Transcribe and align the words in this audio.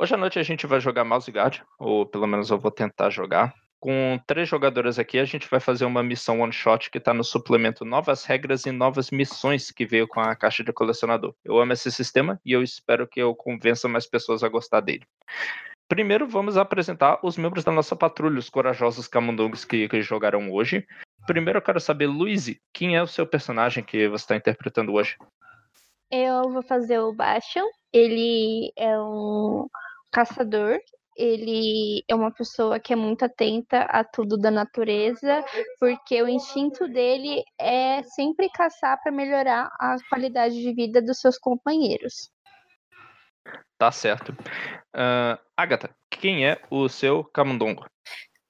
Hoje 0.00 0.14
à 0.14 0.16
noite 0.16 0.38
a 0.38 0.44
gente 0.44 0.64
vai 0.64 0.78
jogar 0.78 1.04
Mouse 1.04 1.28
Guard, 1.28 1.58
ou 1.76 2.06
pelo 2.06 2.24
menos 2.24 2.50
eu 2.50 2.58
vou 2.58 2.70
tentar 2.70 3.10
jogar. 3.10 3.52
Com 3.80 4.16
três 4.28 4.48
jogadores 4.48 4.96
aqui, 4.96 5.18
a 5.18 5.24
gente 5.24 5.50
vai 5.50 5.58
fazer 5.58 5.86
uma 5.86 6.04
missão 6.04 6.40
one 6.40 6.52
shot 6.52 6.88
que 6.88 6.98
está 6.98 7.12
no 7.12 7.24
suplemento 7.24 7.84
Novas 7.84 8.24
Regras 8.24 8.64
e 8.64 8.70
Novas 8.70 9.10
Missões 9.10 9.72
que 9.72 9.84
veio 9.84 10.06
com 10.06 10.20
a 10.20 10.36
caixa 10.36 10.62
de 10.62 10.72
colecionador. 10.72 11.34
Eu 11.44 11.58
amo 11.58 11.72
esse 11.72 11.90
sistema 11.90 12.40
e 12.46 12.52
eu 12.52 12.62
espero 12.62 13.08
que 13.08 13.20
eu 13.20 13.34
convença 13.34 13.88
mais 13.88 14.06
pessoas 14.06 14.44
a 14.44 14.48
gostar 14.48 14.82
dele. 14.82 15.04
Primeiro, 15.88 16.28
vamos 16.28 16.56
apresentar 16.56 17.18
os 17.20 17.36
membros 17.36 17.64
da 17.64 17.72
nossa 17.72 17.96
patrulha, 17.96 18.38
os 18.38 18.48
corajosos 18.48 19.08
camundongos 19.08 19.64
que, 19.64 19.88
que 19.88 20.00
jogaram 20.00 20.52
hoje. 20.52 20.86
Primeiro, 21.26 21.58
eu 21.58 21.62
quero 21.62 21.80
saber, 21.80 22.06
Luiz, 22.06 22.56
quem 22.72 22.94
é 22.94 23.02
o 23.02 23.06
seu 23.08 23.26
personagem 23.26 23.82
que 23.82 24.06
você 24.06 24.22
está 24.22 24.36
interpretando 24.36 24.92
hoje? 24.92 25.16
Eu 26.08 26.52
vou 26.52 26.62
fazer 26.62 27.00
o 27.00 27.12
Bastion. 27.12 27.66
Ele 27.92 28.72
é 28.76 28.98
um 29.00 29.68
caçador. 30.12 30.78
Ele 31.16 32.04
é 32.06 32.14
uma 32.14 32.32
pessoa 32.32 32.78
que 32.78 32.92
é 32.92 32.96
muito 32.96 33.24
atenta 33.24 33.80
a 33.82 34.04
tudo 34.04 34.38
da 34.38 34.52
natureza, 34.52 35.44
porque 35.80 36.22
o 36.22 36.28
instinto 36.28 36.86
dele 36.86 37.42
é 37.58 38.04
sempre 38.04 38.48
caçar 38.50 39.00
para 39.02 39.10
melhorar 39.10 39.68
a 39.80 39.96
qualidade 40.08 40.54
de 40.54 40.72
vida 40.72 41.02
dos 41.02 41.18
seus 41.18 41.36
companheiros. 41.36 42.30
Tá 43.76 43.90
certo. 43.90 44.30
Uh, 44.94 45.38
Agatha, 45.56 45.90
quem 46.10 46.46
é 46.46 46.60
o 46.70 46.88
seu 46.88 47.24
camundongo? 47.24 47.84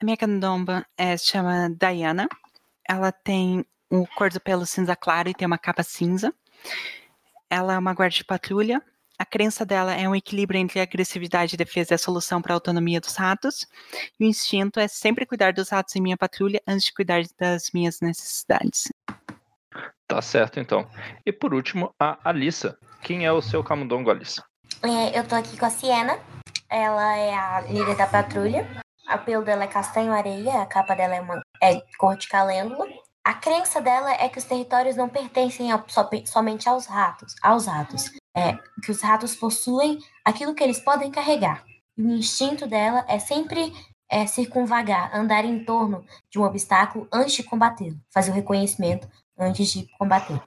A 0.01 0.05
minha 0.05 0.17
candomba 0.17 0.87
é, 0.97 1.17
se 1.17 1.27
chama 1.27 1.71
Diana. 1.71 2.29
Ela 2.89 3.11
tem 3.13 3.65
um 3.91 4.05
cor 4.05 4.31
do 4.31 4.41
pelo 4.41 4.65
cinza 4.65 4.95
claro 4.95 5.29
e 5.29 5.35
tem 5.35 5.47
uma 5.47 5.59
capa 5.59 5.83
cinza. 5.83 6.33
Ela 7.51 7.75
é 7.75 7.79
uma 7.79 7.95
guarda 7.95 8.15
de 8.15 8.25
patrulha. 8.25 8.83
A 9.19 9.25
crença 9.25 9.67
dela 9.67 9.93
é 9.93 10.09
um 10.09 10.15
equilíbrio 10.15 10.61
entre 10.61 10.79
agressividade 10.79 11.55
e 11.55 11.59
defesa 11.59 11.93
e 11.93 11.97
a 11.97 11.99
solução 11.99 12.41
para 12.41 12.55
a 12.55 12.57
autonomia 12.57 13.01
dos 13.01 13.17
ratos. 13.17 13.67
E 14.19 14.25
o 14.25 14.29
instinto 14.29 14.79
é 14.79 14.87
sempre 14.87 15.27
cuidar 15.27 15.53
dos 15.53 15.71
ratos 15.71 15.97
em 15.97 16.01
minha 16.01 16.17
patrulha 16.17 16.63
antes 16.65 16.85
de 16.85 16.95
cuidar 16.95 17.23
das 17.37 17.73
minhas 17.73 18.01
necessidades. 18.01 18.93
Tá 20.07 20.23
certo, 20.23 20.61
então. 20.61 20.89
E 21.27 21.33
por 21.33 21.53
último, 21.53 21.93
a 21.99 22.17
Alissa. 22.23 22.79
Quem 23.03 23.27
é 23.27 23.33
o 23.33 23.43
seu 23.43 23.63
camundongo, 23.65 24.09
Alissa? 24.09 24.45
É, 24.85 25.19
eu 25.19 25.27
tô 25.27 25.35
aqui 25.35 25.59
com 25.59 25.67
a 25.67 25.71
Siena. 25.71 26.17
Ela 26.71 27.17
é 27.17 27.35
a 27.35 27.61
líder 27.63 27.97
da 27.97 28.07
patrulha. 28.07 28.69
A 29.09 29.19
pelo 29.19 29.43
dela 29.43 29.65
é 29.65 29.67
castanho-areia, 29.67 30.61
a 30.61 30.67
capa 30.67 30.95
dela 30.95 31.17
é, 31.17 31.21
uma, 31.21 31.43
é 31.63 31.81
cor 31.99 32.17
de 32.17 32.29
calêndula. 32.29 32.87
A 33.29 33.35
crença 33.35 33.79
dela 33.79 34.11
é 34.11 34.27
que 34.27 34.39
os 34.39 34.45
territórios 34.45 34.97
não 34.97 35.07
pertencem 35.07 35.69
so, 35.87 36.01
somente 36.25 36.67
aos 36.67 36.87
ratos, 36.87 37.35
aos 37.43 37.67
ratos. 37.67 38.11
É, 38.35 38.55
que 38.83 38.91
os 38.91 39.03
ratos 39.03 39.37
possuem 39.37 39.99
aquilo 40.25 40.55
que 40.55 40.65
eles 40.65 40.81
podem 40.81 41.11
carregar. 41.11 41.63
E 41.95 42.01
o 42.01 42.11
instinto 42.11 42.67
dela 42.67 43.05
é 43.07 43.19
sempre 43.19 43.71
é, 44.11 44.27
circunvagar, 44.27 45.15
andar 45.15 45.45
em 45.45 45.63
torno 45.63 46.03
de 46.31 46.39
um 46.39 46.43
obstáculo 46.43 47.07
antes 47.13 47.35
de 47.35 47.43
combatê-lo, 47.43 48.01
fazer 48.11 48.31
o 48.31 48.35
reconhecimento 48.35 49.07
antes 49.39 49.69
de 49.73 49.87
combater. 49.99 50.41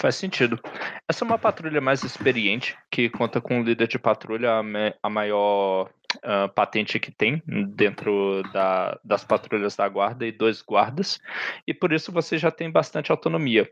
Faz 0.00 0.16
sentido. 0.16 0.58
Essa 1.06 1.24
é 1.24 1.26
uma 1.26 1.38
patrulha 1.38 1.78
mais 1.78 2.02
experiente, 2.02 2.74
que 2.90 3.10
conta 3.10 3.38
com 3.38 3.58
um 3.58 3.62
líder 3.62 3.86
de 3.86 3.98
patrulha, 3.98 4.62
a, 5.02 5.10
maior 5.10 5.90
uh, 6.16 6.48
patente 6.54 6.98
que 6.98 7.12
tem 7.12 7.42
dentro 7.46 8.42
da, 8.50 8.98
das 9.04 9.24
patrulhas 9.24 9.76
da 9.76 9.86
guarda 9.86 10.26
e 10.26 10.32
dois 10.32 10.62
guardas, 10.62 11.20
e 11.66 11.74
por 11.74 11.92
isso 11.92 12.10
você 12.10 12.38
já 12.38 12.50
tem 12.50 12.70
bastante 12.70 13.10
autonomia. 13.10 13.70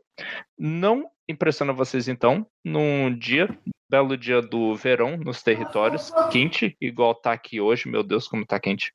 Não 0.58 1.10
impressiona 1.26 1.72
vocês 1.72 2.08
então, 2.08 2.46
num 2.62 3.16
dia, 3.16 3.48
belo 3.90 4.14
dia 4.14 4.42
do 4.42 4.74
verão 4.74 5.16
nos 5.16 5.42
territórios, 5.42 6.12
quente, 6.30 6.76
igual 6.78 7.14
tá 7.14 7.32
aqui 7.32 7.58
hoje, 7.58 7.88
meu 7.88 8.02
Deus, 8.02 8.28
como 8.28 8.44
tá 8.44 8.60
quente. 8.60 8.92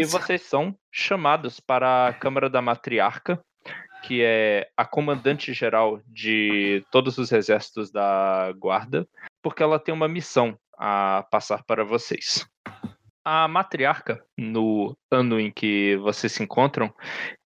E 0.00 0.04
vocês 0.04 0.42
são 0.42 0.76
chamados 0.90 1.60
para 1.60 2.08
a 2.08 2.12
Câmara 2.12 2.50
da 2.50 2.60
Matriarca, 2.60 3.40
que 4.02 4.22
é 4.22 4.68
a 4.76 4.84
comandante 4.84 5.52
geral 5.52 6.00
de 6.06 6.84
todos 6.90 7.18
os 7.18 7.32
exércitos 7.32 7.90
da 7.90 8.52
guarda, 8.56 9.06
porque 9.42 9.62
ela 9.62 9.78
tem 9.78 9.94
uma 9.94 10.08
missão 10.08 10.58
a 10.78 11.26
passar 11.30 11.62
para 11.64 11.84
vocês. 11.84 12.46
A 13.24 13.46
matriarca, 13.46 14.24
no 14.36 14.96
ano 15.10 15.38
em 15.38 15.50
que 15.50 15.96
vocês 15.96 16.32
se 16.32 16.42
encontram, 16.42 16.92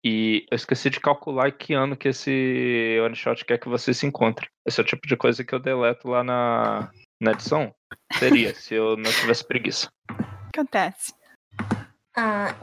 e 0.03 0.45
eu 0.51 0.55
esqueci 0.55 0.89
de 0.89 0.99
calcular 0.99 1.51
que 1.51 1.73
ano 1.73 1.95
que 1.95 2.09
esse 2.09 2.99
one 3.05 3.15
shot 3.15 3.45
quer 3.45 3.57
que 3.59 3.69
você 3.69 3.93
se 3.93 4.05
encontre. 4.05 4.49
Esse 4.65 4.81
é 4.81 4.83
o 4.83 4.85
tipo 4.85 5.07
de 5.07 5.15
coisa 5.15 5.43
que 5.43 5.53
eu 5.53 5.59
deleto 5.59 6.07
lá 6.07 6.23
na, 6.23 6.91
na 7.21 7.31
edição. 7.31 7.73
Seria, 8.13 8.53
se 8.55 8.73
eu 8.73 8.97
não 8.97 9.11
tivesse 9.11 9.47
preguiça. 9.47 9.89
Acontece. 10.53 11.13
Ah, 12.17 12.55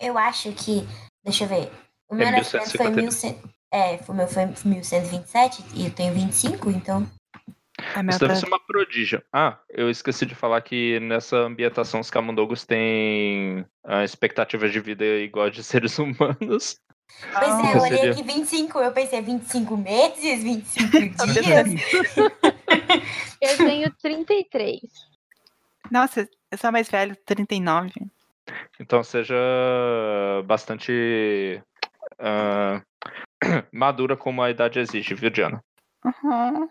eu 0.00 0.18
acho 0.18 0.52
que. 0.52 0.86
Deixa 1.24 1.44
eu 1.44 1.48
ver. 1.48 1.85
O 2.08 2.14
É 2.14 2.18
meu 2.18 2.30
nascimento 2.32 2.76
foi 2.76 2.86
1150. 2.90 3.02
1100. 3.02 3.56
É, 3.72 3.98
o 4.08 4.14
meu 4.14 4.28
foi 4.28 4.46
1127 4.46 5.64
e 5.74 5.86
eu 5.86 5.90
tenho 5.90 6.14
25, 6.14 6.70
então. 6.70 7.06
Isso 8.08 8.20
deve 8.20 8.36
ser 8.36 8.46
uma 8.46 8.58
prodígio. 8.60 9.22
Ah, 9.32 9.58
eu 9.68 9.90
esqueci 9.90 10.24
de 10.24 10.34
falar 10.34 10.60
que 10.62 10.98
nessa 11.00 11.36
ambientação 11.36 12.00
os 12.00 12.10
camundongos 12.10 12.64
têm 12.64 13.66
a 13.84 14.02
expectativa 14.02 14.68
de 14.68 14.80
vida 14.80 15.04
igual 15.04 15.46
a 15.46 15.50
de 15.50 15.62
seres 15.64 15.98
humanos. 15.98 16.80
Pois 17.32 17.50
Ah, 17.52 17.62
é, 17.72 17.76
eu 17.76 17.80
olhei 17.82 17.98
seria- 17.98 18.12
aqui 18.12 18.22
25, 18.22 18.78
eu 18.78 18.92
pensei 18.92 19.20
25 19.20 19.76
meses, 19.76 20.42
25 20.42 20.90
Tá 21.16 21.24
dias. 21.26 21.68
Eu 23.40 23.56
tenho 23.58 23.92
33. 24.02 24.80
Nossa, 25.90 26.28
eu 26.50 26.58
sou 26.58 26.68
a 26.68 26.72
mais 26.72 26.88
velha, 26.88 27.16
39. 27.26 27.92
Então 28.80 29.04
seja 29.04 29.34
bastante 30.46 31.62
ah, 32.18 32.82
madura 33.72 34.16
como 34.16 34.42
a 34.42 34.50
idade 34.50 34.78
exige, 34.78 35.14
viu, 35.14 35.30
Diana? 35.30 35.62
Uhum. 36.04 36.68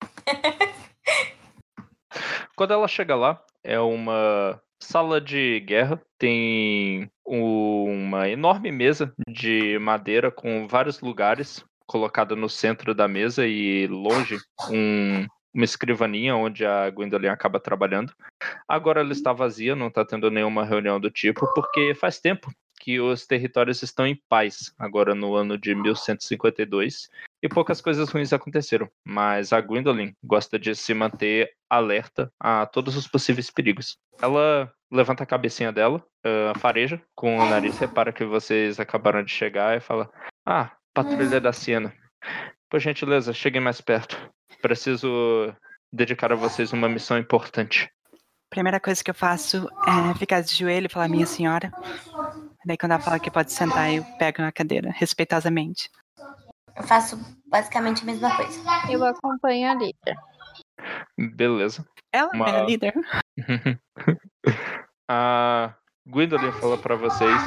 Quando 2.56 2.72
ela 2.72 2.88
chega 2.88 3.14
lá, 3.14 3.42
é 3.64 3.78
uma 3.80 4.60
sala 4.82 5.20
de 5.20 5.60
guerra, 5.60 6.00
tem 6.18 7.10
uma 7.24 8.28
enorme 8.28 8.72
mesa 8.72 9.14
de 9.28 9.78
madeira 9.78 10.30
com 10.30 10.66
vários 10.66 11.00
lugares 11.00 11.64
colocada 11.86 12.34
no 12.36 12.48
centro 12.48 12.94
da 12.94 13.06
mesa 13.08 13.46
e 13.46 13.86
longe 13.86 14.38
um- 14.70 15.26
uma 15.52 15.64
escrivaninha 15.64 16.36
onde 16.36 16.64
a 16.64 16.88
Gwendolyn 16.90 17.28
acaba 17.28 17.58
trabalhando. 17.58 18.12
Agora 18.68 19.00
ela 19.00 19.12
está 19.12 19.32
vazia, 19.32 19.74
não 19.74 19.88
está 19.88 20.04
tendo 20.04 20.30
nenhuma 20.30 20.64
reunião 20.64 21.00
do 21.00 21.10
tipo, 21.10 21.52
porque 21.54 21.94
faz 21.94 22.20
tempo 22.20 22.48
que 22.80 22.98
os 22.98 23.26
territórios 23.26 23.82
estão 23.82 24.06
em 24.06 24.18
paz 24.28 24.74
agora 24.78 25.14
no 25.14 25.34
ano 25.34 25.58
de 25.58 25.74
1152 25.74 27.10
e 27.42 27.48
poucas 27.48 27.80
coisas 27.80 28.08
ruins 28.08 28.32
aconteceram, 28.32 28.90
mas 29.04 29.52
a 29.52 29.60
Gwendolyn 29.60 30.12
gosta 30.24 30.58
de 30.58 30.74
se 30.74 30.94
manter 30.94 31.52
alerta 31.68 32.32
a 32.40 32.66
todos 32.66 32.96
os 32.96 33.06
possíveis 33.06 33.50
perigos. 33.50 33.98
Ela 34.20 34.72
levanta 34.90 35.22
a 35.22 35.26
cabecinha 35.26 35.70
dela, 35.70 36.04
uh, 36.26 36.58
fareja 36.58 37.00
com 37.14 37.38
o 37.38 37.48
nariz, 37.48 37.78
repara 37.78 38.12
que 38.12 38.24
vocês 38.24 38.80
acabaram 38.80 39.22
de 39.22 39.30
chegar 39.30 39.76
e 39.76 39.80
fala: 39.80 40.10
Ah, 40.44 40.72
patrulha 40.92 41.40
da 41.40 41.52
Siena. 41.52 41.94
Por 42.68 42.80
gentileza, 42.80 43.32
cheguem 43.32 43.60
mais 43.60 43.80
perto. 43.80 44.16
Preciso 44.62 45.54
dedicar 45.92 46.32
a 46.32 46.36
vocês 46.36 46.72
uma 46.72 46.88
missão 46.88 47.18
importante. 47.18 47.90
Primeira 48.50 48.80
coisa 48.80 49.02
que 49.02 49.10
eu 49.10 49.14
faço 49.14 49.68
é 49.86 50.18
ficar 50.18 50.40
de 50.40 50.54
joelho 50.54 50.86
e 50.86 50.92
falar, 50.92 51.08
minha 51.08 51.26
senhora. 51.26 51.70
Daí 52.64 52.76
quando 52.76 52.92
ela 52.92 53.00
fala 53.00 53.18
que 53.18 53.30
pode 53.30 53.52
sentar, 53.52 53.92
eu 53.92 54.04
pego 54.18 54.42
na 54.42 54.52
cadeira, 54.52 54.90
respeitosamente. 54.94 55.88
Eu 56.76 56.82
faço 56.82 57.18
basicamente 57.46 58.02
a 58.02 58.06
mesma 58.06 58.34
coisa. 58.36 58.60
Eu 58.90 59.04
acompanho 59.04 59.70
a 59.70 59.74
líder. 59.74 60.16
Beleza. 61.18 61.84
Ela 62.12 62.30
Uma- 62.34 62.48
é 62.48 62.60
a 62.60 62.64
líder. 62.64 62.94
a 65.08 65.74
Gwendolyn 66.06 66.52
fala 66.52 66.76
pra 66.78 66.96
vocês: 66.96 67.40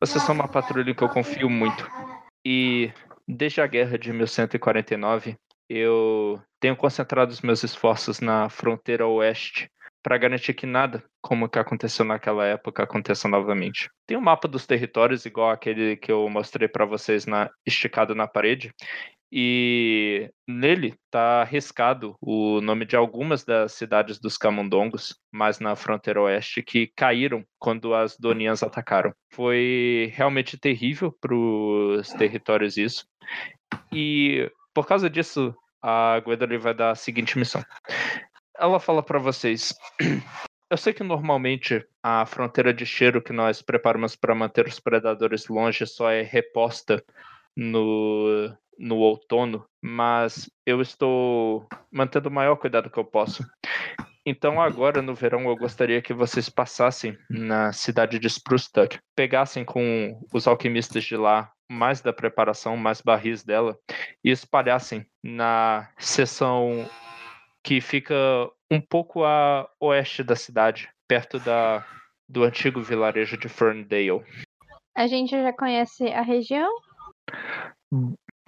vocês 0.00 0.22
são 0.22 0.34
uma 0.34 0.48
patrulha 0.48 0.94
que 0.94 1.02
eu 1.02 1.08
confio 1.08 1.48
muito. 1.48 1.88
E 2.44 2.92
desde 3.28 3.60
a 3.60 3.66
guerra 3.66 3.98
de 3.98 4.12
1149, 4.12 5.36
eu 5.68 6.40
tenho 6.58 6.76
concentrado 6.76 7.32
os 7.32 7.40
meus 7.42 7.62
esforços 7.62 8.20
na 8.20 8.48
fronteira 8.48 9.06
oeste 9.06 9.70
para 10.02 10.18
garantir 10.18 10.54
que 10.54 10.66
nada 10.66 11.02
como 11.20 11.46
o 11.46 11.48
que 11.48 11.58
aconteceu 11.58 12.04
naquela 12.04 12.46
época 12.46 12.82
aconteça 12.82 13.28
novamente. 13.28 13.90
Tem 14.06 14.16
um 14.16 14.20
mapa 14.20 14.48
dos 14.48 14.66
territórios 14.66 15.26
igual 15.26 15.50
aquele 15.50 15.96
que 15.96 16.10
eu 16.10 16.28
mostrei 16.28 16.68
para 16.68 16.84
vocês 16.84 17.26
na 17.26 17.50
esticado 17.66 18.14
na 18.14 18.26
parede. 18.26 18.72
E 19.32 20.28
nele 20.48 20.94
está 21.04 21.42
arriscado 21.42 22.16
o 22.20 22.60
nome 22.60 22.84
de 22.84 22.96
algumas 22.96 23.44
das 23.44 23.72
cidades 23.74 24.18
dos 24.18 24.36
camundongos, 24.36 25.16
mais 25.32 25.60
na 25.60 25.76
fronteira 25.76 26.20
oeste, 26.20 26.62
que 26.62 26.90
caíram 26.96 27.44
quando 27.56 27.94
as 27.94 28.16
Donias 28.18 28.64
atacaram. 28.64 29.12
Foi 29.32 30.10
realmente 30.14 30.58
terrível 30.58 31.14
para 31.20 31.34
os 31.34 32.08
territórios 32.08 32.76
isso. 32.76 33.06
E 33.92 34.50
por 34.74 34.84
causa 34.84 35.08
disso, 35.08 35.54
a 35.80 36.18
Gwendolyn 36.20 36.58
vai 36.58 36.74
dar 36.74 36.90
a 36.90 36.96
seguinte 36.96 37.38
missão. 37.38 37.62
Ela 38.60 38.78
fala 38.78 39.02
para 39.02 39.18
vocês: 39.18 39.74
Eu 40.70 40.76
sei 40.76 40.92
que 40.92 41.02
normalmente 41.02 41.84
a 42.02 42.26
fronteira 42.26 42.72
de 42.72 42.84
cheiro 42.84 43.22
que 43.22 43.32
nós 43.32 43.62
preparamos 43.62 44.14
para 44.14 44.34
manter 44.34 44.66
os 44.68 44.78
predadores 44.78 45.48
longe 45.48 45.86
só 45.86 46.10
é 46.10 46.22
reposta 46.22 47.02
no, 47.56 48.54
no 48.78 48.96
outono, 48.98 49.66
mas 49.82 50.48
eu 50.64 50.80
estou 50.80 51.66
mantendo 51.90 52.28
o 52.28 52.32
maior 52.32 52.54
cuidado 52.56 52.90
que 52.90 52.98
eu 52.98 53.04
posso. 53.04 53.44
Então 54.24 54.60
agora 54.60 55.00
no 55.00 55.14
verão 55.14 55.48
eu 55.48 55.56
gostaria 55.56 56.02
que 56.02 56.12
vocês 56.12 56.48
passassem 56.50 57.16
na 57.28 57.72
cidade 57.72 58.18
de 58.18 58.28
Spruce 58.28 58.70
Tuck, 58.70 58.98
pegassem 59.16 59.64
com 59.64 60.20
os 60.32 60.46
alquimistas 60.46 61.02
de 61.02 61.16
lá 61.16 61.50
mais 61.68 62.00
da 62.00 62.12
preparação, 62.12 62.76
mais 62.76 63.00
barris 63.00 63.42
dela 63.42 63.76
e 64.22 64.30
espalhassem 64.30 65.06
na 65.24 65.88
seção 65.98 66.88
que 67.62 67.80
fica 67.80 68.14
um 68.70 68.80
pouco 68.80 69.24
a 69.24 69.68
oeste 69.80 70.22
da 70.22 70.36
cidade, 70.36 70.88
perto 71.08 71.38
da 71.38 71.84
do 72.28 72.44
antigo 72.44 72.80
vilarejo 72.80 73.36
de 73.36 73.48
Ferndale. 73.48 74.24
A 74.94 75.06
gente 75.08 75.30
já 75.30 75.52
conhece 75.52 76.06
a 76.08 76.22
região? 76.22 76.70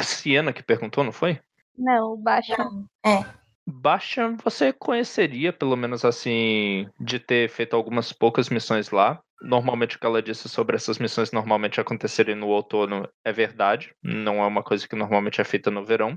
Siena 0.00 0.52
que 0.52 0.62
perguntou, 0.62 1.02
não 1.02 1.10
foi? 1.10 1.40
Não, 1.76 2.16
baixa. 2.16 2.56
É. 3.04 3.24
Baixa, 3.66 4.36
você 4.44 4.72
conheceria, 4.72 5.52
pelo 5.52 5.76
menos 5.76 6.04
assim, 6.04 6.88
de 7.00 7.18
ter 7.18 7.48
feito 7.48 7.74
algumas 7.74 8.12
poucas 8.12 8.48
missões 8.48 8.90
lá. 8.90 9.20
Normalmente 9.42 9.96
o 9.96 9.98
que 9.98 10.06
ela 10.06 10.22
disse 10.22 10.48
sobre 10.48 10.76
essas 10.76 10.98
missões 10.98 11.32
normalmente 11.32 11.80
acontecerem 11.80 12.36
no 12.36 12.46
outono 12.46 13.08
é 13.24 13.32
verdade, 13.32 13.92
não 14.02 14.42
é 14.42 14.46
uma 14.46 14.62
coisa 14.62 14.86
que 14.86 14.94
normalmente 14.94 15.40
é 15.40 15.44
feita 15.44 15.70
no 15.70 15.84
verão. 15.84 16.16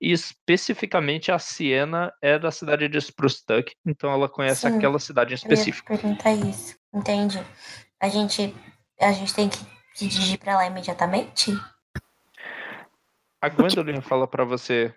E 0.00 0.10
especificamente 0.10 1.30
a 1.30 1.38
Siena 1.38 2.12
é 2.20 2.38
da 2.38 2.50
cidade 2.50 2.88
de 2.88 2.98
Spruce 2.98 3.44
Tuck, 3.46 3.72
então 3.86 4.10
ela 4.10 4.28
conhece 4.28 4.68
Sim, 4.68 4.76
aquela 4.76 4.98
cidade 4.98 5.30
em 5.30 5.34
Eu 5.34 5.36
específico. 5.36 5.86
perguntar 5.86 6.32
isso. 6.32 6.76
Entendi. 6.92 7.38
A 8.00 8.08
gente, 8.08 8.54
a 9.00 9.12
gente 9.12 9.34
tem 9.34 9.48
que 9.48 9.58
se 9.94 10.08
dirigir 10.08 10.38
pra 10.38 10.56
lá 10.56 10.66
imediatamente? 10.66 11.52
A 13.40 13.48
Gwendolyn 13.48 14.00
fala 14.00 14.26
pra 14.26 14.44
você 14.44 14.92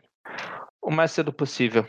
o 0.81 0.89
mais 0.89 1.11
cedo 1.11 1.31
possível. 1.31 1.85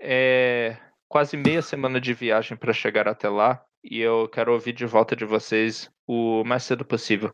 É 0.00 0.76
quase 1.08 1.36
meia 1.36 1.62
semana 1.62 2.00
de 2.00 2.12
viagem 2.12 2.56
para 2.56 2.72
chegar 2.72 3.08
até 3.08 3.28
lá 3.28 3.62
e 3.82 4.00
eu 4.00 4.28
quero 4.28 4.52
ouvir 4.52 4.72
de 4.72 4.84
volta 4.84 5.14
de 5.14 5.24
vocês 5.24 5.90
o 6.06 6.42
mais 6.44 6.64
cedo 6.64 6.84
possível. 6.84 7.32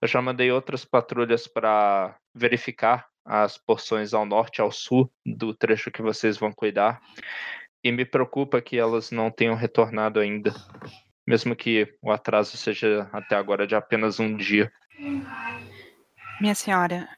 Eu 0.00 0.08
já 0.08 0.20
mandei 0.20 0.50
outras 0.50 0.84
patrulhas 0.84 1.46
para 1.46 2.16
verificar 2.34 3.06
as 3.24 3.56
porções 3.56 4.12
ao 4.12 4.26
norte 4.26 4.58
e 4.58 4.62
ao 4.62 4.72
sul 4.72 5.12
do 5.24 5.54
trecho 5.54 5.90
que 5.90 6.02
vocês 6.02 6.36
vão 6.36 6.52
cuidar 6.52 7.00
e 7.84 7.92
me 7.92 8.04
preocupa 8.04 8.60
que 8.60 8.78
elas 8.78 9.10
não 9.10 9.30
tenham 9.30 9.54
retornado 9.54 10.20
ainda, 10.20 10.52
mesmo 11.26 11.54
que 11.54 11.96
o 12.02 12.10
atraso 12.10 12.56
seja 12.56 13.08
até 13.12 13.36
agora 13.36 13.66
de 13.66 13.74
apenas 13.74 14.18
um 14.20 14.36
dia. 14.36 14.72
Minha 16.40 16.54
senhora, 16.54 17.08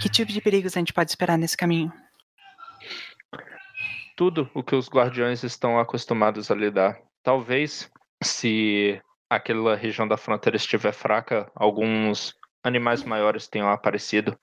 que 0.00 0.08
tipo 0.08 0.32
de 0.32 0.40
perigos 0.40 0.76
a 0.76 0.80
gente 0.80 0.92
pode 0.92 1.10
esperar 1.10 1.38
nesse 1.38 1.56
caminho? 1.56 1.92
Tudo 4.16 4.50
o 4.54 4.62
que 4.62 4.74
os 4.74 4.88
guardiões 4.88 5.42
estão 5.42 5.78
acostumados 5.78 6.50
a 6.50 6.54
lidar. 6.54 6.98
Talvez, 7.22 7.90
se 8.22 9.00
aquela 9.28 9.74
região 9.76 10.06
da 10.06 10.16
fronteira 10.16 10.56
estiver 10.56 10.92
fraca, 10.92 11.50
alguns 11.54 12.34
animais 12.62 13.04
maiores 13.04 13.48
tenham 13.48 13.68
aparecido, 13.68 14.38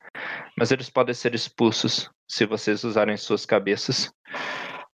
mas 0.58 0.72
eles 0.72 0.90
podem 0.90 1.14
ser 1.14 1.34
expulsos 1.34 2.10
se 2.28 2.46
vocês 2.46 2.84
usarem 2.84 3.18
suas 3.18 3.46
cabeças. 3.46 4.12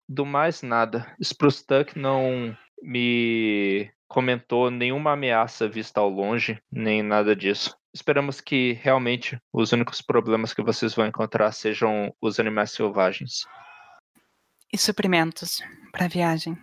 Do 0.08 0.26
mais 0.26 0.62
nada, 0.62 1.12
Spruce 1.20 1.66
Tuck 1.66 1.98
não 1.98 2.56
me 2.82 3.90
comentou 4.08 4.70
nenhuma 4.70 5.14
ameaça 5.14 5.68
vista 5.68 6.00
ao 6.00 6.10
longe, 6.10 6.62
nem 6.72 7.02
nada 7.02 7.36
disso. 7.36 7.76
Esperamos 7.94 8.40
que 8.40 8.74
realmente 8.74 9.40
os 9.52 9.72
únicos 9.72 10.02
problemas 10.02 10.54
que 10.54 10.62
vocês 10.62 10.94
vão 10.94 11.08
encontrar 11.08 11.52
sejam 11.52 12.14
os 12.22 12.40
animais 12.40 12.72
selvagens. 12.72 13.46
E 14.76 14.78
suprimentos 14.78 15.64
para 15.90 16.04
a 16.04 16.10
viagem? 16.10 16.58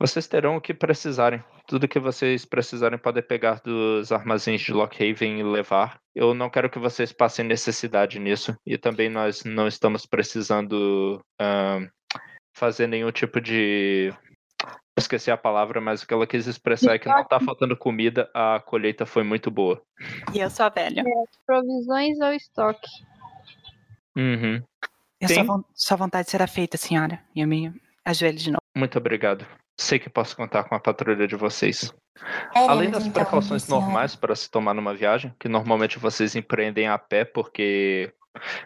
Vocês 0.00 0.26
terão 0.26 0.56
o 0.56 0.60
que 0.60 0.72
precisarem. 0.72 1.44
Tudo 1.66 1.86
que 1.86 2.00
vocês 2.00 2.46
precisarem 2.46 2.98
podem 2.98 3.22
pegar 3.22 3.60
dos 3.60 4.10
armazéns 4.10 4.62
de 4.62 4.72
Lockhaven 4.72 5.38
e 5.38 5.42
levar. 5.42 6.00
Eu 6.14 6.32
não 6.32 6.48
quero 6.48 6.70
que 6.70 6.78
vocês 6.78 7.12
passem 7.12 7.44
necessidade 7.44 8.18
nisso. 8.18 8.56
E 8.64 8.78
também 8.78 9.10
nós 9.10 9.44
não 9.44 9.68
estamos 9.68 10.06
precisando 10.06 11.20
ahn, 11.38 11.86
fazer 12.56 12.86
nenhum 12.86 13.12
tipo 13.12 13.38
de. 13.38 14.10
Esqueci 14.98 15.30
a 15.30 15.36
palavra, 15.36 15.82
mas 15.82 16.02
o 16.02 16.06
que 16.06 16.14
ela 16.14 16.26
quis 16.26 16.46
expressar 16.46 16.94
é 16.94 16.98
que 16.98 17.06
não 17.06 17.22
tá 17.22 17.38
faltando 17.38 17.76
comida, 17.76 18.30
a 18.32 18.62
colheita 18.64 19.04
foi 19.04 19.24
muito 19.24 19.50
boa. 19.50 19.78
E 20.32 20.38
eu 20.38 20.48
sou 20.48 20.64
a 20.64 20.70
velha. 20.70 21.04
Provisões 21.46 22.18
ou 22.18 22.32
estoque? 22.32 22.88
Uhum. 24.16 24.62
Eu 25.20 25.28
Sim. 25.28 25.34
sua, 25.34 25.44
von- 25.44 25.64
sua 25.74 25.96
vontade 25.96 26.30
será 26.30 26.46
feita, 26.46 26.76
senhora. 26.76 27.22
E 27.34 27.40
eu 27.40 27.48
me 27.48 27.72
ajoelho 28.04 28.38
de 28.38 28.50
novo. 28.50 28.60
Muito 28.76 28.98
obrigado. 28.98 29.46
Sei 29.78 29.98
que 29.98 30.08
posso 30.08 30.36
contar 30.36 30.64
com 30.64 30.74
a 30.74 30.80
patrulha 30.80 31.26
de 31.26 31.34
vocês. 31.36 31.92
É, 32.54 32.60
Além 32.68 32.90
das 32.90 33.06
então, 33.06 33.22
precauções 33.22 33.66
normais 33.68 34.14
para 34.14 34.36
se 34.36 34.48
tomar 34.50 34.74
numa 34.74 34.94
viagem, 34.94 35.34
que 35.38 35.48
normalmente 35.48 35.98
vocês 35.98 36.36
empreendem 36.36 36.86
a 36.88 36.96
pé, 36.96 37.24
porque 37.24 38.12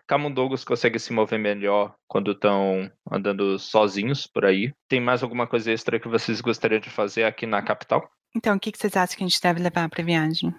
camundongos 0.07 0.65
conseguem 0.65 0.99
se 0.99 1.13
mover 1.13 1.39
melhor 1.39 1.95
quando 2.07 2.33
estão 2.33 2.91
andando 3.11 3.59
sozinhos 3.59 4.27
por 4.27 4.45
aí. 4.45 4.73
Tem 4.87 5.01
mais 5.01 5.23
alguma 5.23 5.47
coisa 5.47 5.73
extra 5.73 5.99
que 5.99 6.09
vocês 6.09 6.41
gostariam 6.41 6.81
de 6.81 6.91
fazer 6.91 7.25
aqui 7.25 7.47
na 7.47 7.63
capital? 7.63 8.11
Então, 8.35 8.57
o 8.57 8.61
que, 8.61 8.73
vocês 8.77 8.95
acham 8.97 9.17
que 9.17 9.25
a 9.25 9.27
gente 9.27 9.41
deve 9.41 9.63
levar 9.63 9.89
para 9.89 10.03
a 10.03 10.05
viagem? 10.05 10.55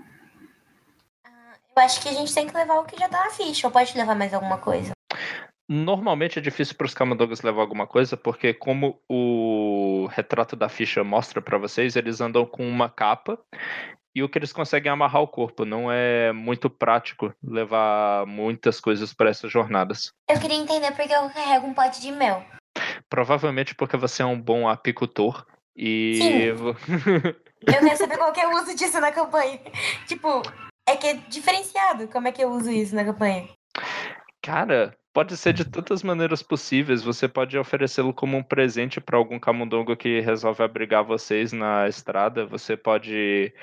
Eu 1.76 1.84
acho 1.84 2.02
que 2.02 2.10
a 2.10 2.14
gente 2.14 2.34
tem 2.34 2.48
que 2.48 2.56
levar 2.56 2.80
o 2.80 2.86
que 2.86 2.98
já 3.00 3.08
tá 3.08 3.24
na 3.26 3.32
ficha. 3.32 3.68
Ou 3.68 3.72
pode 3.72 3.96
levar 3.96 4.16
mais 4.16 4.34
alguma 4.34 4.58
coisa? 4.58 4.92
Normalmente 5.70 6.40
é 6.40 6.42
difícil 6.42 6.76
para 6.76 6.88
os 6.88 6.96
camundongos 6.96 7.44
levar 7.44 7.62
alguma 7.62 7.86
coisa, 7.86 8.18
porque 8.18 8.56
como 8.56 9.00
o 9.08 10.08
retrato 10.12 10.56
da 10.56 10.68
ficha 10.68 11.04
mostra 11.04 11.44
para 11.44 11.60
vocês, 11.60 11.96
eles 11.96 12.20
andam 12.20 12.44
com 12.44 12.68
uma 12.68 12.90
capa 12.90 13.38
e 14.16 14.24
o 14.24 14.28
que 14.28 14.40
eles 14.40 14.52
conseguem 14.52 14.90
é 14.90 14.94
amarrar 14.94 15.22
o 15.22 15.28
corpo. 15.28 15.66
Não 15.66 15.92
é 15.92 16.34
muito 16.34 16.72
prático 16.72 17.32
levar 17.44 18.26
muitas 18.26 18.82
coisas 18.82 19.14
para 19.14 19.30
essas 19.30 19.52
jornadas. 19.52 20.12
Eu 20.28 20.40
queria 20.40 20.58
entender 20.58 20.92
porque 20.94 21.14
eu 21.14 21.30
carrego 21.30 21.68
um 21.68 21.74
pote 21.76 22.02
de 22.02 22.12
mel. 22.12 22.44
Provavelmente 23.08 23.76
porque 23.76 23.96
você 23.96 24.24
é 24.24 24.26
um 24.26 24.42
bom 24.42 24.68
apicultor 24.68 25.46
e 25.76 26.16
Sim. 26.16 27.36
Eu 27.68 27.74
quero 27.82 27.98
saber 27.98 28.18
qual 28.18 28.32
que 28.32 28.40
é 28.40 28.48
o 28.48 28.56
uso 28.56 28.74
disso 28.74 29.02
na 29.02 29.12
campanha. 29.12 29.60
Tipo, 30.08 30.42
é 30.88 30.96
que 30.96 31.08
é 31.08 31.14
diferenciado. 31.28 32.08
Como 32.08 32.28
é 32.28 32.32
que 32.32 32.42
eu 32.42 32.50
uso 32.50 32.72
isso 32.72 32.96
na 32.96 33.04
campanha? 33.04 33.50
Cara, 34.42 34.98
pode 35.14 35.36
ser 35.38 35.54
de 35.54 35.66
tantas 35.66 36.04
maneiras 36.04 36.42
possíveis. 36.42 37.04
Você 37.04 37.28
pode 37.28 37.58
oferecê-lo 37.58 38.14
como 38.14 38.38
um 38.38 38.44
presente 38.44 39.02
para 39.02 39.18
algum 39.18 39.40
camundongo 39.40 39.96
que 39.96 40.20
resolve 40.20 40.64
abrigar 40.64 41.04
vocês 41.04 41.52
na 41.52 41.88
estrada. 41.88 42.46
Você 42.46 42.78
pode 42.78 43.54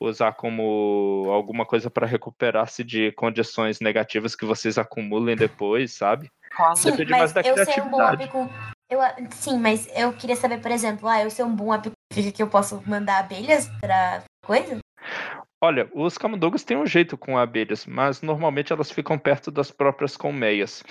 usar 0.00 0.32
como 0.32 1.26
alguma 1.30 1.64
coisa 1.64 1.90
para 1.90 2.06
recuperar-se 2.06 2.84
de 2.84 3.12
condições 3.12 3.80
negativas 3.80 4.34
que 4.34 4.44
vocês 4.44 4.76
acumulem 4.78 5.36
depois, 5.36 5.92
sabe? 5.92 6.30
Sim, 6.76 6.90
Depende 6.90 7.10
mais 7.10 7.22
mas 7.22 7.32
da 7.32 7.40
eu 7.40 7.56
ser 7.64 7.82
um 7.82 7.90
bom 7.90 7.96
criatividade. 7.98 8.24
apicu... 8.24 8.74
Eu, 8.90 9.00
sim, 9.30 9.58
mas 9.58 9.88
eu 9.96 10.12
queria 10.12 10.36
saber, 10.36 10.60
por 10.60 10.70
exemplo, 10.70 11.08
ah, 11.08 11.22
eu 11.22 11.30
ser 11.30 11.42
um 11.42 11.54
bom 11.54 11.72
apicultor 11.72 12.32
que 12.32 12.42
eu 12.42 12.48
posso 12.48 12.82
mandar 12.86 13.18
abelhas 13.18 13.66
pra 13.80 14.22
coisa? 14.44 14.78
Olha, 15.66 15.88
os 15.94 16.18
camundongos 16.18 16.62
têm 16.62 16.76
um 16.76 16.84
jeito 16.84 17.16
com 17.16 17.38
abelhas, 17.38 17.86
mas 17.86 18.20
normalmente 18.20 18.70
elas 18.70 18.90
ficam 18.90 19.18
perto 19.18 19.50
das 19.50 19.70
próprias 19.70 20.14
colmeias. 20.14 20.84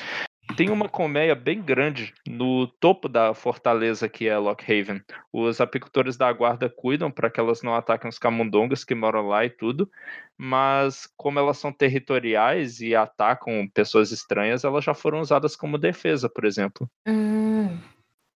Tem 0.58 0.72
uma 0.72 0.90
colmeia 0.90 1.36
bem 1.36 1.62
grande 1.62 2.12
no 2.28 2.66
topo 2.66 3.08
da 3.08 3.36
fortaleza 3.36 4.10
que 4.10 4.28
é 4.28 4.36
Lockhaven. 4.36 5.00
Os 5.32 5.62
apicultores 5.62 6.18
da 6.18 6.34
guarda 6.34 6.74
cuidam 6.76 7.12
para 7.12 7.30
que 7.30 7.40
elas 7.40 7.62
não 7.62 7.76
ataquem 7.76 8.10
os 8.10 8.18
camundongos 8.18 8.84
que 8.84 8.96
moram 8.96 9.28
lá 9.28 9.46
e 9.46 9.50
tudo, 9.52 9.88
mas 10.36 11.08
como 11.16 11.38
elas 11.38 11.60
são 11.60 11.72
territoriais 11.72 12.82
e 12.82 12.96
atacam 12.96 13.70
pessoas 13.76 14.12
estranhas, 14.12 14.64
elas 14.64 14.84
já 14.84 14.96
foram 14.96 15.20
usadas 15.20 15.56
como 15.56 15.78
defesa, 15.78 16.28
por 16.28 16.46
exemplo. 16.46 16.90
Hum, 17.08 17.78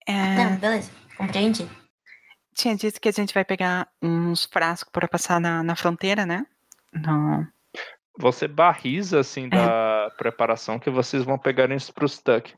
É, 0.05 0.35
não, 0.35 0.55
beleza. 0.57 0.91
Compreendi. 1.17 1.67
Tinha 2.57 2.75
dito 2.75 2.99
que 2.99 3.07
a 3.07 3.11
gente 3.11 3.33
vai 3.33 3.45
pegar 3.45 3.87
uns 4.01 4.45
frascos 4.45 4.91
para 4.91 5.07
passar 5.07 5.39
na, 5.39 5.61
na 5.63 5.75
fronteira, 5.75 6.25
né? 6.25 6.45
Não. 6.91 7.47
Você 8.19 8.47
barriza 8.47 9.19
assim 9.19 9.47
da 9.47 10.11
preparação 10.17 10.79
que 10.79 10.89
vocês 10.89 11.23
vão 11.23 11.37
pegar 11.37 11.69
em 11.71 11.75
Spruce 11.79 12.21
Tuck. 12.23 12.53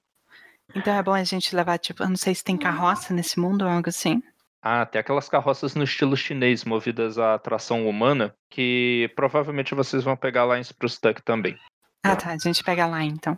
Então 0.74 0.94
é 0.94 1.04
bom 1.04 1.14
a 1.14 1.24
gente 1.24 1.54
levar, 1.56 1.78
tipo, 1.78 2.02
eu 2.04 2.10
não 2.10 2.16
sei 2.16 2.34
se 2.34 2.44
tem 2.44 2.56
carroça 2.58 3.14
nesse 3.14 3.40
mundo 3.40 3.64
ou 3.64 3.70
algo 3.70 3.90
assim. 3.90 4.24
Ah, 4.62 4.86
tem 4.86 5.00
aquelas 5.00 5.28
carroças 5.28 5.76
no 5.76 5.84
estilo 5.84 6.16
chinês, 6.16 6.64
movidas 6.64 7.18
à 7.18 7.38
tração 7.40 7.88
humana, 7.88 8.34
que 8.50 9.12
provavelmente 9.16 9.74
vocês 9.76 10.04
vão 10.04 10.16
pegar 10.16 10.46
lá 10.46 10.58
em 10.58 10.64
Spruce 10.64 11.00
Tuck 11.02 11.22
também. 11.24 11.58
Ah, 12.04 12.16
tá. 12.16 12.32
A 12.32 12.38
gente 12.38 12.64
pega 12.64 12.86
lá 12.86 13.04
então. 13.04 13.38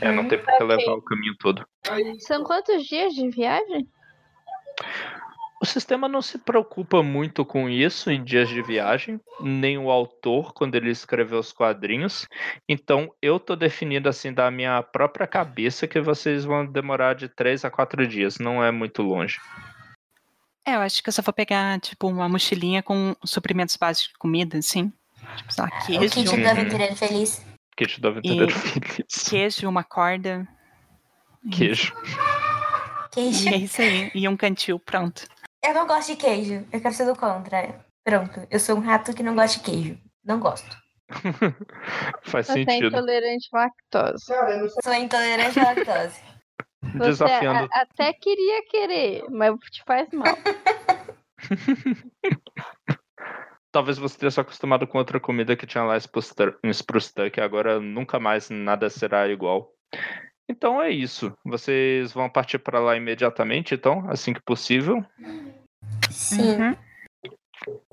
É, 0.00 0.10
não 0.12 0.22
Uhum. 0.22 0.28
tem 0.28 0.38
por 0.38 0.46
que 0.56 0.62
Ok. 0.64 0.66
levar 0.66 0.92
o 0.94 1.02
caminho 1.02 1.34
todo. 1.38 1.66
São 2.20 2.42
quantos 2.44 2.84
dias 2.86 3.12
de 3.14 3.28
viagem? 3.30 3.86
O 5.62 5.66
sistema 5.66 6.08
não 6.08 6.22
se 6.22 6.38
preocupa 6.38 7.02
muito 7.02 7.44
com 7.44 7.68
isso 7.68 8.10
em 8.10 8.24
dias 8.24 8.48
de 8.48 8.62
viagem, 8.62 9.20
nem 9.40 9.76
o 9.76 9.90
autor 9.90 10.54
quando 10.54 10.74
ele 10.74 10.90
escreveu 10.90 11.38
os 11.38 11.52
quadrinhos. 11.52 12.26
Então 12.66 13.12
eu 13.20 13.38
tô 13.38 13.54
definindo 13.54 14.08
assim 14.08 14.32
da 14.32 14.50
minha 14.50 14.82
própria 14.82 15.26
cabeça 15.26 15.86
que 15.86 16.00
vocês 16.00 16.46
vão 16.46 16.64
demorar 16.64 17.14
de 17.14 17.28
três 17.28 17.62
a 17.62 17.70
quatro 17.70 18.06
dias, 18.06 18.38
não 18.38 18.64
é 18.64 18.70
muito 18.70 19.02
longe. 19.02 19.38
É, 20.64 20.76
eu 20.76 20.80
acho 20.80 21.02
que 21.02 21.10
eu 21.10 21.12
só 21.12 21.20
vou 21.20 21.32
pegar, 21.32 21.78
tipo, 21.80 22.06
uma 22.06 22.28
mochilinha 22.28 22.82
com 22.82 23.14
suprimentos 23.24 23.76
básicos 23.76 24.12
de 24.12 24.18
comida, 24.18 24.56
assim. 24.56 24.90
Tipo, 25.36 25.52
sei 25.52 25.64
lá, 25.64 25.68
O 25.68 25.86
queijo, 25.86 26.14
kit 26.14 26.36
do 26.40 26.48
aventureiro 26.48 26.96
feliz. 26.96 27.46
Kit 27.76 28.00
do 28.00 28.08
aventureiro 28.08 28.52
feliz. 28.54 29.28
queijo, 29.28 29.68
uma 29.68 29.84
corda. 29.84 30.48
Queijo. 31.52 31.94
Queijo. 33.12 33.48
E 33.48 33.48
é 33.48 33.56
isso 33.56 33.82
aí. 33.82 34.10
E 34.14 34.28
um 34.28 34.36
cantil, 34.36 34.78
pronto. 34.78 35.26
Eu 35.64 35.74
não 35.74 35.86
gosto 35.86 36.08
de 36.08 36.16
queijo. 36.16 36.66
Eu 36.72 36.80
quero 36.80 36.94
ser 36.94 37.04
do 37.06 37.16
contra. 37.16 37.84
Pronto. 38.04 38.46
Eu 38.50 38.58
sou 38.58 38.76
um 38.76 38.80
rato 38.80 39.14
que 39.14 39.22
não 39.22 39.34
gosta 39.34 39.58
de 39.58 39.64
queijo. 39.64 39.98
Não 40.24 40.40
gosto. 40.40 40.76
Faz 42.22 42.46
Você 42.46 42.60
é 42.60 42.64
sentido. 42.64 42.86
intolerante 42.88 43.48
à 43.52 43.56
lactose. 43.58 44.24
Sou 44.82 44.94
intolerante 44.94 45.58
à 45.60 45.64
lactose. 45.74 46.20
Você 46.94 46.98
Desafiando. 47.10 47.68
a- 47.72 47.80
até 47.82 48.12
queria 48.14 48.64
querer, 48.66 49.24
mas 49.30 49.54
te 49.70 49.82
faz 49.84 50.08
mal. 50.12 50.34
Talvez 53.72 53.98
você 53.98 54.18
tenha 54.18 54.30
se 54.30 54.40
acostumado 54.40 54.86
com 54.86 54.98
outra 54.98 55.20
comida 55.20 55.54
que 55.54 55.66
tinha 55.66 55.84
lá 55.84 55.94
em 55.96 56.00
Spruce 56.00 56.34
Tuck- 56.34 56.58
em 56.64 56.70
Spruce 56.72 57.14
Tuck, 57.14 57.38
e 57.38 57.40
agora 57.42 57.78
nunca 57.78 58.18
mais 58.18 58.50
nada 58.50 58.90
será 58.90 59.28
igual. 59.28 59.72
Então 60.50 60.82
é 60.82 60.90
isso. 60.90 61.32
Vocês 61.44 62.12
vão 62.12 62.28
partir 62.28 62.58
para 62.58 62.80
lá 62.80 62.96
imediatamente, 62.96 63.72
então, 63.72 64.04
assim 64.10 64.32
que 64.32 64.42
possível. 64.42 65.00
Sim. 66.10 66.56
Uhum. 66.56 66.76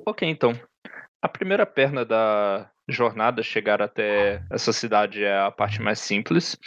Ok, 0.04 0.28
então. 0.28 0.60
A 1.22 1.28
primeira 1.30 1.68
perna 1.68 2.04
da 2.04 2.68
jornada 2.90 3.44
chegar 3.44 3.80
até 3.80 4.42
essa 4.50 4.74
cidade 4.74 5.24
é 5.24 5.40
a 5.40 5.52
parte 5.52 5.80
mais 5.84 6.00
simples. 6.00 6.58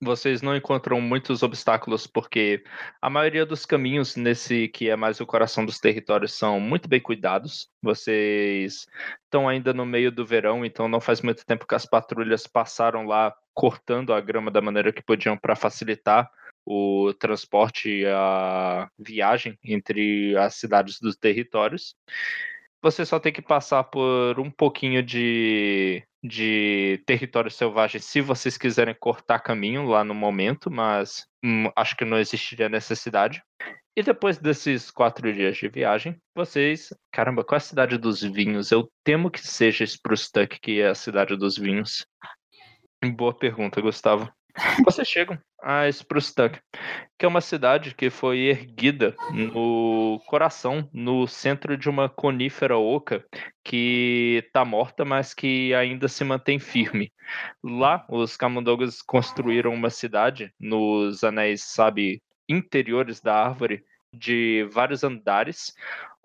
Vocês 0.00 0.42
não 0.42 0.54
encontram 0.54 1.00
muitos 1.00 1.42
obstáculos 1.42 2.06
porque 2.06 2.62
a 3.00 3.08
maioria 3.08 3.46
dos 3.46 3.64
caminhos 3.64 4.14
nesse 4.14 4.68
que 4.68 4.90
é 4.90 4.96
mais 4.96 5.20
o 5.20 5.26
coração 5.26 5.64
dos 5.64 5.78
territórios 5.78 6.34
são 6.34 6.60
muito 6.60 6.86
bem 6.86 7.00
cuidados. 7.00 7.70
Vocês 7.82 8.86
estão 9.24 9.48
ainda 9.48 9.72
no 9.72 9.86
meio 9.86 10.12
do 10.12 10.26
verão, 10.26 10.66
então 10.66 10.86
não 10.86 11.00
faz 11.00 11.22
muito 11.22 11.46
tempo 11.46 11.66
que 11.66 11.74
as 11.74 11.86
patrulhas 11.86 12.46
passaram 12.46 13.06
lá 13.06 13.34
cortando 13.54 14.12
a 14.12 14.20
grama 14.20 14.50
da 14.50 14.60
maneira 14.60 14.92
que 14.92 15.02
podiam 15.02 15.36
para 15.36 15.56
facilitar 15.56 16.30
o 16.66 17.14
transporte 17.14 18.04
a 18.06 18.90
viagem 18.98 19.58
entre 19.64 20.36
as 20.36 20.56
cidades 20.56 21.00
dos 21.00 21.16
territórios. 21.16 21.96
Você 22.86 23.04
só 23.04 23.18
tem 23.18 23.32
que 23.32 23.42
passar 23.42 23.82
por 23.82 24.38
um 24.38 24.48
pouquinho 24.48 25.02
de, 25.02 26.06
de 26.22 27.02
território 27.04 27.50
selvagem 27.50 28.00
se 28.00 28.20
vocês 28.20 28.56
quiserem 28.56 28.94
cortar 28.94 29.40
caminho 29.40 29.88
lá 29.88 30.04
no 30.04 30.14
momento, 30.14 30.70
mas 30.70 31.26
hum, 31.44 31.68
acho 31.74 31.96
que 31.96 32.04
não 32.04 32.16
existiria 32.16 32.68
necessidade. 32.68 33.42
E 33.96 34.04
depois 34.04 34.38
desses 34.38 34.88
quatro 34.88 35.32
dias 35.32 35.56
de 35.56 35.68
viagem, 35.68 36.16
vocês. 36.32 36.94
Caramba, 37.10 37.42
qual 37.42 37.56
é 37.56 37.58
a 37.58 37.60
cidade 37.60 37.98
dos 37.98 38.22
vinhos? 38.22 38.70
Eu 38.70 38.88
temo 39.02 39.32
que 39.32 39.44
seja 39.44 39.82
Spruce 39.82 40.30
Tuck, 40.30 40.60
que 40.60 40.80
é 40.80 40.86
a 40.86 40.94
cidade 40.94 41.34
dos 41.34 41.58
vinhos. 41.58 42.06
Boa 43.16 43.36
pergunta, 43.36 43.80
Gustavo. 43.80 44.32
Vocês 44.84 45.06
chegam 45.06 45.38
a 45.62 45.88
Spruce 45.88 46.34
Tuck, 46.34 46.58
que 47.18 47.24
é 47.24 47.28
uma 47.28 47.40
cidade 47.40 47.94
que 47.94 48.08
foi 48.08 48.38
erguida 48.38 49.14
no 49.32 50.20
coração, 50.26 50.88
no 50.92 51.26
centro 51.26 51.76
de 51.76 51.88
uma 51.88 52.08
conífera 52.08 52.78
oca 52.78 53.24
que 53.64 54.42
está 54.46 54.64
morta, 54.64 55.04
mas 55.04 55.34
que 55.34 55.74
ainda 55.74 56.08
se 56.08 56.24
mantém 56.24 56.58
firme. 56.58 57.12
Lá, 57.62 58.06
os 58.08 58.36
camundongos 58.36 59.02
construíram 59.02 59.74
uma 59.74 59.90
cidade 59.90 60.52
nos 60.58 61.22
anéis, 61.24 61.62
sabe, 61.62 62.22
interiores 62.48 63.20
da 63.20 63.34
árvore, 63.34 63.84
de 64.12 64.68
vários 64.72 65.04
andares, 65.04 65.74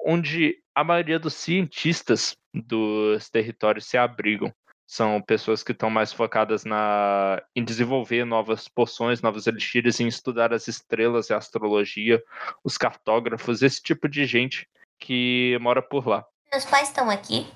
onde 0.05 0.57
a 0.73 0.83
maioria 0.83 1.19
dos 1.19 1.33
cientistas 1.33 2.35
dos 2.53 3.29
territórios 3.29 3.85
se 3.85 3.97
abrigam 3.97 4.53
são 4.91 5.21
pessoas 5.21 5.63
que 5.63 5.71
estão 5.71 5.89
mais 5.89 6.11
focadas 6.11 6.65
na, 6.65 7.41
em 7.55 7.63
desenvolver 7.63 8.25
novas 8.25 8.67
poções, 8.67 9.21
novos 9.21 9.47
elixires, 9.47 10.01
em 10.01 10.07
estudar 10.07 10.51
as 10.53 10.67
estrelas 10.67 11.29
e 11.29 11.33
a 11.33 11.37
astrologia, 11.37 12.21
os 12.61 12.77
cartógrafos, 12.77 13.61
esse 13.61 13.81
tipo 13.81 14.09
de 14.09 14.25
gente 14.25 14.67
que 14.99 15.57
mora 15.61 15.81
por 15.81 16.05
lá. 16.05 16.25
Meus 16.51 16.65
pais 16.65 16.89
estão 16.89 17.09
aqui. 17.09 17.47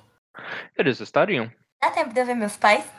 Eles 0.77 1.01
estariam. 1.01 1.51
Dá 1.84 1.92
tempo 1.92 2.13
de 2.13 2.22
eu 2.22 2.25
ver 2.25 2.36
meus 2.36 2.56
pais? 2.56 2.89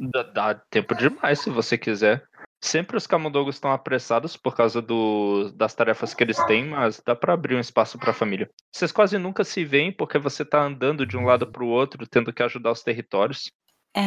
Dá, 0.00 0.24
dá 0.24 0.54
tempo 0.68 0.92
demais 0.96 1.38
se 1.38 1.48
você 1.48 1.78
quiser. 1.78 2.26
Sempre 2.64 2.96
os 2.96 3.06
camundongos 3.06 3.56
estão 3.56 3.70
apressados 3.72 4.38
por 4.38 4.56
causa 4.56 4.80
do, 4.80 5.52
das 5.54 5.74
tarefas 5.74 6.14
que 6.14 6.24
eles 6.24 6.42
têm, 6.46 6.64
mas 6.66 6.98
dá 7.04 7.14
para 7.14 7.34
abrir 7.34 7.54
um 7.56 7.60
espaço 7.60 7.98
para 7.98 8.10
a 8.10 8.14
família. 8.14 8.48
Vocês 8.74 8.90
quase 8.90 9.18
nunca 9.18 9.44
se 9.44 9.66
veem 9.66 9.92
porque 9.92 10.18
você 10.18 10.46
tá 10.46 10.62
andando 10.62 11.04
de 11.04 11.14
um 11.14 11.26
lado 11.26 11.46
para 11.46 11.62
o 11.62 11.68
outro, 11.68 12.06
tendo 12.06 12.32
que 12.32 12.42
ajudar 12.42 12.70
os 12.72 12.82
territórios, 12.82 13.50
É, 13.94 14.00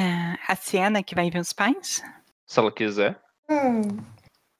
a 0.48 0.56
Siena 0.56 1.04
que 1.04 1.14
vai 1.14 1.30
ver 1.30 1.38
os 1.40 1.54
pais? 1.54 2.02
se 2.48 2.60
ela 2.60 2.72
quiser. 2.72 3.22
Hum. 3.48 3.82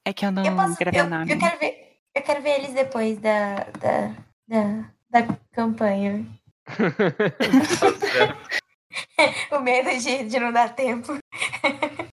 É 0.04 0.12
que 0.12 0.24
eu 0.24 0.30
não 0.30 0.46
Eu, 0.46 0.54
posso, 0.54 0.78
gravei 0.78 1.00
eu, 1.00 1.04
o 1.04 1.10
nome. 1.10 1.32
eu 1.32 1.38
quero 1.38 1.58
ver. 1.58 1.96
Eu 2.14 2.22
quero 2.22 2.40
ver 2.42 2.50
eles 2.60 2.72
depois 2.74 3.18
da. 3.18 3.56
da. 3.80 4.14
da, 4.46 4.90
da 5.10 5.36
campanha. 5.52 6.24
O 9.50 9.60
medo 9.60 9.90
de, 9.98 10.24
de 10.24 10.38
não 10.40 10.52
dar 10.52 10.74
tempo. 10.74 11.18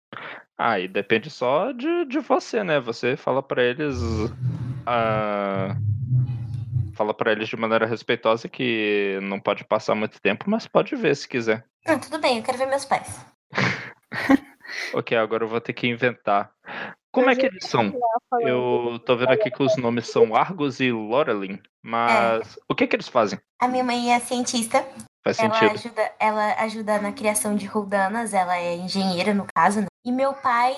Ah, 0.56 0.78
e 0.78 0.86
depende 0.86 1.30
só 1.30 1.72
de, 1.72 2.04
de 2.06 2.18
você, 2.20 2.62
né? 2.62 2.78
Você 2.80 3.16
fala 3.16 3.42
pra 3.42 3.62
eles. 3.62 3.96
ah, 4.86 5.74
fala 6.94 7.12
pra 7.12 7.32
eles 7.32 7.48
de 7.48 7.56
maneira 7.56 7.86
respeitosa 7.86 8.48
que 8.48 9.18
não 9.22 9.40
pode 9.40 9.64
passar 9.64 9.94
muito 9.94 10.20
tempo, 10.20 10.44
mas 10.48 10.66
pode 10.66 10.94
ver 10.94 11.16
se 11.16 11.28
quiser. 11.28 11.64
Não, 11.86 11.98
tudo 11.98 12.18
bem, 12.18 12.38
eu 12.38 12.42
quero 12.42 12.58
ver 12.58 12.66
meus 12.66 12.84
pais. 12.84 13.24
Ok, 14.92 15.16
agora 15.16 15.44
eu 15.44 15.48
vou 15.48 15.60
ter 15.60 15.72
que 15.72 15.86
inventar 15.86 16.50
Como 17.12 17.30
é 17.30 17.36
que 17.36 17.46
eles 17.46 17.64
são? 17.66 17.92
Eu 18.40 18.98
tô 19.04 19.16
vendo 19.16 19.32
aqui 19.32 19.50
que 19.50 19.62
os 19.62 19.76
nomes 19.76 20.08
são 20.08 20.34
Argos 20.34 20.80
e 20.80 20.90
Lorelin, 20.90 21.60
mas 21.82 22.58
o 22.68 22.74
que 22.74 22.86
que 22.86 22.96
eles 22.96 23.08
fazem? 23.08 23.38
A 23.60 23.68
minha 23.68 23.84
mãe 23.84 24.12
é 24.12 24.18
cientista. 24.18 24.84
Faz 25.22 25.38
Ela 25.38 25.54
sentido. 25.54 25.74
ajuda, 25.74 26.12
ela 26.18 26.54
ajuda 26.62 27.00
na 27.00 27.12
criação 27.12 27.54
de 27.54 27.66
roldanas, 27.66 28.34
ela 28.34 28.56
é 28.56 28.74
engenheira 28.74 29.32
no 29.32 29.46
caso. 29.54 29.80
né? 29.82 29.86
E 30.04 30.12
meu 30.12 30.34
pai, 30.34 30.74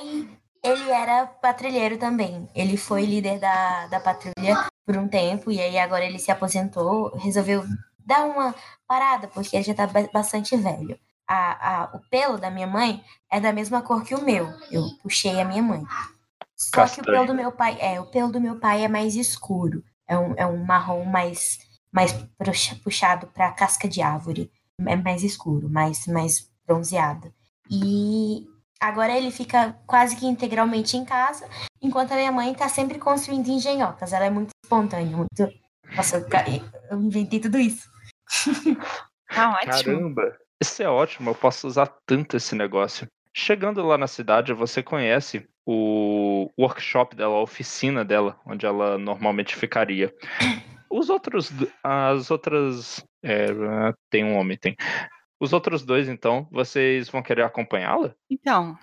ele 0.62 0.90
era 0.90 1.26
patrulheiro 1.26 1.98
também. 1.98 2.48
Ele 2.54 2.76
foi 2.76 3.04
líder 3.04 3.38
da, 3.40 3.86
da 3.88 4.00
patrulha 4.00 4.66
por 4.86 4.96
um 4.96 5.08
tempo 5.08 5.50
e 5.50 5.60
aí 5.60 5.78
agora 5.78 6.04
ele 6.04 6.18
se 6.18 6.30
aposentou, 6.30 7.14
resolveu 7.16 7.64
dar 7.98 8.24
uma 8.24 8.54
parada 8.86 9.26
porque 9.28 9.56
ele 9.56 9.64
já 9.64 9.74
tá 9.74 9.86
ba- 9.86 10.08
bastante 10.12 10.56
velho. 10.56 10.98
A, 11.28 11.82
a, 11.82 11.96
o 11.96 12.00
pelo 12.08 12.38
da 12.38 12.50
minha 12.50 12.68
mãe 12.68 13.02
é 13.30 13.40
da 13.40 13.52
mesma 13.52 13.82
cor 13.82 14.04
que 14.04 14.14
o 14.14 14.22
meu. 14.24 14.46
Eu 14.70 14.84
puxei 15.02 15.40
a 15.40 15.44
minha 15.44 15.62
mãe. 15.62 15.82
Só 16.56 16.70
que 16.86 17.00
o 17.00 17.04
Castanho. 17.04 17.04
pelo 17.04 17.26
do 17.26 17.34
meu 17.34 17.50
pai 17.52 17.76
é, 17.80 18.00
o 18.00 18.06
pelo 18.06 18.30
do 18.30 18.40
meu 18.40 18.60
pai 18.60 18.84
é 18.84 18.88
mais 18.88 19.16
escuro. 19.16 19.82
É 20.06 20.16
um, 20.16 20.34
é 20.36 20.46
um 20.46 20.64
marrom 20.64 21.04
mais 21.04 21.58
mais 21.90 22.12
puxa- 22.38 22.76
puxado 22.84 23.26
para 23.28 23.50
casca 23.52 23.88
de 23.88 24.00
árvore. 24.02 24.50
É 24.86 24.94
mais 24.94 25.22
escuro, 25.24 25.68
mais, 25.68 26.06
mais 26.06 26.48
bronzeado. 26.66 27.32
E 27.70 28.46
agora 28.80 29.16
ele 29.16 29.30
fica 29.30 29.76
quase 29.86 30.16
que 30.16 30.26
integralmente 30.26 30.96
em 30.96 31.04
casa, 31.04 31.48
enquanto 31.82 32.12
a 32.12 32.16
minha 32.16 32.32
mãe 32.32 32.54
tá 32.54 32.68
sempre 32.68 32.98
construindo 32.98 33.48
engenhocas. 33.48 34.12
Ela 34.12 34.26
é 34.26 34.30
muito 34.30 34.50
espontânea, 34.64 35.16
muito. 35.16 35.48
Nossa, 35.96 36.16
eu 36.18 36.28
ca- 36.28 36.44
eu 36.90 37.00
inventei 37.00 37.40
tudo 37.40 37.58
isso. 37.58 37.88
Tá 39.34 39.50
ótimo. 39.50 39.72
Caramba, 39.72 40.38
isso 40.62 40.82
é 40.82 40.88
ótimo, 40.88 41.30
eu 41.30 41.34
posso 41.34 41.66
usar 41.66 41.92
tanto 42.06 42.36
esse 42.36 42.54
negócio. 42.54 43.06
Chegando 43.36 43.84
lá 43.84 43.98
na 43.98 44.06
cidade, 44.06 44.52
você 44.54 44.82
conhece 44.82 45.46
o 45.66 46.48
workshop 46.58 47.14
dela, 47.14 47.34
a 47.34 47.42
oficina 47.42 48.02
dela, 48.04 48.40
onde 48.46 48.64
ela 48.64 48.96
normalmente 48.96 49.54
ficaria. 49.54 50.14
Os 50.88 51.10
outros, 51.10 51.50
as 51.82 52.30
outras, 52.30 53.04
é, 53.22 53.48
tem 54.08 54.24
um 54.24 54.36
homem, 54.38 54.56
tem. 54.56 54.74
Os 55.38 55.52
outros 55.52 55.84
dois, 55.84 56.08
então, 56.08 56.48
vocês 56.50 57.08
vão 57.08 57.22
querer 57.22 57.42
acompanhá-la? 57.42 58.14
Então, 58.30 58.76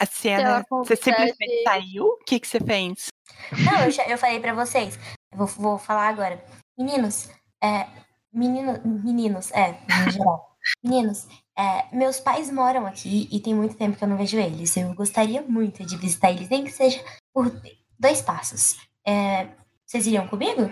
a 0.00 0.06
cena, 0.06 0.64
você 0.70 0.96
simplesmente 0.96 1.62
saiu? 1.62 2.06
O 2.06 2.24
que, 2.24 2.40
que 2.40 2.48
você 2.48 2.58
fez? 2.58 3.08
Não, 3.52 3.84
eu, 3.84 3.90
já, 3.90 4.06
eu 4.06 4.18
falei 4.18 4.40
pra 4.40 4.54
vocês. 4.54 4.98
Eu 5.30 5.38
vou, 5.38 5.46
vou 5.46 5.78
falar 5.78 6.08
agora. 6.08 6.42
Meninos, 6.76 7.30
é. 7.62 7.86
Menino, 8.32 8.80
meninos, 8.84 9.50
é, 9.52 9.78
em 10.06 10.10
geral. 10.10 10.56
Meninos, 10.82 11.26
é, 11.56 11.94
meus 11.94 12.20
pais 12.20 12.50
moram 12.50 12.86
aqui 12.86 13.28
e 13.30 13.40
tem 13.40 13.54
muito 13.54 13.76
tempo 13.76 13.96
que 13.96 14.02
eu 14.02 14.08
não 14.08 14.16
vejo 14.16 14.38
eles. 14.38 14.76
Eu 14.76 14.94
gostaria 14.94 15.42
muito 15.42 15.84
de 15.84 15.96
visitar 15.96 16.30
eles, 16.30 16.48
nem 16.48 16.64
que 16.64 16.70
seja 16.70 17.04
por 17.32 17.50
dois 17.98 18.22
passos. 18.22 18.76
É, 19.06 19.48
vocês 19.84 20.06
iriam 20.06 20.26
comigo? 20.28 20.70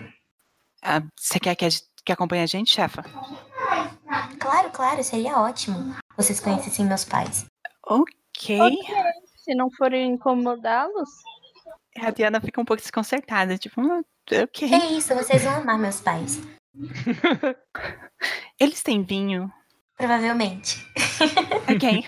Ah, 0.83 1.02
você 1.19 1.38
quer 1.38 1.55
que, 1.55 1.67
a, 1.67 1.69
que 2.05 2.12
acompanhe 2.12 2.43
a 2.43 2.47
gente, 2.47 2.71
chefa? 2.71 3.05
Claro, 4.41 4.71
claro, 4.71 5.03
seria 5.05 5.37
ótimo. 5.39 5.95
Vocês 6.17 6.41
conhecessem 6.41 6.87
meus 6.87 7.05
pais. 7.05 7.47
Ok. 7.87 8.59
Se 9.45 9.55
não 9.55 9.71
forem 9.71 10.13
incomodá-los, 10.13 11.09
A 12.01 12.11
Diana 12.11 12.41
fica 12.41 12.61
um 12.61 12.65
pouco 12.65 12.81
desconcertada, 12.83 13.59
tipo, 13.59 13.81
"Hum, 13.81 14.03
ok. 14.31 14.73
É 14.73 14.87
isso, 14.93 15.15
vocês 15.15 15.43
vão 15.43 15.55
amar 15.57 15.79
meus 15.79 16.01
pais. 16.01 16.41
Eles 18.61 18.83
têm 18.83 19.03
vinho. 19.03 19.51
Provavelmente. 19.97 20.87
Ok. 21.71 22.05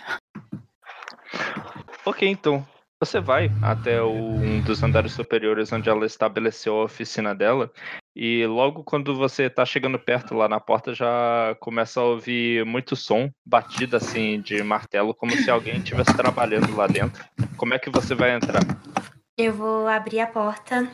Ok, 2.06 2.28
então. 2.28 2.66
Você 3.02 3.20
vai 3.20 3.50
até 3.62 4.00
o- 4.02 4.10
um 4.12 4.60
dos 4.62 4.82
andares 4.82 5.12
superiores 5.12 5.72
onde 5.72 5.88
ela 5.88 6.04
estabeleceu 6.06 6.80
a 6.80 6.84
oficina 6.84 7.34
dela. 7.34 7.70
E 8.14 8.44
logo 8.46 8.82
quando 8.82 9.14
você 9.14 9.48
tá 9.48 9.64
chegando 9.64 9.98
perto 9.98 10.34
lá 10.34 10.48
na 10.48 10.58
porta, 10.58 10.92
já 10.92 11.56
começa 11.60 12.00
a 12.00 12.04
ouvir 12.04 12.64
muito 12.64 12.96
som, 12.96 13.30
batida 13.46 13.98
assim 13.98 14.40
de 14.40 14.62
martelo, 14.62 15.14
como 15.14 15.32
se 15.32 15.50
alguém 15.50 15.76
estivesse 15.76 16.16
trabalhando 16.16 16.74
lá 16.74 16.86
dentro. 16.86 17.24
Como 17.56 17.72
é 17.72 17.78
que 17.78 17.88
você 17.88 18.14
vai 18.14 18.32
entrar? 18.32 18.62
Eu 19.38 19.54
vou 19.54 19.86
abrir 19.86 20.20
a 20.20 20.26
porta 20.26 20.90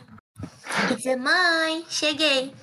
e 0.91 0.95
dizer: 0.95 1.15
Mãe, 1.15 1.83
cheguei. 1.89 2.53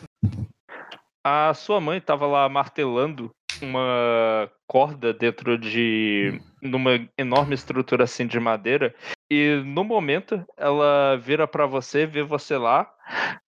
A 1.24 1.52
sua 1.54 1.80
mãe 1.80 1.98
estava 1.98 2.26
lá 2.26 2.48
martelando 2.48 3.30
uma 3.60 4.50
corda 4.66 5.12
dentro 5.12 5.58
de 5.58 6.40
numa 6.60 7.06
enorme 7.18 7.54
estrutura 7.54 8.04
assim 8.04 8.26
de 8.26 8.38
madeira 8.40 8.94
e 9.34 9.62
no 9.64 9.82
momento 9.82 10.44
ela 10.56 11.16
vira 11.16 11.46
para 11.46 11.66
você, 11.66 12.06
vê 12.06 12.22
você 12.22 12.56
lá, 12.56 12.88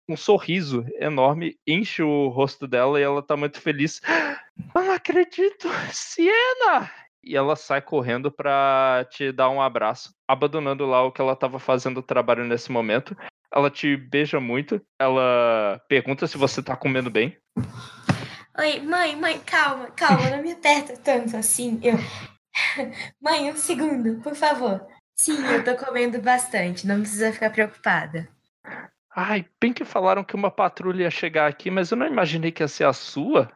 um 0.08 0.16
sorriso 0.16 0.84
enorme 0.98 1.56
enche 1.66 2.02
o 2.02 2.28
rosto 2.28 2.66
dela 2.66 2.98
e 2.98 3.02
ela 3.02 3.22
tá 3.22 3.36
muito 3.36 3.60
feliz. 3.60 4.00
Não 4.74 4.90
acredito, 4.92 5.68
Siena! 5.92 6.90
E 7.22 7.36
ela 7.36 7.56
sai 7.56 7.80
correndo 7.80 8.30
para 8.30 9.06
te 9.10 9.32
dar 9.32 9.50
um 9.50 9.60
abraço, 9.60 10.14
abandonando 10.28 10.86
lá 10.86 11.02
o 11.02 11.12
que 11.12 11.20
ela 11.20 11.32
estava 11.32 11.58
fazendo 11.58 11.98
o 11.98 12.02
trabalho 12.02 12.44
nesse 12.44 12.70
momento. 12.70 13.16
Ela 13.52 13.70
te 13.70 13.96
beija 13.96 14.40
muito, 14.40 14.80
ela 14.98 15.80
pergunta 15.88 16.26
se 16.26 16.36
você 16.36 16.62
tá 16.62 16.76
comendo 16.76 17.10
bem. 17.10 17.36
Oi, 18.58 18.80
mãe, 18.80 19.16
mãe, 19.16 19.38
calma, 19.40 19.90
calma, 19.90 20.30
não 20.30 20.42
me 20.42 20.52
aperta 20.52 20.96
tanto 20.96 21.36
assim. 21.36 21.78
Eu. 21.82 21.94
Mãe, 23.20 23.50
um 23.50 23.56
segundo, 23.56 24.20
por 24.22 24.34
favor. 24.34 24.86
Sim, 25.16 25.44
eu 25.46 25.64
tô 25.64 25.74
comendo 25.76 26.20
bastante, 26.20 26.86
não 26.86 27.00
precisa 27.00 27.32
ficar 27.32 27.50
preocupada. 27.50 28.28
Ai, 29.14 29.46
bem 29.58 29.72
que 29.72 29.84
falaram 29.84 30.22
que 30.22 30.34
uma 30.36 30.50
patrulha 30.50 31.04
ia 31.04 31.10
chegar 31.10 31.48
aqui, 31.48 31.70
mas 31.70 31.90
eu 31.90 31.96
não 31.96 32.06
imaginei 32.06 32.52
que 32.52 32.62
ia 32.62 32.68
ser 32.68 32.84
a 32.84 32.92
sua. 32.92 33.50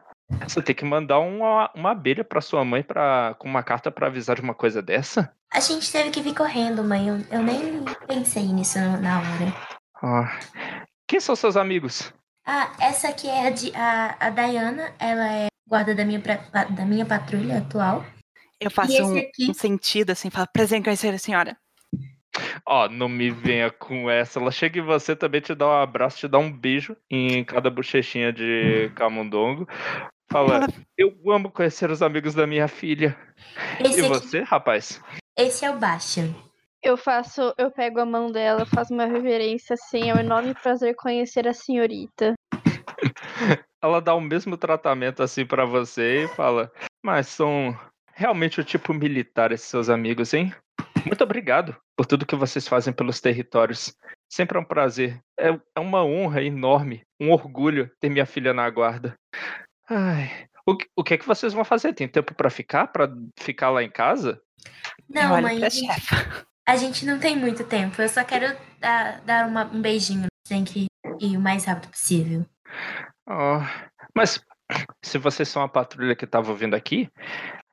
Você 0.47 0.61
tem 0.61 0.73
que 0.73 0.83
mandar 0.85 1.19
uma, 1.19 1.69
uma 1.75 1.91
abelha 1.91 2.23
pra 2.23 2.41
sua 2.41 2.65
mãe 2.65 2.81
pra, 2.81 3.35
com 3.37 3.47
uma 3.47 3.61
carta 3.61 3.91
pra 3.91 4.07
avisar 4.07 4.35
de 4.35 4.41
uma 4.41 4.55
coisa 4.55 4.81
dessa? 4.81 5.31
A 5.53 5.59
gente 5.59 5.91
teve 5.91 6.09
que 6.09 6.21
vir 6.21 6.33
correndo, 6.33 6.83
mãe. 6.83 7.09
Eu, 7.09 7.17
eu 7.29 7.43
nem 7.43 7.83
pensei 8.07 8.43
nisso 8.43 8.79
na 8.79 9.19
hora. 9.19 9.53
Ah, 10.01 10.39
Quem 11.07 11.19
são 11.19 11.35
seus 11.35 11.55
amigos? 11.55 12.11
Ah, 12.45 12.71
essa 12.79 13.09
aqui 13.09 13.27
é 13.27 13.49
a, 13.49 14.15
a, 14.19 14.27
a 14.27 14.29
Diana, 14.31 14.93
ela 14.97 15.31
é 15.31 15.47
guarda 15.67 15.93
da 15.93 16.03
minha, 16.03 16.19
da 16.19 16.85
minha 16.85 17.05
patrulha 17.05 17.59
atual. 17.59 18.03
Eu 18.61 18.69
faço 18.69 19.01
um, 19.03 19.17
aqui? 19.17 19.49
um 19.49 19.53
sentido 19.55 20.11
assim, 20.11 20.29
falo, 20.29 20.47
prazer 20.53 20.77
em 20.77 20.83
conhecer 20.83 21.11
a 21.11 21.17
senhora. 21.17 21.57
Ó, 22.65 22.87
não 22.87 23.09
me 23.09 23.31
venha 23.31 23.71
com 23.71 24.09
essa. 24.09 24.39
Ela 24.39 24.51
chega 24.51 24.79
em 24.79 24.83
você 24.83 25.15
também, 25.15 25.41
te 25.41 25.55
dá 25.55 25.67
um 25.67 25.81
abraço, 25.81 26.19
te 26.19 26.27
dá 26.27 26.37
um 26.37 26.51
beijo 26.51 26.95
em 27.09 27.43
cada 27.43 27.71
bochechinha 27.71 28.31
de 28.31 28.91
camundongo. 28.95 29.67
Fala, 30.31 30.57
Ela- 30.57 30.67
eu 30.95 31.11
amo 31.31 31.51
conhecer 31.51 31.89
os 31.89 32.03
amigos 32.03 32.35
da 32.35 32.45
minha 32.45 32.67
filha. 32.67 33.17
Esse, 33.79 33.99
E 34.01 34.05
aqui, 34.05 34.09
você, 34.09 34.41
rapaz? 34.41 35.01
esse 35.35 35.65
é 35.65 35.71
o 35.71 35.79
Bastian. 35.79 36.33
eu 36.83 36.95
faço, 36.95 37.53
eu 37.57 37.71
pego 37.71 37.99
a 37.99 38.05
mão 38.05 38.31
dela, 38.31 38.63
faço 38.65 38.93
uma 38.93 39.05
reverência 39.07 39.73
assim, 39.73 40.09
é 40.09 40.13
um 40.13 40.19
enorme 40.19 40.53
prazer 40.53 40.95
conhecer 40.95 41.47
a 41.47 41.53
senhorita. 41.53 42.33
ela 43.83 43.99
dá 43.99 44.13
o 44.13 44.21
mesmo 44.21 44.55
tratamento 44.55 45.23
assim 45.23 45.45
pra 45.45 45.65
você 45.65 46.25
e 46.25 46.27
fala: 46.29 46.71
Mas 47.03 47.27
são 47.27 47.77
realmente 48.13 48.59
o 48.59 48.63
tipo 48.63 48.93
militar 48.93 49.51
esses 49.51 49.67
seus 49.67 49.89
amigos, 49.89 50.33
hein? 50.33 50.53
Muito 51.05 51.23
obrigado 51.23 51.75
por 51.97 52.05
tudo 52.05 52.25
que 52.25 52.35
vocês 52.35 52.67
fazem 52.67 52.93
pelos 52.93 53.19
territórios. 53.19 53.95
Sempre 54.29 54.57
é 54.57 54.61
um 54.61 54.65
prazer. 54.65 55.19
É, 55.39 55.49
é 55.75 55.79
uma 55.79 56.03
honra 56.03 56.41
enorme, 56.43 57.03
um 57.19 57.31
orgulho 57.31 57.89
ter 57.99 58.09
minha 58.09 58.25
filha 58.25 58.53
na 58.53 58.69
guarda. 58.69 59.15
Ai, 59.89 60.47
o, 60.65 60.77
que- 60.77 60.87
o 60.95 61.03
que 61.03 61.13
é 61.15 61.17
que 61.17 61.27
vocês 61.27 61.53
vão 61.53 61.65
fazer? 61.65 61.93
Tem 61.93 62.07
tempo 62.07 62.33
pra 62.35 62.49
ficar? 62.49 62.87
Pra 62.87 63.09
ficar 63.39 63.69
lá 63.71 63.83
em 63.83 63.89
casa? 63.89 64.39
Não, 65.09 65.41
mãe, 65.41 65.63
a 65.63 65.69
gente, 65.69 65.87
a 66.67 66.75
gente 66.75 67.05
não 67.05 67.19
tem 67.19 67.35
muito 67.35 67.63
tempo. 67.63 68.01
Eu 68.01 68.07
só 68.09 68.23
quero 68.23 68.55
dar, 68.79 69.21
dar 69.21 69.47
uma- 69.47 69.65
um 69.65 69.81
beijinho. 69.81 70.27
Tem 70.47 70.63
que 70.63 70.85
ir 71.19 71.37
o 71.37 71.41
mais 71.41 71.65
rápido 71.65 71.89
possível. 71.89 72.45
Oh, 73.27 73.59
mas 74.15 74.39
se 75.03 75.17
vocês 75.17 75.47
são 75.49 75.61
a 75.61 75.67
patrulha 75.69 76.15
que 76.15 76.25
estava 76.25 76.53
vindo 76.53 76.75
aqui, 76.75 77.09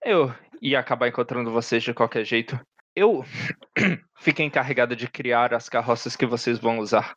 eu 0.04 0.32
ia 0.60 0.78
acabar 0.80 1.08
encontrando 1.08 1.50
vocês 1.52 1.82
de 1.82 1.94
qualquer 1.94 2.24
jeito. 2.24 2.58
Eu 2.94 3.24
fiquei 4.20 4.44
encarregada 4.46 4.96
de 4.96 5.08
criar 5.08 5.54
as 5.54 5.68
carroças 5.68 6.16
que 6.16 6.26
vocês 6.26 6.58
vão 6.58 6.78
usar. 6.78 7.14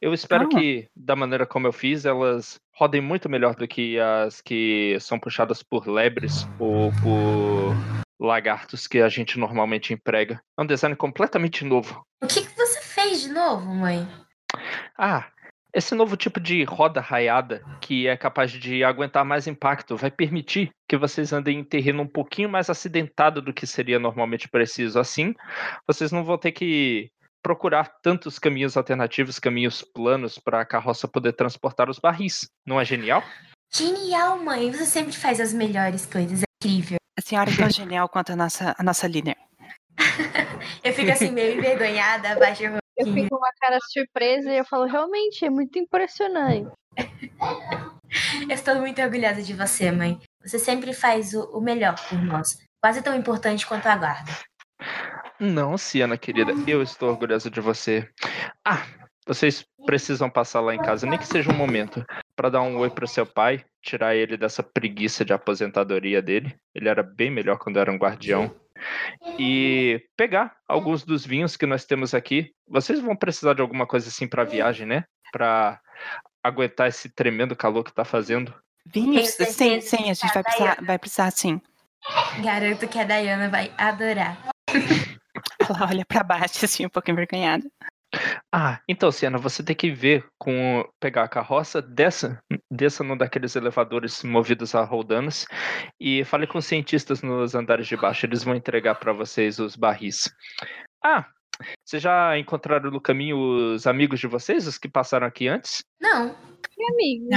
Eu 0.00 0.12
espero 0.12 0.44
Ah. 0.44 0.48
que, 0.48 0.88
da 0.94 1.16
maneira 1.16 1.46
como 1.46 1.66
eu 1.66 1.72
fiz, 1.72 2.04
elas 2.04 2.60
rodem 2.74 3.00
muito 3.00 3.28
melhor 3.28 3.54
do 3.54 3.66
que 3.66 3.98
as 3.98 4.40
que 4.42 4.96
são 5.00 5.18
puxadas 5.18 5.62
por 5.62 5.88
lebres 5.88 6.46
ou 6.58 6.92
por 7.02 7.74
lagartos 8.20 8.86
que 8.86 8.98
a 9.00 9.08
gente 9.08 9.38
normalmente 9.38 9.94
emprega. 9.94 10.40
É 10.58 10.62
um 10.62 10.66
design 10.66 10.94
completamente 10.94 11.64
novo. 11.64 12.04
O 12.22 12.26
que, 12.26 12.42
que 12.42 12.56
você 12.56 12.80
fez 12.82 13.22
de 13.22 13.30
novo, 13.30 13.74
mãe? 13.74 14.06
Ah, 14.98 15.26
esse 15.76 15.94
novo 15.94 16.16
tipo 16.16 16.40
de 16.40 16.64
roda 16.64 17.02
raiada, 17.02 17.62
que 17.82 18.08
é 18.08 18.16
capaz 18.16 18.50
de 18.50 18.82
aguentar 18.82 19.26
mais 19.26 19.46
impacto, 19.46 19.94
vai 19.94 20.10
permitir 20.10 20.70
que 20.88 20.96
vocês 20.96 21.34
andem 21.34 21.58
em 21.58 21.64
terreno 21.64 22.02
um 22.02 22.08
pouquinho 22.08 22.48
mais 22.48 22.70
acidentado 22.70 23.42
do 23.42 23.52
que 23.52 23.66
seria 23.66 23.98
normalmente 23.98 24.48
preciso. 24.48 24.98
Assim, 24.98 25.34
vocês 25.86 26.10
não 26.10 26.24
vão 26.24 26.38
ter 26.38 26.52
que 26.52 27.10
procurar 27.42 27.92
tantos 28.02 28.38
caminhos 28.38 28.74
alternativos, 28.74 29.38
caminhos 29.38 29.82
planos 29.82 30.38
para 30.38 30.62
a 30.62 30.64
carroça 30.64 31.06
poder 31.06 31.34
transportar 31.34 31.90
os 31.90 31.98
barris. 31.98 32.48
Não 32.66 32.80
é 32.80 32.84
genial? 32.84 33.22
Genial, 33.70 34.38
mãe. 34.38 34.72
Você 34.72 34.86
sempre 34.86 35.12
faz 35.12 35.40
as 35.40 35.52
melhores 35.52 36.06
coisas. 36.06 36.40
É 36.40 36.46
incrível. 36.58 36.96
A 37.18 37.20
senhora 37.20 37.50
é 37.50 37.54
tão 37.54 37.68
genial 37.68 38.08
quanto 38.08 38.32
a 38.32 38.36
nossa, 38.36 38.74
a 38.78 38.82
nossa 38.82 39.06
líder. 39.06 39.36
Eu 40.82 40.94
fico 40.94 41.10
assim 41.10 41.30
meio 41.30 41.58
envergonhada, 41.58 42.32
abaixo 42.32 42.62
Eu 42.96 43.12
fico 43.12 43.28
com 43.28 43.36
uma 43.36 43.52
cara 43.60 43.78
surpresa 43.92 44.52
e 44.52 44.58
eu 44.58 44.64
falo, 44.64 44.86
realmente, 44.86 45.44
é 45.44 45.50
muito 45.50 45.78
impressionante. 45.78 46.70
Eu 48.48 48.54
estou 48.54 48.76
muito 48.76 49.02
orgulhosa 49.02 49.42
de 49.42 49.52
você, 49.52 49.90
mãe. 49.90 50.18
Você 50.42 50.58
sempre 50.58 50.92
faz 50.92 51.34
o, 51.34 51.42
o 51.58 51.60
melhor 51.60 51.96
por 52.08 52.18
nós. 52.22 52.56
Quase 52.80 53.02
tão 53.02 53.14
importante 53.14 53.66
quanto 53.66 53.86
a 53.86 53.96
guarda. 53.96 54.32
Não, 55.38 55.76
Siana, 55.76 56.16
querida, 56.16 56.52
eu 56.66 56.82
estou 56.82 57.10
orgulhosa 57.10 57.50
de 57.50 57.60
você. 57.60 58.08
Ah, 58.64 58.86
vocês 59.26 59.66
precisam 59.84 60.30
passar 60.30 60.60
lá 60.60 60.74
em 60.74 60.78
casa, 60.78 61.06
nem 61.06 61.18
que 61.18 61.26
seja 61.26 61.50
um 61.50 61.56
momento, 61.56 62.04
para 62.34 62.48
dar 62.48 62.62
um 62.62 62.78
oi 62.78 62.88
pro 62.88 63.08
seu 63.08 63.26
pai, 63.26 63.64
tirar 63.82 64.14
ele 64.14 64.36
dessa 64.36 64.62
preguiça 64.62 65.24
de 65.24 65.32
aposentadoria 65.32 66.22
dele. 66.22 66.54
Ele 66.74 66.88
era 66.88 67.02
bem 67.02 67.30
melhor 67.30 67.58
quando 67.58 67.78
era 67.78 67.90
um 67.90 67.98
guardião. 67.98 68.54
E 69.38 70.02
pegar 70.16 70.56
alguns 70.68 71.04
dos 71.04 71.24
vinhos 71.24 71.56
que 71.56 71.66
nós 71.66 71.84
temos 71.84 72.14
aqui. 72.14 72.52
Vocês 72.68 73.00
vão 73.00 73.16
precisar 73.16 73.54
de 73.54 73.60
alguma 73.60 73.86
coisa 73.86 74.08
assim 74.08 74.26
para 74.26 74.44
viagem, 74.44 74.86
né? 74.86 75.04
Para 75.32 75.80
aguentar 76.42 76.88
esse 76.88 77.08
tremendo 77.08 77.56
calor 77.56 77.84
que 77.84 77.92
tá 77.92 78.04
fazendo. 78.04 78.54
Vinhos? 78.86 79.30
Sim, 79.30 79.80
sim, 79.80 80.10
a 80.10 80.14
gente 80.14 80.32
vai 80.32 80.42
precisar, 80.42 80.78
vai 80.82 80.98
precisar 80.98 81.30
sim. 81.32 81.60
Garanto 82.42 82.86
que 82.86 82.98
a 82.98 83.04
Dayana 83.04 83.48
vai 83.48 83.72
adorar. 83.76 84.38
Ela 85.58 85.88
olha 85.88 86.04
pra 86.06 86.22
baixo, 86.22 86.64
assim, 86.64 86.86
um 86.86 86.88
pouco 86.88 87.10
envergonhada. 87.10 87.68
Ah, 88.52 88.80
então, 88.88 89.10
Siena, 89.10 89.38
você 89.38 89.62
tem 89.62 89.76
que 89.76 89.90
ver 89.90 90.26
com 90.38 90.84
pegar 91.00 91.24
a 91.24 91.28
carroça, 91.28 91.82
desça, 91.82 92.40
desça 92.70 93.04
num 93.04 93.16
daqueles 93.16 93.54
elevadores 93.56 94.22
movidos 94.22 94.74
a 94.74 94.82
roldanas 94.82 95.46
e 96.00 96.24
fale 96.24 96.46
com 96.46 96.58
os 96.58 96.66
cientistas 96.66 97.22
nos 97.22 97.54
andares 97.54 97.86
de 97.86 97.96
baixo. 97.96 98.24
Eles 98.24 98.44
vão 98.44 98.54
entregar 98.54 98.94
para 98.94 99.12
vocês 99.12 99.58
os 99.58 99.76
barris. 99.76 100.32
Ah, 101.04 101.26
vocês 101.84 102.02
já 102.02 102.38
encontraram 102.38 102.90
no 102.90 103.00
caminho 103.00 103.38
os 103.74 103.86
amigos 103.86 104.20
de 104.20 104.26
vocês, 104.26 104.66
os 104.66 104.78
que 104.78 104.88
passaram 104.88 105.26
aqui 105.26 105.48
antes? 105.48 105.84
Não, 106.00 106.36
E 106.78 106.92
amigo? 106.92 107.28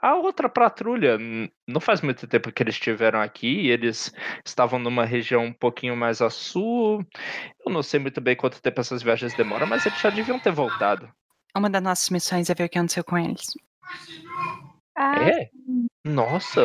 A 0.00 0.14
outra 0.14 0.48
patrulha, 0.48 1.18
não 1.66 1.80
faz 1.80 2.00
muito 2.02 2.26
tempo 2.26 2.52
que 2.52 2.62
eles 2.62 2.74
estiveram 2.74 3.20
aqui, 3.20 3.68
eles 3.68 4.12
estavam 4.44 4.78
numa 4.78 5.04
região 5.06 5.44
um 5.46 5.52
pouquinho 5.52 5.96
mais 5.96 6.20
a 6.20 6.28
sul. 6.28 7.04
Eu 7.64 7.72
não 7.72 7.82
sei 7.82 7.98
muito 7.98 8.20
bem 8.20 8.36
quanto 8.36 8.60
tempo 8.60 8.80
essas 8.80 9.02
viagens 9.02 9.34
demoram, 9.34 9.66
mas 9.66 9.86
eles 9.86 9.98
já 10.00 10.10
deviam 10.10 10.38
ter 10.38 10.52
voltado. 10.52 11.08
Uma 11.56 11.70
das 11.70 11.82
nossas 11.82 12.10
missões 12.10 12.50
é 12.50 12.54
ver 12.54 12.64
o 12.64 12.68
que 12.68 12.78
aconteceu 12.78 13.02
com 13.02 13.16
eles. 13.16 13.46
Ah, 14.96 15.22
É? 15.22 15.48
Nossa, 16.04 16.60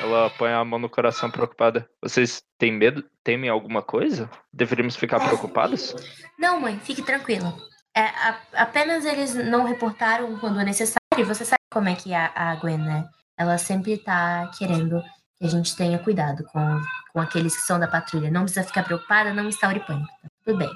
ela 0.00 0.28
põe 0.30 0.52
a 0.52 0.62
mão 0.64 0.78
no 0.78 0.88
coração 0.90 1.30
preocupada. 1.30 1.88
Vocês 2.02 2.42
têm 2.58 2.70
medo? 2.72 3.02
Temem 3.24 3.48
alguma 3.48 3.80
coisa? 3.82 4.28
Deveríamos 4.52 4.96
ficar 4.96 5.18
preocupados? 5.20 5.94
não, 6.38 6.60
mãe, 6.60 6.78
fique 6.80 7.00
tranquila. 7.02 7.56
É, 7.96 8.02
a- 8.02 8.40
apenas 8.54 9.04
eles 9.06 9.34
não 9.34 9.64
reportaram 9.64 10.38
quando 10.38 10.60
é 10.60 10.64
necessário. 10.64 10.98
Você 11.24 11.44
sabe 11.44 11.61
como 11.72 11.88
é 11.88 11.96
que 11.96 12.12
é 12.12 12.16
a, 12.16 12.50
a 12.50 12.56
Gwen, 12.56 12.78
né? 12.78 13.08
Ela 13.36 13.58
sempre 13.58 13.96
tá 13.96 14.50
querendo 14.56 15.02
que 15.36 15.46
a 15.46 15.48
gente 15.48 15.74
tenha 15.74 15.98
cuidado 15.98 16.44
com, 16.44 16.80
com 17.12 17.20
aqueles 17.20 17.56
que 17.56 17.62
são 17.62 17.80
da 17.80 17.88
patrulha. 17.88 18.30
Não 18.30 18.42
precisa 18.42 18.64
ficar 18.64 18.84
preocupada, 18.84 19.32
não 19.32 19.48
instaure 19.48 19.80
pânico. 19.80 20.12
Tá 20.22 20.28
tudo 20.44 20.58
bem. 20.58 20.70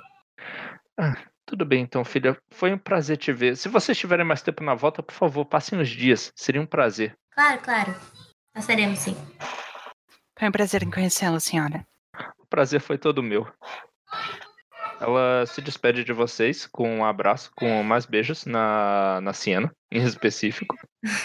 Tudo 1.45 1.65
bem, 1.65 1.83
então, 1.83 2.05
filha. 2.05 2.37
Foi 2.51 2.73
um 2.73 2.79
prazer 2.79 3.19
te 3.19 3.33
ver. 3.33 3.57
Se 3.57 3.69
vocês 3.69 3.97
tiverem 3.97 4.27
mais 4.27 4.43
tempo 4.43 4.65
na 4.65 4.75
volta, 4.75 5.03
por 5.03 5.13
favor, 5.13 5.45
passem 5.45 5.79
uns 5.79 5.89
dias. 5.89 6.33
Seria 6.35 6.61
um 6.61 6.67
prazer. 6.67 7.17
Claro, 7.31 7.61
claro. 7.61 7.95
Nós 8.55 8.67
teremos 8.67 8.99
sim. 8.99 9.15
Foi 10.39 10.49
um 10.49 10.53
prazer 10.53 10.83
em 10.83 10.91
conhecê-la, 10.91 11.39
senhora. 11.39 11.87
O 12.39 12.47
prazer 12.47 12.81
foi 12.81 12.99
todo 12.99 13.23
meu. 13.23 13.47
Ela 15.01 15.45
se 15.47 15.61
despede 15.61 16.05
de 16.05 16.13
vocês 16.13 16.67
com 16.67 16.99
um 16.99 17.05
abraço, 17.05 17.51
com 17.55 17.83
mais 17.83 18.07
beijos 18.07 18.47
na, 18.47 19.21
na 19.21 19.33
Siena, 19.33 19.71
em 19.93 20.03
específico. 20.03 20.75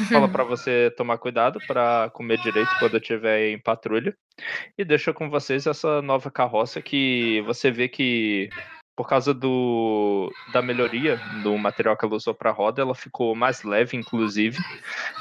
Fala 0.09 0.27
pra 0.27 0.43
você 0.45 0.93
tomar 0.97 1.17
cuidado 1.17 1.59
pra 1.65 2.09
comer 2.13 2.37
direito 2.39 2.69
quando 2.79 2.97
estiver 2.97 3.49
em 3.49 3.59
patrulha. 3.59 4.13
E 4.77 4.83
deixa 4.83 5.13
com 5.13 5.29
vocês 5.29 5.65
essa 5.65 6.01
nova 6.01 6.29
carroça 6.29 6.81
que 6.81 7.41
você 7.45 7.71
vê 7.71 7.87
que, 7.87 8.49
por 8.95 9.07
causa 9.07 9.33
do, 9.33 10.29
da 10.51 10.61
melhoria 10.61 11.17
do 11.41 11.57
material 11.57 11.95
que 11.95 12.05
ela 12.05 12.15
usou 12.15 12.33
pra 12.33 12.51
roda, 12.51 12.81
ela 12.81 12.95
ficou 12.95 13.33
mais 13.35 13.63
leve, 13.63 13.95
inclusive. 13.95 14.57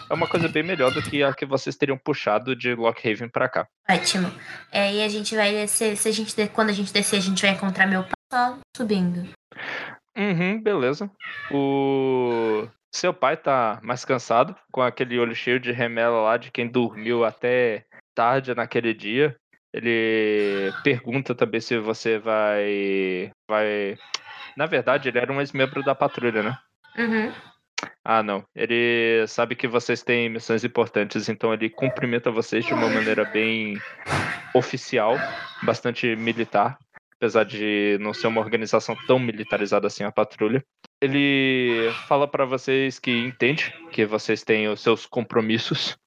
É 0.09 0.15
uma 0.15 0.27
coisa 0.27 0.49
bem 0.49 0.65
melhor 0.65 0.93
do 0.93 1.03
que 1.03 1.23
a 1.23 1.33
que 1.33 1.47
vocês 1.47 1.77
teriam 1.77 1.97
puxado 1.97 2.57
de 2.57 2.75
Lockhaven 2.75 3.29
pra 3.29 3.49
cá. 3.49 3.67
Ótimo. 3.89 4.33
É, 4.73 4.93
e 4.93 5.03
a 5.03 5.09
gente 5.09 5.37
vai 5.37 5.53
descer. 5.53 5.97
Se 5.97 6.09
a 6.09 6.13
gente, 6.13 6.35
quando 6.49 6.71
a 6.71 6.75
gente 6.75 6.93
descer, 6.93 7.17
a 7.17 7.23
gente 7.23 7.43
vai 7.43 7.53
encontrar 7.53 7.87
meu 7.87 8.03
pai 8.03 8.20
só 8.31 8.59
subindo. 8.77 9.29
Uhum, 10.17 10.63
beleza. 10.63 11.11
O 11.51 12.67
seu 12.95 13.13
pai 13.13 13.37
tá 13.37 13.81
mais 13.83 14.05
cansado, 14.05 14.55
com 14.73 14.81
aquele 14.81 15.19
olho 15.19 15.35
cheio 15.35 15.59
de 15.59 15.73
remela 15.73 16.21
lá 16.23 16.37
de 16.37 16.51
quem 16.51 16.69
dormiu 16.69 17.25
até 17.25 17.85
tarde 18.15 18.55
naquele 18.55 18.95
dia. 18.95 19.37
Ele 19.73 20.73
pergunta 20.83 21.35
também 21.35 21.61
se 21.61 21.79
você 21.79 22.19
vai 22.19 23.31
vai 23.49 23.97
Na 24.57 24.67
verdade, 24.67 25.09
ele 25.09 25.19
era 25.19 25.33
um 25.33 25.41
ex-membro 25.41 25.83
da 25.83 25.95
patrulha, 25.95 26.43
né? 26.43 26.59
Uhum. 26.99 27.33
Ah, 28.05 28.23
não. 28.23 28.45
Ele 28.55 29.25
sabe 29.29 29.55
que 29.55 29.69
vocês 29.69 30.03
têm 30.03 30.29
missões 30.29 30.65
importantes, 30.65 31.29
então 31.29 31.55
ele 31.55 31.71
cumprimenta 31.71 32.31
vocês 32.31 32.65
de 32.65 32.75
uma 32.75 32.89
maneira 32.89 33.25
bem 33.25 33.81
oficial, 34.55 35.17
bastante 35.63 36.17
militar, 36.17 36.77
apesar 37.21 37.45
de 37.45 37.99
não 38.01 38.15
ser 38.15 38.29
uma 38.29 38.41
organização 38.41 38.97
tão 39.07 39.19
militarizada 39.19 39.87
assim 39.87 40.03
a 40.03 40.11
patrulha. 40.11 40.65
Ele 41.03 41.93
fala 42.09 42.27
pra 42.27 42.47
vocês 42.47 42.99
que 42.99 43.11
entende 43.11 43.75
que 43.93 44.07
vocês 44.07 44.43
têm 44.43 44.69
os 44.69 44.81
seus 44.81 45.05
compromissos 45.05 45.99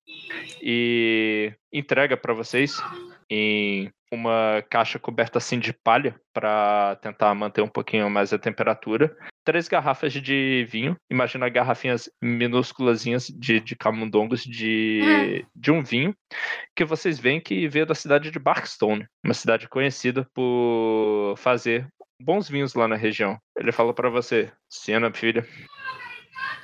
e 0.60 1.54
entrega 1.72 2.18
pra 2.18 2.34
vocês 2.34 2.82
em 3.34 3.92
uma 4.12 4.64
caixa 4.70 5.00
coberta 5.00 5.40
assim 5.40 5.58
de 5.58 5.74
palha 5.74 6.16
para 6.32 6.96
tentar 7.02 7.34
manter 7.34 7.62
um 7.62 7.68
pouquinho 7.68 8.10
mais 8.10 8.32
a 8.32 8.38
temperatura 8.38 9.16
três 9.44 9.68
garrafas 9.68 10.14
de 10.14 10.66
vinho. 10.70 10.96
Imagina 11.10 11.50
garrafinhas 11.50 12.10
minúsculazinhas 12.22 13.28
de, 13.28 13.60
de 13.60 13.76
camundongos 13.76 14.44
de, 14.44 15.46
de 15.56 15.72
um 15.72 15.84
vinho 15.84 16.16
que 16.76 16.86
vocês 16.86 17.20
veem 17.20 17.42
que 17.42 17.68
veio 17.68 17.86
da 17.86 17.96
cidade 17.96 18.32
de 18.32 18.40
Barkstone, 18.40 19.08
uma 19.24 19.34
cidade 19.34 19.68
conhecida 19.68 20.28
por 20.34 21.36
fazer 21.38 21.88
bons 22.20 22.48
vinhos 22.48 22.74
lá 22.74 22.88
na 22.88 22.96
região. 22.96 23.38
Ele 23.58 23.72
fala 23.72 23.94
para 23.94 24.10
você, 24.10 24.52
Siena, 24.70 25.12
filha, 25.12 25.46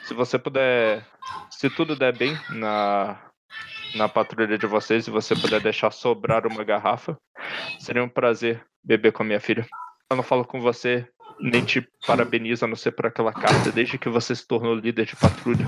se 0.04 0.14
você 0.14 0.40
puder, 0.40 1.06
se 1.50 1.70
tudo 1.70 1.96
der 1.96 2.16
bem 2.16 2.38
na 2.52 3.29
na 3.96 4.08
patrulha 4.08 4.58
de 4.58 4.68
vocês 4.68 5.08
e 5.08 5.12
você 5.12 5.36
puder 5.36 5.62
deixar 5.62 5.92
sobrar 5.92 6.46
uma 6.46 6.64
garrafa, 6.64 7.18
seria 7.80 8.04
um 8.04 8.10
prazer 8.10 8.64
beber 8.84 9.12
com 9.12 9.24
a 9.24 9.26
minha 9.26 9.40
filha. 9.40 9.68
Eu 10.10 10.18
não 10.18 10.24
falo 10.24 10.46
com 10.46 10.60
você 10.60 11.08
nem 11.40 11.64
te 11.64 11.88
parabenizo 12.06 12.66
a 12.66 12.68
não 12.68 12.76
ser 12.76 12.92
por 12.92 13.06
aquela 13.06 13.32
carta 13.32 13.72
desde 13.72 13.98
que 13.98 14.10
você 14.10 14.36
se 14.36 14.46
tornou 14.46 14.76
líder 14.76 15.06
de 15.06 15.16
patrulha. 15.16 15.66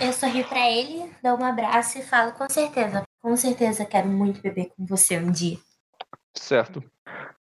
Eu 0.00 0.12
sorrio 0.12 0.44
pra 0.44 0.70
ele, 0.70 1.10
dou 1.22 1.38
um 1.38 1.44
abraço 1.44 1.98
e 1.98 2.02
falo, 2.02 2.32
com 2.32 2.48
certeza, 2.48 3.02
com 3.20 3.36
certeza 3.36 3.84
quero 3.84 4.08
muito 4.08 4.40
beber 4.40 4.70
com 4.76 4.86
você 4.86 5.18
um 5.18 5.30
dia. 5.30 5.58
Certo. 6.34 6.82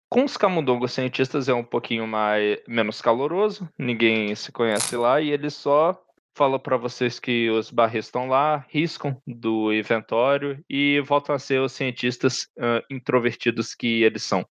Com 0.09 0.23
os 0.23 0.37
camundongos 0.37 0.93
cientistas 0.93 1.49
é 1.49 1.53
um 1.53 1.63
pouquinho 1.63 2.07
mais 2.07 2.59
menos 2.67 3.01
caloroso, 3.01 3.69
ninguém 3.77 4.33
se 4.35 4.51
conhece 4.51 4.95
lá 4.95 5.19
e 5.19 5.29
eles 5.29 5.53
só 5.53 5.99
falam 6.37 6.59
para 6.59 6.77
vocês 6.77 7.19
que 7.19 7.49
os 7.49 7.71
barris 7.71 8.05
estão 8.05 8.27
lá, 8.27 8.63
riscam 8.69 9.19
do 9.25 9.73
inventório 9.73 10.63
e 10.69 11.01
voltam 11.01 11.33
a 11.33 11.39
ser 11.39 11.59
os 11.59 11.71
cientistas 11.71 12.47
ah, 12.59 12.83
introvertidos 12.91 13.73
que 13.73 14.03
eles 14.03 14.23
são. 14.23 14.45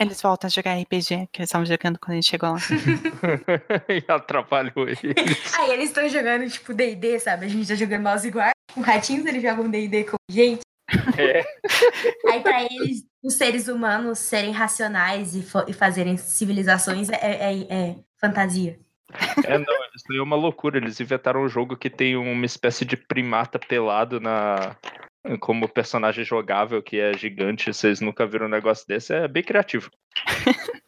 Eles 0.00 0.22
voltam 0.22 0.46
a 0.46 0.50
jogar 0.50 0.78
RPG, 0.80 1.28
que 1.32 1.40
eles 1.40 1.48
estavam 1.48 1.66
jogando 1.66 1.98
quando 1.98 2.12
a 2.12 2.14
gente 2.14 2.30
chegou 2.30 2.50
lá. 2.52 2.58
e 3.90 4.04
atrapalhou 4.10 4.88
eles. 4.88 5.00
Aí 5.58 5.72
eles 5.72 5.90
estão 5.90 6.08
jogando, 6.08 6.48
tipo, 6.48 6.72
D&D, 6.72 7.18
sabe? 7.18 7.46
A 7.46 7.48
gente 7.48 7.66
tá 7.66 7.74
jogando 7.74 8.04
mouse 8.04 8.26
igual. 8.26 8.50
Com 8.72 8.80
ratinhos, 8.80 9.26
eles 9.26 9.42
jogam 9.42 9.68
D&D 9.68 10.04
com 10.04 10.16
gente. 10.30 10.60
É. 11.18 11.42
Aí 12.32 12.40
pra 12.40 12.62
eles, 12.62 13.04
os 13.22 13.34
seres 13.34 13.66
humanos 13.66 14.20
serem 14.20 14.52
racionais 14.52 15.34
e, 15.34 15.44
e 15.66 15.72
fazerem 15.72 16.16
civilizações 16.16 17.10
é, 17.10 17.16
é- 17.20 17.66
é 17.68 17.96
fantasia. 18.20 18.78
É, 19.44 19.56
não, 19.58 19.74
isso 19.94 20.04
aí 20.10 20.18
é 20.18 20.22
uma 20.22 20.36
loucura. 20.36 20.76
Eles 20.76 21.00
inventaram 21.00 21.42
um 21.42 21.48
jogo 21.48 21.76
que 21.76 21.88
tem 21.88 22.16
uma 22.16 22.46
espécie 22.46 22.84
de 22.84 22.96
primata 22.96 23.58
pelado 23.58 24.20
na 24.20 24.76
como 25.40 25.68
personagem 25.68 26.24
jogável, 26.24 26.82
que 26.82 26.98
é 26.98 27.12
gigante. 27.16 27.72
Vocês 27.72 28.00
nunca 28.00 28.26
viram 28.26 28.46
um 28.46 28.50
negócio 28.50 28.86
desse? 28.86 29.12
É 29.14 29.28
bem 29.28 29.42
criativo. 29.42 29.90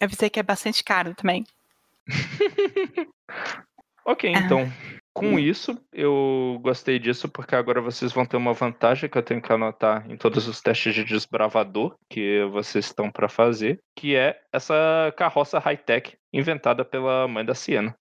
Eu 0.00 0.06
avisei 0.06 0.28
que 0.28 0.40
é 0.40 0.42
bastante 0.42 0.82
caro 0.82 1.14
também. 1.14 1.44
ok, 4.04 4.32
Ah. 4.34 4.48
Com 5.14 5.38
isso, 5.38 5.78
eu 5.92 6.58
gostei 6.62 6.98
disso 6.98 7.28
porque 7.28 7.54
agora 7.54 7.82
vocês 7.82 8.12
vão 8.12 8.24
ter 8.24 8.36
uma 8.38 8.54
vantagem 8.54 9.10
que 9.10 9.18
eu 9.18 9.22
tenho 9.22 9.42
que 9.42 9.52
anotar 9.52 10.10
em 10.10 10.16
todos 10.16 10.48
os 10.48 10.60
testes 10.62 10.94
de 10.94 11.04
desbravador 11.04 11.94
que 12.08 12.42
vocês 12.50 12.86
estão 12.86 13.10
para 13.10 13.28
fazer, 13.28 13.78
que 13.94 14.16
é 14.16 14.40
essa 14.50 15.12
carroça 15.16 15.58
high-tech 15.58 16.16
inventada 16.32 16.82
pela 16.84 17.28
mãe 17.28 17.44
da 17.44 17.54
Siena. 17.54 17.94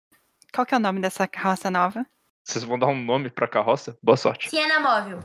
Qual 0.54 0.66
que 0.66 0.74
é 0.74 0.78
o 0.78 0.82
nome 0.82 1.02
dessa 1.02 1.28
carroça 1.28 1.70
nova? 1.70 2.06
Vocês 2.44 2.64
vão 2.64 2.80
dar 2.80 2.88
um 2.88 3.04
nome 3.04 3.30
pra 3.30 3.48
carroça? 3.48 3.98
Boa 4.02 4.18
sorte. 4.18 4.50
Siena 4.50 4.80
Móvel. 4.80 5.20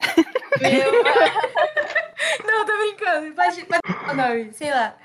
Não, 2.44 2.64
tô 2.64 2.76
brincando. 2.78 3.34
Pode, 3.34 3.64
pode 3.64 3.80
dar 3.82 4.12
o 4.12 4.16
nome, 4.16 4.52
sei 4.52 4.70
lá. 4.70 4.96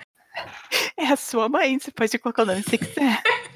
É 0.97 1.08
a 1.08 1.15
sua 1.15 1.49
mãe, 1.49 1.77
você 1.80 1.91
pode 1.91 2.17
colocar 2.19 2.43
o 2.43 2.45
nome 2.45 2.63
se 2.63 2.77
quiser. 2.77 3.21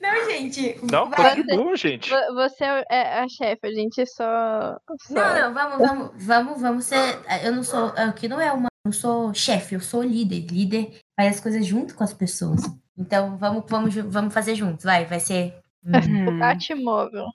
Não, 0.00 0.30
gente. 0.30 0.78
Não, 0.90 1.10
vai- 1.10 1.36
continua, 1.36 1.76
gente. 1.76 2.08
Vo- 2.10 2.34
Você 2.34 2.64
é 2.64 3.18
a 3.20 3.28
chefe, 3.28 3.66
a 3.66 3.72
gente 3.72 4.06
só. 4.06 4.78
só... 5.02 5.14
Não, 5.14 5.34
não, 5.40 5.54
vamos, 5.54 5.78
vamos, 5.78 6.24
vamos, 6.24 6.60
vamos 6.62 6.84
ser. 6.86 7.20
Eu 7.44 7.52
não 7.52 7.62
sou. 7.62 7.86
Aqui 7.96 8.28
não 8.28 8.40
é 8.40 8.50
uma. 8.52 8.68
Eu 8.86 8.92
sou 8.92 9.34
chefe, 9.34 9.74
eu 9.74 9.80
sou 9.80 10.02
líder. 10.02 10.46
Líder 10.50 10.98
faz 11.18 11.36
as 11.36 11.40
coisas 11.40 11.66
junto 11.66 11.94
com 11.94 12.02
as 12.04 12.14
pessoas. 12.14 12.62
Então 12.96 13.36
vamos, 13.36 13.64
vamos, 13.68 13.94
vamos 13.94 14.32
fazer 14.32 14.54
juntos. 14.54 14.84
Vai, 14.84 15.04
vai 15.04 15.20
ser. 15.20 15.54
hum, 15.84 15.92
O 16.28 16.30
Hum, 16.30 16.38
Batmóvel. 16.38 17.26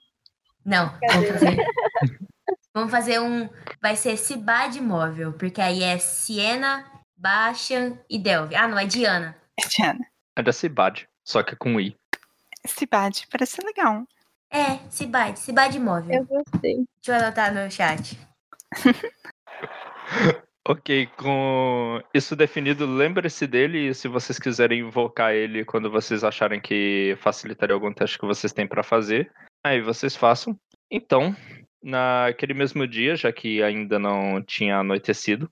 Não, 0.64 0.92
vamos 1.12 1.28
fazer. 1.28 1.56
vamos 2.74 2.90
fazer 2.90 3.20
um. 3.20 3.48
Vai 3.80 3.94
ser 3.96 4.16
Cibade 4.16 4.80
Móvel, 4.80 5.32
porque 5.34 5.60
aí 5.60 5.82
é 5.84 5.98
Siena, 5.98 6.84
Bastian 7.16 7.98
e 8.10 8.18
Delve. 8.18 8.56
Ah, 8.56 8.66
não, 8.66 8.78
é 8.78 8.86
Diana. 8.86 9.36
é 9.60 9.66
Diana. 9.68 10.04
É 10.36 10.42
da 10.42 10.52
Cibade, 10.52 11.06
só 11.24 11.42
que 11.44 11.54
com 11.54 11.78
I. 11.78 11.94
Cibade, 12.66 13.26
parece 13.30 13.60
legal. 13.64 14.04
É, 14.50 14.78
Cibade, 14.90 15.38
Cibade 15.40 15.78
Móvel. 15.78 16.14
Eu 16.14 16.24
gostei. 16.24 16.76
Deixa 16.76 17.08
eu 17.08 17.14
anotar 17.14 17.52
no 17.52 17.70
chat. 17.70 18.18
Ok, 20.66 21.08
com 21.18 22.00
isso 22.14 22.34
definido, 22.34 22.86
lembre-se 22.86 23.46
dele 23.46 23.88
e 23.88 23.94
se 23.94 24.08
vocês 24.08 24.38
quiserem 24.38 24.80
invocar 24.80 25.34
ele 25.34 25.62
quando 25.62 25.90
vocês 25.90 26.24
acharem 26.24 26.58
que 26.58 27.14
facilitaria 27.20 27.74
algum 27.74 27.92
teste 27.92 28.18
que 28.18 28.24
vocês 28.24 28.50
têm 28.50 28.66
para 28.66 28.82
fazer, 28.82 29.30
aí 29.62 29.82
vocês 29.82 30.16
façam. 30.16 30.58
Então, 30.90 31.36
naquele 31.82 32.54
mesmo 32.54 32.88
dia, 32.88 33.14
já 33.14 33.30
que 33.30 33.62
ainda 33.62 33.98
não 33.98 34.42
tinha 34.42 34.78
anoitecido, 34.78 35.50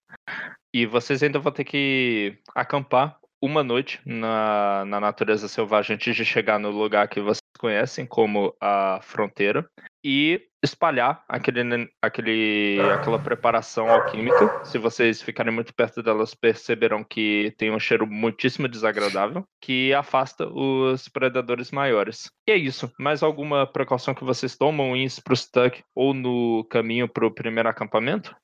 e 0.72 0.87
vocês 0.87 1.22
ainda 1.22 1.38
vão 1.38 1.53
ter 1.53 1.64
que 1.64 2.38
acampar 2.55 3.18
uma 3.42 3.64
noite 3.64 4.00
na, 4.07 4.85
na 4.87 5.00
natureza 5.00 5.48
selvagem 5.48 5.96
antes 5.96 6.14
de 6.14 6.24
chegar 6.24 6.61
no 6.61 6.70
lugar 6.70 7.09
que 7.09 7.20
vocês 7.20 7.42
conhecem 7.59 8.07
como 8.07 8.55
a 8.61 9.00
fronteira 9.02 9.68
e 10.05 10.40
espalhar 10.62 11.24
aquele, 11.28 11.90
aquele, 12.00 12.78
aquela 12.92 13.18
preparação 13.18 13.88
alquímica. 13.88 14.64
Se 14.64 14.78
vocês 14.78 15.20
ficarem 15.20 15.52
muito 15.52 15.74
perto 15.74 16.02
delas, 16.02 16.35
perceberão 16.35 17.02
que 17.02 17.52
tem 17.59 17.72
um 17.72 17.81
cheiro 17.81 18.07
muitíssimo 18.07 18.68
desagradável 18.68 19.44
que 19.61 19.92
afasta 19.92 20.46
os 20.46 21.09
predadores 21.09 21.72
maiores. 21.72 22.31
E 22.48 22.52
é 22.52 22.57
isso. 22.57 22.92
Mais 22.98 23.22
alguma 23.24 23.66
precaução 23.66 24.14
que 24.14 24.24
vocês 24.24 24.57
tomam 24.57 24.96
em 24.96 25.05
Sprustuck 25.05 25.83
ou 25.94 26.14
no 26.14 26.64
caminho 26.70 27.09
para 27.09 27.26
o 27.26 27.35
primeiro 27.35 27.68
acampamento? 27.68 28.37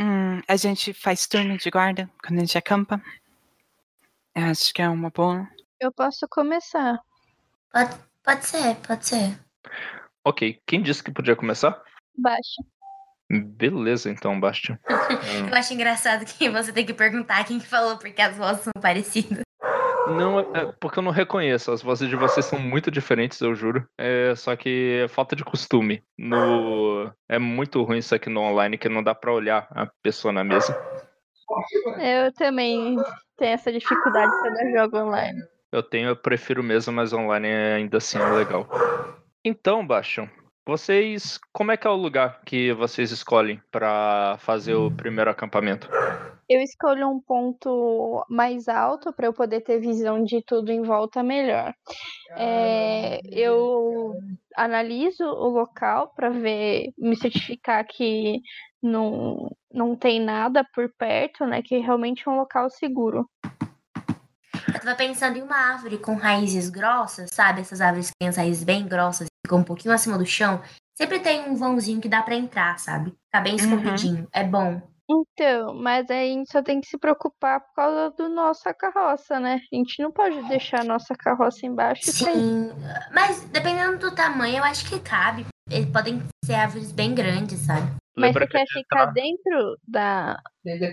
Hum, 0.00 0.40
a 0.48 0.56
gente 0.56 0.92
faz 0.94 1.26
turno 1.26 1.56
de 1.58 1.70
guarda 1.70 2.08
quando 2.22 2.38
a 2.38 2.40
gente 2.40 2.58
acampa. 2.58 3.00
Acho 4.34 4.74
que 4.74 4.82
é 4.82 4.88
uma 4.88 5.10
boa. 5.10 5.48
Eu 5.80 5.92
posso 5.92 6.26
começar. 6.28 6.98
Pode, 7.72 7.94
pode 8.22 8.46
ser, 8.46 8.74
pode 8.76 9.06
ser. 9.06 9.38
Ok, 10.24 10.60
quem 10.66 10.82
disse 10.82 11.02
que 11.02 11.12
podia 11.12 11.36
começar? 11.36 11.82
Baixa. 12.16 12.62
Beleza, 13.30 14.10
então, 14.10 14.38
Bastian. 14.38 14.78
Eu 15.50 15.54
acho 15.54 15.72
engraçado 15.72 16.24
que 16.24 16.48
você 16.50 16.72
tem 16.72 16.84
que 16.84 16.94
perguntar 16.94 17.44
quem 17.44 17.58
que 17.58 17.66
falou, 17.66 17.96
porque 17.96 18.20
as 18.20 18.36
vozes 18.36 18.62
são 18.62 18.72
parecidas. 18.80 19.44
Não, 20.06 20.40
é 20.54 20.70
porque 20.78 20.98
eu 20.98 21.02
não 21.02 21.10
reconheço. 21.10 21.72
As 21.72 21.82
vozes 21.82 22.08
de 22.08 22.16
vocês 22.16 22.44
são 22.44 22.58
muito 22.58 22.90
diferentes, 22.90 23.40
eu 23.40 23.54
juro. 23.54 23.88
É 23.96 24.34
só 24.36 24.54
que 24.54 25.00
é 25.04 25.08
falta 25.08 25.34
de 25.34 25.42
costume. 25.42 26.02
No 26.18 27.10
é 27.26 27.38
muito 27.38 27.82
ruim 27.82 27.98
isso 27.98 28.14
aqui 28.14 28.28
no 28.28 28.40
online 28.40 28.76
que 28.76 28.88
não 28.88 29.02
dá 29.02 29.14
pra 29.14 29.32
olhar 29.32 29.66
a 29.70 29.86
pessoa 30.02 30.30
na 30.30 30.44
mesa. 30.44 30.78
Eu 31.98 32.32
também 32.32 32.96
tenho 33.36 33.52
essa 33.52 33.72
dificuldade 33.72 34.32
quando 34.40 34.60
eu 34.60 34.72
jogo 34.72 34.98
online. 34.98 35.42
Eu 35.72 35.82
tenho, 35.82 36.08
eu 36.08 36.16
prefiro 36.16 36.62
mesmo, 36.62 36.92
mas 36.92 37.12
online 37.12 37.48
é 37.48 37.74
ainda 37.74 37.98
assim 37.98 38.18
é 38.18 38.30
legal. 38.30 38.68
Então, 39.44 39.86
Bastian, 39.86 40.30
vocês, 40.66 41.38
como 41.52 41.72
é 41.72 41.76
que 41.76 41.86
é 41.86 41.90
o 41.90 41.96
lugar 41.96 42.40
que 42.44 42.72
vocês 42.72 43.10
escolhem 43.10 43.60
pra 43.70 44.36
fazer 44.38 44.74
o 44.74 44.90
primeiro 44.90 45.30
acampamento? 45.30 45.88
Eu 46.48 46.60
escolho 46.60 47.08
um 47.08 47.20
ponto 47.20 48.24
mais 48.28 48.68
alto 48.68 49.12
para 49.12 49.26
eu 49.26 49.32
poder 49.32 49.60
ter 49.62 49.80
visão 49.80 50.22
de 50.22 50.42
tudo 50.42 50.70
em 50.70 50.82
volta 50.82 51.22
melhor. 51.22 51.74
É, 52.36 53.20
eu 53.30 54.14
analiso 54.56 55.24
o 55.24 55.48
local 55.48 56.12
para 56.14 56.30
ver, 56.30 56.92
me 56.98 57.16
certificar 57.16 57.86
que 57.86 58.40
não, 58.82 59.50
não 59.74 59.96
tem 59.96 60.20
nada 60.20 60.64
por 60.74 60.88
perto, 60.96 61.44
né? 61.44 61.60
Que 61.62 61.78
realmente 61.78 62.26
é 62.26 62.30
um 62.30 62.36
local 62.36 62.70
seguro. 62.70 63.28
Eu 64.68 64.80
tava 64.80 64.94
pensando 64.94 65.36
em 65.36 65.42
uma 65.42 65.56
árvore 65.56 65.98
com 65.98 66.14
raízes 66.14 66.70
grossas, 66.70 67.30
sabe? 67.32 67.60
Essas 67.60 67.80
árvores 67.80 68.08
que 68.08 68.14
têm 68.18 68.28
as 68.28 68.36
raízes 68.36 68.64
bem 68.64 68.86
grossas, 68.86 69.26
ficam 69.44 69.58
um 69.58 69.64
pouquinho 69.64 69.92
acima 69.92 70.16
do 70.16 70.24
chão. 70.24 70.62
Sempre 70.96 71.18
tem 71.18 71.48
um 71.48 71.56
vãozinho 71.56 72.00
que 72.00 72.08
dá 72.08 72.22
pra 72.22 72.36
entrar, 72.36 72.78
sabe? 72.78 73.10
Fica 73.10 73.42
bem 73.42 73.56
escondidinho. 73.56 74.28
É 74.32 74.44
bom. 74.44 74.80
Então, 75.10 75.74
mas 75.74 76.08
aí 76.08 76.30
a 76.30 76.34
gente 76.34 76.50
só 76.50 76.62
tem 76.62 76.80
que 76.80 76.86
se 76.86 76.96
preocupar 76.96 77.60
por 77.60 77.74
causa 77.74 78.10
do 78.16 78.28
nossa 78.30 78.72
carroça, 78.72 79.38
né? 79.38 79.60
A 79.70 79.76
gente 79.76 80.02
não 80.02 80.10
pode 80.10 80.40
deixar 80.48 80.80
a 80.80 80.84
nossa 80.84 81.14
carroça 81.14 81.66
embaixo. 81.66 82.10
Sim. 82.10 82.70
Mas 83.12 83.42
dependendo 83.50 83.98
do 83.98 84.14
tamanho, 84.14 84.58
eu 84.58 84.64
acho 84.64 84.88
que 84.88 84.98
cabe. 84.98 85.44
Eles 85.70 85.90
podem 85.90 86.22
ser 86.44 86.54
árvores 86.54 86.90
bem 86.90 87.14
grandes, 87.14 87.58
sabe? 87.60 87.86
Mas 88.16 88.28
Lembra 88.28 88.46
você 88.46 88.52
quer 88.52 88.64
que 88.64 88.72
tá 88.74 88.78
ficar 88.80 89.06
dentro 89.06 89.78
da. 89.86 90.40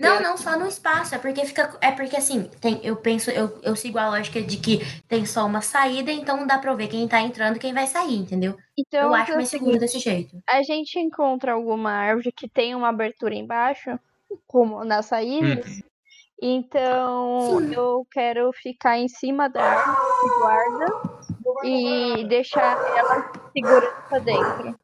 Não, 0.02 0.22
não, 0.22 0.38
só 0.38 0.58
no 0.58 0.68
espaço. 0.68 1.14
É 1.14 1.20
porque 1.20 1.46
fica. 1.46 1.78
É 1.80 1.92
porque 1.92 2.18
assim, 2.18 2.50
tem, 2.60 2.80
eu 2.84 2.96
penso, 2.96 3.30
eu, 3.30 3.60
eu 3.62 3.76
sigo 3.76 4.00
a 4.00 4.10
lógica 4.10 4.42
de 4.42 4.58
que 4.58 4.80
tem 5.08 5.24
só 5.26 5.46
uma 5.46 5.62
saída, 5.62 6.12
então 6.12 6.48
dá 6.48 6.58
pra 6.58 6.74
ver 6.74 6.88
quem 6.88 7.08
tá 7.08 7.22
entrando 7.22 7.58
e 7.58 7.60
quem 7.60 7.74
vai 7.74 7.86
sair, 7.86 8.16
entendeu? 8.16 8.58
Então, 8.76 9.10
eu 9.10 9.14
acho 9.14 9.34
mais 9.36 9.50
seguro 9.50 9.78
desse 9.78 10.00
jeito. 10.00 10.42
a 10.50 10.64
gente 10.64 11.00
encontra 11.00 11.54
alguma 11.54 11.92
árvore 11.92 12.32
que 12.32 12.50
tem 12.50 12.74
uma 12.74 12.90
abertura 12.90 13.36
embaixo, 13.36 14.00
como 14.48 14.84
nas 14.84 15.06
saídas. 15.06 15.84
Então, 16.42 17.60
Sim. 17.60 17.76
eu 17.76 18.04
quero 18.12 18.52
ficar 18.52 18.98
em 18.98 19.08
cima 19.08 19.48
da 19.48 19.62
árvore 19.62 19.98
que 20.22 20.40
guarda 20.40 20.86
e 21.64 22.28
deixar 22.28 22.78
ela 22.98 23.32
segura 23.54 23.92
pra 24.10 24.18
dentro. 24.18 24.76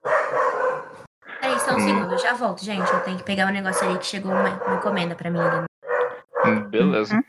Peraí, 1.40 1.60
só 1.60 1.72
um 1.74 1.78
Hum. 1.78 1.80
segundo, 1.80 2.12
eu 2.14 2.18
já 2.20 2.34
volto, 2.34 2.64
gente. 2.64 2.90
Eu 2.92 3.02
tenho 3.04 3.18
que 3.18 3.24
pegar 3.24 3.48
um 3.48 3.52
negócio 3.52 3.88
ali 3.88 3.98
que 4.00 4.06
chegou 4.06 4.32
uma, 4.32 4.64
uma 4.64 4.76
encomenda 4.78 5.16
pra 5.16 5.30
mim 5.30 5.40
ali. 5.40 5.66
Hum, 6.46 6.70
Beleza. 6.70 7.16
Uhum. 7.16 7.24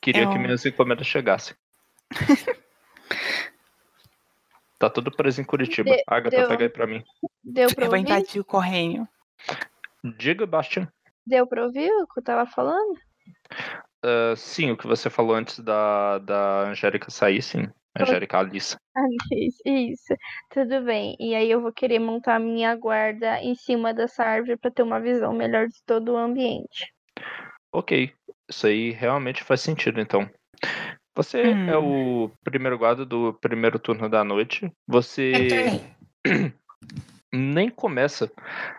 Queria 0.00 0.22
Eu- 0.24 0.30
que 0.30 0.38
minhas 0.38 0.64
encomendas 0.64 1.06
chegassem. 1.06 1.56
tá 4.78 4.90
tudo 4.90 5.10
preso 5.10 5.40
em 5.40 5.44
Curitiba. 5.44 5.90
De- 5.90 6.02
Agatha, 6.06 6.36
deu. 6.36 6.48
pega 6.48 6.64
aí 6.64 6.68
pra 6.68 6.86
mim. 6.86 7.04
Deu 7.42 7.68
pra 7.74 7.84
Eu 7.86 7.90
vou 7.90 7.98
ouvir? 7.98 8.10
invadir 8.10 8.40
o 8.40 8.44
correio. 8.44 9.08
Diga, 10.04 10.46
Bastian. 10.46 10.88
Deu 11.26 11.46
pra 11.46 11.64
ouvir 11.64 11.90
o 11.90 12.06
que 12.06 12.20
eu 12.20 12.24
tava 12.24 12.46
falando? 12.46 12.98
Ah, 14.02 14.34
sim, 14.36 14.70
o 14.70 14.76
que 14.76 14.86
você 14.86 15.10
falou 15.10 15.34
antes 15.34 15.58
da, 15.58 16.18
da 16.18 16.60
Angélica 16.68 17.10
sair, 17.10 17.42
sim. 17.42 17.68
Angélica 18.00 18.38
Alice. 18.38 18.76
Ah, 18.96 19.06
isso, 19.32 19.60
isso. 19.64 20.14
Tudo 20.50 20.82
bem. 20.82 21.16
E 21.20 21.34
aí 21.34 21.50
eu 21.50 21.60
vou 21.60 21.72
querer 21.72 21.98
montar 21.98 22.38
minha 22.38 22.74
guarda 22.74 23.40
em 23.42 23.54
cima 23.54 23.92
dessa 23.92 24.24
árvore 24.24 24.56
pra 24.56 24.70
ter 24.70 24.82
uma 24.82 25.00
visão 25.00 25.32
melhor 25.34 25.68
de 25.68 25.82
todo 25.84 26.12
o 26.12 26.16
ambiente. 26.16 26.92
Ok, 27.72 28.12
isso 28.48 28.66
aí 28.66 28.90
realmente 28.92 29.44
faz 29.44 29.60
sentido, 29.60 30.00
então. 30.00 30.28
Você 31.14 31.42
Hum. 31.42 31.68
é 31.68 31.76
o 31.76 32.30
primeiro 32.44 32.78
guarda 32.78 33.04
do 33.04 33.34
primeiro 33.34 33.78
turno 33.78 34.08
da 34.08 34.22
noite. 34.24 34.70
Você 34.86 35.70
nem 37.32 37.70
começa 37.70 38.30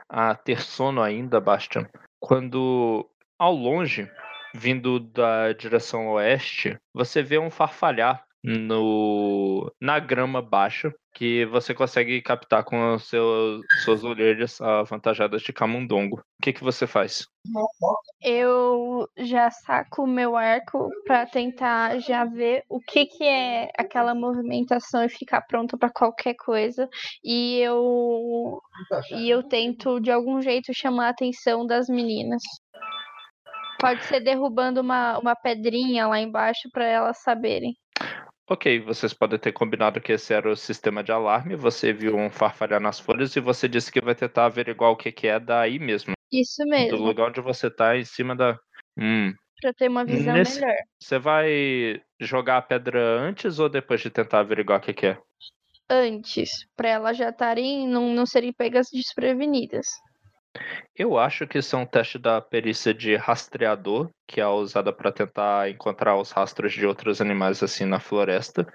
a 0.09 0.35
ter 0.35 0.61
sono 0.61 1.01
ainda, 1.01 1.39
Bastian, 1.39 1.87
quando 2.19 3.07
ao 3.39 3.53
longe, 3.53 4.09
vindo 4.53 4.99
da 4.99 5.53
direção 5.53 6.09
oeste, 6.09 6.75
você 6.93 7.21
vê 7.21 7.37
um 7.37 7.51
farfalhar 7.51 8.26
no 8.43 9.71
na 9.81 9.99
grama 9.99 10.41
baixa 10.41 10.93
que 11.13 11.45
você 11.47 11.73
consegue 11.73 12.21
captar 12.21 12.63
com 12.63 12.93
os 12.93 13.09
seus, 13.09 13.65
suas 13.83 14.03
orelhas 14.03 14.61
avantajadas 14.61 15.41
de 15.41 15.51
camundongo. 15.51 16.17
O 16.17 16.43
que, 16.43 16.53
que 16.53 16.63
você 16.63 16.85
faz? 16.85 17.25
Eu 18.21 19.09
já 19.17 19.49
saco 19.49 20.03
o 20.03 20.07
meu 20.07 20.37
arco 20.37 20.87
para 21.07 21.25
tentar 21.25 21.97
já 21.99 22.23
ver 22.23 22.63
o 22.69 22.79
que, 22.79 23.07
que 23.07 23.23
é 23.23 23.71
aquela 23.75 24.13
movimentação 24.13 25.03
e 25.03 25.09
ficar 25.09 25.41
pronto 25.41 25.75
para 25.75 25.89
qualquer 25.89 26.35
coisa. 26.35 26.87
E 27.23 27.57
eu 27.61 28.61
e 29.11 29.27
eu 29.27 29.41
tento 29.41 29.99
de 29.99 30.11
algum 30.11 30.39
jeito 30.39 30.71
chamar 30.71 31.07
a 31.07 31.09
atenção 31.09 31.65
das 31.65 31.89
meninas. 31.89 32.43
Pode 33.79 34.03
ser 34.05 34.19
derrubando 34.19 34.81
uma, 34.81 35.17
uma 35.17 35.35
pedrinha 35.35 36.07
lá 36.07 36.19
embaixo 36.19 36.69
para 36.71 36.85
elas 36.85 37.17
saberem. 37.23 37.75
Ok, 38.49 38.79
vocês 38.79 39.13
podem 39.13 39.37
ter 39.37 39.51
combinado 39.51 39.99
que 39.99 40.13
esse 40.13 40.33
era 40.33 40.49
o 40.49 40.55
sistema 40.55 41.03
de 41.03 41.11
alarme. 41.11 41.55
Você 41.55 41.91
viu 41.91 42.15
um 42.15 42.29
farfalhar 42.29 42.79
nas 42.79 42.97
folhas 42.99 43.35
e 43.35 43.41
você 43.41 43.67
disse 43.67 43.91
que 43.91 43.99
vai 43.99 44.15
tentar 44.15 44.45
averiguar 44.45 44.91
o 44.91 44.95
que, 44.95 45.11
que 45.11 45.27
é 45.27 45.37
daí 45.37 45.77
mesmo. 45.77 46.13
Isso 46.31 46.63
Do 46.63 46.69
mesmo, 46.69 46.97
lugar 46.97 47.27
onde 47.29 47.41
você 47.41 47.69
tá, 47.69 47.97
em 47.97 48.05
cima 48.05 48.35
da. 48.35 48.57
Hum. 48.97 49.33
para 49.61 49.73
ter 49.73 49.89
uma 49.89 50.05
visão 50.05 50.33
Nesse- 50.33 50.61
melhor. 50.61 50.75
Você 51.01 51.19
vai 51.19 52.01
jogar 52.21 52.57
a 52.57 52.61
pedra 52.61 53.01
antes 53.19 53.59
ou 53.59 53.67
depois 53.67 53.99
de 54.01 54.09
tentar 54.09 54.39
averiguar 54.39 54.79
o 54.79 54.81
que, 54.81 54.93
que 54.93 55.07
é? 55.07 55.17
Antes, 55.89 56.49
para 56.75 56.89
elas 56.89 57.17
já 57.17 57.29
estarem 57.29 57.87
não, 57.87 58.13
não 58.13 58.25
serem 58.25 58.53
pegas 58.53 58.87
desprevenidas. 58.91 59.87
Eu 60.95 61.17
acho 61.17 61.47
que 61.47 61.57
isso 61.59 61.75
é 61.75 61.79
um 61.79 61.85
teste 61.85 62.17
da 62.17 62.41
perícia 62.41 62.93
de 62.93 63.15
rastreador, 63.15 64.09
que 64.27 64.41
é 64.41 64.47
usada 64.47 64.91
para 64.91 65.11
tentar 65.11 65.69
encontrar 65.69 66.17
os 66.17 66.31
rastros 66.31 66.73
de 66.73 66.85
outros 66.85 67.21
animais 67.21 67.61
assim 67.61 67.85
na 67.85 67.99
floresta. 67.99 68.67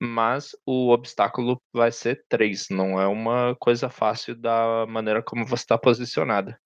Mas 0.00 0.54
o 0.64 0.90
obstáculo 0.90 1.60
vai 1.72 1.90
ser 1.90 2.24
3, 2.28 2.68
não 2.70 3.00
é 3.00 3.06
uma 3.06 3.56
coisa 3.58 3.88
fácil 3.88 4.34
da 4.36 4.86
maneira 4.86 5.22
como 5.22 5.44
você 5.46 5.62
está 5.62 5.76
posicionada. 5.76 6.58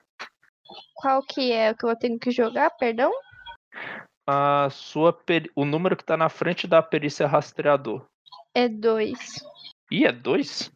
Qual 0.95 1.23
que 1.23 1.53
é 1.53 1.71
o 1.71 1.75
que 1.75 1.87
eu 1.87 1.97
tenho 1.97 2.19
que 2.19 2.31
jogar, 2.31 2.71
perdão? 2.71 3.13
A 4.27 4.69
sua 4.71 5.13
peri- 5.13 5.51
o 5.57 5.65
número 5.65 5.97
que 5.97 6.03
está 6.03 6.17
na 6.17 6.29
frente 6.29 6.67
da 6.67 6.83
perícia 6.83 7.27
rastreador. 7.27 8.05
É 8.55 8.69
dois. 8.69 9.43
Ih, 9.91 10.05
é 10.05 10.13
2? 10.13 10.71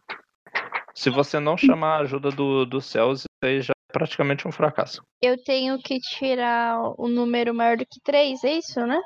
Se 0.94 1.10
você 1.10 1.38
não 1.38 1.56
chamar 1.56 1.96
a 1.96 2.02
ajuda 2.02 2.30
do, 2.30 2.64
do 2.64 2.78
isso 2.78 3.24
aí 3.42 3.60
já 3.60 3.73
praticamente 3.94 4.46
um 4.48 4.52
fracasso. 4.52 5.00
Eu 5.22 5.42
tenho 5.42 5.78
que 5.78 6.00
tirar 6.00 6.78
o 6.98 7.06
número 7.08 7.54
maior 7.54 7.76
do 7.76 7.86
que 7.86 8.00
três, 8.02 8.42
é 8.42 8.54
isso, 8.54 8.84
né? 8.84 9.00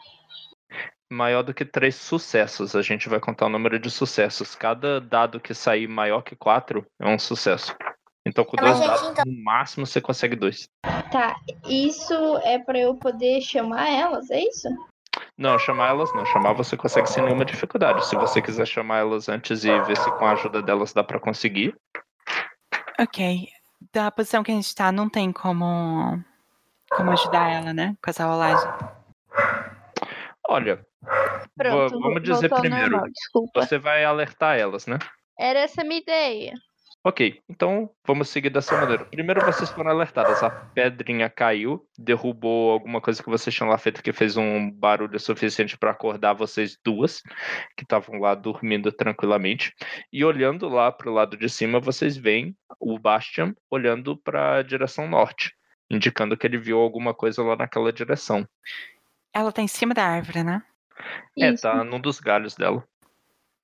maior 1.11 1.43
do 1.43 1.55
que 1.55 1.65
três 1.65 1.95
sucessos. 1.95 2.77
A 2.77 2.83
gente 2.83 3.09
vai 3.09 3.19
contar 3.19 3.47
o 3.47 3.49
número 3.49 3.79
de 3.79 3.91
sucessos. 3.91 4.55
Cada 4.55 5.01
dado 5.01 5.41
que 5.41 5.55
sair 5.55 5.89
maior 5.89 6.21
que 6.21 6.37
quatro 6.37 6.85
é 7.01 7.09
um 7.09 7.19
sucesso. 7.19 7.75
Então, 8.27 8.45
com 8.45 8.57
Mas, 8.61 8.79
dois 8.79 8.87
dados, 8.91 9.09
então- 9.11 9.25
no 9.25 9.43
máximo 9.43 9.87
você 9.87 10.03
consegue 10.03 10.37
dois. 10.37 10.69
Tá, 11.11 11.35
isso 11.67 12.13
é 12.45 12.59
para 12.59 12.79
eu 12.79 12.95
poder 12.95 13.41
chamar 13.41 13.89
elas, 13.89 14.31
é 14.31 14.41
isso? 14.41 14.69
Não, 15.37 15.59
chamar 15.59 15.89
elas 15.89 16.13
não. 16.15 16.27
Chamar 16.27 16.53
você 16.53 16.77
consegue 16.77 17.09
sem 17.09 17.23
nenhuma 17.25 17.45
dificuldade. 17.47 18.07
Se 18.07 18.15
você 18.15 18.43
quiser 18.43 18.67
chamar 18.67 18.99
elas 18.99 19.31
antes 19.31 19.65
e 19.65 19.81
ver 19.81 19.97
se 19.97 20.11
com 20.19 20.27
a 20.27 20.33
ajuda 20.33 20.61
delas 20.61 20.93
dá 20.93 21.03
pra 21.03 21.19
conseguir. 21.19 21.75
Ok. 23.01 23.49
Da 23.93 24.11
posição 24.11 24.43
que 24.43 24.51
a 24.51 24.55
gente 24.55 24.75
tá, 24.75 24.91
não 24.93 25.09
tem 25.09 25.33
como, 25.33 26.23
como 26.91 27.11
ajudar 27.13 27.51
ela, 27.51 27.73
né? 27.73 27.97
Com 28.03 28.11
essa 28.11 28.25
rolagem. 28.27 28.69
Olha, 30.49 30.85
Pronto, 31.57 31.95
Va- 31.95 32.09
vamos 32.09 32.23
dizer 32.23 32.49
primeiro. 32.49 32.91
normal, 32.91 33.11
desculpa. 33.13 33.63
você 33.63 33.79
vai 33.79 34.05
alertar 34.05 34.59
elas, 34.59 34.87
né? 34.87 34.99
Era 35.39 35.61
essa 35.61 35.83
a 35.83 35.85
minha 35.85 36.01
ideia. 36.01 36.55
Ok, 37.09 37.41
então 37.49 37.89
vamos 38.07 38.29
seguir 38.29 38.51
dessa 38.51 38.79
maneira. 38.79 39.07
Primeiro 39.07 39.43
vocês 39.43 39.71
foram 39.71 39.91
alertadas, 39.93 40.43
a 40.43 40.51
pedrinha 40.51 41.31
caiu, 41.31 41.83
derrubou 41.99 42.71
alguma 42.71 43.01
coisa 43.01 43.23
que 43.23 43.31
vocês 43.31 43.57
tinham 43.57 43.71
lá 43.71 43.79
feito 43.79 44.03
que 44.03 44.13
fez 44.13 44.37
um 44.37 44.71
barulho 44.71 45.19
suficiente 45.19 45.79
para 45.79 45.93
acordar 45.93 46.35
vocês 46.35 46.79
duas, 46.85 47.23
que 47.75 47.83
estavam 47.83 48.21
lá 48.21 48.35
dormindo 48.35 48.93
tranquilamente. 48.93 49.73
E 50.13 50.23
olhando 50.23 50.69
lá 50.69 50.93
para 50.93 51.09
o 51.09 51.15
lado 51.15 51.35
de 51.35 51.49
cima, 51.49 51.81
vocês 51.81 52.15
veem 52.15 52.55
o 52.79 52.99
Bastian 52.99 53.55
olhando 53.71 54.15
para 54.15 54.57
a 54.57 54.63
direção 54.63 55.09
norte, 55.09 55.55
indicando 55.91 56.37
que 56.37 56.47
ele 56.47 56.59
viu 56.59 56.79
alguma 56.79 57.15
coisa 57.15 57.43
lá 57.43 57.57
naquela 57.57 57.91
direção. 57.91 58.47
Ela 59.33 59.51
tá 59.51 59.63
em 59.63 59.69
cima 59.69 59.95
da 59.95 60.05
árvore, 60.05 60.45
né? 60.45 60.63
É, 61.39 61.49
Isso. 61.49 61.63
tá 61.63 61.83
num 61.83 61.99
dos 61.99 62.21
galhos 62.21 62.55
dela. 62.55 62.85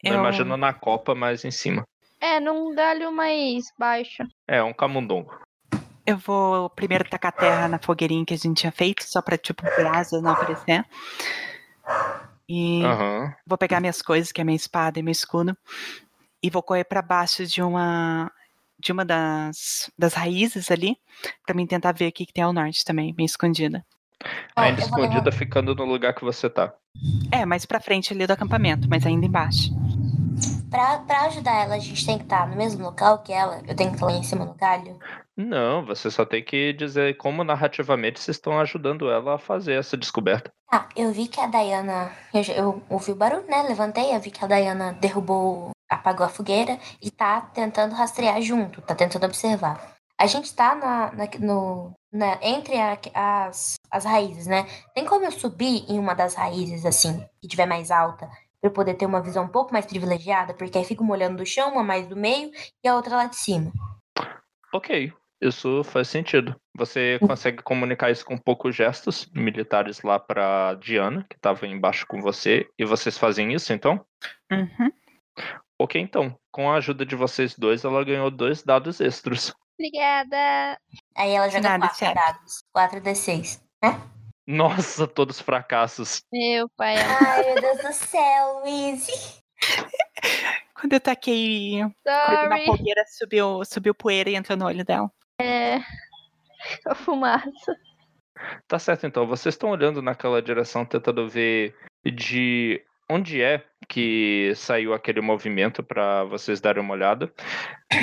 Não 0.03 0.13
Eu- 0.15 0.21
imagino 0.21 0.57
na 0.57 0.73
copa, 0.73 1.15
mas 1.15 1.45
em 1.45 1.51
cima. 1.51 1.87
É, 2.25 2.41
num 2.41 2.75
galho 2.75 3.13
mais 3.13 3.71
baixo. 3.79 4.23
É, 4.49 4.63
um 4.63 4.73
camundongo. 4.73 5.39
Eu 6.07 6.17
vou 6.17 6.71
primeiro 6.71 7.07
tacar 7.07 7.33
terra 7.33 7.69
na 7.69 7.79
fogueirinha 7.79 8.25
que 8.25 8.33
a 8.33 8.37
gente 8.39 8.63
tinha 8.63 8.73
feito, 8.73 9.05
só 9.05 9.21
pra, 9.21 9.37
tipo, 9.37 9.63
brasa 9.63 10.23
não 10.23 10.31
aparecer. 10.31 10.87
E 12.49 12.83
Aham. 12.83 13.35
vou 13.47 13.59
pegar 13.59 13.79
minhas 13.79 14.01
coisas, 14.01 14.33
que 14.33 14.41
é 14.41 14.45
minha 14.45 14.57
espada 14.57 14.99
e 14.99 15.03
meu 15.03 15.13
escudo, 15.13 15.55
e 16.43 16.49
vou 16.49 16.63
correr 16.63 16.85
pra 16.85 17.03
baixo 17.03 17.47
de 17.47 17.61
uma 17.61 18.33
de 18.79 18.91
uma 18.91 19.05
das, 19.05 19.91
das 19.97 20.15
raízes 20.15 20.71
ali, 20.71 20.97
pra 21.45 21.55
mim 21.55 21.67
tentar 21.67 21.93
ver 21.93 22.09
o 22.09 22.13
que, 22.13 22.27
que 22.27 22.33
tem 22.33 22.45
ao 22.45 22.53
norte 22.53 22.85
também, 22.85 23.15
bem 23.15 23.27
escondida. 23.27 23.85
Ainda 24.57 24.81
escondida, 24.81 25.31
ficando 25.31 25.75
no 25.75 25.85
lugar 25.85 26.15
que 26.15 26.25
você 26.25 26.49
tá. 26.49 26.75
É, 27.31 27.45
mais 27.45 27.67
pra 27.67 27.81
frente 27.81 28.13
ali 28.13 28.27
do 28.27 28.33
acampamento, 28.33 28.89
mas 28.91 29.07
ainda 29.07 29.27
embaixo. 29.27 29.71
Pra, 30.71 30.99
pra 31.01 31.21
ajudar 31.27 31.55
ela, 31.63 31.75
a 31.77 31.79
gente 31.79 32.05
tem 32.05 32.19
que 32.19 32.25
estar 32.25 32.49
no 32.49 32.57
mesmo 32.57 32.83
local 32.83 33.19
que 33.19 33.33
ela. 33.33 33.63
Eu 33.67 33.77
tenho 33.77 33.91
que 33.91 33.97
estar 33.97 34.07
lá 34.07 34.13
em 34.13 34.23
cima 34.23 34.45
no 34.45 34.55
galho. 34.55 34.99
Não, 35.37 35.85
você 35.85 36.11
só 36.11 36.25
tem 36.25 36.45
que 36.45 36.73
dizer 36.73 37.17
como 37.17 37.45
narrativamente 37.45 38.21
vocês 38.21 38.37
estão 38.37 38.59
ajudando 38.61 39.11
ela 39.11 39.35
a 39.35 39.39
fazer 39.39 39.75
essa 39.75 39.97
descoberta. 39.97 40.53
Tá, 40.71 40.89
eu 40.97 41.13
vi 41.13 41.29
que 41.29 41.41
a 41.41 41.47
Dayana. 41.47 42.11
Eu, 42.33 42.43
eu 42.55 42.83
ouvi 42.91 43.13
o 43.13 43.17
barulho, 43.17 43.47
né? 43.49 43.63
Levantei, 43.63 44.15
eu 44.15 44.21
vi 44.21 44.31
que 44.31 44.45
a 44.45 44.49
Dayana 44.49 44.93
derrubou, 44.95 45.71
apagou 45.89 46.27
a 46.27 46.29
fogueira 46.29 46.79
e 47.01 47.11
tá 47.11 47.41
tentando 47.41 47.95
rastrear 47.95 48.41
junto, 48.43 48.81
tá 48.83 48.95
tentando 48.95 49.27
observar. 49.27 49.95
A 50.21 50.27
gente 50.27 50.55
tá 50.55 50.75
na, 50.77 51.13
na- 51.13 51.29
no, 51.41 51.93
na- 52.13 52.39
entre 52.41 52.77
a- 52.77 52.99
as, 53.15 53.75
as 53.91 54.05
raízes, 54.05 54.47
né? 54.47 54.67
Tem 54.95 55.05
como 55.05 55.25
eu 55.25 55.33
subir 55.33 55.85
em 55.89 55.99
uma 55.99 56.15
das 56.15 56.35
raízes, 56.35 56.87
assim, 56.87 57.25
que 57.43 57.49
tiver 57.49 57.67
mais 57.67 57.91
alta, 57.91 58.29
pra 58.65 58.69
eu 58.71 58.73
poder 58.73 58.95
ter 58.95 59.05
uma 59.05 59.21
visão 59.21 59.45
um 59.45 59.49
pouco 59.49 59.73
mais 59.75 59.85
privilegiada? 59.85 60.55
Porque 60.55 60.79
aí 60.79 60.85
fica 60.85 61.03
uma 61.03 61.13
olhando 61.13 61.37
do 61.37 61.45
chão, 61.47 61.73
uma 61.73 61.85
mais 61.85 62.07
do 62.07 62.17
meio 62.17 62.51
e 62.83 62.89
a 62.89 62.97
outra 62.97 63.17
lá 63.17 63.27
de 63.27 63.37
cima. 63.37 63.71
Ok, 64.73 65.13
isso 65.41 65.85
faz 65.85 66.09
sentido. 66.09 66.57
Você 66.75 67.19
consegue 67.21 67.63
comunicar 67.63 68.11
isso 68.11 68.25
com 68.25 68.39
poucos 68.39 68.75
gestos 68.75 69.31
militares 69.35 70.01
lá 70.03 70.19
pra 70.19 70.75
Diana, 70.75 71.27
que 71.29 71.39
tava 71.39 71.67
embaixo 71.67 72.07
com 72.07 72.23
você, 72.23 72.67
e 72.79 72.87
vocês 72.87 73.19
fazem 73.19 73.53
isso 73.53 73.73
então? 73.73 74.05
Uhum. 74.51 74.91
Ok, 75.79 76.01
então. 76.01 76.35
Com 76.51 76.71
a 76.71 76.77
ajuda 76.77 77.05
de 77.05 77.15
vocês 77.15 77.55
dois, 77.59 77.85
ela 77.85 78.03
ganhou 78.03 78.31
dois 78.31 78.63
dados 78.63 79.01
extras. 79.01 79.53
Obrigada. 79.79 80.79
Aí 81.17 81.33
ela 81.33 81.49
joga 81.49 81.69
Nada, 81.69 81.87
quatro 81.89 81.99
chefe. 81.99 82.15
dados. 82.15 82.65
4 82.73 83.01
D6. 83.01 83.61
Nossa, 84.47 85.07
todos 85.07 85.41
fracassos. 85.41 86.23
Meu 86.33 86.69
pai. 86.77 86.97
Ai, 86.97 87.45
meu 87.45 87.61
Deus 87.61 87.79
do 87.83 87.93
céu, 87.93 88.63
Izzy. 88.67 89.43
Quando 90.75 90.93
eu 90.93 91.01
taquei 91.01 91.81
coisa 92.05 92.49
na 92.49 92.57
Sorry. 92.57 92.67
fogueira, 92.67 93.05
subiu, 93.07 93.65
subiu 93.65 93.95
poeira 93.95 94.29
e 94.29 94.35
entrou 94.35 94.59
no 94.59 94.67
olho 94.67 94.85
dela. 94.85 95.11
É. 95.41 95.79
A 96.87 96.95
fumaça. 96.95 97.77
Tá 98.69 98.79
certo, 98.79 99.07
então. 99.07 99.27
Vocês 99.27 99.55
estão 99.55 99.71
olhando 99.71 100.03
naquela 100.03 100.43
direção, 100.43 100.85
tentando 100.85 101.29
ver 101.29 101.75
de 102.05 102.85
onde 103.09 103.43
é 103.43 103.65
que 103.89 104.53
saiu 104.57 104.95
aquele 104.95 105.21
movimento 105.21 105.83
para 105.83 106.25
vocês 106.25 106.61
darem 106.61 106.83
uma 106.83 106.95
olhada. 106.95 107.33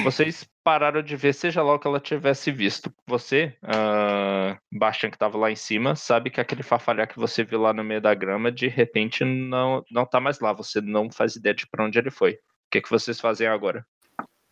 Vocês 0.03 0.47
pararam 0.63 1.01
de 1.01 1.15
ver, 1.15 1.33
seja 1.33 1.61
lá 1.63 1.73
o 1.73 1.79
que 1.79 1.87
ela 1.87 1.99
tivesse 1.99 2.51
visto. 2.51 2.93
Você, 3.07 3.57
uh, 3.63 4.57
Bastian, 4.71 5.09
que 5.09 5.15
estava 5.15 5.37
lá 5.37 5.51
em 5.51 5.55
cima, 5.55 5.95
sabe 5.95 6.29
que 6.29 6.39
aquele 6.39 6.63
farfalhar 6.63 7.07
que 7.07 7.19
você 7.19 7.43
viu 7.43 7.59
lá 7.59 7.73
no 7.73 7.83
meio 7.83 8.01
da 8.01 8.13
grama, 8.13 8.51
de 8.51 8.67
repente 8.67 9.25
não, 9.25 9.83
não 9.91 10.05
tá 10.05 10.19
mais 10.19 10.39
lá. 10.39 10.53
Você 10.53 10.79
não 10.81 11.11
faz 11.11 11.35
ideia 11.35 11.55
de 11.55 11.67
para 11.67 11.83
onde 11.83 11.97
ele 11.97 12.11
foi. 12.11 12.33
O 12.33 12.37
que, 12.71 12.81
que 12.81 12.89
vocês 12.89 13.19
fazem 13.19 13.47
agora? 13.47 13.85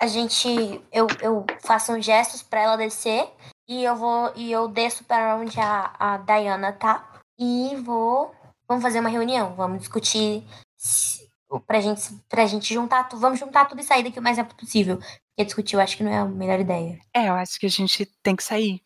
A 0.01 0.07
gente. 0.07 0.47
Eu, 0.91 1.07
eu 1.21 1.45
faço 1.61 2.01
gestos 2.01 2.41
pra 2.41 2.61
ela 2.61 2.77
descer. 2.77 3.29
E 3.67 3.83
eu 3.83 3.95
vou. 3.95 4.31
E 4.35 4.51
eu 4.51 4.67
desço 4.67 5.03
para 5.03 5.35
onde 5.35 5.59
a, 5.59 5.93
a 5.99 6.17
Diana 6.17 6.73
tá. 6.73 7.21
E 7.37 7.75
vou. 7.83 8.33
Vamos 8.69 8.83
fazer 8.83 8.99
uma 8.99 9.09
reunião. 9.09 9.55
Vamos 9.55 9.79
discutir. 9.79 10.43
se- 10.77 11.27
Pra 11.65 11.81
gente, 11.81 11.99
pra 12.29 12.45
gente 12.45 12.71
juntar 12.71 13.05
tudo. 13.05 13.19
Vamos 13.19 13.39
juntar 13.39 13.65
tudo 13.65 13.81
e 13.81 13.83
sair 13.83 14.03
daqui 14.03 14.19
o 14.19 14.21
mais 14.21 14.37
rápido 14.37 14.55
possível. 14.55 14.97
Porque 14.97 15.45
discutir 15.45 15.75
eu 15.75 15.79
acho 15.81 15.97
que 15.97 16.03
não 16.03 16.11
é 16.11 16.19
a 16.19 16.25
melhor 16.25 16.59
ideia. 16.59 16.99
É, 17.11 17.27
eu 17.27 17.33
acho 17.33 17.59
que 17.59 17.65
a 17.65 17.69
gente 17.69 18.05
tem 18.21 18.35
que 18.35 18.43
sair. 18.43 18.79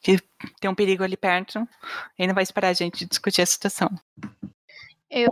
Que 0.00 0.16
tem 0.58 0.70
um 0.70 0.74
perigo 0.74 1.04
ali 1.04 1.14
perto. 1.16 1.58
Ele 2.18 2.28
não 2.28 2.34
vai 2.34 2.42
esperar 2.42 2.68
a 2.68 2.72
gente 2.72 3.04
discutir 3.04 3.42
a 3.42 3.46
situação. 3.46 3.90
Eu 5.10 5.30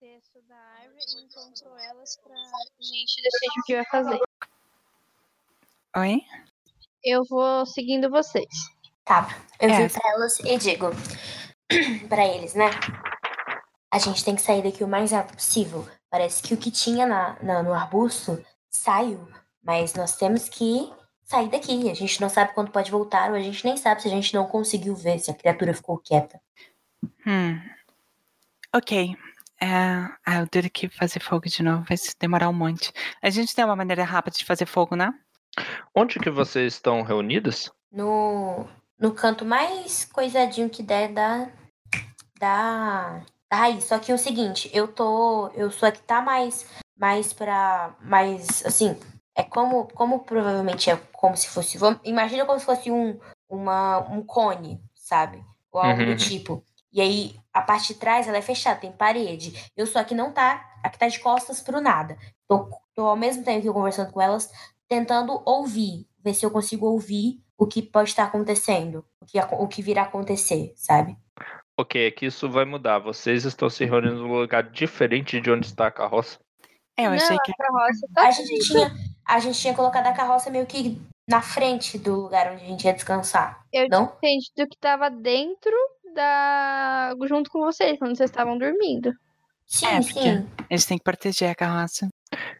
desço 0.00 0.40
da 0.48 0.56
árvore 0.56 0.98
e 0.98 1.22
encontro 1.24 1.68
elas 1.78 2.16
pra 2.16 2.34
gente 2.80 3.22
decidir 3.22 3.60
o 3.60 3.62
que 3.64 3.76
vai 3.76 3.84
fazer. 3.84 4.20
Oi? 5.98 6.20
Eu 7.04 7.22
vou 7.30 7.64
seguindo 7.64 8.10
vocês. 8.10 8.48
Tá, 9.04 9.38
eu 9.60 9.70
É. 9.70 9.76
viro 9.76 9.92
pra 9.92 10.10
elas 10.10 10.38
e 10.40 10.58
digo 10.58 10.86
pra 12.08 12.26
eles, 12.26 12.54
né? 12.54 12.70
A 13.90 13.98
gente 13.98 14.24
tem 14.24 14.34
que 14.34 14.42
sair 14.42 14.62
daqui 14.62 14.84
o 14.84 14.88
mais 14.88 15.12
rápido 15.12 15.36
possível. 15.36 15.86
Parece 16.10 16.42
que 16.42 16.54
o 16.54 16.56
que 16.56 16.70
tinha 16.70 17.06
na, 17.06 17.36
na- 17.42 17.62
no 17.62 17.72
arbusto 17.72 18.42
saiu, 18.70 19.26
mas 19.62 19.94
nós 19.94 20.16
temos 20.16 20.48
que 20.48 20.92
sair 21.24 21.48
daqui. 21.48 21.90
A 21.90 21.94
gente 21.94 22.20
não 22.20 22.28
sabe 22.28 22.52
quando 22.54 22.70
pode 22.70 22.90
voltar, 22.90 23.30
ou 23.30 23.36
a 23.36 23.40
gente 23.40 23.64
nem 23.64 23.76
sabe 23.76 24.02
se 24.02 24.08
a 24.08 24.10
gente 24.10 24.34
não 24.34 24.46
conseguiu 24.46 24.94
ver, 24.94 25.18
se 25.18 25.30
a 25.30 25.34
criatura 25.34 25.72
ficou 25.74 25.98
quieta. 25.98 26.40
Hum. 27.26 27.60
Ok. 28.74 29.16
É, 29.60 29.66
ah, 30.24 30.40
eu 30.40 30.46
tenho 30.46 30.70
que 30.70 30.88
fazer 30.88 31.20
fogo 31.20 31.48
de 31.48 31.62
novo. 31.62 31.84
Vai 31.88 31.96
demorar 32.20 32.48
um 32.48 32.52
monte. 32.52 32.92
A 33.22 33.30
gente 33.30 33.54
tem 33.54 33.64
uma 33.64 33.74
maneira 33.76 34.04
rápida 34.04 34.36
de 34.36 34.44
fazer 34.44 34.66
fogo, 34.66 34.94
né? 34.94 35.12
Onde 35.94 36.18
que 36.20 36.30
vocês 36.30 36.74
estão 36.74 37.02
reunidas? 37.02 37.72
No, 37.90 38.66
no 38.98 39.12
canto 39.12 39.44
mais 39.44 40.04
coisadinho 40.04 40.70
que 40.70 40.82
der 40.82 41.08
da, 41.12 41.48
da, 42.38 43.22
da 43.50 43.56
raiz. 43.56 43.84
Só 43.84 43.98
que 43.98 44.10
é 44.12 44.14
o 44.14 44.18
seguinte, 44.18 44.70
eu 44.72 44.88
tô. 44.88 45.48
Eu 45.54 45.70
sou 45.70 45.88
a 45.88 45.92
que 45.92 46.02
tá 46.02 46.20
mais, 46.20 46.66
mais 46.96 47.32
pra. 47.32 47.94
Mais 48.00 48.64
assim. 48.66 48.96
É 49.36 49.42
como, 49.44 49.86
como 49.94 50.20
provavelmente 50.20 50.90
é 50.90 50.96
como 51.12 51.36
se 51.36 51.48
fosse. 51.48 51.78
Vamos, 51.78 52.00
imagina 52.02 52.44
como 52.44 52.58
se 52.58 52.66
fosse 52.66 52.90
um, 52.90 53.18
uma, 53.48 53.98
um 54.10 54.20
cone, 54.22 54.82
sabe? 54.96 55.44
Ou 55.70 55.80
algo 55.80 56.00
Uhum. 56.02 56.06
do 56.08 56.16
tipo. 56.16 56.64
E 56.92 57.00
aí, 57.00 57.36
a 57.52 57.62
parte 57.62 57.92
de 57.92 58.00
trás, 58.00 58.26
ela 58.26 58.38
é 58.38 58.42
fechada, 58.42 58.80
tem 58.80 58.90
parede. 58.90 59.70
Eu 59.76 59.86
sou 59.86 60.00
a 60.00 60.04
que 60.04 60.14
não 60.14 60.32
tá. 60.32 60.64
A 60.82 60.88
que 60.88 60.98
tá 60.98 61.06
de 61.06 61.20
costas 61.20 61.60
pro 61.60 61.80
nada. 61.80 62.16
Tô, 62.48 62.68
tô 62.94 63.06
ao 63.06 63.16
mesmo 63.16 63.44
tempo 63.44 63.62
que 63.62 63.72
conversando 63.72 64.10
com 64.10 64.20
elas, 64.20 64.50
tentando 64.88 65.40
ouvir. 65.44 66.06
Ver 66.24 66.34
se 66.34 66.44
eu 66.44 66.50
consigo 66.50 66.86
ouvir 66.86 67.40
o 67.56 67.66
que 67.66 67.80
pode 67.82 68.08
estar 68.10 68.24
acontecendo. 68.24 69.04
O 69.20 69.26
que, 69.26 69.38
o 69.38 69.68
que 69.68 69.82
virá 69.82 70.02
acontecer, 70.02 70.72
sabe? 70.76 71.16
Ok, 71.78 72.08
é 72.08 72.10
que 72.10 72.26
isso 72.26 72.50
vai 72.50 72.64
mudar. 72.64 72.98
Vocês 72.98 73.44
estão 73.44 73.70
se 73.70 73.84
reunindo 73.84 74.16
num 74.16 74.34
lugar 74.34 74.64
diferente 74.64 75.40
de 75.40 75.48
onde 75.48 75.66
está 75.66 75.86
a 75.86 75.92
carroça. 75.92 76.40
É, 76.96 77.06
eu 77.06 77.10
não, 77.10 77.16
achei 77.16 77.36
que. 77.44 77.52
a 77.52 77.54
carroça 77.56 78.06
tá 78.12 78.26
A 78.26 78.30
gente 78.32 78.58
tinha, 78.66 78.90
a 79.24 79.38
gente 79.38 79.60
tinha 79.60 79.74
colocado 79.74 80.08
a 80.08 80.12
carroça 80.12 80.50
meio 80.50 80.66
que 80.66 81.00
na 81.28 81.40
frente 81.40 81.96
do 81.96 82.22
lugar 82.22 82.52
onde 82.52 82.64
a 82.64 82.66
gente 82.66 82.84
ia 82.84 82.92
descansar. 82.92 83.60
Eu 83.72 83.86
Não? 83.88 84.06
tinha 84.06 84.34
entendido 84.34 84.68
que 84.68 84.76
tava 84.80 85.08
dentro 85.08 85.72
da. 86.16 87.14
junto 87.28 87.48
com 87.48 87.60
vocês, 87.60 87.96
quando 87.96 88.16
vocês 88.16 88.28
estavam 88.28 88.58
dormindo. 88.58 89.12
Sim, 89.64 89.86
É, 89.86 90.02
sim. 90.02 90.48
Eles 90.68 90.84
têm 90.84 90.98
que 90.98 91.04
proteger 91.04 91.50
a 91.50 91.54
carroça. 91.54 92.08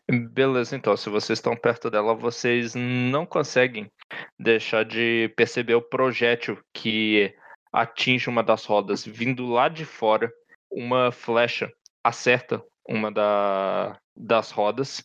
Beleza, 0.09 0.77
então, 0.77 0.97
se 0.97 1.11
vocês 1.11 1.39
estão 1.39 1.57
perto 1.57 1.91
dela, 1.91 2.15
vocês 2.15 2.75
não 2.77 3.27
conseguem 3.27 3.91
deixar 4.39 4.85
de 4.85 5.33
perceber 5.37 5.75
o 5.75 5.83
projétil 5.83 6.57
que 6.73 7.35
atinge 7.73 8.29
uma 8.29 8.43
das 8.43 8.65
rodas. 8.65 9.05
Vindo 9.05 9.47
lá 9.47 9.69
de 9.69 9.85
fora, 9.85 10.33
uma 10.71 11.13
flecha 11.13 11.71
acerta 12.03 12.63
uma 12.89 13.13
da, 13.13 13.99
das 14.17 14.51
rodas. 14.51 15.05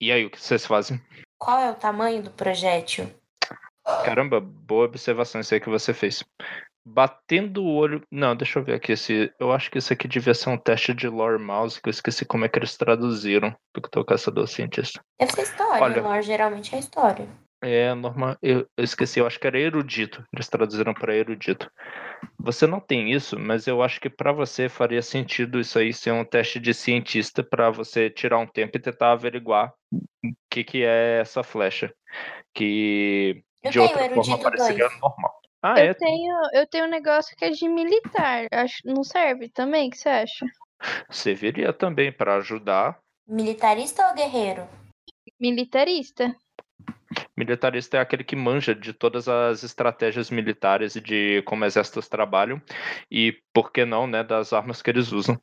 E 0.00 0.10
aí, 0.10 0.24
o 0.24 0.30
que 0.30 0.40
vocês 0.40 0.66
fazem? 0.66 1.00
Qual 1.38 1.58
é 1.58 1.70
o 1.70 1.74
tamanho 1.74 2.22
do 2.22 2.30
projétil? 2.30 3.08
Caramba, 4.04 4.40
boa 4.40 4.86
observação 4.86 5.40
isso 5.40 5.54
aí 5.54 5.60
que 5.60 5.68
você 5.68 5.92
fez. 5.92 6.24
Batendo 6.84 7.62
o 7.62 7.74
olho. 7.74 8.02
Não, 8.10 8.34
deixa 8.34 8.58
eu 8.58 8.64
ver 8.64 8.74
aqui. 8.74 8.96
Se... 8.96 9.32
Eu 9.38 9.52
acho 9.52 9.70
que 9.70 9.78
isso 9.78 9.92
aqui 9.92 10.08
devia 10.08 10.34
ser 10.34 10.50
um 10.50 10.58
teste 10.58 10.94
de 10.94 11.08
lore 11.08 11.40
mouse, 11.40 11.80
que 11.80 11.88
eu 11.88 11.92
esqueci 11.92 12.24
como 12.24 12.44
é 12.44 12.48
que 12.48 12.58
eles 12.58 12.76
traduziram. 12.76 13.54
Porque 13.72 13.86
eu 13.86 13.90
tô 13.90 14.04
caçador 14.04 14.46
cientista. 14.48 15.00
Deve 15.18 15.32
ser 15.32 15.42
história. 15.42 15.82
Olha. 15.82 16.02
Lore 16.02 16.22
geralmente 16.22 16.74
é 16.74 16.78
história. 16.78 17.28
É 17.62 17.94
normal. 17.94 18.36
Eu, 18.42 18.66
eu 18.76 18.84
esqueci, 18.84 19.20
eu 19.20 19.26
acho 19.26 19.38
que 19.38 19.46
era 19.46 19.58
erudito. 19.58 20.24
Eles 20.34 20.48
traduziram 20.48 20.92
para 20.92 21.14
erudito. 21.14 21.70
Você 22.38 22.66
não 22.66 22.80
tem 22.80 23.12
isso, 23.12 23.38
mas 23.38 23.68
eu 23.68 23.80
acho 23.80 24.00
que 24.00 24.10
para 24.10 24.32
você 24.32 24.68
faria 24.68 25.00
sentido 25.00 25.60
isso 25.60 25.78
aí 25.78 25.92
ser 25.92 26.10
um 26.10 26.24
teste 26.24 26.58
de 26.58 26.74
cientista 26.74 27.42
para 27.42 27.70
você 27.70 28.10
tirar 28.10 28.38
um 28.38 28.46
tempo 28.48 28.76
e 28.76 28.80
tentar 28.80 29.12
averiguar 29.12 29.72
o 29.92 30.00
que, 30.50 30.64
que 30.64 30.82
é 30.82 31.20
essa 31.20 31.44
flecha. 31.44 31.94
Que 32.52 33.44
Eu 33.62 33.70
de 33.70 33.78
tenho 33.78 33.88
outra 33.88 34.10
forma 34.10 34.50
2. 34.50 35.00
normal. 35.00 35.40
Ah, 35.62 35.78
eu, 35.78 35.92
é? 35.92 35.94
tenho, 35.94 36.34
eu 36.54 36.66
tenho 36.66 36.86
um 36.86 36.90
negócio 36.90 37.36
que 37.36 37.44
é 37.44 37.50
de 37.50 37.68
militar. 37.68 38.46
Acho, 38.50 38.78
não 38.84 39.04
serve 39.04 39.48
também? 39.48 39.86
O 39.86 39.90
que 39.92 39.98
você 39.98 40.08
acha? 40.08 40.46
Serviria 41.08 41.72
também 41.72 42.10
para 42.10 42.34
ajudar. 42.36 42.98
Militarista 43.28 44.08
ou 44.08 44.14
guerreiro? 44.14 44.66
Militarista. 45.38 46.34
Militarista 47.36 47.96
é 47.96 48.00
aquele 48.00 48.24
que 48.24 48.36
manja 48.36 48.74
de 48.74 48.92
todas 48.92 49.28
as 49.28 49.62
estratégias 49.62 50.30
militares 50.30 50.96
e 50.96 51.00
de 51.00 51.42
como 51.42 51.64
exércitos 51.64 52.08
trabalham 52.08 52.60
e, 53.10 53.38
por 53.52 53.72
que 53.72 53.84
não, 53.84 54.06
né, 54.06 54.22
das 54.22 54.52
armas 54.52 54.80
que 54.82 54.90
eles 54.90 55.12
usam. 55.12 55.40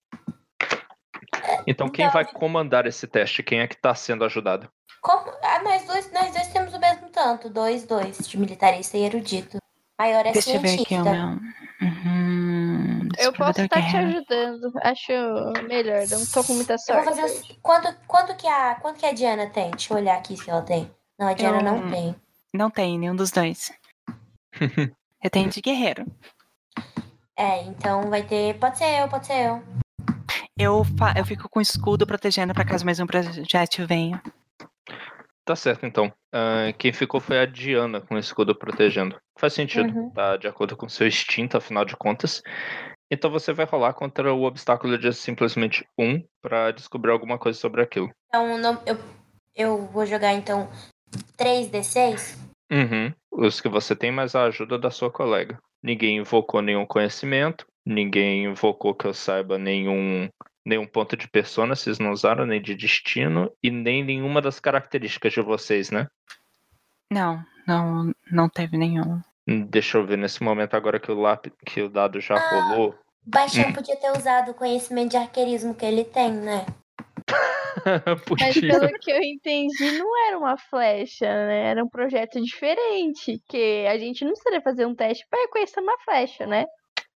Então, 1.67 1.89
quem 1.89 2.05
Então- 2.05 2.13
vai 2.13 2.25
comandar 2.25 2.85
esse 2.85 3.05
teste? 3.07 3.43
Quem 3.43 3.59
é 3.59 3.67
que 3.67 3.75
está 3.75 3.93
sendo 3.93 4.23
ajudado? 4.25 4.69
Como? 5.01 5.31
Ah, 5.43 5.61
nós 5.63 5.85
dois, 5.85 6.11
nós 6.11 6.31
dois 6.33 6.47
temos 6.47 6.73
o 6.73 6.79
mesmo 6.79 7.09
tanto. 7.09 7.49
Dois, 7.49 7.85
dois. 7.85 8.17
De 8.27 8.37
militarista 8.37 8.97
e 8.97 9.03
erudito. 9.03 9.57
Maior 9.97 10.25
é 10.25 10.31
Deixa 10.31 10.51
eu 10.55 10.59
ver 10.61 10.73
aqui 10.75 10.85
cientista. 10.85 11.03
meu. 11.11 11.39
Uhum, 11.81 13.07
Eu 13.17 13.31
posso 13.33 13.53
descobridor 13.53 13.65
estar 13.65 13.81
te 13.81 13.91
guerreiro. 13.91 14.09
ajudando. 14.17 14.71
Acho 14.83 15.63
melhor. 15.67 16.07
Não 16.09 16.25
tô 16.25 16.43
com 16.43 16.53
muita 16.53 16.73
Eu 16.87 16.95
vou 16.95 17.03
sorte. 17.13 17.21
fazer 17.21 17.55
quanto, 17.61 17.95
quanto, 18.07 18.35
que 18.35 18.47
a, 18.47 18.75
quanto 18.75 18.99
que 18.99 19.05
a 19.05 19.13
Diana 19.13 19.47
tem? 19.49 19.71
Deixa 19.71 19.93
eu 19.93 19.97
olhar 19.97 20.17
aqui 20.17 20.35
se 20.35 20.49
ela 20.49 20.61
tem. 20.61 20.89
Não, 21.19 21.27
a 21.27 21.33
Diana 21.33 21.57
Eu- 21.59 21.63
não 21.63 21.89
tem. 21.91 22.15
Não 22.53 22.69
tem 22.71 22.97
nenhum 22.97 23.15
dos 23.15 23.29
dois. 23.31 23.71
Eu 25.21 25.29
tenho 25.29 25.49
de 25.49 25.59
guerreiro. 25.61 26.05
É, 27.37 27.61
então 27.63 28.09
vai 28.09 28.23
ter. 28.23 28.57
Pode 28.57 28.77
ser 28.77 29.01
eu, 29.01 29.09
pode 29.09 29.27
ser 29.27 29.47
eu. 29.49 29.63
Eu, 30.57 30.83
fa- 30.97 31.13
eu 31.17 31.25
fico 31.25 31.49
com 31.49 31.59
escudo 31.59 32.07
protegendo 32.07 32.53
pra 32.53 32.63
caso 32.65 32.85
mais 32.85 32.99
um 33.01 33.05
projétil 33.05 33.85
venha. 33.85 34.21
Tá 35.43 35.55
certo, 35.57 35.85
então. 35.85 36.11
Ah, 36.33 36.71
quem 36.77 36.93
ficou 36.93 37.19
foi 37.19 37.37
a 37.39 37.45
Diana 37.45 37.99
com 37.99 38.15
o 38.15 38.17
escudo 38.19 38.55
protegendo. 38.55 39.19
Faz 39.37 39.53
sentido, 39.53 39.93
Uhum. 39.93 40.09
tá? 40.11 40.37
De 40.37 40.47
acordo 40.47 40.77
com 40.77 40.87
seu 40.87 41.05
instinto, 41.07 41.57
afinal 41.57 41.83
de 41.83 41.97
contas. 41.97 42.41
Então 43.11 43.29
você 43.29 43.51
vai 43.51 43.65
rolar 43.65 43.93
contra 43.93 44.33
o 44.33 44.43
obstáculo 44.43 44.97
de 44.97 45.11
simplesmente 45.13 45.85
um 45.97 46.23
para 46.41 46.71
descobrir 46.71 47.11
alguma 47.11 47.37
coisa 47.37 47.59
sobre 47.59 47.81
aquilo. 47.81 48.09
Então 48.27 48.57
não, 48.57 48.81
eu, 48.85 48.97
eu 49.55 49.85
vou 49.87 50.05
jogar 50.05 50.33
então 50.33 50.69
3d6. 51.37 52.37
Uhum. 52.71 53.13
Os 53.31 53.61
que 53.61 53.69
você 53.69 53.95
tem, 53.95 54.11
mais 54.11 54.35
a 54.35 54.43
ajuda 54.45 54.77
da 54.77 54.91
sua 54.91 55.09
colega. 55.11 55.59
Ninguém 55.81 56.17
invocou 56.17 56.61
nenhum 56.61 56.85
conhecimento, 56.85 57.65
ninguém 57.85 58.45
invocou 58.45 58.93
que 58.93 59.05
eu 59.05 59.13
saiba 59.13 59.57
nenhum, 59.57 60.29
nenhum 60.65 60.85
ponto 60.85 61.15
de 61.15 61.27
persona, 61.27 61.75
vocês 61.75 61.99
não 61.99 62.11
usaram, 62.11 62.45
nem 62.45 62.61
de 62.61 62.75
destino, 62.75 63.51
e 63.63 63.71
nem 63.71 64.03
nenhuma 64.03 64.41
das 64.41 64.59
características 64.59 65.33
de 65.33 65.41
vocês, 65.41 65.89
né? 65.89 66.07
Não, 67.11 67.43
não, 67.65 68.13
não 68.31 68.49
teve 68.49 68.77
nenhum. 68.77 69.21
Hum, 69.47 69.65
Deixa 69.65 69.97
eu 69.97 70.05
ver 70.05 70.17
nesse 70.17 70.43
momento 70.43 70.75
agora 70.75 70.99
que 70.99 71.11
o 71.11 71.19
lápis, 71.19 71.51
que 71.65 71.81
o 71.81 71.89
dado 71.89 72.19
já 72.19 72.35
Ah. 72.35 72.49
rolou. 72.69 72.89
O 73.25 73.29
Baixão 73.29 73.71
podia 73.73 73.95
ter 73.95 74.11
usado 74.11 74.51
o 74.51 74.53
conhecimento 74.53 75.11
de 75.11 75.17
arqueirismo 75.17 75.73
que 75.73 75.85
ele 75.85 76.03
tem, 76.03 76.31
né? 76.31 76.65
Mas 78.39 78.59
pelo 78.59 78.91
que 78.99 79.11
eu 79.11 79.21
entendi, 79.21 79.97
não 79.97 80.27
era 80.27 80.37
uma 80.37 80.57
flecha, 80.57 81.25
né? 81.25 81.71
Era 81.71 81.83
um 81.83 81.89
projeto 81.89 82.41
diferente. 82.41 83.41
Que 83.47 83.85
a 83.87 83.97
gente 83.97 84.23
não 84.23 84.31
precisaria 84.31 84.61
fazer 84.61 84.85
um 84.85 84.95
teste 84.95 85.25
pra 85.29 85.39
reconhecer 85.41 85.79
uma 85.79 85.97
flecha, 85.99 86.45
né? 86.45 86.65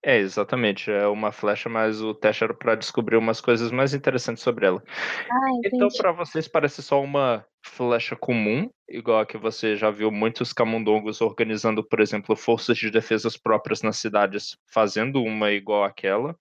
É, 0.06 0.18
exatamente. 0.18 0.92
É 0.92 1.08
uma 1.08 1.32
flecha, 1.32 1.70
mas 1.70 2.02
o 2.02 2.14
teste 2.14 2.44
era 2.44 2.54
para 2.54 2.76
descobrir 2.76 3.16
umas 3.16 3.40
coisas 3.40 3.72
mais 3.72 3.94
interessantes 3.94 4.44
sobre 4.44 4.66
ela. 4.66 4.84
Ah, 5.32 5.50
Então, 5.66 5.88
para 5.98 6.12
vocês, 6.12 6.48
parece 6.48 6.84
só 6.84 7.02
uma 7.02 7.46
flecha 7.66 8.16
comum, 8.16 8.70
igual 8.90 9.20
a 9.20 9.26
que 9.26 9.38
você 9.38 9.78
já 9.78 9.90
viu 9.90 10.12
muitos 10.12 10.52
camundongos 10.52 11.22
organizando, 11.22 11.82
por 11.82 12.02
exemplo, 12.02 12.36
forças 12.36 12.78
de 12.78 12.92
defesas 12.92 13.38
próprias 13.38 13.82
nas 13.82 13.96
cidades, 13.98 14.58
fazendo 14.74 15.24
uma 15.24 15.52
igual 15.52 15.86
àquela. 15.86 16.38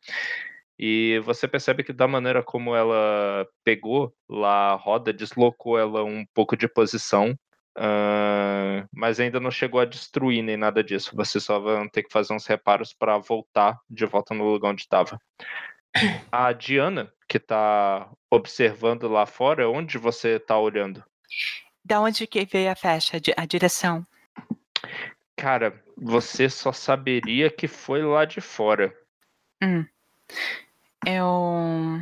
E 0.84 1.20
você 1.20 1.46
percebe 1.46 1.84
que 1.84 1.92
da 1.92 2.08
maneira 2.08 2.42
como 2.42 2.74
ela 2.74 3.46
pegou 3.62 4.12
lá 4.28 4.72
a 4.72 4.74
roda, 4.74 5.12
deslocou 5.12 5.78
ela 5.78 6.02
um 6.02 6.26
pouco 6.34 6.56
de 6.56 6.66
posição, 6.66 7.38
ah, 7.78 8.84
mas 8.92 9.20
ainda 9.20 9.38
não 9.38 9.48
chegou 9.52 9.78
a 9.78 9.84
destruir 9.84 10.42
nem 10.42 10.56
nada 10.56 10.82
disso. 10.82 11.14
Você 11.14 11.38
só 11.38 11.60
vai 11.60 11.88
ter 11.88 12.02
que 12.02 12.12
fazer 12.12 12.34
uns 12.34 12.46
reparos 12.48 12.92
para 12.92 13.16
voltar 13.16 13.78
de 13.88 14.04
volta 14.06 14.34
no 14.34 14.42
lugar 14.42 14.70
onde 14.70 14.82
estava. 14.82 15.20
A 16.32 16.52
Diana, 16.52 17.12
que 17.28 17.38
tá 17.38 18.10
observando 18.28 19.06
lá 19.06 19.24
fora, 19.24 19.70
onde 19.70 19.98
você 19.98 20.40
tá 20.40 20.58
olhando? 20.58 21.04
Da 21.84 22.00
onde 22.00 22.26
que 22.26 22.44
veio 22.44 22.72
a 22.72 22.74
flecha, 22.74 23.18
a 23.18 23.20
di- 23.20 23.34
a 23.36 23.46
direção? 23.46 24.04
Cara, 25.36 25.80
você 25.96 26.50
só 26.50 26.72
saberia 26.72 27.48
que 27.50 27.68
foi 27.68 28.02
lá 28.02 28.24
de 28.24 28.40
fora. 28.40 28.92
Hum. 29.62 29.84
Eu. 31.06 32.00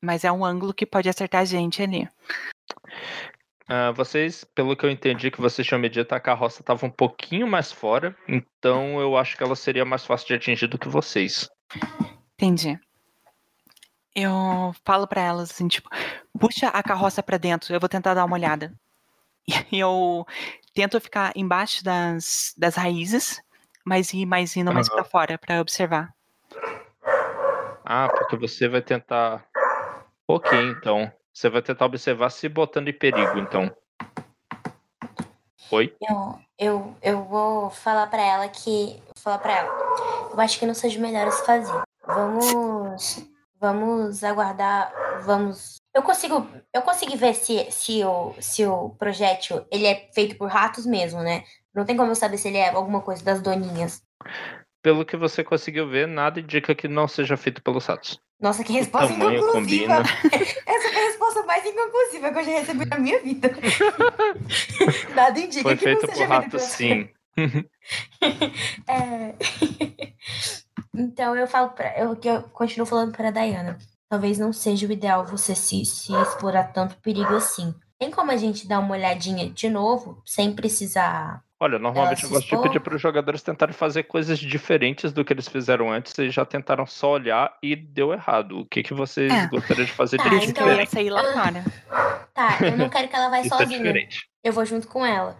Mas 0.00 0.24
é 0.24 0.30
um 0.30 0.44
ângulo 0.44 0.74
que 0.74 0.84
pode 0.84 1.08
acertar 1.08 1.40
a 1.40 1.44
gente 1.44 1.82
ali. 1.82 2.08
Ah, 3.66 3.92
vocês, 3.92 4.44
pelo 4.44 4.76
que 4.76 4.84
eu 4.84 4.90
entendi 4.90 5.30
que 5.30 5.40
vocês 5.40 5.66
tinham 5.66 5.80
medido, 5.80 6.12
a 6.12 6.20
carroça 6.20 6.60
estava 6.60 6.84
um 6.84 6.90
pouquinho 6.90 7.46
mais 7.46 7.72
fora, 7.72 8.14
então 8.28 9.00
eu 9.00 9.16
acho 9.16 9.36
que 9.36 9.42
ela 9.42 9.56
seria 9.56 9.86
mais 9.86 10.04
fácil 10.04 10.28
de 10.28 10.34
atingir 10.34 10.66
do 10.66 10.78
que 10.78 10.88
vocês. 10.88 11.48
Entendi. 12.34 12.78
Eu 14.14 14.74
falo 14.84 15.06
pra 15.06 15.22
elas 15.22 15.50
assim, 15.50 15.66
tipo, 15.66 15.88
puxa 16.38 16.68
a 16.68 16.82
carroça 16.82 17.22
pra 17.22 17.38
dentro, 17.38 17.74
eu 17.74 17.80
vou 17.80 17.88
tentar 17.88 18.12
dar 18.12 18.24
uma 18.26 18.36
olhada. 18.36 18.72
E 19.72 19.78
eu 19.78 20.26
tento 20.74 21.00
ficar 21.00 21.32
embaixo 21.34 21.84
das, 21.84 22.54
das 22.56 22.76
raízes, 22.76 23.42
mas 23.84 24.12
ir 24.12 24.26
mais 24.26 24.56
indo 24.56 24.72
mais 24.72 24.88
Aham. 24.88 24.96
pra 24.96 25.04
fora 25.04 25.38
pra 25.38 25.60
observar. 25.60 26.14
Ah, 27.84 28.08
porque 28.08 28.36
você 28.36 28.66
vai 28.66 28.80
tentar. 28.80 29.46
Ok, 30.26 30.58
então. 30.70 31.12
Você 31.32 31.50
vai 31.50 31.60
tentar 31.60 31.84
observar 31.84 32.30
se 32.30 32.48
botando 32.48 32.88
em 32.88 32.98
perigo, 32.98 33.38
então. 33.38 33.70
Oi? 35.70 35.94
Eu, 36.00 36.38
eu, 36.58 36.96
eu 37.02 37.24
vou 37.24 37.68
falar 37.68 38.06
pra 38.06 38.22
ela 38.22 38.48
que. 38.48 39.02
Falar 39.18 39.38
pra 39.38 39.58
ela. 39.58 40.30
Eu 40.32 40.40
acho 40.40 40.58
que 40.58 40.64
não 40.64 40.74
seja 40.74 40.98
melhor 40.98 41.30
se 41.30 41.44
fazer. 41.44 41.82
Vamos. 42.06 43.26
Vamos 43.60 44.24
aguardar. 44.24 44.92
Vamos. 45.24 45.76
Eu 45.94 46.02
consigo. 46.02 46.46
Eu 46.72 46.80
consigo 46.80 47.16
ver 47.16 47.34
se, 47.34 47.70
se, 47.70 48.02
o, 48.02 48.34
se 48.40 48.64
o 48.64 48.90
projétil 48.90 49.66
ele 49.70 49.86
é 49.86 50.08
feito 50.14 50.38
por 50.38 50.48
ratos 50.48 50.86
mesmo, 50.86 51.22
né? 51.22 51.44
Não 51.74 51.84
tem 51.84 51.96
como 51.96 52.10
eu 52.10 52.14
saber 52.14 52.38
se 52.38 52.48
ele 52.48 52.58
é 52.58 52.70
alguma 52.70 53.00
coisa 53.02 53.22
das 53.22 53.42
doninhas. 53.42 54.02
Pelo 54.84 55.02
que 55.02 55.16
você 55.16 55.42
conseguiu 55.42 55.88
ver, 55.88 56.06
nada 56.06 56.38
indica 56.38 56.74
que 56.74 56.86
não 56.86 57.08
seja 57.08 57.38
feito 57.38 57.62
pelos 57.62 57.86
ratos. 57.86 58.20
Nossa, 58.38 58.62
que 58.62 58.70
resposta 58.74 59.14
inconclusiva. 59.14 59.52
combina. 59.52 59.96
Essa 60.66 60.88
foi 60.92 61.00
a 61.00 61.06
resposta 61.06 61.42
mais 61.44 61.64
inconclusiva 61.64 62.30
que 62.30 62.38
eu 62.38 62.44
já 62.44 62.50
recebi 62.50 62.84
na 62.84 62.98
minha 62.98 63.18
vida. 63.22 63.50
Nada 65.16 65.40
indica 65.40 65.62
Foi 65.62 65.76
que 65.78 65.84
feito 65.84 66.02
não 66.02 66.08
por 66.08 66.14
seja 66.14 66.26
ratos, 66.26 66.50
pelos 66.50 66.66
sim. 66.66 67.08
É. 68.86 69.34
então 70.94 71.34
eu 71.34 71.46
falo 71.46 71.70
pra. 71.70 71.98
Eu, 71.98 72.14
que 72.14 72.28
eu 72.28 72.42
continuo 72.42 72.86
falando 72.86 73.16
pra 73.16 73.30
Dayana. 73.30 73.78
Talvez 74.10 74.38
não 74.38 74.52
seja 74.52 74.86
o 74.86 74.92
ideal 74.92 75.24
você 75.24 75.54
se, 75.54 75.82
se 75.86 76.12
explorar 76.12 76.74
tanto 76.74 76.96
perigo 76.96 77.34
assim. 77.34 77.74
Tem 77.98 78.10
como 78.10 78.30
a 78.30 78.36
gente 78.36 78.68
dar 78.68 78.80
uma 78.80 78.94
olhadinha 78.94 79.48
de 79.48 79.70
novo, 79.70 80.20
sem 80.26 80.54
precisar. 80.54 81.42
Olha, 81.60 81.78
normalmente 81.78 82.24
Ela 82.24 82.32
eu 82.32 82.34
gosto 82.40 82.56
de 82.56 82.62
pedir 82.62 82.80
para 82.80 82.96
os 82.96 83.00
jogadores 83.00 83.40
tentarem 83.42 83.72
fazer 83.72 84.02
coisas 84.02 84.38
diferentes 84.38 85.12
do 85.12 85.24
que 85.24 85.32
eles 85.32 85.48
fizeram 85.48 85.90
antes 85.90 86.16
e 86.18 86.28
já 86.28 86.44
tentaram 86.44 86.84
só 86.84 87.12
olhar 87.12 87.56
e 87.62 87.76
deu 87.76 88.12
errado. 88.12 88.58
O 88.60 88.66
que, 88.66 88.82
que 88.82 88.92
vocês 88.92 89.32
É. 89.32 89.46
gostariam 89.46 89.86
de 89.86 89.92
fazer 89.92 90.16
Tá, 90.16 90.24
de 90.24 90.34
eu 90.34 90.40
ia 90.40 90.46
diferente? 90.48 90.90
sair 90.90 91.10
lá 91.10 91.22
fora. 91.32 91.64
Tá, 92.34 92.58
eu 92.60 92.76
não 92.76 92.88
quero 92.88 93.08
que 93.08 93.14
ela 93.16 93.28
vá 93.30 93.38
é 93.38 93.44
sozinha. 93.44 93.78
diferente. 93.78 94.28
Eu 94.42 94.52
vou 94.52 94.64
junto 94.66 94.88
com 94.88 95.06
ela. 95.06 95.36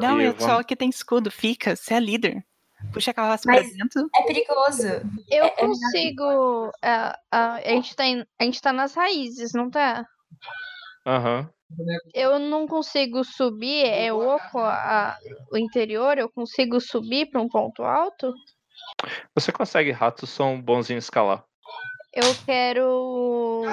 Não, 0.00 0.20
E 0.20 0.24
eu 0.26 0.32
vamos- 0.32 0.44
só 0.44 0.62
que 0.64 0.74
tem 0.76 0.90
escudo, 0.90 1.30
fica, 1.30 1.76
você 1.76 1.94
é 1.94 2.00
líder. 2.00 2.44
Puxa 2.92 3.10
a 3.12 3.14
carroça 3.14 3.42
pra 3.44 3.60
dentro. 3.60 4.08
É 4.14 4.22
perigoso. 4.22 4.86
Eu 5.30 5.44
É- 5.44 5.46
é 5.46 5.50
consigo. 5.50 6.72
a, 6.82 7.60
gente 7.66 7.94
tá 7.96 8.04
em- 8.04 8.26
a 8.38 8.44
gente 8.44 8.60
tá 8.60 8.72
nas 8.72 8.94
raízes, 8.94 9.52
não 9.52 9.70
tá? 9.70 10.04
Aham. 11.06 11.48
Eu 12.14 12.38
não 12.38 12.66
consigo 12.66 13.22
subir, 13.24 13.84
é 13.86 14.12
oco 14.12 14.58
a, 14.58 15.16
o 15.52 15.58
interior, 15.58 16.18
eu 16.18 16.28
consigo 16.28 16.80
subir 16.80 17.30
pra 17.30 17.40
um 17.40 17.48
ponto 17.48 17.82
alto? 17.82 18.34
Você 19.34 19.52
consegue, 19.52 19.90
ratos 19.90 20.30
são 20.30 20.60
bons 20.60 20.90
em 20.90 20.96
escalar. 20.96 21.44
Eu 22.12 22.24
quero 22.44 23.64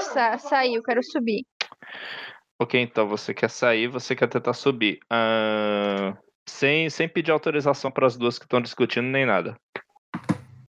sa 0.00 0.36
sair, 0.36 0.74
eu 0.74 0.82
quero 0.82 1.02
subir. 1.02 1.46
Ok, 2.60 2.80
então 2.80 3.08
você 3.08 3.32
quer 3.32 3.48
sair, 3.48 3.88
você 3.88 4.14
quer 4.14 4.28
tentar 4.28 4.52
subir. 4.52 5.00
Ah, 5.08 6.16
sem, 6.48 6.90
sem 6.90 7.08
pedir 7.08 7.30
autorização 7.30 7.90
para 7.90 8.06
as 8.06 8.16
duas 8.16 8.38
que 8.38 8.44
estão 8.44 8.60
discutindo 8.60 9.06
nem 9.06 9.24
nada. 9.24 9.56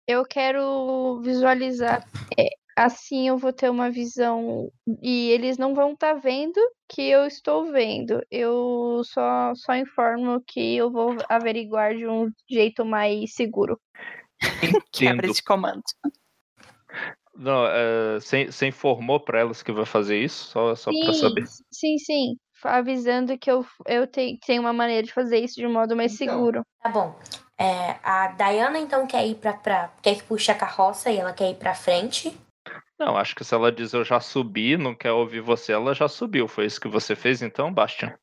Eu 0.07 0.25
quero 0.25 1.21
visualizar. 1.23 2.05
é, 2.39 2.49
assim 2.77 3.29
eu 3.29 3.37
vou 3.39 3.53
ter 3.53 3.71
uma 3.71 3.91
visão. 3.91 4.71
E 5.03 5.31
eles 5.31 5.59
não 5.59 5.75
vão 5.75 5.93
estar 5.93 6.15
vendo 6.15 6.59
que 6.89 7.03
eu 7.03 7.27
estou 7.27 7.71
vendo. 7.71 8.23
Eu 8.31 9.03
só, 9.05 9.53
só 9.55 9.75
informo 9.75 10.43
que 10.47 10.77
eu 10.77 10.91
vou 10.91 11.17
averiguar 11.29 11.95
de 11.95 12.07
um 12.07 12.31
jeito 12.49 12.85
mais 12.85 13.35
seguro. 13.35 13.81
Quebra 14.93 15.27
esse 15.27 15.43
comando. 15.43 15.83
Não, 17.35 17.67
é, 17.67 18.15
você 18.21 18.47
você 18.47 18.67
informou 18.67 19.19
para 19.19 19.41
elas 19.41 19.63
que 19.63 19.73
vai 19.73 19.87
fazer 19.87 20.19
isso? 20.19 20.51
Só, 20.51 20.75
só 20.75 20.93
para 20.93 21.13
saber. 21.13 21.47
sim, 21.71 21.97
sim. 21.99 22.37
Avisando 22.63 23.39
que 23.39 23.51
eu, 23.51 23.65
eu 23.87 24.07
te- 24.07 24.39
tenho 24.45 24.61
uma 24.61 24.73
maneira 24.73 25.03
de 25.07 25.13
fazer 25.13 25.39
isso 25.39 25.55
de 25.55 25.67
um 25.67 25.73
modo 25.73 25.97
mais 25.97 26.13
seguro. 26.13 26.63
Tá 26.83 26.91
bom. 26.91 27.19
É, 27.59 27.97
a 28.03 28.29
Dayana 28.29 28.79
então 28.79 29.07
quer 29.07 29.27
ir 29.27 29.37
pra, 29.37 29.55
pra. 29.55 29.91
Quer 30.03 30.17
que 30.17 30.25
puxe 30.25 30.51
a 30.51 30.55
carroça 30.55 31.11
e 31.11 31.17
ela 31.17 31.33
quer 31.33 31.51
ir 31.51 31.55
pra 31.57 31.75
frente. 31.75 32.37
Não, 33.01 33.17
acho 33.17 33.35
que 33.35 33.43
se 33.43 33.55
ela 33.55 33.73
diz 33.73 33.95
eu 33.95 34.05
já 34.05 34.21
subi, 34.21 34.77
não 34.77 34.95
quer 34.95 35.11
ouvir 35.11 35.41
você, 35.41 35.73
ela 35.73 35.95
já 35.95 36.07
subiu. 36.07 36.47
Foi 36.47 36.67
isso 36.67 36.79
que 36.79 36.87
você 36.87 37.17
fez 37.17 37.41
então, 37.41 37.73
Bastian? 37.73 38.15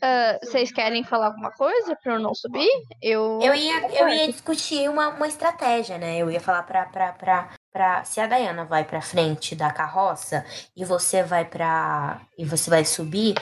Ah, 0.00 0.38
Vocês 0.40 0.70
querem 0.70 1.02
falar 1.02 1.26
alguma 1.26 1.50
coisa 1.50 1.96
pra 2.00 2.14
eu 2.14 2.20
não 2.20 2.32
subir? 2.32 2.70
Eu. 3.02 3.40
Eu 3.42 3.52
ia, 3.52 3.88
eu 3.98 4.08
ia 4.08 4.30
discutir 4.30 4.88
uma, 4.88 5.08
uma 5.08 5.26
estratégia, 5.26 5.98
né? 5.98 6.18
Eu 6.18 6.30
ia 6.30 6.38
falar 6.38 6.62
pra, 6.62 6.84
pra, 6.84 7.12
pra, 7.14 7.48
pra. 7.72 8.04
Se 8.04 8.20
a 8.20 8.28
Dayana 8.28 8.64
vai 8.64 8.84
pra 8.84 9.02
frente 9.02 9.56
da 9.56 9.72
carroça 9.72 10.46
e 10.76 10.84
você 10.84 11.24
vai 11.24 11.44
pra. 11.44 12.20
e 12.38 12.44
você 12.44 12.70
vai 12.70 12.84
subir, 12.84 13.34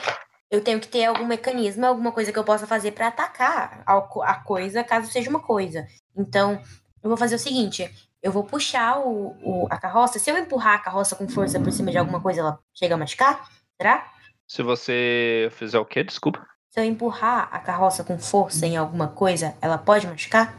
eu 0.49 0.63
tenho 0.63 0.79
que 0.79 0.87
ter 0.87 1.05
algum 1.05 1.27
mecanismo, 1.27 1.85
alguma 1.85 2.11
coisa 2.11 2.33
que 2.33 2.39
eu 2.39 2.43
possa 2.43 2.65
fazer 2.65 2.93
pra 2.93 3.09
atacar 3.09 3.83
a 3.85 4.33
coisa, 4.43 4.83
caso 4.83 5.11
seja 5.11 5.29
uma 5.29 5.41
coisa. 5.41 5.85
Então, 6.17 6.59
eu 7.03 7.09
vou 7.09 7.17
fazer 7.17 7.35
o 7.35 7.39
seguinte. 7.39 7.87
Eu 8.23 8.31
vou 8.31 8.43
puxar 8.43 8.99
o, 8.99 9.35
o- 9.43 9.67
a 9.69 9.77
carroça. 9.77 10.19
Se 10.19 10.29
eu 10.29 10.37
empurrar 10.37 10.75
a 10.75 10.79
carroça 10.79 11.15
com 11.15 11.27
força 11.27 11.59
por 11.59 11.71
cima 11.71 11.91
de 11.91 11.97
alguma 11.97 12.21
coisa, 12.21 12.41
ela 12.41 12.59
chega 12.73 12.95
a 12.95 12.97
machucar? 12.97 13.49
Será? 13.79 14.11
Se 14.47 14.61
você 14.61 15.49
fizer 15.53 15.79
o 15.79 15.85
quê? 15.85 16.03
Desculpa. 16.03 16.45
Se 16.69 16.79
eu 16.79 16.83
empurrar 16.85 17.49
a 17.51 17.59
carroça 17.59 18.03
com 18.03 18.17
força 18.19 18.65
em 18.65 18.77
alguma 18.77 19.07
coisa, 19.07 19.55
ela 19.61 19.77
pode 19.77 20.07
machucar? 20.07 20.55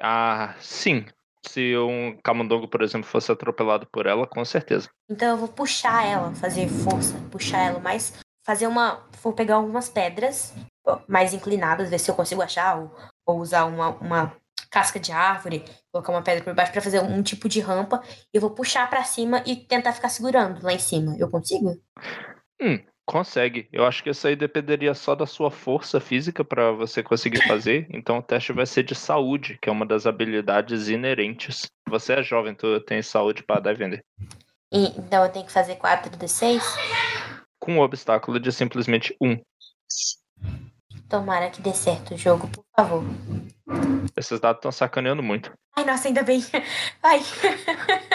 Ah, 0.00 0.54
sim. 0.60 1.06
Se 1.46 1.76
um 1.76 2.16
camundongo, 2.22 2.68
por 2.68 2.82
exemplo, 2.82 3.08
fosse 3.08 3.32
atropelado 3.32 3.86
por 3.92 4.06
ela, 4.06 4.26
com 4.26 4.44
certeza. 4.44 4.88
Então 5.10 5.30
eu 5.30 5.36
vou 5.36 5.48
puxar 5.48 6.04
ela, 6.06 6.32
fazer 6.34 6.68
força, 6.68 7.14
puxar 7.30 7.58
ela 7.58 7.80
mais, 7.80 8.12
fazer 8.46 8.66
uma, 8.66 9.02
vou 9.22 9.32
pegar 9.32 9.56
algumas 9.56 9.88
pedras 9.88 10.54
mais 11.08 11.32
inclinadas, 11.34 11.88
ver 11.90 11.98
se 11.98 12.10
eu 12.10 12.14
consigo 12.14 12.42
achar 12.42 12.78
ou, 12.78 12.94
ou 13.26 13.38
usar 13.40 13.64
uma, 13.64 13.88
uma 13.88 14.32
casca 14.72 14.98
de 14.98 15.12
árvore, 15.12 15.62
colocar 15.92 16.12
uma 16.12 16.22
pedra 16.22 16.42
por 16.42 16.54
baixo 16.54 16.72
pra 16.72 16.80
fazer 16.80 17.00
um 17.00 17.22
tipo 17.22 17.48
de 17.48 17.60
rampa 17.60 18.02
e 18.32 18.36
eu 18.36 18.40
vou 18.40 18.50
puxar 18.50 18.88
pra 18.88 19.04
cima 19.04 19.42
e 19.46 19.54
tentar 19.54 19.92
ficar 19.92 20.08
segurando 20.08 20.64
lá 20.64 20.72
em 20.72 20.78
cima. 20.78 21.14
Eu 21.18 21.28
consigo? 21.30 21.78
Consegue. 23.04 23.68
Eu 23.72 23.84
acho 23.84 24.02
que 24.02 24.10
isso 24.10 24.26
aí 24.26 24.36
dependeria 24.36 24.94
só 24.94 25.14
da 25.14 25.26
sua 25.26 25.50
força 25.50 26.00
física 26.00 26.44
para 26.44 26.70
você 26.70 27.02
conseguir 27.02 27.46
fazer. 27.46 27.86
Então 27.92 28.18
o 28.18 28.22
teste 28.22 28.52
vai 28.52 28.64
ser 28.64 28.84
de 28.84 28.94
saúde, 28.94 29.58
que 29.60 29.68
é 29.68 29.72
uma 29.72 29.84
das 29.84 30.06
habilidades 30.06 30.88
inerentes. 30.88 31.66
Você 31.88 32.14
é 32.14 32.22
jovem, 32.22 32.54
tu 32.54 32.80
tem 32.80 33.02
saúde 33.02 33.42
para 33.42 33.60
dar 33.60 33.72
e 33.72 33.76
vender. 33.76 34.04
E- 34.72 34.98
então 34.98 35.24
eu 35.24 35.30
tenho 35.30 35.44
que 35.44 35.52
fazer 35.52 35.76
4d6? 35.76 36.62
Com 37.60 37.78
o 37.78 37.82
obstáculo 37.82 38.40
de 38.40 38.50
simplesmente 38.50 39.14
um. 39.20 39.38
Tomara 41.08 41.50
que 41.50 41.60
dê 41.60 41.72
certo 41.72 42.14
o 42.14 42.16
jogo, 42.16 42.48
por 42.48 42.64
favor. 42.74 43.04
Esses 44.16 44.40
dados 44.40 44.58
estão 44.58 44.72
sacaneando 44.72 45.22
muito. 45.22 45.52
Ai, 45.76 45.84
nossa, 45.84 46.08
ainda 46.08 46.22
bem. 46.22 46.44
Ai. 47.02 47.20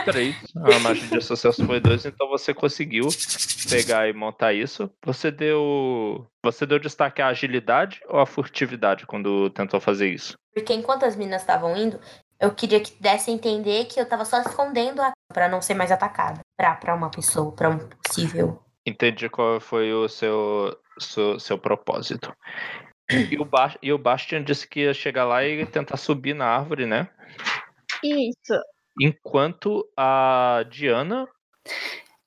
Três. 0.06 0.36
A 0.56 0.80
margem 0.80 1.10
de 1.10 1.22
sucesso 1.22 1.66
foi 1.66 1.80
dois, 1.80 2.06
então 2.06 2.28
você 2.28 2.54
conseguiu 2.54 3.08
pegar 3.70 4.08
e 4.08 4.14
montar 4.14 4.54
isso. 4.54 4.90
Você 5.04 5.32
deu. 5.32 6.26
Você 6.44 6.66
deu 6.66 6.80
destaque 6.80 7.22
à 7.22 7.28
agilidade 7.28 8.02
ou 8.08 8.20
à 8.20 8.26
furtividade 8.26 9.06
quando 9.06 9.50
tentou 9.50 9.80
fazer 9.80 10.10
isso? 10.10 10.38
Porque 10.54 10.74
enquanto 10.74 11.04
as 11.04 11.16
meninas 11.16 11.42
estavam 11.42 11.76
indo, 11.76 12.00
eu 12.40 12.52
queria 12.54 12.80
que 12.80 12.94
desse 13.02 13.32
a 13.32 13.34
entender 13.34 13.86
que 13.86 14.00
eu 14.00 14.08
tava 14.08 14.24
só 14.24 14.40
escondendo 14.40 15.02
a 15.02 15.12
pra 15.34 15.50
não 15.50 15.62
ser 15.62 15.74
mais 15.74 15.92
atacada. 15.92 16.40
Pra, 16.56 16.76
pra 16.76 16.96
uma 16.96 17.10
pessoa, 17.10 17.52
pra 17.52 17.70
um 17.70 17.80
possível. 17.80 18.62
Entendi 18.86 19.28
qual 19.30 19.60
foi 19.60 19.92
o 19.92 20.08
seu, 20.08 20.78
seu, 21.00 21.40
seu 21.40 21.58
propósito. 21.58 22.34
E 23.32 23.40
o, 23.40 23.46
ba 23.46 23.74
e 23.82 23.94
o 23.94 23.98
Bastian 23.98 24.44
disse 24.44 24.68
que 24.68 24.82
ia 24.82 24.94
chegar 24.94 25.24
lá 25.24 25.42
e 25.42 25.66
tentar 25.66 25.96
subir 25.96 26.36
na 26.36 26.46
árvore, 26.46 26.86
né? 26.86 27.08
Isso. 28.04 28.62
Enquanto 29.00 29.88
a 29.96 30.66
Diana. 30.70 31.26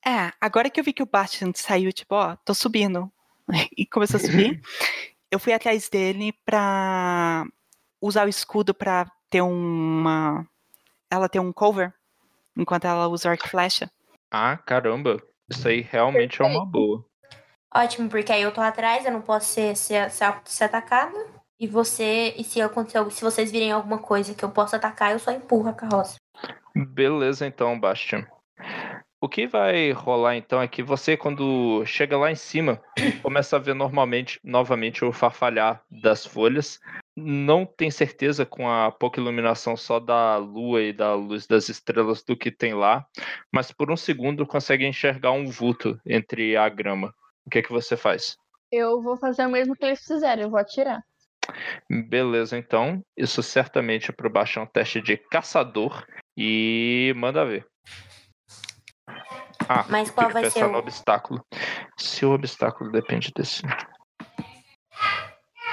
É, 0.02 0.32
agora 0.40 0.70
que 0.70 0.80
eu 0.80 0.84
vi 0.84 0.94
que 0.94 1.02
o 1.02 1.06
Bastian 1.06 1.52
saiu, 1.54 1.92
tipo, 1.92 2.14
ó, 2.14 2.34
tô 2.36 2.54
subindo. 2.54 3.12
E 3.76 3.84
começou 3.84 4.16
a 4.16 4.20
subir. 4.20 4.58
eu 5.30 5.38
fui 5.38 5.52
atrás 5.52 5.88
dele 5.88 6.32
pra 6.44 7.44
usar 8.00 8.26
o 8.26 8.30
escudo 8.30 8.72
pra 8.72 9.06
ter 9.28 9.42
uma. 9.42 10.46
Ela 11.10 11.28
ter 11.28 11.40
um 11.40 11.52
cover. 11.52 11.92
Enquanto 12.56 12.86
ela 12.86 13.08
usa 13.08 13.28
o 13.28 13.32
arco 13.32 13.46
e 13.46 13.50
flecha. 13.50 13.90
Ah, 14.30 14.56
caramba. 14.56 15.22
Isso 15.48 15.66
aí 15.66 15.80
realmente 15.80 16.40
é 16.40 16.44
uma 16.44 16.64
boa. 16.64 17.04
Ótimo, 17.74 18.08
porque 18.08 18.32
aí 18.32 18.42
eu 18.42 18.52
tô 18.52 18.60
atrás, 18.60 19.04
eu 19.04 19.12
não 19.12 19.22
posso 19.22 19.46
ser, 19.46 19.76
ser, 19.76 20.10
ser, 20.10 20.34
ser 20.44 20.64
atacada. 20.64 21.16
E 21.58 21.66
você, 21.66 22.34
e 22.38 22.42
se 22.42 22.60
acontecer 22.60 23.10
se 23.10 23.22
vocês 23.22 23.52
virem 23.52 23.70
alguma 23.70 23.98
coisa 23.98 24.34
que 24.34 24.44
eu 24.44 24.50
possa 24.50 24.76
atacar, 24.76 25.12
eu 25.12 25.18
só 25.18 25.30
empurro 25.30 25.68
a 25.68 25.74
carroça. 25.74 26.16
Beleza, 26.74 27.46
então, 27.46 27.78
Bastian. 27.78 28.26
O 29.22 29.28
que 29.28 29.46
vai 29.46 29.92
rolar 29.92 30.36
então 30.36 30.62
é 30.62 30.66
que 30.66 30.82
você, 30.82 31.14
quando 31.14 31.84
chega 31.84 32.16
lá 32.16 32.32
em 32.32 32.34
cima, 32.34 32.80
começa 33.22 33.56
a 33.56 33.58
ver 33.58 33.74
normalmente, 33.74 34.40
novamente, 34.42 35.04
o 35.04 35.12
farfalhar 35.12 35.82
das 35.90 36.24
folhas. 36.24 36.80
Não 37.14 37.66
tem 37.66 37.90
certeza 37.90 38.46
com 38.46 38.66
a 38.66 38.90
pouca 38.90 39.20
iluminação 39.20 39.76
só 39.76 40.00
da 40.00 40.38
lua 40.38 40.80
e 40.80 40.94
da 40.94 41.14
luz 41.14 41.46
das 41.46 41.68
estrelas 41.68 42.22
do 42.22 42.34
que 42.34 42.50
tem 42.50 42.72
lá, 42.72 43.04
mas 43.52 43.70
por 43.70 43.90
um 43.90 43.96
segundo 43.96 44.46
consegue 44.46 44.86
enxergar 44.86 45.32
um 45.32 45.44
vulto 45.46 46.00
entre 46.06 46.56
a 46.56 46.66
grama. 46.70 47.14
O 47.46 47.50
que 47.50 47.58
é 47.58 47.62
que 47.62 47.72
você 47.72 47.96
faz? 47.96 48.36
Eu 48.70 49.00
vou 49.02 49.16
fazer 49.16 49.46
o 49.46 49.50
mesmo 49.50 49.74
que 49.74 49.84
eles 49.84 50.04
fizeram, 50.04 50.42
eu 50.42 50.50
vou 50.50 50.58
atirar. 50.60 51.02
Beleza, 51.88 52.56
então. 52.56 53.02
Isso 53.16 53.42
certamente 53.42 54.10
é 54.10 54.12
para 54.12 54.28
baixar 54.28 54.62
um 54.62 54.66
teste 54.66 55.00
de 55.00 55.16
caçador 55.16 56.06
e 56.36 57.12
manda 57.16 57.44
ver. 57.44 57.66
Ah, 59.68 59.84
Mas 59.88 60.08
tem 60.08 60.14
qual 60.14 60.26
que 60.28 60.32
vai 60.34 60.42
pensar 60.44 60.60
ser 60.60 60.66
no 60.68 60.74
o. 60.74 60.78
obstáculo. 60.78 61.44
Se 61.96 62.24
o 62.24 62.32
obstáculo 62.32 62.90
depende 62.92 63.32
desse. 63.34 63.62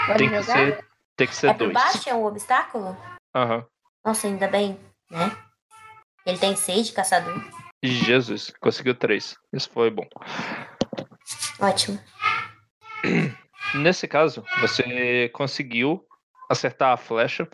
Pode 0.06 0.20
Tem 0.20 0.30
que 0.30 0.42
jogar? 0.42 0.54
ser, 0.54 0.86
tem 1.16 1.28
que 1.28 1.36
ser 1.36 1.48
É 1.48 1.54
pro 1.54 1.66
dois. 1.66 1.74
baixo, 1.74 2.10
é 2.10 2.14
um 2.14 2.26
obstáculo? 2.26 2.98
Aham. 3.36 3.66
Nossa, 4.06 4.28
ainda 4.28 4.48
bem, 4.48 4.80
né? 5.12 5.32
Ele 6.26 6.38
tem 6.38 6.56
seis 6.56 6.88
de 6.88 6.94
caçador. 6.94 7.36
Jesus, 7.84 8.52
conseguiu 8.60 8.96
três. 8.96 9.36
Isso 9.54 9.70
foi 9.70 9.90
bom. 9.90 10.08
Ótimo. 11.60 12.00
Nesse 13.76 14.08
caso, 14.08 14.44
você 14.62 15.30
conseguiu 15.34 16.06
acertar 16.50 16.94
a 16.94 16.98
flecha, 16.98 17.48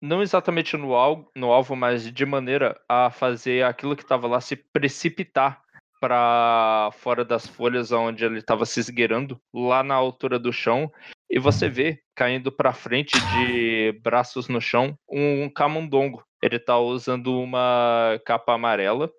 não 0.00 0.22
exatamente 0.22 0.76
no 0.76 0.94
alvo, 0.94 1.30
no 1.36 1.52
alvo 1.52 1.76
mas 1.76 2.10
de 2.10 2.24
maneira 2.24 2.80
a 2.88 3.10
fazer 3.10 3.64
aquilo 3.64 3.94
que 3.94 4.02
estava 4.02 4.26
lá 4.26 4.40
se 4.40 4.56
precipitar 4.56 5.60
para 6.00 6.90
fora 6.94 7.22
das 7.24 7.46
folhas 7.46 7.92
onde 7.92 8.24
ele 8.24 8.38
estava 8.38 8.64
se 8.64 8.80
esgueirando, 8.80 9.38
lá 9.52 9.82
na 9.82 9.94
altura 9.94 10.38
do 10.38 10.50
chão, 10.50 10.90
e 11.28 11.38
você 11.38 11.68
vê 11.68 12.00
caindo 12.14 12.50
para 12.50 12.72
frente 12.72 13.12
de 13.12 13.92
braços 14.02 14.48
no 14.48 14.60
chão 14.60 14.98
um 15.06 15.48
camundongo. 15.50 16.24
Ele 16.42 16.56
está 16.56 16.78
usando 16.78 17.38
uma 17.38 18.18
capa 18.24 18.54
amarela 18.54 19.10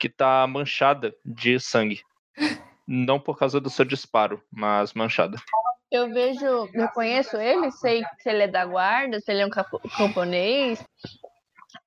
que 0.00 0.08
está 0.08 0.44
manchada 0.48 1.14
de 1.24 1.60
sangue. 1.60 2.02
Não 2.86 3.18
por 3.18 3.38
causa 3.38 3.60
do 3.60 3.68
seu 3.70 3.84
disparo, 3.84 4.42
mas 4.50 4.92
manchada. 4.94 5.36
Eu 5.90 6.12
vejo, 6.12 6.44
eu 6.74 6.88
conheço 6.94 7.36
ele, 7.36 7.70
sei 7.72 8.02
se 8.18 8.28
ele 8.28 8.42
é 8.44 8.48
da 8.48 8.64
guarda, 8.64 9.20
se 9.20 9.30
ele 9.30 9.42
é 9.42 9.46
um 9.46 9.50
capo- 9.50 9.80
camponês. 9.96 10.84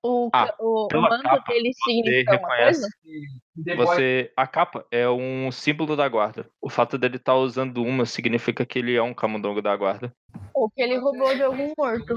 O, 0.04 0.30
Ah, 0.34 0.54
o, 0.60 0.88
o 0.94 1.02
manto 1.02 1.24
capa, 1.24 1.44
dele 1.52 1.72
significa 1.74 2.32
alguma 2.34 2.50
reconhece. 2.56 2.82
coisa? 2.82 3.76
Você, 3.76 4.32
a 4.38 4.48
capa 4.48 4.86
é 4.92 5.10
um 5.10 5.52
símbolo 5.52 5.96
da 5.98 6.08
guarda. 6.08 6.50
O 6.62 6.70
fato 6.70 6.98
dele 6.98 7.18
estar 7.18 7.36
usando 7.36 7.84
uma 7.84 8.06
significa 8.06 8.66
que 8.66 8.80
ele 8.80 8.96
é 8.96 9.02
um 9.02 9.14
camundongo 9.14 9.62
da 9.62 9.76
guarda. 9.76 10.14
Ou 10.54 10.70
que 10.70 10.82
ele 10.82 10.98
roubou 10.98 11.36
de 11.36 11.44
algum 11.44 11.74
morto. 11.78 12.16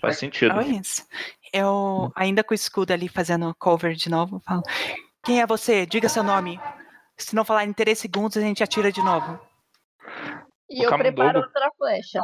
Faz 0.00 0.18
sentido. 0.18 0.60
Isso. 0.62 1.06
Eu, 1.52 2.10
ainda 2.14 2.42
com 2.44 2.52
o 2.52 2.54
escudo 2.54 2.92
ali 2.92 3.08
fazendo 3.08 3.54
cover 3.58 3.94
de 3.94 4.08
novo, 4.08 4.40
falo: 4.40 4.62
Quem 5.24 5.40
é 5.42 5.46
você? 5.46 5.84
Diga 5.84 6.08
seu 6.08 6.22
nome. 6.22 6.58
Se 7.18 7.34
não 7.34 7.44
falar 7.44 7.64
em 7.64 7.72
3 7.72 7.98
segundos, 7.98 8.36
a 8.36 8.40
gente 8.40 8.62
atira 8.62 8.92
de 8.92 9.02
novo. 9.02 9.38
E 10.70 10.80
O 10.80 10.84
eu 10.84 10.90
camundongo- 10.90 11.14
preparo 11.16 11.40
outra 11.40 11.70
flecha. 11.76 12.20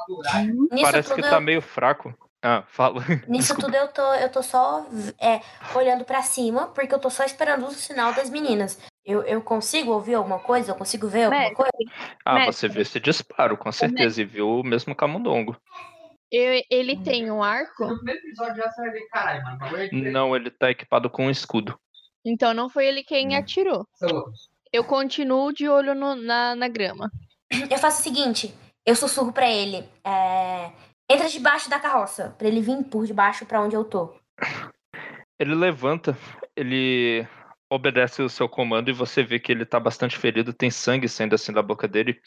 Nisso 0.70 0.82
Parece 0.82 1.08
tudo, 1.08 1.22
que 1.22 1.28
tá 1.30 1.36
eu, 1.36 1.40
meio 1.40 1.60
fraco. 1.62 2.14
Ah, 2.42 2.62
fala. 2.68 3.00
nisso 3.28 3.56
tudo 3.58 3.74
eu 3.74 3.88
tô, 3.88 4.02
eu 4.14 4.30
tô 4.30 4.42
só 4.42 4.86
é, 5.18 5.40
olhando 5.74 6.04
pra 6.04 6.22
cima, 6.22 6.68
porque 6.68 6.94
eu 6.94 6.98
tô 6.98 7.08
só 7.08 7.24
esperando 7.24 7.66
o 7.66 7.70
sinal 7.72 8.12
das 8.12 8.28
meninas. 8.28 8.78
Eu, 9.04 9.22
eu 9.22 9.40
consigo 9.42 9.92
ouvir 9.92 10.14
alguma 10.14 10.38
coisa? 10.38 10.72
Eu 10.72 10.76
consigo 10.76 11.08
ver 11.08 11.24
alguma 11.24 11.40
Mestre, 11.40 11.56
coisa? 11.56 11.92
Ah, 12.24 12.34
Mestre. 12.34 12.52
você 12.54 12.68
viu 12.68 12.82
esse 12.82 13.00
disparo, 13.00 13.56
com 13.56 13.72
certeza, 13.72 14.20
e 14.20 14.24
viu 14.24 14.60
o 14.60 14.62
mesmo 14.62 14.94
camundongo. 14.94 15.56
eu- 16.30 16.62
ele 16.70 16.96
tem 17.02 17.30
um 17.30 17.42
arco, 17.42 17.86
Não, 19.92 20.34
ele 20.36 20.50
tá 20.50 20.70
equipado 20.70 21.08
com 21.10 21.26
um 21.26 21.30
escudo. 21.30 21.78
então 22.24 22.52
não 22.54 22.68
foi 22.68 22.86
ele 22.86 23.02
quem 23.04 23.36
atirou. 23.36 23.86
Eu 24.74 24.82
continuo 24.82 25.52
de 25.52 25.68
olho 25.68 25.94
no- 25.94 26.16
na, 26.16 26.56
na 26.56 26.66
grama. 26.66 27.08
Eu 27.70 27.78
faço 27.78 28.00
o 28.00 28.02
seguinte, 28.02 28.52
eu 28.84 28.96
sussurro 28.96 29.32
pra 29.32 29.48
ele. 29.48 29.88
é, 30.04 30.72
entra 31.08 31.28
debaixo 31.28 31.70
da 31.70 31.78
carroça, 31.78 32.34
pra 32.36 32.48
ele 32.48 32.60
vir 32.60 32.82
por 32.90 33.06
debaixo 33.06 33.46
pra 33.46 33.60
onde 33.60 33.76
eu 33.76 33.84
tô. 33.84 34.12
Ele 35.38 35.54
levanta, 35.54 36.18
ele 36.56 37.24
obedece 37.70 38.20
o 38.20 38.28
seu 38.28 38.48
comando 38.48 38.88
e 38.90 38.92
você 38.92 39.22
vê 39.22 39.38
que 39.38 39.52
ele 39.52 39.64
tá 39.64 39.78
bastante 39.78 40.18
ferido, 40.18 40.52
tem 40.52 40.70
sangue 40.72 41.08
saindo 41.08 41.36
assim 41.36 41.52
da 41.52 41.62
boca 41.62 41.86
dele. 41.86 42.20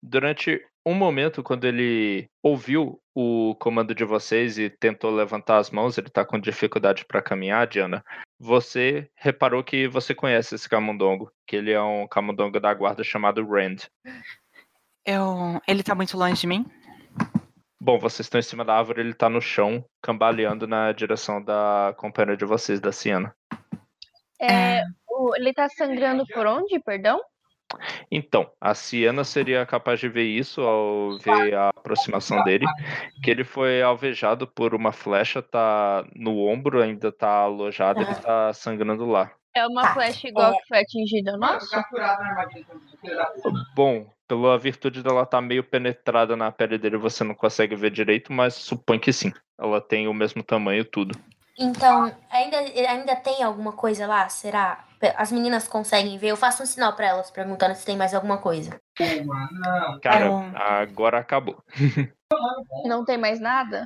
Durante 0.00 0.64
um 0.86 0.94
momento, 0.94 1.42
quando 1.42 1.64
ele 1.64 2.28
ouviu 2.40 3.00
o 3.12 3.56
comando 3.56 3.92
de 3.92 4.04
vocês 4.04 4.56
e 4.56 4.70
tentou 4.70 5.10
levantar 5.10 5.58
as 5.58 5.70
mãos, 5.70 5.98
ele 5.98 6.08
tá 6.10 6.24
com 6.24 6.38
dificuldade 6.38 7.04
para 7.06 7.20
caminhar, 7.20 7.66
Diana. 7.66 8.04
Você 8.40 9.10
reparou 9.16 9.64
que 9.64 9.88
você 9.88 10.14
conhece 10.14 10.54
esse 10.54 10.68
camundongo, 10.68 11.32
que 11.46 11.56
ele 11.56 11.72
é 11.72 11.82
um 11.82 12.06
camundongo 12.06 12.60
da 12.60 12.72
guarda 12.72 13.02
chamado 13.02 13.44
Rand. 13.44 13.78
Eu, 15.04 15.60
ele 15.66 15.82
tá 15.82 15.94
muito 15.94 16.16
longe 16.16 16.40
de 16.42 16.46
mim? 16.46 16.64
Bom, 17.80 17.98
vocês 17.98 18.26
estão 18.26 18.38
em 18.38 18.42
cima 18.42 18.64
da 18.64 18.76
árvore, 18.76 19.00
ele 19.00 19.14
tá 19.14 19.28
no 19.28 19.40
chão, 19.40 19.84
cambaleando 20.02 20.66
na 20.66 20.92
direção 20.92 21.42
da 21.42 21.94
companheira 21.96 22.36
de 22.36 22.44
vocês, 22.44 22.80
da 22.80 22.92
Siena. 22.92 23.34
É, 24.40 24.82
o- 25.08 25.34
ele 25.34 25.52
tá 25.52 25.68
sangrando 25.68 26.24
por 26.26 26.46
onde, 26.46 26.78
perdão? 26.80 27.20
Então, 28.10 28.50
a 28.60 28.74
Siena 28.74 29.24
seria 29.24 29.64
capaz 29.66 30.00
de 30.00 30.08
ver 30.08 30.24
isso 30.24 30.60
ao 30.62 31.18
ver 31.18 31.54
a 31.54 31.68
aproximação 31.68 32.42
dele, 32.44 32.64
que 33.22 33.30
ele 33.30 33.44
foi 33.44 33.82
alvejado 33.82 34.46
por 34.46 34.74
uma 34.74 34.92
flecha, 34.92 35.42
tá 35.42 36.04
no 36.14 36.46
ombro, 36.46 36.82
ainda 36.82 37.12
tá 37.12 37.28
alojado, 37.28 38.00
ele 38.00 38.14
tá 38.14 38.52
sangrando 38.52 39.04
lá. 39.04 39.30
É 39.54 39.66
uma 39.66 39.82
Tá, 39.82 39.94
flecha 39.94 40.28
igual 40.28 40.52
é. 40.52 40.56
que 40.56 40.68
foi 40.68 40.78
atingida 40.78 41.36
nossa? 41.36 41.84
Bom, 43.74 44.06
pela 44.26 44.58
virtude 44.58 45.02
dela 45.02 45.26
tá 45.26 45.40
meio 45.40 45.64
penetrada 45.64 46.36
na 46.36 46.52
pele 46.52 46.78
dele, 46.78 46.96
você 46.96 47.24
não 47.24 47.34
consegue 47.34 47.74
ver 47.74 47.90
direito, 47.90 48.32
mas 48.32 48.54
supõe 48.54 48.98
que 48.98 49.12
sim. 49.12 49.32
Ela 49.58 49.80
tem 49.80 50.06
o 50.06 50.14
mesmo 50.14 50.42
tamanho 50.42 50.84
tudo. 50.84 51.18
Então, 51.58 52.14
ainda, 52.30 52.56
ainda 52.58 53.16
tem 53.16 53.42
alguma 53.42 53.72
coisa 53.72 54.06
lá? 54.06 54.28
Será? 54.28 54.84
As 55.16 55.30
meninas 55.32 55.66
conseguem 55.68 56.16
ver? 56.18 56.28
Eu 56.28 56.36
faço 56.36 56.62
um 56.62 56.66
sinal 56.66 56.92
pra 56.94 57.06
elas, 57.06 57.30
perguntando 57.30 57.74
se 57.74 57.84
tem 57.84 57.96
mais 57.96 58.14
alguma 58.14 58.38
coisa. 58.38 58.78
Cara, 60.02 60.26
É 60.26 60.30
um- 60.30 60.52
agora 60.56 61.18
acabou. 61.18 61.62
Não 62.84 63.04
tem 63.04 63.16
mais 63.18 63.40
nada? 63.40 63.84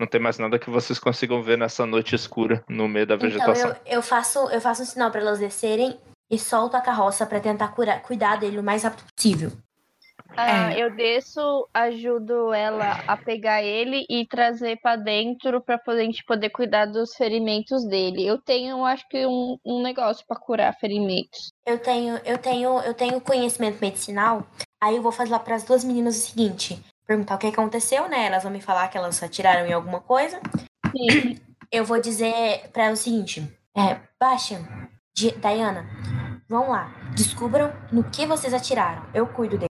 Não 0.00 0.06
tem 0.06 0.20
mais 0.20 0.38
nada 0.38 0.58
que 0.58 0.70
vocês 0.70 0.98
consigam 0.98 1.42
ver 1.42 1.58
nessa 1.58 1.84
noite 1.86 2.14
escura, 2.14 2.64
no 2.68 2.88
meio 2.88 3.06
da 3.06 3.14
Então, 3.14 3.28
vegetação. 3.28 3.70
eu, 3.70 3.76
eu, 3.98 4.02
faço, 4.02 4.38
eu 4.50 4.60
faço 4.60 4.82
um 4.82 4.86
sinal 4.86 5.10
pra 5.10 5.20
elas 5.20 5.38
descerem 5.38 6.00
e 6.30 6.38
solto 6.38 6.76
a 6.76 6.80
carroça 6.80 7.26
pra 7.26 7.40
tentar 7.40 7.68
curar, 7.68 8.00
cuidar 8.02 8.36
dele 8.36 8.58
o 8.58 8.62
mais 8.62 8.82
rápido 8.84 9.04
possível. 9.14 9.52
Ah, 10.36 10.72
É. 10.72 10.82
eu 10.82 10.94
desço, 10.94 11.68
ajudo 11.74 12.52
ela 12.52 13.02
a 13.06 13.16
pegar 13.16 13.62
ele 13.62 14.06
e 14.08 14.26
trazer 14.26 14.78
pra 14.80 14.94
dentro 14.94 15.60
pra 15.60 15.78
poder, 15.78 16.02
a 16.02 16.04
gente 16.04 16.24
poder 16.24 16.50
cuidar 16.50 16.86
dos 16.86 17.14
ferimentos 17.14 17.84
dele. 17.86 18.24
Eu 18.26 18.38
tenho, 18.38 18.84
acho 18.84 19.08
que, 19.08 19.26
um, 19.26 19.56
um 19.64 19.82
negócio 19.82 20.24
pra 20.26 20.38
curar 20.38 20.74
ferimentos. 20.78 21.50
Eu 21.66 21.78
tenho, 21.78 22.20
eu 22.24 22.38
tenho, 22.38 22.78
eu 22.80 22.94
tenho 22.94 23.20
conhecimento 23.20 23.80
medicinal. 23.80 24.46
Aí 24.80 24.96
eu 24.96 25.02
vou 25.02 25.10
fazer 25.12 25.32
lá 25.32 25.38
pras 25.40 25.64
duas 25.64 25.82
meninas 25.82 26.16
o 26.16 26.20
seguinte: 26.20 26.78
perguntar 27.06 27.34
o 27.34 27.38
que 27.38 27.46
aconteceu, 27.48 28.08
né? 28.08 28.26
Elas 28.26 28.42
vão 28.44 28.52
me 28.52 28.60
falar 28.60 28.88
que 28.88 28.96
elas 28.98 29.20
atiraram 29.22 29.66
em 29.66 29.72
alguma 29.72 30.00
coisa. 30.00 30.40
Sim. 30.96 31.38
Eu 31.70 31.84
vou 31.84 32.00
dizer 32.00 32.70
pra 32.72 32.84
elas 32.84 33.00
o 33.00 33.02
seguinte: 33.02 33.42
é, 33.76 33.98
Di- 35.14 35.32
Diana, 35.32 35.84
vão 36.48 36.70
lá, 36.70 36.90
descubram 37.14 37.72
no 37.92 38.04
que 38.04 38.24
vocês 38.24 38.54
atiraram. 38.54 39.02
Eu 39.12 39.26
cuido 39.26 39.58
dele. 39.58 39.68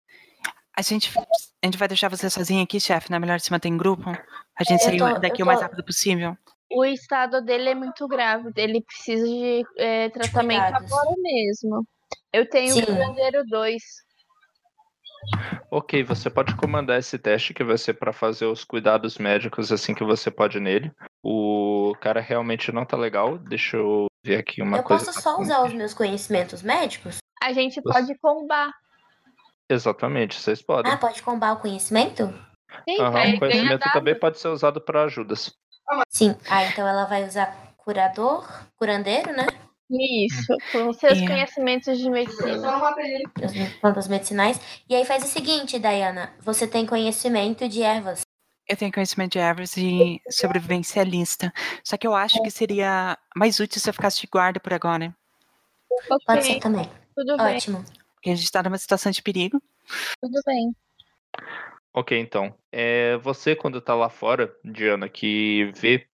A 0.76 0.82
gente, 0.82 1.12
a 1.18 1.66
gente 1.66 1.78
vai 1.78 1.88
deixar 1.88 2.10
você 2.10 2.30
sozinha 2.30 2.64
aqui, 2.64 2.80
chefe? 2.80 3.10
Não 3.12 3.18
é 3.18 3.20
melhor 3.20 3.40
se 3.40 3.52
manter 3.52 3.68
em 3.70 3.78
grupo? 3.78 4.10
A 4.10 4.64
gente 4.64 4.80
Eu 4.82 4.86
sair 4.86 4.98
tô- 4.98 5.20
daqui 5.20 5.42
eu 5.42 5.46
o 5.46 5.48
mais 5.48 5.60
tô- 5.60 5.64
rápido 5.64 5.84
possível? 5.86 6.36
O 6.72 6.84
estado 6.86 7.42
dele 7.42 7.70
é 7.70 7.76
muito 7.76 8.08
grave. 8.08 8.52
Ele 8.56 8.82
precisa 8.82 9.24
de 9.28 9.64
é, 9.78 10.10
tratamento 10.10 10.64
cuidados. 10.64 10.92
agora 10.92 11.12
mesmo. 11.22 11.88
Eu 12.34 12.50
tenho 12.50 12.74
Sim. 12.74 12.82
o 12.82 12.86
curandeiro 12.88 13.44
2. 13.48 13.84
Ok, 15.72 16.04
você 16.04 16.30
pode 16.30 16.56
comandar 16.56 17.00
esse 17.00 17.18
teste 17.18 17.54
que 17.54 17.64
vai 17.64 17.78
ser 17.78 17.94
para 17.94 18.12
fazer 18.12 18.46
os 18.46 18.64
cuidados 18.66 19.18
médicos 19.18 19.72
assim 19.72 19.94
que 19.94 20.04
você 20.04 20.30
pode 20.32 20.60
nele. 20.60 20.92
O 21.24 21.94
cara 22.02 22.20
realmente 22.20 22.72
não 22.72 22.86
tá 22.86 22.98
legal. 22.98 23.38
Deixa 23.38 23.78
eu 23.78 24.08
ver 24.26 24.38
aqui 24.40 24.62
uma 24.62 24.78
Eu 24.80 24.84
coisa. 24.84 25.06
posso 25.06 25.22
só 25.22 25.40
usar 25.40 25.64
os 25.64 25.74
meus 25.74 25.94
conhecimentos 25.94 26.62
médicos? 26.64 27.18
A 27.42 27.54
gente 27.54 27.76
Você- 27.76 27.82
pode 27.94 28.18
combar. 28.18 28.72
Exatamente, 29.70 30.40
vocês 30.40 30.62
podem. 30.62 30.92
Ah, 30.92 30.98
pode 30.98 31.22
combar 31.22 31.54
o 31.54 31.60
conhecimento? 31.60 32.28
Sim, 32.88 33.00
Aham, 33.00 33.18
aí 33.18 33.26
ganha 33.32 33.40
conhecimento 33.40 33.92
também 33.92 34.16
pode 34.20 34.40
ser 34.40 34.50
usado 34.50 34.82
para 34.82 35.04
ajudas. 35.04 35.54
Sim. 36.10 36.36
Ah, 36.50 36.64
então 36.64 36.88
ela 36.88 37.06
vai 37.06 37.24
usar 37.26 37.74
curador, 37.78 38.48
curandeiro, 38.78 39.32
né? 39.32 39.46
Isso, 39.90 40.58
com 40.72 40.92
seus 40.94 41.20
É. 41.22 41.28
conhecimentos 41.28 41.98
de 41.98 42.10
medicina. 42.10 42.80
As 43.44 43.74
plantas 43.80 44.08
medicinais. 44.08 44.60
E 44.90 44.96
aí 44.96 45.06
faz 45.06 45.24
o 45.24 45.28
seguinte, 45.28 45.78
Diana. 45.78 46.34
Você 46.40 46.66
tem 46.68 46.86
conhecimento 46.86 47.68
de 47.70 47.84
ervas. 47.84 48.22
Eu 48.68 48.78
tenho 48.78 48.92
conhecimento 48.94 49.34
de 49.34 49.40
ervas 49.40 49.76
e 49.78 50.22
sobrevivencialista. 50.30 51.54
Só 51.84 51.98
que 51.98 52.08
eu 52.08 52.16
acho 52.16 52.42
que 52.42 52.50
seria 52.50 53.18
mais 53.36 53.60
útil 53.60 53.80
se 53.80 53.90
eu 53.90 53.94
ficasse 53.94 54.22
de 54.22 54.28
guarda 54.28 54.60
por 54.60 54.74
agora. 54.74 55.14
Pode 56.08 56.24
Ok, 56.28 56.42
ser 56.42 56.60
também. 56.60 56.90
tudo 57.14 57.38
bem, 57.38 57.58
Ótimo. 57.58 57.86
Porque 58.24 58.30
a 58.30 58.36
gente 58.36 58.52
tá 58.54 58.64
numa 58.64 58.78
situação 58.78 59.12
de 59.12 59.22
perigo. 59.22 59.62
tudo 60.22 60.40
bem. 60.46 60.74
Ok, 61.94 62.18
então. 62.18 62.56
É 62.72 63.18
você, 63.18 63.54
quando 63.54 63.82
tá 63.82 63.94
lá 63.94 64.08
fora, 64.08 64.50
Diana, 64.64 65.10
que 65.10 65.70
vê 65.76 66.08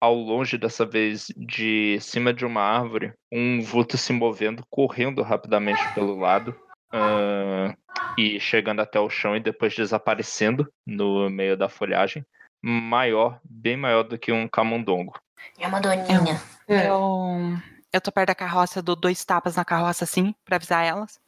ao 0.00 0.12
longe 0.12 0.58
dessa 0.58 0.84
vez, 0.84 1.28
de 1.36 2.00
cima 2.00 2.34
de 2.34 2.44
uma 2.44 2.62
árvore, 2.62 3.12
um 3.30 3.62
vulto 3.62 3.96
se 3.96 4.12
movendo, 4.12 4.66
correndo 4.68 5.22
rapidamente 5.22 5.80
pelo 5.94 6.18
lado. 6.18 6.52
ah, 6.90 7.72
e 8.18 8.40
chegando 8.40 8.80
até 8.80 8.98
o 8.98 9.08
chão 9.08 9.36
e 9.36 9.40
depois 9.40 9.72
desaparecendo 9.74 10.70
no 10.84 11.30
meio 11.30 11.56
da 11.56 11.68
folhagem. 11.68 12.26
Maior, 12.60 13.38
bem 13.44 13.76
maior 13.76 14.02
do 14.02 14.18
que 14.18 14.32
um 14.32 14.48
camundongo. 14.48 15.14
É 15.60 15.68
uma 15.68 15.80
doninha. 15.80 16.42
Hum. 16.68 16.74
Eu, 16.74 17.58
eu 17.92 18.00
tô 18.00 18.10
perto 18.10 18.28
da 18.28 18.34
carroça, 18.34 18.82
dou 18.82 18.96
dois 18.96 19.24
tapas 19.24 19.54
na 19.54 19.64
carroça 19.64 20.04
assim, 20.04 20.34
pra 20.44 20.56
avisar 20.56 20.84
elas. 20.84 21.22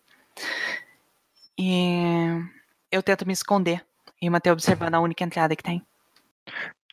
E 1.58 2.40
eu 2.90 3.02
tento 3.02 3.26
me 3.26 3.32
esconder 3.32 3.84
e 4.20 4.28
manter 4.28 4.50
observando 4.50 4.94
a 4.94 5.00
única 5.00 5.24
entrada 5.24 5.54
que 5.54 5.62
tem. 5.62 5.82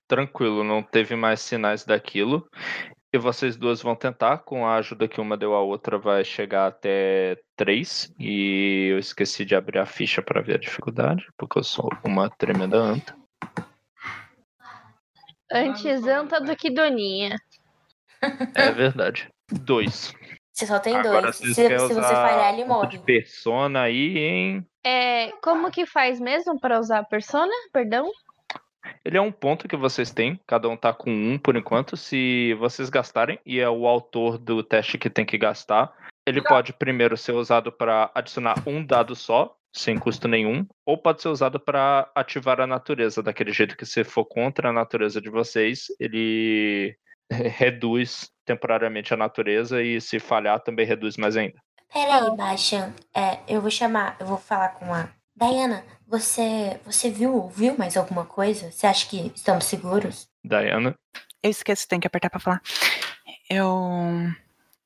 Tranquilo, 0.07 0.63
não 0.63 0.83
teve 0.83 1.15
mais 1.15 1.41
sinais 1.41 1.85
daquilo. 1.85 2.47
E 3.13 3.17
vocês 3.17 3.57
duas 3.57 3.81
vão 3.81 3.93
tentar, 3.93 4.37
com 4.39 4.65
a 4.65 4.75
ajuda 4.75 5.07
que 5.07 5.19
uma 5.19 5.35
deu 5.35 5.53
à 5.53 5.61
outra, 5.61 5.97
vai 5.97 6.23
chegar 6.23 6.67
até 6.67 7.37
três. 7.57 8.13
E 8.17 8.87
eu 8.91 8.99
esqueci 8.99 9.43
de 9.43 9.53
abrir 9.53 9.79
a 9.79 9.85
ficha 9.85 10.21
para 10.21 10.41
ver 10.41 10.55
a 10.55 10.59
dificuldade, 10.59 11.27
porque 11.37 11.59
eu 11.59 11.63
sou 11.63 11.89
uma 12.05 12.29
tremenda 12.29 12.77
anta. 12.77 13.15
Antes 15.51 16.07
anta 16.07 16.39
do 16.39 16.55
que 16.55 16.69
doninha. 16.69 17.35
É 18.55 18.71
verdade. 18.71 19.29
Dois. 19.49 20.13
Você 20.53 20.67
só 20.67 20.79
tem 20.79 20.95
Agora 20.95 21.21
dois. 21.21 21.35
Se, 21.37 21.53
se 21.53 21.69
você 21.69 21.93
usar 21.93 22.03
falhar, 22.03 22.53
ele 22.53 22.63
ponto 22.63 22.73
morre. 22.73 22.87
de 22.89 22.99
persona 22.99 23.81
aí, 23.83 24.17
hein? 24.17 24.67
É, 24.83 25.31
como 25.41 25.71
que 25.71 25.85
faz 25.85 26.19
mesmo 26.19 26.59
para 26.59 26.79
usar 26.79 26.99
a 26.99 27.03
persona? 27.03 27.51
Perdão? 27.71 28.11
Ele 29.05 29.17
é 29.17 29.21
um 29.21 29.31
ponto 29.31 29.67
que 29.67 29.77
vocês 29.77 30.11
têm, 30.11 30.39
cada 30.45 30.67
um 30.67 30.75
tá 30.75 30.93
com 30.93 31.11
um 31.11 31.37
por 31.37 31.55
enquanto. 31.55 31.95
Se 31.95 32.53
vocês 32.55 32.89
gastarem, 32.89 33.39
e 33.45 33.59
é 33.59 33.69
o 33.69 33.87
autor 33.87 34.37
do 34.37 34.63
teste 34.63 34.97
que 34.97 35.09
tem 35.09 35.25
que 35.25 35.37
gastar, 35.37 35.93
ele 36.25 36.41
pode 36.41 36.73
primeiro 36.73 37.15
ser 37.15 37.33
usado 37.33 37.71
para 37.71 38.11
adicionar 38.13 38.55
um 38.67 38.83
dado 38.83 39.15
só, 39.15 39.55
sem 39.73 39.97
custo 39.97 40.27
nenhum, 40.27 40.65
ou 40.85 40.97
pode 40.97 41.21
ser 41.21 41.29
usado 41.29 41.59
para 41.59 42.11
ativar 42.15 42.59
a 42.59 42.67
natureza, 42.67 43.23
daquele 43.23 43.51
jeito 43.51 43.77
que 43.77 43.85
se 43.85 44.03
for 44.03 44.25
contra 44.25 44.69
a 44.69 44.73
natureza 44.73 45.21
de 45.21 45.29
vocês, 45.29 45.85
ele 45.99 46.95
reduz 47.31 48.30
temporariamente 48.45 49.13
a 49.13 49.17
natureza 49.17 49.81
e 49.81 49.99
se 49.99 50.19
falhar 50.19 50.59
também 50.59 50.85
reduz 50.85 51.17
mais 51.17 51.37
ainda. 51.37 51.61
Pera 51.93 52.23
aí, 52.25 52.35
Bastian. 52.35 52.93
É, 53.13 53.39
eu 53.47 53.61
vou 53.61 53.69
chamar, 53.71 54.15
eu 54.19 54.25
vou 54.25 54.37
falar 54.37 54.69
com 54.69 54.93
a. 54.93 55.09
Diana, 55.35 55.83
você, 56.07 56.79
você 56.85 57.09
viu, 57.09 57.47
viu 57.49 57.77
mais 57.77 57.97
alguma 57.97 58.25
coisa? 58.25 58.71
Você 58.71 58.87
acha 58.87 59.07
que 59.07 59.31
estamos 59.35 59.65
seguros? 59.65 60.27
Diana, 60.43 60.95
Eu 61.43 61.49
esqueço, 61.49 61.87
tem 61.87 61.99
que 61.99 62.07
apertar 62.07 62.29
pra 62.29 62.39
falar. 62.39 62.61
Eu. 63.49 63.65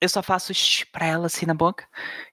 Eu 0.01 0.09
só 0.09 0.21
faço 0.21 0.53
shh 0.53 0.85
pra 0.91 1.05
ela 1.05 1.27
assim 1.27 1.45
na 1.45 1.53
boca. 1.53 1.87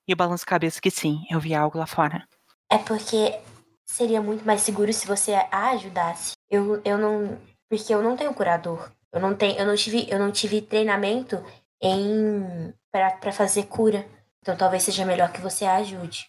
E 0.07 0.13
eu 0.13 0.17
balanço 0.17 0.45
a 0.45 0.51
cabeça 0.51 0.81
que 0.81 0.91
sim, 0.91 1.25
eu 1.31 1.41
vi 1.41 1.55
algo 1.55 1.79
lá 1.79 1.87
fora. 1.87 2.27
É 2.71 2.79
porque 2.79 3.39
seria 3.85 4.21
muito 4.21 4.45
mais 4.45 4.63
seguro 4.63 4.93
se 4.93 5.07
você 5.07 5.33
a 5.51 5.71
ajudasse. 5.71 6.33
Eu, 6.51 6.81
eu 6.85 6.99
não. 6.99 7.39
Porque 7.69 7.95
eu 7.95 8.03
não 8.03 8.17
tenho 8.17 8.35
curador. 8.35 8.91
Eu 9.13 9.21
não 9.21 9.35
tenho. 9.35 9.59
Eu 9.59 9.67
não 9.67 9.75
tive, 9.77 10.07
eu 10.11 10.19
não 10.19 10.33
tive 10.33 10.63
treinamento 10.63 11.45
em. 11.81 12.73
Pra, 12.91 13.11
pra 13.13 13.33
fazer 13.33 13.65
cura. 13.67 14.07
Então 14.41 14.57
talvez 14.57 14.83
seja 14.83 15.05
melhor 15.07 15.33
que 15.33 15.41
você 15.41 15.65
a 15.65 15.77
ajude. 15.77 16.29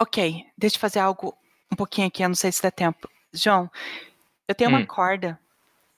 Ok, 0.00 0.44
deixa 0.56 0.76
eu 0.76 0.80
fazer 0.80 0.98
algo 0.98 1.36
um 1.72 1.76
pouquinho 1.76 2.06
aqui, 2.06 2.22
eu 2.22 2.28
não 2.28 2.34
sei 2.36 2.52
se 2.52 2.62
dá 2.62 2.70
tempo. 2.70 3.08
João, 3.32 3.70
eu 4.46 4.54
tenho 4.54 4.70
Hum. 4.70 4.74
uma 4.74 4.86
corda. 4.86 5.38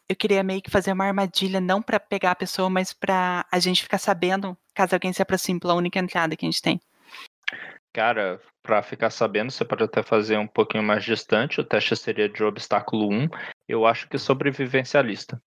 Eu 0.09 0.17
queria 0.17 0.43
meio 0.43 0.63
que 0.63 0.71
fazer 0.71 0.93
uma 0.93 1.05
armadilha, 1.05 1.61
não 1.61 1.83
pra 1.83 2.01
pegar 2.01 2.31
a 2.31 2.37
pessoa, 2.37 2.71
mas 2.71 2.93
pra 2.95 3.45
a 3.53 3.59
gente 3.59 3.83
ficar 3.83 3.99
sabendo 3.99 4.57
caso 4.75 4.95
alguém 4.95 5.13
se 5.13 5.21
aproxime 5.21 5.61
pela 5.61 5.75
única 5.75 5.99
entrada 5.99 6.35
que 6.37 6.47
a 6.47 6.49
gente 6.51 6.63
tem. 6.63 6.81
cara, 7.93 8.41
pra 8.63 8.83
ficar 8.83 9.11
sabendo, 9.11 9.51
você 9.51 9.65
pode 9.65 9.83
até 9.83 10.03
fazer 10.03 10.39
um 10.39 10.47
pouquinho 10.47 10.85
mais 10.85 11.05
distante. 11.05 11.61
O 11.61 11.65
teste 11.65 11.97
seria 11.97 12.29
de 12.29 12.43
obstáculo 12.45 13.11
1. 13.13 13.29
Eu 13.67 13.85
acho 13.85 14.09
que 14.09 14.17
sobrevivencialista. 14.17 15.43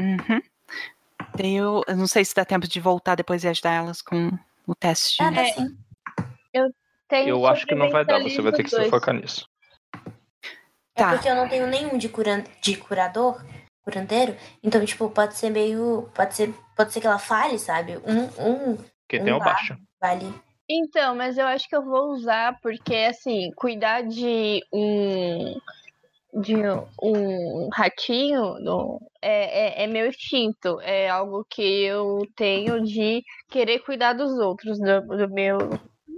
Uhum. 0.00 0.40
Eu, 1.38 1.82
eu 1.86 1.96
não 1.96 2.06
sei 2.06 2.24
se 2.24 2.34
dá 2.34 2.44
tempo 2.44 2.66
de 2.66 2.80
voltar 2.80 3.14
depois 3.14 3.44
e 3.44 3.48
ajudar 3.48 3.72
elas 3.72 4.00
com 4.02 4.30
o 4.66 4.74
teste. 4.74 5.22
Ah, 5.22 5.30
dá 5.30 5.42
É. 5.42 5.52
sim. 5.52 5.76
Tem 7.08 7.28
Eu 7.28 7.44
acho 7.44 7.66
que 7.66 7.74
não 7.74 7.90
vai 7.90 8.04
dar, 8.04 8.20
você 8.22 8.40
vai 8.40 8.52
ter 8.52 8.62
que 8.62 8.70
se 8.70 8.76
sobrevivencialismo 8.76 8.90
focar 8.90 9.14
nisso. 9.14 9.48
É 10.94 11.02
Tá. 11.02 11.10
porque 11.12 11.28
eu 11.28 11.34
não 11.34 11.48
tenho 11.48 11.66
nenhum 11.66 11.98
de, 11.98 12.08
curan... 12.08 12.44
de 12.62 12.76
curador, 12.76 13.44
curandeiro. 13.82 14.36
Então, 14.62 14.84
tipo, 14.84 15.10
pode 15.10 15.34
ser 15.34 15.50
meio. 15.50 16.08
Pode 16.14 16.34
ser, 16.34 16.54
pode 16.76 16.92
ser 16.92 17.00
que 17.00 17.06
ela 17.06 17.18
fale, 17.18 17.58
sabe? 17.58 17.96
Um, 17.98 18.24
um 18.72 18.76
Quem 19.08 19.24
tem 19.24 19.30
é 19.30 19.34
o 19.34 19.38
Um 19.38 19.40
baixa. 19.40 19.76
vale. 20.00 20.32
Então, 20.68 21.16
mas 21.16 21.36
eu 21.36 21.46
acho 21.48 21.68
que 21.68 21.74
eu 21.74 21.82
vou 21.82 22.12
usar 22.12 22.56
porque, 22.62 22.94
assim, 22.94 23.50
cuidar 23.56 24.02
de 24.02 24.64
um 24.72 25.60
de 26.34 26.54
um 27.02 27.68
ratinho 27.72 28.54
no- 28.60 29.00
é, 29.20 29.82
é, 29.82 29.84
é 29.84 29.86
meu 29.86 30.06
instinto. 30.08 30.80
É 30.82 31.08
algo 31.08 31.44
que 31.48 31.62
eu 31.62 32.26
tenho 32.36 32.82
de 32.84 33.22
querer 33.48 33.80
cuidar 33.80 34.12
dos 34.12 34.32
outros, 34.38 34.78
do, 34.78 35.00
do 35.02 35.28
meu, 35.28 35.58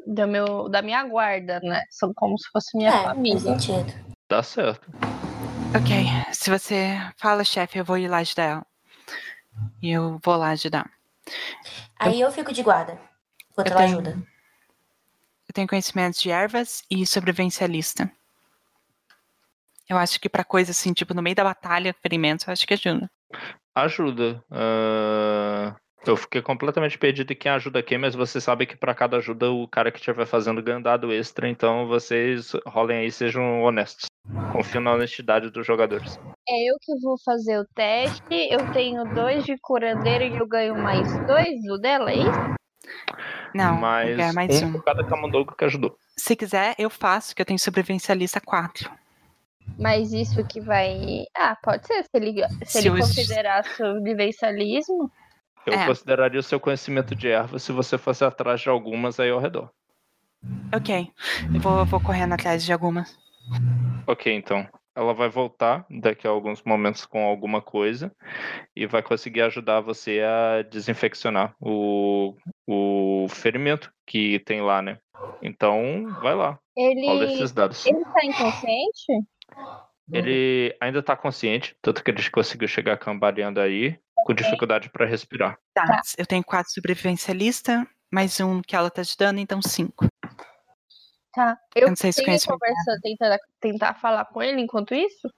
do 0.07 0.27
meu, 0.29 0.69
da 0.69 0.83
minha 0.83 1.03
guarda, 1.05 1.61
né? 1.61 1.83
São 1.91 2.13
como 2.15 2.39
se 2.39 2.49
fosse 2.51 2.77
minha 2.77 2.91
é, 2.91 2.93
faz 2.93 3.05
família. 3.05 3.41
sentido. 3.59 3.93
Dá 4.29 4.43
certo. 4.43 4.91
Ok, 5.75 5.97
se 6.35 6.51
você 6.51 6.97
fala, 7.17 7.45
chefe, 7.45 7.79
eu 7.79 7.85
vou 7.85 7.97
ir 7.97 8.09
lá 8.09 8.19
ajudar 8.19 8.43
ela. 8.45 8.67
E 9.83 9.91
eu 9.91 10.19
vou 10.23 10.37
lá 10.37 10.51
ajudar. 10.51 10.91
Aí 11.99 12.21
eu 12.21 12.31
fico 12.31 12.53
de 12.53 12.63
guarda. 12.63 12.99
Enquanto 13.51 13.69
Eu 13.69 13.73
ela 13.73 13.83
tenho- 13.87 13.99
ajuda. 13.99 14.11
Eu 15.49 15.53
tenho 15.55 15.69
conhecimentos 15.69 16.21
de 16.21 16.31
ervas 16.31 16.83
e 16.91 17.07
sobrevivencialista. 17.07 18.11
Eu 19.93 19.99
acho 19.99 20.19
que 20.19 20.27
pra 20.29 20.43
coisa 20.43 20.71
assim, 20.71 20.95
tipo, 20.95 21.13
no 21.13 21.21
meio 21.21 21.37
da 21.37 21.45
batalha, 21.45 21.95
ferimentos, 22.01 22.47
eu 22.47 22.53
acho 22.53 22.67
que 22.67 22.73
ajuda. 22.73 23.11
Ajuda. 23.75 24.43
Ah, 24.51 25.77
eu 26.07 26.17
fiquei 26.17 26.41
completamente 26.41 26.97
perdido 26.97 27.31
em 27.31 27.37
quem 27.37 27.53
ajuda 27.53 27.83
quem, 27.83 27.99
mas 27.99 28.15
você 28.15 28.41
sabe 28.41 28.65
que 28.65 28.75
pra 28.75 28.95
cada 28.95 29.19
ajuda 29.19 29.51
o 29.51 29.69
cara 29.69 29.93
que 29.93 29.99
estiver 29.99 30.25
fazendo 30.25 30.63
ganha 30.63 30.81
dado 30.81 31.13
extra, 31.13 31.47
então 31.47 31.87
vocês 31.87 32.53
rolem 32.67 33.01
aí, 33.01 33.13
sejam 33.13 33.61
honestos. 33.61 34.07
Confio 34.51 34.81
na 34.81 34.95
honestidade 34.95 35.51
dos 35.51 35.67
jogadores. 35.67 36.19
É 36.49 36.71
eu 36.71 36.77
que 36.81 36.99
vou 37.03 37.17
fazer 37.23 37.59
o 37.59 37.67
teste. 37.75 38.49
Eu 38.51 38.73
tenho 38.73 39.05
dois 39.15 39.45
de 39.45 39.59
curandeiro 39.61 40.25
e 40.25 40.39
eu 40.39 40.47
ganho 40.47 40.75
mais 40.75 41.07
dois 41.27 41.63
do 41.67 41.79
dela, 41.79 42.11
é 42.11 42.17
isso? 42.17 42.57
Não, 43.55 43.79
ganho 43.79 44.35
mais 44.35 44.63
um 44.63 44.77
um. 44.77 44.81
cada 44.81 45.05
camundongo 45.05 45.55
que 45.55 45.65
ajudou. 45.67 45.95
Se 46.17 46.35
quiser, 46.35 46.75
eu 46.79 46.89
faço, 46.89 47.35
que 47.35 47.43
eu 47.43 47.47
tenho 47.47 47.59
sobrevivencialista 47.59 48.41
4. 48.41 49.03
Mas 49.79 50.13
isso 50.13 50.45
que 50.47 50.61
vai. 50.61 51.25
Ah, 51.37 51.57
pode 51.63 51.87
ser, 51.87 52.03
se 52.05 52.11
ele, 52.15 52.49
se 52.65 52.83
Se 52.83 52.89
ele 52.89 52.99
considerar 53.01 53.65
sobrevivencialismo. 53.65 55.11
Eu 55.67 55.75
É. 55.75 55.87
consideraria 55.87 56.41
o 56.41 56.43
seu 56.43 56.59
conhecimento 56.59 57.15
de 57.15 57.29
ervas 57.29 57.63
se 57.63 57.73
você 57.73 57.97
fosse 57.97 58.25
atrás 58.25 58.61
de 58.61 58.69
algumas 58.69 59.21
aí 59.21 59.31
ao 59.31 59.39
redor. 59.39 59.71
Ok, 60.75 61.09
eu 61.55 61.61
vou, 61.61 61.85
vou 61.87 62.01
correndo 62.01 62.33
atrás 62.33 62.65
de 62.65 62.73
algumas. 62.73 63.17
Ok, 64.07 64.33
então. 64.33 64.67
Ela 64.95 65.15
vai 65.15 65.29
voltar 65.31 65.87
daqui 65.89 66.27
a 66.27 66.31
alguns 66.31 66.63
momentos 66.65 67.07
com 67.07 67.25
alguma 67.25 67.63
coisa 67.63 68.15
e 68.77 68.87
vai 68.87 69.03
conseguir 69.03 69.41
ajudar 69.41 69.81
você 69.81 70.21
a 70.21 70.61
desinfeccionar 70.63 71.55
o, 71.59 72.35
o 72.67 73.27
ferimento 73.31 73.91
que 74.07 74.39
tem 74.41 74.61
lá, 74.61 74.83
né? 74.83 74.99
Então, 75.41 76.13
vai 76.21 76.35
lá. 76.35 76.59
Rola 76.77 77.25
Ele. 77.25 77.33
esses 77.33 77.53
dados. 77.53 77.87
Ele 77.87 78.05
tá 78.05 78.25
inconsciente? 78.25 79.27
Ele 80.13 80.77
ainda 80.81 81.03
tá 81.03 81.17
consciente, 81.17 81.77
tanto 81.81 82.03
que 82.03 82.11
ele 82.11 82.31
conseguiu 82.31 82.69
chegar 82.69 82.99
cambaleando 82.99 83.61
aí, 83.61 83.99
com 84.15 84.35
dificuldade 84.35 84.91
pra 84.91 85.07
respirar. 85.07 85.59
Tá, 85.75 86.01
eu 86.19 86.27
tenho 86.27 86.45
quatro 86.45 86.73
sobrevivencialista, 86.73 87.87
mais 88.13 88.39
um 88.41 88.61
que 88.61 88.77
ela 88.77 88.91
tá 88.91 89.03
te 89.03 89.17
dando, 89.17 89.39
então 89.39 89.63
cinco. 89.63 90.07
Tá. 91.33 91.57
Eu 91.75 91.89
não 91.89 91.97
sei 91.97 92.13
se 92.13 92.23
conhece 92.23 92.47
conversa, 92.47 92.99
tentar, 93.03 93.39
tentar 93.59 93.95
falar 93.95 94.27
com 94.27 94.43
ele 94.43 94.61
enquanto 94.61 94.95
isso? 94.95 95.29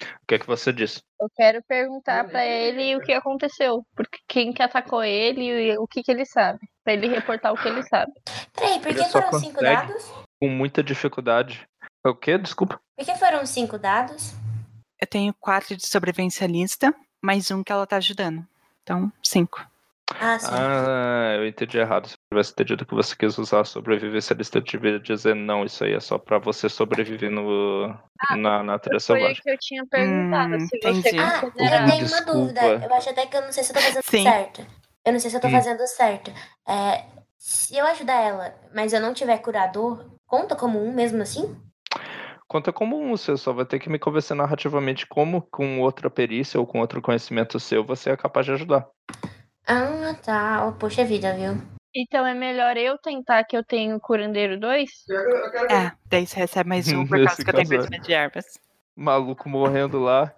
O 0.00 0.26
que 0.28 0.34
é 0.34 0.38
que 0.38 0.46
você 0.46 0.72
disse? 0.72 1.00
Eu 1.20 1.28
quero 1.34 1.62
perguntar 1.62 2.28
pra 2.28 2.44
ele 2.44 2.94
o 2.94 3.00
que 3.00 3.12
aconteceu. 3.12 3.84
Porque 3.96 4.18
quem 4.28 4.52
que 4.52 4.62
atacou 4.62 5.02
ele 5.02 5.42
e 5.42 5.78
o 5.78 5.86
que, 5.88 6.02
que 6.02 6.10
ele 6.10 6.26
sabe. 6.26 6.60
Pra 6.84 6.92
ele 6.92 7.08
reportar 7.08 7.52
o 7.52 7.56
que 7.56 7.66
ele 7.66 7.82
sabe. 7.84 8.12
Peraí, 8.52 8.78
por 8.78 8.94
que 8.94 9.04
foram 9.04 9.32
cinco 9.40 9.60
dados? 9.60 10.12
Com 10.38 10.48
muita 10.48 10.82
dificuldade. 10.82 11.66
O 12.08 12.14
quê? 12.14 12.38
Desculpa. 12.38 12.80
Por 12.96 13.04
que 13.04 13.14
foram 13.16 13.44
cinco 13.44 13.78
dados? 13.78 14.32
Eu 15.00 15.06
tenho 15.08 15.34
quatro 15.34 15.76
de 15.76 15.86
sobrevivencialista, 15.86 16.94
mais 17.20 17.50
um 17.50 17.64
que 17.64 17.72
ela 17.72 17.86
tá 17.86 17.96
ajudando. 17.96 18.46
Então, 18.82 19.12
cinco. 19.22 19.66
Ah, 20.20 20.38
sim. 20.38 20.46
Ah, 20.52 21.34
eu 21.36 21.46
entendi 21.46 21.78
errado. 21.78 22.06
Se 22.06 22.14
eu 22.14 22.18
tivesse 22.30 22.52
entendido 22.52 22.86
que 22.86 22.94
você 22.94 23.16
quis 23.16 23.36
usar 23.36 23.60
a 23.60 23.64
sobrevivência, 23.64 24.34
eu 24.54 24.60
devia 24.62 25.00
dizer 25.00 25.34
não, 25.34 25.64
isso 25.64 25.82
aí 25.82 25.94
é 25.94 26.00
só 26.00 26.16
pra 26.16 26.38
você 26.38 26.68
sobreviver 26.68 27.30
no, 27.30 27.88
na 28.36 28.62
natureza 28.62 29.06
Foi 29.06 29.16
o 29.16 29.20
selvagem. 29.20 29.42
que 29.42 29.50
eu 29.50 29.58
tinha 29.58 29.86
perguntado. 29.86 30.54
Hum, 30.54 30.68
se 30.68 30.78
você 30.78 30.90
entendi. 30.90 31.20
Ah, 31.20 31.40
eu 31.44 31.50
tenho 31.52 32.06
uma 32.06 32.20
desculpa. 32.20 32.32
dúvida. 32.32 32.60
Eu 32.84 32.94
acho 32.94 33.10
até 33.10 33.26
que 33.26 33.36
eu 33.36 33.42
não 33.42 33.52
sei 33.52 33.64
se 33.64 33.72
eu 33.72 33.76
tô 33.76 33.82
fazendo 33.82 34.04
Sim. 34.04 34.22
certo. 34.22 34.66
Eu 35.04 35.12
não 35.12 35.18
sei 35.20 35.30
se 35.30 35.36
eu 35.36 35.40
tô 35.40 35.48
Hum. 35.48 35.52
fazendo 35.52 35.86
certo. 35.88 36.30
É, 36.66 37.04
se 37.36 37.76
eu 37.76 37.84
ajudar 37.86 38.20
ela, 38.22 38.54
mas 38.72 38.92
eu 38.92 39.00
não 39.00 39.12
tiver 39.12 39.38
curador, 39.38 40.06
conta 40.26 40.54
como 40.56 40.82
um 40.82 40.92
mesmo 40.92 41.20
assim? 41.22 41.56
Conta 42.56 42.72
como 42.72 42.98
um, 42.98 43.10
você 43.10 43.36
só 43.36 43.52
vai 43.52 43.66
ter 43.66 43.78
que 43.78 43.90
me 43.90 43.98
convencer 43.98 44.34
narrativamente 44.34 45.06
como 45.06 45.42
com 45.42 45.78
outra 45.82 46.08
perícia 46.08 46.58
ou 46.58 46.66
com 46.66 46.80
outro 46.80 47.02
conhecimento 47.02 47.60
seu 47.60 47.84
você 47.84 48.08
é 48.08 48.16
capaz 48.16 48.46
de 48.46 48.52
ajudar. 48.52 48.88
Ah, 49.66 50.16
tá. 50.24 50.66
Oh, 50.66 50.72
poxa 50.72 51.04
vida, 51.04 51.34
viu? 51.34 51.60
Então 51.94 52.26
é 52.26 52.32
melhor 52.32 52.78
eu 52.78 52.96
tentar 52.96 53.44
que 53.44 53.54
eu 53.54 53.62
tenho 53.62 54.00
curandeiro 54.00 54.58
2? 54.58 54.90
É, 55.70 55.92
daí 56.08 56.26
você 56.26 56.40
recebe 56.40 56.66
mais 56.66 56.88
um 56.88 57.04
por 57.06 57.18
Nesse 57.18 57.26
causa 57.26 57.44
que 57.44 57.50
eu 57.50 57.54
tenho 57.54 57.68
conhecimento 57.68 58.06
de 58.06 58.12
ervas. 58.14 58.46
Maluco 58.96 59.50
morrendo 59.50 60.00
lá. 60.00 60.34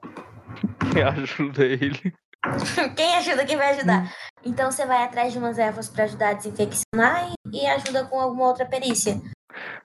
Quem 0.92 1.04
ajuda 1.06 1.64
ele? 1.64 2.12
Quem 2.96 3.16
ajuda, 3.16 3.44
quem 3.44 3.56
vai 3.56 3.68
Hum. 3.72 3.76
ajudar? 3.76 4.14
Então 4.44 4.70
você 4.70 4.86
vai 4.86 5.02
atrás 5.04 5.32
de 5.32 5.38
umas 5.38 5.58
ervas 5.58 5.88
pra 5.88 6.04
ajudar 6.04 6.30
a 6.30 6.32
desinfeccionar 6.34 7.32
e, 7.52 7.62
e 7.62 7.66
ajuda 7.66 8.04
com 8.04 8.20
alguma 8.20 8.46
outra 8.46 8.64
perícia. 8.64 9.20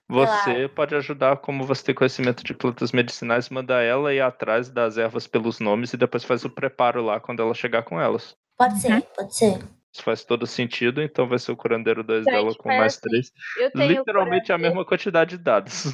Você 0.07 0.67
pode 0.67 0.93
ajudar, 0.95 1.37
como 1.37 1.65
você 1.65 1.83
tem 1.85 1.95
conhecimento 1.95 2.43
de 2.43 2.53
plantas 2.53 2.91
medicinais, 2.91 3.49
manda 3.49 3.81
ela 3.81 4.13
ir 4.13 4.21
atrás 4.21 4.69
das 4.69 4.97
ervas 4.97 5.25
pelos 5.25 5.59
nomes 5.59 5.93
e 5.93 5.97
depois 5.97 6.23
faz 6.23 6.45
o 6.45 6.49
preparo 6.49 7.03
lá 7.03 7.19
quando 7.19 7.41
ela 7.41 7.53
chegar 7.53 7.83
com 7.83 7.99
elas. 7.99 8.35
Pode 8.57 8.79
ser, 8.79 8.91
Uhum. 8.93 9.01
pode 9.15 9.35
ser. 9.35 9.59
Isso 9.91 10.03
faz 10.03 10.23
todo 10.23 10.45
sentido, 10.47 11.01
então 11.01 11.27
vai 11.27 11.37
ser 11.39 11.51
o 11.51 11.55
curandeiro 11.57 12.03
2 12.03 12.23
Então, 12.27 12.33
a 12.33 12.41
dela 12.41 12.55
com 12.55 12.69
mais 12.69 12.93
assim, 12.93 13.01
3. 13.09 13.31
Eu 13.57 13.71
tenho 13.71 13.87
Literalmente 13.99 14.51
a 14.51 14.57
mesma 14.57 14.83
quantidade 14.85 15.37
de 15.37 15.43
dados. 15.43 15.93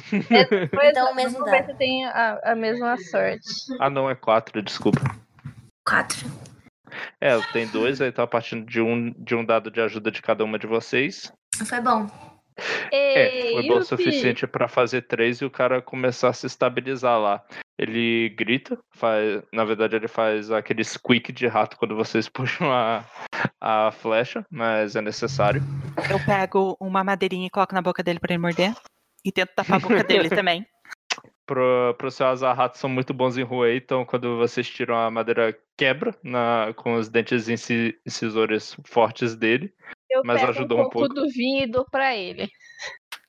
Pois 0.72 0.90
Então, 0.90 1.08
é, 1.08 1.12
o 1.12 1.14
mesmo 1.14 1.44
dado. 1.44 1.70
eu 1.70 1.76
tenho 1.76 2.08
a, 2.08 2.40
a 2.52 2.54
mesma 2.54 2.96
sorte. 2.98 3.46
ah, 3.78 3.90
não, 3.90 4.08
é 4.10 4.14
4, 4.14 4.62
desculpa. 4.62 5.00
Quatro. 5.86 6.26
É, 7.20 7.38
tem 7.52 7.66
dois, 7.66 8.00
aí 8.00 8.12
tá 8.12 8.26
partindo 8.26 8.66
de 8.66 8.80
um, 8.80 9.12
de 9.12 9.34
um 9.34 9.44
dado 9.44 9.70
de 9.70 9.80
ajuda 9.80 10.10
de 10.10 10.22
cada 10.22 10.44
uma 10.44 10.58
de 10.58 10.66
vocês. 10.66 11.32
Foi 11.66 11.80
bom. 11.80 12.06
É, 12.92 13.52
foi 13.52 13.66
bom 13.66 13.78
o 13.78 13.84
suficiente 13.84 14.46
pra 14.46 14.68
fazer 14.68 15.02
três 15.02 15.40
e 15.40 15.44
o 15.44 15.50
cara 15.50 15.80
começar 15.80 16.28
a 16.28 16.32
se 16.32 16.46
estabilizar 16.46 17.18
lá. 17.18 17.42
Ele 17.78 18.28
grita, 18.30 18.78
faz, 18.94 19.42
na 19.52 19.64
verdade 19.64 19.96
ele 19.96 20.08
faz 20.08 20.50
aquele 20.50 20.84
squeak 20.84 21.32
de 21.32 21.46
rato 21.46 21.78
quando 21.78 21.96
vocês 21.96 22.28
puxam 22.28 22.70
a, 22.70 23.04
a 23.60 23.90
flecha, 23.90 24.44
mas 24.50 24.96
é 24.96 25.00
necessário. 25.00 25.62
Eu 26.10 26.20
pego 26.24 26.76
uma 26.78 27.02
madeirinha 27.02 27.46
e 27.46 27.50
coloco 27.50 27.74
na 27.74 27.82
boca 27.82 28.02
dele 28.02 28.20
pra 28.20 28.32
ele 28.32 28.42
morder. 28.42 28.74
E 29.24 29.30
tento 29.30 29.50
tapar 29.54 29.76
a 29.76 29.80
boca 29.80 30.02
dele 30.02 30.28
também. 30.30 30.66
Pro, 31.50 31.96
pro 31.98 32.12
seu 32.12 32.28
azar, 32.28 32.56
ratos 32.56 32.78
são 32.78 32.88
muito 32.88 33.12
bons 33.12 33.36
em 33.36 33.42
roer, 33.42 33.74
então 33.76 34.04
quando 34.04 34.36
vocês 34.36 34.70
tiram 34.70 34.96
a 34.96 35.10
madeira, 35.10 35.52
quebra 35.76 36.14
na, 36.22 36.72
com 36.76 36.94
os 36.94 37.08
dentes 37.08 37.48
inci- 37.48 37.98
incisores 38.06 38.76
fortes 38.86 39.34
dele. 39.34 39.74
Eu 40.08 40.22
Mas 40.24 40.38
pego 40.40 40.52
ajudou 40.52 40.78
um 40.78 40.82
um 40.82 40.84
pouco 40.84 41.08
pouco. 41.08 41.14
do 41.14 41.28
vinho 41.28 41.64
e 41.64 41.66
dou 41.66 41.84
pra 41.90 42.14
ele. 42.14 42.48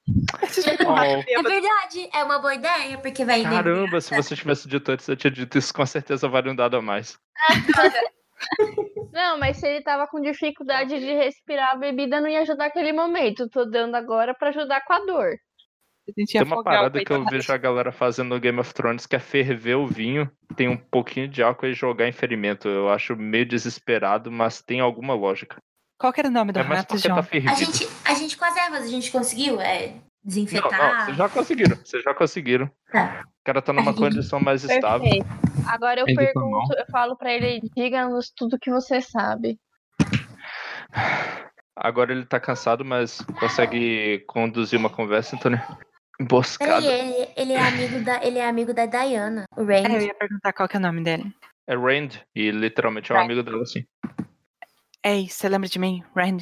Oh, 0.07 0.97
É 1.27 1.41
verdade, 1.41 2.09
é 2.13 2.23
uma 2.23 2.37
boa 2.37 2.53
ideia, 2.53 2.95
porque 2.99 3.25
vai 3.25 3.41
caramba, 3.41 3.99
se 3.99 4.15
você 4.15 4.35
tivesse 4.35 4.67
dito 4.67 4.91
antes, 4.91 5.07
eu 5.07 5.15
tinha 5.15 5.31
dito 5.31 5.57
isso, 5.57 5.73
com 5.73 5.83
certeza 5.87 6.27
vale 6.27 6.51
um 6.51 6.55
dado 6.55 6.77
a 6.77 6.81
mais. 6.81 7.17
Não, 9.11 9.39
mas 9.39 9.57
se 9.57 9.67
ele 9.67 9.81
tava 9.83 10.05
com 10.05 10.21
dificuldade 10.21 10.99
de 10.99 11.13
respirar, 11.13 11.71
a 11.71 11.75
bebida 11.75 12.21
não 12.21 12.29
ia 12.29 12.41
ajudar 12.41 12.65
naquele 12.65 12.93
momento. 12.93 13.49
Tô 13.49 13.65
dando 13.65 13.95
agora 13.95 14.33
pra 14.35 14.49
ajudar 14.49 14.81
com 14.85 14.93
a 14.93 14.99
dor. 15.05 15.31
Tem 16.13 16.41
uma 16.41 16.63
parada 16.63 17.03
que 17.03 17.11
eu 17.11 17.23
vejo 17.25 17.53
a 17.53 17.57
galera 17.57 17.91
fazendo 17.91 18.29
no 18.29 18.39
Game 18.39 18.59
of 18.59 18.73
Thrones 18.73 19.05
que 19.05 19.15
é 19.15 19.19
ferver 19.19 19.75
o 19.75 19.87
vinho, 19.87 20.29
tem 20.55 20.67
um 20.67 20.75
pouquinho 20.77 21.27
de 21.27 21.41
álcool 21.43 21.67
e 21.67 21.73
jogar 21.73 22.07
em 22.07 22.11
ferimento. 22.11 22.67
Eu 22.67 22.89
acho 22.89 23.15
meio 23.15 23.45
desesperado, 23.45 24.31
mas 24.31 24.61
tem 24.61 24.79
alguma 24.79 25.13
lógica. 25.13 25.57
Qual 25.99 26.11
que 26.11 26.19
era 26.19 26.29
o 26.29 26.31
nome 26.31 26.51
do 26.51 26.59
É 26.59 26.63
rato, 26.63 26.87
porque 26.87 27.07
João? 27.07 27.21
tá 27.21 27.29
A 27.51 27.53
gente, 27.53 27.87
a 28.03 28.13
gente 28.15 28.35
com 28.35 28.43
as 28.45 28.57
ervas, 28.57 28.83
a 28.83 28.87
gente 28.87 29.11
conseguiu 29.11 29.61
é, 29.61 29.89
Não, 29.89 30.01
desinfetar. 30.23 30.71
não, 30.71 31.05
vocês 31.05 31.17
já 31.17 31.29
conseguiram, 31.29 31.77
vocês 31.77 32.03
já 32.03 32.13
conseguiram. 32.13 32.71
Tá. 32.91 33.23
O 33.23 33.43
cara 33.43 33.61
tá 33.61 33.71
numa 33.71 33.93
condição 33.93 34.39
mais 34.39 34.63
estável. 34.63 35.01
Perfeito. 35.01 35.27
Agora 35.67 35.99
eu 36.01 36.07
tá 36.07 36.13
pergunto, 36.15 36.73
eu 36.75 36.85
falo 36.91 37.15
pra 37.15 37.31
ele, 37.31 37.61
diga-nos 37.75 38.31
tudo 38.35 38.57
que 38.59 38.71
você 38.71 38.99
sabe. 38.99 39.59
Agora 41.75 42.11
ele 42.11 42.25
tá 42.25 42.39
cansado, 42.39 42.83
mas 42.83 43.21
consegue 43.39 44.19
conduzir 44.27 44.77
uma 44.77 44.89
conversa, 44.89 45.35
então, 45.35 45.51
né? 45.51 45.65
Peraí, 46.17 46.25
Emboscada. 46.25 46.85
ele, 46.85 47.29
ele 47.35 47.53
é 47.53 47.59
amigo 47.67 48.03
da, 48.03 48.23
ele 48.23 48.39
é 48.39 48.47
amigo 48.47 48.73
da 48.73 48.85
Diana, 48.85 49.45
o 49.55 49.63
Rain. 49.65 49.85
É, 49.85 49.97
eu 49.97 50.01
ia 50.01 50.13
perguntar 50.13 50.53
qual 50.53 50.67
que 50.69 50.75
é 50.77 50.79
o 50.79 50.81
nome 50.81 51.03
dele. 51.03 51.33
É 51.67 51.75
Rand, 51.75 52.09
e 52.35 52.51
literalmente 52.51 53.11
é 53.11 53.15
um 53.15 53.17
Rand. 53.19 53.25
amigo 53.25 53.43
dela, 53.43 53.63
assim. 53.63 53.85
Ei, 55.03 55.27
você 55.27 55.49
lembra 55.49 55.67
de 55.67 55.79
mim? 55.79 56.03
Rand? 56.15 56.39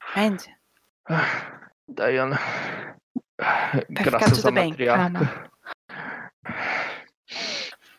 Rand? 0.00 0.38
Ah, 1.08 1.68
Diana. 1.88 2.38
Vai 3.38 3.84
Graças 3.90 4.38
tudo 4.42 4.52
bem, 4.52 4.70
matriarca. 4.70 5.50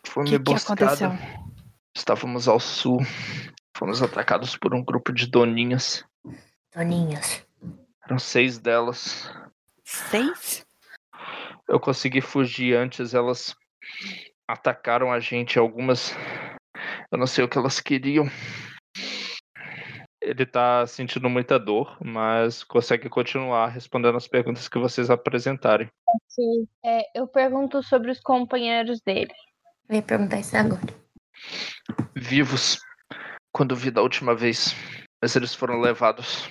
Foi 0.06 0.26
que 0.26 0.36
emboscada. 0.36 0.86
aconteceu? 0.86 1.12
Estávamos 1.96 2.48
ao 2.48 2.60
sul. 2.60 3.00
Fomos 3.76 4.02
atacados 4.02 4.58
por 4.58 4.74
um 4.74 4.84
grupo 4.84 5.14
de 5.14 5.28
doninhas. 5.28 6.04
Toninhos. 6.72 7.46
Eram 8.06 8.20
seis 8.20 8.58
delas. 8.58 9.32
Seis? 9.84 10.66
Eu 11.70 11.80
consegui 11.80 12.20
fugir 12.20 12.76
antes, 12.76 13.14
elas 13.14 13.56
atacaram 14.48 15.12
a 15.12 15.20
gente. 15.20 15.60
Algumas. 15.60 16.16
Eu 17.12 17.20
não 17.20 17.28
sei 17.28 17.44
o 17.44 17.48
que 17.48 17.60
elas 17.60 17.80
queriam. 17.80 18.26
Ele 20.20 20.46
tá 20.48 20.86
sentindo 20.88 21.30
muita 21.30 21.60
dor, 21.60 21.96
mas 22.04 22.64
consegue 22.64 23.08
continuar 23.08 23.68
respondendo 23.68 24.18
as 24.18 24.28
perguntas 24.28 24.68
que 24.68 24.80
vocês 24.80 25.12
apresentarem. 25.12 25.88
Sim. 26.28 26.68
É, 26.84 27.04
eu 27.16 27.28
pergunto 27.28 27.84
sobre 27.84 28.10
os 28.12 28.20
companheiros 28.20 29.00
dele. 29.02 29.34
Eu 29.88 29.98
ia 29.98 30.02
perguntar 30.02 30.40
isso 30.40 30.58
agora. 30.58 30.82
Vivos, 32.16 32.80
quando 33.52 33.76
vi 33.76 33.92
da 33.92 34.02
última 34.02 34.36
vez, 34.36 34.76
mas 35.22 35.36
eles 35.36 35.54
foram 35.54 35.80
levados. 35.80 36.50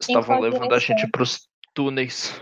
Estavam 0.00 0.40
levando 0.40 0.72
a 0.72 0.78
gente 0.78 1.08
pros 1.10 1.48
túneis. 1.74 2.40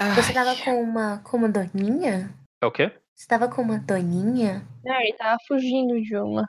Você 0.00 0.28
Ai, 0.28 0.34
tava 0.34 0.56
com 0.56 0.82
uma, 0.82 1.18
com 1.18 1.36
uma 1.36 1.48
doninha? 1.48 2.34
É 2.62 2.66
o 2.66 2.72
quê? 2.72 2.92
Você 3.14 3.26
tava 3.28 3.48
com 3.48 3.62
uma 3.62 3.78
doninha? 3.78 4.66
Não, 4.84 5.00
ele 5.00 5.12
tava 5.14 5.38
fugindo 5.46 6.00
de 6.02 6.16
uma. 6.16 6.48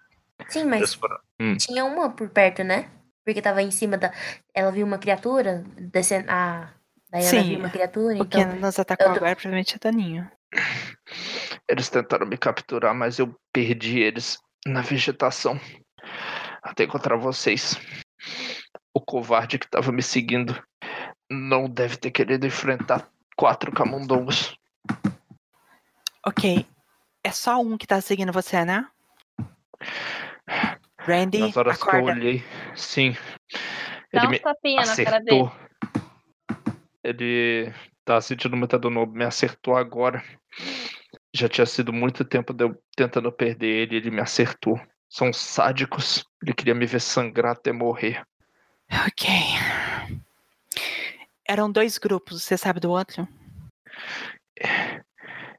Sim, 0.50 0.66
mas. 0.66 1.00
Hum. 1.39 1.56
tinha 1.58 1.86
uma 1.86 2.10
por 2.10 2.30
perto, 2.30 2.64
né? 2.64 2.89
Porque 3.24 3.41
tava 3.41 3.62
em 3.62 3.72
cima 3.72 3.98
da. 3.98 4.12
Ela 4.54 4.72
viu 4.72 4.86
uma 4.86 4.98
criatura 4.98 5.64
descendo. 5.78 6.30
A 6.30 6.74
Diana 7.12 7.30
Sim, 7.30 7.50
viu 7.50 7.60
uma 7.60 7.70
criatura, 7.70 8.22
o 8.22 8.26
que 8.26 8.39
então. 8.39 8.56
nos 8.56 8.80
atacou 8.80 9.06
eu 9.08 9.14
tô- 9.14 9.18
agora 9.20 9.36
provavelmente 9.36 9.76
é 9.76 9.80
Daninho. 9.80 10.30
Eles 11.70 11.89
tentaram 11.89 12.26
me 12.26 12.38
capturar, 12.38 12.93
mas 12.96 13.20
eu 13.20 13.34
perdi 13.54 14.00
eles 14.00 14.38
na 14.66 14.82
vegetação 14.82 15.60
até 16.64 16.84
encontrar 16.84 17.16
vocês. 17.16 17.78
O 18.93 19.00
covarde 19.00 19.60
que 19.60 19.70
tava 19.70 19.91
me 19.91 20.02
seguindo 20.02 20.62
não 21.30 21.70
deve 21.70 21.98
ter 21.98 22.12
querido 22.12 22.46
enfrentar 22.48 23.08
quatro 23.36 23.72
camundongos. 23.72 24.58
Ok. 26.26 26.66
É 27.24 27.32
só 27.32 27.60
um 27.60 27.78
que 27.78 27.88
tá 27.88 28.00
seguindo 28.02 28.32
você, 28.32 28.64
né? 28.66 28.88
Randy, 31.00 31.40
Nas 31.40 31.58
horas 31.58 31.78
que 31.78 31.84
eu 31.84 31.90
acorda. 31.90 32.12
olhei, 32.20 32.44
sim. 32.76 33.16
Dá 34.14 34.20
Ele 34.22 34.26
uns 34.28 34.32
me 34.32 34.40
tapinha 34.40 34.86
na 34.86 34.96
cara 34.96 35.20
dele. 35.20 35.42
acertou. 35.42 35.52
Ele 37.04 37.74
tá 38.04 38.20
sentindo 38.22 38.56
muita 38.58 38.80
dor 38.80 38.90
no 38.92 39.02
ombro, 39.02 39.16
me 39.18 39.26
acertou 39.26 39.76
agora. 39.76 40.24
Já 41.34 41.48
tinha 41.50 41.66
sido 41.66 41.92
muito 41.94 42.24
tempo 42.26 42.54
de 42.54 42.64
eu 42.64 42.82
tentando 42.96 43.32
perder 43.32 43.68
ele, 43.68 43.96
ele 43.98 44.12
me 44.12 44.22
acertou. 44.22 44.80
São 45.10 45.32
sádicos. 45.32 46.26
Ele 46.42 46.54
queria 46.54 46.74
me 46.74 46.86
ver 46.86 47.02
sangrar 47.02 47.52
até 47.54 47.72
morrer. 47.72 48.24
Ok. 49.08 49.30
Eram 51.48 51.72
dois 51.72 51.98
grupos, 51.98 52.43
você 52.43 52.58
sabe 52.58 52.80
do 52.80 52.89
outro? 52.89 53.28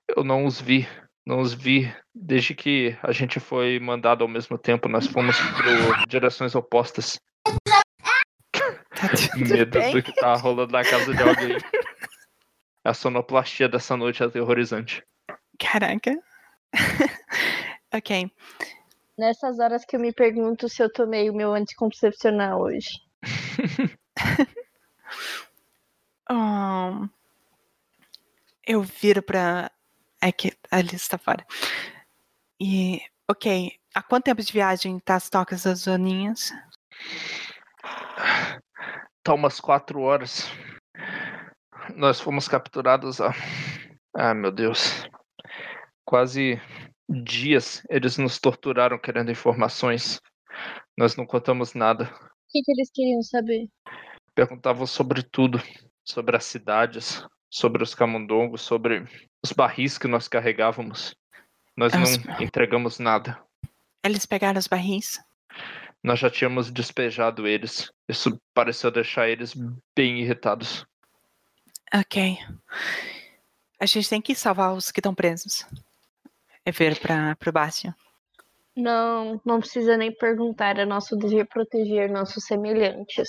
Eu 0.08 0.24
não 0.24 0.44
os 0.44 0.60
vi. 0.60 0.86
Não 1.24 1.40
os 1.40 1.52
vi. 1.52 1.92
Desde 2.14 2.54
que 2.54 2.96
a 3.02 3.12
gente 3.12 3.38
foi 3.38 3.78
mandado 3.78 4.22
ao 4.22 4.28
mesmo 4.28 4.58
tempo, 4.58 4.88
nós 4.88 5.06
fomos 5.06 5.36
por 5.38 6.06
direções 6.08 6.54
opostas. 6.54 7.20
Tá 8.52 9.08
tudo 9.08 9.38
Medo 9.48 9.78
bem? 9.78 9.92
do 9.92 10.02
que 10.02 10.12
tá 10.14 10.34
rolando 10.34 10.72
na 10.72 10.82
casa 10.82 11.14
de 11.14 11.22
alguém. 11.22 11.56
A 12.84 12.94
sonoplastia 12.94 13.68
dessa 13.68 13.96
noite 13.96 14.22
é 14.22 14.26
aterrorizante. 14.26 15.02
Caraca. 15.58 16.16
ok. 17.94 18.30
Nessas 19.18 19.58
horas 19.58 19.84
que 19.84 19.96
eu 19.96 20.00
me 20.00 20.12
pergunto 20.12 20.68
se 20.68 20.82
eu 20.82 20.92
tomei 20.92 21.30
o 21.30 21.34
meu 21.34 21.52
anticoncepcional 21.52 22.60
hoje. 22.60 23.00
Eu 28.66 28.82
viro 28.82 29.22
pra. 29.22 29.70
É 30.20 30.32
que 30.32 30.52
a 30.70 30.78
Alice 30.78 30.96
está 30.96 31.16
fora. 31.16 31.46
E. 32.60 33.00
Ok. 33.30 33.72
Há 33.94 34.02
quanto 34.02 34.24
tempo 34.24 34.42
de 34.42 34.52
viagem 34.52 34.98
tá 34.98 35.14
as 35.14 35.30
tocas 35.30 35.62
das 35.62 35.80
zoninhas? 35.80 36.52
Tá 39.22 39.34
umas 39.34 39.60
quatro 39.60 40.00
horas. 40.00 40.50
Nós 41.94 42.20
fomos 42.20 42.48
capturados 42.48 43.20
há. 43.20 43.32
Ah, 44.14 44.34
meu 44.34 44.50
Deus. 44.50 45.08
Quase 46.04 46.60
dias 47.08 47.82
eles 47.88 48.18
nos 48.18 48.38
torturaram 48.38 48.98
querendo 48.98 49.30
informações. 49.30 50.20
Nós 50.98 51.16
não 51.16 51.26
contamos 51.26 51.74
nada. 51.74 52.04
O 52.04 52.48
que, 52.50 52.62
que 52.62 52.72
eles 52.72 52.90
queriam 52.92 53.22
saber? 53.22 53.68
Perguntavam 54.34 54.86
sobre 54.86 55.22
tudo. 55.22 55.60
Sobre 56.06 56.36
as 56.36 56.44
cidades, 56.44 57.24
sobre 57.50 57.82
os 57.82 57.94
camundongos, 57.94 58.62
sobre 58.62 59.04
os 59.44 59.52
barris 59.52 59.98
que 59.98 60.06
nós 60.06 60.28
carregávamos. 60.28 61.14
Nós 61.76 61.92
As- 61.92 62.24
não 62.24 62.40
entregamos 62.40 62.98
nada. 62.98 63.38
Eles 64.04 64.24
pegaram 64.24 64.58
os 64.58 64.68
barris? 64.68 65.20
Nós 66.02 66.20
já 66.20 66.30
tínhamos 66.30 66.70
despejado 66.70 67.46
eles. 67.46 67.90
Isso 68.08 68.40
pareceu 68.54 68.90
deixar 68.90 69.28
eles 69.28 69.52
bem 69.96 70.20
irritados. 70.20 70.86
Ok. 71.92 72.38
A 73.80 73.86
gente 73.86 74.08
tem 74.08 74.22
que 74.22 74.34
salvar 74.34 74.74
os 74.74 74.92
que 74.92 75.00
estão 75.00 75.14
presos. 75.14 75.66
É 76.64 76.70
ver 76.70 76.98
pra, 77.00 77.34
pro 77.36 77.50
Bastion. 77.52 77.92
Não, 78.76 79.40
não 79.44 79.58
precisa 79.58 79.96
nem 79.96 80.12
perguntar. 80.14 80.78
É 80.78 80.84
nosso 80.84 81.16
dever 81.16 81.46
proteger 81.46 82.10
nossos 82.10 82.44
semelhantes. 82.44 83.28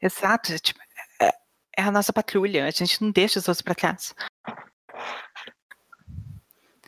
Exato. 0.00 0.52
é 0.52 0.58
Tipo, 0.58 0.80
é, 1.76 1.82
a 1.82 1.92
nossa 1.92 2.12
patrulha. 2.12 2.66
A 2.66 2.70
gente 2.70 3.02
não 3.02 3.10
deixa 3.10 3.38
os 3.38 3.48
outros 3.48 3.62
pra 3.62 3.74
trás. 3.74 4.14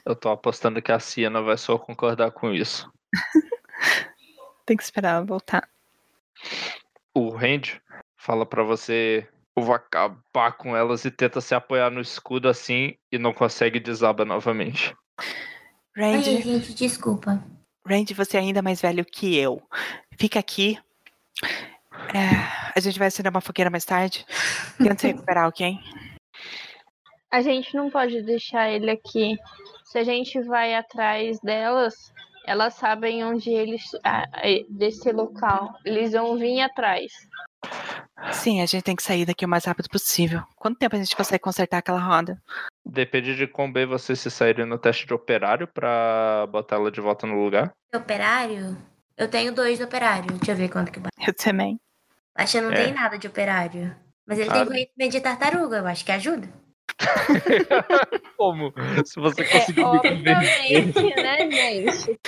Eu 0.04 0.16
tô 0.16 0.30
apostando 0.30 0.80
que 0.80 0.90
a 0.90 0.98
Siena 0.98 1.42
vai 1.42 1.58
só 1.58 1.78
concordar 1.78 2.30
com 2.30 2.52
isso. 2.52 2.90
Tem 4.64 4.76
que 4.76 4.82
esperar 4.82 5.16
ela 5.16 5.24
voltar. 5.24 5.68
O 7.14 7.30
Randy 7.30 7.80
fala 8.16 8.46
pra 8.46 8.62
você 8.62 9.28
eu 9.58 9.62
vou 9.64 9.74
acabar 9.74 10.52
com 10.52 10.76
elas 10.76 11.04
e 11.04 11.10
tenta 11.10 11.40
se 11.40 11.52
apoiar 11.52 11.90
no 11.90 12.00
escudo 12.00 12.48
assim 12.48 12.94
e 13.10 13.18
não 13.18 13.32
consegue 13.32 13.80
desaba 13.80 14.24
novamente. 14.24 14.94
Ai, 15.96 16.12
Randy, 16.12 16.42
gente, 16.42 16.74
desculpa. 16.74 17.44
Randy, 17.84 18.14
você 18.14 18.36
é 18.36 18.40
ainda 18.40 18.62
mais 18.62 18.80
velho 18.80 19.04
que 19.04 19.36
eu. 19.36 19.60
Fica 20.16 20.38
aqui. 20.38 20.78
É, 22.14 22.72
a 22.74 22.80
gente 22.80 22.98
vai 22.98 23.08
acender 23.08 23.30
uma 23.30 23.40
fogueira 23.40 23.70
mais 23.70 23.84
tarde. 23.84 24.24
Tenta 24.78 25.06
recuperar, 25.06 25.48
ok? 25.48 25.78
A 27.30 27.42
gente 27.42 27.74
não 27.74 27.90
pode 27.90 28.22
deixar 28.22 28.70
ele 28.70 28.90
aqui. 28.90 29.36
Se 29.84 29.98
a 29.98 30.04
gente 30.04 30.40
vai 30.42 30.74
atrás 30.74 31.38
delas, 31.40 31.94
elas 32.46 32.74
sabem 32.74 33.24
onde 33.24 33.50
eles. 33.50 33.82
ah, 34.04 34.24
desse 34.68 35.12
local. 35.12 35.74
Eles 35.84 36.12
vão 36.12 36.38
vir 36.38 36.60
atrás. 36.62 37.12
Sim, 38.32 38.62
a 38.62 38.66
gente 38.66 38.82
tem 38.82 38.96
que 38.96 39.02
sair 39.02 39.26
daqui 39.26 39.44
o 39.44 39.48
mais 39.48 39.64
rápido 39.64 39.88
possível. 39.90 40.42
Quanto 40.56 40.78
tempo 40.78 40.96
a 40.96 40.98
gente 40.98 41.14
consegue 41.16 41.42
consertar 41.42 41.78
aquela 41.78 42.00
roda? 42.00 42.40
Depende 42.84 43.36
de 43.36 43.46
quão 43.46 43.70
bem 43.70 43.84
vocês 43.86 44.18
se 44.18 44.30
saírem 44.30 44.64
no 44.64 44.78
teste 44.78 45.06
de 45.06 45.12
operário 45.12 45.66
pra 45.68 46.46
botar 46.50 46.76
ela 46.76 46.90
de 46.90 47.00
volta 47.00 47.26
no 47.26 47.42
lugar. 47.42 47.70
Operário? 47.94 48.76
Eu 49.16 49.28
tenho 49.28 49.52
dois 49.52 49.78
de 49.78 49.84
operário. 49.84 50.32
Deixa 50.32 50.52
eu 50.52 50.56
ver 50.56 50.68
quanto 50.68 50.92
que 50.92 51.00
bate. 51.00 51.14
Eu 51.26 51.34
também. 51.34 51.78
Acho 52.38 52.52
que 52.52 52.60
não 52.60 52.70
É. 52.72 52.84
tem 52.84 52.94
nada 52.94 53.18
de 53.18 53.26
operário. 53.26 53.94
Mas 54.26 54.38
ele 54.38 54.48
Ah. 54.48 54.52
tem 54.52 54.66
conhecimento 54.66 55.12
de 55.12 55.20
tartaruga, 55.20 55.78
eu 55.78 55.86
acho 55.86 56.04
que 56.04 56.12
ajuda. 56.12 56.48
Como? 58.36 58.72
Se 59.04 59.18
você 59.20 59.42
É, 59.42 59.44
conseguir 59.44 59.84
me 59.84 60.00
convencer. 60.00 60.36
obviamente, 60.36 61.16
né, 61.16 61.50
gente? 61.50 62.20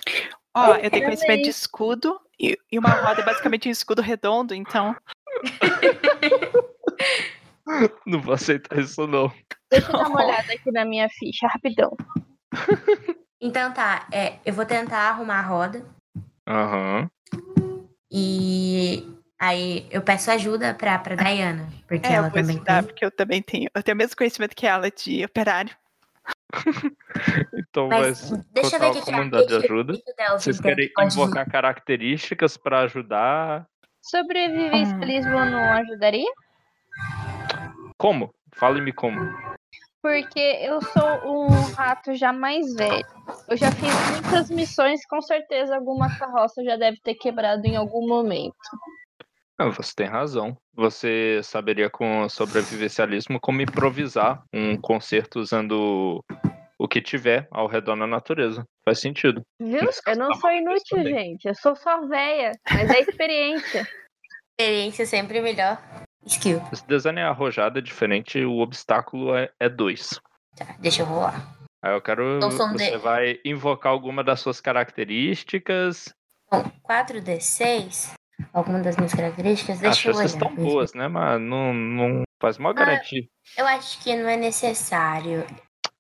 Ó, 0.54 0.74
eu 0.76 0.90
tenho 0.90 1.04
conhecimento 1.04 1.42
de 1.44 1.50
escudo 1.50 2.20
e, 2.40 2.58
e 2.72 2.78
uma 2.78 2.90
roda 2.90 3.20
é 3.22 3.24
basicamente 3.24 3.68
um 3.68 3.72
escudo 3.72 4.02
redondo, 4.02 4.54
então. 4.54 4.96
Não 8.04 8.20
vou 8.20 8.34
aceitar 8.34 8.76
isso, 8.78 9.06
não. 9.06 9.32
Deixa 9.70 9.88
eu 9.88 9.92
dar 9.98 10.08
uma 10.08 10.24
olhada 10.24 10.52
aqui 10.52 10.72
na 10.72 10.84
minha 10.84 11.08
ficha, 11.08 11.46
rapidão. 11.46 11.96
Então 13.42 13.72
tá, 13.72 14.06
é, 14.12 14.34
eu 14.44 14.52
vou 14.52 14.66
tentar 14.66 15.08
arrumar 15.08 15.38
a 15.38 15.42
roda. 15.42 15.82
Aham. 16.46 17.08
E 18.12 19.02
aí 19.40 19.86
eu 19.90 20.02
peço 20.02 20.30
ajuda 20.30 20.74
pra, 20.74 20.98
pra 20.98 21.16
Diana. 21.16 21.66
Porque 21.88 22.06
É, 22.06 22.10
eu 22.10 22.14
ela 22.16 22.30
também 22.30 22.54
estudar, 22.56 22.82
tem. 22.82 22.86
porque 22.86 23.04
eu 23.04 23.10
também 23.10 23.42
tenho. 23.42 23.68
Eu 23.74 23.82
tenho 23.82 23.94
o 23.96 23.98
mesmo 23.98 24.14
conhecimento 24.16 24.54
que 24.54 24.66
ela 24.66 24.90
de 24.90 25.24
operário. 25.24 25.74
Então 27.52 27.88
Mas 27.88 28.30
vai 28.30 28.40
deixa 28.52 28.76
eu 28.76 28.80
ver 28.80 28.92
que 28.92 28.98
a 28.98 29.02
comunidade 29.02 29.46
que 29.46 29.54
ajuda. 29.54 29.94
Vocês 30.32 30.60
querem 30.60 30.88
invocar 31.02 31.48
características 31.50 32.56
pra 32.56 32.80
ajudar? 32.82 33.66
Sobrevivencialismo 34.00 35.32
não 35.32 35.72
ajudaria? 35.72 36.30
Como? 37.98 38.32
Fale-me 38.54 38.92
como. 38.92 39.20
Porque 40.02 40.40
eu 40.62 40.80
sou 40.80 41.46
um 41.46 41.48
rato 41.74 42.14
já 42.14 42.32
mais 42.32 42.72
velho. 42.74 43.04
Eu 43.48 43.56
já 43.56 43.70
fiz 43.72 43.92
muitas 44.10 44.50
missões, 44.50 45.04
com 45.06 45.20
certeza 45.20 45.76
alguma 45.76 46.16
carroça 46.16 46.64
já 46.64 46.76
deve 46.76 46.98
ter 47.02 47.14
quebrado 47.14 47.66
em 47.66 47.76
algum 47.76 48.08
momento. 48.08 48.54
Ah, 49.60 49.68
você 49.68 49.92
tem 49.94 50.06
razão. 50.06 50.56
Você 50.74 51.40
saberia 51.42 51.90
com 51.90 52.26
sobrevivencialismo 52.28 53.38
como 53.38 53.60
improvisar 53.60 54.42
um 54.52 54.76
concerto 54.80 55.38
usando 55.38 56.24
o 56.78 56.88
que 56.88 57.02
tiver 57.02 57.46
ao 57.50 57.66
redor 57.66 57.94
na 57.94 58.06
natureza. 58.06 58.64
Faz 58.84 59.00
sentido. 59.00 59.42
Viu? 59.60 59.88
Eu 60.06 60.16
não 60.16 60.32
sou 60.36 60.50
inútil, 60.50 60.96
também. 60.96 61.14
gente. 61.14 61.46
Eu 61.46 61.54
sou 61.54 61.76
só 61.76 62.06
velha, 62.06 62.52
mas 62.72 62.88
é 62.90 63.00
experiência. 63.00 63.86
Experiência 64.58 65.06
sempre 65.06 65.38
é 65.38 65.42
melhor. 65.42 65.78
Skill. 66.26 66.62
Esse 66.72 66.86
design 66.86 67.18
é 67.20 67.24
arrojado, 67.24 67.78
é 67.78 67.82
diferente, 67.82 68.44
o 68.44 68.58
obstáculo 68.60 69.34
é, 69.34 69.50
é 69.58 69.68
dois. 69.70 70.20
Tá, 70.56 70.74
deixa 70.78 71.00
eu 71.02 71.06
rolar. 71.06 71.56
Aí 71.82 71.92
eu 71.94 72.00
quero. 72.02 72.36
Então 72.36 72.50
são 72.50 72.72
Você 72.72 72.90
de- 72.90 72.96
vai 72.98 73.38
invocar 73.42 73.90
alguma 73.92 74.22
das 74.22 74.40
suas 74.40 74.60
características. 74.60 76.14
Bom, 76.50 76.62
4D6. 76.82 78.12
Alguma 78.52 78.80
das 78.80 78.96
minhas 78.96 79.14
características? 79.14 79.76
As 79.76 79.80
Deixa 79.82 80.08
eu 80.08 80.14
olhar. 80.14 80.22
chances 80.22 80.34
estão 80.34 80.54
boas, 80.54 80.94
né? 80.94 81.08
Mas 81.08 81.40
não, 81.40 81.72
não 81.74 82.22
faz 82.40 82.58
mal 82.58 82.74
garantir. 82.74 83.30
Eu 83.56 83.66
acho 83.66 84.02
que 84.02 84.14
não 84.16 84.28
é 84.28 84.36
necessário. 84.36 85.46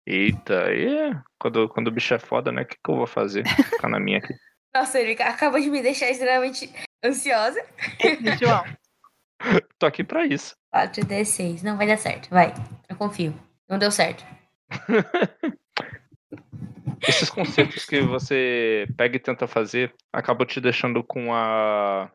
Eita, 0.06 0.64
aí 0.64 1.14
quando, 1.38 1.68
quando 1.68 1.88
o 1.88 1.92
bicho 1.92 2.14
é 2.14 2.18
foda, 2.18 2.50
né? 2.50 2.62
O 2.62 2.66
que, 2.66 2.76
que 2.82 2.90
eu 2.90 2.96
vou 2.96 3.06
fazer? 3.06 3.46
Ficar 3.46 3.88
na 3.88 4.00
minha 4.00 4.18
aqui. 4.18 4.34
Nossa, 4.74 5.00
ele 5.00 5.20
acabou 5.20 5.60
de 5.60 5.68
me 5.68 5.82
deixar 5.82 6.08
extremamente 6.10 6.72
ansiosa. 7.04 7.60
João, 8.40 8.64
Tô 9.78 9.86
aqui 9.86 10.04
pra 10.04 10.26
isso. 10.26 10.54
4D6. 10.74 11.62
Não 11.62 11.76
vai 11.76 11.86
dar 11.86 11.96
certo. 11.96 12.28
Vai. 12.30 12.52
Eu 12.88 12.96
confio. 12.96 13.34
Não 13.68 13.78
deu 13.78 13.90
certo. 13.90 14.24
Esses 17.08 17.30
conceitos 17.30 17.86
que 17.86 18.00
você 18.02 18.86
pega 18.96 19.16
e 19.16 19.20
tenta 19.20 19.46
fazer 19.46 19.94
acabam 20.12 20.46
te 20.46 20.60
deixando 20.60 21.02
com 21.02 21.34
a 21.34 22.10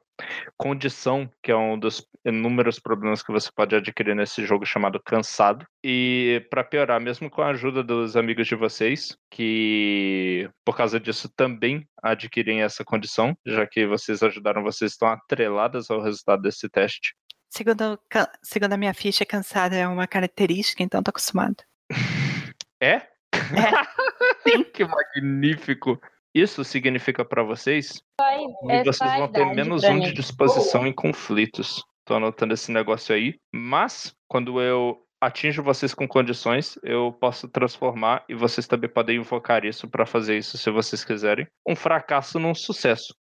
condição, 0.58 1.30
que 1.44 1.52
é 1.52 1.56
um 1.56 1.78
dos 1.78 2.06
inúmeros 2.26 2.80
problemas 2.80 3.22
que 3.22 3.32
você 3.32 3.50
pode 3.54 3.76
adquirir 3.76 4.16
nesse 4.16 4.46
jogo 4.46 4.66
chamado 4.66 5.00
cansado. 5.00 5.66
E 5.84 6.46
pra 6.50 6.64
piorar, 6.64 7.00
mesmo 7.00 7.30
com 7.30 7.42
a 7.42 7.50
ajuda 7.50 7.84
dos 7.84 8.16
amigos 8.16 8.48
de 8.48 8.56
vocês, 8.56 9.18
que 9.30 10.50
por 10.64 10.76
causa 10.76 11.00
disso 11.00 11.30
também 11.36 11.88
adquirem 12.02 12.62
essa 12.62 12.84
condição, 12.84 13.38
já 13.46 13.66
que 13.68 13.86
vocês 13.86 14.24
ajudaram, 14.24 14.64
vocês 14.64 14.92
estão 14.92 15.08
atreladas 15.08 15.90
ao 15.90 16.02
resultado 16.02 16.42
desse 16.42 16.70
teste. 16.70 17.16
segundo, 17.50 18.00
segundo 18.44 18.74
a 18.74 18.78
minha 18.78 18.94
ficha, 18.94 19.26
cansada 19.26 19.76
é 19.76 19.88
uma 19.88 20.08
característica, 20.08 20.84
então 20.84 21.04
tô 21.04 21.10
acostumado. 21.10 21.58
É? 22.82 23.08
que 24.74 24.86
magnífico. 24.86 26.00
Isso 26.36 26.66
significa 26.66 27.24
pra 27.24 27.44
vocês 27.44 27.94
que 27.94 28.72
É 28.72 28.84
vocês 28.84 29.18
vão 29.18 29.32
ter 29.32 29.46
menos 29.46 29.86
um 29.86 30.00
de 30.02 30.12
disposição 30.12 30.86
em 30.86 30.92
conflitos. 30.92 31.82
Tô 32.04 32.16
anotando 32.16 32.54
esse 32.54 32.74
negócio 32.74 33.16
aí. 33.16 33.40
Mas, 33.54 34.14
quando 34.28 34.60
eu 34.60 35.02
atinjo 35.22 35.64
vocês 35.64 35.94
com 35.94 36.06
condições, 36.06 36.78
eu 36.84 37.14
posso 37.14 37.48
transformar 37.48 38.26
e 38.28 38.36
vocês 38.36 38.68
também 38.68 38.90
podem 38.90 39.16
invocar 39.16 39.64
isso 39.64 39.88
pra 39.88 40.06
fazer 40.06 40.38
isso 40.38 40.58
se 40.58 40.70
vocês 40.70 41.06
quiserem. 41.06 41.48
Um 41.66 41.76
fracasso 41.76 42.38
num 42.38 42.54
sucesso. 42.54 43.16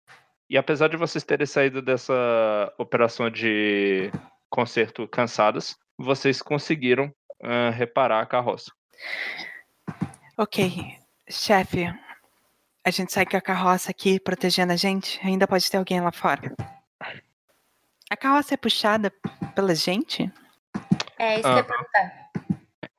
E 0.49 0.57
apesar 0.57 0.89
de 0.89 0.97
vocês 0.97 1.23
terem 1.23 1.47
saído 1.47 1.83
dessa 1.83 2.73
operação 2.79 3.29
de 3.29 4.11
concerto 4.49 5.07
cansadas, 5.07 5.77
vocês 5.99 6.41
conseguiram 6.41 7.13
ah, 7.43 7.69
reparar 7.71 8.23
a 8.23 8.27
carroça. 8.27 8.73
Ok, 10.39 10.97
chefe. 11.29 11.87
A 12.85 12.91
gente 12.91 13.13
sai 13.13 13.25
com 13.25 13.37
a 13.37 13.41
carroça 13.41 13.91
aqui 13.91 14.19
protegendo 14.19 14.73
a 14.73 14.77
gente. 14.77 15.21
Ainda 15.25 15.47
pode 15.47 15.71
ter 15.71 15.77
alguém 15.77 16.01
lá 16.01 16.11
fora. 16.13 16.53
A 18.11 18.17
carroça 18.17 18.55
é 18.55 18.57
puxada 18.57 19.11
pela 19.55 19.75
gente? 19.75 20.31
É 21.19 21.35
isso 21.35 21.43
que 21.43 21.49
eu 21.49 21.53
ia 21.53 21.59
Aham. 21.61 21.65
perguntar. 21.65 22.31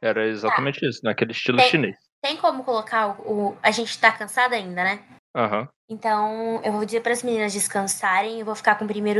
Era 0.02 0.28
exatamente 0.28 0.86
isso, 0.88 1.02
naquele 1.04 1.32
estilo 1.32 1.58
Tem- 1.58 1.70
chinês. 1.70 1.98
Tem 2.22 2.38
como 2.38 2.64
colocar 2.64 3.20
o, 3.22 3.50
o- 3.50 3.58
A 3.62 3.72
gente 3.72 3.98
tá 4.00 4.12
cansada 4.12 4.56
ainda, 4.56 4.84
né? 4.84 5.04
Aham. 5.36 5.68
Então 5.90 6.62
eu 6.64 6.72
vou 6.72 6.86
dizer 6.86 7.02
para 7.02 7.12
as 7.12 7.22
meninas 7.22 7.52
descansarem 7.52 8.40
e 8.40 8.44
vou 8.44 8.56
ficar 8.56 8.76
com 8.76 8.86
o 8.86 8.88
primeiro. 8.88 9.20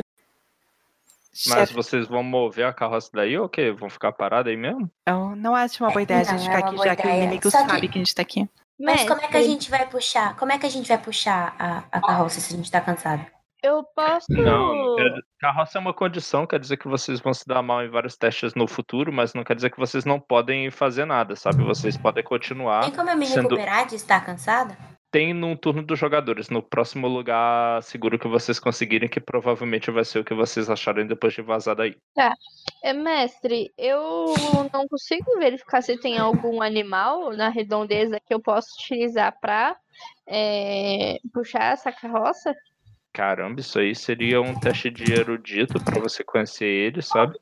Mas 1.48 1.60
Chefe, 1.70 1.74
vocês 1.74 2.08
vão 2.08 2.24
mover 2.24 2.66
a 2.66 2.74
carroça 2.74 3.10
daí 3.14 3.38
ou 3.38 3.46
o 3.46 3.50
quê? 3.50 3.72
Vão 3.72 3.90
ficar 3.90 4.14
parados 4.14 4.50
aí 4.50 4.56
mesmo? 4.58 4.90
eu 5.06 5.36
não 5.36 5.54
acho 5.56 5.84
uma 5.84 5.90
boa 5.92 6.02
ideia 6.04 6.22
a 6.22 6.24
Não, 6.32 6.38
gente 6.38 6.50
é 6.50 6.56
ficar 6.56 6.70
uma 6.70 6.76
aqui, 6.84 6.90
já 6.90 6.96
que 6.96 7.02
o 7.02 7.10
ideia. 7.10 7.24
inimigo 7.24 7.52
Só 7.52 7.64
que- 7.64 7.70
sabe 7.72 7.88
que 7.90 7.98
a 7.98 8.02
gente 8.02 8.16
tá 8.16 8.22
aqui. 8.22 8.50
Mas 8.80 9.08
como 9.08 9.22
é 9.22 9.28
que 9.28 9.38
a 9.38 9.44
gente 9.44 9.70
vai 9.70 9.88
puxar? 9.88 10.36
Como 10.36 10.52
é 10.52 10.58
que 10.58 10.66
a 10.66 10.70
gente 10.70 10.88
vai 10.88 10.98
puxar 10.98 11.56
a, 11.60 11.84
a 11.92 12.02
carroça 12.02 12.40
se 12.40 12.54
a 12.54 12.58
gente 12.58 12.72
tá 12.72 12.82
cansado? 12.82 13.26
Eu 13.62 13.82
posso. 13.96 14.26
Não, 14.30 14.96
quer- 14.98 15.22
carroça 15.40 15.78
é 15.78 15.82
uma 15.82 15.94
condição, 15.94 16.46
quer 16.46 16.60
dizer 16.60 16.76
que 16.76 16.88
vocês 16.88 17.22
vão 17.22 17.34
se 17.34 17.48
dar 17.48 17.62
mal 17.62 17.82
em 17.82 17.90
vários 17.90 18.18
testes 18.18 18.54
no 18.56 18.68
futuro, 18.68 19.14
mas 19.14 19.34
não 19.34 19.44
quer 19.44 19.56
dizer 19.56 19.70
que 19.70 19.80
vocês 19.80 20.04
não 20.04 20.20
podem 20.20 20.70
fazer 20.70 21.06
nada, 21.06 21.34
sabe? 21.38 21.64
Vocês 21.64 21.96
podem 21.96 22.24
continuar. 22.26 22.82
Tem 22.82 22.92
como 22.92 23.10
eu 23.10 23.16
me 23.16 23.26
sendo- 23.26 23.44
recuperar 23.56 23.88
de 23.88 23.96
estar 23.96 24.20
cansada? 24.26 24.78
Tem 25.14 25.32
num 25.32 25.56
turno 25.56 25.84
dos 25.84 26.00
jogadores, 26.00 26.50
no 26.50 26.64
próximo 26.64 27.08
lugar 27.08 27.84
seguro 27.84 28.18
que 28.18 28.28
vocês 28.28 28.60
conseguirem, 28.60 29.08
que 29.08 29.20
provavelmente 29.20 29.92
vai 29.92 30.04
ser 30.04 30.18
o 30.18 30.24
que 30.24 30.34
vocês 30.34 30.72
acharem 30.72 31.06
depois 31.06 31.36
de 31.36 31.42
vazar 31.44 31.76
daí. 31.76 31.96
É, 32.84 32.94
mestre, 32.94 33.72
eu 33.78 34.34
não 34.74 34.88
consigo 34.88 35.38
verificar 35.38 35.84
se 35.84 36.00
tem 36.00 36.18
algum 36.18 36.64
animal 36.64 37.32
na 37.32 37.48
redondeza 37.50 38.20
que 38.20 38.34
eu 38.34 38.40
possa 38.40 38.68
utilizar 38.82 39.40
pra 39.40 39.78
é, 40.26 41.20
puxar 41.32 41.74
essa 41.74 41.92
carroça. 41.92 42.56
Caramba, 43.14 43.62
isso 43.62 43.78
aí 43.78 43.94
seria 43.94 44.42
um 44.42 44.60
teste 44.60 44.90
de 44.90 45.14
erudito 45.14 45.76
pra 45.86 46.02
você 46.02 46.24
conhecer 46.24 46.66
ele, 46.66 47.04
sabe? 47.04 47.38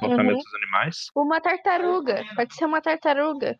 Comportamento 0.00 0.38
dos 0.38 0.54
animais. 0.56 1.06
Uma 1.14 1.40
tartaruga. 1.40 2.24
Pode 2.34 2.52
ser 2.56 2.64
uma 2.64 2.82
tartaruga. 2.82 3.56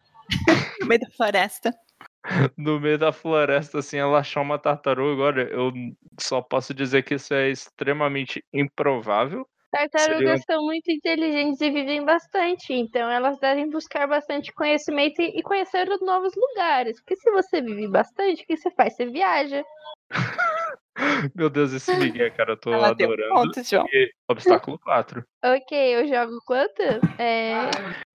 No 0.81 0.89
meio 0.89 1.01
da 1.03 1.11
floresta. 1.11 1.73
No 2.57 2.81
meio 2.81 2.99
da 2.99 3.13
floresta, 3.13 3.79
assim, 3.79 3.99
ela 3.99 4.19
achar 4.19 4.41
uma 4.41 4.59
tartaruga. 4.59 5.23
Olha, 5.23 5.43
eu 5.43 5.73
só 6.21 6.41
posso 6.41 6.73
dizer 6.73 7.03
que 7.03 7.15
isso 7.15 7.35
é 7.35 7.51
extremamente 7.51 8.45
improvável. 8.53 9.47
Tartarugas 9.71 10.43
são 10.45 10.63
muito 10.63 10.89
inteligentes 10.89 11.61
e 11.61 11.69
vivem 11.69 12.05
bastante, 12.05 12.73
então 12.73 13.11
elas 13.11 13.41
devem 13.41 13.69
buscar 13.69 14.07
bastante 14.07 14.53
conhecimento 14.53 15.21
e 15.21 15.43
conhecer 15.43 15.89
os 15.89 16.01
novos 16.01 16.33
lugares. 16.37 17.01
Porque 17.01 17.17
se 17.17 17.29
você 17.33 17.61
vive 17.61 17.89
bastante, 17.89 18.45
o 18.45 18.47
que 18.47 18.57
você 18.57 18.71
faz? 18.71 18.95
Você 18.95 19.07
viaja. 19.07 19.65
Meu 21.35 21.51
Deus, 21.51 21.73
esse 21.73 21.93
Miguel, 21.97 22.33
cara, 22.37 22.53
eu 22.53 22.57
tô 22.57 22.73
Ela 22.73 22.95
deu 22.95 23.09
adorando. 23.09 23.35
ponto, 23.35 23.65
João. 23.65 23.85
E 23.93 24.13
obstáculo 24.29 24.79
4. 24.79 25.25
Ok, 25.45 25.77
eu 25.77 26.07
jogo 26.07 26.39
quanto? 26.47 26.81
É, 27.19 27.69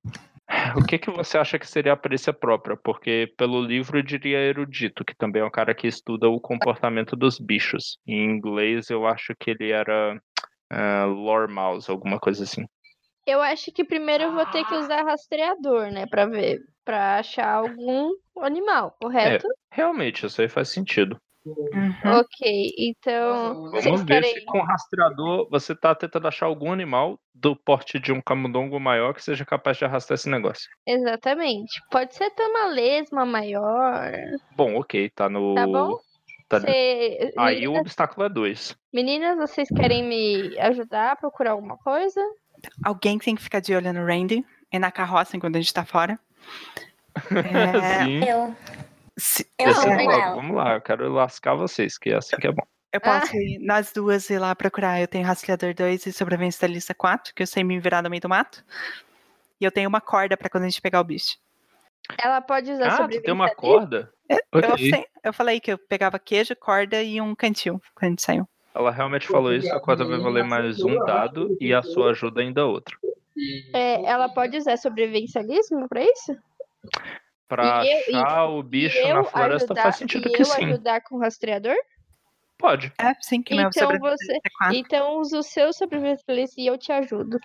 O 0.76 0.86
que 0.86 0.98
que 0.98 1.12
você 1.12 1.38
acha 1.38 1.58
que 1.58 1.68
seria 1.68 1.94
a 1.94 1.98
perícia 1.98 2.34
própria? 2.34 2.78
Porque 2.78 3.34
pelo 3.38 3.62
livro 3.62 4.00
eu 4.00 4.04
diria 4.04 4.38
erudito, 4.40 5.06
que 5.06 5.16
também 5.16 5.42
é 5.42 5.46
um 5.46 5.52
cara 5.52 5.74
que 5.74 5.88
estuda 5.88 6.28
o 6.30 6.40
comportamento 6.40 7.16
dos 7.16 7.40
bichos. 7.40 7.98
Em 8.06 8.26
inglês 8.26 8.90
eu 8.90 9.06
acho 9.06 9.34
que 9.40 9.52
ele 9.52 9.72
era 9.72 10.20
ah, 10.70 11.06
lore 11.06 11.52
mouse, 11.52 11.90
alguma 11.90 12.20
coisa 12.20 12.44
assim. 12.44 12.66
eu 13.26 13.42
acho 13.42 13.72
que 13.72 13.84
primeiro 13.84 14.26
eu 14.26 14.34
vou 14.34 14.46
ter 14.48 14.66
que 14.66 14.76
usar 14.76 15.04
rastreador, 15.04 15.92
né? 15.92 16.06
Pra 16.08 16.26
ver. 16.26 16.60
Pra 16.84 17.20
achar 17.20 17.48
algum 17.48 18.12
animal, 18.40 18.96
correto? 19.00 19.48
Realmente, 19.72 20.26
isso 20.26 20.42
aí 20.42 20.50
faz 20.50 20.70
sentido. 20.70 21.20
Uhum. 21.46 21.94
Ok, 22.20 22.74
então. 22.78 23.54
Vamos 23.54 23.72
Vocês 23.72 24.04
querem. 24.04 24.34
se 24.34 24.46
com 24.46 24.60
o 24.60 24.64
rastreador 24.64 25.48
você 25.50 25.74
tá 25.76 25.96
tentando 25.96 26.28
achar 26.28 26.46
algum 26.48 26.72
animal 26.72 27.18
do 27.34 27.56
porte 27.56 27.98
de 27.98 28.12
um 28.12 28.22
camundongo 28.22 28.80
maior 28.80 29.14
que 29.14 29.24
seja 29.24 29.46
capaz 29.46 29.78
de 29.78 29.86
arrastar 29.86 30.16
esse 30.16 30.30
negócio. 30.30 30.70
Exatamente. 30.86 31.82
Pode 31.90 32.14
ser 32.14 32.26
até 32.26 32.46
uma 32.46 32.68
lesma 32.68 33.26
maior. 33.26 34.12
Bom, 34.56 34.76
ok, 34.76 35.10
tá 35.12 35.30
no. 35.30 35.56
Tá 35.56 35.66
bom? 35.66 35.98
tá- 36.50 36.60
Cê- 36.60 37.34
Aí 37.38 37.60
o 37.60 37.72
Meninas, 37.72 37.82
obstáculo 37.82 38.26
é 38.26 38.30
2. 38.30 38.76
meninas, 38.94 39.38
vocês 39.38 39.70
querem 39.70 40.04
me 40.04 40.60
ajudar 40.60 41.14
a 41.14 41.16
procurar 41.16 41.52
alguma 41.52 41.78
coisa? 41.78 42.20
Alguém 42.84 43.18
tem 43.18 43.36
que 43.36 43.42
ficar 43.42 43.62
de 43.62 43.74
olho 43.74 43.94
no 43.94 44.06
Randy 44.06 44.44
e 44.74 44.78
na 44.78 44.92
carroça 44.92 45.38
enquanto 45.38 45.56
a 45.56 45.60
gente 45.60 45.74
tá 45.74 45.86
fora. 45.86 46.20
É, 47.32 48.04
Sim. 48.06 48.24
Eu. 48.24 48.56
Se- 49.20 49.48
Eu 49.60 49.72
Esse 49.72 49.88
amo 49.88 50.00
é 50.00 50.06
ela. 50.06 50.36
vamos 50.36 50.56
lá, 50.56 50.74
eu 50.76 50.82
quero 50.82 51.12
lascar 51.12 51.56
vocês, 51.56 51.98
que 51.98 52.10
é 52.10 52.16
assim 52.18 52.36
que 52.38 52.48
é 52.48 52.52
bom. 52.52 52.64
eu 52.94 53.02
posso 53.02 53.36
ir 53.36 53.60
nós 53.60 53.92
duas 53.92 54.30
ir 54.30 54.40
lá 54.40 54.56
procurar. 54.56 55.00
Eu 55.00 55.08
tenho 55.08 55.26
rastreador 55.26 55.74
2 55.74 56.06
e 56.06 56.14
sobrevivência 56.14 56.68
da 56.68 56.74
lista 56.74 56.94
4, 56.94 57.34
que 57.36 57.44
eu 57.44 57.48
sei 57.48 57.64
me 57.64 57.80
virar 57.80 58.02
no 58.02 58.10
meio 58.10 58.22
do 58.22 58.30
mato. 58.30 58.64
E 59.62 59.66
eu 59.66 59.72
tenho 59.72 59.90
uma 59.90 60.02
corda 60.02 60.36
pra 60.38 60.50
quando 60.50 60.64
a 60.64 60.70
gente 60.70 60.82
pegar 60.82 61.02
o 61.02 61.04
bicho. 61.04 61.38
Ela 62.18 62.42
pode 62.42 62.72
usar 62.72 62.86
Ah, 62.88 62.90
tu 62.90 62.96
sobrevivência 62.96 63.22
tem 63.24 63.34
uma 63.34 63.54
corda? 63.54 64.12
Eu, 64.30 64.40
Ok. 64.74 64.90
sei- 64.90 65.06
eu 65.24 65.34
falei 65.34 65.60
que 65.60 65.72
eu 65.72 65.78
pegava 65.78 66.18
queijo, 66.18 66.56
corda 66.56 67.04
e 67.04 67.20
um 67.22 67.36
cantil 67.36 67.80
quando 67.94 68.04
a 68.06 68.10
gente 68.12 68.22
saiu. 68.22 68.48
Ela 68.74 68.92
realmente 68.92 69.28
falou 69.28 69.54
isso, 69.54 69.74
a 69.76 69.80
corda 69.80 70.06
vai 70.06 70.20
valer 70.20 70.44
mais 70.44 70.82
um 70.84 70.98
dado 71.06 71.58
e 71.60 71.74
a 71.74 71.82
sua 71.84 72.12
ajuda 72.12 72.42
ainda 72.42 72.66
outro. 72.66 72.98
É, 73.74 74.04
ela 74.06 74.30
pode 74.30 74.58
usar 74.58 74.78
sobrevivencialismo 74.78 75.88
pra 75.90 76.04
isso? 76.04 76.38
Pra 77.50 77.84
E 77.84 77.92
eu- 77.92 78.14
e- 78.14 78.16
achar 78.16 78.46
o 78.46 78.64
bicho 78.64 78.98
eu 79.00 79.16
na 79.16 79.24
floresta 79.26 79.66
ajudar, 79.74 79.82
faz 79.82 79.96
sentido 79.98 80.30
e 80.30 80.32
que 80.32 80.42
eu 80.42 80.46
sim. 80.46 80.66
ajudar 80.66 81.02
com 81.02 81.16
o 81.16 81.20
rastreador? 81.20 81.76
Pode. 82.58 82.94
É, 83.00 83.14
sim, 83.22 83.42
que 83.42 83.56
meu 83.56 83.68
Então 83.70 83.82
sobrevivência 83.88 84.26
você- 84.28 84.34
é 84.38 84.50
4. 84.58 84.76
Então 84.78 85.18
usa 85.18 85.40
o 85.40 85.44
seu 85.44 85.74
sobrevivencialista 85.74 86.62
e 86.62 86.68
eu 86.68 86.78
te 86.78 86.92
ajudo. 86.92 87.40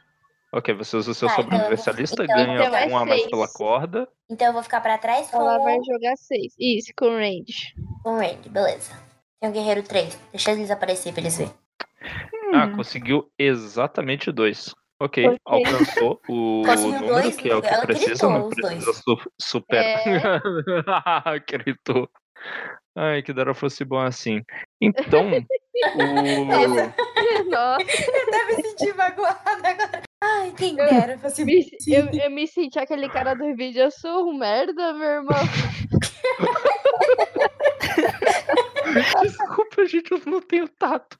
Ok, 0.53 0.75
você 0.75 0.97
usa 0.97 1.11
o 1.11 1.15
seu 1.15 1.27
Tá, 1.27 1.35
eu 1.37 1.43
sobrevivencialista, 1.43 2.23
então- 2.25 2.37
ganha 2.37 2.55
então 2.63 2.77
é 2.77 2.87
um 2.87 2.97
a 2.99 3.05
mais 3.07 3.27
pela 3.27 3.49
corda. 3.49 4.07
Então 4.31 4.47
eu 4.49 4.53
vou 4.53 4.63
ficar 4.63 4.81
pra 4.81 4.99
trás 4.99 5.31
com 5.31 5.39
Ela 5.39 5.59
vai 5.59 5.79
o 5.79 5.85
jogar 5.85 6.17
seis. 6.17 6.55
Isso, 6.61 6.93
com 6.97 7.09
range. 7.09 7.75
com 8.03 8.11
o 8.11 8.19
Randy, 8.19 8.49
beleza. 8.51 8.93
Tem 9.41 9.49
o 9.49 9.53
Guerreiro 9.53 9.83
3. 9.83 10.19
Deixa 10.31 10.53
eles 10.53 10.71
aparecer 10.71 11.13
pra 11.13 11.23
eles 11.23 11.37
verem. 11.39 11.53
Ah, 12.53 12.67
Hum. 12.67 12.77
conseguiu 12.77 13.31
exatamente 13.39 14.31
dois. 14.31 14.75
Ok, 15.05 15.27
Ok. 15.27 15.39
alcançou 15.45 16.21
o 16.29 16.63
Conseguiu 16.65 16.93
número, 17.01 17.07
dois, 17.07 17.37
que 17.37 17.51
é 17.51 17.55
o 17.57 17.61
que 17.63 17.77
precisa, 17.87 18.29
não 18.29 18.49
precisa 18.49 18.93
su 18.95 19.17
super. 19.41 19.83
É. 19.85 20.05
Gritou. 21.51 22.09
Ai, 22.97 23.23
que 23.23 23.33
dera 23.33 23.53
fosse 23.55 23.85
bom 23.85 24.01
assim. 24.01 24.41
Então, 24.81 25.29
o... 25.97 26.45
Nossa, 27.51 27.83
Até 27.83 28.45
me 28.47 28.63
senti 28.63 28.93
magoada 28.95 29.69
agora. 29.69 30.03
Ai, 30.23 30.53
quem 30.57 30.77
dera 30.77 31.19
fosse 31.19 31.45
me- 31.45 31.69
eu, 31.87 32.09
eu 32.13 32.31
me 32.31 32.47
senti 32.47 32.79
aquele 32.79 33.09
cara 33.09 33.35
do 33.35 33.55
vídeo. 33.57 33.83
Eu 33.83 33.91
sou 33.91 34.29
um 34.31 34.39
merda, 34.39 34.93
meu 34.95 35.07
irmão. 35.09 35.37
Desculpa, 39.23 39.87
gente, 39.87 40.11
eu 40.13 40.21
não 40.27 40.41
tenho 40.41 40.69
tato. 40.69 41.19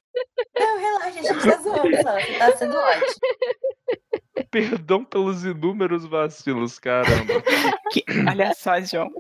Não, 0.59 0.79
relaxa, 0.79 1.07
a 1.07 1.11
gente 1.11 1.49
tá 1.49 1.57
zoando 1.63 1.97
só. 2.03 2.21
Você 2.21 2.39
tá 2.39 2.57
sendo 2.57 2.77
ótimo. 2.77 3.05
Perdão 4.51 5.05
pelos 5.05 5.45
inúmeros 5.45 6.05
vacilos, 6.07 6.79
caramba. 6.79 7.43
Que- 7.93 8.05
Olha 8.29 8.53
só, 8.55 8.81
João. 8.81 9.11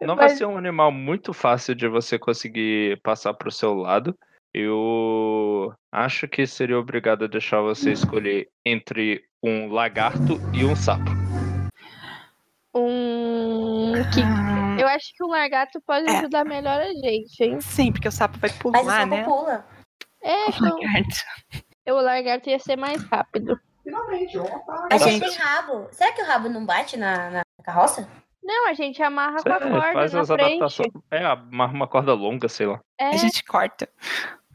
Não 0.00 0.16
vai 0.16 0.30
ser 0.30 0.44
um 0.46 0.56
animal 0.58 0.90
muito 0.90 1.32
fácil 1.32 1.74
de 1.74 1.86
você 1.88 2.18
conseguir 2.18 3.00
passar 3.02 3.32
pro 3.34 3.50
seu 3.50 3.74
lado. 3.74 4.16
Eu 4.52 5.72
acho 5.92 6.26
que 6.26 6.46
seria 6.46 6.78
obrigado 6.78 7.24
a 7.24 7.28
deixar 7.28 7.60
você 7.60 7.92
escolher 7.92 8.48
entre 8.64 9.22
um 9.42 9.68
lagarto 9.70 10.40
e 10.52 10.64
um 10.64 10.74
sapo. 10.74 11.10
Um. 12.74 13.92
Que... 14.12 14.67
Eu 14.88 14.94
acho 14.96 15.12
que 15.14 15.24
um 15.24 15.28
largato 15.28 15.80
pode 15.86 16.08
É. 16.08 16.18
ajudar 16.18 16.44
melhor 16.44 16.80
a 16.80 16.88
gente, 16.92 17.42
hein? 17.42 17.60
sim, 17.60 17.92
porque 17.92 18.08
o 18.08 18.12
sapo 18.12 18.38
vai 18.38 18.50
Mas 18.50 18.58
o 18.58 18.62
pular, 18.62 18.84
sapo 18.84 19.06
né? 19.14 19.24
pula. 19.24 19.66
É, 20.22 20.48
então, 20.50 20.68
Lagarto. 20.78 21.16
o 21.88 22.00
largato 22.00 22.48
ia 22.50 22.58
ser 22.58 22.76
mais 22.76 23.02
rápido. 23.04 23.58
A 24.90 24.94
A 24.94 24.98
gente 24.98 25.10
gente- 25.12 25.28
tem 25.30 25.38
rabo. 25.38 25.88
Será 25.92 26.12
que 26.12 26.22
o 26.22 26.26
rabo 26.26 26.48
não 26.48 26.64
bate 26.66 26.96
na, 26.96 27.30
na 27.30 27.42
carroça? 27.64 28.08
Não, 28.42 28.68
a 28.68 28.72
gente 28.74 29.02
amarra 29.02 29.42
com 29.42 29.48
a 29.52 29.58
corda 29.60 29.92
faz 29.92 30.12
na 30.12 30.20
as 30.20 30.26
frente. 30.28 30.42
adaptações. 30.42 30.88
É, 31.10 31.24
amarra 31.24 31.72
uma 31.72 31.86
corda 31.86 32.12
longa, 32.14 32.48
sei 32.48 32.66
lá. 32.66 32.80
É, 32.98 33.08
A 33.08 33.16
gente 33.16 33.42
corta. 33.44 33.88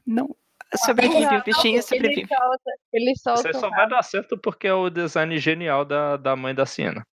Não. 0.05 0.35
Sobrevive, 0.75 1.35
o 1.37 1.43
bichinho 1.43 1.75
ele 1.75 1.81
sobrevive. 1.83 2.27
solta, 2.27 2.71
ele 2.91 3.15
solta 3.15 3.41
Você 3.43 3.49
o 3.49 3.59
só 3.59 3.69
vai 3.69 3.87
dar 3.87 4.01
certo 4.01 4.37
porque 4.39 4.67
é 4.67 4.73
o 4.73 4.89
design 4.89 5.37
genial 5.37 5.85
da, 5.85 6.17
da 6.17 6.35
mãe 6.35 6.53
da 6.55 6.65
Siena. 6.65 7.05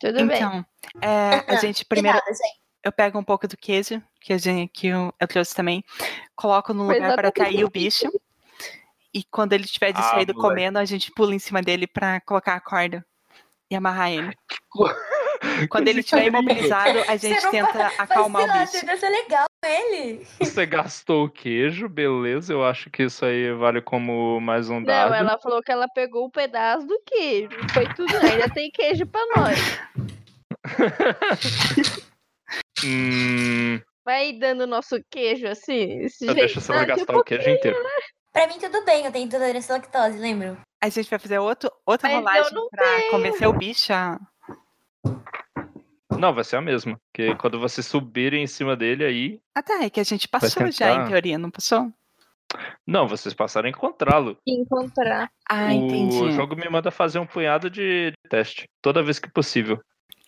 Tudo 0.00 0.26
bem. 0.26 0.36
Então, 0.36 0.64
é, 1.00 1.44
a 1.52 1.56
gente 1.56 1.84
primeiro. 1.88 2.18
nada, 2.18 2.26
gente. 2.32 2.63
Eu 2.84 2.92
pego 2.92 3.18
um 3.18 3.24
pouco 3.24 3.48
do 3.48 3.56
queijo, 3.56 4.02
que, 4.20 4.32
a 4.32 4.38
gente, 4.38 4.70
que 4.72 4.88
eu, 4.88 5.12
eu 5.18 5.26
trouxe 5.26 5.54
também, 5.54 5.82
coloco 6.36 6.74
no 6.74 6.84
lugar 6.86 7.14
para 7.16 7.28
atrair 7.28 7.64
o 7.64 7.70
bicho. 7.70 8.06
E 9.12 9.22
quando 9.24 9.52
ele 9.54 9.64
estiver 9.64 9.88
Ah, 9.88 9.92
distraído 9.92 10.34
moleque. 10.34 10.48
comendo, 10.54 10.78
a 10.78 10.84
gente 10.84 11.10
pula 11.12 11.34
em 11.34 11.38
cima 11.38 11.62
dele 11.62 11.86
para 11.86 12.20
colocar 12.20 12.54
a 12.54 12.60
corda 12.60 13.04
e 13.70 13.74
amarrar 13.76 14.10
ele. 14.12 14.36
Quando 15.68 15.88
ele 15.88 16.00
estiver 16.00 16.26
imobilizado, 16.26 17.00
a 17.06 17.16
gente 17.16 17.38
Você 17.40 17.44
não 17.44 17.50
tenta 17.50 17.72
vai- 17.72 17.94
acalmar 17.98 18.42
o 18.42 18.46
lá, 18.46 18.60
bicho. 18.64 18.84
Deve 18.86 18.96
ser 18.98 19.10
legal 19.10 19.44
com 19.62 19.68
ele. 19.68 20.26
Você 20.40 20.64
gastou 20.64 21.26
o 21.26 21.30
queijo, 21.30 21.88
beleza. 21.88 22.52
Eu 22.52 22.64
acho 22.64 22.88
que 22.90 23.02
isso 23.02 23.24
aí 23.24 23.52
vale 23.52 23.80
como 23.82 24.40
mais 24.40 24.70
um 24.70 24.82
dado. 24.82 25.10
Não, 25.10 25.16
ela 25.16 25.38
falou 25.38 25.62
que 25.62 25.70
ela 25.70 25.86
pegou 25.94 26.24
o 26.26 26.30
pedaço 26.30 26.86
do 26.86 26.98
queijo. 27.04 27.50
Foi 27.72 27.86
tudo. 27.94 28.16
Ainda 28.16 28.48
tem 28.48 28.70
queijo 28.70 29.06
pra 29.06 29.20
nós. 29.36 29.58
Hum, 32.82 33.80
Vai 34.04 34.32
dando 34.32 34.62
o 34.62 34.66
nosso 34.66 34.96
queijo 35.10 35.46
assim. 35.46 36.00
Esse 36.04 36.26
eu 36.26 36.34
deixo 36.34 36.60
você 36.60 36.72
vai 36.72 36.82
Ah, 36.82 36.86
gastar 36.86 37.06
tipo, 37.06 37.18
o 37.18 37.24
queijo 37.24 37.48
inteiro. 37.48 37.78
Pra 38.32 38.46
mim, 38.46 38.58
tudo 38.58 38.84
bem. 38.84 39.04
Eu 39.06 39.12
tenho 39.12 39.26
intolerância 39.26 39.74
à 39.74 39.78
lactose, 39.78 40.18
lembro? 40.18 40.58
A 40.82 40.88
gente 40.88 41.08
vai 41.08 41.18
fazer 41.18 41.38
outro, 41.38 41.70
outra 41.86 42.08
Mas 42.08 42.18
rolagem 42.18 42.52
não 42.52 42.68
para 42.68 43.10
convencer 43.10 43.48
o 43.48 43.52
bicho 43.52 43.92
a. 43.92 44.20
Não, 46.18 46.34
vai 46.34 46.44
ser 46.44 46.56
a 46.56 46.60
mesma. 46.60 47.00
Porque 47.10 47.34
quando 47.36 47.58
você 47.58 47.82
subir 47.82 48.34
em 48.34 48.46
cima 48.46 48.76
dele 48.76 49.04
aí. 49.04 49.40
Ah, 49.54 49.62
tá, 49.62 49.82
é 49.82 49.88
que 49.88 50.00
a 50.00 50.04
gente 50.04 50.28
passou 50.28 50.70
já, 50.70 50.92
em 50.92 51.06
teoria, 51.06 51.38
não 51.38 51.50
passou? 51.50 51.90
Não, 52.86 53.08
vocês 53.08 53.34
passaram 53.34 53.66
a 53.66 53.70
encontrá-lo. 53.70 54.36
encontrar. 54.46 55.30
Ah, 55.48 55.68
o 55.68 55.72
entendi. 55.72 56.30
jogo 56.32 56.54
me 56.54 56.68
manda 56.68 56.90
fazer 56.90 57.18
um 57.18 57.26
punhado 57.26 57.70
de 57.70 58.12
teste. 58.28 58.68
Toda 58.82 59.02
vez 59.02 59.18
que 59.18 59.30
possível. 59.30 59.80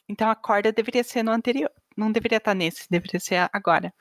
Então 0.09 0.31
a 0.31 0.35
corda 0.35 0.73
deveria 0.73 1.05
ser 1.05 1.23
no 1.23 1.31
anterior. 1.31 1.71
Não 1.97 2.13
deveria 2.13 2.39
estar 2.39 2.55
nesse, 2.55 2.87
deveria 2.91 3.19
ser 3.19 3.49
agora. 3.53 3.93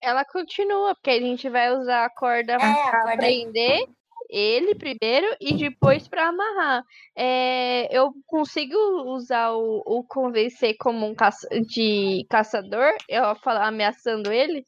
Ela 0.00 0.24
continua, 0.24 0.94
porque 0.94 1.10
a 1.10 1.20
gente 1.20 1.48
vai 1.48 1.72
usar 1.74 2.04
a 2.04 2.10
corda 2.10 2.52
É, 2.52 2.56
a 2.56 2.58
pra 2.90 3.02
corda- 3.02 3.16
prender 3.16 3.80
ele 4.30 4.74
primeiro 4.74 5.26
e 5.40 5.54
depois 5.54 6.06
pra 6.06 6.28
amarrar. 6.28 6.84
É, 7.16 7.88
eu 7.96 8.12
consigo 8.26 8.76
usar 9.14 9.52
o, 9.52 9.82
o 9.86 10.04
convencer 10.04 10.76
como 10.78 11.06
um 11.06 11.14
caça, 11.14 11.48
de 11.66 12.26
caçador? 12.28 12.92
Eu 13.08 13.34
falar 13.36 13.66
ameaçando 13.68 14.30
ele? 14.30 14.66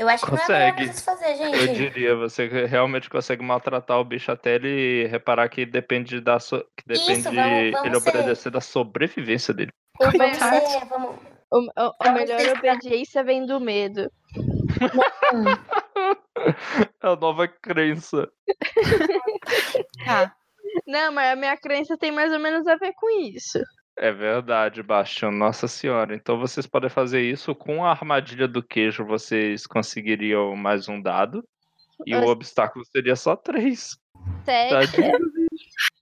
Eu 0.00 0.08
acho 0.08 0.24
que 0.24 0.32
não 0.32 0.38
é 0.38 0.48
melhor 0.48 0.72
Consegue. 0.72 0.86
vocês 0.86 1.04
fazer, 1.04 1.30
Eu 1.42 1.66
gente. 1.66 1.76
diria, 1.76 2.16
você 2.16 2.46
realmente 2.66 3.10
consegue 3.10 3.42
maltratar 3.44 3.98
o 4.00 4.04
bicho 4.04 4.32
até 4.32 4.54
ele 4.54 5.06
reparar 5.08 5.46
que 5.50 5.66
depende 5.66 6.20
da 6.22 6.40
so... 6.40 6.58
que 6.74 6.84
depende 6.86 7.20
Isso, 7.20 7.30
vamos- 7.30 7.70
vamos 7.72 7.84
ele 7.86 8.00
ser- 8.00 8.08
obedecer 8.16 8.50
da 8.50 8.60
sobrevivência 8.62 9.52
dele. 9.52 9.70
O, 10.00 10.04
Vamos 10.10 10.36
ser, 10.38 10.84
vamos... 10.86 11.16
o, 11.50 11.58
o- 11.58 11.94
a 12.00 12.12
melhor 12.12 12.38
testar. 12.38 12.58
obediência 12.58 13.22
vem 13.22 13.44
do 13.44 13.60
medo. 13.60 14.10
É 17.02 17.06
a 17.06 17.16
nova 17.16 17.46
crença. 17.46 18.26
Tá. 20.06 20.34
Não, 20.86 21.12
mas 21.12 21.32
a 21.32 21.36
minha 21.36 21.56
crença 21.58 21.96
tem 21.98 22.10
mais 22.10 22.32
ou 22.32 22.38
menos 22.38 22.66
a 22.66 22.76
ver 22.76 22.92
com 22.94 23.10
isso. 23.20 23.58
É 24.02 24.10
verdade, 24.10 24.82
Bastião. 24.82 25.30
Nossa 25.30 25.68
senhora. 25.68 26.14
Então 26.14 26.38
vocês 26.38 26.66
podem 26.66 26.88
fazer 26.88 27.20
isso 27.20 27.54
com 27.54 27.84
a 27.84 27.90
armadilha 27.90 28.48
do 28.48 28.62
queijo. 28.62 29.04
Vocês 29.04 29.66
conseguiriam 29.66 30.56
mais 30.56 30.88
um 30.88 30.98
dado. 31.02 31.46
E 32.06 32.16
o 32.16 32.26
obstáculo 32.26 32.82
seria 32.86 33.14
só 33.14 33.36
três. 33.36 34.00
Sete. 34.44 34.96
Tadinho. 34.96 35.18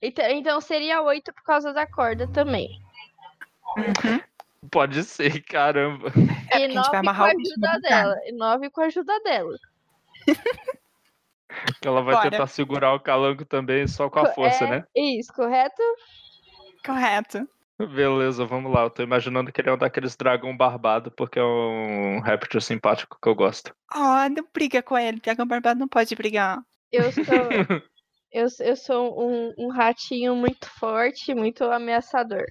Então, 0.01 0.29
então 0.29 0.61
seria 0.61 1.01
oito 1.01 1.33
por 1.33 1.43
causa 1.43 1.73
da 1.73 1.85
corda 1.85 2.25
também. 2.25 2.79
Uhum. 3.77 4.21
Pode 4.71 5.03
ser, 5.03 5.43
caramba. 5.43 6.07
É, 6.07 6.19
e 6.19 6.23
porque 6.23 6.53
a 6.53 6.59
gente 6.59 6.75
nove 6.75 6.89
vai 6.91 7.03
com 7.03 7.09
a 7.09 7.25
ajuda 7.27 7.79
dela. 7.81 8.15
E 8.23 8.31
nove 8.31 8.69
com 8.69 8.81
a 8.81 8.85
ajuda 8.85 9.19
dela. 9.19 9.57
Que 11.81 11.87
ela 11.87 12.01
vai 12.01 12.15
Bora. 12.15 12.31
tentar 12.31 12.47
segurar 12.47 12.93
o 12.93 12.99
calango 13.01 13.43
também 13.43 13.87
só 13.89 14.09
com 14.09 14.19
a 14.19 14.27
força, 14.27 14.63
É, 14.63 14.69
né? 14.69 14.83
Isso, 14.95 15.33
correto? 15.33 15.81
Correto. 16.85 17.45
Beleza, 17.87 18.45
vamos 18.45 18.73
lá. 18.73 18.83
Eu 18.83 18.89
tô 18.89 19.01
imaginando 19.01 19.51
que 19.51 19.61
ele 19.61 19.69
é 19.69 19.73
um 19.73 19.77
daqueles 19.77 20.15
dragão 20.15 20.55
barbado, 20.55 21.09
porque 21.11 21.39
é 21.39 21.43
um 21.43 22.19
réptil 22.19 22.59
simpático 22.59 23.17
que 23.21 23.29
eu 23.29 23.33
gosto. 23.33 23.73
Oh, 23.95 24.29
não 24.29 24.45
briga 24.53 24.83
com 24.83 24.97
ele. 24.97 25.21
Dragão 25.21 25.47
barbado 25.47 25.79
não 25.79 25.87
pode 25.87 26.13
brigar. 26.13 26.59
Eu 26.91 27.09
sou, 27.11 27.23
eu, 28.33 28.47
eu 28.59 28.75
sou 28.75 29.21
um, 29.21 29.53
um 29.57 29.69
ratinho 29.69 30.35
muito 30.35 30.69
forte, 30.69 31.33
muito 31.33 31.63
ameaçador. 31.63 32.45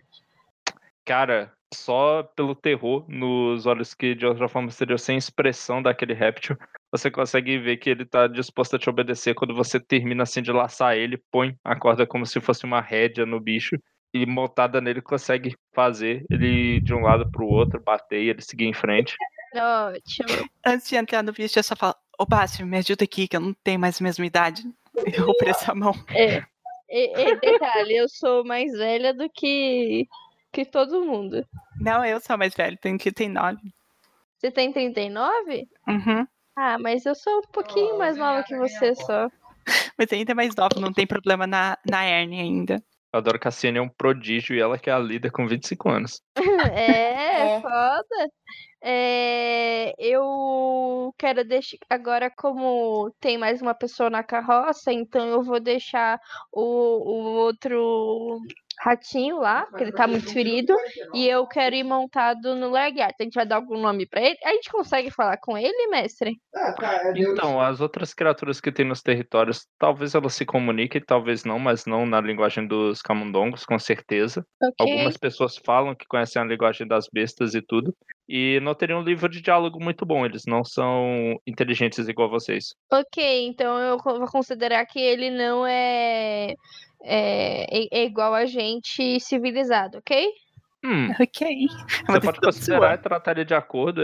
Cara, 1.05 1.53
só 1.75 2.23
pelo 2.23 2.55
terror 2.55 3.05
nos 3.07 3.67
olhos 3.67 3.93
que 3.93 4.15
de 4.15 4.25
outra 4.25 4.49
forma 4.49 4.71
seriam 4.71 4.97
sem 4.97 5.19
expressão 5.19 5.83
daquele 5.83 6.15
réptil, 6.15 6.57
você 6.91 7.11
consegue 7.11 7.59
ver 7.59 7.77
que 7.77 7.91
ele 7.91 8.07
tá 8.07 8.27
disposto 8.27 8.77
a 8.77 8.79
te 8.79 8.89
obedecer 8.89 9.35
quando 9.35 9.55
você 9.55 9.79
termina 9.79 10.23
assim 10.23 10.41
de 10.41 10.53
laçar 10.53 10.97
ele, 10.97 11.23
põe 11.31 11.55
a 11.63 11.79
corda 11.79 12.07
como 12.07 12.25
se 12.25 12.41
fosse 12.41 12.65
uma 12.65 12.81
rédea 12.81 13.27
no 13.27 13.39
bicho 13.39 13.77
e 14.13 14.25
montada 14.27 14.81
nele 14.81 15.03
consegue 15.03 15.57
fazer 15.73 16.25
ele 16.31 16.81
de 16.81 16.95
um 16.95 17.03
lado 17.03 17.31
pro 17.31 17.47
outro, 17.47 17.83
bater 17.83 18.23
e 18.23 18.31
ele 18.31 18.43
seguir 18.43 18.67
em 18.67 18.73
frente. 18.73 19.17
Ótimo. 19.55 20.49
Antes 20.65 20.89
de 20.89 20.97
entrar 20.97 21.23
no 21.23 21.33
bicho, 21.33 21.59
eu 21.59 21.63
só 21.63 21.77
falo: 21.77 21.95
Ô, 22.19 22.27
Bácio, 22.27 22.67
me 22.67 22.79
ajuda 22.79 23.05
aqui, 23.05 23.29
que 23.29 23.37
eu 23.37 23.41
não 23.41 23.55
tenho 23.65 23.81
mais 23.81 24.01
a 24.01 24.05
mesma 24.05 24.27
idade. 24.27 24.63
Eu 25.17 25.29
ofereço 25.29 25.71
a 25.71 25.75
mão. 25.75 25.95
É. 26.15 26.43
E, 26.91 27.13
e 27.17 27.37
detalhe, 27.37 27.97
eu 27.97 28.09
sou 28.09 28.45
mais 28.45 28.73
velha 28.73 29.13
do 29.13 29.29
que, 29.29 30.09
que 30.51 30.65
todo 30.65 31.05
mundo. 31.05 31.47
Não, 31.79 32.05
eu 32.05 32.19
sou 32.21 32.37
mais 32.39 32.55
velha, 32.55 32.77
tenho 32.77 32.99
39. 32.99 33.59
Você 34.39 34.51
tem 34.51 34.73
39? 34.73 35.69
Uhum. 35.87 36.27
Ah, 36.57 36.79
mas 36.79 37.05
eu 37.05 37.15
sou 37.15 37.39
um 37.39 37.53
pouquinho 37.53 37.99
mais 37.99 38.17
nova 38.17 38.43
que 38.43 38.57
você 38.57 38.95
só. 38.95 39.31
Mas 39.99 40.13
ainda 40.13 40.33
é 40.33 40.35
mais 40.35 40.55
nova, 40.57 40.81
não 40.81 40.93
tem 40.93 41.07
problema 41.07 41.47
na, 41.47 41.77
na 41.89 42.05
hernia 42.05 42.43
ainda. 42.43 42.83
Eu 43.13 43.19
adoro 43.19 43.39
que 43.39 43.49
a 43.49 43.51
Ciane 43.51 43.79
é 43.79 43.83
um 43.83 43.89
prodígio 43.89 44.55
e 44.55 44.61
ela 44.61 44.79
que 44.79 44.91
é 44.91 44.93
a 44.93 44.99
líder 44.99 45.31
com 45.31 45.47
25 45.47 45.89
anos. 45.89 46.23
É, 46.73 47.15
É. 47.57 47.61
foda. 47.61 48.31
É, 48.81 49.95
eu 49.99 51.13
quero 51.19 51.45
deixar. 51.45 51.79
Agora, 51.91 52.31
como 52.31 53.11
tem 53.21 53.37
mais 53.39 53.61
uma 53.61 53.75
pessoa 53.75 54.09
na 54.11 54.23
carroça, 54.23 54.93
então 54.93 55.27
eu 55.27 55.43
vou 55.43 55.59
deixar 55.59 56.21
o, 56.53 56.61
o 56.63 57.37
outro 57.39 58.39
ratinho 58.81 59.39
lá, 59.39 59.67
porque 59.67 59.85
ele 59.85 59.93
tá 59.93 60.07
muito 60.07 60.33
ferido, 60.33 60.75
e 61.15 61.27
eu 61.27 61.47
quero 61.47 61.75
ir 61.75 61.85
montado 61.85 62.55
no 62.55 62.71
lagarto. 62.71 63.17
A 63.21 63.25
gente 63.25 63.35
vai 63.35 63.47
dar 63.47 63.57
algum 63.57 63.81
nome 63.81 64.07
pra 64.07 64.21
ele? 64.21 64.37
A 64.45 64.51
gente 64.51 64.71
consegue 64.71 65.11
falar 65.11 65.37
com 65.39 65.57
ele, 65.57 65.89
mestre? 65.89 66.37
Então, 67.17 67.61
as 67.61 67.81
outras 67.81 68.15
criaturas 68.15 68.61
que 68.61 68.73
tem 68.73 68.87
nos 68.87 69.03
territórios, 69.03 69.67
talvez 69.79 70.15
elas 70.15 70.35
se 70.35 70.45
comuniquem, 70.45 71.03
talvez 71.05 71.45
não, 71.45 71.59
mas 71.59 71.87
não 71.87 72.07
na 72.07 72.21
linguagem 72.21 72.67
dos 72.67 73.03
camundongos, 73.03 73.65
com 73.65 73.79
certeza. 73.79 74.45
Ok. 74.63 74.75
Algumas 74.81 75.17
pessoas 75.17 75.57
falam 75.57 75.95
que 75.95 76.07
conhecem 76.07 76.41
a 76.41 76.45
linguagem 76.45 76.87
das 76.87 77.07
bestas 77.13 77.55
e 77.55 77.63
tudo. 77.63 77.95
E 78.29 78.61
não 78.61 78.75
teriam 78.75 79.01
um 79.01 79.05
livro 79.05 79.27
de 79.27 79.41
diálogo 79.41 79.83
muito 79.83 80.05
bom, 80.05 80.27
eles 80.27 80.43
não 80.47 80.63
são 80.63 81.41
inteligentes 81.47 82.09
igual 82.09 82.29
vocês. 82.29 82.75
Ok, 82.93 83.47
então 83.47 83.79
eu 83.79 83.97
vou 83.97 84.27
considerar 84.27 84.85
que 84.85 85.01
ele 85.01 85.31
não 85.31 85.67
é, 85.67 86.53
é, 87.03 87.65
é- 87.85 87.89
é 88.01 88.05
igual 88.05 88.35
a 88.35 88.47
gente 88.47 89.19
civilizado, 89.21 89.99
ok? 89.99 90.29
Hum, 90.85 91.09
Ok. 91.21 91.67
você 92.07 92.21
pode 92.21 92.41
considerar 92.41 92.95
e 92.95 92.99
tratar 92.99 93.33
ele 93.33 93.45
de 93.45 93.55
acordo, 93.55 94.01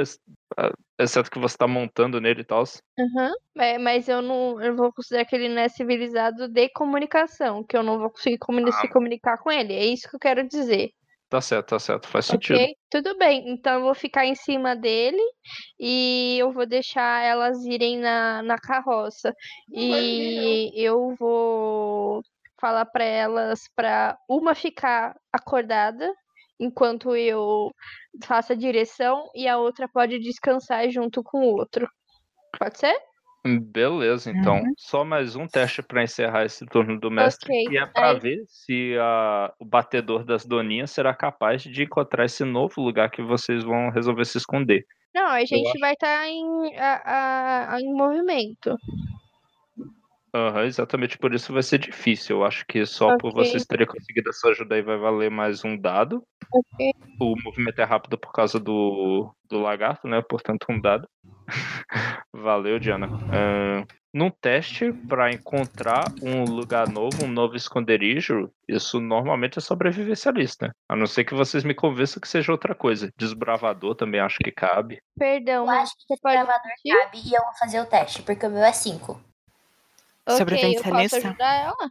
ah, 0.57 0.73
exceto 0.99 1.31
que 1.31 1.39
você 1.39 1.57
tá 1.57 1.69
montando 1.69 2.21
nele 2.21 2.41
e 2.41 2.45
tal. 2.45 2.65
Aham. 2.99 3.33
É, 3.59 3.79
mas 3.79 4.09
eu 4.09 4.21
não 4.21 4.61
eu 4.61 4.75
vou 4.75 4.93
considerar 4.93 5.25
que 5.25 5.37
ele 5.37 5.49
não 5.49 5.63
é 5.63 5.69
civilizado 5.69 6.49
de 6.49 6.69
comunicação, 6.71 7.63
que 7.63 7.77
eu 7.77 7.83
não 7.83 7.99
vou 7.99 8.11
conseguir 8.11 8.39
comuni- 8.39 8.71
Ah. 8.71 8.81
se 8.81 8.89
comunicar 8.89 9.39
com 9.39 9.53
ele. 9.53 9.73
É 9.73 9.87
isso 9.87 10.09
que 10.09 10.17
eu 10.17 10.21
quero 10.21 10.47
dizer. 10.49 10.91
Tá 11.29 11.41
certo, 11.41 11.69
tá 11.71 11.79
certo, 11.79 12.07
faz 12.09 12.27
sentido. 12.27 12.57
Ok? 12.57 12.77
Tudo 12.91 13.17
bem. 13.19 13.51
Então 13.51 13.75
eu 13.75 13.81
vou 13.83 13.95
ficar 13.95 14.25
em 14.27 14.35
cima 14.35 14.75
dele 14.77 15.23
e 15.79 16.37
eu 16.39 16.53
vou 16.53 16.67
deixar 16.67 17.25
elas 17.25 17.65
irem 17.65 17.99
na, 17.99 18.43
na 18.43 18.59
carroça. 18.59 19.33
E 19.73 20.71
eu 20.75 21.15
vou 21.19 22.21
falar 22.65 22.87
para 22.87 23.05
elas 23.05 23.61
para 23.77 24.17
uma 24.27 24.55
ficar 24.55 25.15
acordada 25.31 26.11
enquanto 26.59 27.15
eu 27.15 27.71
faço 28.25 28.55
a 28.55 28.57
direção 28.57 29.29
e 29.35 29.47
a 29.47 29.59
outra 29.59 29.87
pode 29.87 30.19
descansar 30.19 30.89
junto 30.89 31.23
com 31.23 31.41
o 31.41 31.53
outro. 31.59 31.87
Pode 32.59 32.79
ser? 32.79 32.97
Beleza, 33.47 34.31
então. 34.31 34.57
Uhum. 34.61 34.73
Só 34.79 35.05
mais 35.05 35.37
um 35.37 35.47
teste 35.47 35.83
pra 35.83 36.03
encerrar 36.03 36.47
esse 36.47 36.65
turno 36.65 36.99
do 36.99 37.11
mestre. 37.11 37.53
Ok, 37.53 37.75
E 37.75 37.77
é 37.77 37.85
pra 37.85 38.13
aí- 38.13 38.19
ver 38.21 38.43
se 38.47 38.97
a- 38.99 39.53
o 39.61 39.65
batedor 39.67 40.25
das 40.25 40.47
doninhas 40.47 40.91
será 40.91 41.15
capaz 41.15 41.63
de 41.65 41.83
encontrar 41.83 42.25
esse 42.25 42.45
novo 42.47 42.81
lugar 42.81 43.11
que 43.11 43.21
vocês 43.23 43.63
vão 43.63 43.91
resolver 43.91 44.25
se 44.25 44.39
esconder. 44.39 44.87
Não, 45.15 45.27
a 45.27 45.41
gente 45.45 45.69
acho- 45.69 45.79
vai 45.81 45.93
estar 45.93 46.27
em, 46.27 46.77
a- 46.79 47.03
a- 47.05 47.75
a- 47.75 47.81
em 47.83 47.93
movimento. 47.93 48.75
Aham, 50.35 50.65
exatamente 50.65 51.17
por 51.17 51.33
isso 51.33 51.53
vai 51.53 51.63
ser 51.63 51.79
difícil. 51.79 52.39
Eu 52.39 52.45
acho 52.45 52.67
que 52.67 52.85
só 52.85 53.17
por 53.19 53.29
Ok. 53.29 53.45
vocês 53.45 53.65
terem 53.65 53.87
conseguido 53.87 54.31
essa 54.31 54.49
ajuda 54.49 54.75
aí 54.75 54.83
vai 54.83 54.97
valer 54.97 55.31
mais 55.31 55.65
um 55.65 55.77
dado. 55.77 56.25
Ok. 56.53 56.91
O 57.21 57.37
movimento 57.45 57.79
é 57.79 57.85
rápido 57.85 58.19
por 58.19 58.33
causa 58.33 58.59
do, 58.59 59.33
do 59.49 59.61
lagarto, 59.61 60.09
né? 60.09 60.21
Portanto, 60.29 60.67
um 60.69 60.81
dado. 60.81 61.09
Valeu, 62.35 62.81
Diana. 62.81 63.09
Ahn, 63.31 63.85
num 64.13 64.29
teste 64.29 64.93
para 65.09 65.33
encontrar 65.33 66.11
um 66.21 66.45
lugar 66.45 66.89
novo, 66.89 67.23
um 67.23 67.29
novo 67.29 67.55
esconderijo, 67.55 68.51
isso 68.69 69.01
normalmente 69.01 69.59
é 69.59 69.63
sobrevivencialista. 69.63 70.73
A 70.89 70.97
não 70.97 71.07
ser 71.07 71.25
que 71.25 71.35
vocês 71.35 71.63
me 71.63 71.75
convençam 71.75 72.21
que 72.21 72.27
seja 72.29 72.51
outra 72.51 72.75
coisa. 72.75 73.09
Desbravador 73.17 73.95
também 73.95 74.21
acho 74.21 74.39
que 74.39 74.51
cabe. 74.51 74.99
Perdão, 75.17 75.63
Eu 75.63 75.67
mas 75.67 75.83
acho 75.85 75.95
que 75.97 76.15
esse 76.15 76.21
pode 76.23 76.37
cabe 76.37 77.19
e 77.25 77.35
eu 77.35 77.43
vou 77.43 77.55
fazer 77.59 77.81
o 77.81 77.87
teste, 77.87 78.23
porque 78.23 78.47
o 78.47 78.51
meu 78.51 78.65
é 78.65 78.73
5. 78.73 79.21
Ok, 80.27 80.37
eu 80.37 80.37
posso 80.37 80.39
Sobrevivencialista? 80.39 81.17
ajudar 81.29 81.55
ela? 81.55 81.91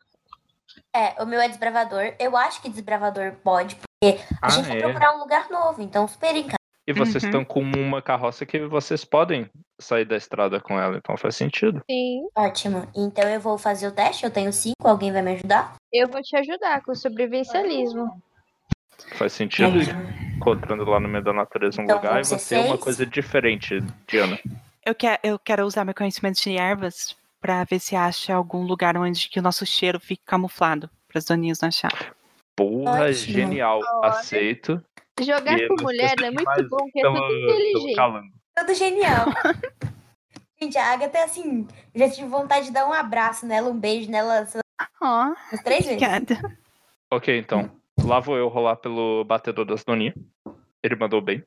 É, 0.95 1.22
o 1.22 1.26
meu 1.26 1.39
é 1.39 1.47
desbravador. 1.47 2.15
Eu 2.19 2.35
acho 2.38 2.61
que 2.61 2.69
desbravador 2.69 3.34
pode, 3.43 3.76
porque 3.76 4.19
a 4.41 4.47
Ah, 4.47 4.49
gente 4.49 4.68
vai 4.68 4.77
é. 4.77 4.81
procurar 4.81 5.15
um 5.15 5.19
lugar 5.19 5.49
novo, 5.49 5.81
então 5.81 6.07
super 6.07 6.35
encaixa. 6.35 6.57
E 6.85 6.91
vocês 6.93 7.23
Uhum. 7.23 7.30
estão 7.30 7.45
com 7.45 7.61
uma 7.61 8.01
carroça 8.01 8.45
que 8.45 8.60
vocês 8.68 9.05
podem 9.05 9.49
sair 9.80 10.03
da 10.05 10.18
estrada 10.18 10.60
com 10.60 10.77
ela, 10.80 10.97
então 10.97 11.15
faz 11.15 11.35
sentido. 11.35 11.81
Sim. 11.89 12.27
Ótimo. 12.35 12.88
Então 12.95 13.27
eu 13.30 13.39
vou 13.39 13.57
fazer 13.57 13.88
o 13.88 13.91
teste, 13.91 14.26
eu 14.26 14.31
tenho 14.31 14.51
5, 14.51 14.76
alguém 14.85 15.11
vai 15.11 15.22
me 15.22 15.31
ajudar? 15.34 15.76
Eu 15.91 16.10
vou 16.10 16.22
te 16.22 16.35
ajudar 16.35 16.81
com 16.84 16.91
o 16.91 16.95
sobrevivencialismo. 16.95 18.22
Faz 19.15 19.31
sentido 19.34 19.81
ir 19.81 19.95
encontrando 20.35 20.84
lá 20.85 20.99
no 20.99 21.07
meio 21.07 21.23
da 21.23 21.31
natureza 21.34 21.80
um 21.81 21.85
Então 21.85 21.97
lugar 21.97 22.19
e 22.22 22.26
você 22.26 22.55
é 22.55 22.60
uma 22.60 22.77
coisa 22.77 23.05
diferente, 23.05 23.80
Diana. 24.07 24.38
Eu, 24.85 24.93
quer, 24.93 25.19
eu 25.23 25.39
quero 25.39 25.65
usar 25.65 25.85
meu 25.85 25.93
conhecimento 25.93 26.41
de 26.41 26.57
ervas 26.57 27.15
pra 27.44 27.65
ver 27.65 27.78
se 27.80 27.94
acha 27.94 28.34
algum 28.34 28.64
lugar 28.64 28.95
onde 28.95 29.28
que 29.28 29.38
o 29.38 29.41
nosso 29.41 29.65
cheiro 29.65 29.99
fique 29.99 30.24
camuflado. 30.26 30.90
Para 31.10 31.20
as 31.20 31.26
doninhas 31.26 31.60
não 31.60 31.68
achar. 31.68 32.15
Porra, 32.56 33.10
Ótimo. 33.10 33.34
genial. 33.34 33.82
Aceito. 34.02 34.82
Jogar 35.20 35.60
E 35.60 35.68
com 35.68 35.76
mulher 35.84 36.15
é 36.24 36.32
muito 36.32 36.70
bom, 36.70 36.78
porque 36.78 36.99
é 36.99 37.03
tudo 37.03 37.36
inteligente. 37.36 38.34
Tudo 38.56 38.74
genial. 38.74 39.26
Gente, 40.61 40.78
a 40.78 40.94
Agatha 40.94 41.18
é 41.18 41.24
assim, 41.24 41.68
já 41.94 42.10
tive 42.10 42.30
vontade 42.30 42.68
de 42.68 42.72
dar 42.72 42.88
um 42.88 42.94
abraço 42.94 43.45
nela, 43.45 43.70
um 43.70 43.78
beijo 43.78 44.10
nela 44.10 44.48
Ó, 45.02 45.34
três 45.65 45.86
vezes. 45.86 46.02
obrigada. 46.02 46.57
Ok, 47.11 47.38
então. 47.38 47.70
Lá 48.02 48.22
vou 48.22 48.38
eu 48.38 48.48
rolar 48.48 48.78
pelo 48.78 49.26
batedor 49.26 49.65
das 49.65 49.84
doninhas. 49.84 50.15
Ele 50.82 50.95
mandou 50.95 51.20
bem. 51.22 51.44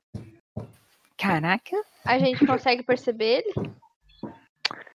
Caraca. 1.16 1.77
A 2.05 2.18
gente 2.18 2.44
consegue 2.47 2.82
perceber 2.82 3.43
ele? 3.47 3.70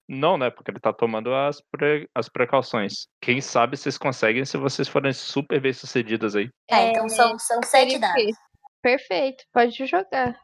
Não, 0.09 0.37
né? 0.39 0.51
Porque 0.51 0.71
ele 0.71 0.79
tá 0.81 0.93
tomando 0.93 1.35
as, 1.35 1.61
pre- 1.71 2.09
as 2.15 2.29
precauções. 2.29 3.07
Quem 3.21 3.41
sabe 3.41 3.77
vocês 3.77 3.99
conseguem 3.99 4.45
se 4.45 4.57
vocês 4.57 4.87
forem 4.89 5.13
super 5.13 5.61
bem 5.61 5.73
sucedidas 5.73 6.37
aí. 6.37 6.49
Tá, 6.69 6.81
então 6.83 7.09
são, 7.09 7.39
são 7.39 7.61
sete 7.65 7.99
dados. 7.99 8.37
Perfeito, 8.83 9.45
pode 9.53 9.85
jogar. 9.85 10.39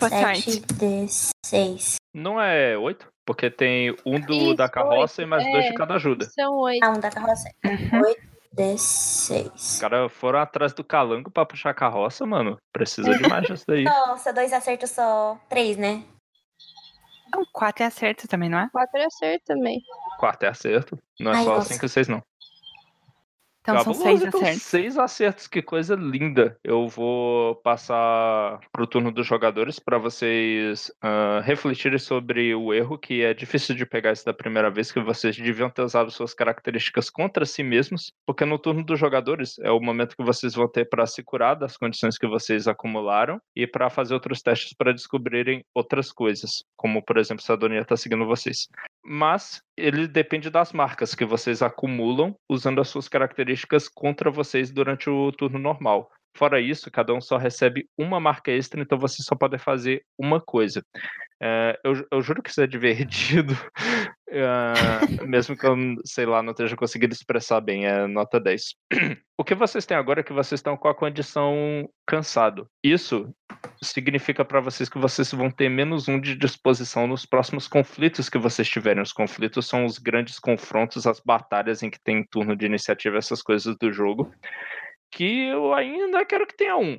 Boa 0.00 0.10
Sete 0.10 0.52
sorte. 0.52 0.60
de 0.74 1.06
seis. 1.44 1.96
Não 2.14 2.40
é 2.40 2.76
oito? 2.78 3.08
Porque 3.26 3.50
tem 3.50 3.94
um 4.06 4.20
do, 4.20 4.54
da 4.54 4.64
Isso, 4.64 4.72
carroça 4.72 5.20
oito, 5.22 5.26
e 5.28 5.30
mais 5.30 5.44
dois 5.50 5.64
de 5.64 5.70
é. 5.70 5.74
cada 5.74 5.94
ajuda. 5.94 6.24
São 6.30 6.54
oito. 6.58 6.84
Ah, 6.84 6.90
um 6.90 7.00
da 7.00 7.10
carroça. 7.10 7.48
Uhum. 7.64 8.00
Oito 8.06 8.20
de 8.52 8.74
Os 8.74 8.80
seis. 8.80 9.78
caras 9.80 10.10
foram 10.12 10.38
atrás 10.40 10.72
do 10.72 10.82
calango 10.82 11.30
pra 11.30 11.44
puxar 11.46 11.70
a 11.70 11.74
carroça, 11.74 12.24
mano. 12.26 12.56
Precisa 12.72 13.16
de 13.16 13.28
mais 13.28 13.46
disso 13.46 13.64
daí. 13.68 13.84
Nossa, 13.84 14.32
dois 14.32 14.52
acertos 14.52 14.90
só. 14.90 15.38
Três, 15.48 15.76
né? 15.76 16.02
Um 17.36 17.44
4 17.52 17.82
é 17.84 17.86
acerto 17.86 18.28
também, 18.28 18.48
não 18.48 18.58
é? 18.58 18.68
Quatro 18.70 19.00
é 19.00 19.04
acerto 19.04 19.44
também. 19.46 19.80
Quarto 20.18 20.42
é 20.44 20.48
acerto. 20.48 20.98
Não 21.20 21.32
é 21.32 21.36
Ai, 21.36 21.44
só 21.44 21.54
nossa. 21.56 21.72
cinco 21.72 21.86
e 21.86 21.88
seis, 21.88 22.08
não. 22.08 22.22
Então 23.68 23.84
são 23.84 23.92
Cabuloso, 23.92 24.02
seis 24.02 24.22
então, 24.22 24.40
acertos. 24.40 24.62
Seis 24.62 24.98
acertos, 24.98 25.46
que 25.46 25.60
coisa 25.60 25.94
linda. 25.94 26.58
Eu 26.64 26.88
vou 26.88 27.56
passar 27.56 28.60
pro 28.72 28.86
turno 28.86 29.12
dos 29.12 29.26
jogadores 29.26 29.78
para 29.78 29.98
vocês 29.98 30.90
ah, 31.02 31.42
refletirem 31.44 31.98
sobre 31.98 32.54
o 32.54 32.72
erro, 32.72 32.98
que 32.98 33.22
é 33.22 33.34
difícil 33.34 33.74
de 33.74 33.84
pegar 33.84 34.12
isso 34.12 34.24
da 34.24 34.32
primeira 34.32 34.70
vez, 34.70 34.90
que 34.90 35.00
vocês 35.00 35.36
deviam 35.36 35.68
ter 35.68 35.82
usado 35.82 36.10
suas 36.10 36.32
características 36.32 37.10
contra 37.10 37.44
si 37.44 37.62
mesmos, 37.62 38.10
porque 38.26 38.44
no 38.44 38.58
turno 38.58 38.82
dos 38.82 38.98
jogadores 38.98 39.58
é 39.58 39.70
o 39.70 39.80
momento 39.80 40.16
que 40.16 40.24
vocês 40.24 40.54
vão 40.54 40.68
ter 40.68 40.88
para 40.88 41.06
se 41.06 41.22
curar 41.22 41.54
das 41.54 41.76
condições 41.76 42.16
que 42.16 42.26
vocês 42.26 42.66
acumularam 42.66 43.38
e 43.54 43.66
para 43.66 43.90
fazer 43.90 44.14
outros 44.14 44.40
testes 44.40 44.72
para 44.72 44.92
descobrirem 44.92 45.62
outras 45.74 46.10
coisas, 46.10 46.64
como 46.76 47.04
por 47.04 47.18
exemplo 47.18 47.42
se 47.42 47.52
a 47.52 47.56
Doninha 47.56 47.82
está 47.82 47.96
seguindo 47.96 48.26
vocês 48.26 48.68
mas 49.08 49.62
ele 49.74 50.06
depende 50.06 50.50
das 50.50 50.70
marcas 50.70 51.14
que 51.14 51.24
vocês 51.24 51.62
acumulam 51.62 52.36
usando 52.48 52.78
as 52.78 52.88
suas 52.88 53.08
características 53.08 53.88
contra 53.88 54.30
vocês 54.30 54.70
durante 54.70 55.08
o 55.08 55.32
turno 55.32 55.58
normal. 55.58 56.10
Fora 56.36 56.60
isso, 56.60 56.90
cada 56.90 57.14
um 57.14 57.20
só 57.20 57.38
recebe 57.38 57.88
uma 57.96 58.20
marca 58.20 58.50
extra, 58.52 58.82
então 58.82 58.98
vocês 58.98 59.24
só 59.24 59.34
podem 59.34 59.58
fazer 59.58 60.04
uma 60.18 60.40
coisa. 60.40 60.84
É, 61.42 61.80
eu, 61.82 62.06
eu 62.12 62.20
juro 62.20 62.42
que 62.42 62.50
isso 62.50 62.60
é 62.60 62.66
divertido, 62.66 63.54
é, 64.30 65.24
mesmo 65.26 65.56
que 65.56 65.66
eu, 65.66 65.76
sei 66.04 66.26
lá, 66.26 66.42
não 66.42 66.50
esteja 66.50 66.76
conseguindo 66.76 67.14
expressar 67.14 67.60
bem, 67.60 67.86
é 67.86 68.06
nota 68.06 68.38
10. 68.38 68.74
O 69.38 69.44
que 69.44 69.54
vocês 69.54 69.86
têm 69.86 69.96
agora 69.96 70.20
é 70.20 70.22
que 70.22 70.32
vocês 70.32 70.58
estão 70.58 70.76
com 70.76 70.88
a 70.88 70.94
condição 70.94 71.88
cansado. 72.06 72.68
Isso 72.82 73.32
significa 73.80 74.44
para 74.44 74.60
vocês 74.60 74.88
que 74.88 74.98
vocês 74.98 75.30
vão 75.32 75.50
ter 75.50 75.68
menos 75.68 76.08
um 76.08 76.20
de 76.20 76.34
disposição 76.36 77.06
nos 77.06 77.24
próximos 77.24 77.68
conflitos 77.68 78.28
que 78.28 78.36
vocês 78.36 78.68
tiverem. 78.68 79.02
Os 79.02 79.12
conflitos 79.12 79.66
são 79.66 79.86
os 79.86 79.98
grandes 79.98 80.38
confrontos, 80.38 81.06
as 81.06 81.20
batalhas 81.20 81.82
em 81.82 81.90
que 81.90 82.00
tem 82.02 82.24
turno 82.24 82.56
de 82.56 82.66
iniciativa, 82.66 83.16
essas 83.16 83.40
coisas 83.40 83.76
do 83.78 83.92
jogo. 83.92 84.30
Que 85.10 85.46
eu 85.48 85.72
ainda 85.72 86.24
quero 86.26 86.46
que 86.46 86.56
tenha 86.56 86.76
um. 86.76 86.98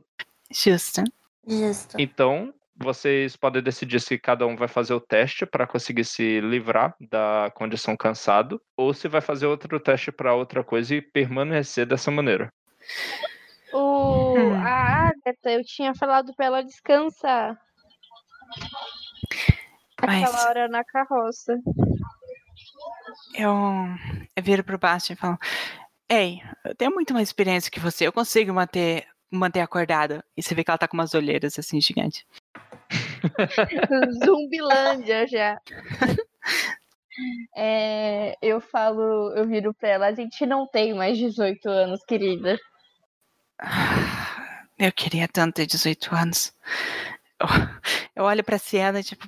Justo. 0.52 1.04
Justo. 1.46 1.96
Então, 2.00 2.54
vocês 2.82 3.36
podem 3.36 3.62
decidir 3.62 4.00
se 4.00 4.18
cada 4.18 4.48
um 4.48 4.56
vai 4.56 4.68
fazer 4.68 4.94
o 4.94 5.02
teste 5.02 5.46
para 5.46 5.68
conseguir 5.68 6.06
se 6.06 6.40
livrar 6.42 6.96
da 7.00 7.52
condição 7.56 7.96
cansado, 7.98 8.62
ou 8.78 8.94
se 8.94 9.08
vai 9.08 9.22
fazer 9.22 9.46
outro 9.48 9.80
teste 9.80 10.12
para 10.12 10.34
outra 10.34 10.64
coisa 10.64 10.96
e 10.96 11.02
permanecer 11.02 11.86
dessa 11.86 12.10
maneira. 12.10 12.52
O, 13.74 14.36
Hum. 14.38 14.54
A 14.56 15.10
Agatha, 15.10 15.52
eu 15.52 15.64
tinha 15.64 15.94
falado 15.94 16.34
pra 16.36 16.46
ela 16.46 16.64
descansar. 16.64 17.60
Mas- 20.06 20.24
Aquela 20.24 20.48
hora 20.50 20.68
na 20.70 20.84
carroça. 20.84 21.60
Eu, 23.36 23.54
eu 24.36 24.44
viro 24.44 24.64
pro 24.64 24.78
baixo 24.80 25.14
e 25.14 25.16
falo: 25.16 25.38
Ei, 26.10 26.42
eu 26.66 26.74
tenho 26.76 26.92
muito 26.92 27.14
mais 27.14 27.28
experiência 27.30 27.70
que 27.72 27.80
você. 27.80 28.08
Eu 28.08 28.14
consigo 28.14 28.54
manter, 28.54 29.06
manter 29.30 29.60
acordada. 29.60 30.24
E 30.38 30.42
você 30.42 30.56
vê 30.56 30.64
que 30.64 30.72
ela 30.72 30.78
tá 30.78 30.88
com 30.88 30.98
umas 30.98 31.14
olheiras 31.14 31.60
assim 31.60 31.80
gigantes. 31.82 32.26
Zumbilândia 34.26 35.28
já. 35.28 35.60
É, 37.56 38.36
eu 38.42 38.62
falo, 38.62 39.34
eu 39.36 39.46
viro 39.48 39.74
pra 39.74 39.90
ela, 39.90 40.08
a 40.08 40.14
gente 40.14 40.46
não 40.46 40.66
tem 40.68 40.94
mais 40.94 41.18
18 41.18 41.68
anos, 41.70 42.04
querida. 42.06 42.58
Ah, 43.60 44.64
Eu 44.78 44.92
queria 44.94 45.28
tanto 45.28 45.56
ter 45.56 45.66
18 45.66 46.16
anos. 46.16 46.54
Eu, 47.40 47.48
eu 48.16 48.24
olho 48.24 48.44
pra 48.44 48.58
Siena 48.58 49.00
e 49.00 49.04
tipo. 49.04 49.28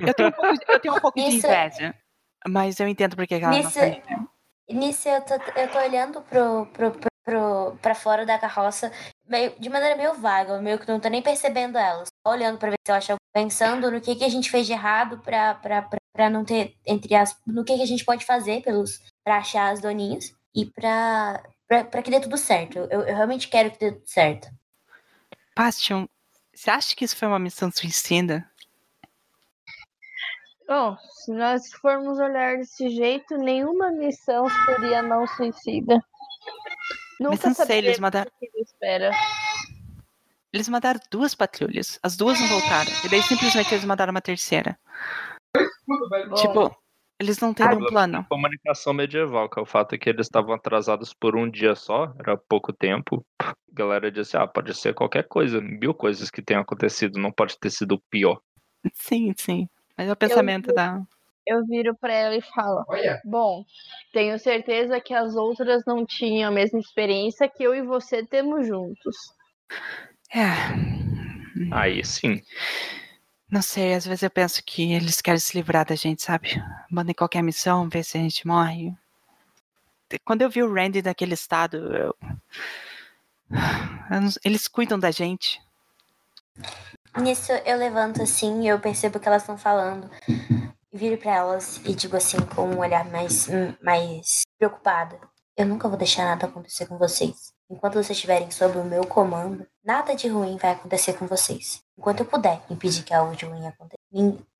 Eu 0.00 0.14
tenho 0.14 0.28
um 0.28 0.32
pouco, 0.32 0.52
de- 0.54 0.64
eu 0.68 0.80
tenho 0.80 0.94
um 0.94 1.00
pouco 1.00 1.18
de 1.20 1.26
inveja. 1.36 1.94
Mas 2.48 2.80
eu 2.80 2.88
entendo 2.88 3.14
porque 3.16 3.38
que 3.38 3.44
ela 3.44 3.52
não 3.52 3.58
Nisso- 3.62 3.78
foi. 3.78 4.02
Nisso 4.70 5.08
eu 5.08 5.20
tô, 5.22 5.34
eu 5.34 5.68
tô 5.70 5.78
olhando 5.78 6.20
pro, 6.22 6.66
pro, 6.66 6.90
pro, 6.92 7.08
pro, 7.24 7.76
pra 7.80 7.94
fora 7.94 8.26
da 8.26 8.38
carroça 8.38 8.92
meio, 9.28 9.54
de 9.58 9.68
maneira 9.68 9.96
meio 9.96 10.14
vaga, 10.14 10.60
meio 10.60 10.78
que 10.78 10.88
não 10.88 10.98
tô 10.98 11.08
nem 11.08 11.22
percebendo 11.22 11.78
ela. 11.78 12.04
Só 12.04 12.32
olhando 12.32 12.58
pra 12.58 12.70
ver 12.70 12.78
se 12.86 12.90
eu 12.92 12.96
acho 12.96 13.16
pensando 13.32 13.90
no 13.90 14.00
que, 14.00 14.16
que 14.16 14.24
a 14.24 14.28
gente 14.28 14.50
fez 14.50 14.66
de 14.66 14.72
errado 14.72 15.18
pra, 15.18 15.54
pra, 15.54 15.82
pra, 15.82 15.98
pra 16.12 16.30
não 16.30 16.44
ter, 16.44 16.74
entre 16.86 17.14
as. 17.14 17.36
no 17.46 17.64
que, 17.64 17.76
que 17.76 17.82
a 17.82 17.86
gente 17.86 18.04
pode 18.04 18.24
fazer 18.24 18.62
pelos, 18.62 19.00
pra 19.24 19.36
achar 19.36 19.70
as 19.72 19.80
doninhas 19.80 20.34
e 20.54 20.66
pra, 20.66 21.42
pra, 21.68 21.84
pra 21.84 22.02
que 22.02 22.10
dê 22.10 22.20
tudo 22.20 22.36
certo. 22.36 22.78
Eu, 22.78 23.02
eu 23.02 23.14
realmente 23.14 23.48
quero 23.48 23.70
que 23.70 23.78
dê 23.78 23.92
tudo 23.92 24.08
certo. 24.08 24.48
Bastion, 25.56 26.06
você 26.54 26.70
acha 26.70 26.96
que 26.96 27.04
isso 27.04 27.16
foi 27.16 27.28
uma 27.28 27.38
missão 27.38 27.70
suicida? 27.70 28.48
Bom, 30.66 30.96
se 31.14 31.32
nós 31.32 31.72
formos 31.72 32.18
olhar 32.18 32.58
desse 32.58 32.90
jeito, 32.90 33.38
nenhuma 33.38 33.90
missão 33.90 34.46
seria 34.66 35.00
não 35.00 35.26
suicida. 35.28 36.02
Nunca 37.20 37.48
não 37.48 37.54
sei, 37.54 37.78
eles 37.78 37.98
espera. 38.56 39.10
Eles 40.52 40.68
mandaram 40.68 41.00
duas 41.10 41.34
patrulhas. 41.34 41.98
As 42.02 42.16
duas 42.16 42.40
não 42.40 42.48
voltaram. 42.48 42.90
E 43.04 43.08
daí 43.08 43.22
simplesmente 43.22 43.74
eles 43.74 43.84
mandaram 43.84 44.12
uma 44.12 44.20
terceira. 44.20 44.78
Bom, 45.86 46.34
Tipo, 46.34 46.76
eles 47.18 47.38
não 47.40 47.52
têm 47.52 47.66
um 47.66 47.86
plano. 47.86 48.24
Comunicação 48.28 48.92
medieval, 48.92 49.50
que 49.50 49.58
é 49.58 49.62
o 49.62 49.66
fato 49.66 49.94
é 49.94 49.98
que 49.98 50.08
eles 50.08 50.26
estavam 50.26 50.54
atrasados 50.54 51.12
por 51.12 51.36
um 51.36 51.50
dia 51.50 51.74
só, 51.74 52.14
era 52.18 52.36
pouco 52.36 52.72
tempo. 52.72 53.26
A 53.40 53.54
galera 53.72 54.10
disse, 54.10 54.36
ah, 54.36 54.46
pode 54.46 54.72
ser 54.74 54.94
qualquer 54.94 55.26
coisa, 55.26 55.60
mil 55.60 55.92
coisas 55.92 56.30
que 56.30 56.40
tenham 56.40 56.62
acontecido, 56.62 57.18
não 57.18 57.32
pode 57.32 57.58
ter 57.58 57.70
sido 57.70 57.96
o 57.96 58.02
pior. 58.08 58.40
Sim, 58.94 59.34
sim. 59.36 59.68
Mas 59.96 60.08
é 60.08 60.12
o 60.12 60.16
pensamento 60.16 60.72
da. 60.72 61.02
Eu 61.48 61.64
viro 61.66 61.96
pra 61.96 62.12
ela 62.12 62.36
e 62.36 62.42
falo: 62.42 62.84
Bom, 63.24 63.64
tenho 64.12 64.38
certeza 64.38 65.00
que 65.00 65.14
as 65.14 65.34
outras 65.34 65.82
não 65.86 66.04
tinham 66.04 66.48
a 66.48 66.54
mesma 66.54 66.78
experiência 66.78 67.48
que 67.48 67.62
eu 67.62 67.74
e 67.74 67.82
você 67.82 68.24
temos 68.24 68.66
juntos. 68.66 69.16
É. 70.34 70.52
Aí 71.72 72.04
sim. 72.04 72.42
Não 73.50 73.62
sei, 73.62 73.94
às 73.94 74.04
vezes 74.04 74.22
eu 74.22 74.30
penso 74.30 74.62
que 74.62 74.92
eles 74.92 75.22
querem 75.22 75.40
se 75.40 75.56
livrar 75.56 75.86
da 75.86 75.94
gente, 75.94 76.22
sabe? 76.22 76.62
Mandem 76.90 77.14
qualquer 77.14 77.42
missão, 77.42 77.88
ver 77.88 78.04
se 78.04 78.18
a 78.18 78.20
gente 78.20 78.46
morre. 78.46 78.92
Quando 80.24 80.42
eu 80.42 80.50
vi 80.50 80.62
o 80.62 80.72
Randy 80.72 81.00
daquele 81.00 81.34
estado, 81.34 81.76
eu. 81.96 82.14
Eles 84.44 84.68
cuidam 84.68 84.98
da 84.98 85.10
gente. 85.10 85.60
Nisso 87.16 87.52
eu 87.52 87.78
levanto 87.78 88.22
assim 88.22 88.64
e 88.64 88.68
eu 88.68 88.78
percebo 88.78 89.18
que 89.18 89.26
elas 89.26 89.42
estão 89.42 89.56
falando. 89.56 90.10
Viro 90.92 91.18
pra 91.18 91.36
elas 91.36 91.80
e 91.84 91.94
digo 91.94 92.16
assim, 92.16 92.38
com 92.54 92.62
um 92.62 92.78
olhar 92.78 93.04
mais, 93.10 93.48
mais 93.82 94.42
preocupado. 94.58 95.18
Eu 95.56 95.66
nunca 95.66 95.88
vou 95.88 95.98
deixar 95.98 96.24
nada 96.24 96.46
acontecer 96.46 96.86
com 96.86 96.96
vocês. 96.96 97.52
Enquanto 97.70 97.94
vocês 97.94 98.12
estiverem 98.12 98.50
sob 98.50 98.78
o 98.78 98.84
meu 98.84 99.06
comando, 99.06 99.66
nada 99.84 100.14
de 100.14 100.28
ruim 100.28 100.56
vai 100.56 100.70
acontecer 100.70 101.12
com 101.14 101.26
vocês. 101.26 101.82
Enquanto 101.98 102.20
eu 102.20 102.26
puder 102.26 102.62
impedir 102.70 103.02
que 103.02 103.12
algo 103.12 103.36
de 103.36 103.44
ruim 103.44 103.66
aconteça. 103.66 103.98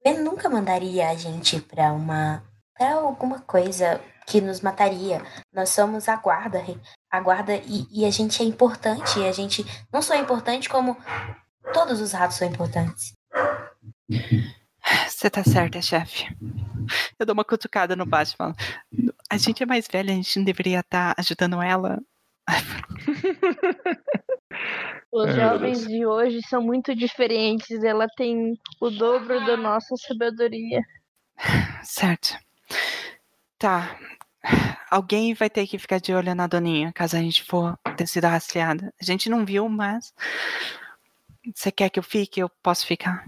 Eu 0.05 0.23
nunca 0.23 0.51
mandaria 0.51 1.09
a 1.09 1.15
gente 1.15 1.61
pra 1.61 1.93
uma. 1.93 2.43
pra 2.77 2.95
alguma 2.95 3.41
coisa 3.41 4.01
que 4.27 4.41
nos 4.43 4.61
mataria. 4.61 5.23
Nós 5.53 5.71
somos 5.71 6.09
a 6.09 6.17
guarda, 6.17 6.63
a 7.11 7.21
guarda 7.21 7.55
e, 7.55 7.87
e 7.91 8.05
a 8.05 8.11
gente 8.11 8.43
é 8.43 8.45
importante. 8.45 9.19
E 9.21 9.27
a 9.27 9.33
gente 9.33 9.65
não 9.91 10.03
só 10.03 10.15
é 10.15 10.19
importante, 10.19 10.69
como 10.69 10.95
todos 11.73 12.01
os 12.03 12.13
ratos 12.13 12.37
são 12.37 12.47
importantes. 12.47 13.15
Você 15.09 15.29
tá 15.31 15.43
certa, 15.45 15.81
chefe. 15.83 16.27
Eu 17.19 17.27
dou 17.27 17.35
uma 17.35 17.45
cutucada 17.45 17.95
no 17.97 18.07
baixo 18.07 18.35
e 18.35 18.37
falo: 18.37 18.55
A 19.31 19.37
gente 19.37 19.63
é 19.63 19.67
mais 19.67 19.87
velha, 19.89 20.13
a 20.13 20.17
gente 20.17 20.39
não 20.39 20.45
deveria 20.45 20.81
estar 20.81 21.15
ajudando 21.19 21.61
ela. 21.63 21.99
Os 25.13 25.31
É, 25.31 25.35
jovens 25.35 25.87
de 25.87 26.05
hoje 26.07 26.41
são 26.49 26.63
muito 26.63 26.95
diferentes. 26.95 27.83
Ela 27.83 28.07
tem 28.17 28.55
o 28.81 28.91
dobro 28.91 29.45
da 29.47 29.57
nossa 29.57 29.95
sabedoria. 29.97 30.81
Certo. 31.83 32.39
Tá. 33.59 33.99
Alguém 34.91 35.35
vai 35.35 35.51
ter 35.51 35.67
que 35.67 35.79
ficar 35.79 35.99
de 36.01 36.13
olho 36.15 36.35
na 36.35 36.47
Doninha, 36.47 36.93
caso 36.93 37.17
a 37.17 37.21
gente 37.21 37.45
for 37.45 37.79
ter 37.97 38.07
sido 38.07 38.27
rastreada. 38.27 38.93
A 39.01 39.05
gente 39.05 39.29
não 39.29 39.45
viu, 39.45 39.69
mas. 39.69 40.13
Você 41.55 41.73
quer 41.73 41.91
que 41.91 41.99
eu 41.99 42.03
fique? 42.03 42.41
Eu 42.41 42.49
posso 42.63 42.87
ficar. 42.87 43.25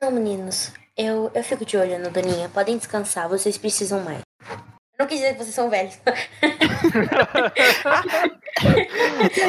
Não, 0.00 0.10
meninos. 0.12 0.72
Eu, 0.96 1.30
eu 1.34 1.42
fico 1.44 1.64
de 1.64 1.76
olho 1.76 1.98
na 1.98 2.08
Doninha. 2.08 2.48
Podem 2.48 2.76
descansar, 2.78 3.28
vocês 3.28 3.58
precisam 3.58 4.00
mais. 4.02 4.22
Eu 4.50 5.04
não 5.04 5.06
quis 5.06 5.18
dizer 5.20 5.32
que 5.34 5.44
vocês 5.44 5.54
são 5.54 5.70
velhos. 5.70 5.98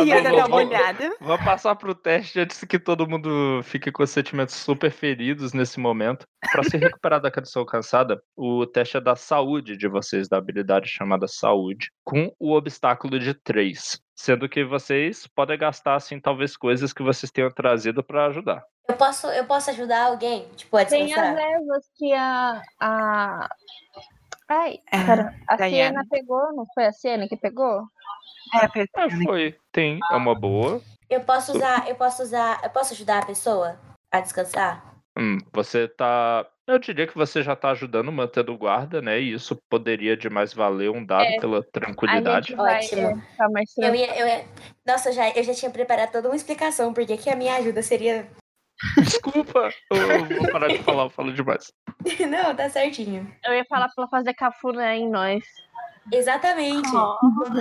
E 0.05 0.13
ainda 0.13 0.29
vou- 0.29 0.37
dá 0.39 0.45
uma 0.45 0.47
vou- 0.47 0.67
olhada. 0.67 1.15
Vou 1.19 1.37
passar 1.39 1.73
pro 1.75 1.95
teste 1.95 2.39
antes 2.39 2.63
que 2.63 2.77
todo 2.77 3.07
mundo 3.09 3.59
fique 3.63 3.91
com 3.91 4.05
sentimentos 4.05 4.53
super 4.55 4.91
feridos 4.91 5.51
nesse 5.53 5.79
momento. 5.79 6.25
Pra 6.51 6.61
se 6.63 6.77
recuperar 6.77 7.19
da 7.21 7.31
condição 7.31 7.65
cansada, 7.65 8.21
o 8.37 8.67
teste 8.67 8.97
é 8.97 9.01
da 9.01 9.15
saúde 9.15 9.75
de 9.75 9.87
vocês, 9.87 10.27
da 10.29 10.37
habilidade 10.37 10.87
chamada 10.87 11.27
saúde, 11.27 11.89
com 12.03 12.31
o 12.39 12.53
obstáculo 12.55 13.17
de 13.19 13.33
3. 13.33 13.99
Sendo 14.19 14.49
que 14.49 14.65
vocês 14.65 15.25
podem 15.27 15.57
gastar, 15.57 15.95
assim, 15.95 16.19
talvez 16.19 16.57
coisas 16.57 16.91
que 16.91 17.01
vocês 17.01 17.31
tenham 17.31 17.49
trazido 17.49 18.03
pra 18.03 18.25
ajudar. 18.25 18.65
Eu 18.85 18.97
posso, 18.97 19.27
eu 19.27 19.45
posso 19.45 19.69
ajudar 19.69 20.07
alguém? 20.07 20.45
Tipo, 20.57 20.75
a 20.75 20.83
Tem 20.83 21.13
as 21.13 21.37
ervas 21.37 21.89
que 21.95 22.11
a. 22.11 22.61
a... 22.81 23.49
Ai, 24.49 24.79
É, 24.91 25.05
cara, 25.05 25.33
a 25.47 25.55
Diana. 25.55 25.69
Siena 25.69 26.05
pegou, 26.09 26.53
não 26.53 26.65
foi 26.73 26.87
a 26.87 26.91
Siena 26.91 27.29
que 27.29 27.37
pegou? 27.37 27.85
É, 28.61 28.67
Petrone. 28.67 29.23
foi. 29.23 29.57
Tem, 29.71 29.97
é 30.11 30.15
uma 30.17 30.35
boa. 30.35 30.81
Eu 31.09 31.21
posso 31.21 31.53
usar, 31.55 31.87
eu 31.87 31.95
posso 31.95 32.21
usar, 32.21 32.59
eu 32.61 32.69
posso 32.71 32.93
ajudar 32.93 33.23
a 33.23 33.25
pessoa 33.25 33.79
a 34.11 34.19
descansar? 34.19 34.95
Hum, 35.17 35.37
você 35.53 35.87
tá. 35.87 36.45
Eu 36.69 36.77
diria 36.77 37.07
que 37.07 37.17
você 37.17 37.41
já 37.41 37.55
tá 37.55 37.71
ajudando 37.71 38.11
mantendo 38.11 38.55
guarda, 38.55 39.01
né? 39.01 39.19
E 39.19 39.33
isso 39.33 39.59
poderia 39.67 40.15
demais 40.15 40.53
valer 40.53 40.91
um 40.91 41.03
dado 41.03 41.23
É. 41.23 41.39
pela 41.39 41.63
tranquilidade. 41.63 42.53
vai 42.53 42.77
Ótimo. 42.77 43.01
é, 43.01 43.15
ficar 43.31 43.49
mais 43.49 43.75
Eu 43.75 43.95
ia, 43.95 44.19
eu 44.19 44.27
ia... 44.27 44.45
Nossa, 44.85 45.09
eu 45.09 45.13
já, 45.13 45.29
eu 45.31 45.43
já 45.43 45.53
tinha 45.55 45.71
preparado 45.71 46.11
toda 46.11 46.29
uma 46.29 46.35
explicação 46.35 46.93
porque 46.93 47.17
que 47.17 47.27
a 47.27 47.35
minha 47.35 47.55
ajuda 47.55 47.81
seria. 47.81 48.27
Desculpa, 49.01 49.69
eu 49.89 50.25
vou 50.25 50.51
parar 50.51 50.67
de 50.67 50.77
falar, 50.83 51.05
eu 51.05 51.09
falo 51.09 51.33
demais. 51.33 51.73
Não, 52.29 52.55
tá 52.55 52.69
certinho. 52.69 53.33
Eu 53.43 53.55
ia 53.55 53.65
falar 53.65 53.87
pra 53.87 54.03
ela 54.03 54.07
fazer 54.07 54.35
cafuné 54.35 54.95
em 54.95 55.09
nós. 55.09 55.43
Exatamente. 56.13 56.87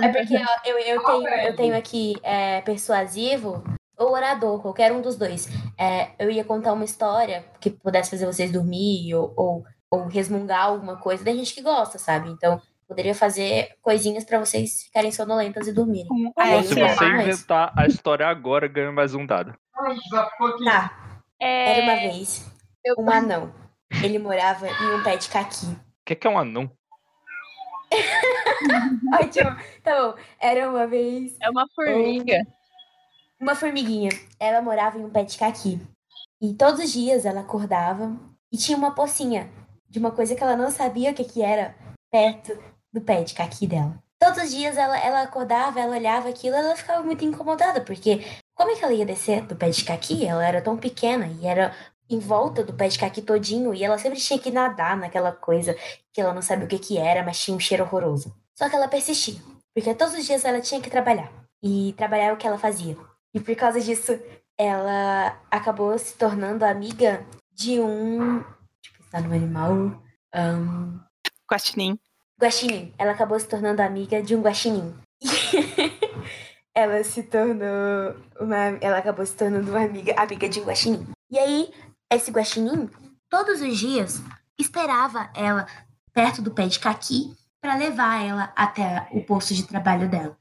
É 0.03 0.07
porque 0.09 0.37
ó, 0.37 0.69
eu, 0.69 0.77
eu, 0.77 1.03
tenho, 1.03 1.27
eu 1.27 1.55
tenho 1.55 1.75
aqui 1.75 2.15
é, 2.21 2.61
persuasivo 2.61 3.63
ou 3.99 4.13
orador, 4.13 4.61
qualquer 4.61 4.91
um 4.93 5.01
dos 5.01 5.17
dois. 5.17 5.47
É, 5.77 6.11
eu 6.17 6.31
ia 6.31 6.43
contar 6.43 6.73
uma 6.73 6.85
história 6.85 7.45
que 7.59 7.69
pudesse 7.69 8.09
fazer 8.09 8.25
vocês 8.25 8.51
dormir 8.51 9.13
ou, 9.13 9.33
ou, 9.35 9.65
ou 9.91 10.07
resmungar 10.07 10.65
alguma 10.67 10.95
coisa. 10.97 11.23
Tem 11.23 11.35
gente 11.37 11.53
que 11.53 11.61
gosta, 11.61 11.97
sabe? 11.99 12.29
Então, 12.29 12.61
poderia 12.87 13.13
fazer 13.13 13.75
coisinhas 13.81 14.23
pra 14.23 14.39
vocês 14.39 14.83
ficarem 14.83 15.11
sonolentas 15.11 15.67
e 15.67 15.73
dormirem. 15.73 16.07
Ah, 16.37 16.43
Aí 16.43 16.53
é, 16.59 16.63
se 16.63 16.73
você 16.73 17.05
mais. 17.05 17.27
inventar 17.27 17.73
a 17.77 17.85
história 17.85 18.25
agora, 18.27 18.67
ganha 18.67 18.91
mais 18.91 19.13
um 19.13 19.25
dado. 19.25 19.53
Tá, 20.65 20.91
É, 21.39 21.71
era 21.79 21.83
uma 21.83 21.95
vez 21.95 22.49
eu- 22.85 22.95
um 22.97 23.09
anão. 23.11 23.53
Ele 24.03 24.17
morava 24.19 24.67
em 24.67 24.95
um 24.95 25.03
pé 25.03 25.17
de 25.17 25.29
caqui. 25.29 25.65
O 25.65 25.79
que, 26.05 26.15
que 26.15 26.25
é 26.27 26.29
um 26.29 26.37
anão? 26.39 26.71
Ótimo. 29.21 29.55
Tá 29.83 29.95
bom. 30.01 30.15
Era 30.39 30.69
uma 30.69 30.85
vez 30.87 31.35
é 31.41 31.49
uma 31.49 31.65
formiga. 31.75 32.37
Uma 33.39 33.55
formiguinha. 33.55 34.09
Ela 34.37 34.61
morava 34.61 34.97
em 34.97 35.05
um 35.05 35.09
pé 35.09 35.23
de 35.23 35.37
caqui. 35.37 35.79
E 36.41 36.53
todos 36.53 36.81
os 36.83 36.91
dias 36.91 37.25
ela 37.25 37.39
acordava 37.39 38.15
e 38.51 38.57
tinha 38.57 38.77
uma 38.77 38.93
pocinha 38.93 39.49
de 39.87 39.97
uma 39.97 40.11
coisa 40.11 40.35
que 40.35 40.43
ela 40.43 40.57
não 40.57 40.69
sabia 40.69 41.11
o 41.11 41.13
que, 41.13 41.23
que 41.23 41.41
era 41.41 41.73
perto 42.11 42.57
do 42.91 42.99
pé 42.99 43.23
de 43.23 43.33
caqui 43.33 43.65
dela. 43.65 43.97
Todos 44.19 44.43
os 44.43 44.51
dias 44.51 44.77
ela, 44.77 44.97
ela 44.99 45.21
acordava, 45.21 45.79
ela 45.79 45.95
olhava 45.95 46.27
aquilo 46.27 46.55
ela 46.55 46.75
ficava 46.75 47.01
muito 47.01 47.23
incomodada, 47.23 47.79
porque 47.79 48.21
como 48.53 48.71
é 48.71 48.75
que 48.75 48.83
ela 48.83 48.93
ia 48.93 49.05
descer 49.05 49.45
do 49.45 49.55
pé 49.55 49.69
de 49.69 49.85
caqui? 49.85 50.25
Ela 50.25 50.45
era 50.45 50.61
tão 50.61 50.75
pequena 50.75 51.27
e 51.27 51.47
era 51.47 51.73
em 52.09 52.19
volta 52.19 52.61
do 52.61 52.73
pé 52.73 52.89
de 52.89 52.99
caqui 52.99 53.21
todinho 53.21 53.73
e 53.73 53.83
ela 53.83 53.97
sempre 53.97 54.19
tinha 54.19 54.37
que 54.37 54.51
nadar 54.51 54.97
naquela 54.97 55.31
coisa 55.31 55.73
que 56.11 56.19
ela 56.19 56.33
não 56.33 56.41
sabia 56.41 56.65
o 56.65 56.67
que, 56.67 56.79
que 56.79 56.97
era, 56.97 57.23
mas 57.23 57.39
tinha 57.39 57.55
um 57.55 57.59
cheiro 57.59 57.85
horroroso. 57.85 58.35
Só 58.53 58.67
que 58.67 58.75
ela 58.75 58.89
persistia, 58.89 59.39
porque 59.73 59.93
todos 59.95 60.13
os 60.13 60.25
dias 60.25 60.43
ela 60.43 60.59
tinha 60.59 60.81
que 60.81 60.89
trabalhar. 60.89 61.31
E 61.63 61.93
trabalhar 61.97 62.25
é 62.25 62.33
o 62.33 62.37
que 62.37 62.47
ela 62.47 62.57
fazia. 62.57 62.97
E 63.33 63.39
por 63.39 63.55
causa 63.55 63.79
disso, 63.79 64.19
ela 64.57 65.39
acabou 65.49 65.97
se 65.97 66.15
tornando 66.15 66.65
amiga 66.65 67.25
de 67.53 67.79
um. 67.79 68.39
Deixa 68.39 68.91
eu 68.91 69.03
pensar 69.03 69.21
no 69.21 69.33
animal. 69.33 70.03
Um, 70.35 70.99
Guaxinim. 71.49 71.99
guaxinim. 72.39 72.93
Ela 72.97 73.11
acabou 73.11 73.39
se 73.39 73.47
tornando 73.47 73.81
amiga 73.81 74.21
de 74.21 74.35
um 74.35 74.41
guaxinim. 74.41 74.95
ela 76.73 77.03
se 77.03 77.23
tornou 77.23 78.15
uma. 78.39 78.77
Ela 78.81 78.97
acabou 78.97 79.25
se 79.25 79.35
tornando 79.35 79.71
uma 79.71 79.83
amiga, 79.83 80.13
amiga 80.17 80.49
de 80.49 80.59
um 80.59 80.65
guaxinim. 80.65 81.07
E 81.29 81.37
aí, 81.37 81.71
esse 82.11 82.31
guaxinim, 82.31 82.89
todos 83.29 83.61
os 83.61 83.77
dias, 83.77 84.21
esperava 84.57 85.29
ela 85.35 85.67
perto 86.13 86.41
do 86.41 86.51
pé 86.51 86.67
de 86.67 86.79
caqui 86.79 87.35
para 87.61 87.75
levar 87.75 88.25
ela 88.25 88.53
até 88.55 89.07
o 89.11 89.23
posto 89.23 89.53
de 89.53 89.67
trabalho 89.67 90.09
dela. 90.09 90.37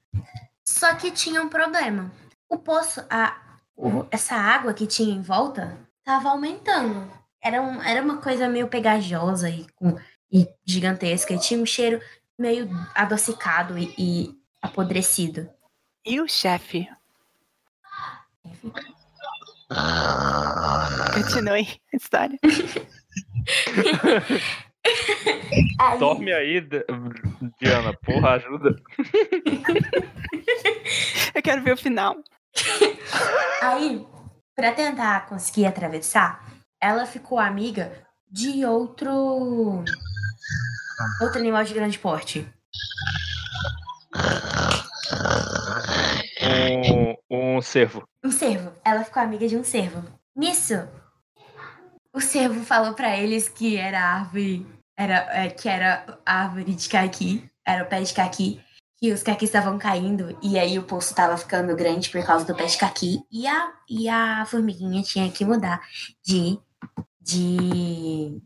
Só 0.67 0.95
que 0.95 1.11
tinha 1.11 1.43
um 1.43 1.49
problema. 1.49 2.11
O 2.49 2.59
poço, 2.59 3.05
a, 3.11 3.37
o- 3.77 4.07
essa 4.11 4.35
água 4.35 4.73
que 4.75 4.87
tinha 4.87 5.15
em 5.15 5.21
volta, 5.23 5.79
tava 6.05 6.31
aumentando. 6.31 7.11
Era, 7.43 7.63
um, 7.63 7.83
era 7.83 8.03
uma 8.03 8.17
coisa 8.19 8.49
meio 8.49 8.69
pegajosa 8.69 9.49
e, 9.51 9.67
com, 9.77 9.99
e 10.33 10.49
gigantesca. 10.65 11.33
E 11.35 11.39
tinha 11.39 11.61
um 11.61 11.67
cheiro 11.67 12.01
meio 12.39 12.69
adocicado 12.95 13.79
e, 13.79 13.95
e 13.99 14.35
apodrecido. 14.63 15.49
E 16.05 16.21
o 16.21 16.29
chefe? 16.29 16.89
Continue 21.15 21.81
a 21.93 21.97
história. 21.97 22.39
Aí, 25.79 25.99
Dorme 25.99 26.33
aí, 26.33 26.61
Diana. 27.61 27.93
Porra, 28.05 28.33
ajuda. 28.33 28.75
Eu 31.35 31.43
quero 31.43 31.63
ver 31.63 31.73
o 31.75 31.77
final. 31.77 32.17
Aí, 33.63 34.07
pra 34.55 34.73
tentar 34.73 35.27
conseguir 35.27 35.67
atravessar, 35.67 36.45
ela 36.81 37.07
ficou 37.07 37.39
amiga 37.39 37.93
de 38.31 38.65
outro. 38.65 39.85
Outro 41.21 41.39
animal 41.39 41.65
de 41.65 41.75
grande 41.75 41.99
porte. 41.99 42.47
Um, 47.31 47.57
um 47.57 47.63
cervo. 47.63 48.07
Um 48.25 48.31
cervo. 48.31 48.73
Ela 48.85 49.05
ficou 49.05 49.23
amiga 49.23 49.47
de 49.47 49.57
um 49.57 49.65
cervo. 49.65 50.03
Nisso, 50.35 50.89
o 52.13 52.21
cervo 52.21 52.65
falou 52.65 52.95
pra 52.95 53.17
eles 53.17 53.49
que 53.49 53.77
era 53.77 54.01
árvore. 54.01 54.67
Era, 54.97 55.15
é, 55.31 55.51
que 55.51 55.69
era 55.69 56.19
árvore 56.27 56.75
de 56.75 56.89
caqui. 56.89 57.49
Era 57.67 57.85
o 57.85 57.87
pé 57.87 58.03
de 58.03 58.13
caqui. 58.13 58.61
Que 58.99 59.13
os 59.13 59.23
caquis 59.23 59.49
estavam 59.49 59.79
caindo. 59.79 60.37
E 60.43 60.59
aí 60.59 60.79
o 60.79 60.83
poço 60.83 61.15
tava 61.15 61.37
ficando 61.37 61.75
grande 61.77 62.11
por 62.11 62.25
causa 62.25 62.45
do 62.45 62.55
pé 62.55 62.67
de 62.67 62.77
caqui. 62.77 63.21
E 63.31 63.47
a, 63.47 63.73
e 63.89 64.09
a 64.09 64.45
formiguinha 64.47 65.03
tinha 65.03 65.31
que 65.31 65.45
mudar 65.45 65.81
de. 66.23 66.59
De. 67.21 68.43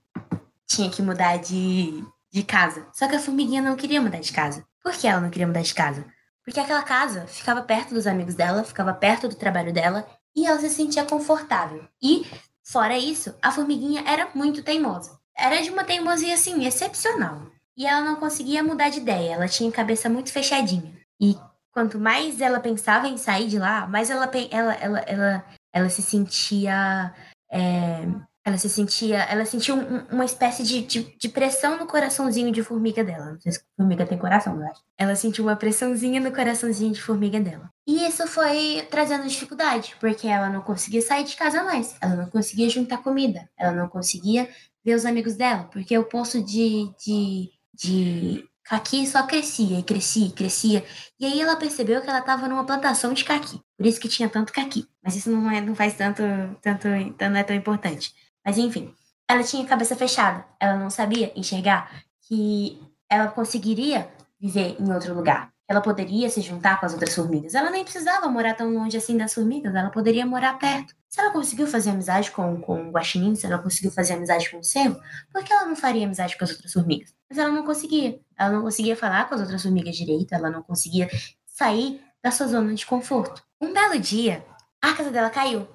Tinha 0.66 0.90
que 0.90 1.02
mudar 1.02 1.38
de, 1.38 2.04
de 2.30 2.42
casa. 2.42 2.86
Só 2.92 3.08
que 3.08 3.16
a 3.16 3.20
formiguinha 3.20 3.62
não 3.62 3.76
queria 3.76 4.00
mudar 4.00 4.20
de 4.20 4.32
casa. 4.32 4.66
Por 4.82 4.92
que 4.92 5.06
ela 5.06 5.20
não 5.20 5.30
queria 5.30 5.46
mudar 5.46 5.62
de 5.62 5.74
casa? 5.74 6.04
Porque 6.44 6.58
aquela 6.58 6.82
casa 6.82 7.26
ficava 7.26 7.62
perto 7.62 7.94
dos 7.94 8.06
amigos 8.06 8.34
dela, 8.34 8.64
ficava 8.64 8.92
perto 8.92 9.28
do 9.28 9.36
trabalho 9.36 9.72
dela 9.72 10.06
e 10.34 10.46
ela 10.46 10.58
se 10.58 10.70
sentia 10.70 11.04
confortável. 11.04 11.86
E, 12.02 12.26
fora 12.64 12.98
isso, 12.98 13.34
a 13.40 13.52
formiguinha 13.52 14.02
era 14.06 14.28
muito 14.34 14.62
teimosa. 14.62 15.18
Era 15.36 15.62
de 15.62 15.70
uma 15.70 15.84
teimosia 15.84 16.34
assim, 16.34 16.64
excepcional. 16.64 17.51
E 17.76 17.86
ela 17.86 18.02
não 18.02 18.16
conseguia 18.16 18.62
mudar 18.62 18.90
de 18.90 18.98
ideia, 18.98 19.34
ela 19.34 19.48
tinha 19.48 19.68
a 19.70 19.72
cabeça 19.72 20.08
muito 20.08 20.30
fechadinha. 20.30 20.92
E 21.20 21.36
quanto 21.72 21.98
mais 21.98 22.40
ela 22.40 22.60
pensava 22.60 23.08
em 23.08 23.16
sair 23.16 23.48
de 23.48 23.58
lá, 23.58 23.86
mais 23.86 24.10
ela, 24.10 24.30
ela, 24.50 24.74
ela, 24.74 24.98
ela, 25.00 25.44
ela 25.72 25.88
se 25.88 26.02
sentia. 26.02 27.14
É, 27.50 28.06
ela 28.44 28.58
se 28.58 28.68
sentia. 28.68 29.18
Ela 29.22 29.44
sentia 29.46 29.74
um, 29.74 30.04
uma 30.10 30.24
espécie 30.24 30.62
de, 30.62 30.82
de, 30.82 31.16
de, 31.16 31.28
pressão 31.28 31.78
no 31.78 31.86
coraçãozinho 31.86 32.52
de 32.52 32.62
formiga 32.62 33.02
dela. 33.02 33.32
Não 33.32 33.40
sei 33.40 33.52
se 33.52 33.62
formiga 33.76 34.04
tem 34.04 34.18
coração, 34.18 34.60
eu 34.60 34.66
acho. 34.68 34.82
Ela 34.98 35.14
sentiu 35.14 35.44
uma 35.44 35.56
pressãozinha 35.56 36.20
no 36.20 36.32
coraçãozinho 36.32 36.92
de 36.92 37.00
formiga 37.00 37.40
dela. 37.40 37.70
E 37.86 38.06
isso 38.06 38.26
foi 38.26 38.86
trazendo 38.90 39.26
dificuldade, 39.28 39.96
porque 40.00 40.26
ela 40.26 40.50
não 40.50 40.60
conseguia 40.60 41.00
sair 41.00 41.24
de 41.24 41.36
casa 41.36 41.62
mais. 41.62 41.96
Ela 42.00 42.16
não 42.16 42.26
conseguia 42.26 42.68
juntar 42.68 42.98
comida. 42.98 43.48
Ela 43.56 43.72
não 43.72 43.88
conseguia 43.88 44.48
ver 44.84 44.94
os 44.96 45.06
amigos 45.06 45.36
dela, 45.36 45.64
porque 45.64 45.96
o 45.96 46.04
poço 46.04 46.42
de, 46.42 46.92
de, 47.04 47.50
de 47.82 48.48
caqui 48.64 49.06
só 49.06 49.24
crescia 49.24 49.78
e 49.78 49.82
crescia 49.82 50.26
e 50.26 50.32
crescia. 50.32 50.84
E 51.18 51.26
aí 51.26 51.40
ela 51.40 51.56
percebeu 51.56 52.00
que 52.00 52.08
ela 52.08 52.20
estava 52.20 52.48
numa 52.48 52.64
plantação 52.64 53.12
de 53.12 53.24
caqui. 53.24 53.60
Por 53.76 53.86
isso 53.86 54.00
que 54.00 54.08
tinha 54.08 54.28
tanto 54.28 54.52
caqui. 54.52 54.86
Mas 55.02 55.16
isso 55.16 55.30
não, 55.30 55.50
é, 55.50 55.60
não 55.60 55.74
faz 55.74 55.94
tanto, 55.94 56.22
tanto, 56.60 56.88
não 56.88 57.36
é 57.36 57.42
tão 57.42 57.56
importante. 57.56 58.14
Mas 58.44 58.58
enfim, 58.58 58.94
ela 59.28 59.42
tinha 59.42 59.64
a 59.64 59.68
cabeça 59.68 59.96
fechada. 59.96 60.44
Ela 60.60 60.76
não 60.76 60.90
sabia 60.90 61.32
enxergar 61.36 62.02
que 62.22 62.80
ela 63.10 63.28
conseguiria 63.28 64.08
viver 64.40 64.76
em 64.78 64.92
outro 64.92 65.14
lugar. 65.14 65.52
Ela 65.68 65.80
poderia 65.80 66.28
se 66.28 66.40
juntar 66.40 66.78
com 66.78 66.86
as 66.86 66.92
outras 66.92 67.14
formigas. 67.14 67.54
Ela 67.54 67.70
nem 67.70 67.84
precisava 67.84 68.28
morar 68.28 68.54
tão 68.54 68.72
longe 68.72 68.96
assim 68.96 69.16
das 69.16 69.32
formigas. 69.32 69.74
Ela 69.74 69.90
poderia 69.90 70.26
morar 70.26 70.58
perto. 70.58 70.94
Se 71.12 71.20
ela 71.20 71.30
conseguiu 71.30 71.66
fazer 71.66 71.90
amizade 71.90 72.30
com, 72.30 72.58
com 72.62 72.88
o 72.88 72.90
guaxinim, 72.90 73.34
se 73.34 73.44
ela 73.44 73.58
conseguiu 73.58 73.90
fazer 73.90 74.14
amizade 74.14 74.50
com 74.50 74.60
o 74.60 74.64
cervo, 74.64 74.98
por 75.30 75.44
que 75.44 75.52
ela 75.52 75.66
não 75.66 75.76
faria 75.76 76.06
amizade 76.06 76.38
com 76.38 76.44
as 76.44 76.52
outras 76.52 76.72
formigas? 76.72 77.14
Mas 77.28 77.38
ela 77.38 77.50
não 77.50 77.66
conseguia. 77.66 78.18
Ela 78.34 78.52
não 78.54 78.62
conseguia 78.62 78.96
falar 78.96 79.28
com 79.28 79.34
as 79.34 79.42
outras 79.42 79.62
formigas 79.62 79.94
direito. 79.94 80.32
Ela 80.32 80.48
não 80.48 80.62
conseguia 80.62 81.10
sair 81.44 82.00
da 82.24 82.30
sua 82.30 82.46
zona 82.46 82.72
de 82.74 82.86
conforto. 82.86 83.42
Um 83.60 83.74
belo 83.74 84.00
dia, 84.00 84.42
a 84.80 84.94
casa 84.94 85.10
dela 85.10 85.28
caiu. 85.28 85.68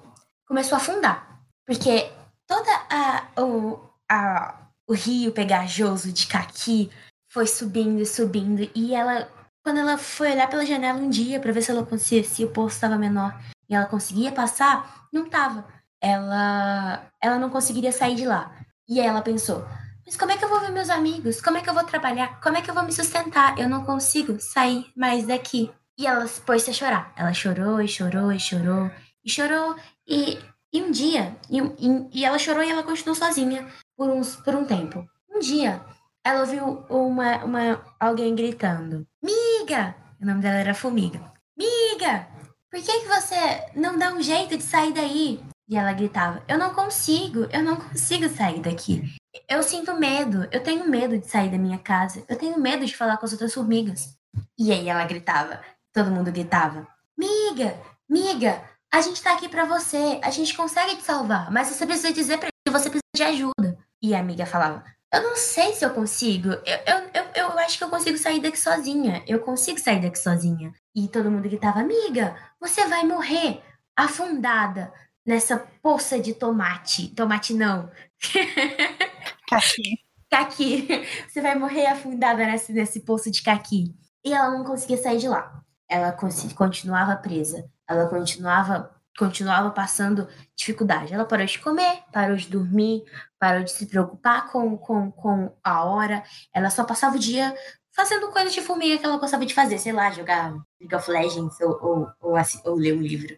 Começou 0.44 0.74
a 0.74 0.80
afundar. 0.80 1.40
Porque 1.64 2.10
toda 2.44 2.70
a, 2.90 3.40
o, 3.40 3.78
a, 4.10 4.66
o 4.88 4.92
rio 4.92 5.30
pegajoso 5.30 6.12
de 6.12 6.26
caqui 6.26 6.90
foi 7.28 7.46
subindo 7.46 8.00
e 8.00 8.06
subindo. 8.06 8.68
E 8.74 8.92
ela, 8.92 9.30
quando 9.62 9.78
ela 9.78 9.98
foi 9.98 10.32
olhar 10.32 10.50
pela 10.50 10.66
janela 10.66 10.98
um 10.98 11.08
dia 11.08 11.38
para 11.38 11.52
ver 11.52 11.62
se 11.62 11.70
ela 11.70 11.86
conseguia, 11.86 12.24
se 12.24 12.44
o 12.44 12.50
poço 12.50 12.74
estava 12.74 12.98
menor 12.98 13.40
e 13.68 13.74
ela 13.76 13.86
conseguia 13.86 14.32
passar, 14.32 14.97
não 15.12 15.28
tava. 15.28 15.66
Ela, 16.00 17.10
ela 17.20 17.38
não 17.38 17.50
conseguiria 17.50 17.92
sair 17.92 18.14
de 18.14 18.24
lá. 18.24 18.54
E 18.88 19.00
ela 19.00 19.22
pensou: 19.22 19.66
mas 20.06 20.16
como 20.16 20.32
é 20.32 20.36
que 20.36 20.44
eu 20.44 20.48
vou 20.48 20.60
ver 20.60 20.70
meus 20.70 20.90
amigos? 20.90 21.40
Como 21.40 21.58
é 21.58 21.60
que 21.60 21.68
eu 21.68 21.74
vou 21.74 21.84
trabalhar? 21.84 22.40
Como 22.40 22.56
é 22.56 22.62
que 22.62 22.70
eu 22.70 22.74
vou 22.74 22.84
me 22.84 22.92
sustentar? 22.92 23.58
Eu 23.58 23.68
não 23.68 23.84
consigo 23.84 24.38
sair 24.40 24.90
mais 24.96 25.26
daqui. 25.26 25.70
E 25.98 26.06
ela 26.06 26.26
se 26.26 26.40
pôs 26.40 26.68
a 26.68 26.72
chorar. 26.72 27.12
Ela 27.16 27.32
chorou 27.32 27.80
e 27.80 27.88
chorou 27.88 28.32
e 28.32 28.38
chorou 28.38 28.90
e 29.24 29.30
chorou. 29.30 29.76
E 30.06 30.38
e 30.72 30.82
um 30.82 30.90
dia, 30.90 31.34
e, 31.50 31.58
e, 31.58 32.08
e, 32.20 32.24
ela 32.24 32.38
chorou 32.38 32.62
e 32.62 32.70
ela 32.70 32.82
continuou 32.82 33.14
sozinha 33.14 33.66
por, 33.96 34.10
uns, 34.10 34.36
por 34.36 34.54
um 34.54 34.66
tempo. 34.66 35.06
Um 35.30 35.38
dia, 35.38 35.80
ela 36.22 36.40
ouviu 36.40 36.84
uma, 36.90 37.42
uma, 37.44 37.84
alguém 37.98 38.34
gritando: 38.34 39.06
Miga! 39.22 39.94
O 40.20 40.26
nome 40.26 40.42
dela 40.42 40.56
era 40.56 40.74
Formiga. 40.74 41.32
Miga! 41.56 42.28
Por 42.70 42.82
que, 42.82 43.00
que 43.00 43.08
você 43.08 43.64
não 43.74 43.98
dá 43.98 44.12
um 44.12 44.20
jeito 44.20 44.56
de 44.56 44.62
sair 44.62 44.92
daí? 44.92 45.42
E 45.68 45.76
ela 45.76 45.92
gritava: 45.94 46.42
Eu 46.46 46.58
não 46.58 46.74
consigo, 46.74 47.48
eu 47.50 47.62
não 47.62 47.76
consigo 47.76 48.28
sair 48.28 48.60
daqui. 48.60 49.02
Eu 49.48 49.62
sinto 49.62 49.94
medo, 49.94 50.46
eu 50.52 50.62
tenho 50.62 50.88
medo 50.88 51.18
de 51.18 51.26
sair 51.26 51.50
da 51.50 51.56
minha 51.56 51.78
casa, 51.78 52.22
eu 52.28 52.36
tenho 52.36 52.60
medo 52.60 52.84
de 52.84 52.94
falar 52.94 53.16
com 53.16 53.24
as 53.24 53.32
outras 53.32 53.54
formigas. 53.54 54.18
E 54.58 54.70
aí 54.70 54.88
ela 54.88 55.04
gritava, 55.06 55.62
todo 55.94 56.10
mundo 56.10 56.30
gritava: 56.30 56.86
Miga, 57.16 57.74
miga, 58.06 58.62
a 58.92 59.00
gente 59.00 59.22
tá 59.22 59.32
aqui 59.32 59.48
para 59.48 59.64
você, 59.64 60.20
a 60.22 60.30
gente 60.30 60.54
consegue 60.54 60.96
te 60.96 61.02
salvar, 61.02 61.50
mas 61.50 61.68
você 61.68 61.86
precisa 61.86 62.12
dizer 62.12 62.36
pra 62.36 62.48
gente 62.48 62.66
que 62.66 62.72
você 62.72 62.90
precisa 62.90 63.02
de 63.14 63.22
ajuda. 63.22 63.78
E 64.02 64.14
a 64.14 64.20
amiga 64.20 64.44
falava: 64.44 64.84
Eu 65.12 65.22
não 65.22 65.36
sei 65.36 65.72
se 65.72 65.84
eu 65.84 65.90
consigo, 65.94 66.48
eu, 66.50 66.78
eu, 66.86 67.10
eu, 67.14 67.24
eu 67.34 67.58
acho 67.60 67.78
que 67.78 67.84
eu 67.84 67.88
consigo 67.88 68.18
sair 68.18 68.40
daqui 68.40 68.58
sozinha, 68.58 69.24
eu 69.26 69.40
consigo 69.40 69.78
sair 69.78 70.02
daqui 70.02 70.18
sozinha. 70.18 70.72
E 70.94 71.08
todo 71.08 71.30
mundo 71.30 71.42
gritava: 71.48 71.80
Amiga, 71.80 72.36
você 72.60 72.86
vai 72.86 73.04
morrer 73.04 73.62
afundada 73.96 74.92
nessa 75.26 75.58
poça 75.82 76.20
de 76.20 76.34
tomate. 76.34 77.08
Tomate 77.14 77.54
não. 77.54 77.90
Caqui. 79.48 79.98
Caqui. 80.30 81.06
Você 81.26 81.40
vai 81.40 81.54
morrer 81.54 81.86
afundada 81.86 82.44
nesse, 82.44 82.72
nesse 82.72 83.00
poço 83.00 83.30
de 83.30 83.42
caqui. 83.42 83.94
E 84.22 84.34
ela 84.34 84.50
não 84.50 84.62
conseguia 84.62 84.98
sair 84.98 85.18
de 85.18 85.26
lá. 85.26 85.62
Ela 85.88 86.12
continuava 86.12 87.16
presa 87.16 87.64
ela 87.88 88.06
continuava 88.06 88.94
continuava 89.18 89.70
passando 89.70 90.28
dificuldade. 90.54 91.12
Ela 91.12 91.24
parou 91.24 91.44
de 91.44 91.58
comer, 91.58 92.02
parou 92.12 92.36
de 92.36 92.48
dormir, 92.48 93.02
parou 93.38 93.64
de 93.64 93.72
se 93.72 93.86
preocupar 93.86 94.50
com, 94.50 94.78
com, 94.78 95.10
com 95.10 95.52
a 95.62 95.84
hora. 95.84 96.22
Ela 96.54 96.70
só 96.70 96.84
passava 96.84 97.16
o 97.16 97.18
dia 97.18 97.54
fazendo 97.90 98.28
coisas 98.28 98.54
de 98.54 98.62
formiga 98.62 98.96
que 98.96 99.04
ela 99.04 99.18
gostava 99.18 99.44
de 99.44 99.52
fazer, 99.52 99.78
sei 99.78 99.92
lá, 99.92 100.10
jogar 100.12 100.54
League 100.80 100.94
of 100.94 101.10
Legends 101.10 101.60
ou, 101.60 101.78
ou, 101.82 102.08
ou, 102.20 102.36
assim, 102.36 102.60
ou 102.64 102.76
ler 102.76 102.94
um 102.94 103.02
livro. 103.02 103.36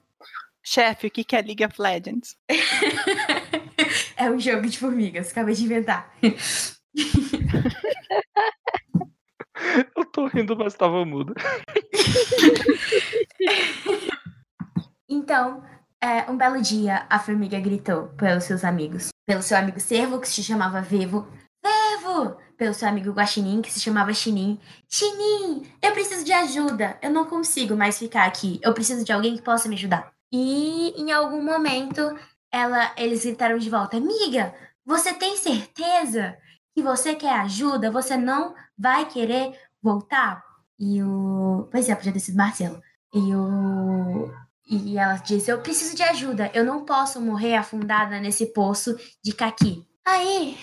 Chefe, 0.62 1.06
o 1.06 1.10
que 1.10 1.34
é 1.34 1.40
League 1.40 1.64
of 1.64 1.80
Legends? 1.80 2.36
é 4.16 4.30
um 4.30 4.38
jogo 4.38 4.68
de 4.68 4.78
formigas, 4.78 5.30
acabei 5.30 5.54
de 5.54 5.64
inventar. 5.64 6.12
Eu 9.96 10.04
tô 10.06 10.26
rindo, 10.26 10.56
mas 10.56 10.74
tava 10.74 11.04
mudo. 11.04 11.34
Então, 15.10 15.60
é, 16.00 16.30
um 16.30 16.36
belo 16.36 16.62
dia, 16.62 17.04
a 17.10 17.18
formiga 17.18 17.58
gritou 17.58 18.06
pelos 18.10 18.44
seus 18.44 18.64
amigos. 18.64 19.08
Pelo 19.26 19.42
seu 19.42 19.58
amigo 19.58 19.80
cervo, 19.80 20.20
que 20.20 20.28
se 20.28 20.40
chamava 20.40 20.80
Vevo. 20.80 21.26
Vevo! 21.60 22.36
Pelo 22.56 22.72
seu 22.72 22.88
amigo 22.88 23.10
guaxinim, 23.10 23.60
que 23.60 23.72
se 23.72 23.80
chamava 23.80 24.14
Chinim. 24.14 24.60
Chinim, 24.88 25.66
eu 25.82 25.92
preciso 25.92 26.24
de 26.24 26.32
ajuda. 26.32 26.96
Eu 27.02 27.10
não 27.10 27.24
consigo 27.24 27.74
mais 27.74 27.98
ficar 27.98 28.24
aqui. 28.24 28.60
Eu 28.62 28.72
preciso 28.72 29.04
de 29.04 29.12
alguém 29.12 29.36
que 29.36 29.42
possa 29.42 29.68
me 29.68 29.74
ajudar. 29.74 30.12
E 30.32 30.90
em 30.96 31.10
algum 31.10 31.42
momento, 31.42 32.16
ela, 32.52 32.92
eles 32.96 33.24
gritaram 33.24 33.58
de 33.58 33.68
volta: 33.68 33.96
Amiga, 33.96 34.54
você 34.84 35.12
tem 35.14 35.36
certeza 35.36 36.36
que 36.74 36.82
você 36.82 37.14
quer 37.14 37.32
ajuda? 37.40 37.90
Você 37.90 38.16
não 38.16 38.54
vai 38.78 39.06
querer 39.06 39.58
voltar? 39.82 40.44
E 40.78 41.02
o. 41.02 41.68
Pois 41.72 41.88
é, 41.88 41.94
podia 41.94 42.12
ter 42.12 42.20
sido 42.20 42.36
Marcelo. 42.36 42.80
E 43.12 43.34
o 43.34 44.30
e 44.70 44.96
ela 44.96 45.16
disse: 45.16 45.50
Eu 45.50 45.60
preciso 45.60 45.96
de 45.96 46.02
ajuda, 46.04 46.50
eu 46.54 46.64
não 46.64 46.84
posso 46.84 47.20
morrer 47.20 47.56
afundada 47.56 48.20
nesse 48.20 48.46
poço 48.46 48.96
de 49.22 49.32
caqui. 49.32 49.84
Aí, 50.06 50.56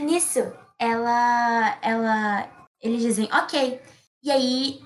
nisso, 0.00 0.40
ela. 0.78 1.78
ela 1.80 2.48
eles 2.80 3.00
dizem: 3.00 3.28
Ok. 3.32 3.80
E 4.22 4.30
aí 4.30 4.80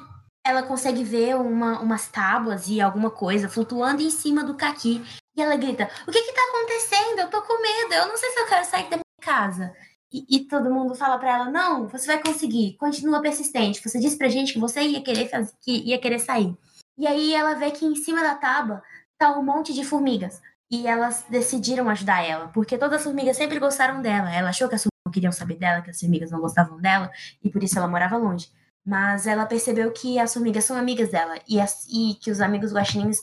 ela 0.46 0.62
consegue 0.62 1.02
ver 1.02 1.36
uma, 1.36 1.80
umas 1.80 2.09
tábuas 2.09 2.68
e 2.68 2.80
alguma 2.80 3.10
coisa 3.10 3.48
flutuando 3.48 4.00
em 4.00 4.10
cima 4.10 4.44
do 4.44 4.55
caqui. 4.55 5.05
E 5.36 5.42
ela 5.42 5.56
grita: 5.56 5.90
O 6.06 6.12
que 6.12 6.22
que 6.22 6.32
tá 6.32 6.40
acontecendo? 6.48 7.18
Eu 7.18 7.30
tô 7.30 7.42
com 7.42 7.60
medo, 7.60 7.94
eu 7.94 8.09
não 8.09 8.16
sei 8.16 8.30
se 8.30 8.38
eu 8.38 8.46
quero 8.46 8.64
sair 8.64 8.84
da 8.84 8.96
minha 8.96 9.02
casa. 9.20 9.74
E, 10.12 10.24
e, 10.36 10.40
todo 10.44 10.72
mundo 10.72 10.94
fala 10.94 11.18
para 11.18 11.34
ela: 11.34 11.50
não, 11.50 11.88
você 11.88 12.06
vai 12.06 12.22
conseguir, 12.22 12.76
continua 12.78 13.20
persistente. 13.20 13.82
Você 13.86 13.98
disse 13.98 14.16
pra 14.16 14.28
gente 14.28 14.52
que 14.52 14.59
você 14.59 14.80
ia 14.80 15.02
querer, 15.02 15.28
fazer, 15.28 15.52
que 15.60 15.72
ia 15.72 15.98
querer 15.98 16.18
sair. 16.18 16.56
E 16.99 17.07
aí 17.07 17.35
ela 17.35 17.55
vê 17.55 17.70
que 17.70 17.87
em 17.87 17.95
cima 17.95 18.23
da 18.23 18.35
tábua 18.35 18.83
tá 19.16 19.39
um 19.39 19.43
monte 19.43 19.73
de 19.73 19.85
formigas. 19.85 20.41
e 20.70 20.87
elas 20.87 21.25
decidiram 21.31 21.89
ajudar 21.89 22.23
ela, 22.23 22.49
porque 22.49 22.77
todas 22.77 22.99
as 22.99 23.05
formigas 23.05 23.37
sempre 23.37 23.59
gostaram 23.59 24.03
dela. 24.03 24.31
Ela 24.35 24.51
achou 24.51 24.69
que 24.69 24.75
as 24.75 24.83
formigas 24.83 25.03
não 25.07 25.12
queriam 25.12 25.33
saber 25.33 25.57
dela, 25.57 25.81
que 25.81 25.91
as 25.91 25.99
formigas 25.99 26.31
não 26.31 26.41
gostavam 26.41 26.79
dela, 26.79 27.11
e 27.43 27.49
por 27.51 27.62
isso 27.62 27.79
ela 27.79 27.89
morava 27.89 28.19
longe. 28.19 28.51
Mas 28.85 29.27
ela 29.27 29.47
percebeu 29.47 29.91
que 29.93 30.19
as 30.19 30.33
formigas 30.33 30.65
são 30.65 30.77
amigas 30.77 31.11
dela 31.11 31.37
e, 31.49 31.61
as, 31.61 31.87
e 31.89 32.15
que 32.20 32.31
os 32.31 32.41
amigos 32.41 32.73
guaxinins, 32.73 33.19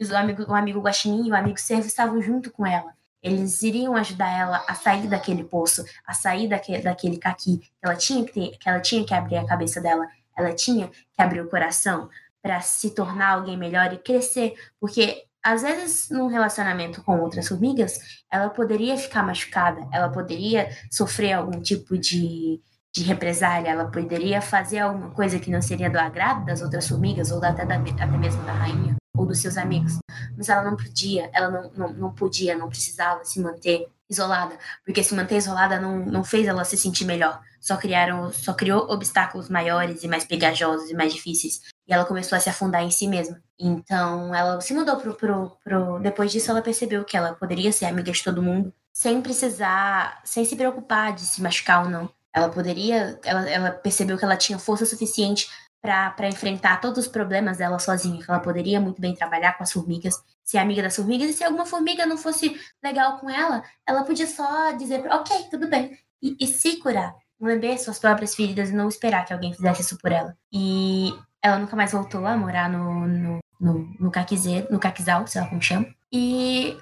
os 0.00 0.10
amigo, 0.12 0.44
o 0.48 0.54
amigo 0.54 0.80
guaxinim 0.80 1.28
e 1.28 1.30
o 1.30 1.36
amigo 1.36 1.58
servo 1.58 1.86
estavam 1.86 2.20
junto 2.20 2.50
com 2.50 2.66
ela. 2.66 2.92
Eles 3.22 3.62
iriam 3.62 3.96
ajudar 3.96 4.30
ela 4.36 4.64
a 4.68 4.74
sair 4.74 5.06
daquele 5.08 5.44
poço, 5.44 5.84
a 6.06 6.14
sair 6.14 6.48
daquele, 6.48 7.16
caqui. 7.18 7.60
Ela 7.82 7.96
tinha 7.96 8.24
que 8.24 8.32
ter, 8.32 8.58
que 8.58 8.68
ela 8.68 8.80
tinha 8.80 9.04
que 9.04 9.14
abrir 9.14 9.36
a 9.36 9.46
cabeça 9.46 9.80
dela, 9.80 10.06
ela 10.36 10.52
tinha 10.52 10.88
que 10.88 11.22
abrir 11.22 11.40
o 11.40 11.48
coração 11.48 12.08
para 12.42 12.60
se 12.60 12.90
tornar 12.90 13.34
alguém 13.34 13.56
melhor 13.56 13.92
e 13.92 13.98
crescer, 13.98 14.54
porque 14.80 15.24
às 15.42 15.62
vezes 15.62 16.10
num 16.10 16.26
relacionamento 16.26 17.02
com 17.02 17.20
outras 17.20 17.48
formigas, 17.48 17.98
ela 18.30 18.50
poderia 18.50 18.96
ficar 18.96 19.22
machucada, 19.22 19.86
ela 19.92 20.08
poderia 20.08 20.68
sofrer 20.90 21.32
algum 21.32 21.60
tipo 21.60 21.96
de, 21.96 22.60
de 22.94 23.02
represália, 23.02 23.70
ela 23.70 23.90
poderia 23.90 24.40
fazer 24.40 24.80
alguma 24.80 25.10
coisa 25.10 25.38
que 25.38 25.50
não 25.50 25.62
seria 25.62 25.90
do 25.90 25.98
agrado 25.98 26.44
das 26.44 26.60
outras 26.62 26.88
formigas 26.88 27.30
ou 27.30 27.42
até, 27.44 27.64
da, 27.64 27.76
até 27.76 28.06
mesmo 28.06 28.42
da 28.44 28.52
rainha 28.52 28.96
ou 29.16 29.26
dos 29.26 29.38
seus 29.40 29.56
amigos. 29.56 29.98
Mas 30.36 30.48
ela 30.48 30.62
não 30.62 30.76
podia, 30.76 31.30
ela 31.32 31.50
não, 31.50 31.70
não, 31.72 31.92
não 31.92 32.14
podia, 32.14 32.56
não 32.56 32.68
precisava 32.68 33.24
se 33.24 33.40
manter 33.40 33.88
isolada, 34.10 34.58
porque 34.84 35.04
se 35.04 35.14
manter 35.14 35.36
isolada 35.36 35.78
não, 35.80 35.98
não 36.04 36.24
fez 36.24 36.46
ela 36.46 36.64
se 36.64 36.76
sentir 36.76 37.04
melhor. 37.04 37.40
Só 37.60 37.76
criaram, 37.76 38.32
só 38.32 38.54
criou 38.54 38.90
obstáculos 38.90 39.48
maiores 39.48 40.02
e 40.02 40.08
mais 40.08 40.24
pegajosos 40.24 40.90
e 40.90 40.94
mais 40.94 41.12
difíceis. 41.12 41.60
E 41.88 41.92
ela 41.92 42.04
começou 42.04 42.36
a 42.36 42.40
se 42.40 42.50
afundar 42.50 42.82
em 42.82 42.90
si 42.90 43.08
mesma. 43.08 43.42
Então 43.58 44.34
ela 44.34 44.60
se 44.60 44.74
mudou 44.74 44.96
pro, 44.96 45.14
pro, 45.14 45.56
pro. 45.64 45.98
Depois 46.00 46.30
disso, 46.30 46.50
ela 46.50 46.60
percebeu 46.60 47.04
que 47.04 47.16
ela 47.16 47.34
poderia 47.34 47.72
ser 47.72 47.86
amiga 47.86 48.12
de 48.12 48.22
todo 48.22 48.42
mundo, 48.42 48.72
sem 48.92 49.22
precisar, 49.22 50.20
sem 50.24 50.44
se 50.44 50.54
preocupar 50.54 51.14
de 51.14 51.22
se 51.22 51.40
machucar 51.42 51.84
ou 51.84 51.90
não. 51.90 52.10
Ela 52.32 52.50
poderia. 52.50 53.18
Ela, 53.24 53.50
ela 53.50 53.70
percebeu 53.70 54.18
que 54.18 54.24
ela 54.24 54.36
tinha 54.36 54.58
força 54.58 54.84
suficiente 54.84 55.48
para 55.80 56.28
enfrentar 56.28 56.80
todos 56.80 57.06
os 57.06 57.08
problemas 57.08 57.58
dela 57.58 57.78
sozinha, 57.78 58.22
que 58.22 58.30
ela 58.30 58.40
poderia 58.40 58.80
muito 58.80 59.00
bem 59.00 59.14
trabalhar 59.14 59.56
com 59.56 59.62
as 59.62 59.72
formigas, 59.72 60.22
ser 60.42 60.58
amiga 60.58 60.82
das 60.82 60.96
formigas, 60.96 61.30
e 61.30 61.32
se 61.32 61.44
alguma 61.44 61.64
formiga 61.64 62.04
não 62.04 62.18
fosse 62.18 62.60
legal 62.82 63.18
com 63.18 63.30
ela, 63.30 63.62
ela 63.86 64.02
podia 64.02 64.26
só 64.26 64.72
dizer, 64.72 65.06
ok, 65.06 65.46
tudo 65.50 65.68
bem, 65.68 65.96
e, 66.20 66.36
e 66.40 66.46
se 66.46 66.78
curar, 66.78 67.14
lamber 67.40 67.80
suas 67.80 67.98
próprias 67.98 68.34
feridas 68.34 68.70
e 68.70 68.74
não 68.74 68.88
esperar 68.88 69.24
que 69.24 69.32
alguém 69.32 69.54
fizesse 69.54 69.82
isso 69.82 69.98
por 69.98 70.10
ela. 70.10 70.36
E 70.52 71.14
ela 71.42 71.58
nunca 71.58 71.76
mais 71.76 71.92
voltou 71.92 72.26
a 72.26 72.36
morar 72.36 72.68
no, 72.68 73.06
no, 73.06 73.38
no, 73.60 73.96
no 73.98 74.10
caquizeiro, 74.10 74.66
no 74.70 74.78
caquizal, 74.78 75.26
sei 75.26 75.40
lá 75.40 75.48
como 75.48 75.62
chama, 75.62 75.86
e 76.12 76.76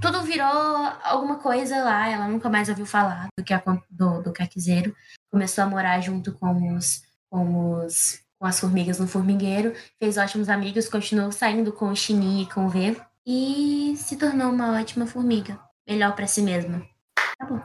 tudo 0.00 0.22
virou 0.22 0.46
alguma 1.02 1.36
coisa 1.36 1.82
lá, 1.82 2.08
ela 2.08 2.28
nunca 2.28 2.48
mais 2.48 2.68
ouviu 2.68 2.86
falar 2.86 3.28
do, 3.36 3.44
que 3.44 3.54
a, 3.54 3.62
do, 3.90 4.22
do 4.22 4.32
caquizeiro, 4.32 4.94
começou 5.30 5.64
a 5.64 5.66
morar 5.66 6.00
junto 6.00 6.32
com 6.32 6.76
os, 6.76 7.02
com 7.30 7.84
os 7.84 8.24
com 8.38 8.46
as 8.46 8.60
formigas 8.60 8.98
no 8.98 9.08
formigueiro, 9.08 9.72
fez 9.98 10.18
ótimos 10.18 10.48
amigos, 10.48 10.88
continuou 10.88 11.32
saindo 11.32 11.72
com 11.72 11.88
o 11.88 11.96
Chininho 11.96 12.42
e 12.42 12.52
com 12.52 12.66
o 12.66 12.68
Vevo 12.68 13.04
e 13.26 13.94
se 13.96 14.16
tornou 14.16 14.52
uma 14.52 14.78
ótima 14.78 15.06
formiga, 15.06 15.58
melhor 15.88 16.14
para 16.14 16.26
si 16.26 16.42
mesma. 16.42 16.86
Tá 17.38 17.46
bom. 17.46 17.60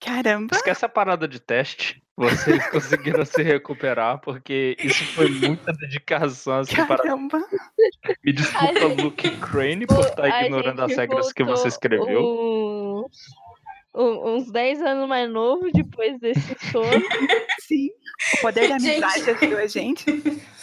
Caramba. 0.00 0.56
Esquece 0.56 0.84
a 0.84 0.88
parada 0.88 1.26
de 1.26 1.40
teste. 1.40 2.01
Vocês 2.22 2.64
conseguiram 2.70 3.24
se 3.24 3.42
recuperar, 3.42 4.18
porque 4.20 4.76
isso 4.78 5.04
foi 5.06 5.28
muita 5.28 5.72
dedicação. 5.72 6.60
Assim, 6.60 6.76
Caramba. 6.76 7.40
Para... 8.00 8.16
Me 8.24 8.32
desculpa, 8.32 9.02
Luke 9.02 9.30
Crane, 9.38 9.86
por 9.86 10.00
estar 10.00 10.44
ignorando 10.44 10.82
as 10.82 10.96
regras 10.96 11.32
que 11.32 11.42
você 11.42 11.68
escreveu. 11.68 12.22
O 12.22 13.08
uns 13.94 14.50
10 14.50 14.82
anos 14.82 15.08
mais 15.08 15.30
novo 15.30 15.70
depois 15.72 16.18
desse 16.18 16.56
sono. 16.70 16.86
Sim. 17.60 17.90
O 18.34 18.40
poder 18.40 18.68
da 18.68 18.76
amizade 18.76 19.30
ajudou 19.30 19.58
a 19.58 19.66
gente. 19.66 20.10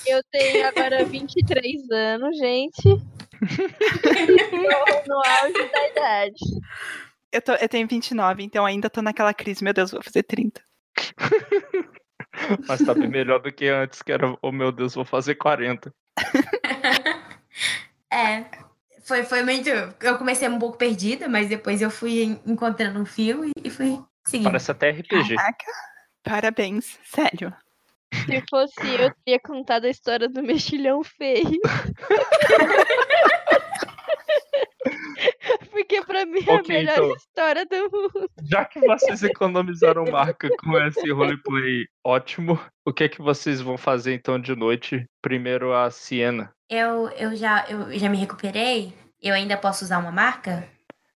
Eu 0.08 0.24
tenho 0.32 0.68
agora 0.68 1.06
23 1.06 1.92
anos, 1.92 2.38
gente. 2.38 2.88
no 5.08 5.18
auge 5.18 5.72
da 5.72 5.88
idade. 5.90 6.40
Eu, 7.32 7.42
tô, 7.42 7.54
eu 7.54 7.70
tenho 7.70 7.88
29, 7.88 8.44
então 8.44 8.66
ainda 8.66 8.90
tô 8.90 9.02
naquela 9.02 9.34
crise. 9.34 9.64
Meu 9.64 9.74
Deus, 9.74 9.92
vou 9.92 10.02
fazer 10.02 10.24
30. 10.24 10.69
Mas 12.68 12.84
tá 12.86 12.94
bem 12.94 13.08
melhor 13.08 13.40
do 13.40 13.52
que 13.52 13.68
antes, 13.68 14.02
que 14.02 14.12
era, 14.12 14.38
oh 14.42 14.52
meu 14.52 14.72
Deus, 14.72 14.96
vou 14.96 15.06
fazer 15.06 15.36
40. 15.36 15.94
é, 18.12 18.46
foi, 19.04 19.24
foi 19.24 19.44
muito. 19.44 19.70
Eu 19.70 20.18
comecei 20.18 20.48
um 20.48 20.60
pouco 20.60 20.78
perdida, 20.78 21.28
mas 21.28 21.50
depois 21.50 21.82
eu 21.82 21.90
fui 21.90 22.40
encontrando 22.46 23.00
um 23.00 23.06
fio 23.06 23.50
e 23.64 23.70
fui 23.70 24.00
seguindo. 24.26 24.46
Parece 24.46 24.72
até 24.72 24.92
RPG. 24.92 25.36
Caraca, 25.36 25.66
parabéns, 26.24 27.00
sério. 27.04 27.54
Se 28.14 28.44
fosse 28.50 28.88
eu, 28.88 29.12
teria 29.26 29.40
contado 29.40 29.86
a 29.86 29.90
história 29.90 30.28
do 30.28 30.42
mexilhão 30.44 31.02
feio. 31.04 31.60
Porque 35.90 36.06
pra 36.06 36.24
mim 36.24 36.40
é 36.46 36.54
okay, 36.54 36.76
a 36.76 36.80
melhor 36.80 36.94
então, 36.94 37.16
história 37.16 37.66
do 37.66 37.90
mundo. 37.92 38.30
Já 38.44 38.64
que 38.64 38.80
vocês 38.80 39.24
economizaram 39.24 40.06
marca 40.06 40.48
com 40.60 40.78
esse 40.78 41.12
roleplay 41.12 41.88
ótimo, 42.06 42.60
o 42.86 42.94
que 42.94 43.06
é 43.06 43.10
que 43.10 43.20
vocês 43.20 43.60
vão 43.60 43.76
fazer 43.76 44.14
então 44.14 44.40
de 44.40 44.56
noite? 44.56 45.04
Primeiro 45.20 45.74
a 45.74 45.90
Siena. 45.90 46.54
Eu, 46.70 47.10
eu, 47.10 47.36
já, 47.36 47.66
eu 47.68 47.98
já 47.98 48.08
me 48.08 48.18
recuperei? 48.18 48.94
Eu 49.20 49.34
ainda 49.34 49.58
posso 49.58 49.84
usar 49.84 49.98
uma 49.98 50.12
marca? 50.12 50.70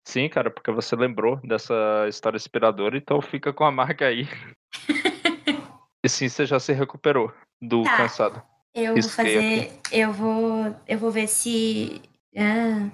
Sim, 0.04 0.30
cara, 0.30 0.52
porque 0.52 0.72
você 0.72 0.96
lembrou 0.96 1.38
dessa 1.38 2.06
história 2.08 2.38
inspiradora, 2.38 2.96
então 2.96 3.20
fica 3.24 3.52
com 3.52 3.64
a 3.64 3.72
marca 3.72 4.06
aí. 4.06 4.28
e 6.06 6.08
sim, 6.08 6.30
você 6.30 6.46
já 6.46 6.60
se 6.60 6.74
recuperou 6.74 7.34
do 7.60 7.82
tá. 7.84 7.98
cansado. 7.98 8.40
Eu 8.76 8.94
vou 8.94 9.10
fazer. 9.10 9.80
Eu 9.92 10.14
vou. 10.14 10.76
Eu 10.88 11.00
vou 11.00 11.10
ver 11.10 11.28
se. 11.28 12.04
Ah, 12.38 12.88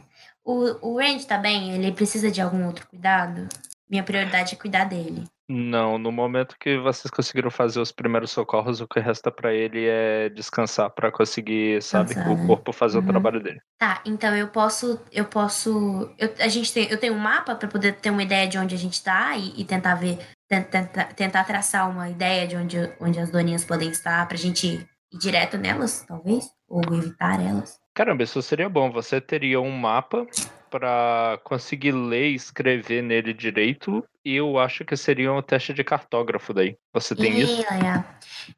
o, 0.45 0.89
o 0.89 0.99
Randy 0.99 1.25
tá 1.25 1.37
bem? 1.37 1.73
Ele 1.73 1.91
precisa 1.91 2.29
de 2.29 2.39
algum 2.39 2.65
outro 2.67 2.87
cuidado? 2.87 3.49
Minha 3.89 4.03
prioridade 4.03 4.53
é 4.53 4.57
cuidar 4.57 4.85
dele. 4.85 5.25
Não, 5.47 5.99
no 5.99 6.11
momento 6.11 6.55
que 6.59 6.77
vocês 6.79 7.11
conseguiram 7.11 7.51
fazer 7.51 7.79
os 7.79 7.91
primeiros 7.91 8.31
socorros, 8.31 8.81
o 8.81 8.87
que 8.87 8.99
resta 8.99 9.31
para 9.31 9.53
ele 9.53 9.85
é 9.85 10.27
descansar 10.29 10.89
para 10.89 11.11
conseguir, 11.11 11.83
sabe, 11.83 12.15
Cansar, 12.15 12.31
o 12.31 12.37
né? 12.37 12.47
corpo 12.47 12.73
fazer 12.73 12.97
uhum. 12.97 13.03
o 13.03 13.07
trabalho 13.07 13.43
dele. 13.43 13.61
Tá, 13.77 14.01
então 14.05 14.35
eu 14.35 14.47
posso, 14.47 14.99
eu 15.11 15.25
posso, 15.25 16.11
eu, 16.17 16.33
a 16.39 16.47
gente 16.47 16.73
tem, 16.73 16.89
eu 16.89 16.99
tenho 16.99 17.13
um 17.13 17.19
mapa 17.19 17.55
para 17.55 17.67
poder 17.67 17.95
ter 17.97 18.09
uma 18.09 18.23
ideia 18.23 18.47
de 18.47 18.57
onde 18.57 18.73
a 18.73 18.77
gente 18.77 19.03
tá 19.03 19.37
e, 19.37 19.61
e 19.61 19.63
tentar 19.63 19.93
ver, 19.95 20.17
tentar, 20.47 21.13
tentar 21.13 21.43
traçar 21.43 21.91
uma 21.91 22.09
ideia 22.09 22.47
de 22.47 22.55
onde, 22.55 22.77
onde 22.99 23.19
as 23.19 23.29
doninhas 23.29 23.63
podem 23.63 23.91
estar 23.91 24.27
pra 24.27 24.37
gente 24.37 24.65
ir 24.65 25.17
direto 25.19 25.59
nelas, 25.59 26.03
talvez, 26.07 26.49
ou 26.67 26.81
evitar 26.95 27.39
elas. 27.39 27.84
Caramba, 27.95 28.23
isso 28.23 28.41
seria 28.41 28.67
bom. 28.67 28.91
Você 28.91 29.21
teria 29.21 29.61
um 29.61 29.71
mapa 29.71 30.27
para 30.69 31.39
conseguir 31.45 31.93
ler 31.93 32.31
e 32.31 32.35
escrever 32.35 33.01
nele 33.01 33.33
direito. 33.33 34.03
E 34.23 34.35
eu 34.35 34.59
acho 34.59 34.83
que 34.83 34.97
seria 34.97 35.31
um 35.31 35.41
teste 35.41 35.73
de 35.73 35.81
cartógrafo 35.81 36.53
daí. 36.53 36.75
Você 36.93 37.15
tem 37.15 37.39
isso? 37.39 37.61
É. 37.61 38.03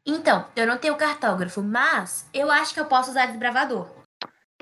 Então, 0.03 0.43
eu 0.55 0.65
não 0.65 0.79
tenho 0.79 0.95
cartógrafo, 0.95 1.61
mas 1.61 2.27
eu 2.33 2.49
acho 2.49 2.73
que 2.73 2.79
eu 2.79 2.85
posso 2.85 3.11
usar 3.11 3.27
desbravador. 3.27 3.87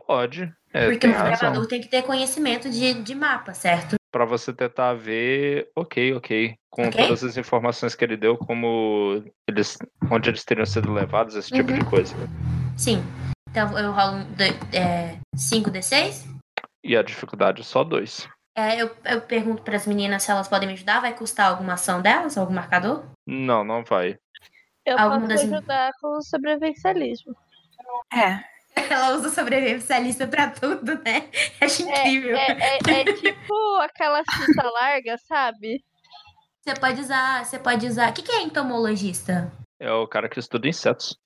Pode. 0.06 0.54
É, 0.74 0.90
Porque 0.90 1.08
o 1.08 1.12
desbravador 1.12 1.68
tem 1.68 1.80
que 1.80 1.88
ter 1.88 2.02
conhecimento 2.02 2.70
de, 2.70 2.96
de 2.96 3.16
mapa, 3.16 3.54
certo? 3.54 3.96
Para 4.12 4.26
você 4.26 4.52
tentar 4.52 4.94
ver, 4.94 5.70
ok, 5.74 6.14
ok. 6.16 6.56
Com 6.70 6.88
okay? 6.88 7.04
todas 7.04 7.24
as 7.24 7.38
informações 7.38 7.96
que 7.96 8.04
ele 8.04 8.18
deu, 8.18 8.38
como 8.38 9.24
eles. 9.48 9.78
onde 10.12 10.30
eles 10.30 10.44
teriam 10.44 10.66
sido 10.66 10.92
levados, 10.92 11.36
esse 11.36 11.50
tipo 11.50 11.72
de 11.72 11.80
uhum. 11.80 11.90
coisa. 11.90 12.14
Sim. 12.76 13.02
Então 13.56 13.80
eu 13.80 13.94
rolo 13.94 14.18
um, 14.18 14.36
5d6? 15.34 16.26
E 16.84 16.98
a 16.98 17.02
dificuldade 17.02 17.62
é 17.62 17.64
só 17.64 17.86
2. 17.86 18.28
É, 18.54 18.82
eu, 18.82 18.94
eu 19.06 19.22
pergunto 19.22 19.64
para 19.64 19.78
as 19.78 19.88
meninas 19.88 20.24
se 20.24 20.30
elas 20.30 20.50
podem 20.50 20.68
me 20.68 20.74
ajudar. 20.74 21.00
Vai 21.00 21.16
custar 21.16 21.52
alguma 21.52 21.76
ação 21.76 22.02
delas? 22.02 22.38
Algum 22.38 22.54
marcador? 22.54 23.06
Não, 23.26 23.64
não 23.64 23.82
vai. 23.82 24.18
Eu 24.86 25.00
Alguma 25.00 25.22
posso 25.22 25.48
das... 25.48 25.54
ajudar 25.54 25.94
com 26.02 26.18
o 26.18 26.22
sobrevivencialismo. 26.22 27.34
É. 28.14 28.44
Ela 28.92 29.16
usa 29.16 29.30
sobrevivencialista 29.30 30.28
pra 30.28 30.50
tudo, 30.50 30.96
né? 30.96 31.30
Acho 31.62 31.88
é, 31.88 32.10
incrível. 32.10 32.36
É, 32.36 32.52
é, 32.52 32.80
é, 32.90 33.02
é 33.02 33.14
tipo 33.14 33.78
aquela 33.80 34.22
cinta 34.22 34.70
larga, 34.70 35.18
sabe? 35.30 35.82
Você 36.62 36.76
pode 36.78 37.00
usar. 37.00 37.46
Você 37.46 37.58
pode 37.58 37.88
usar. 37.88 38.10
O 38.10 38.14
que, 38.14 38.22
que 38.22 38.34
é 38.34 38.42
entomologista? 38.42 39.50
É 39.80 39.90
o 39.94 40.06
cara 40.08 40.28
que 40.28 40.40
estuda 40.40 40.68
insetos. 40.68 41.18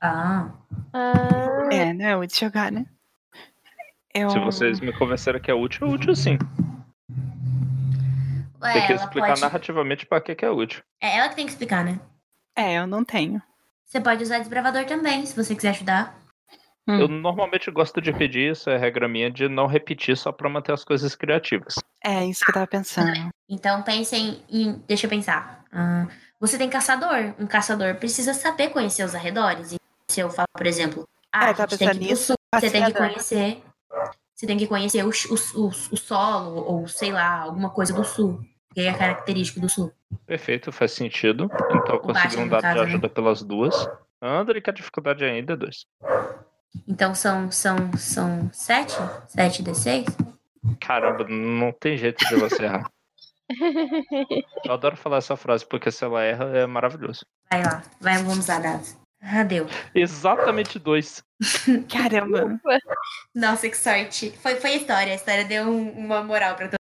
Ah. 0.00 0.50
ah. 0.92 1.68
É, 1.72 1.92
não 1.92 2.04
é 2.04 2.16
útil 2.16 2.48
jogar, 2.48 2.70
né? 2.70 2.86
Eu... 4.14 4.30
Se 4.30 4.38
vocês 4.38 4.80
me 4.80 4.92
convenceram 4.92 5.40
que 5.40 5.50
é 5.50 5.54
útil, 5.54 5.86
é 5.86 5.90
útil 5.90 6.16
sim. 6.16 6.38
Ué, 8.62 8.72
tem 8.72 8.86
que 8.86 8.92
explicar 8.94 9.28
pode... 9.28 9.40
narrativamente 9.40 10.06
pra 10.06 10.20
que, 10.20 10.34
que 10.34 10.44
é 10.44 10.50
útil. 10.50 10.82
É 11.00 11.18
ela 11.18 11.28
que 11.28 11.36
tem 11.36 11.44
que 11.44 11.52
explicar, 11.52 11.84
né? 11.84 12.00
É, 12.56 12.78
eu 12.78 12.86
não 12.86 13.04
tenho. 13.04 13.42
Você 13.84 14.00
pode 14.00 14.22
usar 14.22 14.38
desbravador 14.38 14.84
também, 14.86 15.24
se 15.26 15.36
você 15.36 15.54
quiser 15.54 15.70
ajudar. 15.70 16.18
Hum. 16.88 17.00
Eu 17.00 17.08
normalmente 17.08 17.70
gosto 17.70 18.00
de 18.00 18.12
pedir 18.12 18.52
isso, 18.52 18.70
é 18.70 18.78
regra 18.78 19.08
minha, 19.08 19.30
de 19.30 19.48
não 19.48 19.66
repetir 19.66 20.16
só 20.16 20.30
pra 20.32 20.48
manter 20.48 20.72
as 20.72 20.84
coisas 20.84 21.14
criativas. 21.14 21.74
É 22.04 22.24
isso 22.24 22.44
que 22.44 22.50
eu 22.50 22.54
tava 22.54 22.66
pensando. 22.66 23.30
Então 23.48 23.82
pensem 23.82 24.40
em. 24.48 24.82
Deixa 24.86 25.06
eu 25.06 25.10
pensar. 25.10 25.64
Ah, 25.72 26.06
você 26.40 26.56
tem 26.56 26.70
caçador. 26.70 27.34
Um 27.38 27.46
caçador 27.46 27.96
precisa 27.96 28.32
saber 28.32 28.70
conhecer 28.70 29.04
os 29.04 29.14
arredores. 29.14 29.76
Se 30.08 30.20
eu 30.20 30.30
falar, 30.30 30.48
por 30.52 30.66
exemplo, 30.66 31.08
ah, 31.32 31.50
É, 31.50 31.54
tava 31.54 31.70
gente 31.70 31.78
tem 31.78 31.88
que 31.90 31.96
ir 31.96 31.98
pensando 31.98 31.98
pro 31.98 32.08
nisso, 32.08 32.24
sul, 32.26 32.36
você 32.54 32.70
tem 32.70 32.84
que 32.84 32.92
conhecer. 32.92 33.62
Você 34.34 34.46
tem 34.46 34.58
que 34.58 34.66
conhecer 34.66 35.04
o, 35.04 35.08
o, 35.08 35.62
o, 35.62 35.68
o 35.68 35.96
solo, 35.96 36.64
ou 36.64 36.88
sei 36.88 37.12
lá, 37.12 37.40
alguma 37.40 37.70
coisa 37.70 37.92
do 37.92 38.04
sul. 38.04 38.40
Que 38.74 38.82
é 38.82 38.92
característico 38.92 39.60
do 39.60 39.68
sul. 39.68 39.92
Perfeito, 40.26 40.70
faz 40.70 40.92
sentido. 40.92 41.50
Então 41.70 41.94
eu 41.94 42.00
consegui 42.00 42.36
um 42.36 42.48
dado 42.48 42.60
de 42.60 42.68
caso, 42.68 42.80
né? 42.80 42.86
ajuda 42.86 43.08
pelas 43.08 43.42
duas. 43.42 43.88
André, 44.20 44.60
que 44.60 44.68
a 44.68 44.72
dificuldade 44.72 45.24
ainda 45.24 45.54
é 45.54 45.56
dois. 45.56 45.86
Então 46.86 47.14
são, 47.14 47.50
são, 47.50 47.92
são 47.96 48.50
sete? 48.52 48.94
Sete 49.28 49.62
D6? 49.62 50.06
Caramba, 50.80 51.24
não 51.28 51.72
tem 51.72 51.96
jeito 51.96 52.26
de 52.26 52.36
você 52.36 52.64
errar. 52.64 52.90
Eu 54.64 54.72
adoro 54.72 54.96
falar 54.96 55.18
essa 55.18 55.36
frase, 55.36 55.64
porque 55.64 55.90
se 55.90 56.04
ela 56.04 56.22
erra, 56.22 56.44
é 56.56 56.66
maravilhoso. 56.66 57.24
Vai 57.50 57.62
lá, 57.62 57.82
vai, 58.00 58.22
vamos 58.22 58.46
lá, 58.46 58.58
dados. 58.58 58.96
Ah, 59.20 59.42
deu. 59.42 59.66
Exatamente 59.94 60.78
dois. 60.78 61.22
Caramba. 61.90 62.60
Nossa, 63.34 63.68
que 63.68 63.76
sorte. 63.76 64.30
Foi, 64.38 64.56
foi 64.56 64.70
a 64.70 64.76
história. 64.76 65.12
A 65.12 65.16
história 65.16 65.44
deu 65.44 65.64
um- 65.64 65.90
uma 65.92 66.22
moral 66.22 66.54
pra 66.54 66.68
todo 66.68 66.76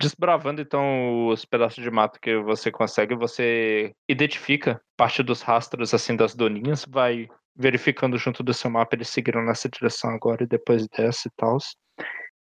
Desbravando 0.00 0.62
então 0.62 1.26
os 1.26 1.44
pedaços 1.44 1.82
de 1.82 1.90
mato 1.90 2.20
que 2.20 2.36
você 2.38 2.70
consegue, 2.70 3.14
você 3.16 3.92
identifica 4.08 4.80
parte 4.96 5.22
dos 5.22 5.42
rastros 5.42 5.92
assim 5.92 6.14
das 6.16 6.34
doninhas, 6.34 6.84
vai 6.88 7.28
verificando 7.54 8.16
junto 8.16 8.42
do 8.42 8.54
seu 8.54 8.70
mapa, 8.70 8.94
eles 8.94 9.08
seguiram 9.08 9.42
nessa 9.44 9.68
direção 9.68 10.10
agora 10.10 10.44
e 10.44 10.46
depois 10.46 10.86
dessa 10.88 11.26
e 11.28 11.30
tal. 11.36 11.58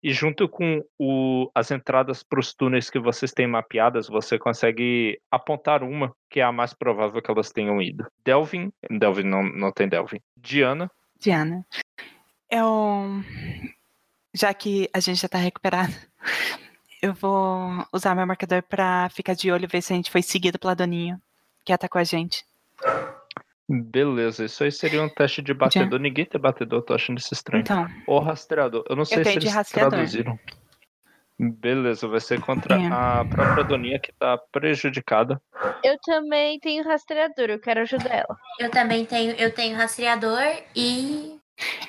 E 0.04 0.14
junto 0.14 0.48
com 0.48 0.84
o- 1.00 1.50
as 1.56 1.72
entradas 1.72 2.22
para 2.24 2.40
os 2.40 2.54
túneis 2.54 2.90
que 2.90 3.00
vocês 3.00 3.32
têm 3.32 3.48
mapeadas, 3.48 4.08
você 4.08 4.38
consegue 4.38 5.20
apontar 5.32 5.82
uma 5.84 6.16
que 6.30 6.40
é 6.40 6.44
a 6.44 6.52
mais 6.52 6.74
provável 6.74 7.22
que 7.22 7.32
elas 7.32 7.52
tenham 7.52 7.82
ido. 7.82 8.06
Delvin, 8.24 8.72
Delvin 8.90 9.24
não, 9.24 9.44
não 9.44 9.72
tem 9.72 9.88
Delvin. 9.90 10.22
Diana, 10.36 10.90
Diana. 11.20 11.66
Eu. 12.50 13.24
Já 14.34 14.54
que 14.54 14.88
a 14.94 15.00
gente 15.00 15.20
já 15.20 15.28
tá 15.28 15.40
recuperado, 15.40 15.94
eu 17.02 17.14
vou 17.14 17.84
usar 17.92 18.14
meu 18.14 18.28
marcador 18.28 18.62
pra 18.62 19.10
ficar 19.10 19.34
de 19.34 19.52
olho 19.52 19.64
e 19.64 19.68
ver 19.68 19.82
se 19.82 19.94
a 19.94 19.96
gente 19.96 20.12
foi 20.12 20.22
seguido 20.22 20.60
pela 20.60 20.76
Doninha 20.76 21.20
que 21.66 21.74
atacou 21.74 22.00
a 22.00 22.04
gente. 22.04 22.46
Beleza, 23.70 24.46
isso 24.46 24.64
aí 24.64 24.72
seria 24.72 25.02
um 25.04 25.10
teste 25.10 25.42
de 25.42 25.54
batedor. 25.54 26.00
Ninguém 26.00 26.26
tem 26.26 26.40
batedor, 26.40 26.82
tô 26.82 26.94
achando 26.94 27.18
isso 27.18 27.34
estranho. 27.34 27.62
Então, 27.62 27.88
Ou 28.08 28.20
rastreador. 28.20 28.84
Eu 28.90 28.96
não 28.96 29.06
sei 29.06 29.18
se 29.20 29.24
tenho 29.24 29.40
de 29.40 29.46
eles 29.48 29.56
rastreador. 29.56 29.92
traduziram. 29.92 30.40
Beleza, 31.40 32.08
vai 32.08 32.20
ser 32.20 32.42
contra 32.42 32.76
É. 32.82 32.88
a 32.88 33.24
própria 33.30 33.64
Doninha 33.64 34.00
que 34.00 34.12
tá 34.14 34.40
prejudicada. 34.52 35.40
Eu 35.84 35.96
também 36.04 36.60
tenho 36.60 36.84
rastreador, 36.84 37.46
eu 37.50 37.60
quero 37.60 37.82
ajudar 37.82 38.10
ela. 38.12 38.38
Eu 38.60 38.72
também 38.72 39.06
tenho, 39.06 39.34
eu 39.36 39.54
tenho 39.54 39.78
rastreador 39.78 40.42
e. 40.76 41.38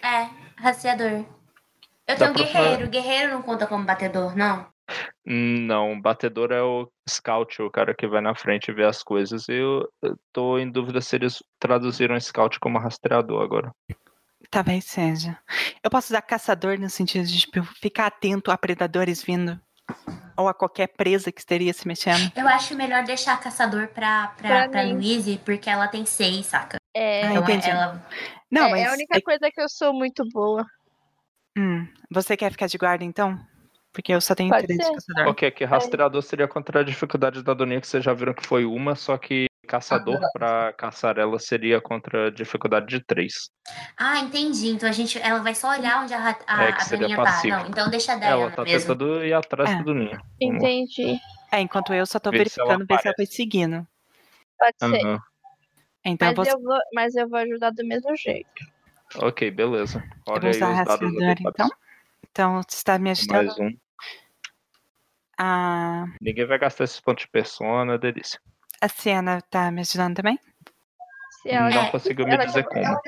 É, 0.03 0.29
rastreador. 0.61 1.25
Eu 2.07 2.17
Dá 2.17 2.17
tenho 2.17 2.35
pra 2.35 2.43
guerreiro. 2.45 2.89
Guerreiro 2.91 3.33
não 3.33 3.43
conta 3.43 3.67
como 3.67 3.85
batedor, 3.85 4.37
não? 4.37 4.67
Não, 5.25 6.01
batedor 6.01 6.51
é 6.53 6.63
o 6.63 6.91
scout, 7.09 7.61
o 7.63 7.71
cara 7.71 7.95
que 7.95 8.07
vai 8.07 8.21
na 8.21 8.35
frente 8.35 8.69
e 8.71 8.75
vê 8.75 8.85
as 8.85 9.03
coisas. 9.03 9.49
Eu, 9.49 9.89
tô 10.33 10.59
em 10.59 10.71
dúvida 10.71 11.01
se 11.01 11.17
eles 11.17 11.43
traduziram 11.59 12.19
scout 12.21 12.59
como 12.61 12.79
rastreador 12.79 13.43
agora. 13.43 13.71
talvez 14.51 14.85
seja. 14.87 15.39
Eu 15.83 15.91
posso 15.91 16.13
usar 16.13 16.23
caçador 16.23 16.79
no 16.79 16.89
sentido 16.89 17.27
de 17.27 17.41
tipo, 17.41 17.63
ficar 17.81 18.07
atento 18.07 18.51
a 18.51 18.57
predadores 18.59 19.23
vindo. 19.23 19.61
Ou 20.37 20.47
a 20.49 20.55
qualquer 20.55 20.87
presa 20.89 21.33
que 21.33 21.41
esteja 21.41 21.73
se 21.73 21.89
mexendo. 21.89 22.31
Eu 22.37 22.47
acho 22.47 22.75
melhor 22.77 23.03
deixar 23.05 23.41
caçador 23.41 23.89
pra, 23.89 24.29
pra, 24.37 24.49
Pra 24.49 24.69
pra. 24.69 24.83
Louise, 24.85 25.39
porque 25.45 25.69
ela 25.69 25.89
tem 25.89 26.05
seis, 26.07 26.47
saca? 26.47 26.79
É, 26.95 27.23
Ah, 27.27 27.31
Então 27.33 27.43
é- 27.43 27.45
entendi. 27.45 27.71
ela. 27.71 28.07
Não, 28.51 28.67
é, 28.67 28.71
mas. 28.71 28.81
é 28.83 28.87
a 28.87 28.93
única 28.93 29.21
coisa 29.21 29.51
que 29.51 29.61
eu 29.61 29.69
sou 29.69 29.93
muito 29.93 30.25
boa. 30.33 30.65
Hum, 31.57 31.87
você 32.11 32.37
quer 32.37 32.51
ficar 32.53 32.67
de 32.69 32.79
guarda 32.79 33.05
então? 33.05 33.39
Porque 33.99 34.13
eu 34.13 34.21
só 34.21 34.33
tenho 34.33 34.49
Pode 34.51 34.65
três 34.65 34.79
de 34.79 34.85
ser. 34.87 34.93
caçador. 34.95 35.27
Ok, 35.33 35.51
que 35.51 35.65
rastreador 35.65 36.23
seria 36.23 36.47
contra 36.47 36.83
a 36.83 36.85
dificuldade 36.85 37.43
da 37.43 37.53
Doninha, 37.53 37.81
que 37.81 37.87
vocês 37.89 38.05
já 38.05 38.13
viram 38.15 38.33
que 38.33 38.47
foi 38.47 38.65
uma, 38.65 38.95
só 38.95 39.19
que 39.19 39.47
caçador 39.67 40.21
pra 40.33 40.73
caçar 40.75 41.19
ela 41.19 41.37
seria 41.41 41.81
contra 41.81 42.29
a 42.29 42.31
dificuldade 42.31 42.87
de 42.87 43.01
três. 43.05 43.51
Ah, 43.97 44.21
entendi. 44.21 44.69
Então 44.69 44.89
a 44.89 44.93
gente. 44.93 45.19
Ela 45.19 45.41
vai 45.41 45.53
só 45.53 45.71
olhar 45.71 46.05
onde 46.05 46.15
a, 46.15 46.29
a, 46.47 46.63
É, 46.65 46.73
que 46.73 46.79
a 46.79 46.85
seria 46.85 47.09
Daninha 47.09 47.25
tá. 47.25 47.43
Não, 47.49 47.67
então 47.71 47.91
deixa 47.91 48.13
a 48.13 48.17
Diana 48.17 48.33
Ela 48.35 48.51
tá 48.53 48.63
mesmo. 48.63 48.79
tentando 48.95 49.25
ir 49.25 49.33
atrás 49.33 49.69
É. 49.69 49.75
da 49.75 49.83
Doninha. 49.83 50.23
Entendi. 50.41 51.19
É, 51.51 51.61
enquanto 51.61 51.93
eu 51.93 52.07
só 52.07 52.21
tô 52.21 52.31
Ver 52.31 52.39
verificando, 52.39 52.87
ver 52.87 53.01
se 53.01 53.09
ela 53.09 53.15
foi 53.17 53.27
seguindo. 53.27 53.85
Pode 54.57 54.77
ser. 54.95 55.19
Então 56.05 56.29
eu 56.29 56.35
Mas 56.37 56.47
eu, 56.47 56.61
vou, 56.63 56.79
mas 56.95 57.15
eu 57.17 57.29
vou 57.29 57.39
ajudar 57.41 57.71
do 57.71 57.85
mesmo 57.85 58.15
jeito. 58.15 58.65
Ok, 59.17 59.51
beleza. 59.51 59.99
eu 60.25 60.33
Olha 60.35 60.41
vou 60.41 60.51
aí 60.51 60.51
os 60.51 60.57
usar 60.57 60.85
dados 60.85 61.13
então. 61.41 61.69
Então, 62.31 62.63
você 62.63 62.77
está 62.77 62.97
me 63.01 63.11
ajudando 63.11 63.47
Mais 63.47 63.59
um. 63.59 63.77
A. 65.39 66.05
Ninguém 66.21 66.47
vai 66.47 66.59
gastar 66.59 66.85
esses 66.85 67.01
pontos 67.01 67.25
de 67.25 67.31
persona, 67.31 67.97
delícia. 67.99 68.41
A 68.81 68.89
Siena 68.89 69.41
tá 69.43 69.71
me 69.71 69.81
ajudando 69.81 70.17
também? 70.17 70.39
Ela 71.47 71.71
Não 71.71 71.91
conseguiu 71.91 72.27
me 72.27 72.35
ela- 72.35 72.45
dizer 72.45 72.65
como. 72.65 72.85
Eu 72.85 72.89
vou, 72.89 73.01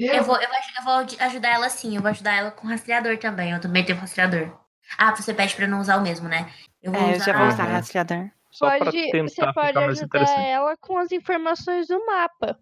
eu, 0.00 0.24
vou, 0.24 0.40
eu 0.40 0.84
vou 0.84 0.94
ajudar 1.26 1.48
ela 1.50 1.68
sim. 1.68 1.94
Eu 1.96 2.02
vou 2.02 2.10
ajudar 2.10 2.34
ela 2.34 2.50
com 2.50 2.66
rastreador 2.66 3.16
também. 3.18 3.52
Eu 3.52 3.60
também 3.60 3.84
tenho 3.84 3.98
rastreador. 3.98 4.58
Ah, 4.98 5.14
você 5.14 5.32
pede 5.32 5.54
pra 5.54 5.66
não 5.66 5.80
usar 5.80 5.96
o 5.98 6.02
mesmo, 6.02 6.28
né? 6.28 6.50
Eu 6.82 6.92
vou 6.92 7.00
É, 7.02 7.10
eu 7.10 7.14
usar. 7.16 7.24
já 7.26 7.32
vou 7.38 7.46
usar 7.48 7.64
Uhum. 7.66 7.72
rastreador. 7.72 8.30
Só 8.50 8.66
pra 8.66 8.78
pode, 8.86 9.10
tentar 9.12 9.28
você 9.28 9.52
pode 9.52 9.68
ficar 9.68 9.80
mais 9.86 9.98
ajudar 10.00 10.38
ela 10.40 10.76
com 10.78 10.98
as 10.98 11.12
informações 11.12 11.86
do 11.86 12.04
mapa. 12.04 12.58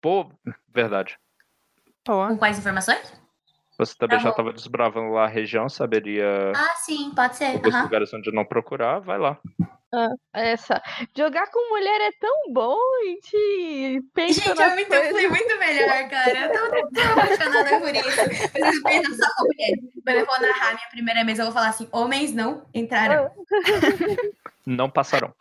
Pô, 0.00 0.28
verdade. 0.68 1.16
Pô, 2.04 2.26
Com 2.26 2.36
quais 2.38 2.58
informações? 2.58 3.19
Você 3.80 3.94
também 3.96 4.18
Tá 4.18 4.24
já 4.24 4.30
estava 4.30 4.52
desbravando 4.52 5.10
lá 5.10 5.24
a 5.24 5.28
região, 5.28 5.66
saberia 5.66 6.52
Ah, 6.54 6.74
sim, 6.76 7.12
pode 7.16 7.34
ser. 7.36 7.56
alguns 7.56 7.74
aham. 7.74 7.84
lugares 7.84 8.12
onde 8.12 8.30
não 8.30 8.44
procurar, 8.44 8.98
vai 9.00 9.18
lá. 9.18 9.38
Essa. 10.34 10.82
Jogar 11.16 11.50
com 11.50 11.70
mulher 11.70 12.00
é 12.02 12.12
tão 12.20 12.52
bom, 12.52 12.78
gente 13.04 14.02
pensa 14.14 14.54
Gente, 14.54 14.92
eu, 14.92 15.04
fui 15.10 15.28
muito 15.28 15.58
melhor, 15.58 16.08
cara. 16.10 16.44
Eu 16.44 16.52
tô, 16.52 16.90
tô 16.90 17.00
apaixonada 17.00 17.80
por 17.80 17.96
isso. 17.96 18.50
Preciso 18.52 18.82
pensar 18.84 19.26
só 19.26 19.34
com 19.36 19.44
mulher. 19.46 19.78
Quando 20.04 20.16
eu 20.16 20.26
for 20.26 20.40
narrar 20.40 20.74
minha 20.74 20.88
primeira 20.90 21.24
mesa, 21.24 21.42
eu 21.42 21.46
vou 21.46 21.54
falar 21.54 21.70
assim: 21.70 21.88
homens 21.90 22.34
não 22.34 22.64
entraram. 22.74 23.30
Não 24.66 24.90
passarão. 24.90 25.34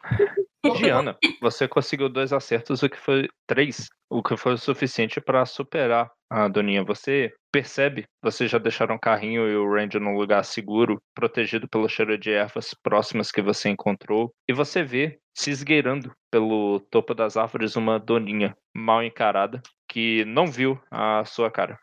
Diana, 0.77 1.17
você 1.41 1.67
conseguiu 1.67 2.09
dois 2.09 2.33
acertos, 2.33 2.83
o 2.83 2.89
que 2.89 2.97
foi 2.97 3.29
três, 3.47 3.87
o 4.09 4.21
que 4.21 4.35
foi 4.35 4.53
o 4.53 4.57
suficiente 4.57 5.21
para 5.21 5.45
superar 5.45 6.11
a 6.29 6.47
Doninha. 6.47 6.83
Você 6.83 7.33
percebe, 7.51 8.05
vocês 8.21 8.51
já 8.51 8.57
deixaram 8.57 8.95
o 8.95 8.99
carrinho 8.99 9.47
e 9.47 9.55
o 9.55 9.71
Ranger 9.71 10.01
num 10.01 10.15
lugar 10.15 10.43
seguro, 10.43 11.01
protegido 11.15 11.67
pelo 11.67 11.87
cheiro 11.87 12.17
de 12.17 12.31
ervas 12.31 12.73
próximas 12.83 13.31
que 13.31 13.41
você 13.41 13.69
encontrou, 13.69 14.31
e 14.47 14.53
você 14.53 14.83
vê 14.83 15.17
se 15.33 15.49
esgueirando 15.49 16.11
pelo 16.29 16.81
topo 16.91 17.13
das 17.13 17.37
árvores 17.37 17.75
uma 17.75 17.97
Doninha 17.97 18.55
mal 18.75 19.03
encarada 19.03 19.61
que 19.87 20.25
não 20.25 20.47
viu 20.47 20.79
a 20.91 21.23
sua 21.25 21.49
cara. 21.49 21.79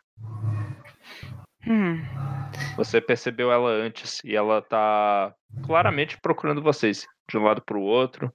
hum, 1.67 2.01
Você 2.77 3.01
percebeu 3.01 3.51
ela 3.51 3.71
antes 3.71 4.23
e 4.23 4.37
ela 4.37 4.61
tá 4.61 5.35
claramente 5.65 6.19
procurando 6.21 6.63
vocês, 6.63 7.07
de 7.29 7.39
um 7.39 7.43
lado 7.43 7.63
pro 7.63 7.81
outro, 7.81 8.33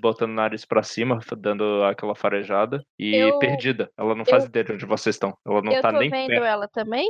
botando 0.00 0.30
o 0.30 0.34
nariz 0.34 0.64
pra 0.64 0.82
cima, 0.82 1.18
dando 1.38 1.82
aquela 1.84 2.14
farejada 2.14 2.84
e 2.98 3.14
Eu- 3.16 3.38
perdida. 3.38 3.90
Ela 3.96 4.14
não 4.14 4.24
faz 4.24 4.44
eu- 4.44 4.48
ideia 4.48 4.64
de 4.64 4.72
onde 4.72 4.86
vocês 4.86 5.16
estão. 5.16 5.36
Ela 5.46 5.62
não 5.62 5.72
eu 5.72 5.80
tá 5.82 5.90
tô 5.92 5.98
nem 5.98 6.10
vendo 6.10 6.28
perto. 6.28 6.44
ela 6.44 6.68
também, 6.68 7.08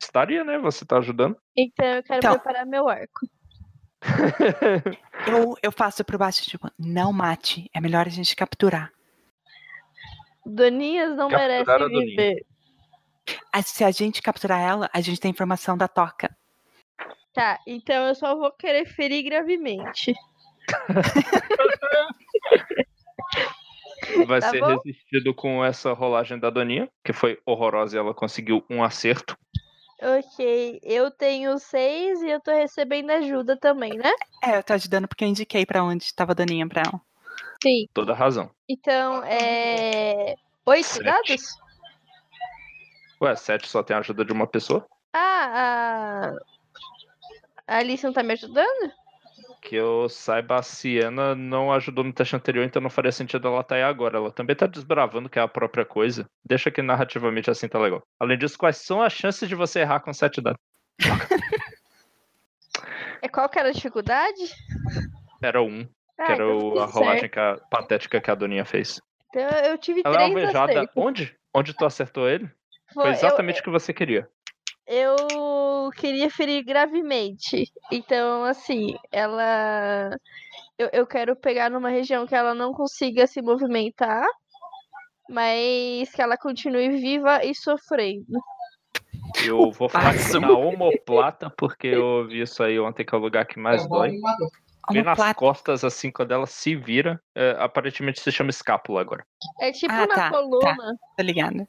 Estaria, 0.00 0.42
né? 0.44 0.58
Você 0.58 0.84
tá 0.84 0.98
ajudando. 0.98 1.36
então 1.56 1.86
eu 1.86 2.02
quero 2.02 2.18
Então. 2.18 2.32
preparar 2.34 2.66
meu 2.66 2.88
arco. 2.88 3.20
eu, 5.28 5.54
eu 5.62 5.70
faço 5.72 6.04
por 6.04 6.18
baixo, 6.18 6.42
tipo, 6.42 6.68
não 6.78 7.12
mate. 7.12 7.70
É 7.74 7.80
melhor 7.80 8.06
a 8.06 8.10
gente 8.10 8.34
capturar. 8.34 8.90
Doninhas 10.44 11.10
não 11.16 11.28
Capturar 11.28 11.48
merecem 11.48 11.78
Doninha. 11.78 12.06
viver. 12.06 12.46
Ah, 13.52 13.62
Se 13.62 13.84
a 13.84 13.90
gente 13.92 14.20
capturar 14.20 14.60
ela, 14.60 14.90
a 14.92 15.00
gente 15.00 15.20
tem 15.20 15.30
informação 15.30 15.76
da 15.78 15.86
toca. 15.86 16.34
Tá, 17.32 17.58
então 17.66 18.08
eu 18.08 18.14
só 18.16 18.36
vou 18.36 18.50
querer 18.52 18.84
ferir 18.86 19.22
gravemente. 19.22 20.12
Vai 24.26 24.40
Tá 24.40 24.50
ser 24.50 24.60
bom. 24.60 24.66
resistido 24.66 25.32
com 25.34 25.64
essa 25.64 25.92
rolagem 25.92 26.38
da 26.38 26.50
Doninha, 26.50 26.88
que 27.04 27.12
foi 27.12 27.38
horrorosa 27.46 27.96
e 27.96 27.98
ela 27.98 28.12
conseguiu 28.12 28.64
um 28.68 28.82
acerto. 28.82 29.36
Ok, 30.00 30.80
eu 30.82 31.10
tenho 31.12 31.56
seis 31.58 32.20
e 32.22 32.28
eu 32.28 32.40
tô 32.40 32.50
recebendo 32.50 33.10
ajuda 33.10 33.56
também, 33.56 33.96
né? 33.96 34.10
É, 34.42 34.58
eu 34.58 34.62
tô 34.62 34.72
ajudando 34.72 35.06
porque 35.06 35.24
eu 35.24 35.28
indiquei 35.28 35.64
pra 35.64 35.84
onde 35.84 36.12
tava 36.14 36.32
a 36.32 36.34
Doninha 36.34 36.68
pra 36.68 36.82
ela. 36.84 37.00
Sim. 37.62 37.86
Toda 37.94 38.12
razão. 38.12 38.50
Então, 38.68 39.22
é. 39.24 40.34
Oito 40.66 40.84
Sete. 40.86 41.04
dados? 41.04 41.42
Ué, 43.20 43.36
7 43.36 43.68
só 43.68 43.82
tem 43.84 43.94
a 43.96 44.00
ajuda 44.00 44.24
de 44.24 44.32
uma 44.32 44.48
pessoa? 44.48 44.84
Ah, 45.12 46.32
a. 47.68 47.68
A 47.68 47.76
Alice 47.78 48.04
não 48.04 48.12
tá 48.12 48.24
me 48.24 48.32
ajudando? 48.32 48.92
Que 49.64 49.76
eu 49.76 50.08
saiba, 50.08 50.56
a 50.56 50.62
Siena 50.62 51.36
não 51.36 51.72
ajudou 51.72 52.02
no 52.02 52.12
teste 52.12 52.34
anterior, 52.34 52.64
então 52.64 52.82
não 52.82 52.90
faria 52.90 53.12
sentido 53.12 53.46
ela 53.46 53.60
estar 53.60 53.76
aí 53.76 53.82
agora. 53.84 54.18
Ela 54.18 54.32
também 54.32 54.56
tá 54.56 54.66
desbravando, 54.66 55.28
que 55.30 55.38
é 55.38 55.42
a 55.42 55.46
própria 55.46 55.84
coisa. 55.84 56.28
Deixa 56.44 56.68
que 56.68 56.82
narrativamente 56.82 57.48
assim 57.48 57.68
tá 57.68 57.78
legal. 57.78 58.02
Além 58.18 58.36
disso, 58.36 58.58
quais 58.58 58.78
são 58.78 59.00
as 59.00 59.12
chances 59.12 59.48
de 59.48 59.54
você 59.54 59.78
errar 59.80 60.00
com 60.00 60.12
7 60.12 60.40
dados? 60.40 60.58
É 63.24 63.28
qual 63.28 63.48
que 63.48 63.56
era 63.56 63.68
a 63.68 63.72
dificuldade? 63.72 64.52
Era 65.40 65.62
um, 65.62 65.86
Ah, 66.18 66.24
que 66.26 66.32
era 66.32 66.44
então 66.44 66.58
o- 66.72 66.80
a 66.80 66.86
rolagem 66.86 67.28
que 67.28 67.38
a, 67.38 67.56
patética 67.70 68.20
que 68.20 68.28
a 68.30 68.34
Doninha 68.34 68.64
fez. 68.64 69.00
Então 69.30 69.42
eu 69.64 69.78
tive 69.78 70.02
Ela 70.04 70.14
é 70.16 70.18
três 70.18 70.30
alvejada. 70.30 70.72
acertos. 70.72 70.92
Onde? 70.96 71.36
Onde 71.54 71.72
tu 71.74 71.84
acertou 71.84 72.28
ele? 72.28 72.46
Foi- 72.92 73.02
Foi 73.02 73.06
eu- 73.06 73.12
exatamente 73.12 73.60
o 73.60 73.62
que 73.64 73.70
você 73.70 73.92
queria. 73.92 74.28
Eu 74.86 75.90
queria 75.96 76.30
ferir 76.30 76.64
gravemente. 76.64 77.70
Então, 77.90 78.44
assim, 78.44 78.96
ela. 79.10 80.16
Eu, 80.78 80.88
eu 80.92 81.06
quero 81.06 81.36
pegar 81.36 81.70
numa 81.70 81.90
região 81.90 82.26
que 82.26 82.34
ela 82.34 82.54
não 82.54 82.72
consiga 82.72 83.26
se 83.26 83.40
movimentar, 83.40 84.26
mas 85.28 86.10
que 86.10 86.20
ela 86.20 86.36
continue 86.36 86.90
viva 87.00 87.44
e 87.44 87.54
sofrendo. 87.54 88.40
Eu 89.44 89.70
vou 89.70 89.88
falar 89.88 90.14
que 90.14 90.38
na 90.38 90.52
omoplata, 90.52 91.50
porque 91.56 91.88
eu 91.88 92.04
ouvi 92.04 92.40
isso 92.40 92.62
aí 92.62 92.78
ontem, 92.78 93.04
que 93.04 93.14
é 93.14 93.18
o 93.18 93.20
lugar 93.20 93.46
que 93.46 93.58
mais 93.58 93.88
dói. 93.88 94.12
Bem 94.90 95.04
nas 95.04 95.32
costas, 95.34 95.84
assim, 95.84 96.10
quando 96.10 96.32
ela 96.32 96.46
se 96.46 96.74
vira, 96.74 97.22
é, 97.34 97.56
aparentemente 97.58 98.20
se 98.20 98.32
chama 98.32 98.50
escápula 98.50 99.00
agora. 99.00 99.24
É 99.60 99.70
tipo 99.70 99.92
Ah, 99.92 100.06
na 100.06 100.14
tá, 100.14 100.14
tá. 100.14 100.30
coluna. 100.30 100.96
Tá 101.16 101.22
ligado? 101.22 101.66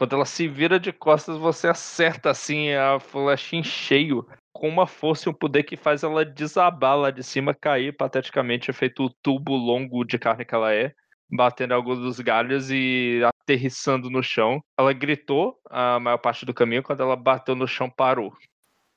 Quando 0.00 0.14
ela 0.14 0.24
se 0.24 0.48
vira 0.48 0.80
de 0.80 0.94
costas, 0.94 1.36
você 1.36 1.68
acerta, 1.68 2.30
assim, 2.30 2.72
a 2.72 2.98
flecha 2.98 3.54
em 3.54 3.62
cheio, 3.62 4.26
com 4.50 4.66
uma 4.66 4.86
força 4.86 5.28
e 5.28 5.30
um 5.30 5.34
poder 5.34 5.62
que 5.62 5.76
faz 5.76 6.02
ela 6.02 6.24
desabar 6.24 6.96
lá 6.96 7.10
de 7.10 7.22
cima, 7.22 7.52
cair 7.52 7.94
pateticamente, 7.94 8.72
feito 8.72 9.04
o 9.04 9.10
tubo 9.22 9.54
longo 9.54 10.02
de 10.02 10.18
carne 10.18 10.46
que 10.46 10.54
ela 10.54 10.72
é, 10.72 10.94
batendo 11.30 11.74
alguns 11.74 11.98
dos 11.98 12.18
galhos 12.18 12.70
e 12.70 13.20
aterrissando 13.22 14.08
no 14.08 14.22
chão. 14.22 14.64
Ela 14.78 14.94
gritou 14.94 15.60
a 15.68 16.00
maior 16.00 16.16
parte 16.16 16.46
do 16.46 16.54
caminho, 16.54 16.82
quando 16.82 17.02
ela 17.02 17.14
bateu 17.14 17.54
no 17.54 17.68
chão, 17.68 17.90
parou. 17.90 18.32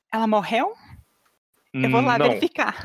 Ela 0.09 0.25
morreu? 0.25 0.73
Eu 1.73 1.89
vou 1.89 1.99
lá 1.99 2.17
Não. 2.17 2.29
verificar. 2.29 2.77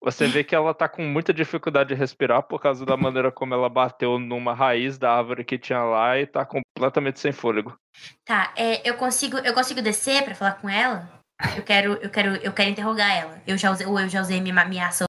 Você 0.00 0.28
vê 0.28 0.44
que 0.44 0.54
ela 0.54 0.72
tá 0.72 0.88
com 0.88 1.02
muita 1.02 1.34
dificuldade 1.34 1.88
de 1.88 1.94
respirar 1.94 2.42
por 2.44 2.60
causa 2.60 2.86
da 2.86 2.96
maneira 2.96 3.32
como 3.32 3.52
ela 3.52 3.68
bateu 3.68 4.18
numa 4.18 4.54
raiz 4.54 4.96
da 4.96 5.12
árvore 5.12 5.44
que 5.44 5.58
tinha 5.58 5.82
lá 5.82 6.16
e 6.18 6.26
tá 6.26 6.46
completamente 6.46 7.18
sem 7.18 7.32
fôlego. 7.32 7.76
Tá, 8.24 8.52
é, 8.56 8.88
eu 8.88 8.94
consigo, 8.94 9.38
eu 9.38 9.52
consigo 9.52 9.82
descer 9.82 10.24
pra 10.24 10.36
falar 10.36 10.52
com 10.60 10.68
ela? 10.68 11.10
Eu 11.56 11.62
quero, 11.62 11.94
eu 11.94 12.10
quero, 12.10 12.36
eu 12.36 12.52
quero 12.52 12.70
interrogar 12.70 13.10
ela. 13.16 13.42
Eu 13.46 13.56
já 13.58 13.70
usei, 13.70 13.86
ou 13.86 13.98
eu 13.98 14.08
já 14.08 14.20
usei 14.20 14.40
minha, 14.40 14.86
ação. 14.86 15.07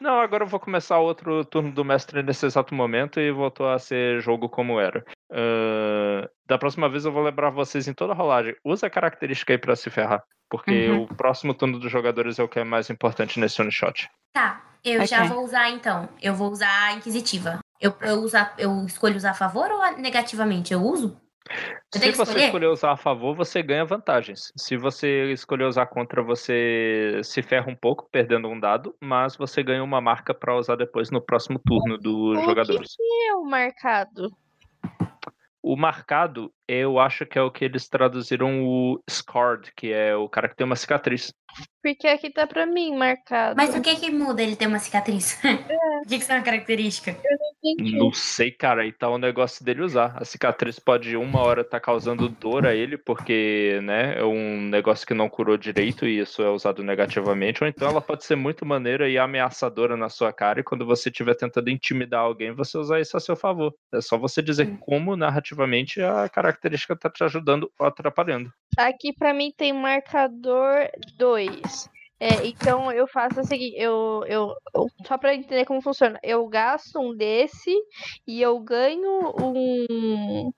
Não, 0.00 0.20
agora 0.20 0.44
eu 0.44 0.48
vou 0.48 0.60
começar 0.60 0.98
outro 0.98 1.44
turno 1.44 1.72
do 1.72 1.84
mestre 1.84 2.22
nesse 2.22 2.44
exato 2.46 2.74
momento 2.74 3.18
e 3.18 3.30
voltou 3.32 3.68
a 3.68 3.78
ser 3.78 4.20
jogo 4.20 4.48
como 4.48 4.78
era. 4.78 5.04
Ahn, 5.32 6.26
da 6.46 6.58
próxima 6.58 6.88
vez 6.88 7.04
eu 7.04 7.12
vou 7.12 7.22
lembrar 7.22 7.50
vocês 7.50 7.88
em 7.88 7.94
toda 7.94 8.12
a 8.12 8.16
rolagem. 8.16 8.54
Usa 8.64 8.86
a 8.86 8.90
característica 8.90 9.52
aí 9.52 9.58
pra 9.58 9.74
se 9.74 9.88
ferrar. 9.90 10.22
Porque 10.48 10.88
Uhum. 10.88 11.02
o 11.02 11.06
próximo 11.08 11.54
turno 11.54 11.78
dos 11.78 11.90
jogadores 11.90 12.38
é 12.38 12.42
o 12.42 12.48
que 12.48 12.60
é 12.60 12.64
mais 12.64 12.88
importante 12.90 13.40
nesse 13.40 13.60
one 13.60 13.72
shot. 13.72 14.08
Tá, 14.32 14.62
eu 14.84 15.04
já 15.04 15.22
Ok. 15.22 15.28
vou 15.30 15.44
usar 15.44 15.70
então. 15.70 16.08
Eu 16.22 16.34
vou 16.34 16.50
usar 16.50 16.88
a 16.88 16.92
Inquisitiva. 16.92 17.58
Eu, 17.80 17.94
eu, 18.00 18.20
usar, 18.20 18.54
eu 18.58 18.84
escolho 18.86 19.16
usar 19.16 19.30
a 19.30 19.34
favor 19.34 19.70
ou 19.70 19.98
negativamente? 19.98 20.72
Eu 20.72 20.80
uso? 20.82 21.20
Se 21.94 22.10
você 22.12 22.44
escolher? 22.46 22.66
usar 22.68 22.92
a 22.92 22.96
favor, 22.96 23.34
você 23.34 23.62
ganha 23.62 23.84
vantagens. 23.84 24.52
Se 24.56 24.76
você 24.76 25.32
escolher 25.32 25.64
usar 25.64 25.86
contra, 25.86 26.22
você 26.22 27.20
se 27.22 27.42
ferra 27.42 27.70
um 27.70 27.76
pouco, 27.76 28.08
perdendo 28.10 28.48
um 28.48 28.58
dado, 28.58 28.94
mas 29.00 29.36
você 29.36 29.62
ganha 29.62 29.82
uma 29.82 30.00
marca 30.00 30.34
pra 30.34 30.56
usar 30.56 30.76
depois 30.76 31.10
no 31.10 31.20
próximo 31.20 31.58
turno 31.58 31.96
dos 31.96 32.38
O 32.38 32.44
jogadores. 32.44 32.96
que 32.96 33.28
é 33.28 33.34
o 33.34 33.44
marcado? 33.44 34.30
O 35.62 35.76
marcado, 35.76 36.52
eu 36.68 36.98
acho 36.98 37.24
que 37.26 37.38
é 37.38 37.42
o 37.42 37.50
que 37.50 37.64
eles 37.64 37.88
traduziram 37.88 38.64
o 38.64 39.02
scarred, 39.08 39.72
que 39.76 39.92
é 39.92 40.14
o 40.16 40.28
cara 40.28 40.48
que 40.48 40.56
tem 40.56 40.64
uma 40.64 40.76
cicatriz. 40.76 41.32
Porque 41.82 42.06
aqui 42.08 42.30
tá 42.30 42.46
pra 42.46 42.66
mim 42.66 42.94
marcado. 42.96 43.56
Mas 43.56 43.74
o 43.74 43.80
que 43.80 43.96
que 43.96 44.10
muda 44.10 44.42
ele 44.42 44.56
ter 44.56 44.66
uma 44.66 44.78
cicatriz? 44.78 45.40
O 45.96 46.08
que 46.08 46.18
que 46.18 46.24
são 46.24 46.36
a 46.36 46.42
característica? 46.42 47.16
Entendi. 47.64 47.96
Não 47.96 48.12
sei, 48.12 48.52
cara, 48.52 48.82
aí 48.82 48.92
tá 48.92 49.08
o 49.08 49.18
negócio 49.18 49.64
dele 49.64 49.82
usar. 49.82 50.14
A 50.16 50.24
cicatriz 50.24 50.78
pode 50.78 51.16
uma 51.16 51.40
hora 51.40 51.64
tá 51.64 51.80
causando 51.80 52.28
dor 52.28 52.64
a 52.64 52.74
ele, 52.74 52.96
porque, 52.96 53.80
né, 53.82 54.16
é 54.18 54.22
um 54.24 54.60
negócio 54.68 55.04
que 55.06 55.14
não 55.14 55.28
curou 55.28 55.56
direito 55.56 56.06
e 56.06 56.20
isso 56.20 56.42
é 56.42 56.50
usado 56.50 56.84
negativamente, 56.84 57.64
ou 57.64 57.68
então 57.68 57.88
ela 57.88 58.00
pode 58.00 58.24
ser 58.24 58.36
muito 58.36 58.64
maneira 58.64 59.08
e 59.08 59.18
ameaçadora 59.18 59.96
na 59.96 60.08
sua 60.08 60.32
cara, 60.32 60.60
e 60.60 60.62
quando 60.62 60.86
você 60.86 61.08
estiver 61.08 61.34
tentando 61.34 61.70
intimidar 61.70 62.20
alguém, 62.20 62.52
você 62.52 62.78
usar 62.78 63.00
isso 63.00 63.16
a 63.16 63.20
seu 63.20 63.34
favor. 63.34 63.74
É 63.92 64.00
só 64.00 64.16
você 64.16 64.40
dizer 64.42 64.68
Hum. 64.68 64.76
como 64.76 65.16
narrativamente 65.16 66.00
a 66.00 66.28
característica 66.28 66.55
tá 66.60 67.10
te 67.10 67.24
ajudando 67.24 67.70
ou 67.78 67.86
atrapalhando. 67.86 68.52
Aqui 68.76 69.12
pra 69.12 69.32
mim 69.34 69.52
tem 69.56 69.72
marcador 69.72 70.88
2. 71.16 71.88
É, 72.18 72.46
então 72.46 72.90
eu 72.90 73.06
faço 73.06 73.40
o 73.40 73.44
seguinte, 73.44 73.76
eu, 73.78 74.24
eu, 74.26 74.54
eu- 74.74 74.86
só 75.06 75.18
pra 75.18 75.34
entender 75.34 75.66
como 75.66 75.82
funciona, 75.82 76.18
eu 76.22 76.46
gasto 76.48 76.98
um 76.98 77.14
desse 77.14 77.70
e 78.26 78.40
eu 78.40 78.58
ganho 78.58 79.34
um. 79.38 80.50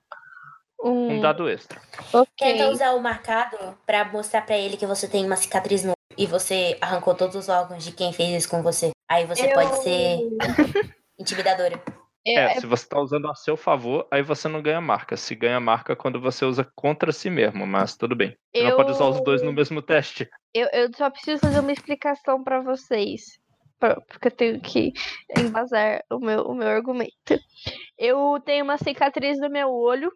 Um, 0.81 1.09
Um 1.17 1.21
dado 1.21 1.49
extra. 1.49 1.81
ok. 2.13 2.29
Tenta 2.39 2.71
usar 2.71 2.93
o 2.93 3.01
marcado 3.01 3.57
pra 3.85 4.05
mostrar 4.05 4.43
pra 4.43 4.57
ele 4.57 4.77
que 4.77 4.87
você 4.87 5.09
tem 5.09 5.25
uma 5.27 5.35
cicatriz 5.35 5.83
no 5.83 5.93
e 6.17 6.25
você 6.27 6.79
arrancou 6.81 7.15
todos 7.17 7.35
os 7.35 7.49
órgãos 7.49 7.83
de 7.85 7.91
quem 7.91 8.13
fez 8.13 8.31
isso 8.31 8.49
com 8.49 8.63
você. 8.63 8.91
Aí 9.11 9.27
você 9.27 9.51
Eu- 9.51 9.55
pode 9.55 9.83
ser 9.83 10.19
intimidadora. 11.19 11.83
É, 12.27 12.35
É, 12.35 12.45
é 12.45 12.61
se 12.61 12.67
você 12.67 12.87
tá 12.87 13.01
usando 13.01 13.29
a 13.29 13.35
seu 13.35 13.57
favor, 13.57 14.07
aí 14.11 14.23
você 14.23 14.49
não 14.49 14.63
ganha 14.63 14.81
marca. 14.81 15.17
Se 15.17 15.35
ganha 15.35 15.61
marca 15.61 15.97
quando 15.97 16.21
você 16.21 16.45
usa 16.45 16.69
contra 16.75 17.13
si 17.13 17.31
mesmo, 17.31 17.67
mas 17.67 17.97
tudo 17.97 18.15
bem. 18.15 18.37
Você 18.55 18.63
não 18.63 18.77
pode 18.77 18.93
usar 18.93 19.07
os 19.07 19.23
dois 19.23 19.43
no 19.43 19.53
mesmo 19.53 19.81
teste. 19.83 20.29
Eu, 20.53 20.69
eu 20.73 20.91
só 20.95 21.11
preciso 21.11 21.41
fazer 21.41 21.61
uma 21.61 21.73
explicação 21.73 22.43
pra 22.43 22.61
vocês. 22.61 23.39
Porque 23.79 24.27
eu 24.29 24.33
tenho 24.33 24.61
que 24.61 24.93
embasar 25.39 26.03
o 26.11 26.19
meu, 26.19 26.43
o 26.43 26.55
meu 26.55 26.69
argumento. 26.69 27.13
Eu 27.97 28.41
tenho 28.45 28.65
uma 28.65 28.77
cicatriz 28.77 29.39
no 29.39 29.49
meu 29.49 29.71
olho. 29.71 30.13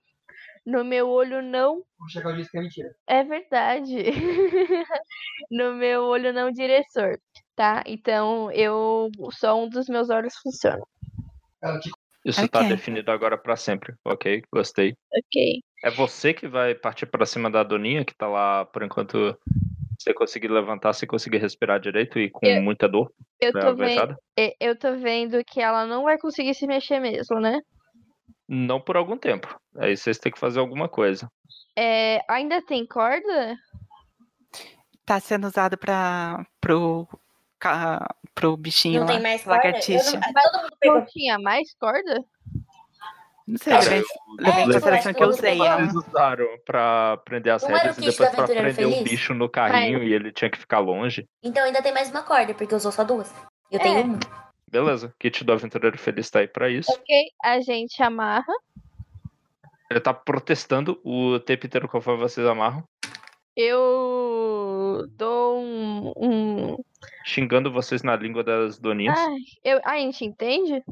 No 0.66 0.84
meu 0.84 1.08
olho 1.08 1.42
não. 1.42 1.78
O 2.00 2.08
Chacal 2.08 2.34
disse 2.34 2.50
que 2.50 2.58
é 2.58 2.60
mentira. 2.60 2.88
É 3.06 3.24
verdade. 3.24 3.96
no 5.50 5.74
meu 5.74 6.02
olho 6.02 6.32
não 6.32 6.50
diretor. 6.50 7.20
Tá? 7.54 7.82
Então 7.86 8.50
eu. 8.52 9.08
Só 9.32 9.60
um 9.60 9.68
dos 9.68 9.88
meus 9.88 10.10
olhos 10.10 10.34
funciona. 10.42 10.82
Isso 12.24 12.48
tá 12.48 12.60
Ok. 12.60 12.68
definido 12.68 13.10
agora 13.10 13.36
pra 13.36 13.56
sempre. 13.56 13.94
Ok, 14.04 14.42
gostei. 14.52 14.94
Ok. 15.12 15.60
É 15.84 15.90
você 15.90 16.32
que 16.32 16.46
vai 16.46 16.74
partir 16.74 17.06
pra 17.06 17.26
cima 17.26 17.50
da 17.50 17.62
Doninha, 17.62 18.04
que 18.04 18.14
tá 18.14 18.28
lá 18.28 18.64
por 18.64 18.82
enquanto 18.82 19.36
você 19.98 20.14
conseguir 20.14 20.48
levantar, 20.48 20.92
você 20.92 21.06
conseguir 21.06 21.38
respirar 21.38 21.80
direito 21.80 22.18
e 22.18 22.30
com 22.30 22.46
Eu- 22.46 22.62
muita 22.62 22.88
dor. 22.88 23.12
Eu 23.40 23.52
tô, 23.52 23.74
vendo, 23.74 24.16
eu 24.60 24.78
tô 24.78 24.96
vendo 24.96 25.44
que 25.44 25.60
ela 25.60 25.84
não 25.84 26.04
vai 26.04 26.16
conseguir 26.16 26.54
se 26.54 26.66
mexer 26.66 27.00
mesmo, 27.00 27.40
né? 27.40 27.60
Não 28.48 28.80
por 28.80 28.96
algum 28.96 29.16
tempo. 29.16 29.58
Aí 29.76 29.96
vocês 29.96 30.18
têm 30.18 30.30
que 30.30 30.38
fazer 30.38 30.60
alguma 30.60 30.88
coisa. 30.88 31.28
É, 31.76 32.20
ainda 32.28 32.62
tem 32.62 32.86
corda? 32.86 33.56
Tá 35.04 35.18
sendo 35.18 35.46
usado 35.48 35.76
pra, 35.76 36.46
pro, 36.60 37.08
pro 38.34 38.56
bichinho 38.56 39.00
Não 39.00 39.06
lá. 39.06 39.12
tem 39.12 39.22
mais 39.22 39.42
corda? 39.44 39.58
Eu 39.58 39.70
lagartixa. 39.70 40.12
não- 40.12 40.20
ah, 40.20 40.42
todo 40.50 40.62
mundo 40.62 40.76
pegou. 40.80 40.98
Não 40.98 41.06
tinha 41.06 41.38
mais 41.38 41.74
corda? 41.74 42.24
Não 43.46 43.58
sei, 43.58 43.72
Cara, 43.72 43.84
levei, 43.84 44.04
levei 44.38 44.52
É, 44.62 44.62
em 44.62 44.72
consideração 44.72 45.14
que 45.14 45.22
eu 45.22 45.28
usei. 45.28 45.60
Eles 45.60 45.94
usaram 45.94 46.46
pra 46.64 47.16
prender 47.24 47.52
as 47.52 47.62
Não 47.62 47.70
o 47.70 47.74
rédeas 47.74 47.98
e 47.98 48.00
depois 48.02 48.30
pra 48.30 48.44
prender 48.46 48.70
o 48.72 48.74
Feliz? 48.92 49.02
bicho 49.02 49.34
no 49.34 49.48
carrinho 49.48 50.02
e 50.02 50.12
ele 50.14 50.32
tinha 50.32 50.48
que 50.48 50.58
ficar 50.58 50.78
longe. 50.78 51.26
Então 51.42 51.64
ainda 51.64 51.82
tem 51.82 51.92
mais 51.92 52.08
uma 52.10 52.22
corda, 52.22 52.54
porque 52.54 52.74
usou 52.74 52.92
só 52.92 53.02
duas. 53.02 53.32
Eu 53.70 53.80
É. 53.80 53.82
tenho 53.82 54.02
uma. 54.04 54.18
Beleza, 54.70 55.12
kit 55.18 55.42
do 55.44 55.52
Aventureiro 55.52 55.98
Feliz 55.98 56.30
tá 56.30 56.38
aí 56.38 56.48
pra 56.48 56.70
isso. 56.70 56.90
Ok, 56.92 57.30
a 57.44 57.60
gente 57.60 58.00
amarra. 58.02 58.54
Ele 59.90 60.00
tá 60.00 60.14
protestando 60.14 60.98
o 61.04 61.38
tempo 61.40 61.66
inteiro 61.66 61.86
conforme 61.88 62.20
vocês 62.20 62.46
amarram, 62.46 62.82
Eu 63.56 65.04
dou 65.10 65.58
um. 65.58 66.12
um... 66.16 66.76
xingando 67.24 67.70
vocês 67.72 68.02
na 68.02 68.16
língua 68.16 68.42
das 68.42 68.78
doninhas. 68.78 69.18
Ai, 69.18 69.36
eu... 69.64 69.80
a 69.84 69.96
gente 69.98 70.24
entende? 70.24 70.82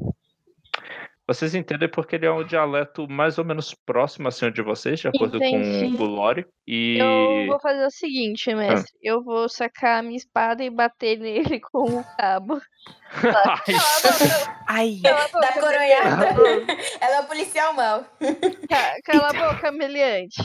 Vocês 1.27 1.55
entendem 1.55 1.87
porque 1.87 2.15
ele 2.17 2.25
é 2.25 2.31
um 2.31 2.43
dialeto 2.43 3.07
mais 3.07 3.37
ou 3.37 3.45
menos 3.45 3.73
próximo 3.73 4.27
assim 4.27 4.51
de 4.51 4.61
vocês, 4.61 4.99
de 4.99 5.07
acordo 5.07 5.37
Entendi. 5.37 5.95
com 5.95 6.03
o 6.03 6.07
Lore. 6.07 6.45
E 6.67 6.97
Eu 6.97 7.47
vou 7.47 7.59
fazer 7.59 7.85
o 7.85 7.91
seguinte, 7.91 8.53
mestre. 8.53 8.91
Eu 9.01 9.23
vou 9.23 9.47
sacar 9.47 9.99
a 9.99 10.01
minha 10.01 10.17
espada 10.17 10.61
e 10.63 10.69
bater 10.69 11.17
nele 11.19 11.61
com 11.71 11.99
o 11.99 12.03
cabo. 12.17 12.59
Ai, 13.13 13.73
Ai, 14.67 14.99
Da 15.01 15.53
coronhada. 15.53 16.27
Ela 16.99 17.15
é 17.15 17.19
o 17.21 17.25
policial 17.27 17.73
mal. 17.75 18.03
Ca- 18.69 18.97
Cala 19.05 19.29
a 19.29 19.53
boca, 19.53 19.71
meliante. 19.71 20.41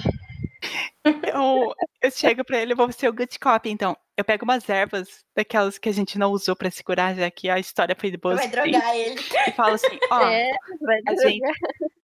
Eu, 1.04 1.74
eu 2.02 2.10
chego 2.10 2.44
pra 2.44 2.58
ele, 2.58 2.72
eu 2.72 2.76
vou 2.76 2.90
ser 2.92 3.08
o 3.08 3.12
good 3.12 3.38
cop, 3.38 3.68
então. 3.68 3.96
Eu 4.16 4.24
pego 4.24 4.44
umas 4.44 4.66
ervas, 4.68 5.24
daquelas 5.36 5.76
que 5.76 5.88
a 5.90 5.92
gente 5.92 6.18
não 6.18 6.30
usou 6.32 6.56
pra 6.56 6.70
segurar, 6.70 7.14
já 7.14 7.30
que 7.30 7.50
a 7.50 7.58
história 7.58 7.94
foi 7.98 8.10
de 8.10 8.16
boas 8.16 8.36
Vai 8.38 8.48
drogar 8.48 8.96
ele. 8.96 9.20
E 9.46 9.52
falo 9.52 9.74
assim, 9.74 9.98
ó, 10.10 10.20
É, 10.22 10.50
a 10.50 11.12
drogar. 11.12 11.30
gente 11.30 11.42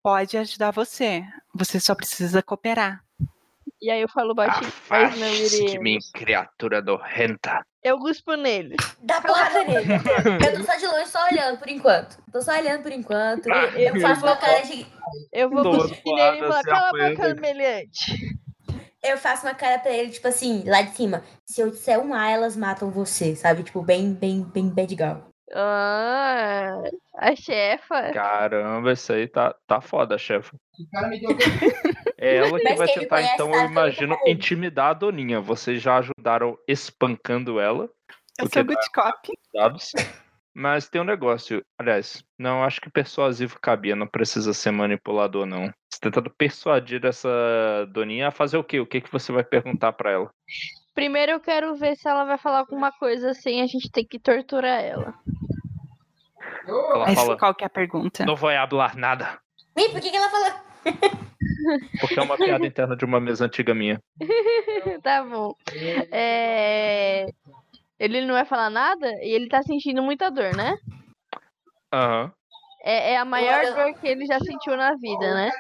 pode 0.04 0.38
ajudar 0.38 0.72
você. 0.72 1.24
Você 1.56 1.80
só 1.80 1.96
precisa 1.96 2.44
cooperar. 2.44 3.02
E 3.82 3.90
aí 3.90 4.02
eu 4.02 4.10
falo 4.10 4.36
baixinho, 4.36 4.72
mas 4.90 5.18
não 5.18 5.26
afaste-se 5.28 5.66
de 5.66 5.80
mim, 5.80 5.98
criatura 6.14 6.82
nojenta. 6.82 7.66
Eu 7.84 7.98
guspo 7.98 8.36
nele. 8.36 8.76
Dá 9.02 9.20
porrada 9.22 9.64
nele. 9.64 9.88
Eu 10.46 10.58
tô 10.60 10.64
só 10.64 10.78
de 10.78 10.86
longe, 10.86 11.08
só 11.10 11.26
olhando 11.32 11.58
por 11.58 11.68
enquanto. 11.68 12.16
Tô 12.32 12.40
só 12.44 12.52
olhando 12.52 12.84
por 12.84 12.92
enquanto. 12.92 13.48
Eu 13.76 14.00
faço 14.00 14.24
uma 14.24 14.36
cara 14.36 14.62
de. 14.62 14.86
Eu 15.34 15.50
vou 15.50 15.64
cuspir 15.64 16.14
nele 16.14 16.38
e 16.38 16.40
falar, 16.42 16.62
cala 16.62 16.90
a 16.90 17.10
boca, 17.10 17.34
meliante. 17.42 18.38
Eu 19.04 19.18
faço 19.18 19.46
uma 19.46 19.56
cara 19.56 19.80
pra 19.80 19.92
ele, 19.92 20.12
tipo 20.12 20.28
assim, 20.28 20.64
lá 20.68 20.82
de 20.84 20.92
cima. 20.92 21.24
Se 21.46 21.60
eu 21.62 21.72
disser 21.72 22.00
um 22.00 22.14
A, 22.14 22.30
elas 22.30 22.56
matam 22.56 22.92
você, 22.92 23.36
sabe? 23.36 23.64
Tipo, 23.64 23.82
bem, 23.82 24.14
bem, 24.14 24.44
bem 24.44 24.70
bad 24.70 24.96
girl. 24.96 25.18
Ah, 25.54 26.82
a 27.18 27.36
chefa. 27.36 28.12
Caramba, 28.14 28.94
isso 28.94 29.12
aí 29.12 29.28
tá, 29.28 29.56
tá 29.68 29.82
foda, 29.82 30.18
chefe. 30.18 30.56
O 30.56 30.90
cara 30.92 31.10
me 31.10 31.20
deu 31.20 31.30
É 32.18 32.38
ela 32.38 32.58
que 32.58 32.64
Mas 32.64 32.78
vai 32.78 32.88
tentar, 32.88 33.22
então, 33.24 33.54
eu 33.54 33.66
imagino, 33.66 34.18
intimidar 34.26 34.92
a 34.92 34.94
Doninha. 34.94 35.42
Vocês 35.42 35.82
já 35.82 35.98
ajudaram 35.98 36.58
espancando 36.68 37.60
ela, 37.60 37.90
Eu 38.40 38.48
sou 38.50 38.64
good 38.64 38.92
cop. 38.94 39.30
dados. 39.54 39.92
Mas 40.54 40.90
tem 40.90 41.00
um 41.02 41.06
negócio, 41.06 41.64
aliás, 41.78 42.24
não 42.38 42.64
acho 42.64 42.82
que 42.82 42.90
persuasivo 42.90 43.60
cabia, 43.62 43.96
não 43.96 44.08
precisa 44.08 44.54
ser 44.54 44.72
manipulador, 44.72 45.46
não. 45.46 45.66
Você 45.66 46.00
tá 46.00 46.10
tentando 46.10 46.30
persuadir 46.30 47.06
essa 47.06 47.30
Doninha 47.90 48.28
a 48.28 48.32
fazer 48.32 48.58
o 48.58 48.64
quê? 48.64 48.80
O 48.80 48.86
que, 48.86 49.02
que 49.02 49.12
você 49.12 49.32
vai 49.32 49.44
perguntar 49.44 49.94
pra 49.94 50.12
ela? 50.12 50.32
Primeiro 50.94 51.32
eu 51.32 51.40
quero 51.40 51.76
ver 51.76 51.96
se 51.96 52.08
ela 52.08 52.26
vai 52.26 52.38
falar 52.38 52.60
alguma 52.60 52.92
coisa 52.92 53.32
assim, 53.32 53.62
a 53.62 53.68
gente 53.68 53.90
tem 53.90 54.06
que 54.06 54.20
torturar 54.20 54.82
ela. 54.82 55.14
Ela 56.68 57.06
Mas 57.06 57.16
fala, 57.16 57.38
qual 57.38 57.56
que 57.56 57.64
é 57.64 57.68
a 57.68 57.70
pergunta? 57.70 58.26
não 58.26 58.36
vou 58.36 58.50
falar 58.52 58.96
nada. 58.96 59.40
Ih, 59.78 59.90
por 59.90 60.02
que, 60.02 60.12
que 60.12 60.18
ela 60.18 60.30
falou? 60.30 60.52
Porque 62.00 62.20
é 62.20 62.22
uma 62.22 62.38
piada 62.38 62.66
interna 62.66 62.96
de 62.96 63.06
uma 63.06 63.20
mesa 63.20 63.46
antiga 63.46 63.74
minha. 63.74 64.02
tá 65.04 65.24
bom. 65.24 65.56
É... 66.12 67.28
Ele 68.02 68.22
não 68.26 68.34
vai 68.34 68.46
falar 68.46 68.72
nada 68.72 69.08
e 69.22 69.30
ele 69.32 69.48
tá 69.48 69.62
sentindo 69.62 70.02
muita 70.02 70.32
dor, 70.32 70.56
né? 70.56 70.76
Aham. 71.94 72.32
É, 72.84 73.12
é 73.14 73.18
a 73.18 73.24
maior 73.24 73.60
olho- 73.64 73.76
dor 73.76 73.94
que 74.00 74.08
ele 74.08 74.26
já 74.26 74.40
sentiu 74.40 74.76
na 74.76 74.96
vida, 74.96 75.36
né? 75.36 75.52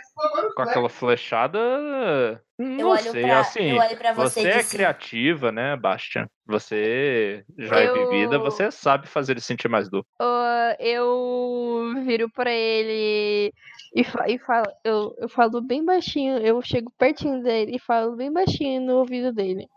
Com 0.55 0.63
aquela 0.63 0.89
flechada. 0.89 1.59
Eu 1.59 2.41
Não 2.57 2.89
olho, 2.89 3.11
sei, 3.11 3.25
pra, 3.27 3.39
assim. 3.41 3.69
eu 3.69 3.77
olho 3.77 3.95
pra 3.97 4.13
você, 4.13 4.41
Você 4.41 4.47
é 4.49 4.63
criativa, 4.63 5.51
né, 5.51 5.75
Bastian? 5.75 6.25
Você 6.47 7.45
já 7.59 7.79
é 7.79 7.87
Eu- 7.87 7.93
vivida, 7.93 8.39
você 8.39 8.71
sabe 8.71 9.07
fazer 9.07 9.33
ele 9.33 9.41
sentir 9.41 9.67
mais 9.67 9.87
dor. 9.87 10.03
Ah, 10.19 10.75
eu 10.79 11.93
viro 12.03 12.27
pra 12.31 12.51
ele 12.51 13.53
e, 13.95 14.03
fa 14.03 14.25
e 14.27 14.39
falo, 14.39 14.65
eu, 14.83 15.15
eu 15.19 15.29
falo 15.29 15.61
bem 15.61 15.85
baixinho, 15.85 16.39
eu 16.39 16.59
chego 16.63 16.91
pertinho 16.97 17.43
dele 17.43 17.75
e 17.75 17.79
falo 17.79 18.15
bem 18.15 18.33
baixinho 18.33 18.81
no 18.81 18.95
ouvido 18.97 19.31
dele. 19.31 19.67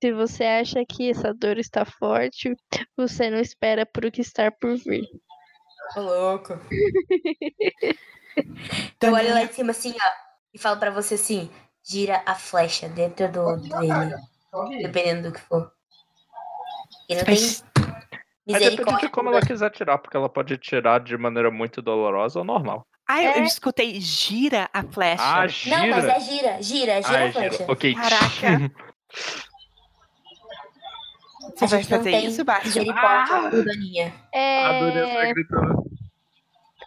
Se 0.00 0.12
você 0.12 0.44
acha 0.44 0.84
que 0.88 1.10
essa 1.10 1.34
dor 1.34 1.58
está 1.58 1.84
forte, 1.84 2.54
você 2.96 3.28
não 3.30 3.38
espera 3.40 3.84
por 3.84 4.04
o 4.04 4.10
que 4.12 4.20
está 4.20 4.50
por 4.50 4.76
vir. 4.76 5.04
Ô, 5.96 6.00
louco. 6.00 6.52
Eu 9.02 9.12
olho 9.12 9.34
lá 9.34 9.44
de 9.44 9.54
cima 9.54 9.72
assim, 9.72 9.92
ó, 10.00 10.10
e 10.54 10.58
falo 10.58 10.78
pra 10.78 10.90
você 10.90 11.14
assim: 11.14 11.50
gira 11.84 12.22
a 12.26 12.34
flecha 12.36 12.88
dentro 12.88 13.30
do 13.32 13.56
dele, 13.56 14.14
dependendo 14.82 15.30
do 15.30 15.34
que 15.34 15.40
for. 15.40 15.72
E 17.08 17.14
não 17.16 17.24
tem 17.24 17.34
Mas 17.34 17.64
depende 18.46 18.60
misericórdia. 18.60 19.08
de 19.08 19.12
como 19.12 19.30
ela 19.30 19.40
quiser 19.40 19.70
tirar, 19.70 19.98
porque 19.98 20.16
ela 20.16 20.28
pode 20.28 20.56
tirar 20.58 21.00
de 21.00 21.16
maneira 21.18 21.50
muito 21.50 21.82
dolorosa 21.82 22.38
ou 22.38 22.44
normal. 22.44 22.86
Ah, 23.08 23.22
eu, 23.22 23.32
eu 23.32 23.42
É. 23.42 23.46
escutei 23.46 23.98
gira 24.00 24.68
a 24.72 24.82
flecha. 24.84 25.22
Ah, 25.24 25.46
Não, 25.66 25.88
mas 25.88 26.04
gira. 26.04 26.12
é 26.12 26.20
gira, 26.20 26.62
gira, 26.62 27.02
gira 27.02 27.24
Ah, 27.24 27.28
a 27.28 27.32
flecha. 27.32 27.64
Ok. 27.72 27.94
Caraca. 27.94 28.88
Você 31.58 31.66
vai 31.66 31.82
fazer 31.82 32.12
isso. 32.18 32.44
Adorei 34.32 35.02
essa 35.02 35.18
É, 35.18 35.32
gritando. 35.34 35.90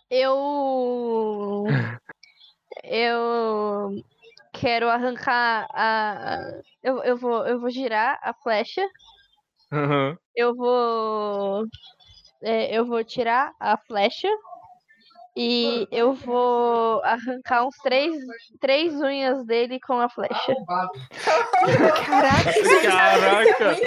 eu 0.09 1.67
eu 2.83 4.03
quero 4.53 4.89
arrancar 4.89 5.67
a 5.73 6.61
eu, 6.81 7.03
eu 7.03 7.17
vou 7.17 7.45
eu 7.45 7.59
vou 7.59 7.69
girar 7.69 8.17
a 8.21 8.33
flecha 8.33 8.81
Aham. 9.71 10.17
eu 10.35 10.55
vou 10.55 11.65
é, 12.41 12.77
eu 12.77 12.85
vou 12.85 13.03
tirar 13.03 13.53
a 13.59 13.77
flecha 13.77 14.29
e 15.43 15.87
eu 15.91 16.13
vou 16.13 17.03
arrancar 17.03 17.65
uns 17.65 17.75
três, 17.77 18.13
três 18.59 18.93
unhas 18.93 19.43
dele 19.43 19.79
com 19.79 19.93
a 19.99 20.07
flecha. 20.07 20.53
Caraca, 22.05 22.53
Caraca! 22.83 23.77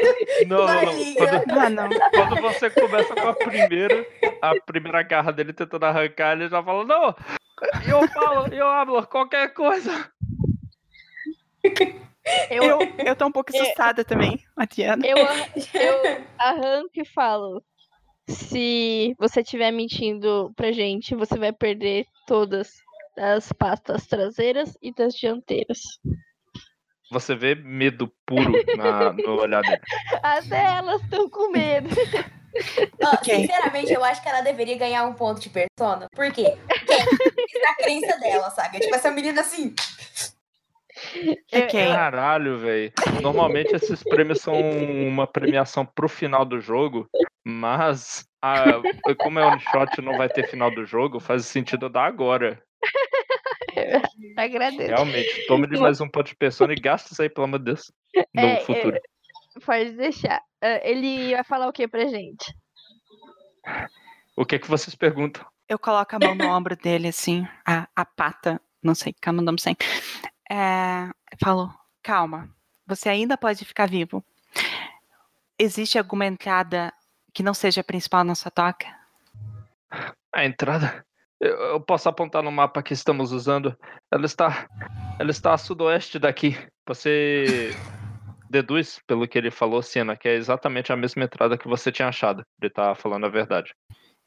Não, 0.48 0.58
não, 0.58 0.66
não. 0.66 0.84
Barriga. 0.84 1.44
Quando, 1.44 1.58
ah, 1.58 1.70
não. 1.70 1.88
quando 2.10 2.42
você 2.42 2.70
começa 2.70 3.14
com 3.14 3.28
a 3.28 3.34
primeira, 3.34 4.04
a 4.42 4.54
primeira 4.66 5.02
garra 5.04 5.32
dele 5.32 5.52
tentando 5.52 5.84
arrancar, 5.84 6.32
ele 6.32 6.48
já 6.48 6.60
fala, 6.60 6.84
não! 6.84 7.14
Eu 7.88 8.08
falo, 8.08 8.52
eu 8.52 8.66
hablo 8.66 9.06
qualquer 9.06 9.54
coisa. 9.54 10.10
Eu, 12.50 12.64
Eu, 12.64 12.78
eu 12.98 13.14
tô 13.14 13.26
um 13.26 13.32
pouco 13.32 13.54
assustada 13.54 14.04
também, 14.04 14.42
Matiana. 14.56 15.06
eu, 15.06 15.18
eu 15.18 16.24
arranco 16.38 16.90
e 16.94 17.04
falo. 17.04 17.62
Se 18.28 19.14
você 19.18 19.40
estiver 19.40 19.70
mentindo 19.70 20.52
pra 20.56 20.72
gente, 20.72 21.14
você 21.14 21.38
vai 21.38 21.52
perder 21.52 22.06
todas 22.26 22.72
as 23.18 23.52
patas 23.52 24.06
traseiras 24.06 24.76
e 24.82 24.92
das 24.92 25.14
dianteiras. 25.14 25.78
Você 27.10 27.34
vê 27.34 27.54
medo 27.54 28.10
puro 28.26 28.52
na- 28.76 29.12
no 29.12 29.40
olhar 29.40 29.60
dele. 29.62 29.80
Até 30.22 30.76
elas 30.76 31.02
estão 31.02 31.28
com 31.28 31.50
medo. 31.50 31.90
Ó, 33.02 33.12
Ok. 33.14 33.34
Sinceramente, 33.42 33.92
eu 33.92 34.02
acho 34.02 34.22
que 34.22 34.28
ela 34.28 34.40
deveria 34.40 34.78
ganhar 34.78 35.04
um 35.04 35.12
ponto 35.12 35.40
de 35.40 35.50
persona. 35.50 36.06
Por 36.14 36.32
quê? 36.32 36.56
Porque 36.66 36.92
é 37.58 37.68
a 37.70 37.74
crença 37.76 38.18
dela, 38.18 38.50
saca? 38.50 38.80
Tipo, 38.80 38.94
essa 38.94 39.10
menina 39.10 39.42
assim. 39.42 39.74
Eu- 41.52 41.64
Ok. 41.64 41.86
Caralho, 41.88 42.58
velho. 42.58 42.92
Normalmente 43.22 43.74
esses 43.74 44.02
prêmios 44.02 44.40
são 44.40 44.54
uma 45.08 45.26
premiação 45.26 45.84
pro 45.86 46.08
final 46.08 46.44
do 46.44 46.60
jogo, 46.60 47.08
mas 47.44 48.24
a- 48.42 48.80
como 49.18 49.38
é 49.38 49.44
one 49.46 49.60
shot 49.60 49.98
e 49.98 50.02
não 50.04 50.16
vai 50.16 50.28
ter 50.28 50.46
final 50.48 50.70
do 50.70 50.84
jogo, 50.84 51.20
faz 51.20 51.46
sentido 51.46 51.86
eu 51.86 51.90
dar 51.90 52.06
agora. 52.06 52.62
Agradeço. 54.36 54.88
Realmente. 54.88 55.46
Tome-lhe 55.46 55.78
mais 55.78 56.00
um 56.00 56.08
ponto 56.08 56.26
de 56.28 56.36
persona 56.36 56.72
e 56.72 56.76
gasta 56.76 57.12
isso 57.12 57.22
aí, 57.22 57.28
pelo 57.28 57.44
amor 57.46 57.58
de 57.58 57.64
Deus. 57.66 57.92
No 58.34 58.42
É, 58.42 58.56
futuro. 58.60 58.98
Pode 59.64 59.92
deixar. 59.92 60.40
Ah, 60.60 60.80
Ele 60.82 61.34
vai 61.34 61.44
falar 61.44 61.68
o 61.68 61.72
que 61.72 61.86
pra 61.88 62.06
gente? 62.06 62.52
O 64.36 64.44
que 64.44 64.56
é 64.56 64.58
que 64.58 64.68
vocês 64.68 64.94
perguntam? 64.94 65.44
Eu 65.68 65.78
coloco 65.78 66.14
a 66.14 66.18
mão 66.18 66.34
no 66.34 66.46
ombro 66.48 66.76
dele, 66.76 67.08
assim, 67.08 67.46
a, 67.66 67.88
a 67.96 68.04
pata, 68.04 68.60
não 68.82 68.94
sei, 68.94 69.14
calma, 69.20 69.40
não 69.40 69.56
sei. 69.56 69.76
É, 70.56 71.10
falo, 71.42 71.68
calma, 72.00 72.48
você 72.86 73.08
ainda 73.08 73.36
pode 73.36 73.64
ficar 73.64 73.88
vivo. 73.88 74.24
Existe 75.58 75.98
alguma 75.98 76.26
entrada 76.26 76.92
que 77.32 77.42
não 77.42 77.52
seja 77.52 77.80
a 77.80 77.84
principal 77.84 78.22
na 78.22 78.36
sua 78.36 78.52
toca? 78.52 78.86
A 80.32 80.44
entrada. 80.44 81.04
Eu, 81.40 81.56
eu 81.56 81.80
posso 81.80 82.08
apontar 82.08 82.40
no 82.40 82.52
mapa 82.52 82.84
que 82.84 82.92
estamos 82.92 83.32
usando. 83.32 83.76
Ela 84.12 84.26
está. 84.26 84.68
Ela 85.18 85.32
está 85.32 85.54
a 85.54 85.58
sudoeste 85.58 86.20
daqui. 86.20 86.56
Você 86.86 87.70
deduz, 88.48 89.00
pelo 89.08 89.26
que 89.26 89.36
ele 89.36 89.50
falou, 89.50 89.82
Siena, 89.82 90.16
que 90.16 90.28
é 90.28 90.36
exatamente 90.36 90.92
a 90.92 90.96
mesma 90.96 91.24
entrada 91.24 91.58
que 91.58 91.66
você 91.66 91.90
tinha 91.90 92.06
achado. 92.06 92.46
Ele 92.62 92.70
tá 92.70 92.94
falando 92.94 93.26
a 93.26 93.28
verdade. 93.28 93.74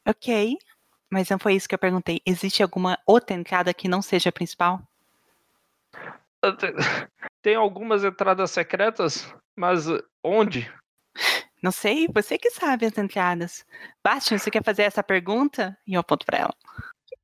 Ok, 0.06 0.58
mas 1.10 1.30
não 1.30 1.38
foi 1.38 1.54
isso 1.54 1.66
que 1.66 1.74
eu 1.74 1.78
perguntei. 1.78 2.20
Existe 2.26 2.62
alguma 2.62 2.98
outra 3.06 3.34
entrada 3.34 3.72
que 3.72 3.88
não 3.88 4.02
seja 4.02 4.28
a 4.28 4.32
principal? 4.32 4.82
Tem 7.42 7.54
algumas 7.54 8.04
entradas 8.04 8.50
secretas, 8.50 9.32
mas 9.56 9.86
onde? 10.24 10.70
Não 11.62 11.72
sei, 11.72 12.06
você 12.14 12.38
que 12.38 12.50
sabe 12.50 12.86
as 12.86 12.96
entradas. 12.96 13.64
Bastian, 14.04 14.38
você 14.38 14.50
quer 14.50 14.62
fazer 14.62 14.82
essa 14.82 15.02
pergunta? 15.02 15.76
E 15.86 15.94
eu 15.94 16.00
aponto 16.00 16.24
pra 16.24 16.38
ela. 16.38 16.54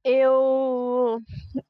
Eu. 0.04 1.18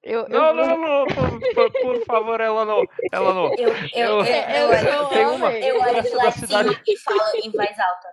Eu, 0.03 0.21
eu 0.23 0.29
Não, 0.29 0.55
vou- 0.55 0.55
não, 0.55 0.77
não, 0.79 1.07
por, 1.55 1.73
por- 1.73 2.05
favor, 2.05 2.41
ela 2.41 2.65
não. 2.65 2.83
Ela 3.13 3.35
não. 3.35 3.55
Eu, 3.55 3.69
eu, 3.69 3.75
eu, 3.95 4.25
Eu- 4.25 4.73
eu, 4.73 5.13
eu 5.13 5.35
uma- 5.37 5.53
eu 5.53 5.81
olho 5.81 6.17
lá 6.17 6.31
cidade- 6.33 6.69
cima 6.71 6.83
e 6.87 6.99
falo 6.99 7.21
em 7.37 7.51
voz 7.51 7.79
alta, 7.79 8.09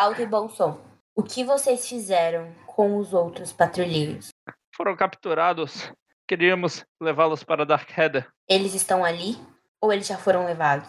alto 0.00 0.22
e 0.22 0.26
bom 0.26 0.48
som. 0.48 0.80
O 1.14 1.22
que 1.22 1.44
vocês 1.44 1.88
fizeram 1.88 2.54
com 2.66 2.96
os 2.98 3.12
outros 3.12 3.52
patrulheiros? 3.52 4.28
Foram 4.74 4.94
capturados. 4.96 5.90
Queríamos 6.28 6.84
levá-los 7.00 7.44
para 7.44 7.64
Dark 7.64 7.88
Heather. 7.96 8.26
Eles 8.48 8.74
estão 8.74 9.04
ali 9.04 9.36
ou 9.80 9.92
eles 9.92 10.06
já 10.08 10.18
foram 10.18 10.44
levados? 10.44 10.88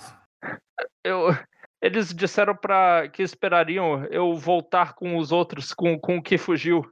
Eu, 1.03 1.27
eles 1.79 2.11
disseram 2.13 2.55
para 2.55 3.07
que 3.09 3.21
esperariam 3.21 4.03
eu 4.05 4.35
voltar 4.35 4.93
com 4.93 5.15
os 5.17 5.31
outros, 5.31 5.73
com, 5.73 5.99
com 5.99 6.17
o 6.17 6.23
que 6.23 6.39
fugiu. 6.39 6.83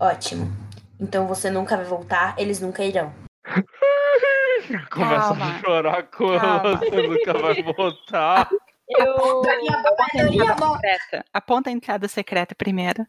Ótimo. 0.00 0.50
Então 0.98 1.28
você 1.28 1.50
nunca 1.50 1.76
vai 1.76 1.86
voltar, 1.86 2.34
eles 2.36 2.60
nunca 2.60 2.84
irão. 2.84 3.14
Começa 4.90 5.28
Calma. 5.28 5.44
a 5.46 5.60
chorar 5.60 6.02
com 6.10 6.38
Calma. 6.38 6.76
você 6.76 7.06
nunca 7.06 7.32
vai 7.34 7.62
voltar. 7.62 8.48
eu, 8.88 9.12
Aponta 9.12 9.50
a 9.52 9.62
entrada 9.62 10.68
secreta. 10.72 11.24
Aponta 11.32 11.70
a 11.70 11.72
entrada 11.72 12.08
secreta 12.08 12.54
primeiro. 12.56 13.06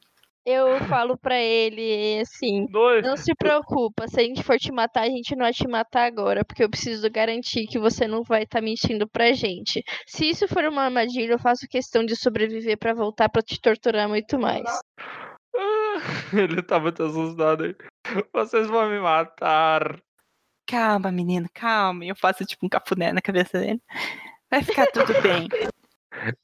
Eu 0.51 0.79
falo 0.85 1.17
pra 1.17 1.39
ele 1.39 2.19
assim. 2.21 2.65
Dois. 2.67 3.03
Não 3.03 3.15
se 3.15 3.33
preocupa, 3.35 4.07
se 4.07 4.19
a 4.19 4.23
gente 4.23 4.43
for 4.43 4.57
te 4.57 4.71
matar, 4.71 5.03
a 5.03 5.09
gente 5.09 5.35
não 5.35 5.43
vai 5.43 5.53
te 5.53 5.67
matar 5.67 6.05
agora, 6.05 6.43
porque 6.43 6.63
eu 6.63 6.69
preciso 6.69 7.09
garantir 7.09 7.67
que 7.67 7.79
você 7.79 8.07
não 8.07 8.23
vai 8.23 8.43
estar 8.43 8.61
mentindo 8.61 9.07
pra 9.07 9.33
gente. 9.33 9.83
Se 10.07 10.29
isso 10.29 10.47
for 10.47 10.63
uma 10.65 10.83
armadilha, 10.83 11.33
eu 11.33 11.39
faço 11.39 11.67
questão 11.69 12.05
de 12.05 12.15
sobreviver 12.15 12.77
pra 12.77 12.93
voltar 12.93 13.29
pra 13.29 13.41
te 13.41 13.59
torturar 13.59 14.07
muito 14.07 14.39
mais. 14.39 14.65
Ah, 14.67 15.99
Ele 16.33 16.61
tá 16.61 16.79
muito 16.79 17.03
assustado 17.03 17.63
aí. 17.63 17.75
Vocês 18.33 18.67
vão 18.67 18.89
me 18.89 18.99
matar. 18.99 19.99
Calma, 20.67 21.11
menino, 21.11 21.47
calma. 21.53 22.05
Eu 22.05 22.15
faço 22.15 22.45
tipo 22.45 22.65
um 22.65 22.69
cafuné 22.69 23.11
na 23.11 23.21
cabeça 23.21 23.59
dele. 23.59 23.81
Vai 24.49 24.63
ficar 24.63 24.87
tudo 24.87 25.13
bem. 25.21 25.47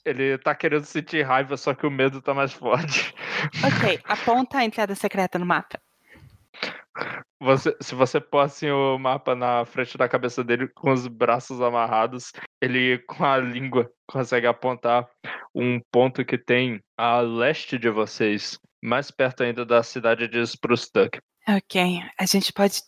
Ele 0.04 0.38
tá 0.38 0.56
querendo 0.56 0.86
sentir 0.86 1.24
raiva, 1.24 1.58
só 1.58 1.74
que 1.74 1.86
o 1.86 1.92
medo 1.92 2.22
tá 2.22 2.34
mais 2.34 2.54
forte. 2.54 3.14
Ok, 3.64 4.00
aponta 4.04 4.60
a 4.60 4.66
entrada 4.66 4.96
secreta 4.96 5.38
no 5.38 5.46
mapa. 5.46 5.80
Você, 7.40 7.76
se 7.82 7.94
você 7.94 8.20
pôr 8.22 8.40
assim 8.40 8.70
o 8.70 8.98
mapa 8.98 9.36
na 9.36 9.66
frente 9.66 9.98
da 9.98 10.08
cabeça 10.08 10.44
dele 10.44 10.68
com 10.70 10.92
os 10.92 11.06
braços 11.08 11.62
amarrados, 11.62 12.32
ele 12.62 13.00
com 13.00 13.26
a 13.26 13.38
língua 13.38 13.92
consegue 14.08 14.48
apontar 14.48 15.08
um 15.54 15.80
ponto 15.92 16.24
que 16.24 16.38
tem 16.38 16.82
a 16.98 17.20
leste 17.20 17.78
de 17.78 17.90
vocês, 17.90 18.58
mais 18.82 19.12
perto 19.12 19.44
ainda 19.44 19.66
da 19.66 19.84
cidade 19.84 20.28
de 20.28 20.42
Sprustuck. 20.42 21.20
Ok, 21.48 22.02
a 22.18 22.26
gente 22.26 22.52
pode. 22.54 22.82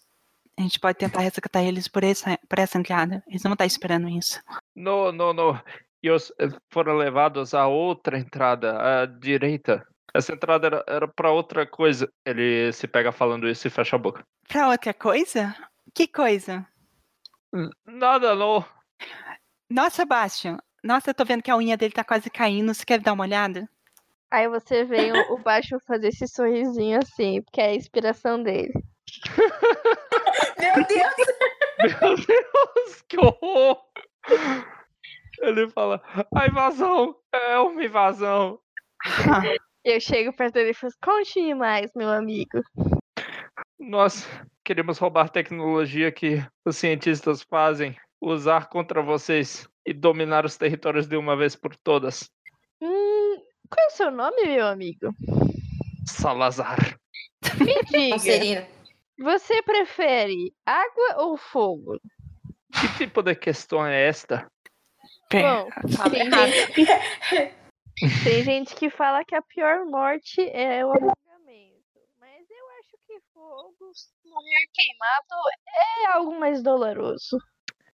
A 0.59 0.63
gente 0.63 0.79
pode 0.79 0.97
tentar 0.97 1.19
resgatar 1.19 1.61
eles 1.61 1.87
por 1.87 2.03
essa, 2.03 2.39
por 2.49 2.57
essa 2.57 2.79
entrada. 2.79 3.23
Eles 3.27 3.43
não 3.43 3.49
vão 3.49 3.53
estar 3.53 3.67
esperando 3.67 4.09
isso. 4.09 4.41
Não, 4.75 5.11
não, 5.11 5.31
não. 5.31 5.61
E 6.03 6.09
os 6.09 6.31
eh, 6.39 6.49
foram 6.71 6.95
levados 6.95 7.53
a 7.53 7.67
outra 7.67 8.17
entrada, 8.17 9.01
à 9.01 9.05
direita. 9.05 9.85
Essa 10.13 10.33
entrada 10.33 10.83
era, 10.87 11.07
para 11.07 11.31
outra 11.31 11.65
coisa. 11.65 12.11
Ele 12.25 12.71
se 12.73 12.87
pega 12.87 13.11
falando 13.11 13.47
isso 13.47 13.67
e 13.67 13.71
fecha 13.71 13.95
a 13.95 13.99
boca. 13.99 14.23
Pra 14.47 14.69
outra 14.69 14.93
coisa? 14.93 15.55
Que 15.93 16.07
coisa? 16.07 16.65
Nada, 17.85 18.35
não. 18.35 18.65
Nossa, 19.69 20.05
Bastian. 20.05 20.57
Nossa, 20.83 21.09
eu 21.09 21.13
tô 21.13 21.25
vendo 21.25 21.43
que 21.43 21.51
a 21.51 21.57
unha 21.57 21.75
dele 21.75 21.93
tá 21.93 22.03
quase 22.03 22.29
caindo. 22.29 22.73
Você 22.73 22.85
quer 22.85 22.99
dar 22.99 23.13
uma 23.13 23.23
olhada? 23.23 23.67
Aí 24.31 24.47
você 24.47 24.83
vê 24.83 25.11
o, 25.11 25.33
o 25.35 25.37
Baixo 25.37 25.79
fazer 25.85 26.09
esse 26.09 26.27
sorrisinho 26.27 26.99
assim, 26.99 27.41
porque 27.41 27.61
é 27.61 27.67
a 27.67 27.75
inspiração 27.75 28.41
dele. 28.41 28.73
Meu 30.59 30.85
Deus! 30.85 31.15
Meu 32.01 32.15
Deus, 32.15 33.01
que 33.07 33.17
horror! 33.17 33.81
Ele 35.39 35.69
fala, 35.69 36.01
a 36.33 36.47
invasão 36.47 37.15
é 37.31 37.57
uma 37.59 37.83
invasão. 37.83 38.59
Eu 39.83 40.01
chego 40.01 40.33
perto 40.33 40.55
dele 40.55 40.71
e 40.71 40.73
falo, 40.73 40.93
conte 41.01 41.53
mais, 41.53 41.91
meu 41.95 42.09
amigo. 42.09 42.61
Nós 43.79 44.27
queremos 44.63 44.97
roubar 44.97 45.29
tecnologia 45.29 46.11
que 46.11 46.45
os 46.65 46.75
cientistas 46.75 47.41
fazem, 47.43 47.95
usar 48.19 48.67
contra 48.67 49.01
vocês 49.01 49.67
e 49.85 49.93
dominar 49.93 50.45
os 50.45 50.57
territórios 50.57 51.07
de 51.07 51.15
uma 51.15 51.37
vez 51.37 51.55
por 51.55 51.73
todas. 51.77 52.29
Hum, 52.81 53.41
qual 53.69 53.85
é 53.85 53.87
o 53.87 53.91
seu 53.91 54.11
nome, 54.11 54.45
meu 54.45 54.67
amigo? 54.67 55.13
Salazar. 56.05 56.99
Me 57.57 57.75
diga, 57.89 58.67
você 59.17 59.61
prefere 59.61 60.53
água 60.65 61.23
ou 61.23 61.37
fogo? 61.37 61.97
Que 62.79 62.97
tipo 62.97 63.23
de 63.23 63.33
questão 63.35 63.85
é 63.85 64.07
esta? 64.07 64.51
Bom, 65.31 65.69
tem 66.11 66.29
tem 68.23 68.43
gente 68.43 68.75
que 68.75 68.89
fala 68.89 69.23
que 69.25 69.35
a 69.35 69.41
pior 69.41 69.85
morte 69.85 70.41
é 70.51 70.85
o 70.85 70.91
afogamento. 70.91 71.17
Mas 72.19 72.49
eu 72.49 72.69
acho 72.79 72.91
que 73.05 73.19
fogo, 73.33 73.91
morrer 74.25 74.67
queimado, 74.73 75.49
é 76.03 76.07
algo 76.17 76.39
mais 76.39 76.61
doloroso. 76.63 77.37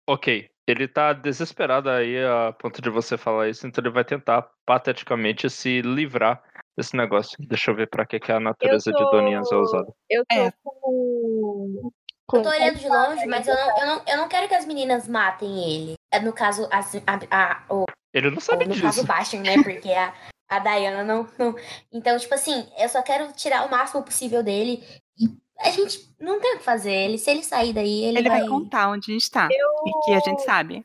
Ok, 0.06 0.48
ele 0.66 0.88
tá 0.88 1.12
desesperado 1.12 1.90
aí 1.90 2.24
a 2.24 2.52
ponto 2.52 2.80
de 2.80 2.88
você 2.88 3.18
falar 3.18 3.48
isso, 3.50 3.66
então 3.66 3.82
ele 3.84 3.92
vai 3.92 4.04
tentar 4.04 4.48
pateticamente 4.64 5.50
se 5.50 5.82
livrar 5.82 6.42
desse 6.76 6.96
negócio. 6.96 7.36
Deixa 7.40 7.70
eu 7.70 7.74
ver 7.74 7.88
pra 7.90 8.06
que, 8.06 8.18
que 8.18 8.32
a 8.32 8.40
natureza 8.40 8.90
de 8.90 9.04
Doninhas 9.10 9.46
é 9.48 9.50
tô- 9.50 9.60
usada. 9.60 9.92
Eu 10.08 10.24
tô 10.26 10.34
É. 10.34 10.52
com. 10.62 11.90
Eu 12.34 12.42
tô 12.42 12.48
olhando 12.48 12.78
de 12.78 12.88
longe, 12.88 13.26
mas 13.26 13.48
eu 13.48 13.54
não, 13.54 13.78
eu, 13.80 13.86
não, 13.86 14.02
eu 14.06 14.16
não 14.18 14.28
quero 14.28 14.48
que 14.48 14.54
as 14.54 14.64
meninas 14.66 15.06
matem 15.08 15.64
ele. 15.74 15.97
É 16.10 16.20
no 16.20 16.32
caso, 16.32 16.68
as, 16.70 16.94
a, 17.06 17.18
a, 17.30 17.64
o, 17.74 17.84
Ele 18.12 18.30
não 18.30 18.40
sabe 18.40 18.64
no 18.64 18.72
disso. 18.72 18.84
caso 18.84 19.04
Bastion, 19.06 19.40
né? 19.40 19.62
Porque 19.62 19.92
a, 19.92 20.14
a 20.48 20.58
Diana 20.58 21.04
não, 21.04 21.28
não. 21.38 21.54
Então, 21.92 22.18
tipo 22.18 22.34
assim, 22.34 22.66
eu 22.78 22.88
só 22.88 23.02
quero 23.02 23.32
tirar 23.32 23.66
o 23.66 23.70
máximo 23.70 24.02
possível 24.02 24.42
dele. 24.42 24.82
E 25.18 25.28
a 25.60 25.70
gente 25.70 26.14
não 26.18 26.40
tem 26.40 26.54
o 26.54 26.58
que 26.58 26.64
fazer. 26.64 26.92
Ele, 26.92 27.18
se 27.18 27.30
ele 27.30 27.42
sair 27.42 27.72
daí, 27.72 28.04
ele, 28.04 28.18
Ele 28.18 28.28
vai. 28.28 28.40
vai 28.40 28.48
contar 28.48 28.88
onde 28.88 29.10
a 29.10 29.14
gente 29.14 29.30
tá. 29.30 29.48
E 29.50 30.04
que 30.04 30.12
a 30.12 30.20
gente 30.20 30.42
sabe. 30.42 30.84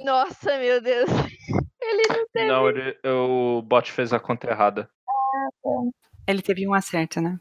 Nossa, 0.00 0.58
meu 0.58 0.80
Deus. 0.80 1.08
Ele 1.84 2.02
não 2.08 2.26
teve. 2.32 2.46
Não, 2.46 2.68
ele, 2.68 2.96
o 3.04 3.60
bot 3.60 3.90
fez 3.90 4.12
a 4.12 4.20
conta 4.20 4.48
errada. 4.48 4.88
Ele 6.28 6.40
teve 6.40 6.66
um 6.66 6.72
acerto, 6.72 7.20
né? 7.20 7.40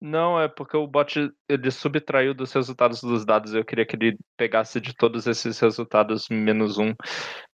Não, 0.00 0.40
é 0.40 0.46
porque 0.46 0.76
o 0.76 0.86
bot 0.86 1.32
ele 1.48 1.70
subtraiu 1.70 2.32
dos 2.32 2.52
resultados 2.52 3.00
dos 3.00 3.24
dados. 3.24 3.52
Eu 3.52 3.64
queria 3.64 3.84
que 3.84 3.96
ele 3.96 4.16
pegasse 4.36 4.80
de 4.80 4.94
todos 4.94 5.26
esses 5.26 5.58
resultados 5.58 6.28
menos 6.30 6.78
um. 6.78 6.94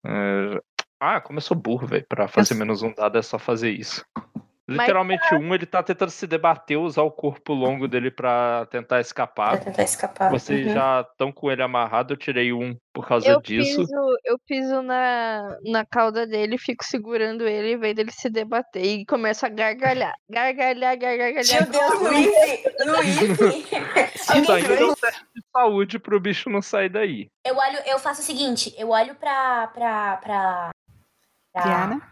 É, 0.06 0.60
Ah, 1.01 1.20
como 1.20 1.39
eu 1.39 1.43
sou 1.43 1.56
burro, 1.56 1.86
velho. 1.86 2.05
Pra 2.09 2.27
fazer 2.27 2.55
Eu- 2.55 2.59
menos 2.59 2.82
um 2.82 2.93
dado 2.93 3.16
é 3.19 3.23
só 3.23 3.39
fazer 3.39 3.70
isso. 3.70 4.05
Mas- 4.68 4.80
Literalmente 4.80 5.34
um, 5.34 5.54
ele 5.54 5.64
tá 5.64 5.82
tentando 5.82 6.10
se 6.10 6.26
debater, 6.26 6.76
usar 6.76 7.00
o 7.02 7.10
corpo 7.10 7.54
longo 7.54 7.88
dele 7.88 8.10
pra 8.10 8.66
tentar 8.70 8.96
Pra 8.96 9.00
escapar. 9.00 9.58
tentar 9.60 9.82
escapar. 9.82 10.30
Vocês 10.30 10.66
Uhum. 10.66 10.74
já 10.74 11.00
estão 11.10 11.32
com 11.32 11.50
ele 11.50 11.62
amarrado, 11.62 12.12
eu 12.12 12.18
tirei 12.18 12.52
um 12.52 12.76
por 12.92 13.08
causa 13.08 13.26
Eu 13.28 13.40
disso. 13.40 13.78
piso, 13.78 14.18
eu 14.26 14.38
piso 14.46 14.82
na, 14.82 15.56
na 15.64 15.86
cauda 15.86 16.26
dele, 16.26 16.58
fico 16.58 16.84
segurando 16.84 17.48
ele, 17.48 17.78
vendo 17.78 18.00
ele 18.00 18.10
se 18.12 18.28
debater 18.28 18.84
e 18.84 19.06
começo 19.06 19.46
a 19.46 19.48
gargalhar. 19.48 20.12
Gargalhar, 20.28 20.98
gargalhar, 20.98 21.32
gargalhar. 21.32 21.62
Meu 21.62 21.70
Deus, 21.72 22.00
Luiz! 22.02 22.64
Luiz! 22.86 23.68
Isso 24.20 24.32
Alguém 24.52 24.66
aí 24.66 24.82
é 24.82 24.84
um 24.84 24.94
teste 24.94 25.24
de 25.34 25.42
saúde 25.50 25.98
pro 25.98 26.20
bicho 26.20 26.50
não 26.50 26.60
sair 26.60 26.90
daí. 26.90 27.28
Eu 27.46 27.56
olho, 27.56 27.78
eu 27.86 27.98
faço 27.98 28.20
o 28.20 28.24
seguinte, 28.24 28.74
eu 28.76 28.90
olho 28.90 29.14
pra. 29.14 29.68
pra. 29.68 30.16
pra. 30.18 30.70
pra, 31.54 31.62
Diana? 31.62 32.02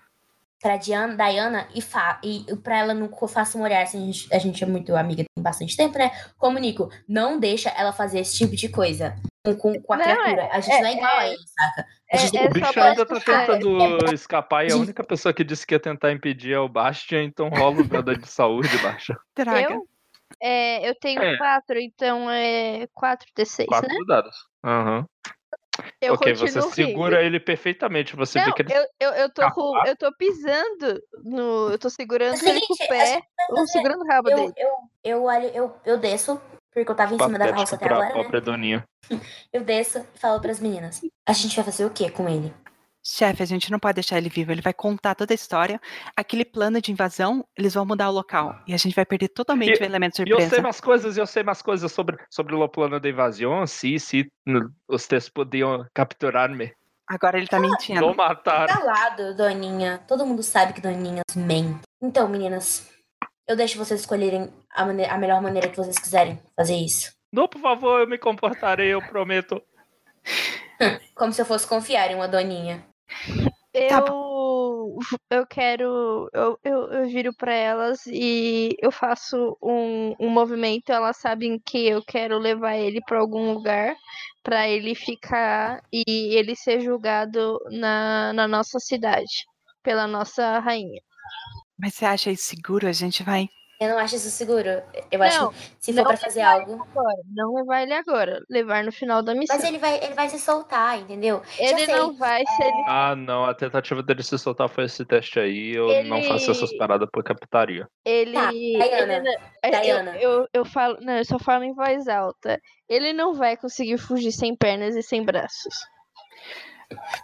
Pra 0.61 0.77
Diana, 0.77 1.15
Diana 1.17 1.69
e, 1.75 1.83
fa, 1.83 2.21
e 2.23 2.45
pra 2.63 2.79
ela 2.79 2.95
não 2.95 3.07
eu 3.21 3.29
faço 3.29 3.59
um 3.59 3.63
olhar 3.63 3.83
assim, 3.83 4.03
a 4.03 4.07
gente, 4.07 4.35
a 4.35 4.39
gente 4.39 4.65
é 4.65 4.67
muito 4.67 4.95
amiga 4.97 5.25
tem 5.25 5.43
bastante 5.43 5.77
tempo, 5.77 5.99
né? 5.99 6.11
Comunico, 6.39 6.91
não 7.09 7.39
deixa 7.39 7.71
ela 7.71 7.93
fazer 7.93 8.21
esse 8.21 8.37
tipo 8.37 8.57
de 8.57 8.69
coisa 8.69 9.15
com, 9.61 9.81
com, 9.81 9.93
a 9.93 9.97
Não, 9.97 10.05
criatura. 10.05 10.49
A 10.53 10.61
gente 10.61 10.75
é- 10.75 10.81
não 10.81 10.89
é 10.89 10.93
igual 10.95 11.17
a 11.19 11.25
é- 11.25 11.29
ele, 11.29 11.43
saca? 11.47 11.87
A 12.13 12.17
é- 12.17 12.19
gente 12.19 12.37
é 12.39 12.47
O 12.47 12.51
bicho 12.51 12.81
ainda 12.81 13.07
tá 13.07 13.21
tentando 13.21 14.15
escapar 14.15 14.67
e 14.67 14.73
a 14.73 14.77
única 14.77 15.05
pessoa 15.05 15.33
que 15.33 15.45
disse 15.45 15.67
que 15.67 15.75
ia 15.75 15.81
tentar 15.81 16.13
impedir 16.13 16.53
é 16.53 16.59
o 16.59 16.69
Bastian, 16.69 17.23
então 17.25 17.49
rola 17.49 17.81
o 17.83 17.85
dado 17.89 18.17
de 18.17 18.29
saúde, 18.29 18.69
Baixa. 18.79 19.17
Droga. 19.37 19.61
Eu? 19.73 19.87
É, 20.43 20.89
eu 20.89 20.95
tenho 20.99 21.23
É. 21.23 21.37
quatro, 21.39 21.79
então 21.79 22.31
é 22.31 22.87
4d6, 22.95 23.67
Quatro 23.67 23.89
né? 23.89 23.95
dados. 24.07 24.37
Aham. 24.65 25.07
Eu 26.01 26.15
ok, 26.15 26.35
você 26.35 26.61
rindo. 26.61 26.75
segura 26.75 27.23
ele 27.23 27.41
perfeitamente. 27.41 28.17
Você 28.17 28.39
Não, 28.39 28.47
vê 28.47 28.53
que 28.53 28.63
ele. 28.63 28.75
eu, 28.75 28.87
eu, 29.01 29.11
eu, 29.13 29.31
tô 29.33 29.51
com, 29.53 29.87
eu 29.87 29.97
tô 29.97 30.13
pisando 30.17 31.03
no. 31.25 31.71
Eu 31.71 31.79
tô 31.79 31.91
segurando 31.91 32.33
Mas, 32.33 32.43
ele 32.43 32.61
com 32.61 32.75
o 32.75 32.77
gente, 32.77 32.89
pé. 32.89 33.23
Ou 33.51 33.67
segurando 33.67 34.03
o 34.03 34.07
rabo 34.07 34.31
Eu, 34.31 34.37
dele. 34.37 34.53
eu, 34.57 34.71
eu 35.05 35.25
olho, 35.25 35.47
eu, 35.55 35.77
eu 35.85 35.99
desço, 35.99 36.41
porque 36.73 36.91
eu 36.91 36.95
tava 36.95 37.15
em 37.15 37.19
cima 37.19 37.39
da 37.39 37.49
carroça 37.49 37.77
até 37.77 37.87
agora, 37.87 38.15
né? 38.15 38.85
Eu 39.53 39.63
desço 39.63 40.05
e 40.15 40.19
falo 40.19 40.41
pras 40.41 40.59
meninas. 40.59 41.01
A 41.25 41.33
gente 41.33 41.55
vai 41.55 41.65
fazer 41.65 41.85
o 41.85 41.91
que 41.91 42.11
com 42.11 42.29
ele? 42.29 42.53
Chefe, 43.09 43.41
a 43.41 43.47
gente 43.47 43.71
não 43.71 43.79
pode 43.79 43.95
deixar 43.95 44.19
ele 44.19 44.29
vivo. 44.29 44.51
Ele 44.51 44.61
vai 44.61 44.75
contar 44.75 45.15
toda 45.15 45.33
a 45.33 45.37
história. 45.37 45.81
Aquele 46.17 46.45
plano 46.45 46.81
de 46.81 46.91
invasão, 46.91 47.47
eles 47.57 47.75
vão 47.75 47.87
mudar 47.87 48.09
o 48.11 48.13
local. 48.13 48.59
E 48.67 48.75
a 48.75 48.77
gente 48.77 48.97
vai 48.97 49.07
perder 49.07 49.29
totalmente 49.29 49.79
E- 49.79 49.83
o 49.83 49.85
elemento 49.85 50.19
E 50.19 50.23
eu 50.31 50.37
sei 50.39 50.41
surpresa. 50.41 50.63
mais 50.63 50.81
coisas, 50.81 51.17
eu 51.17 51.27
sei 51.27 51.43
mais 51.45 51.63
coisas 51.63 51.93
sobre, 51.93 52.17
sobre 52.29 52.55
o 52.57 52.69
plano 52.69 52.99
da 52.99 53.09
invasão. 53.09 53.65
Se, 53.65 53.99
se 54.01 54.29
vocês 54.89 55.29
podiam 55.29 55.87
capturar-me, 55.95 56.73
Agora 57.09 57.39
ele 57.39 57.47
tá 57.47 57.61
mentindo. 57.61 58.01
não 58.01 58.13
matar. 58.13 58.67
Calado, 58.67 59.37
Doninha. 59.37 60.03
Todo 60.09 60.27
mundo 60.27 60.43
sabe 60.43 60.73
que 60.73 60.81
Doninhas 60.81 61.23
mente. 61.37 61.83
Então, 62.03 62.29
meninas, 62.29 62.91
eu 63.47 63.55
deixo 63.57 63.79
vocês 63.79 64.01
escolherem 64.01 64.53
a, 64.75 64.85
mane- 64.85 65.05
a 65.07 65.17
melhor 65.17 65.41
maneira 65.41 65.69
que 65.69 65.77
vocês 65.77 65.97
quiserem 65.97 66.41
fazer 66.57 66.75
isso. 66.75 67.13
Não, 67.33 67.47
por 67.47 67.61
favor, 67.61 68.01
eu 68.01 68.09
me 68.09 68.19
comportarei, 68.19 68.89
eu 68.93 69.01
prometo. 69.01 69.63
Como 71.15 71.33
se 71.33 71.41
eu 71.41 71.47
fosse 71.47 71.67
confiar 71.69 72.11
em 72.11 72.17
uma 72.17 72.27
Doninha. 72.27 72.85
Tá 73.89 74.05
Eu, 74.09 74.99
eu 75.31 75.47
quero. 75.47 76.31
Eu, 76.33 76.59
eu, 76.65 76.93
eu 76.93 77.09
viro 77.09 77.35
pra 77.35 77.53
elas 77.53 78.07
e 78.07 78.75
eu 78.81 78.91
faço 78.91 79.57
um, 79.63 80.15
um 80.19 80.31
movimento. 80.31 80.91
Elas 80.91 81.19
sabem 81.19 81.59
que 81.59 81.87
eu 81.87 82.03
quero 82.03 82.39
levar 82.39 82.77
ele 82.77 83.01
pra 83.07 83.19
algum 83.19 83.53
lugar 83.53 83.95
pra 84.43 84.69
ele 84.69 84.95
ficar 84.95 85.83
e 85.93 86.05
ele 86.35 86.57
ser 86.57 86.81
julgado 86.81 87.59
na, 87.71 88.33
na 88.33 88.49
nossa 88.49 88.79
cidade 88.79 89.45
pela 89.83 90.07
nossa 90.07 90.59
rainha. 90.59 91.01
Mas 91.79 91.95
você 91.95 92.07
acha 92.07 92.31
isso 92.31 92.45
seguro? 92.45 92.89
A 92.89 92.93
gente 92.93 93.23
vai. 93.23 93.47
Eu 93.79 93.91
não 93.91 93.99
acho 93.99 94.17
isso 94.17 94.31
seguro. 94.31 94.69
Eu 95.11 95.19
Não, 95.19 95.27
acho 95.27 95.49
que 95.51 95.57
se 95.81 95.93
for 95.93 96.07
pra 96.07 96.17
fazer 96.17 96.41
algo. 96.41 96.83
Agora, 96.83 97.17
não 97.35 97.55
levar 97.55 97.83
ele 97.83 97.93
agora, 97.93 98.41
levar 98.49 98.83
no 98.83 98.91
final 98.91 99.23
da 99.23 99.35
missão. 99.35 99.55
Mas 99.57 99.65
ele 99.67 99.79
vai, 99.79 100.03
ele 100.03 100.15
vai 100.15 100.29
se 100.31 100.39
soltar, 100.39 100.99
entendeu? 100.99 101.43
Ele 101.59 101.87
não 101.87 102.15
vai 102.17 102.43
se 102.47 102.63
ele 102.63 102.85
Ah, 102.87 103.15
não, 103.15 103.45
a 103.45 103.55
tentativa 103.55 104.03
dele 104.03 104.23
se 104.23 104.39
soltar 104.39 104.69
foi 104.71 104.85
esse 104.85 105.05
teste 105.05 105.39
aí. 105.39 105.75
Eu 105.75 106.05
não 106.05 106.23
faço 106.23 106.51
essas 106.51 106.71
Ele- 106.71 106.79
paradas 106.79 107.09
por 107.13 107.23
captaria. 107.23 107.87
Ele, 108.05 108.33
Tá, 108.33 108.51
Diana, 108.51 108.85
ele 109.15 109.21
não- 109.21 109.41
é, 109.63 109.81
Diana. 109.83 110.17
Eu, 110.17 110.31
eu, 110.41 110.49
eu 110.55 110.65
falo, 110.65 110.97
não, 111.03 111.19
eu 111.19 111.25
só 111.27 111.39
falo 111.39 111.63
em 111.65 111.75
voz 111.75 112.09
alta. 112.09 112.59
Ele 112.89 113.13
não 113.13 113.35
vai 113.35 113.57
conseguir 113.59 113.99
fugir 113.99 114.33
sem 114.33 114.57
pernas 114.57 114.97
e 114.97 115.03
sem 115.03 115.23
braços. 115.23 115.75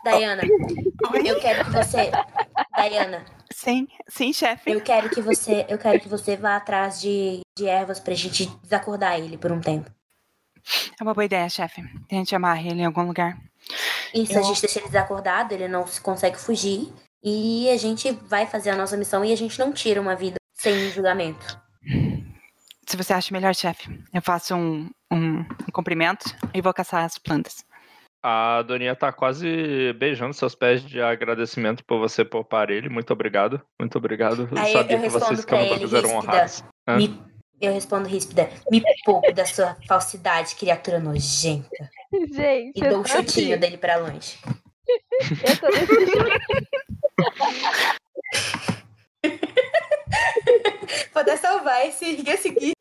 Diana, 0.04 0.42
eu 1.24 1.40
quero 1.40 1.64
que 1.64 1.70
você. 1.70 2.10
Diana, 2.76 3.24
Sim, 3.52 3.86
sim, 4.08 4.32
chefe. 4.32 4.70
eu 4.70 4.80
quero 4.80 5.08
que 5.10 5.20
você. 5.20 5.64
Eu 5.68 5.78
quero 5.78 6.00
que 6.00 6.08
você 6.08 6.36
vá 6.36 6.56
atrás 6.56 7.00
de, 7.00 7.40
de 7.56 7.66
ervas 7.66 8.00
pra 8.00 8.14
gente 8.14 8.46
desacordar 8.62 9.18
ele 9.18 9.36
por 9.36 9.52
um 9.52 9.60
tempo. 9.60 9.90
É 10.98 11.02
uma 11.02 11.14
boa 11.14 11.24
ideia, 11.24 11.48
chefe. 11.48 11.82
A 12.10 12.14
gente 12.14 12.34
amarra 12.34 12.60
ele 12.62 12.82
em 12.82 12.86
algum 12.86 13.02
lugar. 13.06 13.36
Isso, 14.14 14.32
Eu- 14.32 14.40
a 14.40 14.42
gente 14.42 14.60
deixa 14.60 14.78
ele 14.80 14.86
desacordado, 14.88 15.52
ele 15.54 15.68
não 15.68 15.86
se 15.86 16.00
consegue 16.00 16.38
fugir. 16.38 16.92
E 17.22 17.70
a 17.70 17.76
gente 17.76 18.10
vai 18.10 18.46
fazer 18.46 18.70
a 18.70 18.76
nossa 18.76 18.96
missão 18.96 19.24
e 19.24 19.32
a 19.32 19.36
gente 19.36 19.56
não 19.58 19.72
tira 19.72 20.00
uma 20.00 20.16
vida 20.16 20.36
sem 20.54 20.90
julgamento. 20.90 21.60
Se 22.86 22.96
você 22.96 23.12
acha 23.12 23.32
melhor, 23.32 23.54
chefe, 23.54 23.88
eu 24.12 24.20
faço 24.20 24.54
um, 24.56 24.90
um, 25.10 25.38
um 25.40 25.70
cumprimento 25.72 26.24
e 26.52 26.60
vou 26.60 26.74
caçar 26.74 27.04
as 27.04 27.16
plantas. 27.18 27.64
A 28.22 28.62
Doninha 28.62 28.94
tá 28.94 29.12
quase 29.12 29.92
beijando 29.94 30.32
seus 30.32 30.54
pés 30.54 30.80
de 30.84 31.00
agradecimento 31.02 31.84
por 31.84 31.98
você 31.98 32.24
poupar 32.24 32.70
ele. 32.70 32.88
Muito 32.88 33.12
obrigado. 33.12 33.60
Muito 33.80 33.98
obrigado. 33.98 34.48
Eu 34.50 34.58
Aí 34.58 34.72
sabia 34.72 34.96
eu 34.96 35.02
que 35.02 35.08
vocês 35.08 35.44
ele, 35.44 35.96
eram 35.96 36.16
honrados. 36.16 36.62
Me- 36.96 37.20
eu 37.60 37.72
respondo 37.72 38.08
ríspida. 38.08 38.48
Me 38.70 38.80
poupe 39.04 39.32
da 39.32 39.44
sua 39.44 39.76
falsidade, 39.88 40.54
criatura 40.54 41.00
nojenta. 41.00 41.68
Gente, 42.32 42.78
E 42.78 42.84
eu 42.84 42.90
dou 42.90 43.00
um 43.00 43.04
chutinho 43.04 43.52
assim, 43.54 43.58
dele 43.60 43.76
pra 43.78 43.96
longe. 43.96 44.38
eu 44.44 45.60
tô. 45.60 45.66
Vou 51.12 51.22
até 51.22 51.36
salvar 51.36 51.86
esse, 51.86 52.22
esse 52.28 52.48
aqui. 52.48 52.72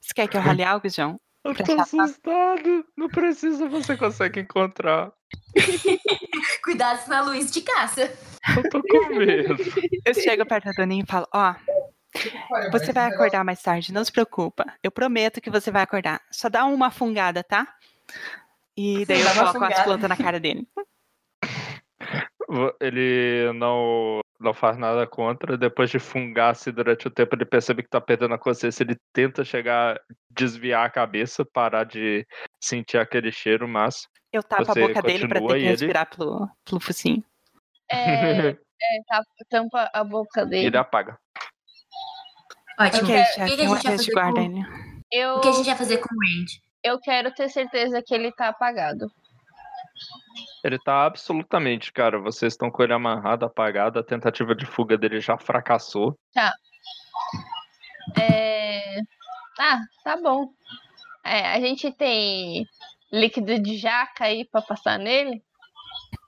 Você 0.00 0.14
quer 0.14 0.28
que 0.28 0.36
eu 0.36 0.40
rale 0.40 0.62
algo, 0.62 0.88
João? 0.88 1.18
Eu 1.44 1.54
tô 1.54 1.72
assustado. 1.80 2.84
Não 2.96 3.08
precisa, 3.08 3.68
você 3.68 3.96
consegue 3.96 4.40
encontrar. 4.40 5.12
Cuidado 6.64 7.08
na 7.08 7.22
luz 7.22 7.50
de 7.50 7.62
caça. 7.62 8.12
Eu 8.56 8.70
tô 8.70 8.82
com 8.82 9.16
medo. 9.16 9.56
Eu 10.04 10.14
chego 10.14 10.46
perto 10.46 10.66
da 10.66 10.72
Doninha 10.72 11.02
e 11.02 11.10
falo, 11.10 11.26
ó, 11.32 11.54
você 12.70 12.92
vai 12.92 13.06
acordar 13.06 13.44
mais 13.44 13.62
tarde, 13.62 13.92
não 13.92 14.04
se 14.04 14.12
preocupa. 14.12 14.64
Eu 14.82 14.90
prometo 14.90 15.40
que 15.40 15.50
você 15.50 15.70
vai 15.70 15.82
acordar. 15.82 16.20
Só 16.30 16.48
dá 16.48 16.64
uma 16.64 16.90
fungada, 16.90 17.42
tá? 17.42 17.66
E 18.76 19.04
daí 19.06 19.20
eu 19.20 19.34
coloco 19.34 19.64
as 19.64 19.82
plantas 19.82 20.08
na 20.08 20.16
cara 20.16 20.38
dele. 20.38 20.66
Ele 22.80 23.52
não, 23.54 24.20
não 24.42 24.52
faz 24.52 24.76
nada 24.76 25.06
contra. 25.06 25.56
Depois 25.56 25.90
de 25.90 25.98
fungar-se 25.98 26.70
durante 26.72 27.06
o 27.06 27.10
tempo, 27.10 27.34
ele 27.34 27.44
percebe 27.44 27.82
que 27.82 27.88
tá 27.88 28.00
perdendo 28.00 28.34
a 28.34 28.38
consciência. 28.38 28.82
Ele 28.82 28.96
tenta 29.12 29.44
chegar, 29.44 29.98
desviar 30.30 30.86
a 30.86 30.90
cabeça, 30.90 31.44
parar 31.44 31.84
de 31.84 32.26
sentir 32.62 32.98
aquele 32.98 33.30
cheiro, 33.32 33.66
mas 33.68 34.06
Eu 34.32 34.42
tapo 34.42 34.64
Você 34.64 34.82
a 34.82 34.88
boca 34.88 35.02
dele 35.02 35.28
pra 35.28 35.40
ter 35.40 35.46
que 35.46 35.52
ele- 35.54 35.66
respirar 35.68 36.10
pelo, 36.16 36.48
pelo 36.64 36.80
focinho. 36.80 37.24
É, 37.90 37.94
é, 38.48 38.56
tá- 39.08 39.22
tampa 39.48 39.90
a 39.92 40.02
boca 40.02 40.44
dele. 40.44 40.66
ele 40.66 40.76
apaga. 40.76 41.18
Ótimo. 42.80 43.02
Ok, 43.04 43.20
o 43.20 43.34
que, 43.34 43.40
a 43.42 43.46
gente 43.48 43.66
vai 43.68 43.82
fazer 43.82 44.12
guarda 44.12 44.40
com, 44.40 44.40
ele. 44.40 44.66
Eu, 45.12 45.34
o 45.36 45.40
que 45.40 45.48
a 45.48 45.52
gente 45.52 45.66
vai 45.66 45.76
fazer 45.76 45.98
com 45.98 46.14
o 46.14 46.18
Randy? 46.18 46.62
eu 46.84 46.98
quero 46.98 47.32
ter 47.32 47.48
certeza 47.48 48.02
que 48.04 48.12
ele 48.14 48.32
tá 48.32 48.48
apagado. 48.48 49.06
Ele 50.64 50.78
tá 50.78 51.04
absolutamente, 51.04 51.92
cara. 51.92 52.18
Vocês 52.18 52.52
estão 52.52 52.70
com 52.70 52.82
ele 52.82 52.92
amarrado, 52.92 53.44
apagado. 53.44 53.98
A 53.98 54.04
tentativa 54.04 54.54
de 54.54 54.64
fuga 54.64 54.96
dele 54.96 55.20
já 55.20 55.36
fracassou. 55.36 56.16
É... 58.16 59.00
Ah, 59.58 59.80
tá 60.04 60.16
bom. 60.16 60.52
É, 61.24 61.52
a 61.52 61.60
gente 61.60 61.90
tem 61.92 62.66
líquido 63.12 63.58
de 63.60 63.76
jaca 63.76 64.24
aí 64.24 64.44
pra 64.44 64.62
passar 64.62 64.98
nele? 64.98 65.42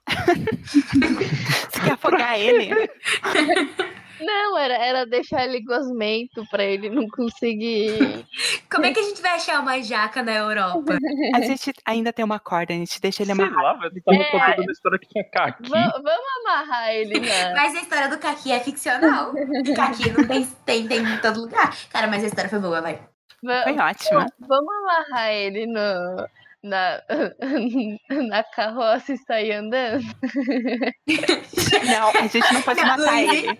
Você 0.65 1.81
quer 1.81 1.93
afogar 1.93 2.39
ele? 2.39 2.69
Não, 4.19 4.57
era, 4.57 4.73
era 4.75 5.05
deixar 5.05 5.43
ele 5.45 5.61
gosmento 5.63 6.45
pra 6.49 6.63
ele 6.63 6.89
não 6.89 7.07
conseguir. 7.09 8.25
Como 8.71 8.85
é 8.85 8.93
que 8.93 8.99
a 8.99 9.03
gente 9.03 9.21
vai 9.21 9.31
achar 9.35 9.59
uma 9.61 9.81
jaca 9.81 10.21
na 10.23 10.33
Europa? 10.33 10.97
A 11.33 11.41
gente 11.41 11.73
ainda 11.85 12.11
tem 12.13 12.23
uma 12.25 12.39
corda, 12.39 12.73
a 12.73 12.75
gente 12.77 12.99
deixa 13.01 13.23
ele 13.23 13.33
Sei 13.33 13.43
amarrado. 13.45 13.63
lá, 13.63 13.73
velho. 13.89 14.03
Tava 14.03 14.17
É. 14.17 14.31
contando 14.31 14.61
uma 14.63 14.71
história 14.71 14.99
que 14.99 15.07
tinha 15.07 15.23
caqui. 15.23 15.69
Va- 15.69 15.91
vamos 15.93 16.45
amarrar 16.45 16.89
ele 16.93 17.19
na. 17.19 17.25
Mas 17.55 17.75
a 17.75 17.81
história 17.81 18.09
do 18.09 18.17
Kaki 18.17 18.51
é 18.51 18.59
ficcional. 18.59 19.33
Kaki 19.75 20.11
não 20.11 20.27
tem, 20.27 20.45
tem, 20.65 20.87
tem 20.87 20.99
em 21.03 21.17
todo 21.19 21.41
lugar. 21.41 21.75
Cara, 21.89 22.07
mas 22.07 22.23
a 22.23 22.27
história 22.27 22.49
foi 22.49 22.59
boa, 22.59 22.81
vai. 22.81 22.99
Va- 23.43 23.63
Foi 23.63 23.77
ótimo. 23.77 24.25
Vamos 24.39 24.73
amarrar 24.75 25.31
ele 25.31 25.65
no, 25.67 26.27
na, 26.65 27.01
na 28.09 28.43
carroça 28.43 29.13
e 29.13 29.17
sair 29.19 29.53
andando? 29.53 30.03
Não, 31.85 32.09
a 32.09 32.27
gente 32.27 32.53
não 32.53 32.61
pode 32.61 32.81
Não, 32.81 32.87
matar 32.87 33.11
Luiz, 33.11 33.31
ele. 33.31 33.59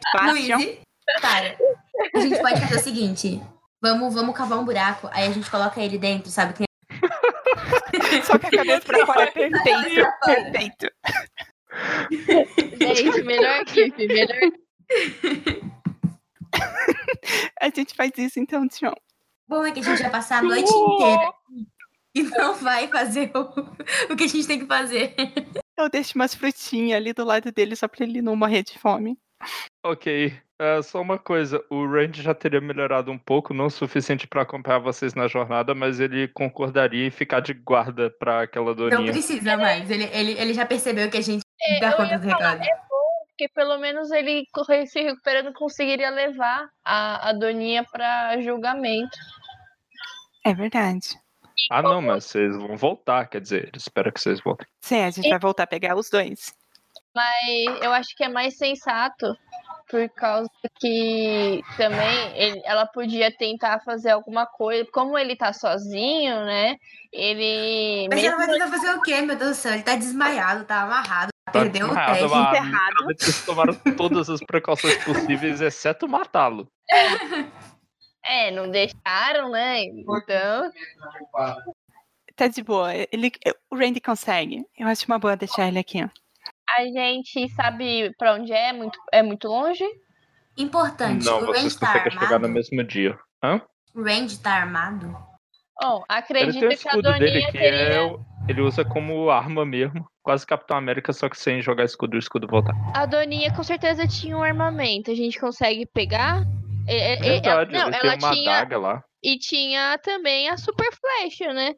Luiz, 0.57 0.79
para. 1.21 1.55
A 2.15 2.19
gente 2.19 2.41
pode 2.41 2.59
fazer 2.61 2.75
o 2.75 2.79
seguinte. 2.79 3.41
Vamos, 3.81 4.13
vamos 4.15 4.35
cavar 4.35 4.57
um 4.57 4.65
buraco, 4.65 5.07
aí 5.13 5.27
a 5.27 5.31
gente 5.31 5.49
coloca 5.51 5.79
ele 5.79 5.97
dentro, 5.99 6.29
sabe? 6.31 6.53
Que 6.53 6.65
Só 8.23 8.39
que 8.39 8.47
a 8.47 8.51
cabeça 8.51 8.81
pra 8.81 9.05
fora 9.05 9.23
é 9.23 9.31
perfeito. 9.31 10.07
Perfeito. 10.25 10.91
Gente, 12.79 13.23
melhor 13.23 13.61
equipe, 13.61 14.07
melhor 14.07 14.37
A 17.61 17.69
gente 17.69 17.93
faz 17.93 18.11
isso 18.17 18.39
então, 18.39 18.67
Tião. 18.67 18.95
Bom 19.47 19.63
é 19.63 19.71
que 19.71 19.79
a 19.79 19.83
gente 19.83 20.01
vai 20.01 20.09
passar 20.09 20.39
a 20.39 20.41
noite 20.41 20.71
inteira 20.71 21.31
e 22.15 22.23
não 22.23 22.55
vai 22.55 22.87
fazer 22.87 23.31
o, 23.35 23.41
o 24.11 24.15
que 24.15 24.23
a 24.23 24.27
gente 24.27 24.47
tem 24.47 24.59
que 24.59 24.65
fazer. 24.65 25.13
Eu 25.77 25.89
deixo 25.89 26.13
umas 26.15 26.33
frutinhas 26.33 26.97
ali 26.97 27.11
do 27.13 27.25
lado 27.25 27.51
dele 27.51 27.75
só 27.75 27.87
pra 27.87 28.05
ele 28.05 28.21
não 28.21 28.35
morrer 28.35 28.63
de 28.63 28.79
fome. 28.79 29.17
Ok. 29.85 30.33
É, 30.57 30.81
só 30.81 31.01
uma 31.01 31.19
coisa, 31.19 31.61
o 31.69 31.85
Randy 31.85 32.21
já 32.21 32.33
teria 32.33 32.61
melhorado 32.61 33.11
um 33.11 33.17
pouco, 33.17 33.53
não 33.53 33.65
o 33.65 33.69
suficiente 33.69 34.25
pra 34.25 34.43
acompanhar 34.43 34.79
vocês 34.79 35.13
na 35.13 35.27
jornada, 35.27 35.75
mas 35.75 35.99
ele 35.99 36.29
concordaria 36.29 37.05
em 37.05 37.11
ficar 37.11 37.41
de 37.41 37.53
guarda 37.53 38.09
pra 38.09 38.43
aquela 38.43 38.67
Não 38.73 38.89
doninha. 38.89 39.11
precisa 39.11 39.57
mais. 39.57 39.91
Ele, 39.91 40.05
ele, 40.13 40.31
ele 40.39 40.53
já 40.53 40.65
percebeu 40.65 41.09
que 41.11 41.17
a 41.17 41.21
gente 41.21 41.43
É, 41.61 41.81
dá 41.81 41.91
eu 41.91 41.97
conta 41.97 42.17
do 42.17 42.25
recado. 42.25 42.61
porque 43.27 43.49
pelo 43.53 43.77
menos 43.79 44.09
ele 44.11 44.47
se 44.87 45.01
recuperando 45.01 45.51
conseguiria 45.51 46.09
levar 46.09 46.69
a, 46.85 47.29
a 47.29 47.33
Doninha 47.33 47.83
pra 47.91 48.39
julgamento. 48.41 49.17
É 50.45 50.53
verdade. 50.53 51.19
Ah, 51.69 51.81
não, 51.81 52.01
mas 52.01 52.25
vocês 52.25 52.55
vão 52.55 52.75
voltar, 52.75 53.27
quer 53.27 53.41
dizer, 53.41 53.63
ele 53.63 53.77
espera 53.77 54.11
que 54.11 54.19
vocês 54.19 54.39
voltem. 54.41 54.67
Sim, 54.81 55.01
a 55.01 55.09
gente 55.09 55.29
vai 55.29 55.39
voltar 55.39 55.63
a 55.63 55.67
pegar 55.67 55.95
os 55.95 56.09
dois. 56.09 56.53
Mas 57.15 57.81
eu 57.81 57.91
acho 57.93 58.15
que 58.15 58.23
é 58.23 58.29
mais 58.29 58.57
sensato 58.57 59.35
por 59.89 60.09
causa 60.09 60.49
que 60.79 61.61
também 61.77 62.37
ele, 62.37 62.61
ela 62.65 62.85
podia 62.85 63.31
tentar 63.31 63.79
fazer 63.81 64.09
alguma 64.09 64.45
coisa. 64.45 64.87
Como 64.91 65.17
ele 65.17 65.35
tá 65.35 65.53
sozinho, 65.53 66.43
né? 66.45 66.75
Ele. 67.13 68.07
Mas 68.09 68.23
ela 68.23 68.35
vai 68.35 68.47
tentar 68.47 68.67
fazer 68.67 68.91
o 68.91 69.01
quê, 69.01 69.21
meu 69.21 69.35
Deus 69.35 69.51
do 69.51 69.55
céu? 69.55 69.73
Ele 69.73 69.83
tá 69.83 69.95
desmaiado, 69.95 70.65
tá 70.65 70.81
amarrado. 70.81 71.29
Tá 71.45 71.51
Perdeu 71.51 71.87
o 71.87 71.93
mano. 71.93 72.47
enterrado. 72.49 73.09
Eles 73.09 73.45
tomaram 73.45 73.73
todas 73.95 74.29
as 74.29 74.41
precauções 74.41 75.01
possíveis, 75.03 75.61
exceto 75.61 76.07
matá-lo. 76.07 76.67
É, 78.25 78.51
não 78.51 78.69
deixaram, 78.69 79.51
né? 79.51 79.83
Então. 79.83 80.71
Tá 82.35 82.47
de 82.47 82.63
boa. 82.63 82.91
Ele, 83.11 83.31
o 83.71 83.75
Randy 83.75 84.01
consegue. 84.01 84.65
Eu 84.77 84.87
acho 84.87 85.05
uma 85.07 85.19
boa 85.19 85.37
deixar 85.37 85.67
ele 85.67 85.79
aqui. 85.79 85.99
A 86.77 86.83
gente 86.85 87.47
sabe 87.49 88.13
pra 88.17 88.33
onde 88.33 88.51
é? 88.51 88.73
Muito, 88.73 88.99
é 89.11 89.21
muito 89.21 89.47
longe? 89.47 89.85
Importante, 90.57 91.25
Não, 91.25 91.43
o 91.43 91.45
vocês 91.47 91.75
tá 91.75 91.87
conseguem 91.87 92.19
chegar 92.19 92.39
no 92.39 92.49
mesmo 92.49 92.83
dia. 92.83 93.17
Hã? 93.43 93.61
O 93.93 94.01
Range 94.01 94.37
tá 94.39 94.53
armado? 94.53 95.15
Bom, 95.81 96.03
Ele 96.09 96.23
tem 96.23 96.45
o 96.45 96.49
acredito 96.49 96.59
que 96.59 96.65
a 96.67 96.71
escudo 96.71 97.13
dele, 97.13 97.25
Doninha 97.31 97.45
que 97.47 97.51
teria. 97.51 98.07
é. 98.07 98.15
Ele 98.47 98.61
usa 98.61 98.85
como 98.85 99.29
arma 99.29 99.65
mesmo. 99.65 100.05
Quase 100.23 100.45
Capitão 100.45 100.77
América, 100.77 101.13
só 101.13 101.29
que 101.29 101.37
sem 101.37 101.61
jogar 101.61 101.83
escudo 101.83 102.15
e 102.15 102.17
o 102.17 102.19
escudo 102.19 102.47
voltar. 102.47 102.73
A 102.95 103.05
Doninha 103.05 103.53
com 103.53 103.63
certeza 103.63 104.07
tinha 104.07 104.35
um 104.37 104.41
armamento. 104.41 105.11
A 105.11 105.15
gente 105.15 105.39
consegue 105.39 105.85
pegar? 105.85 106.43
É, 106.87 106.95
é, 106.95 107.13
é, 107.13 107.17
Verdade, 107.19 107.71
não, 107.73 107.87
ele 107.87 107.95
ela 107.97 108.09
tem 108.17 108.19
uma 108.19 108.33
tinha. 108.35 108.51
adaga 108.57 108.77
lá. 108.77 109.03
E 109.23 109.37
tinha 109.39 109.97
também 110.03 110.49
a 110.49 110.57
super 110.57 110.87
flecha, 110.93 111.51
né? 111.53 111.73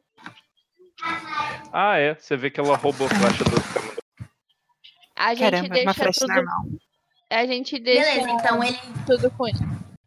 Ah, 1.72 1.96
é. 1.96 2.14
Você 2.14 2.36
vê 2.36 2.50
que 2.50 2.60
ela 2.60 2.76
roubou 2.76 3.06
a 3.06 3.10
flecha 3.10 3.44
do. 3.44 4.28
A 5.16 5.34
gente 5.34 5.50
Caramba, 5.50 5.66
uma 5.68 5.74
deixa 5.74 5.94
flecha 5.94 6.20
tudo. 6.20 6.34
normal. 6.34 6.60
A 7.30 7.46
gente 7.46 7.78
deixa 7.78 8.10
Beleza, 8.10 8.30
então 8.30 8.62
ele, 8.64 8.78
tudo 9.06 9.30
com 9.32 9.46
isso. 9.48 9.62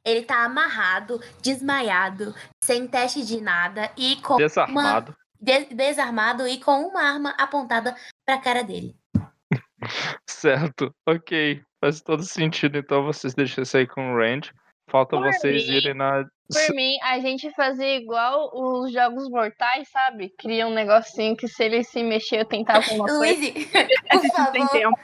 ele 0.05 0.23
tá 0.23 0.43
amarrado, 0.43 1.19
desmaiado, 1.41 2.33
sem 2.63 2.87
teste 2.87 3.23
de 3.25 3.39
nada 3.41 3.91
e 3.97 4.15
com 4.17 4.37
Desarmado. 4.37 5.15
de- 5.39 5.65
desarmado 5.65 6.47
e 6.47 6.59
com 6.59 6.81
uma 6.87 7.01
arma 7.01 7.31
apontada 7.37 7.95
pra 8.25 8.37
cara 8.39 8.63
dele. 8.63 8.95
Certo. 10.27 10.93
Ok. 11.07 11.61
Faz 11.83 12.01
todo 12.01 12.23
sentido. 12.23 12.77
Então 12.77 13.03
vocês 13.03 13.33
deixam 13.33 13.63
isso 13.63 13.75
aí 13.77 13.87
com 13.87 14.13
o 14.13 14.17
Range. 14.17 14.51
Falta 14.91 15.15
Por 15.15 15.25
vocês 15.25 15.67
mim, 15.67 15.73
irem 15.75 15.93
na. 15.93 16.25
Por 16.51 16.75
mim, 16.75 16.97
a 17.03 17.19
gente 17.19 17.49
fazia 17.51 17.95
igual 17.95 18.51
os 18.53 18.91
jogos 18.91 19.29
mortais, 19.29 19.87
sabe? 19.89 20.29
Cria 20.37 20.67
um 20.67 20.73
negocinho 20.73 21.35
que 21.37 21.47
se 21.47 21.63
ele 21.63 21.83
se 21.83 22.03
mexer, 22.03 22.41
eu 22.41 22.45
tentava 22.45 22.85
uma 22.91 23.05
coisa. 23.07 23.17
Luiz, 23.17 23.69
A 24.11 24.17
por 24.17 24.21
gente 24.21 24.37
não 24.37 24.51
tem 24.51 24.67
favor, 24.67 24.79
tempo. 24.79 24.99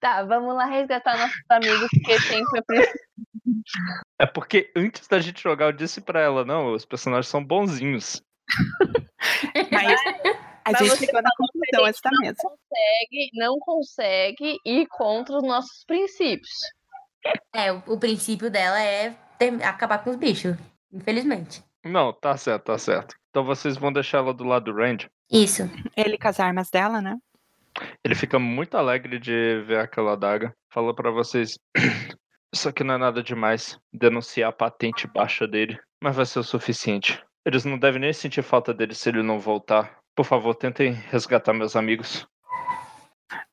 Tá, 0.00 0.22
vamos 0.24 0.54
lá 0.54 0.66
resgatar 0.66 1.18
nossos 1.18 1.44
amigos, 1.50 1.88
porque 1.90 2.20
sempre 2.20 2.60
eu 2.60 2.64
preciso. 2.64 2.98
É 4.20 4.26
porque 4.26 4.70
antes 4.76 5.08
da 5.08 5.18
gente 5.18 5.42
jogar, 5.42 5.66
eu 5.66 5.72
disse 5.72 6.00
pra 6.00 6.20
ela: 6.20 6.44
não, 6.44 6.72
os 6.72 6.84
personagens 6.84 7.26
são 7.28 7.44
bonzinhos. 7.44 8.22
Mas 9.72 10.00
a 10.64 10.72
Mas 10.72 10.78
gente 10.78 10.98
chegou 11.06 11.20
na 11.22 11.30
conclusão 11.36 11.84
antes 11.84 12.00
da 12.00 12.10
mesa. 12.20 12.36
consegue, 12.40 13.30
não 13.34 13.58
consegue 13.58 14.58
ir 14.64 14.86
contra 14.88 15.36
os 15.36 15.42
nossos 15.42 15.84
princípios. 15.84 16.52
É, 17.52 17.72
o, 17.72 17.82
o 17.86 17.98
princípio 17.98 18.50
dela 18.50 18.80
é 18.80 19.14
ter- 19.38 19.62
acabar 19.62 19.98
com 19.98 20.10
os 20.10 20.16
bichos, 20.16 20.56
infelizmente. 20.92 21.62
Não, 21.84 22.12
tá 22.12 22.36
certo, 22.36 22.64
tá 22.64 22.78
certo. 22.78 23.14
Então 23.30 23.44
vocês 23.44 23.76
vão 23.76 23.92
deixar 23.92 24.18
ela 24.18 24.34
do 24.34 24.44
lado 24.44 24.72
do 24.72 24.78
Range. 24.78 25.08
Isso. 25.30 25.62
Ele 25.96 26.18
com 26.18 26.28
as 26.28 26.40
armas 26.40 26.70
dela, 26.70 27.00
né? 27.00 27.16
Ele 28.02 28.14
fica 28.14 28.38
muito 28.38 28.76
alegre 28.76 29.18
de 29.18 29.62
ver 29.66 29.78
aquela 29.80 30.12
adaga. 30.14 30.54
Fala 30.72 30.94
pra 30.94 31.10
vocês: 31.10 31.58
Isso 32.52 32.68
aqui 32.68 32.82
não 32.82 32.94
é 32.94 32.98
nada 32.98 33.22
demais. 33.22 33.78
Denunciar 33.92 34.48
a 34.48 34.52
patente 34.52 35.06
baixa 35.06 35.46
dele. 35.46 35.78
Mas 36.02 36.16
vai 36.16 36.24
ser 36.26 36.38
o 36.38 36.44
suficiente. 36.44 37.22
Eles 37.44 37.64
não 37.64 37.78
devem 37.78 38.00
nem 38.00 38.12
sentir 38.12 38.42
falta 38.42 38.72
dele 38.72 38.94
se 38.94 39.08
ele 39.08 39.22
não 39.22 39.38
voltar. 39.38 39.98
Por 40.14 40.24
favor, 40.24 40.54
tentem 40.54 40.92
resgatar 40.92 41.52
meus 41.52 41.76
amigos. 41.76 42.26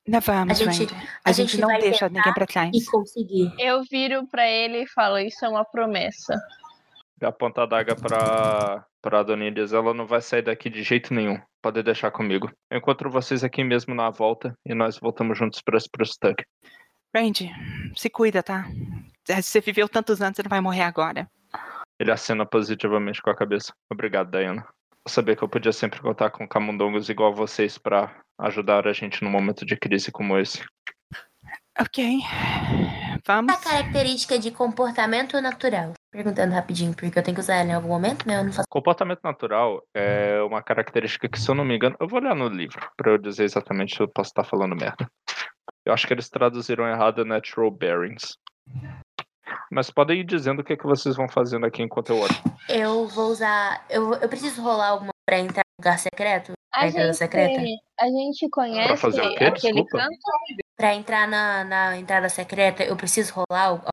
Não 0.08 0.20
vamos, 0.20 0.62
A 0.62 0.72
gente- 0.72 0.84
Randy. 0.94 1.08
a 1.24 1.30
A, 1.30 1.32
gente, 1.32 1.52
gente 1.52 1.62
não 1.62 1.68
vai 1.70 1.80
deixa 1.80 2.10
ninguém 2.10 2.34
pra 2.34 2.46
trás. 2.46 2.72
E 2.74 2.86
conseguir. 2.86 3.54
Eu 3.58 3.84
viro 3.90 4.28
pra 4.28 4.46
ele 4.48 4.84
e 4.84 4.88
falo: 4.88 5.18
Isso 5.18 5.46
é 5.46 5.50
uma 5.50 5.64
promessa. 5.64 6.34
E 7.22 7.26
aponta 7.26 7.62
a 7.62 7.64
adaga 7.64 7.96
pra, 7.96 8.86
pra 9.02 9.24
Dona 9.24 9.46
Inês. 9.46 9.72
Ela 9.72 9.94
não 9.94 10.06
vai 10.06 10.22
sair 10.22 10.42
daqui 10.42 10.70
de 10.70 10.84
jeito 10.84 11.14
nenhum. 11.14 11.40
Pode 11.62 11.82
deixar 11.82 12.12
comigo. 12.12 12.52
Eu 12.70 12.80
encontro 12.80 13.10
vocês 13.10 13.44
aqui 13.46 13.64
mesmo 13.64 13.96
na 13.96 14.10
volta 14.10 14.54
e 14.66 14.74
nós 14.74 14.98
voltamos 15.00 15.38
juntos 15.38 15.62
pra 15.62 15.78
Spruce 15.80 16.18
Randy, 17.16 17.50
se 17.96 18.10
cuida, 18.10 18.42
tá? 18.44 18.66
Você 19.26 19.62
viveu 19.62 19.88
tantos 19.88 20.22
anos, 20.22 20.36
você 20.36 20.44
não 20.44 20.50
vai 20.50 20.60
morrer 20.60 20.82
agora. 20.82 21.30
Ele 22.00 22.12
acena 22.12 22.46
positivamente 22.46 23.22
com 23.22 23.30
a 23.30 23.36
cabeça. 23.36 23.72
Obrigado, 23.90 24.32
Diana. 24.32 24.66
Eu 25.06 25.12
sabia 25.12 25.36
que 25.36 25.44
eu 25.44 25.48
podia 25.50 25.72
sempre 25.72 26.02
contar 26.02 26.32
com 26.32 26.48
camundongos 26.48 27.08
igual 27.10 27.34
vocês 27.34 27.78
pra 27.78 28.14
ajudar 28.40 28.88
a 28.88 28.94
gente 28.94 29.24
num 29.24 29.30
momento 29.30 29.66
de 29.66 29.76
crise 29.76 30.12
como 30.12 30.38
esse. 30.38 30.64
Ok. 31.80 32.20
Vamos. 33.26 33.54
A 33.54 33.58
característica 33.58 34.38
de 34.38 34.52
comportamento 34.52 35.40
natural. 35.42 35.94
Perguntando 36.12 36.54
rapidinho, 36.54 36.94
porque 36.94 37.18
eu 37.18 37.24
tenho 37.24 37.36
que 37.36 37.42
usar 37.42 37.56
ela 37.56 37.70
em 37.70 37.74
algum 37.74 37.88
momento, 37.88 38.28
né? 38.28 38.40
Eu 38.40 38.44
não 38.44 38.52
faço. 38.52 38.68
Comportamento 38.70 39.22
natural 39.24 39.82
é 39.96 40.42
uma 40.44 40.62
característica 40.62 41.28
que, 41.28 41.40
se 41.40 41.50
eu 41.50 41.56
não 41.56 41.66
me 41.66 41.76
engano, 41.76 41.96
eu 42.00 42.08
vou 42.08 42.20
olhar 42.20 42.36
no 42.36 42.48
livro 42.48 42.88
pra 42.96 43.12
eu 43.12 43.18
dizer 43.18 43.46
exatamente 43.46 43.96
se 43.96 44.02
eu 44.02 44.08
posso 44.08 44.30
estar 44.30 44.44
falando 44.44 44.76
merda. 44.76 45.10
Eu 45.86 45.94
acho 45.94 46.06
que 46.06 46.14
eles 46.14 46.30
traduziram 46.30 46.88
errado 46.88 47.26
Natural 47.26 47.72
Bearings. 47.72 48.38
Mas 49.72 49.90
podem 49.90 50.20
ir 50.20 50.24
dizendo 50.24 50.60
o 50.62 50.64
que, 50.64 50.74
é 50.74 50.78
que 50.78 50.86
vocês 50.86 51.16
vão 51.16 51.28
fazendo 51.28 51.66
aqui 51.66 51.82
enquanto 51.82 52.12
eu 52.12 52.20
olho. 52.20 52.36
Eu 52.70 53.08
vou 53.08 53.32
usar. 53.32 53.86
Eu, 53.90 54.14
eu 54.14 54.30
preciso 54.30 54.62
rolar 54.62 54.90
alguma 54.90 55.12
pra 55.26 55.40
entrar 55.40 55.64
no 55.66 55.84
lugar 55.84 55.98
secreto? 55.98 56.54
A 56.74 56.80
Pra 56.80 56.88
entrada 56.88 57.08
gente, 57.08 57.18
secreta? 57.18 57.62
a 58.00 58.06
gente 58.08 58.50
conhece 58.50 58.98
fazer 58.98 59.22
o 59.22 59.36
quê? 59.36 59.44
aquele 59.45 59.74
Desculpa. 59.84 59.98
canto? 59.98 60.18
Pra 60.76 60.95
entrar 60.95 61.28
na, 61.28 61.64
na 61.64 61.98
entrada 61.98 62.28
secreta, 62.30 62.84
eu 62.84 62.95
preciso 62.95 63.34
rolar 63.34 63.66
algo? 63.66 63.86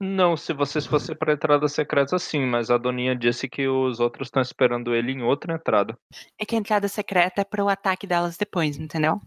Não, 0.00 0.36
se 0.36 0.52
vocês 0.52 0.86
fossem 0.86 1.16
pra 1.16 1.32
entrada 1.32 1.66
secreta, 1.68 2.18
sim, 2.18 2.44
mas 2.44 2.70
a 2.70 2.78
Doninha 2.78 3.16
disse 3.16 3.48
que 3.48 3.66
os 3.66 3.98
outros 3.98 4.28
estão 4.28 4.40
esperando 4.42 4.94
ele 4.94 5.12
em 5.12 5.22
outra 5.22 5.54
entrada. 5.54 5.96
É 6.38 6.44
que 6.44 6.54
a 6.54 6.58
entrada 6.58 6.86
secreta 6.86 7.40
é 7.40 7.44
pro 7.44 7.68
ataque 7.68 8.06
delas 8.06 8.36
depois, 8.36 8.76
entendeu? 8.78 9.20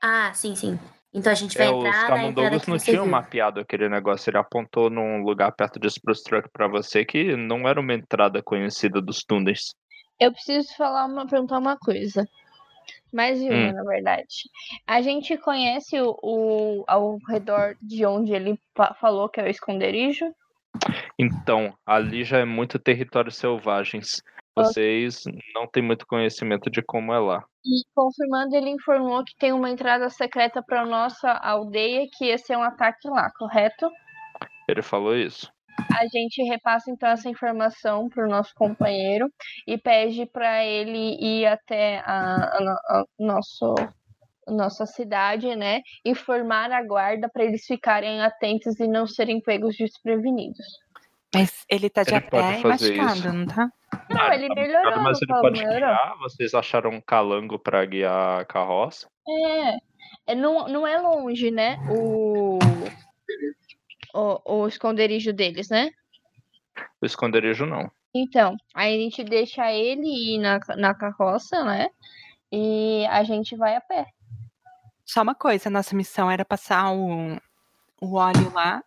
Ah, 0.00 0.30
sim, 0.34 0.54
sim. 0.54 0.78
Então 1.12 1.32
a 1.32 1.34
gente 1.34 1.56
vai 1.56 1.68
É, 1.68 1.70
os 1.70 1.76
entrar 1.76 1.92
na 1.92 1.98
entrada 1.98 2.16
camundongos 2.20 2.66
não 2.66 2.78
tinham 2.78 3.06
mapeado 3.06 3.60
aquele 3.60 3.88
negócio. 3.88 4.30
Ele 4.30 4.38
apontou 4.38 4.90
num 4.90 5.22
lugar 5.22 5.50
perto 5.52 5.78
de 5.80 5.86
Spruce 5.88 6.24
Truck 6.24 6.48
pra 6.52 6.68
você 6.68 7.04
que 7.04 7.36
não 7.36 7.68
era 7.68 7.80
uma 7.80 7.94
entrada 7.94 8.42
conhecida 8.42 9.00
dos 9.00 9.24
túneis. 9.24 9.74
Eu 10.18 10.32
preciso 10.32 10.74
falar 10.76 11.06
uma, 11.06 11.26
perguntar 11.26 11.58
uma 11.58 11.76
coisa. 11.76 12.26
Mais 13.12 13.38
de 13.40 13.48
uma, 13.50 13.70
Hum. 13.70 13.72
na 13.72 13.84
verdade. 13.84 14.48
A 14.86 15.00
gente 15.00 15.36
conhece 15.38 16.00
o, 16.00 16.16
o- 16.22 16.84
ao 16.86 17.18
redor 17.28 17.76
de 17.80 18.04
onde 18.04 18.32
ele 18.32 18.58
falou 19.00 19.28
que 19.28 19.40
é 19.40 19.44
o 19.44 19.48
esconderijo? 19.48 20.26
Então, 21.18 21.72
ali 21.86 22.24
já 22.24 22.38
é 22.38 22.44
muito 22.44 22.78
território 22.78 23.30
selvagens. 23.30 24.22
Vocês 24.56 25.22
não 25.54 25.66
têm 25.66 25.82
muito 25.82 26.06
conhecimento 26.06 26.70
de 26.70 26.82
como 26.82 27.12
é 27.12 27.18
lá. 27.18 27.44
E 27.64 27.82
confirmando, 27.94 28.54
ele 28.54 28.70
informou 28.70 29.24
que 29.24 29.34
tem 29.36 29.52
uma 29.52 29.70
entrada 29.70 30.08
secreta 30.10 30.62
para 30.62 30.84
nossa 30.84 31.30
aldeia, 31.30 32.06
que 32.12 32.26
ia 32.26 32.38
ser 32.38 32.56
um 32.56 32.62
ataque 32.62 33.08
lá, 33.08 33.30
correto? 33.38 33.90
Ele 34.68 34.82
falou 34.82 35.16
isso. 35.16 35.50
A 35.92 36.06
gente 36.06 36.42
repassa 36.42 36.90
então 36.90 37.08
essa 37.08 37.28
informação 37.28 38.08
para 38.08 38.24
o 38.26 38.28
nosso 38.30 38.52
companheiro 38.54 39.28
e 39.66 39.76
pede 39.78 40.26
para 40.26 40.64
ele 40.64 41.16
ir 41.20 41.46
até 41.46 41.98
a, 42.00 42.36
a 42.36 42.80
a 43.00 43.04
nosso, 43.18 43.74
nossa 44.46 44.86
cidade, 44.86 45.54
né? 45.56 45.80
Informar 46.04 46.70
a 46.72 46.82
guarda 46.84 47.28
para 47.28 47.44
eles 47.44 47.64
ficarem 47.64 48.22
atentos 48.22 48.78
e 48.80 48.86
não 48.86 49.06
serem 49.06 49.40
pegos 49.40 49.76
desprevenidos. 49.76 50.66
Mas 51.34 51.64
ele 51.68 51.90
tá 51.90 52.04
de 52.04 52.10
Ele 52.10 52.18
a 52.18 52.20
pé 52.20 52.60
e 52.60 52.62
machucado, 52.64 53.18
isso. 53.18 53.32
não 53.32 53.46
tá? 53.46 53.68
Não, 54.08 54.32
ele 54.32 54.48
melhorou, 54.54 55.02
Mas 55.02 55.18
não 55.20 55.36
ele 55.36 55.42
pode 55.42 55.58
melhorou. 55.58 55.78
guiar. 55.80 56.18
Vocês 56.18 56.54
acharam 56.54 56.90
um 56.90 57.00
calango 57.00 57.58
pra 57.58 57.84
guiar 57.84 58.40
a 58.40 58.44
carroça? 58.44 59.08
É, 59.28 60.32
é 60.32 60.34
não, 60.36 60.68
não 60.68 60.86
é 60.86 60.96
longe, 60.98 61.50
né? 61.50 61.76
O, 61.90 62.58
o, 64.14 64.40
o 64.44 64.68
esconderijo 64.68 65.32
deles, 65.32 65.68
né? 65.68 65.90
O 67.02 67.06
esconderijo 67.06 67.66
não. 67.66 67.90
Então, 68.14 68.56
aí 68.72 68.94
a 68.94 68.98
gente 68.98 69.24
deixa 69.24 69.72
ele 69.72 70.06
ir 70.06 70.38
na, 70.38 70.60
na 70.76 70.94
carroça, 70.94 71.64
né? 71.64 71.88
E 72.50 73.04
a 73.06 73.24
gente 73.24 73.56
vai 73.56 73.74
a 73.74 73.80
pé. 73.80 74.06
Só 75.04 75.22
uma 75.22 75.34
coisa, 75.34 75.68
nossa 75.68 75.96
missão 75.96 76.30
era 76.30 76.44
passar 76.44 76.92
o, 76.92 77.36
o 78.00 78.14
óleo 78.14 78.52
lá, 78.54 78.82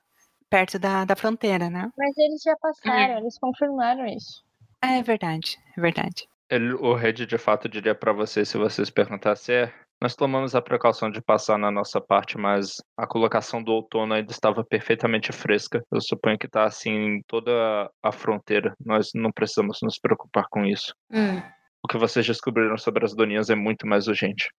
perto 0.49 0.79
da, 0.79 1.03
da 1.03 1.15
fronteira, 1.15 1.69
né? 1.69 1.91
Mas 1.97 2.17
eles 2.17 2.41
já 2.41 2.55
passaram, 2.55 3.17
eles 3.19 3.37
confirmaram 3.37 4.05
isso. 4.05 4.43
É 4.81 5.03
verdade, 5.03 5.57
é 5.77 5.81
verdade. 5.81 6.27
Ele, 6.49 6.73
o 6.73 6.93
Red 6.93 7.25
de 7.25 7.37
fato 7.37 7.67
diria 7.67 7.93
pra 7.93 8.13
vocês 8.13 8.47
se 8.47 8.57
vocês 8.57 8.89
perguntassem, 8.89 9.55
é, 9.55 9.73
Nós 9.99 10.15
tomamos 10.15 10.53
a 10.53 10.61
precaução 10.61 11.09
de 11.09 11.19
passar 11.19 11.57
na 11.57 11.71
nossa 11.71 11.99
parte, 11.99 12.37
mas 12.37 12.75
a 12.95 13.07
colocação 13.07 13.63
do 13.63 13.71
outono 13.71 14.13
ainda 14.13 14.31
estava 14.31 14.63
perfeitamente 14.63 15.31
fresca. 15.31 15.83
Eu 15.91 15.99
suponho 15.99 16.37
que 16.37 16.45
está 16.45 16.65
assim 16.65 16.91
em 16.91 17.21
toda 17.25 17.89
a 18.03 18.11
fronteira. 18.11 18.75
Nós 18.83 19.09
não 19.15 19.31
precisamos 19.31 19.79
nos 19.81 19.97
preocupar 19.97 20.45
com 20.51 20.63
isso. 20.63 20.93
Hum. 21.11 21.41
O 21.83 21.87
que 21.87 21.97
vocês 21.97 22.27
descobriram 22.27 22.77
sobre 22.77 23.05
as 23.05 23.15
doninhas 23.15 23.49
é 23.49 23.55
muito 23.55 23.87
mais 23.87 24.07
urgente. 24.07 24.49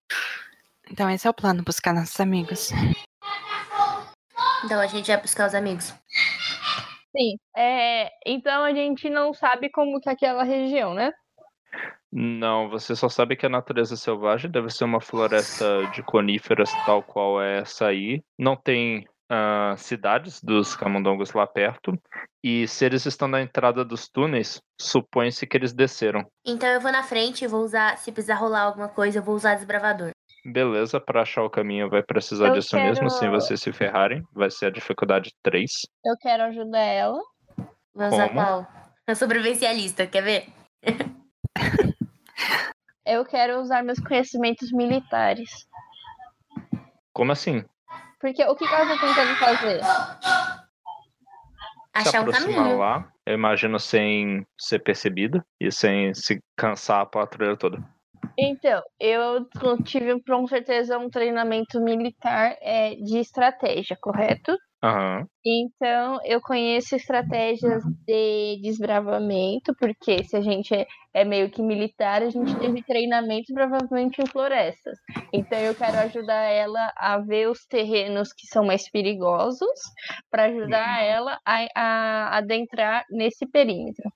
Então 0.90 1.08
esse 1.08 1.26
é 1.26 1.30
o 1.30 1.34
plano, 1.34 1.62
buscar 1.62 1.94
nossos 1.94 2.18
amigos. 2.18 2.70
Então 4.64 4.80
a 4.80 4.86
gente 4.88 5.06
vai 5.06 5.20
buscar 5.20 5.46
os 5.46 5.54
amigos. 5.54 5.94
Sim. 7.16 7.38
É, 7.56 8.10
então 8.26 8.64
a 8.64 8.72
gente 8.72 9.08
não 9.08 9.32
sabe 9.32 9.70
como 9.70 10.00
que 10.00 10.08
é 10.08 10.12
aquela 10.12 10.42
região, 10.42 10.94
né? 10.94 11.12
Não, 12.10 12.70
você 12.70 12.96
só 12.96 13.08
sabe 13.08 13.36
que 13.36 13.44
a 13.44 13.50
natureza 13.50 13.96
selvagem 13.96 14.50
deve 14.50 14.70
ser 14.70 14.84
uma 14.84 15.00
floresta 15.00 15.86
de 15.94 16.02
coníferas 16.02 16.70
tal 16.86 17.02
qual 17.02 17.40
é 17.42 17.58
essa 17.58 17.86
aí. 17.86 18.22
Não 18.38 18.56
tem 18.56 19.06
ah, 19.28 19.74
cidades 19.76 20.42
dos 20.42 20.74
camundongos 20.74 21.32
lá 21.34 21.46
perto. 21.46 21.92
E 22.42 22.66
se 22.66 22.84
eles 22.86 23.04
estão 23.04 23.28
na 23.28 23.42
entrada 23.42 23.84
dos 23.84 24.08
túneis, 24.08 24.60
supõe-se 24.80 25.46
que 25.46 25.56
eles 25.56 25.72
desceram. 25.74 26.24
Então 26.46 26.68
eu 26.68 26.80
vou 26.80 26.90
na 26.90 27.02
frente 27.02 27.44
e 27.44 27.48
vou 27.48 27.62
usar, 27.62 27.98
se 27.98 28.10
precisar 28.10 28.36
rolar 28.36 28.62
alguma 28.62 28.88
coisa, 28.88 29.18
eu 29.18 29.22
vou 29.22 29.34
usar 29.34 29.56
desbravador. 29.56 30.10
Beleza, 30.46 30.98
para 30.98 31.22
achar 31.22 31.42
o 31.42 31.50
caminho 31.50 31.90
vai 31.90 32.02
precisar 32.02 32.46
Eu 32.48 32.52
disso 32.54 32.74
mesmo, 32.76 33.10
sem 33.10 33.28
quero- 33.28 33.32
vocês 33.40 33.60
se 33.60 33.70
ferrarem. 33.70 34.22
Vai 34.32 34.50
ser 34.50 34.66
a 34.66 34.70
dificuldade 34.70 35.30
3. 35.42 35.82
Eu 36.02 36.16
quero 36.18 36.44
ajudar 36.44 36.78
ela. 36.78 37.20
Vou 37.94 38.06
usar 38.06 38.28
qual? 38.30 38.66
Eu 39.06 39.14
sou 39.14 39.26
sobrevivencialista, 39.26 40.06
quer 40.06 40.22
ver? 40.22 40.46
Eu 43.04 43.24
quero 43.24 43.60
usar 43.60 43.82
meus 43.82 43.98
conhecimentos 43.98 44.70
militares. 44.70 45.66
Como 47.12 47.32
assim? 47.32 47.64
Porque 48.20 48.44
o 48.44 48.54
que 48.54 48.68
que 48.68 48.74
ela 48.74 48.86
tá 48.86 49.00
tentando 49.00 49.34
fazer? 49.36 49.80
se 52.02 52.08
Achar 52.08 52.18
um 52.18 52.22
aproximar 52.22 52.54
caminho. 52.54 52.78
lá, 52.78 53.12
eu 53.26 53.34
imagino 53.34 53.78
sem 53.78 54.46
ser 54.58 54.80
percebida 54.80 55.44
e 55.60 55.72
sem 55.72 56.14
se 56.14 56.40
cansar 56.56 57.00
a 57.00 57.06
patrulha 57.06 57.56
toda. 57.56 57.82
Então, 58.36 58.82
eu 59.00 59.48
tive 59.84 60.20
com 60.22 60.46
certeza 60.46 60.98
um 60.98 61.10
treinamento 61.10 61.80
militar 61.80 62.56
é, 62.60 62.94
de 62.94 63.18
estratégia, 63.18 63.96
correto? 64.00 64.56
Aham. 64.82 65.26
Então, 65.44 66.20
eu 66.24 66.40
conheço 66.40 66.94
estratégias 66.94 67.82
de 68.06 68.60
desbravamento, 68.62 69.74
porque 69.74 70.22
se 70.22 70.36
a 70.36 70.40
gente 70.40 70.72
é, 70.72 70.86
é 71.12 71.24
meio 71.24 71.50
que 71.50 71.60
militar, 71.60 72.22
a 72.22 72.30
gente 72.30 72.54
teve 72.58 72.82
treinamento 72.82 73.52
provavelmente 73.52 74.22
em 74.22 74.26
florestas. 74.26 74.96
Então, 75.32 75.58
eu 75.58 75.74
quero 75.74 75.98
ajudar 75.98 76.42
ela 76.42 76.92
a 76.96 77.18
ver 77.18 77.48
os 77.48 77.66
terrenos 77.66 78.32
que 78.32 78.46
são 78.46 78.64
mais 78.64 78.88
perigosos, 78.88 79.68
para 80.30 80.44
ajudar 80.44 81.02
ela 81.02 81.38
a, 81.44 81.66
a 81.74 82.36
adentrar 82.36 83.04
nesse 83.10 83.46
perímetro. 83.46 84.08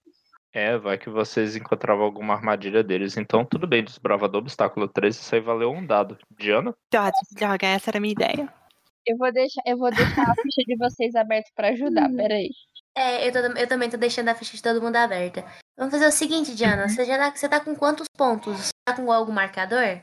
É, 0.55 0.76
vai 0.76 0.98
que 0.98 1.09
vocês 1.09 1.56
encontravam 1.56 2.05
alguma 2.05 2.34
armadilha 2.34 2.84
deles. 2.84 3.16
Então, 3.16 3.44
tudo 3.44 3.66
bem, 3.66 3.82
desbravador 3.82 4.43
obstáculo 4.43 4.86
3, 4.86 5.16
isso 5.16 5.34
aí 5.34 5.40
valeu 5.40 5.72
um 5.72 5.84
dado. 5.84 6.18
Diana? 6.39 6.74
Droga, 6.90 7.66
essa 7.66 7.90
era 7.90 7.98
a 7.98 8.01
minha 8.01 8.12
ideia. 8.12 8.61
Eu 9.06 9.16
vou 9.16 9.32
deixar, 9.32 9.62
eu 9.66 9.76
vou 9.76 9.90
deixar 9.90 10.22
a 10.22 10.34
ficha 10.36 10.62
de 10.66 10.76
vocês 10.76 11.14
aberta 11.14 11.50
para 11.56 11.68
ajudar, 11.68 12.08
peraí. 12.16 12.50
É, 12.96 13.26
eu, 13.26 13.32
tô- 13.32 13.38
eu 13.58 13.66
também 13.66 13.90
tô 13.90 13.96
deixando 13.96 14.28
a 14.28 14.34
ficha 14.34 14.56
de 14.56 14.62
todo 14.62 14.80
mundo 14.82 14.96
aberta. 14.96 15.44
Vamos 15.76 15.92
fazer 15.92 16.06
o 16.06 16.12
seguinte, 16.12 16.54
Diana. 16.54 16.88
Você 16.88 17.04
já 17.04 17.18
tá, 17.18 17.34
você 17.34 17.48
tá 17.48 17.58
com 17.60 17.74
quantos 17.74 18.06
pontos? 18.16 18.56
Você 18.66 18.70
tá 18.86 18.94
com 18.94 19.10
algum 19.10 19.32
marcador? 19.32 19.98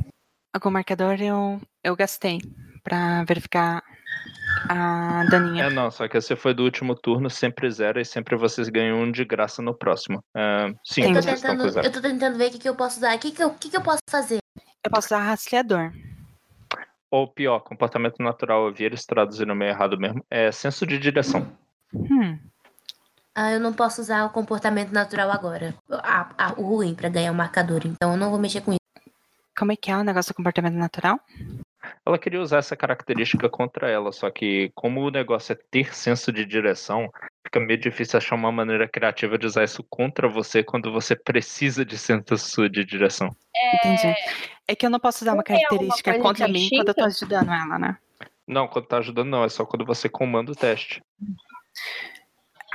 Algum 0.53 0.71
marcador 0.71 1.21
eu, 1.21 1.61
eu 1.83 1.95
gastei 1.95 2.39
pra 2.83 3.23
verificar 3.23 3.83
a 4.67 5.23
daninha. 5.29 5.65
É, 5.65 5.69
não, 5.69 5.89
só 5.91 6.07
que 6.07 6.19
você 6.19 6.35
foi 6.35 6.53
do 6.53 6.63
último 6.63 6.95
turno, 6.95 7.29
sempre 7.29 7.69
zero, 7.71 7.99
e 8.01 8.05
sempre 8.05 8.35
vocês 8.35 8.67
ganham 8.67 8.99
um 8.99 9.11
de 9.11 9.23
graça 9.23 9.61
no 9.61 9.73
próximo. 9.77 10.21
É, 10.35 10.73
sim, 10.83 11.03
Eu 11.03 11.13
tô, 11.13 11.21
tentando, 11.21 11.63
eu 11.85 11.91
tô 11.91 12.01
tentando 12.01 12.37
ver 12.37 12.47
o 12.47 12.51
que, 12.51 12.59
que 12.59 12.67
eu 12.69 12.75
posso 12.75 12.97
usar. 12.97 13.15
O 13.15 13.19
que, 13.19 13.31
que, 13.31 13.43
eu, 13.43 13.53
que, 13.53 13.69
que 13.69 13.77
eu 13.77 13.81
posso 13.81 13.99
fazer? 14.09 14.39
Eu 14.83 14.91
posso 14.91 15.07
usar 15.07 15.19
rastreador. 15.19 15.91
Ou 17.11 17.27
pior, 17.27 17.59
comportamento 17.61 18.21
natural, 18.21 18.67
eu 18.67 18.73
vi 18.73 18.83
eles 18.83 19.05
traduzindo 19.05 19.55
meio 19.55 19.71
errado 19.71 19.97
mesmo. 19.99 20.23
É 20.29 20.51
senso 20.51 20.85
de 20.85 20.97
direção. 20.99 21.47
Hum, 21.93 22.37
Ah, 23.33 23.51
eu 23.51 23.59
não 23.59 23.71
posso 23.73 24.01
usar 24.01 24.25
o 24.25 24.29
comportamento 24.31 24.91
natural 24.91 25.31
agora. 25.31 25.73
Ah, 25.89 26.29
ah, 26.37 26.53
o 26.57 26.63
ruim 26.63 26.93
pra 26.93 27.09
ganhar 27.09 27.31
o 27.31 27.35
marcador. 27.35 27.81
Então 27.85 28.11
eu 28.11 28.17
não 28.17 28.29
vou 28.29 28.39
mexer 28.39 28.61
com 28.61 28.71
isso. 28.73 28.79
como 29.57 29.71
é 29.71 29.75
que 29.75 29.89
é 29.91 29.97
o 29.97 30.03
negócio 30.03 30.33
do 30.33 30.35
comportamento 30.35 30.75
natural? 30.75 31.19
Ela 32.05 32.17
queria 32.17 32.41
usar 32.41 32.57
essa 32.57 32.75
característica 32.75 33.49
contra 33.49 33.89
ela, 33.89 34.11
só 34.11 34.29
que 34.29 34.71
como 34.75 35.01
o 35.01 35.09
negócio 35.11 35.53
é 35.53 35.57
ter 35.71 35.95
senso 35.95 36.31
de 36.31 36.45
direção, 36.45 37.09
fica 37.43 37.59
meio 37.59 37.79
difícil 37.79 38.17
achar 38.17 38.35
uma 38.35 38.51
maneira 38.51 38.87
criativa 38.87 39.37
de 39.37 39.45
usar 39.45 39.63
isso 39.63 39.83
contra 39.89 40.27
você 40.27 40.63
quando 40.63 40.91
você 40.91 41.15
precisa 41.15 41.85
de 41.85 41.97
senso 41.97 42.69
de 42.69 42.83
direção. 42.83 43.29
Entendi. 43.75 44.13
É 44.69 44.75
que 44.75 44.85
eu 44.85 44.89
não 44.91 44.99
posso 44.99 45.23
usar 45.23 45.31
uma 45.31 45.37
Não 45.37 45.43
tem 45.43 45.55
alguma 45.55 45.67
característica 45.71 46.19
contra 46.19 46.47
mim 46.47 46.69
quando 46.69 46.89
eu 46.89 46.93
tô 46.93 47.03
ajudando 47.03 47.49
ela, 47.49 47.79
né? 47.79 47.97
Não, 48.47 48.67
quando 48.67 48.85
tá 48.85 48.99
ajudando 48.99 49.27
não, 49.27 49.43
é 49.43 49.49
só 49.49 49.65
quando 49.65 49.83
você 49.83 50.07
comanda 50.07 50.51
o 50.51 50.55
teste. 50.55 51.01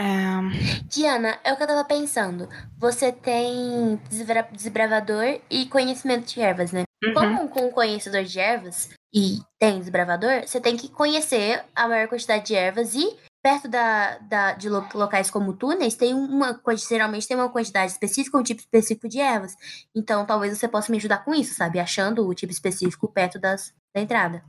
Ahn, 0.01 0.51
Diana, 0.89 1.39
é 1.45 1.53
o 1.53 1.57
que 1.57 1.63
eu 1.63 1.69
tava 1.69 1.85
pensando. 1.85 2.49
Você 2.79 3.13
tem 3.13 3.95
desbra- 4.11 4.49
desbravador 4.51 5.41
e 5.49 5.67
conhecimento 5.67 6.35
de 6.35 6.41
ervas, 6.41 6.73
né? 6.73 6.83
uhum. 7.05 7.15
Como 7.15 7.49
com 7.49 7.71
conhecedor 7.71 8.25
de 8.25 8.41
ervas 8.41 8.91
e 9.15 9.39
tem 9.61 9.79
desbravador, 9.79 10.43
você 10.45 10.61
tem 10.61 10.77
que 10.77 10.89
conhecer 10.89 11.65
a 11.77 11.87
maior 11.87 12.09
quantidade 12.09 12.47
de 12.47 12.57
ervas 12.57 12.97
e 12.97 13.17
perto 13.45 13.69
da, 13.69 14.17
da- 14.21 14.53
de 14.55 14.71
lo- 14.71 14.89
locais 14.95 15.31
como 15.31 15.53
túneis 15.53 15.95
tem 15.95 16.15
uma 16.15 16.59
geralmente 16.89 17.29
tem 17.29 17.37
uma 17.37 17.51
quantidade 17.51 17.93
específica, 17.93 18.39
um 18.39 18.43
tipo 18.43 18.61
específico 18.63 19.07
de 19.07 19.21
ervas. 19.21 19.55
Então 19.95 20.25
talvez 20.25 20.57
você 20.59 20.67
possa 20.67 20.91
me 20.91 20.97
ajudar 20.97 21.19
com 21.19 21.35
isso, 21.35 21.53
sabe? 21.55 21.79
Achando 21.79 22.27
o 22.27 22.33
tipo 22.35 22.51
específico 22.51 23.07
perto 23.07 23.39
das, 23.39 23.75
da 23.95 24.01
entrada. 24.01 24.43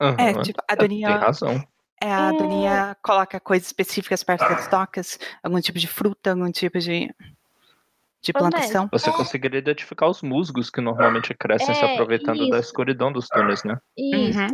É, 0.00 0.04
Aham, 0.30 0.42
tipo, 0.42 0.62
a 0.68 0.76
Tem 0.76 0.88
Doninha, 0.88 1.16
razão. 1.16 1.64
é, 2.00 2.12
a 2.14 2.28
Hum. 2.30 2.36
Doninha 2.36 2.96
coloca 3.02 3.40
coisas 3.40 3.66
específicas 3.66 4.22
perto 4.22 4.48
das 4.48 4.68
tocas, 4.68 5.18
algum 5.42 5.60
tipo 5.60 5.80
de 5.80 5.88
fruta, 5.88 6.30
algum 6.30 6.50
tipo 6.52 6.78
de, 6.78 7.00
de 7.08 7.12
Mestre, 7.12 8.32
plantação. 8.34 8.88
Você 8.92 9.10
É. 9.10 9.12
conseguiria 9.12 9.58
identificar 9.58 10.06
os 10.06 10.22
musgos 10.22 10.70
que 10.70 10.80
normalmente 10.80 11.34
crescem 11.34 11.74
se 11.74 11.84
É, 11.84 11.92
aproveitando 11.94 12.38
da 12.50 12.58
isso. 12.60 12.68
escuridão 12.68 13.12
dos 13.12 13.26
túneis, 13.26 13.64
né? 13.64 13.80
Isso. 13.98 14.38
Uhum. 14.38 14.46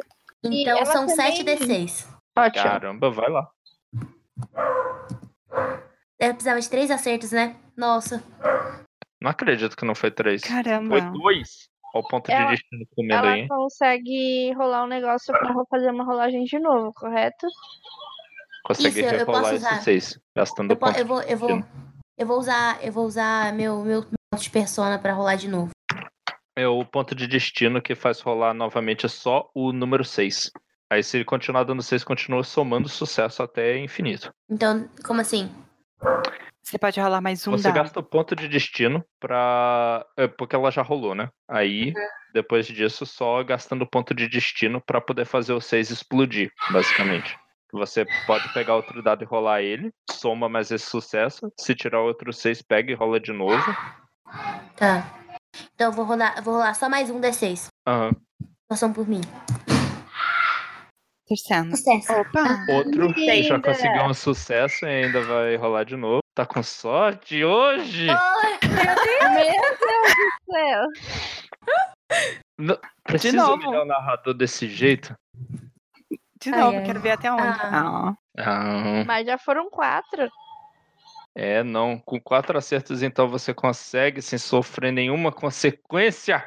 Então 0.42 0.86
são 0.86 1.06
também- 1.06 1.16
7 1.16 1.44
D6. 1.44 2.06
Ótimo. 2.34 2.64
Caramba, 2.64 3.10
vai 3.10 3.28
lá. 3.28 3.46
Eu 6.20 6.31
precisava 6.35 6.60
de 6.60 6.69
três 6.69 6.90
acertos, 6.90 7.32
né? 7.32 7.56
Nossa. 7.77 8.23
Não 9.20 9.31
acredito 9.31 9.77
que 9.77 9.85
não 9.85 9.94
foi 9.94 10.10
três. 10.10 10.43
Caramba. 10.43 10.89
Foi 10.89 11.10
dois. 11.12 11.69
Olha 11.94 12.05
o 12.05 12.09
ponto 12.09 12.31
Ela- 12.31 12.44
de 12.47 12.51
destino 12.56 12.86
comendo 12.94 13.15
Ela 13.15 13.31
aí. 13.32 13.48
consegue 13.48 14.52
rolar 14.52 14.85
um 14.85 14.89
negócio 14.89 15.32
pra 15.32 15.52
ro- 15.52 15.66
fazer 15.70 15.90
uma 15.90 16.05
rolagem 16.05 16.44
de 16.44 16.59
novo, 16.59 16.93
correto? 16.93 17.47
Consegue 18.65 19.01
Isso, 19.01 19.24
posso 19.27 19.55
esses 19.55 19.60
usar. 19.66 19.81
seis, 19.82 20.20
gastando 20.36 20.73
Eu, 20.73 20.77
po- 20.77 20.90
eu 20.90 21.06
vou, 21.06 21.23
eu 21.23 21.39
vou, 21.39 21.65
eu 22.19 22.27
vou 22.27 22.39
usar, 22.39 22.85
eu 22.85 22.93
vou 22.93 23.06
usar 23.06 23.55
meu 23.55 23.82
meu 23.82 24.02
ponto 24.02 24.43
de 24.43 24.51
persona 24.51 24.98
pra 24.98 25.15
rolar 25.15 25.36
de 25.36 25.48
novo. 25.48 25.70
É 26.55 26.66
o 26.69 26.85
ponto 26.85 27.15
de 27.15 27.27
destino 27.27 27.81
que 27.81 27.94
faz 27.94 28.20
rolar 28.20 28.52
novamente 28.52 29.09
só 29.09 29.48
o 29.55 29.73
número 29.73 30.05
6. 30.05 30.51
Aí 30.90 31.02
se 31.02 31.19
ele 31.19 31.24
continuar 31.24 31.65
dando 31.65 31.82
6, 31.82 32.02
continua 32.02 32.43
somando 32.43 32.89
sucesso 32.89 33.43
até 33.43 33.78
infinito. 33.78 34.31
Então, 34.51 34.89
como 35.05 35.20
assim? 35.20 35.51
Você 36.62 36.78
pode 36.78 37.01
rolar 37.01 37.20
mais 37.20 37.47
um 37.47 37.52
Você 37.52 37.65
dado. 37.65 37.74
gasta 37.74 38.01
o 38.01 38.02
ponto 38.02 38.35
de 38.35 38.48
destino 38.48 39.05
pra. 39.20 40.05
é, 40.16 40.27
porque 40.27 40.56
ela 40.56 40.70
já 40.70 40.82
rolou, 40.82 41.15
né? 41.15 41.28
Aí, 41.48 41.93
depois 42.32 42.66
disso, 42.66 43.05
só 43.05 43.43
gastando 43.43 43.82
o 43.82 43.86
ponto 43.86 44.15
de 44.15 44.28
destino 44.28 44.81
pra 44.81 45.01
poder 45.01 45.24
fazer 45.27 45.52
o 45.52 45.60
6 45.60 45.90
explodir, 45.90 46.51
basicamente. 46.70 47.39
Você 47.73 48.06
pode 48.27 48.51
pegar 48.55 48.77
outro 48.77 49.02
dado 49.02 49.23
e 49.23 49.27
rolar 49.27 49.60
ele, 49.60 49.93
soma 50.10 50.48
mais 50.48 50.70
esse 50.70 50.86
sucesso. 50.86 51.52
Se 51.60 51.74
tirar 51.74 52.01
outro 52.01 52.32
6, 52.32 52.62
pega 52.62 52.90
e 52.90 52.94
rola 52.94 53.20
de 53.20 53.32
novo. 53.32 53.62
Tá. 54.74 55.06
Então 55.74 55.89
eu 55.89 55.93
vou 55.93 56.05
rolar, 56.06 56.35
eu 56.39 56.43
vou 56.43 56.55
rolar 56.55 56.73
só 56.74 56.89
mais 56.89 57.10
um 57.10 57.20
D6. 57.20 57.66
Aham. 57.86 58.12
Passam 58.69 58.93
por 58.93 59.06
mim. 59.06 59.20
Terceiro. 61.28 61.70
Sucesso. 61.76 62.12
Opa! 62.12 62.64
Outro 62.70 63.09
Linda! 63.12 63.42
já 63.42 63.60
conseguiu 63.60 64.02
um 64.05 64.14
sucesso 64.14 64.86
e 64.86 65.05
ainda 65.05 65.20
vai 65.22 65.56
rolar 65.56 65.84
de 65.84 65.96
novo. 65.96 66.20
Tá 66.34 66.46
com 66.46 66.62
sorte 66.62 67.44
hoje? 67.44 68.06
Meu 68.06 68.16
Deus 69.34 69.56
do 70.46 70.52
céu. 70.52 70.86
Precisa 73.05 73.36
novo. 73.36 73.55
humilhar 73.62 73.82
o 73.82 73.86
narrador 73.86 74.34
desse 74.34 74.68
jeito? 74.68 75.14
De 76.40 76.50
novo, 76.50 76.78
ai. 76.78 76.84
quero 76.84 77.00
ver 77.00 77.10
até 77.12 77.30
onde. 77.32 77.42
Ah. 77.42 78.14
Ah. 78.36 79.00
Ah, 79.00 79.05
Mas 79.05 79.26
já 79.26 79.36
foram 79.36 79.68
quatro. 79.68 80.28
é, 81.34 81.62
não. 81.64 81.98
Com 81.98 82.20
quatro 82.20 82.56
acertos, 82.56 83.02
então 83.02 83.28
você 83.28 83.52
consegue 83.52 84.22
sem 84.22 84.38
sofrer 84.38 84.92
nenhuma 84.92 85.32
consequência. 85.32 86.44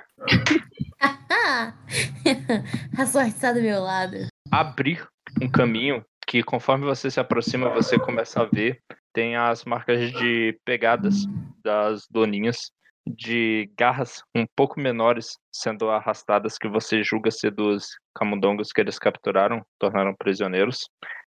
a 2.98 3.06
sorte 3.06 3.30
está 3.32 3.52
do 3.52 3.62
meu 3.62 3.82
lado. 3.82 4.31
Abrir 4.52 5.08
um 5.42 5.50
caminho 5.50 6.06
que 6.28 6.44
conforme 6.44 6.86
você 6.86 7.10
se 7.10 7.20
aproxima, 7.20 7.70
você 7.70 7.98
começa 7.98 8.42
a 8.42 8.46
ver, 8.46 8.80
tem 9.14 9.36
as 9.36 9.66
marcas 9.66 10.12
de 10.12 10.58
pegadas 10.66 11.26
das 11.64 12.06
doninhas, 12.10 12.72
de 13.08 13.72
garras 13.78 14.22
um 14.36 14.46
pouco 14.56 14.80
menores 14.80 15.38
sendo 15.52 15.90
arrastadas 15.90 16.58
que 16.58 16.68
você 16.68 17.04
julga 17.04 17.32
ser 17.32 17.52
dos 17.52 17.88
camundongos 18.16 18.72
que 18.72 18.80
eles 18.80 19.00
capturaram, 19.00 19.66
tornaram 19.80 20.16
prisioneiros, 20.16 20.88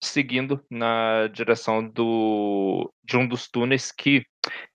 seguindo 0.02 0.60
na 0.68 1.28
direção 1.28 1.86
do 1.86 2.92
de 3.04 3.16
um 3.16 3.26
dos 3.26 3.48
túneis 3.48 3.92
que 3.92 4.24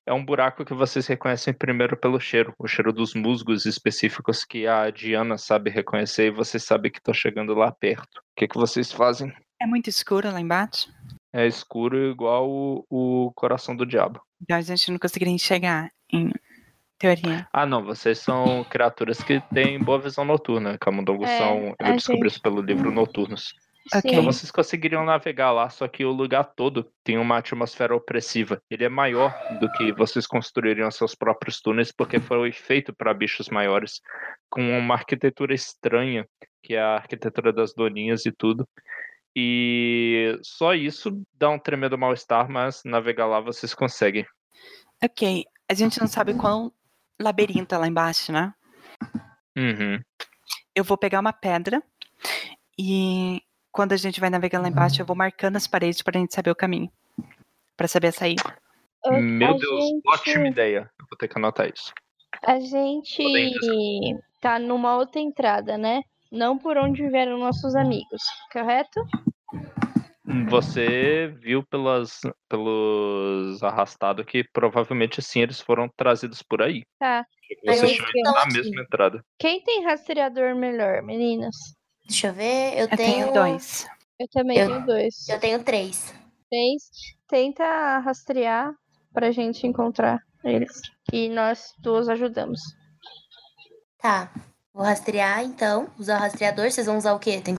é 0.05 0.13
um 0.13 0.23
buraco 0.23 0.63
que 0.63 0.73
vocês 0.73 1.05
reconhecem 1.05 1.53
primeiro 1.53 1.97
pelo 1.97 2.19
cheiro, 2.19 2.53
o 2.57 2.65
cheiro 2.67 2.93
dos 2.93 3.13
musgos 3.13 3.65
específicos 3.65 4.45
que 4.45 4.65
a 4.65 4.89
Diana 4.89 5.37
sabe 5.37 5.69
reconhecer 5.69 6.27
e 6.27 6.31
vocês 6.31 6.63
sabem 6.63 6.89
que 6.89 6.99
estão 6.99 7.13
chegando 7.13 7.53
lá 7.53 7.71
perto. 7.71 8.17
O 8.19 8.21
que, 8.37 8.47
que 8.47 8.57
vocês 8.57 8.89
fazem? 8.91 9.33
É 9.61 9.65
muito 9.65 9.89
escuro 9.89 10.31
lá 10.31 10.39
embaixo. 10.39 10.87
É 11.33 11.45
escuro 11.45 12.09
igual 12.09 12.49
o, 12.49 12.85
o 12.89 13.31
coração 13.35 13.75
do 13.75 13.85
diabo. 13.85 14.21
Então 14.41 14.55
a 14.55 14.61
gente 14.61 14.89
não 14.91 14.97
conseguiria 14.97 15.33
enxergar, 15.33 15.91
em 16.13 16.31
teoria. 16.97 17.47
Ah, 17.51 17.65
não, 17.65 17.83
vocês 17.83 18.19
são 18.19 18.63
criaturas 18.63 19.21
que 19.21 19.41
têm 19.53 19.77
boa 19.77 19.99
visão 19.99 20.23
noturna. 20.23 20.77
Camundongos 20.77 21.29
É, 21.29 21.37
são. 21.37 21.75
Eu 21.79 21.93
descobri 21.95 22.21
gente- 22.21 22.27
isso 22.31 22.41
pelo 22.41 22.61
livro 22.61 22.91
Noturnos. 22.91 23.53
Ok. 23.93 24.11
Então 24.11 24.23
vocês 24.23 24.51
conseguiriam 24.51 25.05
navegar 25.05 25.51
lá, 25.51 25.69
só 25.69 25.87
que 25.87 26.03
o 26.03 26.11
lugar 26.11 26.43
todo 26.55 26.91
tem 27.03 27.17
uma 27.17 27.37
atmosfera 27.37 27.95
opressiva. 27.95 28.61
Ele 28.69 28.83
é 28.83 28.89
maior 28.89 29.33
do 29.59 29.71
que 29.73 29.91
vocês 29.93 30.27
construiriam 30.27 30.91
seus 30.91 31.15
próprios 31.15 31.61
túneis, 31.61 31.91
porque 31.91 32.19
foi 32.19 32.51
feito 32.51 32.93
para 32.93 33.13
bichos 33.13 33.49
maiores, 33.49 34.01
com 34.49 34.77
uma 34.77 34.95
arquitetura 34.95 35.53
estranha, 35.53 36.27
que 36.61 36.75
é 36.75 36.81
a 36.81 36.95
arquitetura 36.95 37.53
das 37.53 37.73
doninhas 37.73 38.25
e 38.25 38.31
tudo. 38.31 38.67
E 39.35 40.37
só 40.41 40.73
isso 40.73 41.21
dá 41.33 41.49
um 41.49 41.59
tremendo 41.59 41.97
mal-estar, 41.97 42.49
mas 42.49 42.81
navegar 42.83 43.27
lá 43.27 43.39
vocês 43.39 43.73
conseguem. 43.73 44.25
Ok. 45.03 45.45
A 45.69 45.73
gente 45.73 45.99
não 45.99 46.07
sabe 46.07 46.33
qual 46.33 46.73
labirinto 47.21 47.75
é 47.75 47.77
lá 47.77 47.87
embaixo, 47.87 48.31
né? 48.31 48.53
Uhum. 49.55 49.99
Eu 50.75 50.83
vou 50.83 50.97
pegar 50.97 51.19
uma 51.19 51.33
pedra 51.33 51.81
e 52.77 53.41
quando 53.77 53.93
a 53.93 53.97
gente 53.97 54.19
vai 54.19 54.31
navegar 54.31 54.59
lá 54.59 54.67
embaixo, 54.69 54.99
eu 54.99 55.05
vou 55.05 55.15
marcando 55.15 55.55
as 55.55 55.67
paredes 55.67 56.01
pra 56.01 56.19
gente 56.19 56.33
saber 56.33 56.49
o 56.49 56.55
caminho. 56.55 56.91
Pra 57.77 57.87
saber 57.87 58.11
sair. 58.11 58.37
A- 59.05 59.11
Meu 59.11 59.49
a 59.49 59.53
Deus, 59.57 59.83
gente- 59.85 60.01
ótima 60.07 60.47
ideia. 60.47 60.89
Eu 60.99 61.05
vou 61.07 61.15
ter 61.15 61.27
que 61.27 61.37
anotar 61.37 61.69
isso. 61.71 61.93
A 62.43 62.59
gente 62.59 63.23
tá 64.41 64.57
numa 64.57 64.95
outra 64.97 65.21
entrada, 65.21 65.77
né? 65.77 66.01
Não 66.31 66.57
por 66.57 66.75
onde 66.75 67.07
vieram 67.07 67.37
nossos 67.37 67.75
amigos, 67.75 68.23
correto? 68.51 68.99
Você 70.49 71.27
viu 71.39 71.63
pelas, 71.67 72.19
pelos 72.49 73.61
arrastados 73.63 74.25
que 74.25 74.43
provavelmente 74.43 75.21
sim 75.21 75.41
eles 75.41 75.61
foram 75.61 75.87
trazidos 75.95 76.41
por 76.41 76.63
aí. 76.63 76.81
Tá. 76.99 77.23
Vocês 77.63 77.91
ido 77.93 78.31
na 78.33 78.45
mesma 78.47 78.81
entrada. 78.81 79.23
Quem 79.39 79.61
tem 79.63 79.85
rastreador 79.85 80.55
melhor, 80.55 81.01
meninas? 81.03 81.55
Deixa 82.07 82.27
eu 82.27 82.33
ver. 82.33 82.73
Eu, 82.73 82.79
Eu 82.79 82.97
tenho 82.97 83.33
dois. 83.33 83.87
Eu 84.19 84.27
também 84.29 84.57
Eu- 84.57 84.67
tenho 84.67 84.85
dois. 84.85 85.27
Eu 85.29 85.39
tenho 85.39 85.63
três. 85.63 86.13
Três. 86.49 86.83
Tenta 87.27 87.99
rastrear 87.99 88.73
pra 89.13 89.31
gente 89.31 89.67
encontrar 89.67 90.19
eles. 90.43 90.81
E 91.11 91.29
nós 91.29 91.73
duas 91.79 92.07
ajudamos. 92.09 92.59
Tá. 93.99 94.31
Vou 94.73 94.83
rastrear, 94.85 95.43
então. 95.43 95.89
Usar 95.99 96.17
o 96.17 96.19
rastreador. 96.21 96.69
Vocês 96.71 96.85
vão 96.87 96.97
usar 96.97 97.13
o 97.13 97.19
quê? 97.19 97.41
Tem 97.41 97.55
que 97.55 97.57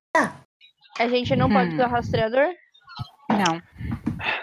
A 1.02 1.08
gente 1.08 1.36
não 1.36 1.48
pode 1.48 1.70
Hum. 1.70 1.74
usar 1.74 1.86
rastreador? 1.88 2.46
Não. 3.30 3.62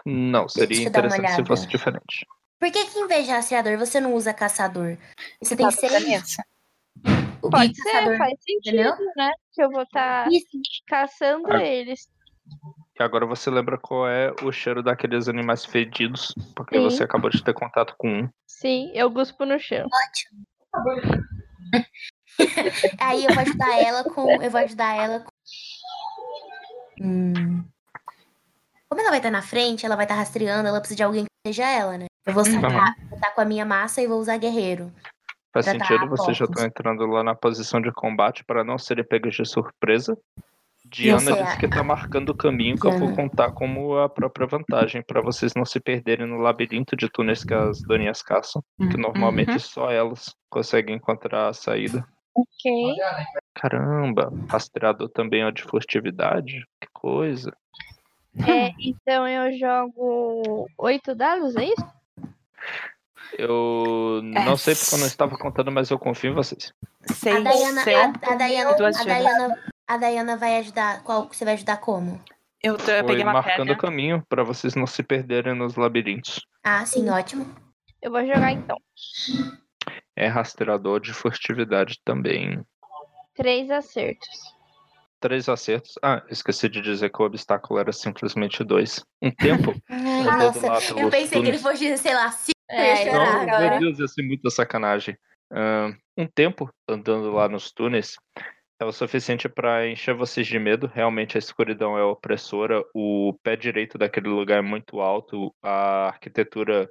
Não, 0.05 0.47
seria 0.47 0.87
interessante 0.87 1.31
se 1.33 1.45
fosse 1.45 1.67
diferente. 1.67 2.25
Por 2.59 2.71
que, 2.71 2.85
que 2.85 2.99
em 2.99 3.07
vez 3.07 3.25
de 3.25 3.31
rastreador 3.31 3.77
você 3.77 3.99
não 3.99 4.13
usa 4.13 4.33
caçador? 4.33 4.97
Você 5.41 5.55
tem 5.55 5.65
Tá 5.65 5.71
seis. 5.71 6.37
O 7.45 7.49
Pode 7.49 7.71
e 7.71 7.75
ser, 7.75 7.91
caçador. 7.91 8.17
faz 8.17 8.33
sentido, 8.41 8.75
entendeu? 8.75 8.95
né? 9.15 9.31
Que 9.53 9.63
eu 9.63 9.71
vou 9.71 9.83
estar 9.83 10.27
Isso. 10.31 10.47
caçando 10.87 11.51
Ah. 11.51 11.63
eles. 11.63 12.07
E 12.99 13.03
agora 13.03 13.25
você 13.25 13.49
lembra 13.49 13.77
qual 13.77 14.07
é 14.07 14.31
o 14.43 14.51
cheiro 14.51 14.81
daqueles 14.81 15.27
animais 15.27 15.65
fedidos, 15.65 16.33
porque 16.55 16.77
Sim. 16.77 16.83
você 16.83 17.03
acabou 17.03 17.29
de 17.29 17.43
ter 17.43 17.53
contato 17.53 17.93
com 17.97 18.07
um. 18.07 18.29
Sim, 18.47 18.91
eu 18.93 19.09
guspo 19.09 19.45
no 19.45 19.59
chão. 19.59 19.87
Aí 22.99 23.25
eu 23.25 23.33
vou 23.33 23.41
ajudar 23.41 23.79
ela 23.79 24.03
com. 24.03 24.41
Eu 24.41 24.51
vou 24.51 24.61
ajudar 24.61 24.95
ela 24.95 25.19
com. 25.21 25.29
Hum. 27.01 27.63
Como 28.89 29.01
ela 29.01 29.09
vai 29.09 29.19
estar 29.19 29.31
na 29.31 29.41
frente, 29.41 29.85
ela 29.85 29.95
vai 29.95 30.05
estar 30.05 30.15
rastreando, 30.15 30.67
ela 30.67 30.79
precisa 30.79 30.97
de 30.97 31.03
alguém 31.03 31.23
que 31.25 31.29
seja 31.47 31.67
ela, 31.69 31.97
né? 31.97 32.05
Eu 32.25 32.33
vou 32.33 32.45
Uhum. 32.45 32.51
sacar, 32.61 32.95
vou 33.09 33.17
estar 33.17 33.31
com 33.31 33.41
a 33.41 33.45
minha 33.45 33.65
massa 33.65 34.01
e 34.01 34.07
vou 34.07 34.19
usar 34.19 34.37
guerreiro. 34.37 34.91
Faz 35.55 35.67
sentido, 35.67 36.09
vocês 36.09 36.35
já 36.35 36.43
estão 36.43 36.65
entrando 36.65 37.05
lá 37.05 37.23
na 37.23 37.33
posição 37.33 37.79
de 37.79 37.89
combate 37.89 38.43
para 38.43 38.61
não 38.61 38.77
serem 38.77 39.05
pegos 39.05 39.35
de 39.35 39.45
surpresa. 39.45 40.17
Diana 40.83 41.31
disse 41.31 41.57
que 41.57 41.65
tá 41.69 41.81
marcando 41.81 42.31
o 42.31 42.35
caminho 42.35 42.77
que 42.77 42.85
eu 42.85 42.91
vou 42.91 43.07
Diana. 43.07 43.15
contar 43.15 43.51
como 43.51 43.97
a 43.97 44.09
própria 44.09 44.45
vantagem 44.45 45.01
para 45.01 45.21
vocês 45.21 45.53
não 45.55 45.63
se 45.63 45.79
perderem 45.79 46.27
no 46.27 46.39
labirinto 46.39 46.93
de 46.97 47.07
túneis 47.09 47.45
que 47.45 47.53
as 47.53 47.81
doninhas 47.83 48.21
caçam, 48.21 48.61
que 48.77 48.97
Uhum. 48.97 49.03
normalmente 49.03 49.57
só 49.61 49.89
elas 49.89 50.35
conseguem 50.49 50.97
encontrar 50.97 51.47
a 51.47 51.53
saída. 51.53 52.05
Ok. 52.35 52.95
Caramba, 53.53 54.33
rastreador 54.49 55.07
também 55.07 55.41
é 55.41 55.51
de 55.51 55.63
furtividade? 55.63 56.65
Que 56.81 56.89
coisa. 56.91 57.55
É, 58.45 58.73
então 58.77 59.25
eu 59.25 59.57
jogo 59.57 60.67
oito 60.77 61.15
dados, 61.15 61.55
é 61.55 61.63
isso? 61.63 61.95
Eu 63.37 64.21
não 64.23 64.55
sei 64.57 64.75
porque 64.75 64.95
eu 64.95 64.99
não 64.99 65.07
estava 65.07 65.37
contando, 65.37 65.71
mas 65.71 65.89
eu 65.89 65.99
confio 65.99 66.31
em 66.31 66.35
vocês. 66.35 66.73
Seis, 67.13 67.35
A 67.35 67.39
Dayana, 67.39 67.81
a, 67.81 68.31
a 68.31 68.35
Dayana, 68.35 68.71
a. 68.71 69.03
Dayana, 69.03 69.63
a 69.87 69.97
Dayana 69.97 70.37
vai 70.37 70.57
ajudar. 70.57 71.03
Qual 71.03 71.27
você 71.27 71.43
vai 71.45 71.53
ajudar 71.55 71.77
como? 71.77 72.21
Eu, 72.63 72.77
tô- 72.77 72.91
eu 72.91 73.05
peguei 73.05 73.23
uma 73.23 73.33
marcando 73.33 73.69
o 73.71 73.75
pedra. 73.75 73.77
caminho 73.77 74.23
para 74.27 74.43
vocês 74.43 74.73
não 74.75 74.87
se 74.87 75.03
perderem 75.03 75.53
nos 75.53 75.75
labirintos. 75.75 76.39
Ah, 76.63 76.85
sim, 76.85 77.09
ótimo. 77.09 77.45
Eu 78.01 78.11
vou 78.11 78.21
jogar 78.25 78.51
então. 78.51 78.77
É 80.15 80.27
rastreador 80.27 80.99
de 80.99 81.13
furtividade 81.13 81.99
também. 82.03 82.63
Três 83.35 83.69
acertos. 83.69 84.55
Três 85.19 85.49
acertos. 85.49 85.95
Ah, 86.01 86.23
esqueci 86.29 86.69
de 86.69 86.81
dizer 86.81 87.09
que 87.09 87.21
o 87.21 87.25
obstáculo 87.25 87.79
era 87.79 87.91
simplesmente 87.91 88.63
dois. 88.63 89.03
Um 89.21 89.31
tempo. 89.31 89.75
Ai, 89.89 90.23
nossa, 90.23 90.67
eu 90.97 91.09
pensei 91.09 91.41
que 91.41 91.47
ele 91.49 91.57
fosse, 91.57 91.97
sei 91.97 92.13
lá, 92.13 92.31
cinco. 92.31 92.54
É, 92.69 93.09
agora. 93.09 93.69
meu 93.71 93.79
Deus, 93.79 93.99
ia 93.99 94.07
ser 94.07 94.23
muita 94.23 94.49
sacanagem. 94.49 95.17
Um 96.17 96.25
tempo 96.27 96.69
andando 96.87 97.31
lá 97.31 97.47
nos 97.47 97.71
túneis 97.71 98.15
é 98.79 98.85
o 98.85 98.91
suficiente 98.91 99.47
para 99.47 99.87
encher 99.87 100.13
vocês 100.13 100.47
de 100.47 100.57
medo. 100.59 100.87
Realmente 100.93 101.37
a 101.37 101.39
escuridão 101.39 101.97
é 101.97 102.03
opressora. 102.03 102.83
O 102.93 103.37
pé 103.43 103.55
direito 103.55 103.97
daquele 103.97 104.27
lugar 104.27 104.57
é 104.59 104.61
muito 104.61 104.99
alto. 104.99 105.53
A 105.63 106.07
arquitetura 106.07 106.89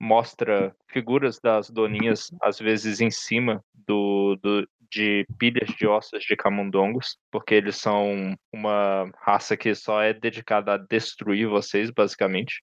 mostra 0.00 0.74
figuras 0.90 1.38
das 1.40 1.70
doninhas, 1.70 2.28
às 2.42 2.58
vezes 2.58 3.00
em 3.00 3.10
cima 3.10 3.64
do, 3.86 4.36
do- 4.42 4.68
de 4.90 5.26
pilhas 5.38 5.68
de 5.70 5.86
ossos 5.86 6.22
de 6.24 6.36
camundongos, 6.36 7.16
porque 7.30 7.54
eles 7.54 7.76
são 7.76 8.34
uma 8.52 9.10
raça 9.22 9.56
que 9.56 9.74
só 9.74 10.02
é 10.02 10.12
dedicada 10.12 10.74
a 10.74 10.76
destruir 10.76 11.48
vocês, 11.48 11.90
basicamente. 11.90 12.62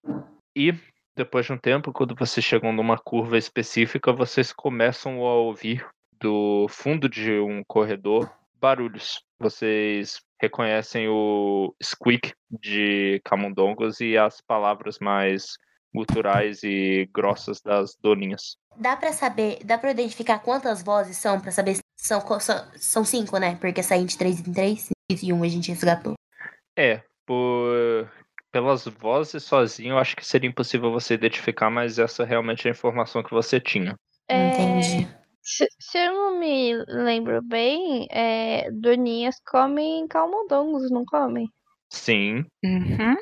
E 0.56 0.74
depois 1.16 1.46
de 1.46 1.54
um 1.54 1.58
tempo, 1.58 1.92
quando 1.92 2.16
vocês 2.16 2.46
chegam 2.46 2.72
numa 2.72 2.98
curva 2.98 3.38
específica, 3.38 4.14
vocês 4.14 4.52
começam 4.54 5.26
a 5.26 5.36
ouvir 5.36 5.86
do 6.20 6.68
fundo 6.70 7.10
de 7.10 7.40
um 7.40 7.64
corredor 7.64 8.32
barulhos. 8.60 9.24
Vocês 9.40 10.22
reconhecem 10.40 11.08
o 11.10 11.74
squeak 11.82 12.34
de 12.50 13.20
camundongos 13.26 14.00
e 14.00 14.18
as 14.18 14.40
palavras 14.40 15.00
mais 15.00 15.58
guturais 15.94 16.64
e 16.64 17.10
grossas 17.14 17.60
das 17.62 17.96
doninhas. 17.96 18.56
Dá 18.78 18.96
pra 18.96 19.12
saber, 19.12 19.60
dá 19.66 19.78
pra 19.78 19.92
identificar 19.92 20.40
quantas 20.40 20.82
vozes 20.82 21.18
são, 21.18 21.40
pra 21.42 21.52
saber 21.52 21.76
se 21.76 21.82
são, 21.98 22.22
são 22.78 23.04
cinco, 23.04 23.38
né? 23.38 23.56
Porque 23.60 23.84
saem 23.84 24.06
de 24.06 24.18
três 24.18 24.40
em 24.40 24.54
três 24.54 24.90
e 25.22 25.34
um 25.34 25.44
a 25.44 25.48
gente 25.48 25.70
resgatou. 25.70 26.14
É, 26.78 27.04
por 27.26 28.10
pelas 28.52 28.86
vozes 28.86 29.44
sozinho, 29.44 29.94
eu 29.94 29.98
acho 29.98 30.16
que 30.16 30.26
seria 30.26 30.50
impossível 30.50 30.92
você 30.92 31.14
identificar, 31.14 31.70
mas 31.70 31.98
essa 31.98 32.24
realmente 32.26 32.68
é 32.68 32.72
a 32.72 32.74
informação 32.74 33.24
que 33.24 33.32
você 33.32 33.60
tinha. 33.60 33.96
É, 34.28 34.48
Entendi. 34.48 35.08
Se, 35.42 35.68
se 35.80 35.98
eu 35.98 36.14
não 36.14 36.40
me 36.40 36.76
lembro 36.88 37.42
bem, 37.42 38.08
é, 38.12 38.70
doninhas 38.72 39.36
comem 39.46 40.08
calmodongos, 40.08 40.92
não 40.92 41.04
comem? 41.06 41.48
Sim, 41.90 42.46
Uhum. 42.64 43.18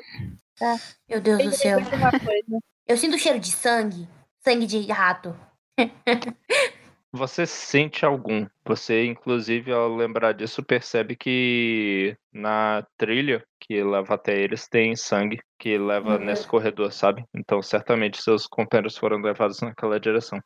Meu 1.08 1.20
Deus 1.20 1.42
do 1.42 1.52
céu. 1.52 1.78
Eu 2.86 2.96
sinto 2.96 3.14
o 3.14 3.18
cheiro 3.18 3.40
de 3.40 3.50
sangue. 3.50 4.06
Sangue 4.40 4.66
de 4.66 4.80
rato. 4.90 5.34
Você 7.12 7.44
sente 7.44 8.04
algum. 8.04 8.46
Você, 8.64 9.04
inclusive, 9.04 9.72
ao 9.72 9.88
lembrar 9.94 10.32
disso, 10.32 10.62
percebe 10.62 11.16
que 11.16 12.16
na 12.32 12.86
trilha 12.96 13.44
que 13.58 13.82
leva 13.82 14.14
até 14.14 14.38
eles 14.38 14.68
tem 14.68 14.94
sangue 14.94 15.40
que 15.58 15.76
leva 15.76 16.16
Uhum. 16.16 16.24
nesse 16.24 16.46
corredor, 16.46 16.92
sabe? 16.92 17.24
Então, 17.34 17.60
certamente, 17.62 18.22
seus 18.22 18.46
companheiros 18.46 18.96
foram 18.96 19.18
levados 19.20 19.60
naquela 19.60 19.98
direção. 19.98 20.40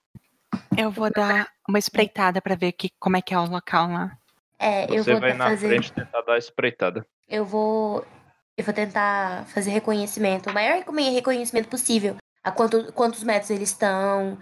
Eu 0.77 0.91
vou 0.91 1.11
dar 1.11 1.49
uma 1.69 1.78
espreitada 1.78 2.41
pra 2.41 2.55
ver 2.55 2.73
que, 2.73 2.89
como 2.99 3.16
é 3.16 3.23
que 3.23 3.35
é 3.35 3.39
o 3.39 3.45
local 3.47 3.89
lá. 3.89 4.16
É, 4.59 4.85
eu 4.85 5.05
Você 5.05 5.12
vou 5.12 5.20
vai 5.20 5.35
na 5.35 5.51
fazer. 5.51 5.69
frente 5.69 5.93
tentar 5.93 6.23
dar 6.23 6.35
a 6.35 6.39
espreitada. 6.39 7.05
Eu 7.28 7.45
vou. 7.45 8.05
Eu 8.57 8.65
vou 8.65 8.73
tentar 8.73 9.45
fazer 9.47 9.70
reconhecimento, 9.70 10.49
o 10.49 10.53
maior 10.55 10.77
recon- 10.77 10.95
reconhecimento 11.12 11.69
possível. 11.69 12.16
A 12.43 12.51
quanto, 12.53 12.93
quantos 12.93 13.23
metros 13.23 13.51
eles 13.51 13.70
estão. 13.70 14.39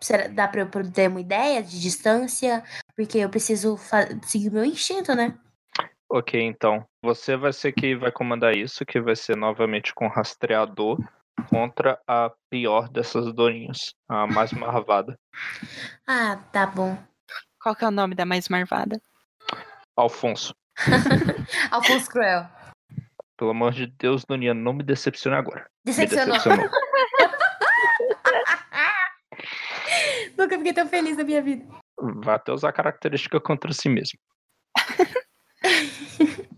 Será- 0.00 0.28
Dá 0.28 0.46
pra 0.48 0.60
eu 0.60 0.70
ter 0.92 1.08
uma 1.08 1.20
ideia 1.20 1.62
de 1.62 1.80
distância? 1.80 2.62
Porque 2.96 3.18
eu 3.18 3.28
preciso 3.30 3.78
seguir 4.22 4.48
o 4.48 4.52
meu 4.52 4.64
instinto, 4.64 5.14
né? 5.14 5.36
Ok, 6.10 6.40
então. 6.40 6.86
Você 7.02 7.36
vai 7.36 7.52
ser 7.52 7.72
que 7.72 7.96
vai 7.96 8.12
comandar 8.12 8.54
isso, 8.54 8.84
que 8.84 9.00
vai 9.00 9.16
ser 9.16 9.36
novamente 9.36 9.92
com 9.94 10.06
rastreador 10.06 10.98
contra 11.48 11.98
a 12.06 12.30
pior 12.50 12.88
dessas 12.88 13.32
doninhas, 13.32 13.94
a 14.08 14.26
mais 14.26 14.52
marvada. 14.52 15.18
Ah, 16.06 16.36
tá 16.52 16.66
bom. 16.66 16.96
Qual 17.60 17.74
que 17.74 17.84
é 17.84 17.88
o 17.88 17.90
nome 17.90 18.14
da 18.14 18.24
mais 18.24 18.48
marvada? 18.48 19.00
Alfonso. 19.96 20.54
Alfonso 21.70 22.08
Cruel. 22.10 22.46
Pelo 23.36 23.50
amor 23.50 23.72
de 23.72 23.86
Deus, 23.86 24.24
Doninha, 24.24 24.54
não 24.54 24.72
me 24.72 24.84
decepcione 24.84 25.36
agora. 25.36 25.66
Me 25.84 25.92
Decepcionou. 25.92 26.34
decepcionou. 26.36 26.70
Nunca 30.36 30.56
fiquei 30.58 30.72
tão 30.72 30.88
feliz 30.88 31.16
na 31.16 31.24
minha 31.24 31.42
vida. 31.42 31.64
Vai 31.98 32.34
até 32.36 32.52
usar 32.52 32.72
característica 32.72 33.40
contra 33.40 33.72
si 33.72 33.88
mesmo. 33.88 34.18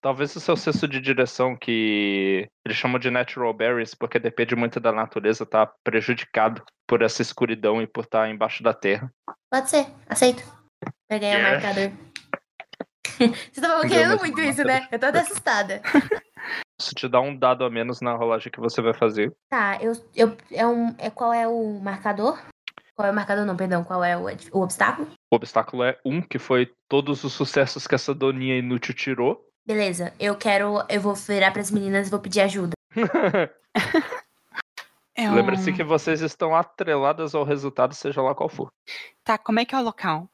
Talvez 0.00 0.34
o 0.34 0.40
seu 0.40 0.56
senso 0.56 0.88
de 0.88 1.00
direção, 1.00 1.54
que 1.54 2.48
eles 2.64 2.76
chamam 2.76 2.98
de 2.98 3.10
natural 3.10 3.52
berries, 3.52 3.94
porque 3.94 4.18
depende 4.18 4.56
muito 4.56 4.80
da 4.80 4.90
natureza, 4.90 5.44
tá 5.44 5.66
prejudicado 5.84 6.64
por 6.86 7.02
essa 7.02 7.20
escuridão 7.22 7.82
e 7.82 7.86
por 7.86 8.04
estar 8.04 8.28
embaixo 8.28 8.62
da 8.62 8.72
terra. 8.72 9.12
Pode 9.50 9.68
ser, 9.68 9.86
aceito. 10.08 10.42
Peguei 11.08 11.28
o 11.28 11.32
Yeah. 11.32 11.60
marcador. 11.60 11.92
Você 13.52 13.60
tava 13.60 13.80
Deu 13.82 13.90
querendo 13.90 14.18
muito 14.18 14.40
isso, 14.40 14.64
né? 14.64 14.88
Eu 14.90 14.98
tô 14.98 15.06
até 15.06 15.20
assustada. 15.20 15.82
Isso 16.80 16.94
te 16.94 17.06
dá 17.06 17.20
um 17.20 17.36
dado 17.36 17.62
a 17.62 17.68
menos 17.68 18.00
na 18.00 18.14
rolagem 18.14 18.50
que 18.50 18.58
você 18.58 18.80
vai 18.80 18.94
fazer. 18.94 19.30
Tá, 19.50 19.78
eu, 19.82 19.92
eu, 20.16 20.34
é 20.50 20.66
um, 20.66 20.94
é, 20.96 21.10
qual 21.10 21.30
é 21.30 21.46
o 21.46 21.78
marcador? 21.78 22.40
Qual 23.00 23.08
é 23.08 23.12
o 23.12 23.14
marcador, 23.14 23.46
não, 23.46 23.56
perdão. 23.56 23.82
Qual 23.82 24.04
é 24.04 24.14
o, 24.14 24.26
o 24.52 24.60
obstáculo? 24.60 25.08
O 25.32 25.36
obstáculo 25.36 25.82
é 25.82 25.98
um, 26.04 26.20
que 26.20 26.38
foi 26.38 26.70
todos 26.86 27.24
os 27.24 27.32
sucessos 27.32 27.86
que 27.86 27.94
essa 27.94 28.14
doninha 28.14 28.58
inútil 28.58 28.92
tirou. 28.92 29.42
Beleza, 29.66 30.12
eu 30.20 30.36
quero. 30.36 30.84
Eu 30.86 31.00
vou 31.00 31.14
virar 31.14 31.50
pras 31.50 31.70
meninas 31.70 32.08
e 32.08 32.10
vou 32.10 32.20
pedir 32.20 32.40
ajuda. 32.42 32.72
É 35.16 35.28
Lembre-se 35.30 35.70
um- 35.70 35.74
que 35.74 35.82
vocês 35.84 36.20
estão 36.22 36.54
atreladas 36.54 37.34
ao 37.34 37.44
resultado, 37.44 37.94
seja 37.94 38.22
lá 38.22 38.34
qual 38.34 38.48
for. 38.48 38.68
Tá, 39.22 39.36
como 39.36 39.60
é 39.60 39.64
que 39.66 39.74
é 39.74 39.78
o 39.78 39.82
local? 39.82 40.28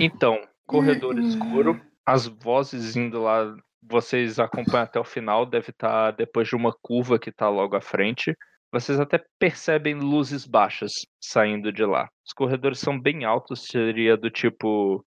Então, 0.00 0.40
corredor 0.66 1.14
Hum. 1.16 1.20
escuro, 1.20 1.80
as 2.04 2.26
vozes 2.26 2.96
indo 2.96 3.22
lá, 3.22 3.54
vocês 3.82 4.40
acompanham 4.40 4.84
até 4.84 4.98
o 4.98 5.04
final, 5.04 5.46
deve 5.46 5.70
estar 5.70 6.10
depois 6.12 6.48
de 6.48 6.56
uma 6.56 6.72
curva 6.82 7.16
que 7.18 7.30
está 7.30 7.48
logo 7.48 7.76
à 7.76 7.80
frente. 7.80 8.36
Vocês 8.70 9.00
até 9.00 9.22
percebem 9.38 9.94
luzes 9.94 10.44
baixas 10.46 10.92
saindo 11.20 11.72
de 11.72 11.84
lá. 11.84 12.08
Os 12.26 12.32
corredores 12.32 12.78
são 12.78 13.00
bem 13.00 13.24
altos, 13.24 13.64
seria 13.64 14.16
do 14.16 14.30
tipo. 14.30 15.04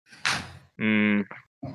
Hum, 0.79 1.25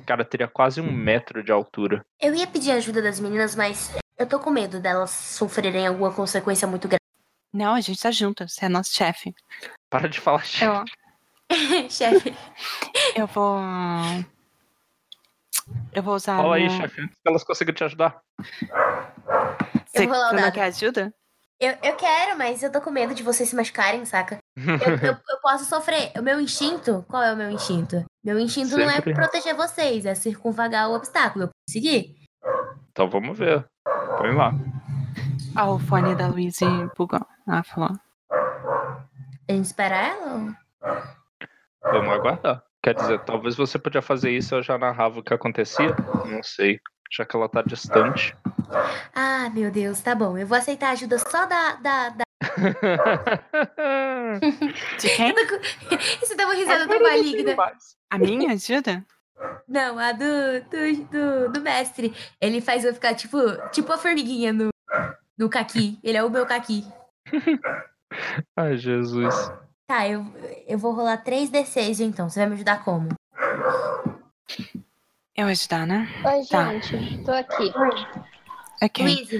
cara, 0.05 0.25
teria 0.25 0.47
quase 0.47 0.81
um 0.81 0.91
metro 0.91 1.43
de 1.43 1.51
altura. 1.51 2.03
Eu 2.19 2.33
ia 2.33 2.47
pedir 2.47 2.71
ajuda 2.71 3.01
das 3.03 3.19
meninas, 3.19 3.55
mas 3.55 3.95
eu 4.17 4.25
tô 4.27 4.39
com 4.39 4.49
medo 4.49 4.79
delas 4.79 5.11
sofrerem 5.11 5.85
alguma 5.85 6.11
consequência 6.11 6.67
muito 6.67 6.87
grave. 6.87 6.99
Não, 7.53 7.75
a 7.75 7.81
gente 7.81 7.99
tá 8.01 8.09
junto, 8.11 8.47
você 8.47 8.65
é 8.65 8.69
nosso 8.69 8.93
chefe. 8.93 9.33
Para 9.89 10.09
de 10.09 10.19
falar, 10.19 10.43
chefe. 10.43 10.65
Eu, 10.65 10.83
Chefe. 11.89 12.33
eu 13.15 13.27
vou. 13.27 13.59
Eu 15.93 16.01
vou 16.03 16.15
usar. 16.15 16.37
Fala 16.37 16.55
aí, 16.55 16.65
minha- 16.67 16.81
chefe, 16.81 17.01
antes 17.01 17.15
que 17.15 17.29
elas 17.29 17.43
consigam 17.43 17.73
te 17.75 17.83
ajudar. 17.83 18.19
Você, 18.39 20.03
Eu 20.03 20.07
vou 20.07 20.13
rolar 20.15 20.27
o 20.33 20.35
você 20.35 20.41
não 20.41 20.51
quer 20.51 20.63
ajuda? 20.63 21.13
Eu, 21.59 21.73
eu 21.83 21.95
quero, 21.95 22.37
mas 22.37 22.61
eu 22.61 22.71
tô 22.71 22.81
com 22.81 22.91
medo 22.91 23.15
de 23.15 23.23
vocês 23.23 23.47
se 23.49 23.55
machucarem, 23.55 24.03
saca? 24.05 24.37
Eu, 24.57 25.09
eu, 25.09 25.17
eu 25.29 25.37
posso 25.41 25.65
sofrer. 25.65 26.11
O 26.17 26.21
meu 26.21 26.39
instinto. 26.39 27.05
Qual 27.07 27.23
é 27.23 27.33
o 27.33 27.37
meu 27.37 27.49
instinto? 27.49 28.03
Meu 28.23 28.37
instinto 28.37 28.77
não 28.77 28.89
é 28.89 28.95
Sempre. 28.95 29.13
proteger 29.13 29.55
vocês, 29.55 30.05
é 30.05 30.13
circunvagar 30.15 30.89
o 30.89 30.93
obstáculo. 30.95 31.45
Eu 31.45 31.49
consegui? 31.67 32.15
então 32.91 33.09
vamos 33.09 33.37
ver. 33.37 33.65
Põe 34.17 34.33
lá. 34.33 34.51
Ah, 35.55 35.69
o 35.69 35.79
fone 35.79 36.13
da 36.15 36.27
Luiz 36.27 36.57
bugou. 36.97 37.25
Ela 37.47 37.63
falou. 37.63 37.91
A 38.31 39.51
gente 39.53 39.65
espera 39.65 39.95
ela? 39.95 40.33
ou- 40.33 40.55
Vamos 41.91 42.13
aguardar. 42.13 42.63
Quer 42.83 42.95
dizer, 42.95 43.19
talvez 43.23 43.55
você 43.55 43.79
podia 43.79 44.01
fazer 44.01 44.31
isso 44.31 44.53
e 44.53 44.57
eu 44.57 44.63
já 44.63 44.77
narrava 44.77 45.19
o 45.19 45.23
que 45.23 45.33
acontecia. 45.33 45.95
Não 46.25 46.43
sei. 46.43 46.79
Já 47.11 47.25
que 47.25 47.35
ela 47.35 47.47
tá 47.47 47.61
distante. 47.61 48.35
Ah, 49.13 49.49
meu 49.53 49.71
Deus, 49.71 49.99
tá 50.01 50.13
bom. 50.15 50.37
Eu 50.37 50.45
vou 50.47 50.57
aceitar 50.57 50.89
a 50.89 50.91
ajuda 50.91 51.17
só 51.19 51.45
da. 51.45 51.75
da, 51.75 52.09
da... 52.09 52.25
De 54.99 55.09
quem? 55.15 55.33
Você 56.19 56.35
dá 56.37 56.45
uma 56.45 56.53
risada 56.55 56.87
tão 56.87 57.01
maligna. 57.01 57.55
A 58.09 58.17
minha 58.17 58.53
ajuda? 58.53 59.05
Não, 59.67 59.99
a 59.99 60.11
do, 60.11 60.25
do, 60.69 61.05
do, 61.05 61.51
do 61.53 61.61
mestre. 61.61 62.13
Ele 62.39 62.61
faz 62.61 62.85
eu 62.85 62.93
ficar 62.93 63.13
tipo, 63.15 63.37
tipo 63.71 63.91
a 63.91 63.97
formiguinha 63.97 64.53
no, 64.53 64.69
no 65.37 65.49
caqui. 65.49 65.99
Ele 66.03 66.17
é 66.17 66.23
o 66.23 66.29
meu 66.29 66.45
caqui. 66.45 66.85
Ai, 68.55 68.77
Jesus. 68.77 69.33
Tá, 69.87 70.07
eu, 70.07 70.25
eu 70.67 70.77
vou 70.77 70.93
rolar 70.93 71.23
3d6 71.23 71.99
então. 71.99 72.29
Você 72.29 72.39
vai 72.39 72.49
me 72.49 72.55
ajudar 72.55 72.83
como? 72.83 73.09
Eu 75.35 75.47
ajudar, 75.47 75.85
né? 75.85 76.07
Oi, 76.25 76.45
Tá. 76.49 76.77
gente, 76.79 77.23
tô 77.23 77.31
aqui. 77.31 77.73
Ok. 78.85 79.03
Luiz, 79.05 79.31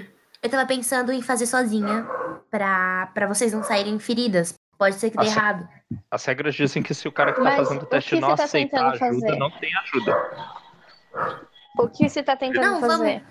eu 0.41 0.49
tava 0.49 0.65
pensando 0.65 1.11
em 1.11 1.21
fazer 1.21 1.45
sozinha 1.47 2.05
pra, 2.49 3.07
pra 3.13 3.27
vocês 3.27 3.53
não 3.53 3.63
saírem 3.63 3.97
feridas. 3.99 4.53
Pode 4.77 4.95
ser 4.95 5.09
que 5.09 5.17
dê 5.17 5.25
sim. 5.25 5.31
errado. 5.31 5.67
As 6.11 6.25
regras 6.25 6.53
dizem 6.55 6.83
que 6.83 6.93
se 6.93 7.07
o 7.07 7.11
cara 7.11 7.31
que 7.31 7.37
tá 7.37 7.43
Mas 7.43 7.55
fazendo 7.57 7.81
o 7.81 7.85
o 7.85 7.87
teste 7.87 8.15
que 8.15 8.19
não 8.21 8.29
você 8.31 8.35
tá 8.37 8.43
aceitar 8.43 8.87
ajuda, 8.87 8.99
fazer? 8.99 9.35
não 9.37 9.51
tem 9.51 9.71
ajuda. 9.77 10.17
O 11.77 11.87
que 11.87 12.09
você 12.09 12.21
tá 12.23 12.35
tentando 12.35 12.61
Não, 12.65 12.81
vamos. 12.81 12.97
fazer? 12.97 13.23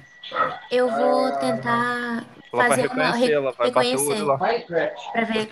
Eu 0.71 0.89
vou 0.91 1.33
tentar 1.39 2.25
Ela 2.53 2.69
vai 2.69 2.69
Fazer 2.71 2.87
uma 2.87 3.05
reconhecer, 3.05 3.27
re- 3.27 3.33
ela 3.33 3.53
vai 3.53 3.71
bater 3.71 3.87
o 3.97 3.99
reconhecer. 3.99 4.13
olho 4.15 4.27
lá. 4.27 4.39
Pra 4.39 5.25
ver 5.25 5.51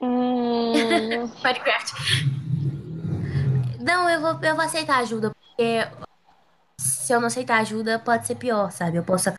Hum, 0.00 0.72
Minecraft. 1.44 1.92
Não, 3.80 4.10
eu 4.10 4.20
vou, 4.20 4.30
eu 4.42 4.56
vou 4.56 4.64
aceitar 4.64 4.98
ajuda, 4.98 5.30
porque 5.30 5.86
se 6.78 7.12
eu 7.12 7.20
não 7.20 7.28
aceitar 7.28 7.60
ajuda, 7.60 7.98
pode 7.98 8.26
ser 8.26 8.36
pior, 8.36 8.70
sabe? 8.70 8.98
Eu 8.98 9.04
posso. 9.04 9.32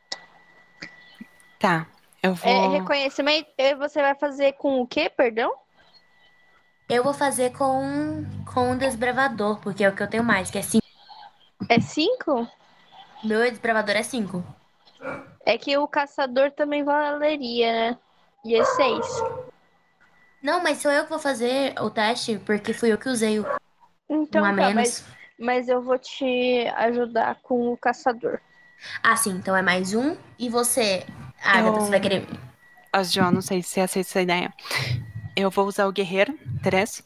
Tá. 1.60 1.88
Eu 2.22 2.36
vou. 2.36 2.52
é, 2.52 2.78
reconhecimento. 2.80 3.50
e 3.58 3.76
Você 3.76 4.02
vai 4.02 4.16
fazer 4.16 4.54
com 4.54 4.82
o 4.82 4.88
quê, 4.88 5.10
perdão? 5.10 5.54
Eu 6.90 7.04
vou 7.04 7.14
fazer 7.14 7.52
com, 7.52 8.26
com 8.54 8.72
um 8.72 8.78
desbravador, 8.78 9.60
porque 9.60 9.84
é 9.84 9.90
o 9.90 9.96
que 9.96 10.04
eu 10.04 10.10
tenho 10.10 10.24
mais, 10.24 10.52
que 10.52 10.58
é 10.58 10.62
5. 10.62 10.84
É 11.70 11.80
cinco? 11.80 12.48
Meu 13.24 13.40
desbravador 13.50 13.96
é 13.96 14.04
5. 14.04 14.44
É 15.46 15.58
que 15.58 15.78
o 15.78 15.88
caçador 15.88 16.52
também 16.52 16.84
valeria, 16.84 17.92
né? 17.92 17.98
E 18.46 18.56
é 18.56 18.64
seis. 18.66 19.06
Não, 20.42 20.62
mas 20.62 20.80
sou 20.80 20.92
eu 20.92 21.04
que 21.04 21.10
vou 21.10 21.20
fazer 21.20 21.74
o 21.80 21.90
teste, 21.90 22.38
porque 22.40 22.74
fui 22.74 22.92
eu 22.92 22.98
que 22.98 23.08
usei 23.08 23.40
o 23.40 23.46
Então 24.10 24.42
um 24.42 24.46
a 24.46 24.50
tá, 24.50 24.56
menos. 24.56 24.74
mas, 24.76 25.06
mas 25.40 25.68
eu 25.68 25.82
vou 25.82 25.98
te 25.98 26.68
ajudar 26.78 27.36
com 27.42 27.72
o 27.72 27.78
caçador. 27.78 28.40
Ah, 29.02 29.16
sim, 29.16 29.32
então 29.32 29.56
é 29.56 29.62
mais 29.62 29.94
um. 29.94 30.16
E 30.38 30.50
você, 30.50 31.06
Agatha, 31.44 31.68
Eu- 31.68 31.74
você 31.76 31.90
vai 31.90 32.00
querer. 32.00 32.28
Ó, 32.96 33.04
João, 33.04 33.32
não 33.32 33.42
sei 33.42 33.62
se 33.62 33.70
você 33.70 33.82
aceita 33.82 34.10
essa 34.10 34.22
ideia. 34.22 34.54
Eu 35.36 35.50
vou 35.50 35.66
usar 35.66 35.88
o 35.88 35.92
guerreiro, 35.92 36.38
Teres, 36.62 37.04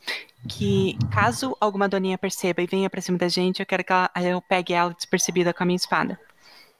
que 0.50 0.98
caso 1.14 1.56
alguma 1.62 1.88
doninha 1.88 2.18
perceba 2.18 2.62
e 2.62 2.68
venha 2.68 2.90
pra 2.90 3.00
cima 3.02 3.18
da 3.18 3.30
gente, 3.30 3.60
eu 3.62 3.66
quero 3.66 3.84
que 3.84 3.94
ela- 3.94 4.10
eu 4.22 4.42
pegue 4.42 4.74
ela 4.74 4.94
despercebida 4.94 5.54
com 5.54 5.64
a 5.64 5.66
minha 5.66 5.78
espada. 5.78 6.20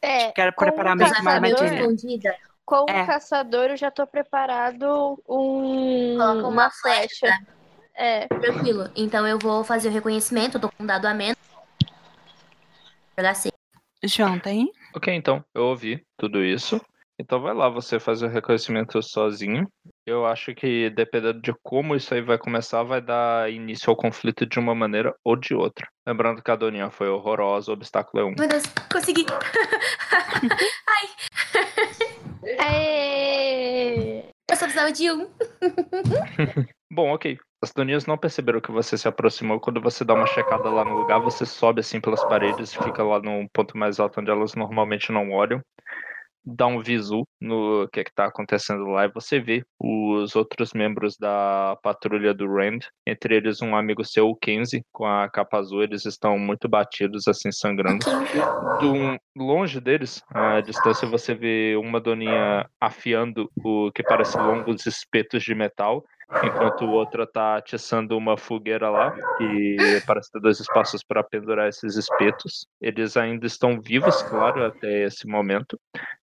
É, 0.02 0.32
Quero 0.32 0.52
com 0.54 0.66
preparar 0.66 0.94
o 0.94 0.98
meio 0.98 1.12
que 1.14 1.22
uma 1.22 1.32
armadilha. 1.32 1.80
escondida. 1.80 2.36
Com 2.66 2.86
É. 2.90 3.02
o 3.04 3.08
caçador 3.08 3.70
eu 3.70 3.78
já 3.78 3.90
tô 3.90 4.06
preparado 4.06 5.18
um, 5.28 6.18
Coloca 6.18 6.40
uma 6.40 6.48
uma 6.50 6.70
flecha. 6.72 7.28
É, 7.98 8.28
Tranquilo. 8.28 8.90
Então 8.96 9.28
eu 9.28 9.40
vou 9.40 9.64
fazer 9.64 9.90
o 9.90 9.92
reconhecimento, 9.92 10.58
eu 10.58 10.62
tô 10.62 10.70
com 10.70 10.84
um 10.84 10.86
dado 10.86 11.08
a 11.08 11.14
menos. 11.16 11.36
Jogar 13.18 13.34
seis. 13.34 13.52
João, 14.04 14.40
tá 14.40 14.52
aí? 14.52 14.72
Ok, 14.96 15.12
então, 15.12 15.44
eu 15.56 15.64
ouvi 15.64 16.06
tudo 16.16 16.44
isso. 16.44 16.80
Então 17.20 17.42
vai 17.42 17.56
lá, 17.56 17.68
você 17.68 18.00
faz 18.00 18.22
o 18.22 18.28
reconhecimento 18.28 19.02
sozinho. 19.02 19.68
Eu 20.06 20.28
acho 20.28 20.54
que 20.54 20.92
dependendo 20.92 21.42
de 21.42 21.52
como 21.64 21.96
isso 21.96 22.14
aí 22.14 22.22
vai 22.22 22.38
começar, 22.38 22.84
vai 22.84 23.02
dar 23.02 23.52
início 23.52 23.90
ao 23.90 23.96
conflito 23.96 24.46
de 24.46 24.60
uma 24.60 24.76
maneira 24.76 25.16
ou 25.26 25.36
de 25.36 25.56
outra. 25.56 25.88
Lembrando 26.08 26.44
que 26.44 26.52
a 26.52 26.56
Doninha 26.56 26.92
foi 26.92 27.10
horrorosa, 27.10 27.72
o 27.72 27.74
obstáculo 27.74 28.22
é 28.22 28.26
um. 28.28 28.36
Meu 28.38 28.48
Deus, 28.48 28.62
consegui. 28.92 29.26
Aê! 32.60 34.24
Eu 34.50 34.56
só 34.56 34.66
precisava 34.66 34.92
de 34.92 35.12
um. 35.12 35.28
Bom, 36.94 37.12
ok. 37.14 37.38
As 37.60 37.74
Donias 37.74 38.06
não 38.06 38.18
perceberam 38.18 38.62
que 38.62 38.72
você 38.72 38.96
se 38.98 39.08
aproximou. 39.08 39.60
Quando 39.60 39.82
você 39.82 40.06
dá 40.06 40.14
uma 40.14 40.28
checada 40.28 40.70
lá 40.70 40.86
no 40.86 40.96
lugar, 40.96 41.20
você 41.20 41.44
sobe 41.44 41.80
assim 41.80 42.00
pelas 42.00 42.24
paredes 42.24 42.72
e 42.72 42.84
fica 42.84 43.04
lá 43.04 43.20
no 43.20 43.50
ponto 43.52 43.76
mais 43.76 44.00
alto 44.00 44.22
onde 44.22 44.30
elas 44.30 44.54
normalmente 44.54 45.12
não 45.12 45.32
olham. 45.32 45.60
Dá 46.46 46.68
um 46.68 46.80
visu 46.80 47.28
no 47.42 47.90
que, 47.92 48.00
é 48.00 48.04
que 48.04 48.14
tá 48.14 48.26
acontecendo 48.26 48.86
lá 48.86 49.06
e 49.06 49.12
você 49.12 49.40
vê 49.40 49.64
os 49.80 50.36
outros 50.36 50.72
membros 50.72 51.18
da 51.18 51.76
patrulha 51.82 52.32
do 52.32 52.48
Rand. 52.48 52.80
Entre 53.08 53.36
eles 53.36 53.60
um 53.60 53.76
amigo 53.76 54.06
seu, 54.06 54.30
o 54.30 54.36
Kenzie, 54.36 54.84
com 54.94 55.06
a 55.06 55.28
capa 55.28 55.58
azul. 55.58 55.82
Eles 55.82 56.06
estão 56.06 56.38
muito 56.38 56.70
batidos, 56.70 57.28
assim, 57.28 57.52
sangrando. 57.52 58.06
Do, 58.80 59.20
longe 59.36 59.82
deles, 59.82 60.22
à 60.32 60.62
distância, 60.62 61.08
você 61.08 61.34
vê 61.34 61.76
uma 61.76 62.00
doninha 62.00 62.70
afiando 62.80 63.50
o 63.66 63.92
que 63.92 64.04
parece 64.04 64.38
longos 64.38 64.86
espetos 64.86 65.44
de 65.44 65.56
metal 65.56 66.06
enquanto 66.44 66.86
o 66.86 66.92
outro 66.92 67.26
tá 67.26 67.58
atiçando 67.58 68.18
uma 68.18 68.38
fogueira 68.38 68.90
lá, 68.90 69.12
que 69.38 69.78
parece 70.06 70.32
ter 70.32 70.40
dois 70.40 70.60
espaços 70.60 71.04
para 71.04 71.24
pendurar 71.24 71.68
esses 71.68 71.96
espetos. 71.96 72.68
Eles 72.82 73.16
ainda 73.16 73.46
estão 73.46 73.80
vivos, 73.80 74.22
claro, 74.24 74.66
até 74.66 75.06
esse 75.06 75.28
momento, 75.28 75.80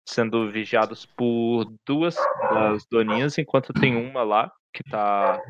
sendo 0.07 0.51
vigiados 0.51 1.07
por 1.07 1.67
duas 1.87 2.17
das 2.53 2.85
doninhas, 2.91 3.39
enquanto 3.39 3.73
tem 3.73 3.97
uma 3.97 4.23
lá 4.23 4.53
que 4.73 4.83
tá 4.91 5.41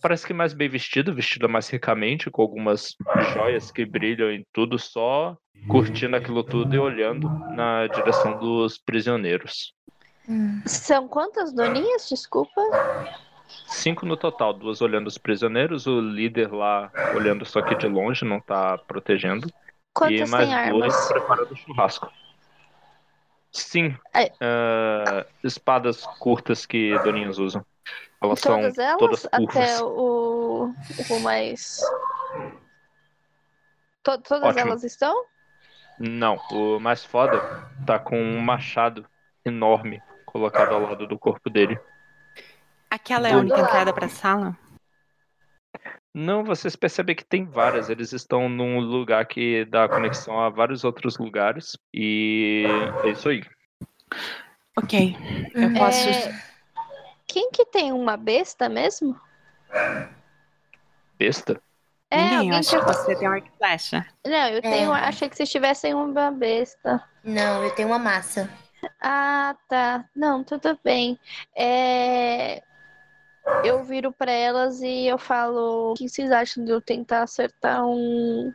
parece 0.00 0.26
que 0.26 0.32
mais 0.32 0.54
bem 0.54 0.68
vestida, 0.68 1.12
vestida 1.12 1.46
mais 1.46 1.68
ricamente, 1.68 2.30
com 2.30 2.42
algumas 2.42 2.94
joias 3.34 3.70
que 3.70 3.84
brilham 3.84 4.30
em 4.30 4.44
tudo, 4.52 4.78
só 4.78 5.36
curtindo 5.68 6.16
aquilo 6.16 6.42
tudo 6.42 6.74
e 6.74 6.78
olhando 6.78 7.28
na 7.54 7.86
direção 7.86 8.38
dos 8.38 8.78
prisioneiros. 8.78 9.74
São 10.66 11.06
quantas 11.08 11.52
doninhas? 11.52 12.08
Desculpa. 12.08 12.60
Cinco 13.66 14.06
no 14.06 14.16
total, 14.16 14.52
duas 14.54 14.80
olhando 14.80 15.06
os 15.06 15.18
prisioneiros, 15.18 15.86
o 15.86 16.00
líder 16.00 16.52
lá 16.52 16.92
olhando 17.14 17.44
só 17.44 17.60
que 17.62 17.74
de 17.74 17.86
longe, 17.86 18.24
não 18.24 18.40
tá 18.40 18.78
protegendo. 18.78 19.46
e 19.48 19.52
Quantas 19.92 20.30
mais 20.30 20.48
têm 20.48 20.70
duas 20.72 20.94
armas? 20.94 21.08
preparando 21.08 21.52
o 21.52 21.56
churrasco. 21.56 22.12
Sim, 23.52 23.96
ah, 24.40 25.24
espadas 25.42 26.04
curtas 26.18 26.66
que 26.66 26.98
doninhas 26.98 27.38
usam. 27.38 27.64
Elas 28.20 28.40
Todas 28.40 28.74
são 28.74 28.84
elas? 28.84 28.98
todas 28.98 29.26
Até 29.26 29.46
curvas. 29.46 29.80
o, 29.82 30.74
o 31.10 31.20
mais. 31.20 31.80
To- 34.02 34.18
todas 34.18 34.48
Ótimo. 34.48 34.60
elas 34.68 34.84
estão? 34.84 35.24
Não, 35.98 36.40
o 36.50 36.80
mais 36.80 37.04
foda 37.04 37.40
tá 37.86 37.98
com 37.98 38.20
um 38.20 38.40
machado 38.40 39.06
enorme 39.44 40.02
colocado 40.26 40.74
ao 40.74 40.80
lado 40.80 41.06
do 41.06 41.18
corpo 41.18 41.48
dele. 41.48 41.78
Aquela 42.94 43.28
é 43.28 43.32
a 43.32 43.38
única 43.38 43.60
entrada 43.60 43.92
pra 43.92 44.08
sala? 44.08 44.56
Não, 46.14 46.44
vocês 46.44 46.76
percebem 46.76 47.16
que 47.16 47.24
tem 47.24 47.44
várias. 47.44 47.90
Eles 47.90 48.12
estão 48.12 48.48
num 48.48 48.78
lugar 48.78 49.26
que 49.26 49.64
dá 49.64 49.88
conexão 49.88 50.38
a 50.38 50.48
vários 50.48 50.84
outros 50.84 51.18
lugares. 51.18 51.76
E 51.92 52.64
é 53.02 53.08
isso 53.10 53.28
aí. 53.28 53.42
Ok. 54.78 55.16
Eu 55.56 55.74
posso. 55.74 56.08
É, 56.08 56.40
Quem 57.26 57.50
que 57.50 57.66
tem 57.66 57.92
uma 57.92 58.16
besta 58.16 58.68
mesmo? 58.68 59.20
Besta? 61.18 61.60
É, 62.12 62.16
Ninguém, 62.16 62.32
eu 62.32 62.38
alguém 62.38 62.58
acho 62.60 62.78
que... 62.78 62.84
você 62.84 63.16
tem 63.16 63.28
um 63.28 63.36
e 63.36 63.44
flecha. 63.58 64.06
Não, 64.24 64.48
eu 64.50 64.62
tenho. 64.62 64.94
É. 64.94 65.00
Achei 65.00 65.28
que 65.28 65.36
vocês 65.36 65.50
tivessem 65.50 65.94
uma 65.94 66.30
besta. 66.30 67.02
Não, 67.24 67.64
eu 67.64 67.74
tenho 67.74 67.88
uma 67.88 67.98
massa. 67.98 68.48
Ah, 69.02 69.56
tá. 69.68 70.04
Não, 70.14 70.44
tudo 70.44 70.78
bem. 70.84 71.18
É, 71.56 72.62
Eu 73.62 73.84
viro 73.84 74.12
pra 74.12 74.30
elas 74.30 74.80
e 74.80 75.06
eu 75.06 75.18
falo: 75.18 75.92
o 75.92 75.94
que 75.94 76.08
vocês 76.08 76.30
acham 76.30 76.64
de 76.64 76.70
eu 76.70 76.80
tentar 76.80 77.22
acertar 77.22 77.84
um. 77.86 78.52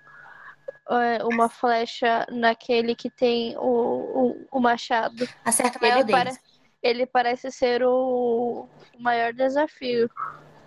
é, 0.90 1.24
Uma 1.24 1.48
flecha 1.50 2.26
naquele 2.32 2.96
que 2.96 3.10
tem 3.10 3.56
o, 3.58 3.62
o, 3.62 4.48
o 4.52 4.60
machado. 4.60 5.28
Acerta 5.46 5.78
o 5.78 5.82
maior 5.82 5.96
Ele, 5.98 6.04
deles. 6.06 6.24
pare- 6.24 6.40
ele 6.82 7.06
parece 7.06 7.52
ser 7.52 7.84
o, 7.84 8.68
o 8.98 9.02
maior 9.02 9.34
desafio. 9.34 10.10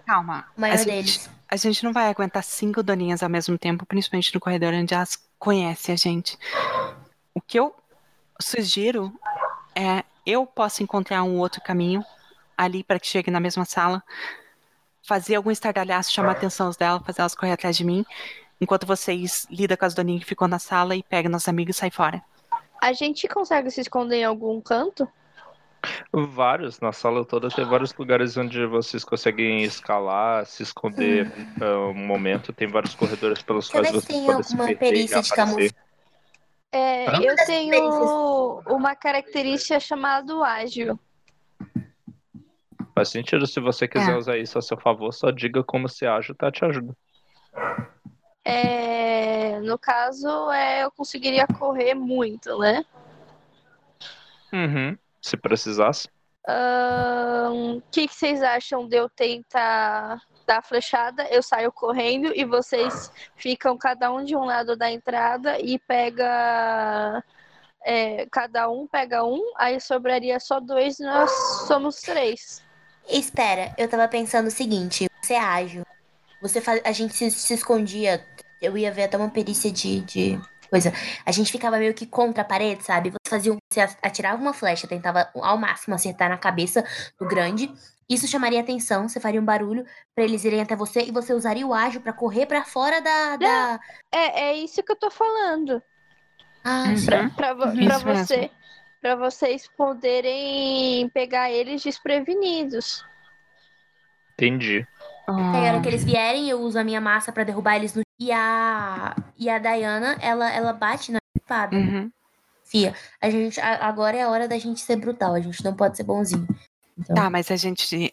Calma. 0.07 0.45
O 0.57 0.61
maior 0.61 0.75
a, 0.75 0.77
gente, 0.77 0.87
deles. 0.89 1.31
a 1.49 1.57
gente 1.57 1.83
não 1.85 1.93
vai 1.93 2.09
aguentar 2.09 2.45
cinco 2.45 2.83
doninhas 2.83 3.23
ao 3.23 3.29
mesmo 3.31 3.57
tempo, 3.59 3.87
principalmente 3.87 4.33
no 4.35 4.41
corredor 4.41 4.73
onde 4.75 4.95
elas 4.95 5.17
conhecem 5.39 5.95
a 5.95 5.97
gente. 5.97 6.39
O 7.35 7.41
que 7.41 7.59
eu 7.59 7.75
sugiro 8.41 9.13
é 9.75 10.05
eu 10.27 10.45
posso 10.47 10.83
encontrar 10.83 11.23
um 11.25 11.39
outro 11.39 11.61
caminho 11.63 12.05
ali 12.57 12.85
para 12.85 12.99
que 12.99 13.07
chegue 13.07 13.31
na 13.31 13.41
mesma 13.41 13.65
sala, 13.65 14.03
fazer 15.03 15.35
algum 15.35 15.51
estardalhaço, 15.51 16.13
chamar 16.13 16.31
a 16.31 16.33
atenção 16.33 16.71
delas, 16.79 17.03
fazer 17.05 17.21
elas 17.21 17.35
correr 17.35 17.53
atrás 17.53 17.77
de 17.77 17.85
mim, 17.85 18.05
enquanto 18.61 18.87
vocês 18.87 19.47
lidam 19.51 19.77
com 19.77 19.85
as 19.85 19.95
doninhas 19.95 20.23
que 20.23 20.29
ficou 20.29 20.47
na 20.47 20.59
sala 20.59 20.95
e 20.95 21.03
pegam 21.03 21.31
nossos 21.31 21.49
amigos 21.49 21.77
e 21.77 21.79
saem 21.79 21.91
fora. 21.91 22.23
A 22.81 22.93
gente 22.93 23.29
consegue 23.29 23.71
se 23.71 23.81
esconder 23.81 24.17
em 24.17 24.25
algum 24.25 24.61
canto? 24.61 25.09
Vários, 26.13 26.79
na 26.81 26.93
sala 26.93 27.25
toda 27.25 27.49
tem 27.49 27.65
vários 27.65 27.93
lugares 27.95 28.37
onde 28.37 28.65
vocês 28.67 29.05
conseguem 29.05 29.63
escalar, 29.65 30.47
se 30.47 30.63
esconder 30.63 31.31
ah, 31.61 31.89
um 31.89 31.95
momento. 31.95 32.53
Tem 32.53 32.69
vários 32.69 32.95
corredores 32.95 33.43
pelos 33.43 33.67
eu 33.67 33.73
quais 33.73 33.91
vocês 33.91 34.07
tem 34.07 34.25
podem 34.25 34.43
se 34.43 34.53
alguma 34.53 34.69
perder 34.69 34.79
perícia 34.79 35.23
de 35.23 35.33
aparecer. 35.33 35.75
É, 36.71 37.17
eu 37.19 37.37
tenho 37.47 38.63
uma 38.67 38.95
característica 38.95 39.79
chamada 39.81 40.35
ágil. 40.45 40.99
Faz 42.95 43.09
sentido 43.09 43.47
se 43.47 43.59
você 43.59 43.89
quiser 43.89 44.13
É. 44.13 44.17
usar 44.17 44.37
isso 44.39 44.59
a 44.59 44.63
seu 44.63 44.79
favor, 44.79 45.13
só 45.13 45.31
diga 45.31 45.63
como 45.65 45.89
se 45.89 46.07
age, 46.07 46.35
tá? 46.35 46.51
Te 46.53 46.65
ajuda. 46.65 46.95
É, 48.45 49.61
no 49.61 49.79
caso, 49.79 50.51
é, 50.51 50.85
eu 50.85 50.91
conseguiria 50.91 51.47
correr 51.47 51.95
muito, 51.95 52.59
né? 52.59 52.85
Uhum. 54.53 54.99
Se 55.21 55.37
precisasse. 55.37 56.09
O 57.51 57.81
que, 57.93 58.09
que 58.09 58.15
vocês 58.15 58.43
acham 58.43 58.89
de 58.89 58.97
eu 58.97 59.09
tentar 59.09 60.21
dar 60.45 60.59
a 60.59 60.63
flechada? 60.63 61.25
Eu 61.31 61.43
saio 61.43 61.71
correndo 61.71 62.33
e 62.35 62.45
vocês 62.45 63.13
ficam 63.37 63.79
cada 63.79 64.13
um 64.13 64.25
de 64.25 64.35
um 64.35 64.45
lado 64.45 64.77
da 64.77 64.91
entrada 64.91 65.59
e 65.61 65.79
pega. 65.79 67.23
é, 67.85 68.27
cada 68.27 68.69
um 68.69 68.87
pega 68.87 69.25
um, 69.25 69.41
aí 69.57 69.81
sobraria 69.81 70.39
só 70.41 70.59
dois, 70.61 70.99
nós 70.99 71.31
somos 71.67 72.01
três. 72.01 72.63
Espera, 73.09 73.75
eu 73.77 73.89
tava 73.89 74.07
pensando 74.09 74.47
o 74.47 74.51
seguinte: 74.51 75.07
você 75.23 75.35
é 75.35 75.41
ágil. 75.41 75.83
Você 76.41 76.61
faz, 76.61 76.81
a 76.85 76.93
gente 76.93 77.15
se, 77.15 77.31
se 77.31 77.55
escondia. 77.55 78.25
Eu 78.61 78.77
ia 78.77 78.93
ver 78.93 79.05
até 79.05 79.17
uma 79.17 79.31
perícia 79.31 79.71
de, 79.71 80.01
de 80.03 80.41
coisa. 80.71 80.93
A 81.27 81.33
gente 81.33 81.51
ficava 81.51 81.79
meio 81.79 81.95
que 81.95 82.07
contra 82.07 82.43
a 82.43 82.45
parede, 82.45 82.85
sabe? 82.85 83.11
Você 83.11 83.31
fazia, 83.31 83.53
um- 83.53 83.57
você 83.73 83.81
atirava 84.03 84.41
uma 84.41 84.53
flecha, 84.53 84.87
tentava 84.87 85.29
ao 85.35 85.59
máximo 85.59 85.95
acertar 85.95 86.29
na 86.29 86.39
cabeça 86.39 86.85
do 87.19 87.27
grande. 87.27 87.73
Isso 88.09 88.27
chamaria 88.29 88.61
atenção, 88.61 89.09
você 89.09 89.19
faria 89.21 89.41
um 89.41 89.45
barulho 89.45 89.85
pra 90.15 90.25
eles 90.25 90.45
irem 90.45 90.61
até 90.61 90.77
você 90.77 91.03
e 91.03 91.11
você 91.13 91.33
usaria 91.33 91.67
o 91.67 91.73
ágil 91.75 92.01
pra 92.01 92.13
correr 92.13 92.47
pra 92.47 92.65
fora 92.65 93.01
da. 93.01 93.37
da... 93.37 93.81
É, 94.13 94.43
é 94.51 94.55
isso 94.57 94.83
que 94.83 94.93
eu 94.93 94.97
tô 94.97 95.11
falando. 95.11 95.83
Ah, 96.65 96.85
Uhum. 96.89 96.97
sim. 96.97 97.07
Pra, 97.07 97.29
pra, 97.31 97.55
pra 97.55 97.73
mesmo. 97.75 98.51
Você, 99.03 99.17
pra 99.17 99.17
vocês 99.17 99.69
poderem 99.77 101.09
pegar 101.11 101.51
eles 101.51 101.83
desprevenidos. 101.83 103.05
Entendi. 104.35 104.87
Hora 105.29 105.79
Ah, 105.79 105.81
que 105.81 105.89
eles 105.89 106.05
vierem, 106.05 106.49
eu 106.49 106.61
uso 106.61 106.79
a 106.79 106.85
minha 106.85 107.01
massa 107.01 107.31
pra 107.33 107.45
derrubar 107.45 107.77
eles 107.77 107.95
no. 107.95 108.03
E 108.19 108.33
a. 108.33 109.15
E 109.39 109.49
a 109.49 109.59
Diana, 109.59 110.17
ela, 110.21 110.51
ela 110.53 110.73
bate 110.73 111.13
na 111.13 111.19
espada. 111.37 111.77
uhum. 111.77 112.11
Fia, 112.65 112.95
a 113.21 113.29
gente, 113.29 113.61
a- 113.61 113.87
agora 113.87 114.17
é 114.17 114.23
a 114.23 114.31
hora 114.31 114.49
da 114.49 114.57
gente 114.59 114.81
ser 114.81 114.97
brutal, 114.97 115.35
a 115.35 115.41
gente 115.41 115.63
não 115.63 115.75
pode 115.77 115.97
ser 115.97 116.05
bonzinho. 116.05 116.47
Então, 116.99 117.15
Tá, 117.15 117.29
mas 117.31 117.51
a 117.51 117.57
gente. 117.57 118.13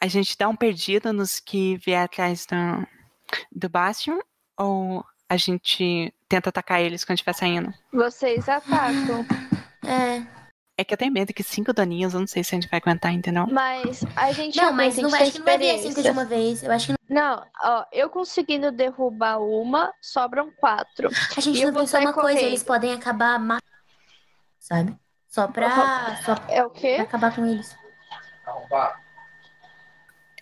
A 0.00 0.06
gente 0.06 0.36
dá 0.38 0.48
um 0.48 0.56
perdido 0.56 1.12
nos 1.12 1.38
que 1.38 1.76
vier 1.76 2.02
atrás 2.04 2.46
do, 2.46 2.86
do 3.52 3.68
Bastion? 3.68 4.18
Ou 4.56 5.04
a 5.28 5.36
gente 5.36 6.12
tenta 6.28 6.48
atacar 6.48 6.80
eles 6.80 7.04
quando 7.04 7.16
estiver 7.16 7.34
saindo? 7.34 7.72
Vocês 7.92 8.48
atacam. 8.48 9.26
É. 9.84 10.22
É 10.78 10.84
que 10.84 10.94
eu 10.94 10.98
tenho 10.98 11.12
medo 11.12 11.34
que 11.34 11.42
cinco 11.42 11.74
doninhas, 11.74 12.14
eu 12.14 12.20
não 12.20 12.26
sei 12.26 12.42
se 12.42 12.54
a 12.54 12.58
gente 12.58 12.70
vai 12.70 12.80
aguentar, 12.80 13.12
entendeu? 13.12 13.46
Mas 13.46 14.02
a 14.16 14.32
gente 14.32 14.56
Não, 14.56 14.72
mas 14.72 14.96
não 14.96 15.14
acho 15.14 15.32
que 15.32 15.38
não 15.38 15.44
vai 15.44 15.58
vir 15.58 15.70
assim 15.72 15.88
experiência. 15.88 16.02
de 16.02 16.10
uma 16.10 16.24
vez. 16.24 16.62
Eu 16.62 16.72
acho 16.72 16.86
que 16.86 16.94
Não, 17.12 17.46
ó, 17.62 17.84
eu 17.92 18.08
conseguindo 18.08 18.72
derrubar 18.72 19.38
uma, 19.42 19.92
sobram 20.00 20.50
quatro. 20.52 21.10
a 21.36 21.40
gente 21.40 21.60
E 21.60 21.66
não 21.66 21.74
pensou 21.74 22.00
uma 22.00 22.14
coisa, 22.14 22.40
eles 22.40 22.62
podem 22.62 22.94
acabar 22.94 23.38
matando, 23.38 23.62
sabe? 24.58 24.96
Só 25.28 25.46
pra, 25.48 26.16
só 26.24 26.34
pra 26.34 26.54
É 26.54 26.64
o 26.64 26.70
quê? 26.70 26.96
acabar 26.98 27.34
com 27.34 27.44
eles. 27.44 27.76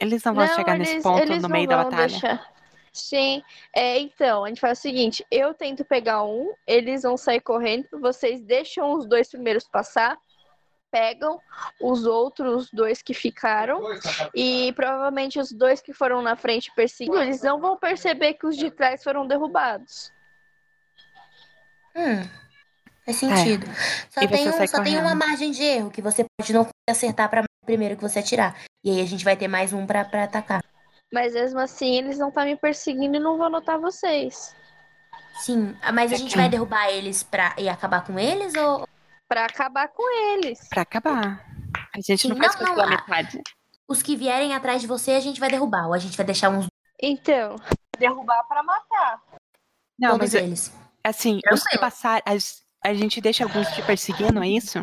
Eles 0.00 0.23
não 0.23 0.34
vão 0.34 0.47
chegar 0.47 0.78
nesse 0.78 1.00
ponto 1.02 1.20
eles 1.20 1.36
no 1.42 1.42
não 1.42 1.49
meio 1.50 1.68
da 1.68 1.83
batalha. 1.83 2.07
deixar. 2.07 2.47
Sim, 3.00 3.42
é, 3.74 3.98
então, 3.98 4.44
a 4.44 4.48
gente 4.48 4.60
faz 4.60 4.78
o 4.78 4.82
seguinte: 4.82 5.24
eu 5.30 5.54
tento 5.54 5.84
pegar 5.84 6.24
um, 6.24 6.52
eles 6.66 7.02
vão 7.02 7.16
sair 7.16 7.40
correndo, 7.40 7.86
vocês 8.00 8.40
deixam 8.40 8.92
os 8.94 9.06
dois 9.06 9.30
primeiros 9.30 9.68
passar, 9.68 10.18
pegam 10.90 11.40
os 11.80 12.06
outros 12.06 12.70
dois 12.72 13.02
que 13.02 13.14
ficaram, 13.14 13.82
e 14.34 14.72
provavelmente 14.74 15.38
os 15.38 15.52
dois 15.52 15.80
que 15.80 15.92
foram 15.92 16.22
na 16.22 16.34
frente 16.36 16.72
perseguindo, 16.74 17.22
eles 17.22 17.42
não 17.42 17.60
vão 17.60 17.76
perceber 17.76 18.34
que 18.34 18.46
os 18.46 18.56
de 18.56 18.70
trás 18.70 19.02
foram 19.04 19.26
derrubados. 19.26 20.12
Hum, 21.94 22.22
faz 23.04 23.16
sentido. 23.16 23.66
Só, 24.10 24.20
É. 24.20 24.26
Você 24.26 24.28
tem, 24.28 24.48
um- 24.48 24.66
só 24.66 24.82
tem 24.82 24.98
uma 24.98 25.14
margem 25.14 25.50
de 25.50 25.62
erro 25.62 25.90
que 25.90 26.02
você 26.02 26.24
pode 26.38 26.52
não 26.52 26.66
acertar 26.88 27.28
para 27.28 27.44
primeiro 27.64 27.96
que 27.96 28.02
você 28.02 28.20
atirar. 28.20 28.56
E 28.82 28.90
aí 28.90 29.00
a 29.00 29.06
gente 29.06 29.24
vai 29.24 29.36
ter 29.36 29.46
mais 29.48 29.72
um 29.72 29.86
pra 29.86 30.00
atacar. 30.02 30.62
Mas 31.12 31.32
mesmo 31.34 31.58
assim, 31.58 31.96
eles 31.96 32.18
não 32.18 32.28
estão 32.28 32.44
me 32.44 32.56
perseguindo 32.56 33.16
e 33.16 33.20
não 33.20 33.38
vão 33.38 33.48
notar 33.48 33.78
vocês. 33.78 34.54
Sim, 35.40 35.76
ah, 35.82 35.92
mas 35.92 36.12
a 36.12 36.16
gente 36.16 36.36
vai 36.36 36.48
derrubar 36.48 36.88
eles 36.90 37.22
pra, 37.22 37.54
e 37.56 37.68
acabar 37.68 38.04
com 38.04 38.18
eles 38.18 38.54
ou. 38.54 38.86
Pra 39.28 39.44
acabar 39.44 39.88
com 39.88 40.02
eles. 40.34 40.68
Pra 40.68 40.82
acabar. 40.82 41.44
A 41.94 42.00
gente 42.00 42.28
não 42.28 42.36
Sim, 42.36 42.42
faz 42.42 42.52
não, 42.54 42.58
coisa 42.58 42.64
não, 42.64 42.74
pela 42.74 42.86
a- 42.86 42.90
metade. 42.90 43.42
Os 43.86 44.02
que 44.02 44.16
vierem 44.16 44.54
atrás 44.54 44.80
de 44.82 44.86
você 44.86 45.12
a 45.12 45.20
gente 45.20 45.40
vai 45.40 45.48
derrubar, 45.48 45.86
ou 45.86 45.94
a 45.94 45.98
gente 45.98 46.16
vai 46.16 46.26
deixar 46.26 46.50
uns 46.50 46.66
Então, 47.00 47.56
derrubar 47.98 48.42
pra 48.44 48.62
matar. 48.62 49.22
Não, 49.98 50.10
todos 50.18 50.32
mas 50.32 50.42
eles. 50.42 50.72
assim, 51.02 51.40
os 51.52 51.62
que 51.64 51.78
passar, 51.78 52.20
as- 52.26 52.62
a 52.84 52.92
gente 52.92 53.20
deixa 53.20 53.44
alguns 53.44 53.68
te 53.68 53.80
perseguindo, 53.82 54.42
é 54.42 54.48
isso? 54.48 54.78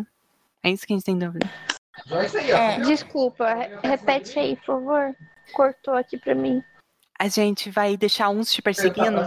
É 0.63 0.69
isso 0.71 0.87
que 0.87 0.93
a 0.93 0.95
gente 0.95 1.05
tem 1.05 1.17
dúvida. 1.19 1.47
É. 2.49 2.79
Desculpa, 2.81 3.53
re- 3.53 3.79
repete 3.83 4.39
aí, 4.39 4.55
por 4.57 4.65
favor. 4.65 5.15
Cortou 5.53 5.93
aqui 5.93 6.17
pra 6.17 6.35
mim. 6.35 6.63
A 7.19 7.27
gente 7.27 7.69
vai 7.69 7.95
deixar 7.95 8.29
uns 8.29 8.51
te 8.51 8.61
perseguindo 8.61 9.21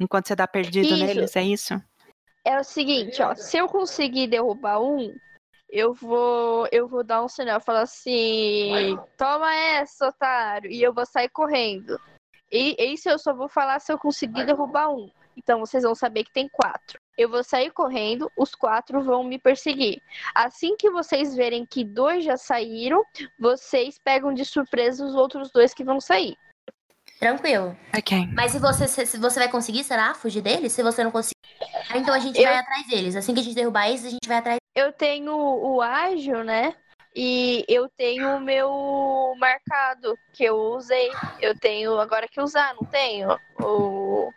enquanto 0.00 0.28
você 0.28 0.36
dá 0.36 0.46
perdido 0.46 0.94
Isso. 0.94 1.04
neles, 1.04 1.36
é 1.36 1.42
isso? 1.42 1.74
É 2.44 2.58
o 2.58 2.64
seguinte, 2.64 3.20
ó, 3.20 3.34
se 3.34 3.58
eu 3.58 3.68
conseguir 3.68 4.26
derrubar 4.28 4.80
um, 4.80 5.14
eu 5.68 5.92
vou, 5.92 6.66
eu 6.72 6.88
vou 6.88 7.04
dar 7.04 7.22
um 7.22 7.28
sinal, 7.28 7.60
falar 7.60 7.82
assim, 7.82 8.98
toma 9.18 9.54
essa, 9.54 10.08
otário, 10.08 10.70
e 10.70 10.82
eu 10.82 10.94
vou 10.94 11.04
sair 11.04 11.28
correndo. 11.28 12.00
E 12.50 12.74
isso 12.94 13.08
eu 13.10 13.18
só 13.18 13.34
vou 13.34 13.48
falar 13.48 13.78
se 13.80 13.92
eu 13.92 13.98
conseguir 13.98 14.46
derrubar 14.46 14.88
um. 14.88 15.10
Então 15.36 15.60
vocês 15.60 15.82
vão 15.82 15.94
saber 15.94 16.24
que 16.24 16.32
tem 16.32 16.48
quatro. 16.48 16.98
Eu 17.18 17.28
vou 17.28 17.42
sair 17.42 17.72
correndo, 17.72 18.30
os 18.36 18.54
quatro 18.54 19.02
vão 19.02 19.24
me 19.24 19.40
perseguir. 19.40 20.00
Assim 20.32 20.76
que 20.76 20.88
vocês 20.88 21.34
verem 21.34 21.66
que 21.66 21.82
dois 21.82 22.22
já 22.24 22.36
saíram, 22.36 23.02
vocês 23.40 23.98
pegam 23.98 24.32
de 24.32 24.44
surpresa 24.44 25.04
os 25.04 25.16
outros 25.16 25.50
dois 25.50 25.74
que 25.74 25.82
vão 25.82 26.00
sair. 26.00 26.36
Tranquilo. 27.18 27.76
Ok. 27.96 28.28
Mas 28.32 28.52
se 28.52 28.60
você, 28.60 28.86
se, 28.86 29.18
você 29.18 29.40
vai 29.40 29.48
conseguir, 29.50 29.82
será? 29.82 30.14
Fugir 30.14 30.40
deles? 30.40 30.72
Se 30.72 30.80
você 30.84 31.02
não 31.02 31.10
conseguir. 31.10 31.34
Então 31.92 32.14
a 32.14 32.20
gente 32.20 32.38
Eu- 32.38 32.44
vai 32.44 32.56
atrás 32.56 32.86
deles. 32.86 33.16
Assim 33.16 33.34
que 33.34 33.40
a 33.40 33.42
gente 33.42 33.56
derrubar 33.56 33.88
eles, 33.88 34.04
a 34.04 34.10
gente 34.10 34.28
vai 34.28 34.36
atrás. 34.36 34.58
Eu 34.76 34.92
tenho 34.92 35.34
o 35.34 35.82
ágil, 35.82 36.44
né? 36.44 36.72
E 37.16 37.64
eu 37.66 37.88
tenho 37.96 38.36
o 38.36 38.40
meu 38.40 39.34
marcado 39.38 40.16
que 40.32 40.44
eu 40.44 40.54
usei. 40.54 41.10
Eu 41.40 41.58
tenho 41.58 41.98
agora 41.98 42.28
que 42.28 42.40
usar, 42.40 42.72
não 42.74 42.88
tenho? 42.88 43.36
O... 43.60 44.30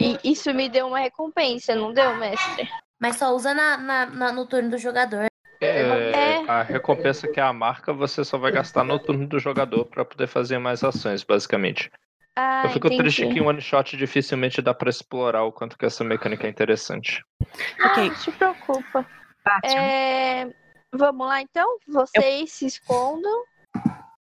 E 0.00 0.18
isso 0.24 0.52
me 0.54 0.68
deu 0.68 0.86
uma 0.88 0.98
recompensa, 1.00 1.74
não 1.74 1.92
deu, 1.92 2.16
mestre? 2.16 2.68
Mas 2.98 3.16
só 3.16 3.34
usa 3.34 3.52
na, 3.54 3.76
na- 3.76 4.06
na- 4.06 4.32
no 4.32 4.46
turno 4.46 4.70
do 4.70 4.78
jogador. 4.78 5.26
É, 5.60 6.10
É. 6.40 6.50
A 6.50 6.62
recompensa 6.62 7.28
que 7.28 7.38
é 7.38 7.42
a 7.42 7.52
marca 7.52 7.92
você 7.92 8.24
só 8.24 8.38
vai 8.38 8.50
gastar 8.50 8.82
no 8.82 8.98
turno 8.98 9.26
do 9.26 9.38
jogador 9.38 9.84
pra 9.84 10.04
poder 10.04 10.26
fazer 10.26 10.58
mais 10.58 10.82
ações, 10.82 11.22
basicamente. 11.22 11.90
Ah, 12.34 12.62
Eu 12.64 12.70
fico 12.70 12.88
triste 12.88 13.20
entendi. 13.22 13.34
que 13.38 13.44
em 13.44 13.46
one 13.46 13.60
shot 13.60 13.94
dificilmente 13.96 14.62
dá 14.62 14.72
pra 14.72 14.88
explorar 14.88 15.44
o 15.44 15.52
quanto 15.52 15.76
que 15.76 15.84
essa 15.84 16.02
mecânica 16.02 16.46
é 16.46 16.50
interessante. 16.50 17.22
Ok, 17.84 18.08
Não 18.08 18.16
se 18.16 18.32
preocupa. 18.32 19.06
É, 19.64 20.48
Vamos 20.92 21.26
lá, 21.26 21.40
então? 21.42 21.78
Vocês 21.86 22.52
se 22.52 22.66
escondam. 22.66 23.44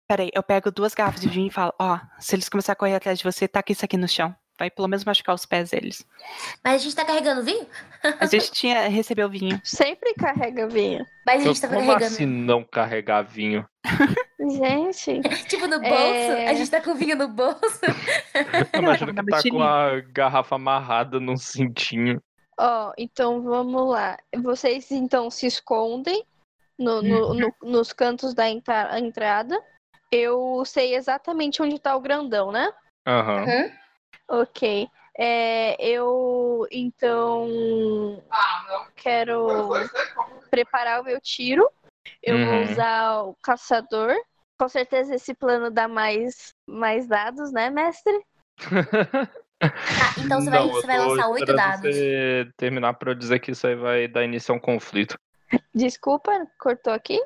Peraí, 0.09 0.31
eu 0.35 0.43
pego 0.43 0.71
duas 0.71 0.93
garrafas 0.95 1.21
de 1.21 1.29
vinho 1.29 1.47
e 1.49 1.51
falo, 1.53 1.73
ó, 1.79 1.99
se 2.19 2.35
eles 2.35 2.49
começarem 2.49 2.75
a 2.77 2.79
correr 2.79 2.95
atrás 2.95 3.19
de 3.19 3.25
você, 3.25 3.47
taca 3.47 3.71
isso 3.73 3.85
aqui 3.85 3.97
no 3.97 4.09
chão. 4.09 4.35
Vai 4.59 4.71
pelo 4.71 4.89
menos 4.89 5.05
machucar 5.05 5.35
os 5.35 5.47
pés 5.47 5.71
deles. 5.71 6.05
Mas 6.65 6.75
a 6.75 6.79
gente 6.79 6.97
tá 6.97 7.05
carregando 7.05 7.45
vinho? 7.45 7.67
A 8.21 8.27
gente 8.27 8.51
tinha, 8.53 8.89
recebeu 8.89 9.29
vinho. 9.29 9.61
Sempre 9.65 10.15
carrega 10.15 10.69
vinho. 10.69 11.05
Mas 11.27 11.43
a 11.43 11.45
gente 11.49 11.61
tá 11.61 11.67
Como 11.69 11.81
carregando. 11.81 12.05
assim 12.05 12.27
não 12.27 12.63
carregar 12.65 13.23
vinho? 13.23 13.67
Gente, 14.39 15.21
Tipo 15.49 15.67
no 15.67 15.81
bolso? 15.81 15.93
É. 15.95 16.49
A 16.49 16.55
gente 16.55 16.71
tá 16.71 16.81
com 16.81 16.95
vinho 16.95 17.17
no 17.17 17.29
bolso. 17.29 17.59
Imagina 18.75 19.13
que 19.15 19.31
tá 19.31 19.43
com 19.51 19.63
a 19.63 20.01
garrafa 20.13 20.55
amarrada 20.55 21.19
num 21.19 21.37
cintinho. 21.37 22.21
Ó, 22.59 22.93
então 22.97 23.43
vamos 23.43 23.89
lá. 23.91 24.17
Vocês 24.43 24.91
então 24.91 25.31
se 25.31 25.47
escondem 25.47 26.25
no- 26.79 27.03
no- 27.03 27.35
no- 27.35 27.55
nos 27.63 27.93
cantos 27.93 28.35
da 28.35 28.49
entra- 28.49 28.99
entrada. 28.99 29.61
Eu 30.11 30.63
sei 30.65 30.95
exatamente 30.95 31.61
onde 31.63 31.79
tá 31.79 31.95
o 31.97 32.01
grandão, 32.01 32.51
né? 32.53 32.73
Aham. 33.07 33.45
Uhum. 33.45 33.71
Ok. 34.29 34.89
É, 35.19 35.77
eu 35.85 36.67
então 36.71 38.23
quero 38.95 39.73
preparar 40.51 41.01
o 41.01 41.05
meu 41.05 41.21
tiro. 41.21 41.69
Eu 42.23 42.39
vou 42.39 42.55
Uhum. 42.59 42.71
usar 42.71 43.23
o 43.25 43.37
caçador. 43.43 44.15
Com 44.59 44.69
certeza 44.69 45.15
esse 45.15 45.35
plano 45.35 45.71
dá 45.71 45.89
mais, 45.89 46.55
mais 46.67 47.07
dados, 47.07 47.53
né, 47.53 47.71
mestre? 47.71 48.25
Tá, 48.61 50.15
então 50.19 50.41
você 50.41 50.51
vai, 50.51 50.61
Não, 50.61 50.69
você 50.73 50.87
vai 50.87 50.99
lançar 50.99 51.29
oito 51.31 51.55
dados. 51.55 51.81
Você 51.81 52.51
terminar 52.57 52.95
pra 52.95 53.11
eu 53.11 53.15
dizer 53.15 53.39
que 53.41 53.51
isso 53.53 53.67
aí 53.67 53.75
vai 53.75 54.09
dar 54.09 54.25
início 54.25 54.53
a 54.53 54.57
um 54.57 54.61
conflito. 54.61 55.19
Desculpa, 55.75 56.47
cortou 56.59 56.93
aqui? 56.93 57.21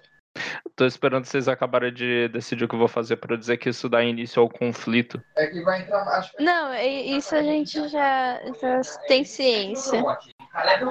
Tô 0.74 0.86
esperando 0.86 1.24
vocês 1.26 1.48
acabarem 1.48 1.92
de 1.92 2.28
decidir 2.28 2.64
o 2.64 2.68
que 2.68 2.74
eu 2.74 2.78
vou 2.78 2.88
fazer 2.88 3.16
pra 3.16 3.34
eu 3.34 3.38
dizer 3.38 3.58
que 3.58 3.68
isso 3.68 3.88
dá 3.88 4.02
início 4.02 4.40
ao 4.40 4.48
conflito. 4.48 5.22
É 5.36 5.46
que 5.46 5.60
vai 5.62 5.82
entrar. 5.82 6.02
Acho 6.08 6.32
Não, 6.40 6.74
isso 6.74 7.34
a 7.36 7.42
gente 7.42 7.88
já, 7.88 8.40
já 8.60 8.80
tem 9.06 9.24
ciência. 9.24 10.02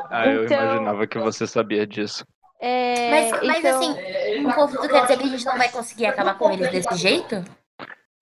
Ah, 0.09 0.27
eu 0.27 0.45
Então- 0.45 0.63
imaginava 0.63 1.07
que 1.07 1.17
você 1.17 1.47
sabia 1.47 1.85
disso. 1.87 2.23
É, 2.63 3.09
Mas, 3.09 3.47
mas 3.47 3.57
então, 3.57 3.79
assim, 3.79 4.45
um 4.45 4.51
conflito 4.51 4.87
quer 4.87 5.01
dizer 5.01 5.17
que 5.17 5.23
a 5.23 5.27
gente 5.29 5.45
não 5.45 5.57
vai 5.57 5.69
conseguir 5.69 6.05
acabar 6.05 6.37
com 6.37 6.51
eles 6.51 6.69
desse 6.71 6.95
jeito? 6.95 7.43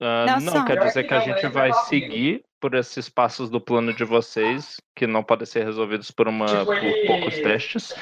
Ah, 0.00 0.24
Não, 0.40 0.54
não, 0.54 0.64
quer 0.64 0.78
dizer 0.78 1.04
que 1.04 1.12
a 1.12 1.20
gente 1.20 1.46
vai 1.48 1.70
seguir 1.84 2.42
por 2.60 2.74
esses 2.74 3.08
passos 3.08 3.48
do 3.48 3.60
plano 3.60 3.92
de 3.94 4.04
vocês, 4.04 4.76
que 4.94 5.06
não 5.06 5.24
podem 5.24 5.46
ser 5.46 5.64
resolvidos 5.64 6.10
por, 6.10 6.28
uma, 6.28 6.64
por 6.64 6.76
poucos 7.06 7.34
testes, 7.36 7.94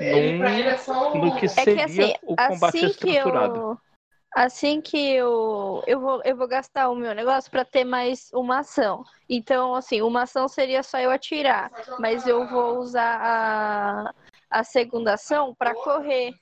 ele 0.00 0.38
pra 0.38 0.50
ele 0.52 0.62
num, 0.64 0.70
é 0.70 0.78
só 0.78 1.14
no 1.14 1.36
que 1.36 1.44
é 1.44 1.48
seria 1.48 1.74
que 1.76 1.82
assim, 1.82 2.14
o 2.22 2.36
combate 2.36 2.76
assim 2.76 2.78
que 2.80 3.10
estruturado. 3.10 3.60
eu 3.60 3.78
assim 4.34 4.80
que 4.80 5.12
eu 5.12 5.82
eu 5.86 6.00
vou 6.00 6.22
eu 6.24 6.36
vou 6.36 6.48
gastar 6.48 6.88
o 6.88 6.94
meu 6.94 7.14
negócio 7.14 7.50
pra 7.50 7.64
ter 7.64 7.84
mais 7.84 8.30
uma 8.32 8.60
ação. 8.60 9.04
Então, 9.28 9.74
assim, 9.74 10.00
uma 10.00 10.22
ação 10.22 10.48
seria 10.48 10.82
só 10.82 10.98
eu 10.98 11.10
atirar, 11.10 11.70
mas 11.98 12.26
eu 12.26 12.46
vou 12.48 12.78
usar 12.78 13.20
a 13.20 14.14
a 14.48 14.64
segunda 14.64 15.14
ação 15.14 15.54
pra 15.58 15.74
correr. 15.74 16.32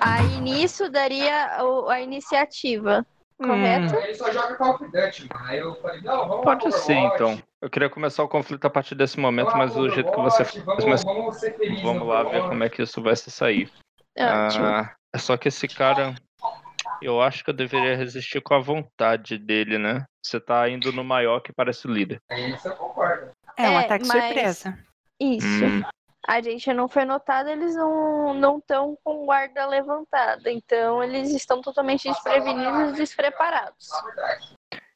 Aí 0.00 0.40
nisso 0.40 0.90
daria 0.90 1.58
a 1.88 2.00
iniciativa, 2.00 3.06
correto? 3.48 3.94
Ele 3.96 4.14
só 4.14 4.30
joga 4.32 4.54
Call 4.56 4.74
of 4.74 4.84
Duty, 4.84 5.28
mano. 5.32 5.46
Aí 5.46 5.58
eu 5.58 5.74
falei, 5.76 6.00
não, 6.02 6.18
vamos 6.28 6.36
lá 6.36 6.42
Pode 6.42 6.62
pro 6.62 6.72
ser, 6.72 6.92
Overwatch, 6.92 7.14
então. 7.14 7.42
Eu 7.60 7.70
queria 7.70 7.90
começar 7.90 8.22
o 8.22 8.28
conflito 8.28 8.64
a 8.64 8.70
partir 8.70 8.94
desse 8.94 9.18
momento, 9.20 9.46
vamos 9.50 9.58
lá 9.60 9.66
mas 9.66 9.74
do 9.74 9.90
jeito 9.90 10.10
que 10.10 10.20
você 10.20 10.44
fez, 10.44 10.64
mas 10.64 10.84
Vamos, 10.84 11.04
vamos 11.04 11.36
ser 11.36 11.56
felizes. 11.56 11.82
vamos 11.82 12.06
lá 12.08 12.22
ver 12.22 12.42
como 12.42 12.64
é 12.64 12.68
que 12.68 12.82
isso 12.82 13.02
vai 13.02 13.14
se 13.16 13.30
sair. 13.30 13.70
Ótimo. 14.18 14.64
Ah, 14.66 14.94
é 15.14 15.18
só 15.18 15.36
que 15.36 15.48
esse 15.48 15.68
cara, 15.68 16.14
eu 17.02 17.20
acho 17.22 17.44
que 17.44 17.50
eu 17.50 17.54
deveria 17.54 17.96
resistir 17.96 18.40
com 18.40 18.54
a 18.54 18.60
vontade 18.60 19.38
dele, 19.38 19.78
né? 19.78 20.04
Você 20.24 20.40
tá 20.40 20.68
indo 20.68 20.92
no 20.92 21.04
maior 21.04 21.40
que 21.40 21.52
parece 21.52 21.86
o 21.86 21.90
líder. 21.92 22.18
Isso 22.30 22.68
eu 22.68 22.76
concordo. 22.76 23.30
É, 23.56 23.68
um 23.68 23.78
É, 23.78 23.84
ataque 23.84 24.06
mas- 24.06 24.24
surpresa. 24.24 24.78
Isso. 25.20 25.64
Hum, 25.64 25.82
A 26.30 26.40
gente 26.40 26.72
não 26.72 26.86
foi 26.88 27.04
notado, 27.04 27.48
eles 27.48 27.74
não 27.74 28.32
não 28.34 28.58
estão 28.58 28.96
com 29.02 29.26
guarda 29.26 29.66
levantada, 29.66 30.48
então 30.48 31.02
eles 31.02 31.34
estão 31.34 31.60
totalmente 31.60 32.08
desprevenidos 32.08 32.92
e 32.92 33.00
despreparados. 33.00 33.88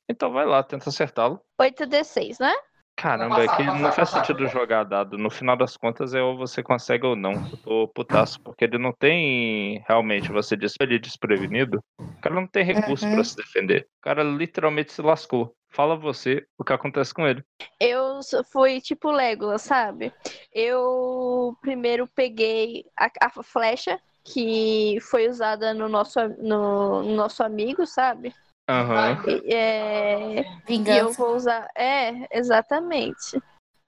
Então 0.08 0.30
vai 0.32 0.46
lá, 0.46 0.62
tenta 0.62 0.90
acertá-lo. 0.90 1.40
8d6, 1.60 2.38
né? 2.38 2.52
Caramba, 2.96 3.42
é 3.42 3.48
que 3.48 3.64
não 3.64 3.90
faz 3.90 4.10
sentido 4.10 4.46
jogar 4.46 4.84
dado. 4.84 5.18
No 5.18 5.28
final 5.28 5.56
das 5.56 5.76
contas 5.76 6.14
é 6.14 6.22
ou 6.22 6.36
você 6.36 6.62
consegue 6.62 7.04
ou 7.04 7.16
não. 7.16 7.32
Eu 7.50 7.58
tô 7.64 7.88
putaço, 7.88 8.38
porque 8.44 8.64
ele 8.64 8.78
não 8.78 8.92
tem. 8.92 9.82
Realmente, 9.88 10.30
você 10.30 10.56
disse 10.56 10.76
ele 10.80 11.00
desprevenido. 11.00 11.78
O 11.78 12.20
cara 12.22 12.36
não 12.36 12.46
tem 12.46 12.62
recurso 12.64 13.04
Uhum. 13.06 13.14
pra 13.16 13.24
se 13.24 13.34
defender. 13.34 13.88
O 13.98 14.02
cara 14.02 14.22
literalmente 14.22 14.92
se 14.92 15.02
lascou. 15.02 15.52
Fala 15.74 15.96
você 15.96 16.46
o 16.56 16.62
que 16.62 16.72
acontece 16.72 17.12
com 17.12 17.26
ele. 17.26 17.44
Eu 17.80 18.20
fui 18.52 18.80
tipo 18.80 19.10
Legolas, 19.10 19.62
sabe? 19.62 20.12
Eu 20.52 21.56
primeiro 21.60 22.06
peguei 22.06 22.86
a, 22.96 23.10
a 23.20 23.42
flecha 23.42 24.00
que 24.22 24.98
foi 25.02 25.28
usada 25.28 25.74
no 25.74 25.88
nosso, 25.88 26.20
no, 26.38 27.02
no 27.02 27.14
nosso 27.16 27.42
amigo, 27.42 27.84
sabe? 27.86 28.32
Aham. 28.70 29.22
E, 29.26 29.52
é, 29.52 30.40
e 30.40 30.42
eu 30.42 30.54
Vingança. 30.64 31.22
vou 31.22 31.34
usar. 31.34 31.68
É, 31.76 32.38
exatamente. 32.38 33.42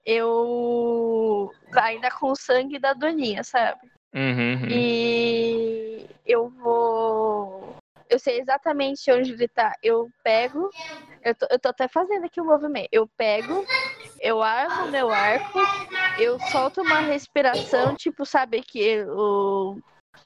Eu. 0.05 1.51
Ainda 1.73 2.11
com 2.11 2.31
o 2.31 2.35
sangue 2.35 2.79
da 2.79 2.93
Doninha, 2.93 3.43
sabe? 3.43 3.79
Uhum, 4.13 4.53
uhum. 4.53 4.67
E 4.69 6.05
eu 6.25 6.49
vou. 6.49 7.75
Eu 8.09 8.19
sei 8.19 8.39
exatamente 8.39 9.11
onde 9.11 9.31
ele 9.31 9.47
tá. 9.47 9.73
Eu 9.81 10.09
pego. 10.23 10.69
Eu 11.27 11.35
tô, 11.35 11.47
eu 11.49 11.59
tô 11.59 11.69
até 11.69 11.89
fazendo 11.89 12.25
aqui 12.25 12.39
o 12.39 12.45
movimento. 12.45 12.87
Eu 12.89 13.05
pego, 13.17 13.65
eu 14.21 14.41
armo 14.41 14.87
meu 14.89 15.09
arco, 15.09 15.59
eu 16.17 16.39
solto 16.39 16.81
uma 16.81 16.99
respiração, 17.01 17.95
tipo, 17.95 18.25
sabe 18.25 18.61
que 18.61 19.03
o. 19.09 19.77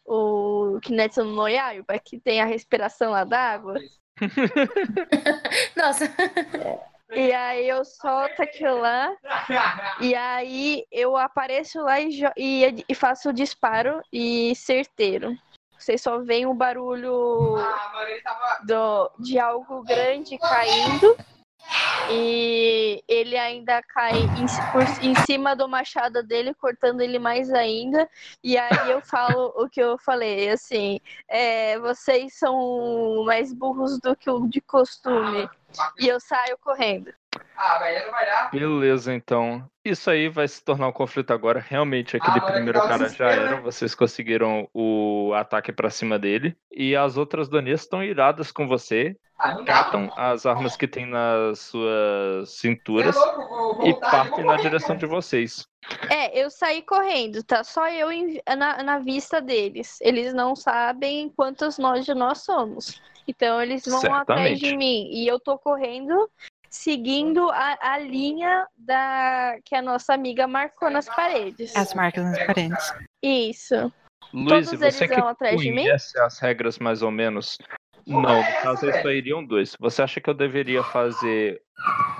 O 0.06 0.80
Kinetic 0.82 1.18
no 1.18 1.48
Yaiba, 1.48 2.00
que 2.00 2.20
tem 2.20 2.42
a 2.42 2.46
respiração 2.46 3.12
lá 3.12 3.24
d'água. 3.24 3.76
Nossa. 5.76 6.06
E 7.14 7.32
aí 7.34 7.68
eu 7.68 7.84
solto 7.84 8.42
aquilo 8.42 8.80
lá. 8.80 9.14
E 10.00 10.16
aí 10.16 10.86
eu 10.92 11.18
apareço 11.18 11.82
lá 11.82 12.00
e, 12.00 12.22
e, 12.38 12.86
e 12.88 12.96
faço 12.96 13.30
o 13.30 13.34
disparo 13.34 14.02
e 14.12 14.56
certeiro. 14.56 15.38
Vocês 15.82 16.00
só 16.00 16.20
veem 16.20 16.46
o 16.46 16.54
barulho 16.54 17.56
do, 18.64 19.12
de 19.18 19.40
algo 19.40 19.82
grande 19.82 20.38
caindo. 20.38 21.18
E 22.12 23.04
ele 23.08 23.38
ainda 23.38 23.82
cai 23.82 24.12
em, 24.12 24.72
por, 24.72 24.84
em 25.04 25.16
cima 25.26 25.56
do 25.56 25.68
machado 25.68 26.22
dele, 26.22 26.54
cortando 26.54 27.02
ele 27.02 27.18
mais 27.18 27.52
ainda. 27.52 28.08
E 28.44 28.58
aí 28.58 28.92
eu 28.92 29.02
falo 29.02 29.54
o 29.56 29.68
que 29.68 29.82
eu 29.82 29.98
falei, 29.98 30.50
assim, 30.50 31.00
é, 31.28 31.80
vocês 31.80 32.38
são 32.38 33.24
mais 33.26 33.54
burros 33.54 34.00
do 34.00 34.16
que 34.16 34.30
o 34.30 34.48
de 34.48 34.62
costume. 34.62 35.50
E 36.00 36.08
eu 36.08 36.20
saio 36.20 36.58
correndo. 36.60 37.12
Ah, 37.64 37.78
velho, 37.78 38.06
não 38.06 38.12
vai 38.12 38.26
dar. 38.26 38.50
Beleza, 38.52 39.14
então. 39.14 39.64
Isso 39.86 40.10
aí 40.10 40.30
vai 40.30 40.48
se 40.48 40.64
tornar 40.66 40.88
um 40.88 40.92
conflito 40.92 41.32
agora. 41.32 41.60
Realmente, 41.60 42.18
aquele 42.18 42.40
Ah, 42.40 42.52
primeiro 42.52 42.80
um 42.80 42.88
cara 42.88 43.08
já 43.08 43.30
era. 43.30 43.52
né? 43.56 43.62
Vocês 43.62 43.94
conseguiram 43.94 44.68
o 44.74 45.32
ataque 45.36 45.72
pra 45.72 45.90
cima 45.92 46.18
dele. 46.18 46.56
E 46.72 46.96
as 46.96 47.18
outras 47.18 47.48
Donias 47.48 47.82
estão 47.82 48.04
iradas 48.04 48.52
com 48.52 48.68
você. 48.68 49.16
Ah, 49.38 49.54
dá. 49.54 49.64
Catam 49.64 50.12
as 50.16 50.46
armas 50.48 50.76
que 50.76 50.88
tem 50.88 51.06
nas 51.06 51.60
suas 51.60 52.50
Você 52.50 52.68
é 52.68 52.72
cinturas 52.72 53.16
louco, 53.16 53.48
vou 53.48 53.88
e 53.88 53.92
voltar, 53.92 54.12
partem 54.12 54.46
na 54.46 54.56
direção 54.58 54.96
de 54.96 55.06
vocês. 55.06 55.68
É, 56.10 56.40
eu 56.44 56.50
saí 56.50 56.82
correndo, 56.84 57.44
tá? 57.44 57.64
Só 57.64 57.88
eu 57.90 58.12
em- 58.12 58.40
na, 58.58 58.82
na 58.84 59.00
vista 59.00 59.40
deles. 59.42 60.00
Eles 60.02 60.34
não 60.34 60.56
sabem 60.56 61.30
quantos 61.36 61.78
nós 61.78 62.06
de 62.06 62.14
nós 62.14 62.44
somos. 62.44 63.02
Então 63.28 63.62
eles 63.62 63.84
vão 63.86 63.98
atrás 64.14 64.60
de 64.60 64.66
Certamente. 64.68 64.78
mim. 64.78 65.10
E 65.12 65.28
eu 65.28 65.40
tô 65.40 65.58
correndo, 65.58 66.30
seguindo 66.72 67.50
a, 67.50 67.78
a 67.82 67.98
linha 68.00 68.66
da 68.78 69.58
que 69.66 69.76
a 69.76 69.82
nossa 69.82 70.14
amiga 70.14 70.48
marcou 70.48 70.90
nas 70.90 71.06
paredes. 71.08 71.76
As 71.76 71.94
marcas 71.94 72.24
nas 72.24 72.46
paredes. 72.46 72.94
Isso. 73.22 73.94
Luiz, 74.34 74.68
Todos 74.68 74.80
você 74.80 74.86
eles 74.86 75.00
que 75.00 75.08
vão 75.08 75.28
atrás 75.28 75.60
de 75.60 75.70
mim? 75.70 75.84
conhece 75.84 76.18
as 76.20 76.40
regras 76.40 76.80
mais 76.80 77.02
ou 77.02 77.12
menos. 77.12 77.58
Não, 78.08 78.22
no 78.22 78.62
caso 78.64 78.86
aí 78.86 79.02
só 79.02 79.10
iriam 79.10 79.46
dois. 79.46 79.76
Você 79.80 80.02
acha 80.02 80.22
que 80.22 80.30
eu 80.30 80.34
deveria 80.34 80.82
fazer 80.82 81.62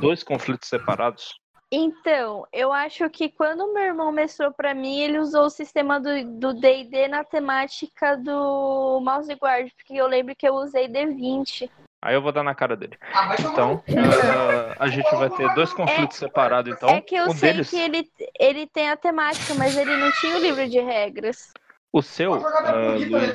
dois 0.02 0.22
conflitos 0.22 0.68
separados? 0.68 1.34
Então, 1.74 2.46
eu 2.52 2.74
acho 2.74 3.10
que 3.10 3.30
quando 3.30 3.74
meu 3.74 3.84
irmão 3.84 4.12
mestrou 4.12 4.52
pra 4.52 4.74
mim, 4.74 5.00
ele 5.00 5.18
usou 5.18 5.46
o 5.46 5.50
sistema 5.50 6.02
do 6.02 6.54
D&D 6.54 7.08
na 7.08 7.24
temática 7.24 8.18
do 8.18 9.00
mouse 9.00 9.34
guard, 9.36 9.72
porque 9.78 9.94
eu 9.94 10.06
lembro 10.06 10.36
que 10.36 10.46
eu 10.48 10.56
usei 10.56 10.90
D20. 10.90 11.70
Aí 12.02 12.16
eu 12.16 12.22
vou 12.22 12.32
dar 12.32 12.42
na 12.44 12.56
cara 12.56 12.76
dele. 12.76 12.98
Ah, 13.14 13.36
Então, 13.40 13.84
ah, 13.96 14.76
a 14.80 14.88
gente 14.88 15.16
vai 15.16 15.30
ter 15.30 15.54
dois 15.54 15.72
conflitos 15.72 16.18
separados, 16.18 16.74
então. 16.74 16.90
é 16.90 17.02
que 17.02 17.16
eu 17.16 17.26
um 17.26 17.32
sei 17.36 17.52
deles, 17.54 17.70
que 17.70 17.78
ele, 17.78 18.04
ele 18.40 18.68
tem 18.68 18.90
a 18.90 18.98
temática, 18.98 19.54
mas 19.54 19.78
ele 19.78 19.96
não 19.98 20.12
tinha 20.12 20.36
o 20.36 20.40
livro 20.40 20.68
de 20.68 20.80
regras. 20.80 21.52
o 21.94 22.02
seu, 22.02 22.44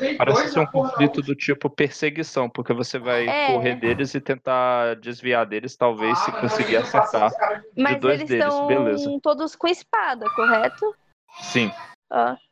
tenho 0.01 0.19
parece 0.19 0.49
ser 0.49 0.59
um 0.61 0.67
conflito 0.67 1.23
do 1.23 1.36
tipo 1.36 1.70
perseguição, 1.70 2.51
porque 2.51 2.73
você 2.73 2.99
vai 2.99 3.28
É. 3.28 3.53
correr 3.53 3.77
deles 3.77 4.15
e 4.15 4.20
tentar 4.20 4.97
desviar 4.97 5.47
deles, 5.47 5.77
talvez, 5.77 6.19
se 6.19 6.31
Ah, 6.31 6.41
conseguir 6.41 6.77
acertar. 6.78 7.31
Mas 7.77 8.01
dois 8.01 8.19
eles 8.20 8.28
deles, 8.28 8.53
estão 8.53 8.67
beleza. 8.67 9.19
todos 9.23 9.55
com 9.55 9.69
espada, 9.69 10.28
correto? 10.31 10.93
Sim, 11.41 11.70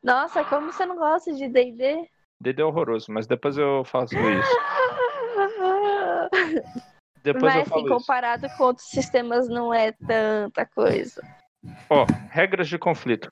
Nossa, 0.02 0.44
como 0.44 0.70
você 0.70 0.84
não 0.86 0.96
gosta 0.96 1.32
de 1.32 1.48
D&D? 1.48 2.08
DD 2.40 2.60
é 2.60 2.64
horroroso, 2.64 3.10
mas 3.10 3.26
depois 3.26 3.56
eu 3.56 3.82
faço 3.84 4.14
isso. 4.14 4.58
Depois 7.22 7.42
Mas 7.42 7.56
assim, 7.62 7.70
falo 7.70 7.86
isso. 7.86 7.96
comparado 7.98 8.48
com 8.56 8.64
outros 8.64 8.86
sistemas, 8.88 9.48
não 9.48 9.72
é 9.72 9.92
tanta 9.92 10.66
coisa. 10.66 11.22
Ó, 11.88 12.04
regras 12.30 12.68
de 12.68 12.78
conflito. 12.78 13.30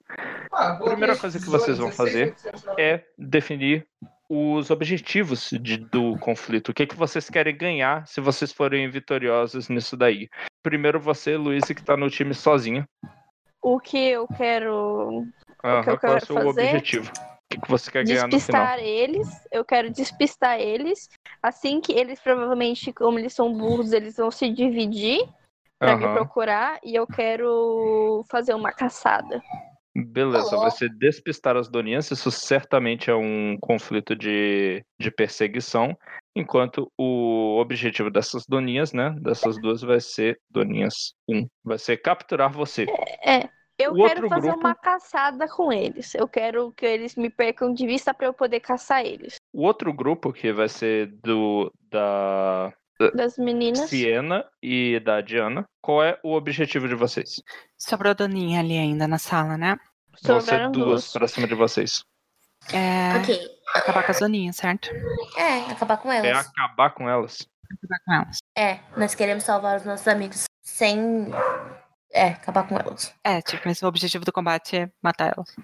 Ah, 0.51 0.77
vou 0.79 0.89
Primeira 0.89 1.17
coisa 1.17 1.39
que 1.39 1.51
vocês 1.51 1.77
vão 1.79 1.89
16, 1.91 2.35
é 2.79 3.05
definir 3.19 3.87
os 4.29 4.71
objetivos 4.71 5.51
de- 5.51 5.77
do 5.77 6.17
conflito. 6.19 6.71
O 6.71 6.75
que, 6.75 6.87
que 6.87 6.97
vocês 6.97 7.29
querem 7.29 7.55
ganhar 7.55 8.07
se 8.07 8.21
vocês 8.21 8.51
forem 8.51 8.89
vitoriosos 8.91 9.69
nisso 9.69 9.95
daí. 9.95 10.29
Primeiro 10.63 10.99
você, 10.99 11.37
Luiz, 11.37 11.67
que 11.67 11.83
tá 11.85 11.97
no 11.97 12.09
time 12.09 12.33
sozinha. 12.33 12.89
O 13.61 13.79
que 13.79 13.99
eu 13.99 14.27
quero 14.27 15.27
Aham, 15.63 15.83
que 15.83 15.91
eu 15.91 15.99
qual 15.99 16.15
é 16.15 16.17
o 16.17 16.21
quero 16.21 16.27
seu 16.27 16.37
fazer? 16.37 16.49
objetivo? 16.49 17.13
O 17.53 17.55
que, 17.55 17.61
que 17.61 17.71
você 17.71 17.91
quer 17.91 18.05
ganhar 18.05 18.29
no 18.29 18.41
final? 18.41 18.67
despistar 18.67 18.79
eles. 18.79 19.29
Eu 19.51 19.65
quero 19.65 19.91
despistar 19.91 20.61
eles. 20.61 21.09
Assim 21.43 21.81
que 21.81 21.93
eles 21.93 22.21
provavelmente, 22.21 22.93
como 22.93 23.19
eles 23.19 23.35
são 23.35 23.53
burros, 23.53 23.93
eles 23.93 24.17
vão 24.17 24.31
se 24.31 24.49
dividir 24.49 25.21
pra 25.79 25.97
me 25.97 26.05
Aham. 26.05 26.15
procurar. 26.15 26.81
E 26.83 26.95
eu 26.95 27.07
quero 27.07 28.25
fazer 28.31 28.55
uma 28.55 28.73
caçada. 28.73 29.43
Beleza, 29.95 30.57
vai 30.57 30.71
ser 30.71 30.89
despistar 30.89 31.55
as 31.55 31.69
doninhas. 31.69 32.11
Isso 32.11 32.31
certamente 32.31 33.11
é 33.11 33.15
um 33.15 33.59
conflito 33.61 34.17
de, 34.17 34.83
de 34.99 35.11
perseguição. 35.11 35.97
Enquanto 36.35 36.91
o 36.97 37.59
objetivo 37.61 38.11
dessas 38.11 38.45
doninhas, 38.49 38.95
né? 38.95 39.15
Dessas 39.21 39.61
duas 39.61 39.83
vai 39.83 40.01
ser 40.01 40.41
doninhas 40.51 41.13
1. 41.29 41.47
Vai 41.63 41.79
ser 41.79 41.99
capturar 41.99 42.51
você. 42.51 42.87
É. 43.23 43.51
Eu 43.79 43.93
O 43.93 44.07
quero 44.07 44.29
fazer 44.29 44.49
grupo- 44.51 44.61
uma 44.67 44.75
caçada 44.75 45.49
com 45.49 45.73
eles. 45.73 46.15
Eu 46.15 46.29
quero 46.29 46.73
que 46.73 46.85
eles 46.87 47.17
me 47.17 47.29
percam 47.31 47.73
de 47.73 47.87
vista 47.87 48.13
pra 48.15 48.27
eu 48.27 48.33
poder 48.35 48.61
caçar 48.61 49.05
eles. 49.05 49.37
O 49.53 49.63
outro 49.65 49.93
grupo 49.93 50.33
que 50.33 50.53
vai 50.53 50.69
ser 50.69 51.07
do 51.23 51.73
da 51.91 52.73
Das 53.15 53.37
meninas. 53.39 53.89
Siena 53.91 54.45
e 54.63 55.01
da 55.01 55.21
Diana. 55.21 55.65
Qual 55.81 56.03
é 56.03 56.19
o 56.23 56.35
objetivo 56.35 56.87
de 56.87 56.95
vocês? 56.95 57.43
Sobrou 57.77 58.11
a 58.11 58.15
Doninha 58.15 58.61
ali 58.61 58.79
ainda 58.79 59.09
na 59.09 59.19
sala, 59.19 59.57
né? 59.57 59.77
Vão 60.23 60.41
ser 60.41 60.47
Sobraram 60.51 60.73
duas 60.73 61.13
pra 61.13 61.27
cima 61.27 61.49
de 61.49 61.55
vocês. 61.55 62.05
É 62.73 63.19
Ok. 63.19 63.41
acabar 63.75 64.05
com 64.05 64.13
as 64.13 64.21
Doninhas, 64.21 64.55
certo? 64.57 64.89
É, 65.37 65.73
acabar 65.73 65.97
com 65.97 66.13
É 66.13 66.29
elas. 66.29 66.47
acabar 66.47 66.91
com 66.91 67.09
elas. 67.09 67.49
Acabar 67.73 67.99
com 68.05 68.13
elas. 68.13 68.39
É, 68.57 68.79
nós 68.97 69.15
queremos 69.17 69.43
salvar 69.43 69.79
os 69.79 69.85
nossos 69.85 70.07
amigos 70.07 70.45
sem. 70.63 71.27
É, 72.13 72.29
acabar 72.29 72.69
com 72.69 72.77
elas. 72.77 73.15
É, 73.25 73.41
tipo, 73.41 73.63
mas 73.65 73.83
o 73.83 73.87
objetivo 73.87 74.25
do 74.25 74.33
combate 74.33 74.77
é 74.77 74.91
matar 75.03 75.33
elas. 75.35 75.57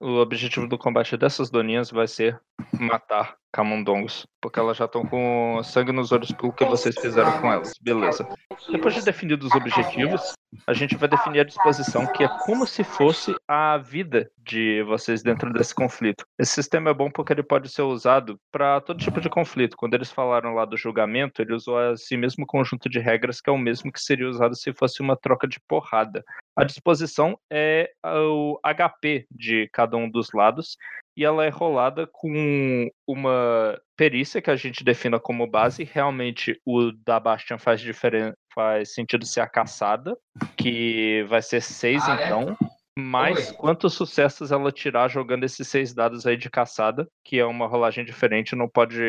O 0.00 0.16
objetivo 0.16 0.66
do 0.66 0.78
combate 0.78 1.16
dessas 1.16 1.50
doninhas 1.50 1.90
vai 1.90 2.08
ser 2.08 2.40
matar 2.72 3.36
camundongos. 3.52 4.26
Porque 4.40 4.58
elas 4.58 4.76
já 4.76 4.86
estão 4.86 5.04
com 5.04 5.60
sangue 5.62 5.92
nos 5.92 6.12
olhos 6.12 6.32
pelo 6.32 6.52
que 6.52 6.64
vocês 6.64 6.94
fizeram 6.98 7.40
com 7.40 7.52
elas. 7.52 7.72
Beleza. 7.80 8.26
Depois 8.70 8.94
de 8.94 9.04
definidos 9.04 9.48
os 9.48 9.54
objetivos, 9.54 10.32
a 10.66 10.72
gente 10.72 10.96
vai 10.96 11.08
definir 11.08 11.40
a 11.40 11.44
disposição, 11.44 12.06
que 12.12 12.24
é 12.24 12.28
como 12.46 12.66
se 12.66 12.82
fosse 12.82 13.34
a 13.46 13.76
vida 13.76 14.30
de 14.38 14.82
vocês 14.84 15.22
dentro 15.22 15.52
desse 15.52 15.74
conflito. 15.74 16.24
Esse 16.38 16.52
sistema 16.54 16.90
é 16.90 16.94
bom 16.94 17.10
porque 17.10 17.32
ele 17.32 17.42
pode 17.42 17.68
ser 17.68 17.82
usado 17.82 18.40
para 18.50 18.80
todo 18.80 18.98
tipo 18.98 19.20
de 19.20 19.28
conflito. 19.28 19.76
Quando 19.76 19.94
eles 19.94 20.10
falaram 20.10 20.54
lá 20.54 20.64
do 20.64 20.76
julgamento, 20.76 21.42
ele 21.42 21.54
usou 21.54 21.92
esse 21.92 22.16
mesmo 22.16 22.46
conjunto 22.46 22.88
de 22.88 22.98
regras 22.98 23.40
que 23.40 23.50
é 23.50 23.52
o 23.52 23.58
mesmo 23.58 23.92
que 23.92 24.00
seria 24.00 24.28
usado 24.28 24.56
se 24.56 24.72
fosse 24.72 25.00
uma 25.00 25.16
troca 25.16 25.46
de 25.46 25.60
porrada. 25.68 26.24
A 26.56 26.64
disposição 26.64 27.38
é 27.50 27.92
o 28.04 28.58
HP 28.62 29.26
de 29.30 29.68
cada 29.72 29.96
um 29.96 30.10
dos 30.10 30.32
lados 30.32 30.76
e 31.16 31.24
ela 31.24 31.44
é 31.44 31.48
rolada 31.48 32.06
com 32.10 32.88
uma 33.06 33.80
perícia 33.96 34.40
que 34.40 34.50
a 34.50 34.56
gente 34.56 34.82
defina 34.84 35.18
como 35.20 35.46
base. 35.46 35.84
Realmente 35.84 36.58
o 36.64 36.92
da 37.04 37.18
Bastian 37.20 37.58
faz 37.58 37.80
diferença, 37.80 38.34
faz 38.54 38.94
sentido 38.94 39.26
ser 39.26 39.40
a 39.40 39.48
caçada, 39.48 40.16
que 40.56 41.24
vai 41.28 41.42
ser 41.42 41.60
seis 41.60 42.02
Ah, 42.08 42.20
é? 42.20 42.26
então. 42.26 42.56
Mais 42.98 43.50
Oi. 43.50 43.56
quantos 43.56 43.94
sucessos 43.94 44.50
ela 44.52 44.72
tirar 44.72 45.08
jogando 45.08 45.44
esses 45.44 45.66
seis 45.68 45.94
dados 45.94 46.26
aí 46.26 46.36
de 46.36 46.50
caçada, 46.50 47.06
que 47.24 47.38
é 47.38 47.44
uma 47.46 47.66
rolagem 47.66 48.04
diferente, 48.04 48.56
não 48.56 48.68
pode 48.68 49.00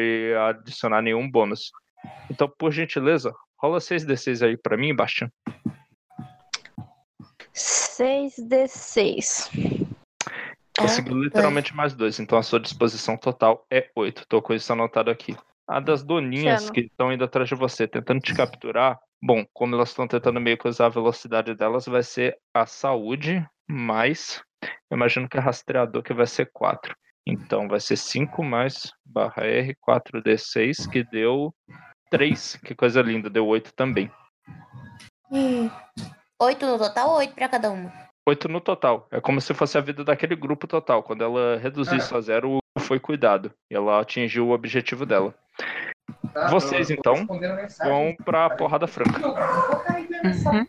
adicionar 0.50 1.02
nenhum 1.02 1.30
bônus. 1.30 1.72
Então, 2.30 2.52
por 2.58 2.72
gentileza, 2.72 3.34
rola 3.58 3.80
6d6 3.80 4.46
aí 4.46 4.56
pra 4.56 4.78
mim, 4.78 4.96
Bastian. 4.96 5.30
6d6. 7.54 9.50
Conseguiu 10.82 11.24
literalmente 11.24 11.76
mais 11.76 11.94
dois, 11.94 12.20
então 12.20 12.38
a 12.38 12.44
sua 12.44 12.60
disposição 12.60 13.18
total 13.18 13.66
é 13.72 13.90
oito. 13.96 14.26
Tô 14.28 14.42
com 14.42 14.54
isso 14.54 14.72
anotado 14.74 15.10
aqui. 15.10 15.36
A 15.68 15.80
das 15.80 16.04
doninhas 16.04 16.70
que 16.70 16.82
estão 16.82 17.14
indo 17.14 17.24
atrás 17.24 17.48
de 17.48 17.56
você, 17.56 17.88
tentando 17.88 18.20
te 18.20 18.34
capturar, 18.34 19.00
bom, 19.24 19.46
como 19.54 19.76
elas 19.76 19.90
estão 19.90 20.08
tentando 20.08 20.42
meio 20.42 20.58
que 20.58 20.68
usar 20.68 20.88
a 20.88 20.90
velocidade 20.90 21.56
delas, 21.56 21.86
vai 21.86 22.04
ser 22.04 22.38
a 22.54 22.66
saúde 22.66 23.46
mais. 23.70 24.42
Eu 24.90 24.98
imagino 24.98 25.30
que 25.30 25.38
é 25.38 25.40
rastreador 25.40 26.04
que 26.04 26.14
vai 26.14 26.28
ser 26.28 26.50
4. 26.52 26.94
Então 27.26 27.68
vai 27.68 27.80
ser 27.80 27.96
5 27.96 28.44
mais 28.44 28.92
barra 29.06 29.44
R, 29.46 29.76
4D6, 29.88 30.90
que 30.90 31.04
deu 31.04 31.54
3. 32.10 32.58
Que 32.58 32.76
coisa 32.76 33.02
linda, 33.02 33.30
deu 33.30 33.48
8 33.48 33.74
também. 33.74 34.12
Oito 36.42 36.66
no 36.66 36.78
total 36.78 37.12
ou 37.12 37.18
oito 37.18 37.34
pra 37.34 37.48
cada 37.48 37.72
uma? 37.72 38.11
8 38.28 38.48
no 38.48 38.62
total. 38.62 39.08
É 39.12 39.20
como 39.20 39.42
se 39.42 39.54
fosse 39.54 39.78
a 39.78 39.82
vida 39.82 40.04
daquele 40.04 40.36
grupo 40.36 40.68
total. 40.68 41.02
Quando 41.04 41.24
ela 41.24 41.58
reduzir 41.58 41.98
isso 41.98 42.16
a 42.16 42.22
zero, 42.22 42.60
foi 42.80 43.00
cuidado. 43.00 43.52
E 43.70 43.76
ela 43.76 44.00
atingiu 44.00 44.48
o 44.48 44.52
objetivo 44.52 45.06
dela. 45.06 45.34
Tá? 46.34 46.48
Vocês, 46.48 46.90
então. 46.90 47.26
Vão 47.84 48.16
pra 48.24 48.50
porrada 48.52 48.88
franca. 48.88 49.20
Uhum. 50.24 50.66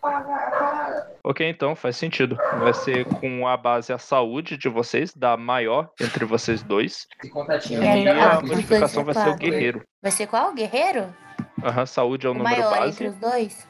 Ok, 1.24 1.46
então 1.48 1.76
faz 1.76 1.96
sentido. 1.96 2.36
Vai 2.58 2.72
ser 2.72 3.04
com 3.04 3.46
a 3.46 3.56
base 3.56 3.92
a 3.92 3.98
saúde 3.98 4.56
de 4.56 4.68
vocês, 4.68 5.14
da 5.14 5.36
maior 5.36 5.90
entre 6.00 6.24
vocês 6.24 6.62
dois. 6.62 7.06
E 7.22 7.28
E 7.28 7.28
ah, 7.28 7.92
a 7.92 7.96
influência 7.98 8.42
modificação 8.42 9.04
vai 9.04 9.14
ser 9.14 9.28
o 9.28 9.36
guerreiro. 9.36 9.82
Vai 10.02 10.10
ser 10.10 10.26
qual? 10.26 10.52
Guerreiro? 10.54 11.14
Aham, 11.62 11.86
saúde 11.86 12.26
é 12.26 12.30
o 12.30 12.32
O 12.32 12.34
número 12.34 12.56
maior 12.56 12.76
base. 12.76 13.04
entre 13.04 13.08
os 13.08 13.16
dois? 13.16 13.68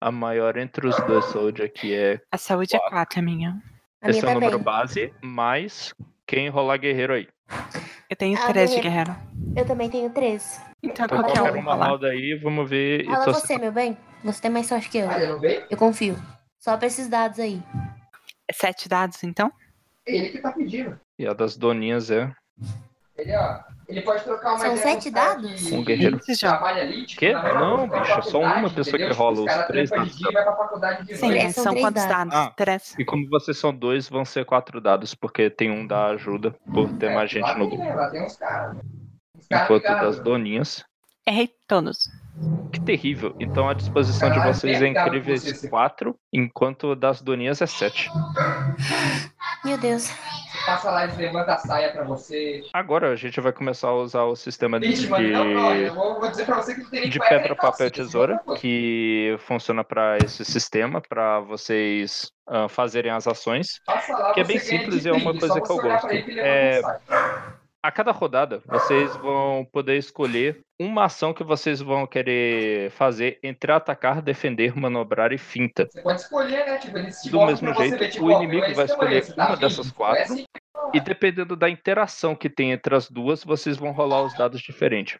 A 0.00 0.12
maior 0.12 0.56
entre 0.56 0.86
os 0.86 0.96
dois, 1.06 1.24
saúde 1.26 1.62
aqui 1.62 1.94
é. 1.94 2.20
A 2.30 2.38
saúde 2.38 2.76
é 2.76 2.78
4, 2.88 3.18
a 3.18 3.22
minha. 3.22 3.60
A 4.00 4.10
Esse 4.10 4.20
minha 4.20 4.30
é 4.32 4.32
o 4.32 4.34
também. 4.34 4.48
número 4.50 4.58
base, 4.62 5.12
mais 5.22 5.92
quem 6.26 6.48
rolar 6.48 6.76
guerreiro 6.78 7.14
aí. 7.14 7.28
Eu 8.08 8.16
tenho 8.16 8.38
Ah, 8.38 8.46
3 8.46 8.70
de 8.70 8.80
guerreiro. 8.80 9.14
Eu 9.56 9.66
também 9.66 9.90
tenho 9.90 10.08
três. 10.10 10.60
Então 10.82 11.04
Então 11.06 11.18
qualquer 11.18 11.40
qualquer 11.40 11.56
um 11.58 11.60
uma 11.60 11.74
roda 11.74 12.08
aí, 12.08 12.38
vamos 12.40 12.68
ver. 12.70 13.04
Fala 13.06 13.24
tô- 13.24 13.32
você, 13.34 13.58
meu 13.58 13.72
bem. 13.72 13.98
Você 14.22 14.40
tem 14.42 14.50
mais 14.50 14.66
sorte 14.66 14.88
que 14.88 14.98
eu. 14.98 15.10
Ah, 15.10 15.36
veio? 15.40 15.66
Eu 15.68 15.76
confio. 15.76 16.16
Só 16.60 16.76
pra 16.76 16.86
esses 16.86 17.08
dados 17.08 17.40
aí. 17.40 17.60
Sete 18.52 18.88
dados, 18.88 19.22
então? 19.24 19.50
Ele 20.06 20.30
que 20.30 20.38
tá 20.38 20.52
pedindo. 20.52 20.98
E 21.18 21.26
a 21.26 21.32
das 21.32 21.56
doninhas 21.56 22.10
é 22.10 22.32
Ele, 23.16 23.36
ó, 23.36 23.60
ele 23.88 24.02
pode 24.02 24.22
trocar 24.22 24.50
uma 24.50 24.58
São 24.58 24.76
sete 24.76 25.08
os 25.08 25.14
dados? 25.14 25.62
que 25.68 25.74
um 25.74 25.82
guerreiro. 25.84 26.16
Esse 26.18 26.34
já. 26.34 26.50
trabalha 26.50 26.82
ali, 26.82 27.06
tipo, 27.06 27.24
mesma 27.24 27.54
Não, 27.54 27.88
bicho, 27.88 28.12
é 28.12 28.22
só 28.22 28.38
uma 28.40 28.70
pessoa 28.70 28.98
que 28.98 29.04
entendeu? 29.04 29.14
rola 29.16 29.36
Tipo, 29.36 29.40
os 29.48 29.52
caras 29.52 29.66
três 29.66 29.90
dados. 29.90 30.16
dia 30.16 31.16
Sim, 31.16 31.28
mas 31.42 31.54
são 31.54 31.74
quantos 31.74 32.04
dados. 32.04 32.34
Ah. 32.34 32.52
Três. 32.56 32.94
E 32.98 33.04
como 33.04 33.28
vocês 33.28 33.56
são 33.58 33.74
dois, 33.74 34.08
vão 34.08 34.24
ser 34.24 34.44
quatro 34.44 34.80
dados, 34.80 35.14
porque 35.14 35.48
tem 35.50 35.70
um 35.70 35.86
da 35.86 36.06
ajuda 36.08 36.54
por 36.72 36.88
ter 36.98 37.06
É, 37.06 37.14
mais 37.14 37.30
gente 37.30 37.42
lá 37.42 37.56
no 37.58 37.68
grupo. 37.68 37.82
né? 37.82 37.94
Lá 37.94 38.10
tem 38.10 38.22
uns 38.24 38.36
caras. 38.36 38.76
Os 39.38 39.46
caras 39.48 39.64
Enquanto 39.64 40.00
das 40.00 40.20
doninhas. 40.20 40.84
Errei 41.26 41.50
todos. 41.66 42.08
Que 42.72 42.80
terrível. 42.80 43.34
Então 43.40 43.68
a 43.68 43.74
disposição 43.74 44.28
de 44.28 44.36
Caralho, 44.36 44.54
vocês 44.54 44.80
é 44.82 44.86
incríveis 44.86 45.42
você, 45.42 45.54
você- 45.54 45.68
4, 45.68 46.14
enquanto 46.32 46.94
das 46.94 47.20
doninhas 47.22 47.60
é 47.62 47.66
7. 47.66 48.10
Meu 49.64 49.76
Deus. 49.78 50.10
Passa 50.66 50.90
lá, 50.90 51.04
eles 51.04 51.16
levantam 51.16 51.54
a 51.54 51.58
saia 51.58 51.90
pra 51.92 52.04
você. 52.04 52.62
Agora 52.74 53.10
a 53.12 53.16
gente 53.16 53.40
vai 53.40 53.52
começar 53.52 53.88
a 53.88 53.94
usar 53.94 54.24
o 54.24 54.36
sistema 54.36 54.78
de, 54.78 54.88
Vixe, 54.88 55.08
mano, 55.08 55.28
não, 55.30 55.44
não, 55.54 55.74
eu 55.74 55.94
vou, 55.94 56.20
vou 56.20 56.30
dizer 56.30 56.44
pra 56.44 56.56
você 56.56 56.74
que 56.74 56.82
não 56.82 56.90
tem 56.90 57.08
de 57.08 57.18
pedra, 57.18 57.54
calça, 57.56 57.72
papel, 57.72 57.90
tem 57.90 58.04
tesoura, 58.04 58.40
que 58.58 59.36
funciona 59.40 59.82
para 59.82 60.18
esse 60.18 60.44
sistema, 60.44 61.00
para 61.00 61.40
vocês 61.40 62.30
ah, 62.46 62.68
fazerem 62.68 63.10
as 63.10 63.26
ações. 63.26 63.80
Passa 63.86 64.12
lá, 64.12 64.32
que 64.34 64.40
é 64.40 64.44
bem 64.44 64.58
simples 64.58 65.02
de 65.02 65.08
e 65.08 65.10
é 65.10 65.14
uma 65.14 65.32
coisa 65.38 65.58
que 65.60 65.72
eu 65.72 65.76
pra 65.78 65.88
gosto. 65.92 66.10
ele 66.10 66.22
que 66.22 66.30
ele 66.32 66.40
É, 66.40 66.74
levanta 66.76 67.00
a 67.82 67.90
cada 67.92 68.10
rodada, 68.10 68.60
vocês 68.66 69.14
vão 69.16 69.64
poder 69.72 69.96
escolher 69.96 70.60
uma 70.80 71.04
ação 71.04 71.32
que 71.32 71.44
vocês 71.44 71.80
vão 71.80 72.06
querer 72.06 72.90
fazer 72.90 73.38
entre 73.42 73.70
atacar, 73.72 74.20
defender, 74.20 74.76
manobrar 74.76 75.32
e 75.32 75.38
finta. 75.38 75.86
Você 75.90 76.02
pode 76.02 76.20
escolher, 76.20 76.66
né? 76.66 76.78
Tipo, 76.78 77.30
Do 77.30 77.46
mesmo 77.46 77.74
jeito, 77.74 77.98
ver, 77.98 78.10
tipo, 78.10 78.26
o 78.26 78.32
inimigo 78.32 78.74
vai 78.74 78.84
escolher 78.84 79.34
tá 79.34 79.48
uma 79.48 79.56
dessas 79.56 79.90
quatro. 79.90 80.36
E 80.94 81.00
dependendo 81.00 81.54
da 81.54 81.68
interação 81.68 82.34
que 82.34 82.48
tem 82.48 82.72
entre 82.72 82.94
as 82.94 83.10
duas, 83.10 83.44
vocês 83.44 83.76
vão 83.76 83.92
rolar 83.92 84.22
os 84.22 84.34
dados 84.36 84.60
diferentes. 84.60 85.18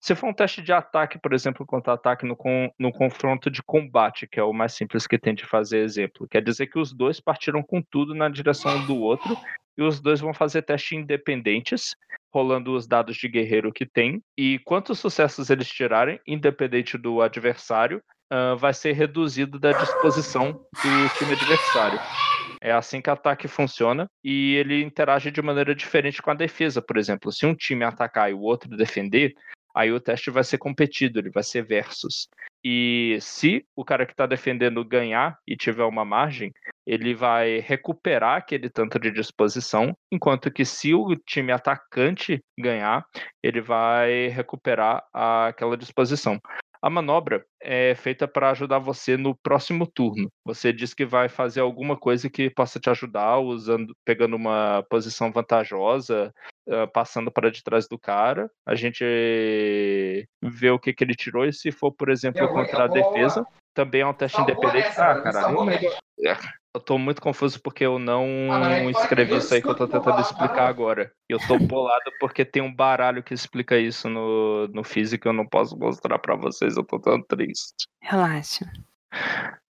Se 0.00 0.14
for 0.14 0.28
um 0.28 0.32
teste 0.32 0.62
de 0.62 0.72
ataque, 0.72 1.18
por 1.18 1.34
exemplo, 1.34 1.66
contra 1.66 1.92
ataque 1.92 2.24
no, 2.24 2.34
con- 2.34 2.70
no 2.78 2.90
confronto 2.90 3.50
de 3.50 3.62
combate, 3.62 4.26
que 4.26 4.40
é 4.40 4.42
o 4.42 4.52
mais 4.52 4.72
simples 4.72 5.06
que 5.06 5.18
tem 5.18 5.34
de 5.34 5.44
fazer 5.44 5.80
exemplo, 5.80 6.26
quer 6.26 6.42
dizer 6.42 6.68
que 6.68 6.78
os 6.78 6.90
dois 6.92 7.20
partiram 7.20 7.62
com 7.62 7.82
tudo 7.82 8.14
na 8.14 8.30
direção 8.30 8.74
um 8.76 8.86
do 8.86 8.96
outro 8.98 9.36
e 9.76 9.82
os 9.82 10.00
dois 10.00 10.20
vão 10.20 10.34
fazer 10.34 10.62
testes 10.62 10.98
independentes, 10.98 11.94
rolando 12.32 12.74
os 12.74 12.86
dados 12.86 13.16
de 13.16 13.28
guerreiro 13.28 13.72
que 13.72 13.86
tem. 13.86 14.22
E 14.36 14.58
quantos 14.64 14.98
sucessos 14.98 15.50
eles 15.50 15.68
tirarem, 15.68 16.20
independente 16.26 16.96
do 16.96 17.20
adversário, 17.20 18.02
ah, 18.30 18.54
vai 18.54 18.72
ser 18.72 18.92
reduzido 18.92 19.58
da 19.58 19.72
disposição 19.72 20.52
do 20.52 21.08
time 21.18 21.32
adversário. 21.32 21.98
É 22.60 22.72
assim 22.72 23.00
que 23.00 23.10
o 23.10 23.12
ataque 23.12 23.48
funciona 23.48 24.06
e 24.22 24.54
ele 24.54 24.82
interage 24.82 25.30
de 25.30 25.42
maneira 25.42 25.74
diferente 25.74 26.20
com 26.22 26.30
a 26.30 26.34
defesa, 26.34 26.80
por 26.80 26.96
exemplo. 26.96 27.32
Se 27.32 27.46
um 27.46 27.54
time 27.54 27.84
atacar 27.84 28.30
e 28.30 28.34
o 28.34 28.40
outro 28.40 28.76
defender, 28.76 29.34
aí 29.74 29.92
o 29.92 30.00
teste 30.00 30.30
vai 30.30 30.44
ser 30.44 30.58
competido, 30.58 31.18
ele 31.18 31.30
vai 31.30 31.42
ser 31.42 31.62
versus. 31.64 32.28
E 32.64 33.16
se 33.20 33.64
o 33.74 33.84
cara 33.84 34.04
que 34.04 34.12
está 34.12 34.26
defendendo 34.26 34.84
ganhar 34.84 35.38
e 35.46 35.56
tiver 35.56 35.84
uma 35.84 36.04
margem, 36.04 36.52
ele 36.86 37.14
vai 37.14 37.58
recuperar 37.60 38.36
aquele 38.36 38.68
tanto 38.68 38.98
de 38.98 39.10
disposição, 39.10 39.96
enquanto 40.12 40.50
que 40.50 40.64
se 40.64 40.92
o 40.92 41.14
time 41.16 41.52
atacante 41.52 42.42
ganhar, 42.58 43.04
ele 43.42 43.60
vai 43.60 44.28
recuperar 44.28 45.02
aquela 45.12 45.76
disposição. 45.76 46.40
A 46.82 46.88
manobra 46.88 47.44
é 47.60 47.94
feita 47.94 48.26
para 48.26 48.50
ajudar 48.50 48.78
você 48.78 49.16
no 49.16 49.34
próximo 49.36 49.86
turno. 49.86 50.30
Você 50.44 50.72
diz 50.72 50.94
que 50.94 51.04
vai 51.04 51.28
fazer 51.28 51.60
alguma 51.60 51.94
coisa 51.96 52.30
que 52.30 52.48
possa 52.48 52.80
te 52.80 52.88
ajudar, 52.88 53.38
usando, 53.38 53.94
pegando 54.04 54.34
uma 54.34 54.82
posição 54.88 55.30
vantajosa, 55.30 56.32
passando 56.94 57.30
para 57.30 57.50
de 57.50 57.62
trás 57.62 57.86
do 57.86 57.98
cara. 57.98 58.50
A 58.64 58.74
gente 58.74 59.04
vê 60.42 60.70
o 60.70 60.78
que, 60.78 60.92
que 60.94 61.04
ele 61.04 61.14
tirou 61.14 61.44
e 61.44 61.52
se 61.52 61.70
for, 61.70 61.92
por 61.92 62.08
exemplo, 62.08 62.42
Eu 62.42 62.48
vou- 62.48 62.64
contra 62.64 62.84
a 62.84 62.88
defesa, 62.88 63.46
também 63.74 64.00
é 64.00 64.06
um 64.06 64.14
teste 64.14 64.40
independente. 64.40 64.88
essa, 64.88 65.12
Ah, 65.12 65.48
mano, 65.52 65.78
Eu 66.72 66.80
tô 66.80 66.96
muito 66.96 67.20
confuso 67.20 67.60
porque 67.60 67.84
eu 67.84 67.98
não 67.98 68.24
Ah, 68.48 68.90
escrevi 68.90 69.36
isso 69.36 69.52
aí 69.52 69.60
que 69.60 69.68
eu 69.68 69.74
tô 69.74 69.88
tentando 69.88 70.20
explicar 70.20 70.68
agora. 70.68 71.12
Eu 71.28 71.38
tô 71.40 71.58
bolado 71.58 72.12
porque 72.20 72.44
tem 72.44 72.62
um 72.62 72.72
baralho 72.72 73.24
que 73.24 73.34
explica 73.34 73.76
isso 73.76 74.08
no, 74.08 74.68
no 74.68 74.84
físico 74.84 75.28
eu 75.28 75.32
não 75.32 75.46
posso 75.46 75.76
mostrar 75.76 76.18
pra 76.20 76.36
vocês, 76.36 76.76
eu 76.76 76.84
tô 76.84 77.00
tão 77.00 77.20
triste. 77.22 77.86
Relaxa. 78.00 78.70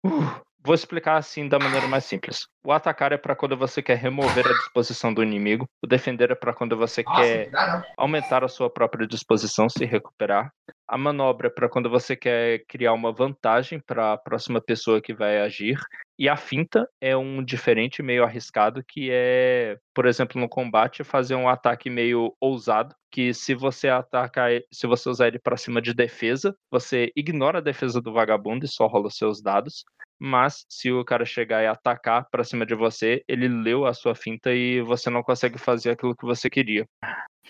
Uh, 0.04 0.42
vou 0.68 0.76
explicar 0.76 1.16
assim 1.16 1.48
da 1.48 1.58
maneira 1.58 1.88
mais 1.88 2.04
simples. 2.04 2.46
O 2.62 2.74
atacar 2.74 3.14
é 3.14 3.18
pra 3.18 3.38
quando 3.38 3.56
você 3.56 3.82
quer 3.82 3.96
remover 3.96 4.46
a 4.46 4.54
disposição 4.54 5.14
do 5.14 5.24
inimigo, 5.24 5.66
o 5.82 5.88
defender 5.88 6.30
é 6.30 6.36
pra 6.36 6.54
quando 6.54 6.76
você 6.76 7.04
Nossa, 7.06 7.22
quer 7.22 7.50
aumentar 7.98 8.44
a 8.44 8.50
sua 8.50 8.70
própria 8.70 9.08
disposição, 9.08 9.70
se 9.70 9.86
recuperar. 9.86 10.52
A 10.86 10.98
manobra 10.98 11.48
é 11.48 11.50
para 11.50 11.70
quando 11.70 11.90
você 11.90 12.18
quer 12.18 12.66
criar 12.68 12.92
uma 12.92 13.14
vantagem 13.14 13.80
para 13.80 14.14
a 14.14 14.18
próxima 14.18 14.60
pessoa 14.60 15.02
que 15.02 15.14
vai 15.14 15.40
agir. 15.40 15.80
E 16.20 16.28
a 16.28 16.36
finta 16.36 16.90
é 17.00 17.16
um 17.16 17.44
diferente 17.44 18.04
meio 18.04 18.24
arriscado 18.24 18.84
que 18.86 19.10
é, 19.12 19.78
por 19.94 20.06
exemplo, 20.06 20.42
no 20.42 20.50
combate 20.50 21.04
fazer 21.04 21.36
um 21.36 21.48
ataque 21.48 21.90
meio 21.90 22.34
ousado, 22.42 22.94
que 23.12 23.34
se 23.34 23.54
você 23.54 23.88
atacar, 23.88 24.52
se 24.72 24.88
você 24.88 25.10
usar 25.10 25.28
ele 25.28 25.40
para 25.40 25.56
cima 25.56 25.82
de 25.82 25.94
defesa, 25.94 26.56
você 26.72 27.12
ignora 27.16 27.60
a 27.60 27.62
defesa 27.62 28.02
do 28.02 28.12
vagabundo 28.12 28.66
e 28.66 28.68
só 28.68 28.88
rola 28.88 29.08
os 29.08 29.16
seus 29.16 29.42
dados. 29.42 29.86
Mas 30.20 30.66
se 30.70 30.92
o 30.92 31.06
cara 31.06 31.26
chegar 31.26 31.64
e 31.64 31.68
atacar 31.68 32.28
para 32.30 32.44
cima 32.44 32.66
de 32.66 32.76
você, 32.76 33.24
ele 33.28 33.48
leu 33.48 33.86
a 33.86 33.94
sua 33.94 34.16
finta 34.16 34.54
e 34.54 34.82
você 34.82 35.10
não 35.10 35.24
consegue 35.24 35.58
fazer 35.58 35.92
aquilo 35.92 36.16
que 36.16 36.26
você 36.26 36.50
queria. 36.50 36.86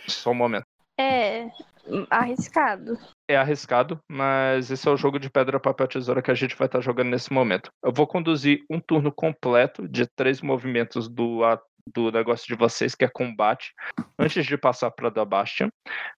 Só 0.08 0.32
um 0.32 0.36
momento. 0.36 0.66
É 1.00 1.50
arriscado. 2.10 2.98
É 3.30 3.36
arriscado, 3.36 4.00
mas 4.10 4.72
esse 4.72 4.88
é 4.88 4.92
o 4.92 4.98
jogo 4.98 5.20
de 5.20 5.30
pedra, 5.30 5.60
papel, 5.60 5.88
tesoura 5.88 6.22
que 6.22 6.32
a 6.32 6.36
gente 6.36 6.56
vai 6.56 6.68
estar 6.68 6.82
jogando 6.82 7.10
nesse 7.10 7.32
momento. 7.32 7.70
Eu 7.84 7.94
vou 7.94 8.08
conduzir 8.08 8.64
um 8.70 8.80
turno 8.80 9.12
completo 9.12 9.88
de 9.88 10.06
três 10.16 10.42
movimentos 10.42 11.08
do, 11.08 11.42
do 11.94 12.12
negócio 12.12 12.48
de 12.48 12.56
vocês, 12.56 12.96
que 12.96 13.06
é 13.06 13.10
combate, 13.10 13.74
antes 14.20 14.46
de 14.46 14.58
passar 14.58 14.92
para 14.92 15.10
da 15.10 15.24
Bastion, 15.24 15.70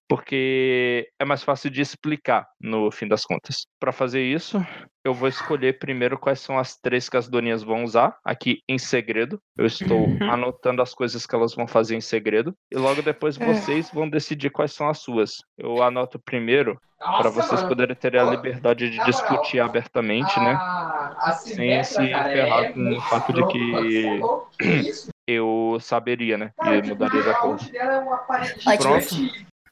porque 0.08 1.08
é 1.18 1.24
mais 1.24 1.42
fácil 1.42 1.70
de 1.70 1.80
explicar 1.80 2.46
no 2.60 2.90
fim 2.90 3.06
das 3.06 3.24
contas. 3.24 3.66
Para 3.78 3.92
fazer 3.92 4.22
isso, 4.22 4.58
eu 5.04 5.14
vou 5.14 5.28
escolher 5.28 5.78
primeiro 5.78 6.18
quais 6.18 6.40
são 6.40 6.58
as 6.58 6.76
três 6.76 7.08
que 7.08 7.16
as 7.16 7.28
doninhas 7.28 7.62
vão 7.62 7.84
usar, 7.84 8.16
aqui 8.24 8.62
em 8.68 8.78
segredo. 8.78 9.40
Eu 9.56 9.66
estou 9.66 10.06
Uhum. 10.08 10.30
anotando 10.30 10.82
as 10.82 10.92
coisas 10.94 11.26
que 11.26 11.34
elas 11.34 11.54
vão 11.54 11.66
fazer 11.66 11.96
em 11.96 12.00
segredo, 12.00 12.54
e 12.70 12.76
logo 12.76 13.00
depois 13.02 13.40
É. 13.40 13.44
vocês 13.44 13.90
vão 13.90 14.08
decidir 14.08 14.50
quais 14.50 14.72
são 14.72 14.88
as 14.88 14.98
suas. 14.98 15.36
Eu 15.56 15.82
anoto 15.82 16.18
primeiro 16.18 16.78
para 16.98 17.30
vocês 17.30 17.62
mano. 17.62 17.68
poderem 17.68 17.96
terem 17.96 18.20
a 18.20 18.24
Pô, 18.24 18.30
liberdade 18.30 18.90
de 18.90 18.98
na 18.98 19.04
moral, 19.04 19.10
discutir 19.10 19.58
abertamente, 19.60 20.38
né? 20.40 20.52
A, 20.52 21.14
a 21.18 21.32
Sem 21.32 21.82
se 21.82 22.08
cara, 22.10 22.24
ferrar 22.30 22.64
é 22.64 22.72
com 22.72 22.92
o 22.96 23.00
fato 23.00 23.32
de 23.32 23.46
que- 23.46 23.70
você 23.72 24.20
é 24.60 25.10
eu 25.26 25.78
saberia, 25.80 26.36
né? 26.36 26.52
E 26.62 26.82
mudaria 26.86 27.22
da 27.22 27.34
cor. 27.34 27.54
Ótimo. 27.54 28.78
Pronto. 28.78 29.14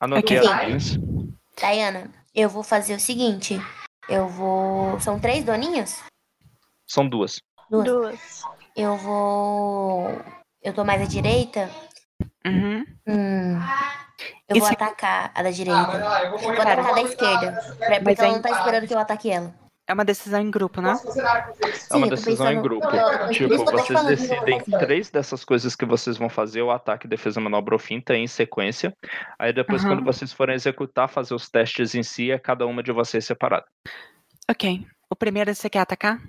Anotei 0.00 0.38
Ok. 0.38 0.48
as 0.48 0.64
linhas. 0.64 0.98
Diana, 1.56 2.10
eu 2.34 2.48
vou 2.48 2.62
fazer 2.62 2.94
o 2.94 3.00
seguinte. 3.00 3.60
Eu 4.08 4.26
vou. 4.28 4.98
São 5.00 5.18
três 5.20 5.44
doninhas? 5.44 6.02
São 6.86 7.08
duas. 7.08 7.40
Duas. 7.70 7.84
Duas. 7.84 8.42
Eu 8.74 8.96
vou. 8.96 10.08
Eu 10.62 10.72
tô 10.72 10.84
mais 10.84 11.02
à 11.02 11.04
direita. 11.04 11.68
Uhum. 12.46 12.84
Hum. 13.06 13.60
Eu 14.48 14.56
E 14.56 14.60
vou 14.60 14.68
se- 14.68 14.74
atacar 14.74 15.30
a 15.34 15.42
da 15.42 15.48
Ah, 15.48 15.52
direita. 15.52 15.86
mas 15.86 16.00
lá, 16.00 16.24
eu 16.24 16.38
vou 16.38 16.50
atacar 16.52 16.76
da 16.76 16.82
você. 16.82 17.00
esquerda. 17.02 17.52
pra- 17.78 17.88
Mas 17.88 17.98
Porque 18.02 18.20
ela 18.20 18.28
aí- 18.28 18.32
não 18.34 18.42
tá 18.42 18.50
esperando 18.50 18.86
que 18.88 18.94
eu 18.94 18.98
ataque 18.98 19.30
ela. 19.30 19.54
É 19.88 19.94
uma 19.94 20.04
decisão 20.04 20.38
em 20.42 20.50
grupo, 20.50 20.82
né? 20.82 20.94
É 21.90 21.96
uma 21.96 22.08
decisão 22.08 22.52
em 22.52 22.60
grupo. 22.60 22.86
Tipo, 23.32 23.64
vocês 23.64 24.04
decidem 24.04 24.60
três 24.78 25.08
dessas 25.08 25.46
coisas 25.46 25.74
que 25.74 25.86
vocês 25.86 26.18
vão 26.18 26.28
fazer, 26.28 26.60
o 26.60 26.70
ataque, 26.70 27.08
defesa, 27.08 27.40
manobra 27.40 27.74
ou 27.74 27.78
finta, 27.78 28.14
em 28.14 28.26
sequência. 28.26 28.92
Aí 29.38 29.50
depois, 29.50 29.82
Aham. 29.82 29.96
quando 29.96 30.04
vocês 30.04 30.30
forem 30.30 30.54
executar, 30.54 31.08
fazer 31.08 31.34
os 31.34 31.48
testes 31.48 31.94
em 31.94 32.02
si, 32.02 32.30
é 32.30 32.38
cada 32.38 32.66
uma 32.66 32.82
de 32.82 32.92
vocês 32.92 33.24
separada. 33.24 33.64
Ok. 34.50 34.86
O 35.10 35.16
primeiro 35.16 35.54
você 35.54 35.70
quer 35.70 35.80
atacar? 35.80 36.20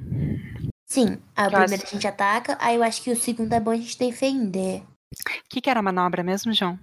Sim, 0.86 1.22
a 1.36 1.48
acho- 1.48 1.56
primeira 1.58 1.84
a 1.84 1.88
gente 1.88 2.08
ataca, 2.08 2.58
aí 2.62 2.78
eu 2.78 2.84
acho 2.84 3.04
que 3.04 3.12
o 3.12 3.16
segundo 3.16 3.52
é 3.52 3.60
bom 3.60 3.72
a 3.72 3.76
gente 3.76 4.00
defender. 4.00 4.82
O 4.82 5.50
que, 5.50 5.60
que 5.60 5.70
era 5.70 5.82
a 5.82 5.84
manobra 5.84 6.24
mesmo, 6.24 6.54
João? 6.54 6.80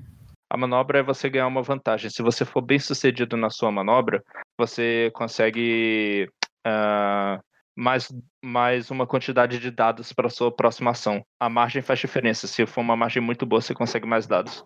A 0.51 0.57
manobra 0.59 0.99
é 0.99 1.03
você 1.03 1.29
ganhar 1.31 1.47
uma 1.47 1.63
vantagem. 1.63 2.11
Se 2.11 2.23
você 2.23 2.45
for 2.45 2.61
bem 2.61 2.79
sucedido 2.79 3.35
na 3.37 3.49
sua 3.49 3.73
manobra, 3.73 4.23
você 4.59 5.11
consegue 5.15 6.29
ah, 6.69 7.41
mais, 7.77 8.13
mais 8.43 8.91
uma 8.91 9.07
quantidade 9.07 9.61
de 9.61 9.71
dados 9.71 10.13
para 10.13 10.29
sua 10.29 10.51
próxima 10.51 10.91
ação. 10.91 11.25
A 11.39 11.49
margem 11.49 11.81
faz 11.81 12.01
diferença. 12.01 12.49
Se 12.49 12.67
for 12.67 12.81
uma 12.81 12.97
margem 12.97 13.23
muito 13.23 13.47
boa, 13.47 13.61
você 13.61 13.73
consegue 13.73 14.07
mais 14.07 14.27
dados. 14.27 14.65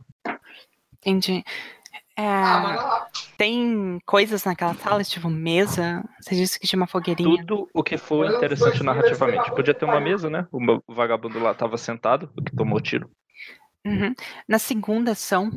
Entendi. 0.95 1.45
É, 2.17 2.23
Ah, 2.23 3.07
tem 3.37 3.99
coisas 4.07 4.45
naquela 4.45 4.75
sala, 4.75 5.05
tipo 5.05 5.29
mesa? 5.29 6.03
Você 6.20 6.35
disse 6.35 6.59
que 6.59 6.67
tinha 6.67 6.79
uma 6.79 6.87
fogueirinha. 6.87 7.39
Tudo 7.39 7.69
o 7.75 7.83
que 7.83 7.99
for 7.99 8.27
interessante 8.27 8.83
narrativamente. 8.83 9.51
Podia 9.51 9.75
ter 9.75 9.85
uma 9.85 10.01
mesa, 10.01 10.31
né? 10.31 10.47
O 10.51 10.95
vagabundo 10.95 11.39
lá 11.39 11.53
estava 11.53 11.77
sentado, 11.77 12.31
o 12.37 12.43
que 12.43 12.55
tomou 12.55 12.81
tiro. 12.81 13.11
Uhum. 13.87 14.15
Na 14.47 14.59
segunda 14.59 15.12
ação, 15.12 15.51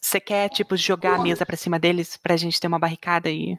você 0.00 0.18
quer, 0.18 0.48
tipo, 0.48 0.76
jogar 0.76 1.16
a 1.16 1.22
mesa 1.22 1.44
pra 1.44 1.56
cima 1.56 1.78
deles 1.78 2.16
pra 2.16 2.36
gente 2.36 2.58
ter 2.58 2.66
uma 2.66 2.78
barricada 2.78 3.30
e, 3.30 3.58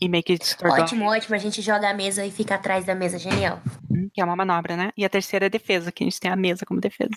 e 0.00 0.08
meio 0.08 0.22
que 0.22 0.36
distorcer? 0.36 0.84
Ótimo, 0.84 1.06
ótimo. 1.06 1.34
A 1.34 1.38
gente 1.38 1.62
joga 1.62 1.88
a 1.88 1.94
mesa 1.94 2.24
e 2.24 2.30
fica 2.30 2.56
atrás 2.56 2.84
da 2.84 2.94
mesa. 2.94 3.18
Genial. 3.18 3.60
Que 4.12 4.20
é 4.20 4.24
uma 4.24 4.36
manobra, 4.36 4.76
né? 4.76 4.92
E 4.96 5.04
a 5.04 5.08
terceira 5.08 5.46
é 5.46 5.48
defesa, 5.48 5.90
que 5.90 6.04
a 6.04 6.06
gente 6.06 6.20
tem 6.20 6.30
a 6.30 6.36
mesa 6.36 6.66
como 6.66 6.80
defesa. 6.80 7.16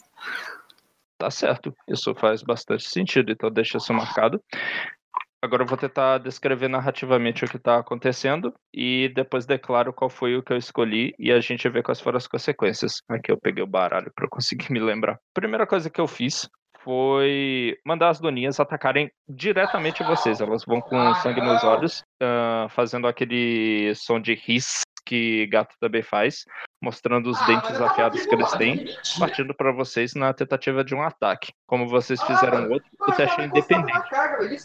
Tá 1.17 1.29
certo. 1.29 1.75
Isso 1.87 2.15
faz 2.15 2.41
bastante 2.41 2.87
sentido, 2.87 3.31
então 3.31 3.51
deixa 3.51 3.77
isso 3.77 3.93
marcado. 3.93 4.41
Agora 5.41 5.63
eu 5.63 5.67
vou 5.67 5.77
tentar 5.77 6.19
descrever 6.19 6.69
narrativamente 6.69 7.43
o 7.43 7.47
que 7.49 7.57
está 7.57 7.77
acontecendo 7.77 8.53
e 8.73 9.11
depois 9.13 9.45
declaro 9.45 9.91
qual 9.91 10.09
foi 10.09 10.37
o 10.37 10.41
que 10.41 10.53
eu 10.53 10.57
escolhi 10.57 11.13
e 11.19 11.33
a 11.33 11.41
gente 11.41 11.67
vê 11.67 11.83
quais 11.83 11.99
foram 11.99 12.15
as 12.15 12.27
consequências. 12.27 13.01
Aqui 13.09 13.29
eu 13.29 13.37
peguei 13.37 13.61
o 13.61 13.67
baralho 13.67 14.09
para 14.15 14.25
eu 14.25 14.29
conseguir 14.29 14.67
me 14.71 14.79
lembrar. 14.79 15.19
Primeira 15.33 15.67
coisa 15.67 15.89
que 15.89 15.99
eu 15.99 16.07
fiz 16.07 16.49
foi 16.83 17.77
mandar 17.85 18.09
as 18.09 18.19
doninhas 18.19 18.59
atacarem 18.59 19.11
diretamente 19.27 20.03
vocês. 20.03 20.41
Elas 20.41 20.63
vão 20.65 20.81
com 20.81 21.13
sangue 21.15 21.41
nos 21.41 21.63
olhos, 21.63 22.03
ah, 22.21 22.67
fazendo 22.69 23.07
aquele 23.07 23.93
som 23.95 24.19
de 24.19 24.33
hiss 24.47 24.81
que 25.05 25.47
gato 25.47 25.75
também 25.81 26.01
faz, 26.01 26.45
mostrando 26.81 27.29
os 27.29 27.41
Ah, 27.41 27.45
dentes 27.45 27.81
afiados 27.81 28.25
que 28.25 28.33
eles 28.33 28.51
têm 28.53 28.85
partindo 29.19 29.53
para 29.53 29.71
vocês 29.71 30.15
na 30.15 30.33
tentativa 30.33 30.83
de 30.83 30.95
um 30.95 31.01
ataque. 31.01 31.51
Como 31.67 31.87
vocês 31.87 32.21
Ah, 32.21 32.25
fizeram 32.25 32.69
outro, 32.69 32.87
o 33.01 33.11
teste 33.11 33.41
é 33.41 33.45
independente. 33.45 34.09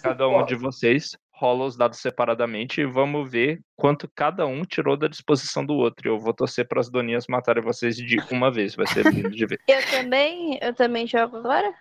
Cada 0.02 0.28
um 0.28 0.44
de 0.44 0.54
vocês 0.54 1.16
rola 1.32 1.64
os 1.64 1.76
dados 1.76 1.98
separadamente 2.00 2.80
e 2.80 2.84
vamos 2.86 3.30
ver 3.30 3.60
quanto 3.76 4.10
cada 4.14 4.44
um 4.46 4.62
tirou 4.64 4.96
da 4.96 5.06
disposição 5.06 5.64
do 5.64 5.74
outro. 5.74 6.08
Eu 6.08 6.18
vou 6.18 6.32
torcer 6.32 6.66
para 6.66 6.80
as 6.80 6.88
doninhas 6.90 7.26
matarem 7.28 7.62
vocês 7.62 7.96
de 7.96 8.16
uma 8.30 8.50
vez, 8.50 8.74
vai 8.74 8.86
ser 8.86 9.04
lindo 9.06 9.30
de 9.30 9.46
ver. 9.46 9.60
Eu 9.68 9.84
também, 9.90 10.58
eu 10.60 10.74
também 10.74 11.06
jogo 11.06 11.36
agora? 11.36 11.72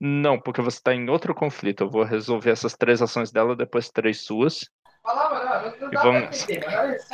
Não, 0.00 0.40
porque 0.40 0.60
você 0.60 0.78
está 0.78 0.94
em 0.94 1.08
outro 1.08 1.34
conflito. 1.34 1.84
Eu 1.84 1.90
vou 1.90 2.02
resolver 2.04 2.50
essas 2.50 2.74
três 2.74 3.00
ações 3.00 3.30
dela, 3.30 3.54
depois 3.54 3.88
três 3.88 4.22
suas. 4.24 4.62
E 4.62 5.90
dá 5.94 6.02
vamos- 6.02 6.46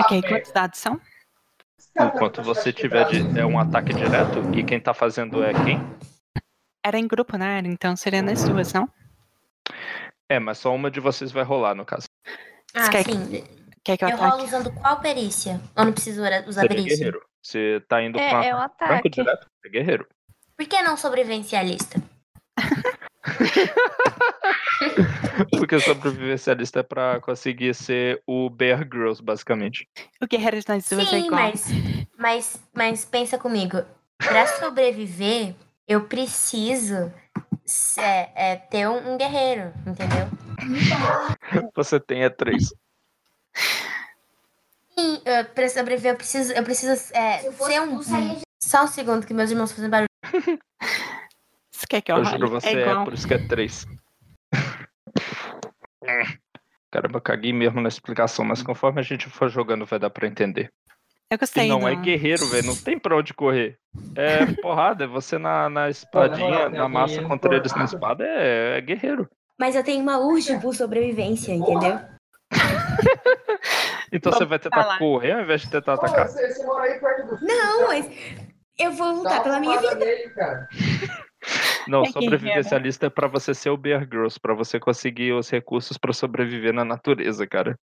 Ok, 0.01 0.23
quantos 0.29 0.53
dados 0.53 0.79
são? 0.79 1.01
Enquanto 1.99 2.43
você 2.43 2.73
tiver 2.73 3.05
de 3.07 3.39
é 3.39 3.45
um 3.47 3.59
ataque 3.59 3.93
direto 3.95 4.39
e 4.55 4.63
quem 4.65 4.81
tá 4.81 4.93
fazendo 4.93 5.43
é 5.43 5.53
quem? 5.65 5.79
Era 6.85 6.99
em 6.99 7.07
grupo, 7.07 7.37
né? 7.37 7.61
Então 7.65 7.97
seria 7.97 8.23
nas 8.23 8.45
duas, 8.47 8.73
não? 8.73 8.89
É, 10.29 10.39
mas 10.39 10.59
só 10.59 10.75
uma 10.75 10.91
de 10.91 11.01
vocês 11.01 11.33
vai 11.33 11.43
rolar 11.45 11.75
no 11.75 11.85
caso. 11.85 12.07
Ah, 12.75 12.89
quer- 12.91 13.05
sim. 13.05 13.45
Quer 13.85 13.97
que 13.97 14.05
eu 14.05 14.09
Eu 14.09 14.17
rolo 14.17 14.43
usando 14.43 14.73
qual 14.73 15.01
perícia? 15.01 15.61
Eu 15.77 15.85
não 15.85 15.93
preciso 15.93 16.21
usar 16.21 16.63
Seria 16.63 16.69
perícia. 16.69 16.97
guerreiro. 16.97 17.23
Você 17.41 17.81
tá 17.89 18.03
indo 18.03 18.19
É, 18.19 18.31
com 18.31 18.37
é 18.43 18.55
um 18.55 18.59
ataque 18.59 18.85
ataque. 18.85 18.89
branco 18.89 19.11
direto? 19.11 19.47
É 19.65 19.69
guerreiro. 19.69 20.09
Por 20.57 20.67
que 20.67 20.83
não 20.83 20.97
sobrevivencialista? 20.97 22.01
Porque 25.59 25.81
sobrevivencialista 25.81 26.81
é 26.81 26.83
pra 26.83 27.21
conseguir 27.21 27.75
ser 27.75 28.23
o 28.27 28.49
Bear 28.51 28.87
Grylls, 28.89 29.23
basicamente. 29.23 29.89
O 30.21 30.27
guerreiro 30.27 30.57
é 30.57 30.81
Sim, 30.81 31.27
igual. 31.27 31.41
mas, 31.43 31.67
mas, 32.19 32.61
mas 32.73 33.05
pensa 33.05 33.39
comigo. 33.39 33.85
Pra 34.19 34.47
sobreviver, 34.47 35.55
eu 35.87 36.05
preciso 36.05 37.13
é, 37.99 38.31
é, 38.35 38.57
ter 38.57 38.89
um, 38.89 39.15
um 39.15 39.17
guerreiro, 39.19 39.73
entendeu? 39.87 40.29
Você 41.75 42.01
tem 42.01 42.25
é 42.25 42.31
três. 42.31 42.73
E 44.97 45.17
uh, 45.17 45.45
pra 45.55 45.69
sobreviver, 45.69 46.13
eu 46.13 46.17
preciso, 46.17 46.53
eu 46.53 46.63
preciso 46.63 47.13
é, 47.15 47.39
ser 47.53 47.81
um. 47.83 48.01
Só 48.59 48.85
um 48.85 48.89
segundo 48.89 49.27
que 49.27 49.35
meus 49.35 49.51
irmãos 49.51 49.71
fazem 49.73 49.91
barulho. 49.91 50.09
Você 51.87 51.89
quer 51.89 52.01
que 52.01 52.11
eu 52.13 52.17
Eu 52.17 52.25
role? 52.25 52.37
juro, 52.39 52.49
você 52.51 52.69
é 52.71 52.89
é, 52.89 53.05
por 53.05 53.13
isso 53.15 53.29
que 53.29 53.35
é 53.35 53.39
três. 53.47 53.87
Caramba, 56.91 57.19
eu 57.19 57.21
caguei 57.23 57.53
mesmo 57.53 57.81
na 57.81 57.89
explicação, 57.89 58.45
mas 58.45 58.63
conforme 58.63 59.01
a 59.01 59.03
gente 59.05 59.29
for 59.29 59.49
jogando 59.49 59.87
vai 59.87 59.99
dar 59.99 60.11
pra 60.11 60.27
entender. 60.27 60.73
Eu 61.31 61.35
E 61.37 61.39
gostei. 61.39 61.69
não 61.69 61.81
do... 61.81 61.89
é 61.89 61.95
guerreiro, 61.95 62.47
velho. 62.47 62.67
Não 62.67 62.77
tem 62.77 62.99
pra 62.99 63.17
onde 63.17 63.35
correr. 63.35 63.79
É 64.15 64.47
porrada, 64.63 65.05
é 65.05 65.07
você 65.07 65.39
na, 65.39 65.69
na 65.69 65.91
espadinha, 65.91 66.69
na 66.69 66.89
massa 66.89 67.23
contra 67.23 67.55
eles 67.57 67.75
na 67.75 67.85
espada, 67.85 68.25
é, 68.25 68.79
é 68.79 68.81
guerreiro. 68.81 69.29
Mas 69.59 69.75
eu 69.75 69.83
tenho 69.85 70.03
uma 70.03 70.19
urge 70.19 70.59
por 70.61 70.75
sobrevivência, 70.75 71.53
entendeu? 71.53 72.01
Então 74.13 74.31
Vamos 74.31 74.39
você 74.39 74.49
vai 74.49 74.59
tentar 74.61 74.83
falar. 74.85 74.99
correr 74.99 75.33
ao 75.33 75.41
invés 75.43 75.63
de 75.63 75.69
tentar 75.71 75.95
atacar. 75.95 76.29
você, 76.29 76.49
você 76.53 76.65
mora 76.65 76.85
aí 76.85 76.99
perto 77.01 77.27
do 77.37 77.45
Não, 77.45 77.89
mas 77.89 78.09
eu 78.79 78.93
vou 78.93 79.17
lutar 79.17 79.43
pela 79.43 79.59
minha 79.59 79.79
vida. 79.81 79.97
nele, 79.97 80.31
cara. 80.31 80.69
Não, 81.89 82.03
É 82.03 82.07
sobrevivencialista 82.07 83.07
é 83.07 83.11
pra 83.11 83.29
você 83.29 83.55
ser 83.55 83.71
o 83.71 83.77
Bear 83.77 84.07
Grylls, 84.07 84.39
pra 84.41 84.55
você 84.55 84.81
conseguir 84.81 85.33
os 85.33 85.49
recursos 85.51 85.97
pra 85.97 86.13
sobreviver 86.13 86.73
na 86.73 86.85
natureza, 86.85 87.47
cara. 87.47 87.79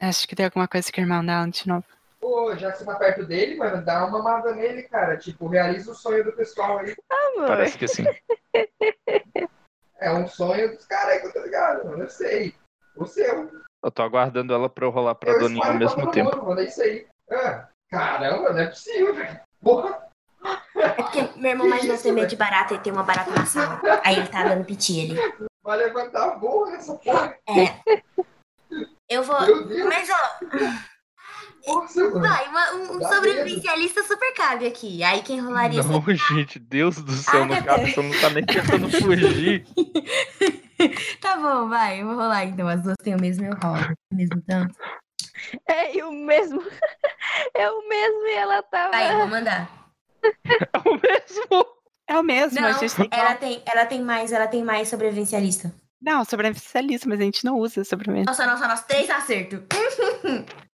Acho 0.00 0.28
que 0.28 0.36
tem 0.36 0.44
alguma 0.44 0.68
coisa 0.68 0.90
que 0.92 1.00
o 1.00 1.02
irmão 1.02 1.24
dela 1.24 1.48
de 1.48 1.66
novo. 1.66 1.84
Pô, 2.20 2.54
já 2.56 2.72
que 2.72 2.78
você 2.78 2.84
tá 2.84 2.94
perto 2.96 3.24
dele, 3.24 3.56
mano, 3.56 3.84
dá 3.84 4.04
uma 4.04 4.18
mamada 4.18 4.54
nele, 4.54 4.82
cara. 4.84 5.16
Tipo, 5.16 5.48
realiza 5.48 5.92
o 5.92 5.94
sonho 5.94 6.24
do 6.24 6.32
pessoal 6.32 6.78
aí. 6.78 6.94
Amor. 7.10 7.46
Parece 7.48 7.78
que 7.78 7.88
sim. 7.88 8.04
É 9.98 10.12
um 10.12 10.28
sonho 10.28 10.76
dos 10.76 10.84
caras 10.86 11.14
aí 11.14 11.20
que 11.20 11.26
eu 11.26 11.32
tô 11.32 11.42
ligado, 11.42 11.86
mano. 11.86 12.02
Eu 12.02 12.08
sei. 12.08 12.54
O 12.96 13.06
seu. 13.06 13.50
Eu 13.82 13.90
tô 13.90 14.02
aguardando 14.02 14.52
ela 14.52 14.68
pra 14.68 14.84
eu 14.84 14.90
rolar 14.90 15.14
pra 15.14 15.32
eu 15.32 15.38
Doninha 15.40 15.66
ao 15.66 15.74
mesmo 15.74 16.10
tempo. 16.10 16.36
Mundo, 16.36 16.46
mano, 16.46 16.60
é 16.60 16.64
isso 16.64 16.82
aí. 16.82 17.06
Ah, 17.30 17.68
caramba, 17.90 18.52
não 18.52 18.58
é 18.58 18.66
possível, 18.66 19.14
velho. 19.14 19.40
Porra. 19.62 20.05
É 20.86 20.88
porque 20.90 21.28
meu 21.36 21.50
irmão 21.50 21.68
mais 21.68 21.84
novo 21.84 22.02
tem 22.02 22.12
medo 22.12 22.28
de 22.28 22.36
barata 22.36 22.74
e 22.74 22.78
tem 22.78 22.92
uma 22.92 23.02
barata 23.02 23.30
na 23.30 23.44
sala. 23.46 23.80
Aí 24.04 24.16
ele 24.18 24.28
tá 24.28 24.42
dando 24.44 24.64
piti 24.64 25.10
ali. 25.12 25.48
Vai 25.62 25.78
levantar 25.78 26.38
voo 26.38 26.66
nessa 26.70 26.94
porra. 26.94 27.36
É. 27.48 28.00
Eu 29.08 29.22
vou. 29.22 29.40
Meu 29.40 29.66
Deus. 29.66 29.84
Mas, 29.88 30.08
ó, 30.10 31.74
Nossa, 31.74 32.10
vai, 32.20 32.46
uma- 32.48 32.72
um 32.74 32.98
Dá 33.00 33.08
sobrevivencialista 33.12 34.02
super 34.04 34.32
cabe 34.34 34.66
aqui. 34.66 35.02
Aí 35.02 35.20
quem 35.22 35.40
rolaria 35.40 35.82
Não, 35.82 36.02
gente, 36.14 36.58
Deus 36.60 36.96
do 37.02 37.12
céu, 37.12 37.44
não 37.44 37.56
Agatha. 37.56 37.80
cabe, 37.80 37.92
você 37.92 38.02
não 38.02 38.20
tá 38.20 38.30
nem 38.30 38.44
tentando 38.46 38.88
fugir. 38.90 39.66
Tá 41.22 41.36
bom, 41.36 41.68
vai, 41.70 42.02
eu 42.02 42.06
vou 42.06 42.16
rolar 42.16 42.44
então. 42.44 42.68
As 42.68 42.82
duas 42.82 42.96
têm 43.02 43.14
o 43.14 43.20
mesmo 43.20 43.46
eu 43.46 43.54
rolo. 43.62 43.80
O 44.12 44.14
mesmo 44.14 44.42
tanto. 44.46 44.74
É 45.66 46.04
o 46.04 46.12
mesmo. 46.12 46.60
É 47.54 47.70
o 47.70 47.88
mesmo 47.88 48.26
e 48.26 48.34
ela 48.34 48.62
tava. 48.62 48.90
Vai, 48.90 49.12
eu 49.12 49.18
vou 49.18 49.26
mandar. 49.28 49.68
É 50.72 50.88
o 50.88 50.92
mesmo. 50.92 51.66
É 52.08 52.18
o 52.18 52.22
mesmo, 52.22 52.60
Não, 52.60 52.68
a 52.68 52.72
gente 52.72 52.94
tem 52.94 53.08
ela 53.10 53.34
tem, 53.34 53.62
ela 53.66 53.86
tem 53.86 54.00
mais, 54.00 54.30
ela 54.30 54.46
tem 54.46 54.62
mais 54.62 54.88
sobrevivencialista. 54.88 55.74
Não, 56.00 56.24
sobrevivencialista, 56.24 57.08
mas 57.08 57.20
a 57.20 57.24
gente 57.24 57.44
não 57.44 57.58
usa 57.58 57.82
sobrevivencialista. 57.82 58.44
Nossa, 58.44 58.46
nossa, 58.46 58.68
nossa, 58.68 58.86
três 58.86 59.10
acertos. 59.10 59.60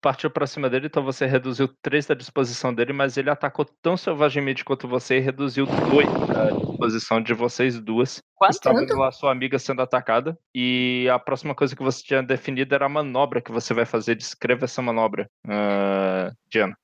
partiu 0.00 0.30
pra 0.30 0.46
cima 0.46 0.70
dele, 0.70 0.86
então 0.86 1.02
você 1.02 1.26
reduziu 1.26 1.68
3 1.82 2.06
da 2.06 2.14
disposição 2.14 2.72
dele, 2.72 2.92
mas 2.92 3.16
ele 3.16 3.30
atacou 3.30 3.64
tão 3.82 3.96
selvagemente 3.96 4.64
quanto 4.64 4.88
você 4.88 5.18
e 5.18 5.20
reduziu 5.20 5.66
2 5.66 6.26
da 6.28 6.50
disposição 6.50 7.20
de 7.20 7.34
vocês 7.34 7.80
duas. 7.80 8.22
Quanto? 8.34 8.54
Você 8.54 8.60
tá 8.60 8.72
vendo 8.72 8.96
lá 8.96 9.10
sua 9.10 9.32
amiga 9.32 9.58
sendo 9.58 9.82
atacada. 9.82 10.38
E 10.54 11.08
a 11.12 11.18
próxima 11.18 11.54
coisa 11.54 11.74
que 11.74 11.82
você 11.82 12.02
tinha 12.02 12.22
definido 12.22 12.74
era 12.74 12.86
a 12.86 12.88
manobra 12.88 13.40
que 13.40 13.52
você 13.52 13.74
vai 13.74 13.84
fazer. 13.84 14.14
Descreva 14.14 14.64
essa 14.64 14.80
manobra, 14.80 15.28
uh, 15.46 16.32
Diana. 16.48 16.76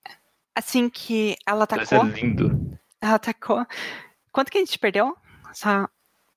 Assim 0.54 0.88
que 0.88 1.36
ela 1.46 1.66
Vai 1.68 1.84
ser 1.84 1.96
atacou, 1.96 2.10
lindo. 2.10 2.78
ela 3.00 3.14
atacou. 3.14 3.66
Quanto 4.30 4.50
que 4.50 4.58
a 4.58 4.60
gente 4.60 4.78
perdeu? 4.78 5.16
Só... 5.52 5.88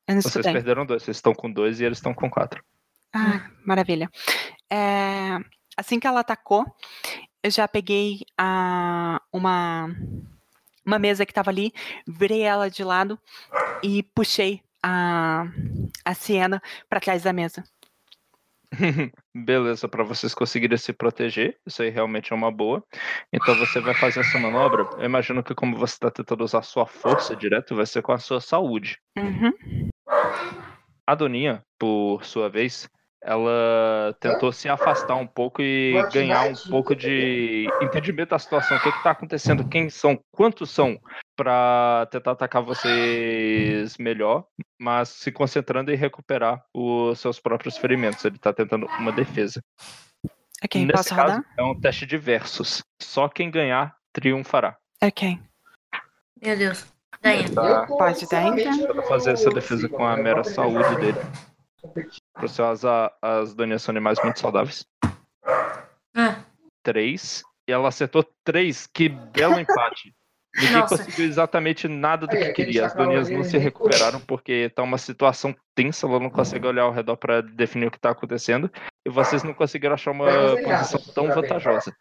Vocês 0.09 0.45
perderam 0.45 0.85
dois. 0.85 1.03
Vocês 1.03 1.17
estão 1.17 1.33
com 1.35 1.51
dois 1.51 1.79
e 1.81 1.83
eles 1.83 1.97
estão 1.97 2.13
com 2.13 2.29
quatro. 2.29 2.63
Ah, 3.13 3.49
maravilha. 3.65 4.09
É, 4.69 5.37
assim 5.75 5.99
que 5.99 6.07
ela 6.07 6.21
atacou, 6.21 6.65
eu 7.43 7.51
já 7.51 7.67
peguei 7.67 8.21
a, 8.37 9.21
uma, 9.31 9.89
uma 10.85 10.97
mesa 10.97 11.25
que 11.25 11.31
estava 11.31 11.49
ali, 11.49 11.73
virei 12.07 12.41
ela 12.41 12.69
de 12.69 12.83
lado 12.83 13.19
e 13.83 14.01
puxei 14.01 14.61
a, 14.81 15.45
a 16.05 16.13
Siena 16.13 16.61
para 16.89 17.01
trás 17.01 17.23
da 17.23 17.33
mesa. 17.33 17.63
Beleza, 19.35 19.87
para 19.87 20.03
vocês 20.03 20.33
conseguirem 20.33 20.77
se 20.77 20.91
proteger, 20.91 21.57
isso 21.65 21.81
aí 21.81 21.89
realmente 21.89 22.33
é 22.33 22.35
uma 22.35 22.51
boa. 22.51 22.83
Então 23.33 23.55
você 23.55 23.79
vai 23.79 23.93
fazer 23.93 24.19
essa 24.19 24.37
manobra. 24.39 24.87
Eu 24.97 25.05
imagino 25.05 25.43
que 25.43 25.55
como 25.55 25.77
você 25.77 25.93
está 25.93 26.11
tentando 26.11 26.43
usar 26.43 26.61
sua 26.63 26.85
força 26.85 27.35
direto, 27.35 27.75
vai 27.75 27.85
ser 27.85 28.01
com 28.01 28.11
a 28.11 28.19
sua 28.19 28.41
saúde. 28.41 28.97
Uhum. 29.17 29.89
A 31.05 31.15
Doninha, 31.15 31.63
por 31.79 32.25
sua 32.25 32.49
vez, 32.49 32.89
ela 33.21 34.15
tentou 34.19 34.51
se 34.51 34.69
afastar 34.69 35.15
um 35.15 35.27
pouco 35.27 35.61
e 35.61 35.93
ganhar 36.13 36.49
um 36.49 36.69
pouco 36.69 36.95
de 36.95 37.67
entendimento 37.81 38.29
da 38.29 38.39
situação. 38.39 38.77
O 38.77 38.81
que 38.81 38.89
está 38.89 39.11
acontecendo? 39.11 39.67
Quem 39.67 39.89
são? 39.89 40.19
Quantos 40.31 40.69
são? 40.69 40.99
Para 41.37 42.07
tentar 42.09 42.31
atacar 42.31 42.63
vocês 42.63 43.95
melhor, 43.97 44.45
mas 44.79 45.09
se 45.09 45.31
concentrando 45.31 45.91
em 45.93 45.95
recuperar 45.95 46.63
os 46.73 47.19
seus 47.19 47.39
próprios 47.39 47.77
ferimentos. 47.77 48.25
Ele 48.25 48.37
está 48.37 48.51
tentando 48.51 48.87
uma 48.99 49.11
defesa. 49.11 49.63
Ok, 50.63 50.81
Nesse 50.83 50.91
posso 50.97 51.15
caso, 51.15 51.35
rodar? 51.35 51.45
é 51.55 51.63
um 51.63 51.79
teste 51.79 52.07
de 52.07 52.17
versus. 52.17 52.83
Só 52.99 53.29
quem 53.29 53.51
ganhar 53.51 53.95
triunfará. 54.11 54.75
Ok. 55.03 55.39
Meu 56.41 56.57
Deus. 56.57 56.91
Ganha. 57.21 57.47
Tá? 57.53 57.85
Pode 57.85 58.27
dar, 58.27 58.57
então? 58.57 58.87
Pra 58.87 59.03
fazer 59.03 59.31
essa 59.33 59.49
defesa 59.51 59.87
com 59.87 60.03
a 60.05 60.17
mera 60.17 60.43
saúde 60.43 60.95
dele. 60.95 61.19
Para 62.33 62.41
você 62.47 62.61
usar 62.63 63.13
as 63.21 63.53
Donias 63.53 63.83
são 63.83 63.93
animais 63.93 64.17
muito 64.23 64.39
saudáveis. 64.39 64.87
Ah, 66.15 66.39
Três. 66.81 67.43
E 67.67 67.71
ela 67.71 67.89
acertou 67.89 68.23
três. 68.43 68.87
Que 68.87 69.07
belo 69.09 69.59
empate. 69.59 70.15
Ninguém 70.57 70.77
Nossa. 70.77 70.97
conseguiu 70.97 71.25
exatamente 71.25 71.87
nada 71.87 72.25
do 72.25 72.35
Aí, 72.35 72.45
que 72.45 72.53
queria. 72.53 72.87
As 72.87 72.93
Donias 72.93 73.29
não 73.29 73.43
se 73.43 73.57
recuperaram 73.57 74.19
porque 74.19 74.71
tá 74.73 74.81
uma 74.81 74.97
situação 74.97 75.55
tensa. 75.75 76.07
Ela 76.07 76.19
não 76.19 76.29
consegue 76.29 76.65
olhar 76.65 76.83
ao 76.83 76.91
redor 76.91 77.15
para 77.15 77.41
definir 77.41 77.87
o 77.87 77.91
que 77.91 77.99
tá 77.99 78.09
acontecendo. 78.09 78.71
E 79.05 79.09
vocês 79.09 79.43
não 79.43 79.53
conseguiram 79.53 79.93
achar 79.93 80.11
uma 80.11 80.25
posição 80.57 80.99
tão 81.13 81.27
vantajosa. 81.27 81.95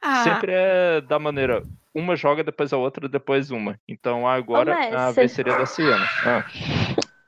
Ah, 0.00 0.22
Sempre 0.22 0.52
é 0.54 1.00
da 1.00 1.18
maneira. 1.18 1.62
Uma 1.92 2.14
joga, 2.14 2.44
depois 2.44 2.72
a 2.72 2.76
outra, 2.76 3.08
depois 3.08 3.50
uma. 3.50 3.78
Então 3.88 4.28
agora 4.28 4.72
Ô, 4.72 4.96
a 4.96 5.10
vez 5.10 5.32
seria 5.32 5.58
da 5.58 5.66
Ciana. 5.66 6.06
Ah. 6.24 6.44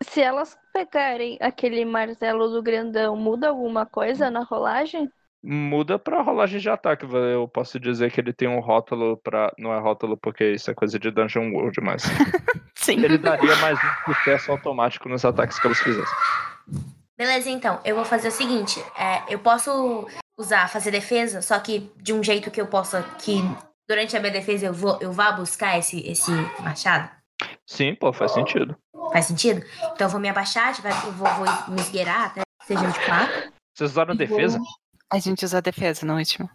Se 0.04 0.20
elas 0.20 0.56
pegarem 0.72 1.36
aquele 1.40 1.84
martelo 1.84 2.48
do 2.48 2.62
grandão, 2.62 3.16
muda 3.16 3.48
alguma 3.48 3.84
coisa 3.84 4.30
na 4.30 4.42
rolagem? 4.42 5.10
Muda 5.42 5.98
pra 5.98 6.20
rolagem 6.20 6.60
de 6.60 6.68
ataque. 6.68 7.06
Eu 7.06 7.48
posso 7.48 7.80
dizer 7.80 8.12
que 8.12 8.20
ele 8.20 8.32
tem 8.32 8.46
um 8.46 8.60
rótulo 8.60 9.16
pra. 9.16 9.52
Não 9.58 9.72
é 9.72 9.78
rótulo 9.78 10.16
porque 10.16 10.52
isso 10.52 10.70
é 10.70 10.74
coisa 10.74 10.98
de 10.98 11.10
Dungeon 11.10 11.50
World, 11.52 11.80
mas. 11.80 12.02
sim. 12.76 13.02
ele 13.02 13.16
daria 13.16 13.56
mais 13.56 13.78
um 13.78 14.12
sucesso 14.12 14.52
automático 14.52 15.08
nos 15.08 15.24
ataques 15.24 15.58
que 15.58 15.66
eles 15.66 15.80
fizessem. 15.80 16.16
beleza, 17.16 17.48
então. 17.48 17.80
Eu 17.84 17.96
vou 17.96 18.04
fazer 18.04 18.28
o 18.28 18.32
seguinte. 18.32 18.78
é, 18.98 19.22
eu 19.32 19.38
posso 19.38 20.06
usar, 20.38 20.68
fazer 20.68 20.90
defesa, 20.90 21.40
só 21.40 21.58
que 21.58 21.90
de 21.96 22.12
um 22.12 22.22
jeito 22.22 22.50
que 22.50 22.60
eu 22.60 22.66
possa. 22.66 23.02
Que 23.18 23.40
durante 23.88 24.14
a 24.16 24.20
minha 24.20 24.32
defesa 24.32 24.66
eu, 24.66 24.74
vou, 24.74 24.98
eu 25.00 25.10
vá 25.10 25.32
buscar 25.32 25.78
esse, 25.78 26.06
esse 26.06 26.30
machado. 26.60 27.10
Sim, 27.66 27.94
pô, 27.94 28.12
faz 28.12 28.32
sentido. 28.32 28.76
Faz 29.10 29.24
sentido? 29.24 29.64
Então 29.94 30.06
eu 30.06 30.10
vou 30.10 30.20
me 30.20 30.28
abaixar, 30.28 30.74
eu 31.06 31.12
vou, 31.12 31.28
vou 31.28 31.74
me 31.74 31.80
esgueirar 31.80 32.26
até 32.26 32.40
que 32.42 32.66
seja 32.66 32.86
de 32.86 33.06
quatro. 33.06 33.52
Vocês 33.74 33.90
usaram 33.92 34.14
defesa? 34.14 34.60
A 35.12 35.18
gente 35.18 35.44
usa 35.44 35.58
a 35.58 35.60
defesa 35.60 36.06
no 36.06 36.16
último. 36.16 36.48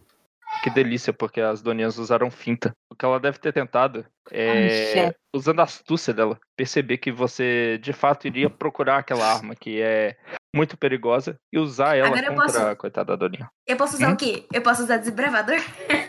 Que 0.64 0.69
delícia, 0.69 1.11
porque 1.11 1.42
as 1.42 1.61
doninhas 1.61 1.98
usaram 1.98 2.32
finta. 2.32 2.72
O 2.90 2.95
que 2.95 3.03
ela 3.03 3.19
deve 3.19 3.38
ter 3.40 3.51
tentado 3.51 4.06
Ai, 4.32 4.38
é, 4.38 4.69
chefe. 4.93 5.17
usando 5.35 5.59
a 5.59 5.64
astúcia 5.64 6.14
dela, 6.14 6.40
perceber 6.56 6.98
que 6.98 7.11
você 7.11 7.77
de 7.80 7.92
fato 7.92 8.25
iria 8.27 8.50
procurar 8.50 9.00
aquela 9.00 9.25
arma 9.25 9.53
que 9.56 9.82
é 9.82 10.16
muito 10.56 10.77
perigosa 10.77 11.35
e 11.51 11.59
usar 11.59 11.98
ela 11.98 12.08
Agora 12.08 12.27
eu 12.27 12.34
contra 12.35 12.45
posso- 12.45 12.66
a 12.67 12.75
coitada 12.75 13.17
da 13.17 13.27
doninha. 13.27 13.50
Eu 13.67 13.75
posso 13.75 13.95
usar 13.98 14.09
Hum? 14.11 14.14
o 14.14 14.17
quê? 14.17 14.45
Eu 14.53 14.61
posso 14.61 14.84
usar 14.84 14.98
desbravador? 14.98 15.58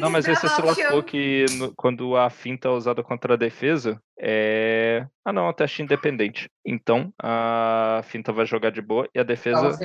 Não, 0.00 0.10
mas 0.10 0.26
aí 0.28 0.34
você 0.34 0.48
se 0.48 0.54
desbravar 0.54 0.72
o 0.72 0.74
chão. 0.74 0.84
lascou 0.84 1.02
que 1.02 1.44
no- 1.58 1.74
quando 1.74 2.16
a 2.16 2.28
finta 2.30 2.68
é 2.68 2.70
usada 2.70 3.02
contra 3.02 3.34
a 3.34 3.36
defesa, 3.36 4.00
é. 4.18 5.06
Ah, 5.24 5.32
não, 5.32 5.46
é 5.46 5.50
um 5.50 5.52
teste 5.52 5.82
independente. 5.82 6.48
Então, 6.64 7.12
a 7.20 8.00
finta 8.04 8.32
vai 8.32 8.46
jogar 8.46 8.70
de 8.70 8.80
boa 8.82 9.08
e 9.14 9.18
a 9.18 9.22
defesa. 9.22 9.76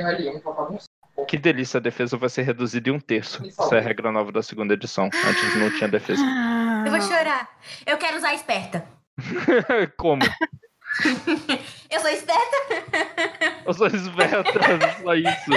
Pra 0.42 0.52
bagunçar. 0.54 0.88
Que 1.28 1.38
delícia, 1.38 1.78
a 1.80 1.82
defesa 1.82 2.16
vai 2.16 2.30
ser 2.30 2.44
reduzida 2.44 2.90
em 2.90 2.94
um 2.94 3.00
terço. 3.00 3.46
Essa 3.46 3.76
é 3.76 3.80
a 3.80 3.82
regra 3.82 4.12
nova 4.12 4.32
da 4.32 4.42
segunda 4.42 4.74
edição. 4.74 5.06
Antes 5.28 5.56
não 5.58 5.70
tinha 5.72 5.90
defesa. 5.90 6.22
Eu 6.86 6.92
vou 6.92 7.02
chorar. 7.02 7.50
Eu 7.86 7.98
quero 7.98 8.18
usar 8.18 8.34
esperta. 8.34 8.86
Como? 9.98 10.22
Eu 11.92 12.00
sou 12.00 12.10
esperta? 12.10 12.58
Eu 13.66 13.74
sou 13.74 13.88
esperta, 13.88 14.52
só 15.04 15.14
isso. 15.16 15.52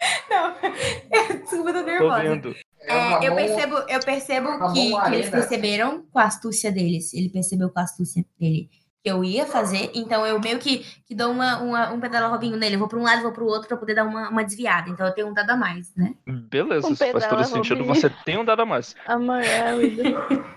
Não. 0.30 0.54
Desculpa, 1.40 1.70
eu 1.70 1.74
tô 1.74 1.80
Tô 1.80 1.86
nervosa. 1.86 2.22
vendo. 2.22 2.56
É, 2.82 2.94
o 2.94 3.22
É, 3.22 3.28
eu 3.28 3.34
percebo, 3.34 3.76
eu 3.88 4.00
percebo 4.00 4.48
Ramon 4.50 4.72
que, 4.72 5.00
que 5.00 5.14
eles 5.14 5.30
perceberam 5.30 6.06
com 6.12 6.18
a 6.18 6.24
astúcia 6.24 6.70
deles. 6.70 7.12
Ele 7.14 7.28
percebeu 7.28 7.70
com 7.70 7.78
a 7.78 7.82
astúcia 7.82 8.24
dele 8.38 8.68
que 9.02 9.10
eu 9.10 9.22
ia 9.22 9.46
fazer. 9.46 9.90
Então 9.94 10.26
eu 10.26 10.40
meio 10.40 10.58
que, 10.58 10.78
que 11.06 11.14
dou 11.14 11.30
uma, 11.30 11.58
uma, 11.58 11.92
um 11.92 12.00
pedala 12.00 12.26
robinho 12.26 12.56
nele. 12.56 12.74
Eu 12.74 12.80
vou 12.80 12.88
pra 12.88 12.98
um 12.98 13.02
lado, 13.02 13.22
vou 13.22 13.32
pro 13.32 13.46
outro 13.46 13.68
pra 13.68 13.76
poder 13.76 13.94
dar 13.94 14.04
uma, 14.04 14.28
uma 14.28 14.44
desviada. 14.44 14.90
Então 14.90 15.06
eu 15.06 15.14
tenho 15.14 15.28
um 15.28 15.32
dado 15.32 15.50
a 15.50 15.56
mais, 15.56 15.94
né? 15.94 16.14
Beleza, 16.26 16.88
Um 16.88 16.92
isso 16.92 17.04
faz 17.12 17.26
todo 17.26 17.44
sentido. 17.44 17.84
Robinho. 17.84 17.94
Você 17.94 18.10
tem 18.24 18.36
um 18.36 18.44
dado 18.44 18.62
a 18.62 18.66
mais. 18.66 18.94
Amarelo. 19.06 19.80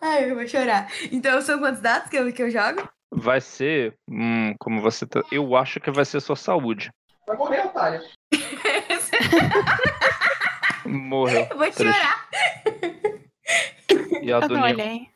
Ai, 0.00 0.30
eu 0.30 0.34
vou 0.34 0.46
chorar. 0.46 0.88
Então 1.10 1.40
são 1.40 1.58
quantos 1.58 1.80
dados 1.80 2.08
que 2.08 2.16
eu, 2.16 2.32
que 2.32 2.42
eu 2.42 2.50
jogo? 2.50 2.88
Vai 3.10 3.40
ser. 3.40 3.94
Hum, 4.08 4.54
como 4.58 4.80
você 4.80 5.06
tá. 5.06 5.22
Eu 5.32 5.56
acho 5.56 5.80
que 5.80 5.90
vai 5.90 6.04
ser 6.04 6.20
sua 6.20 6.36
saúde. 6.36 6.90
Vai 7.26 7.36
morrer, 7.36 7.66
otário. 7.66 8.00
Morreu. 10.84 11.46
eu 11.50 11.56
vou 11.58 11.70
Triste. 11.70 11.84
chorar. 11.92 12.28
E 14.22 14.32
a 14.32 14.38
Eu 14.38 14.48
não 14.48 14.62
olhei. 14.62 15.08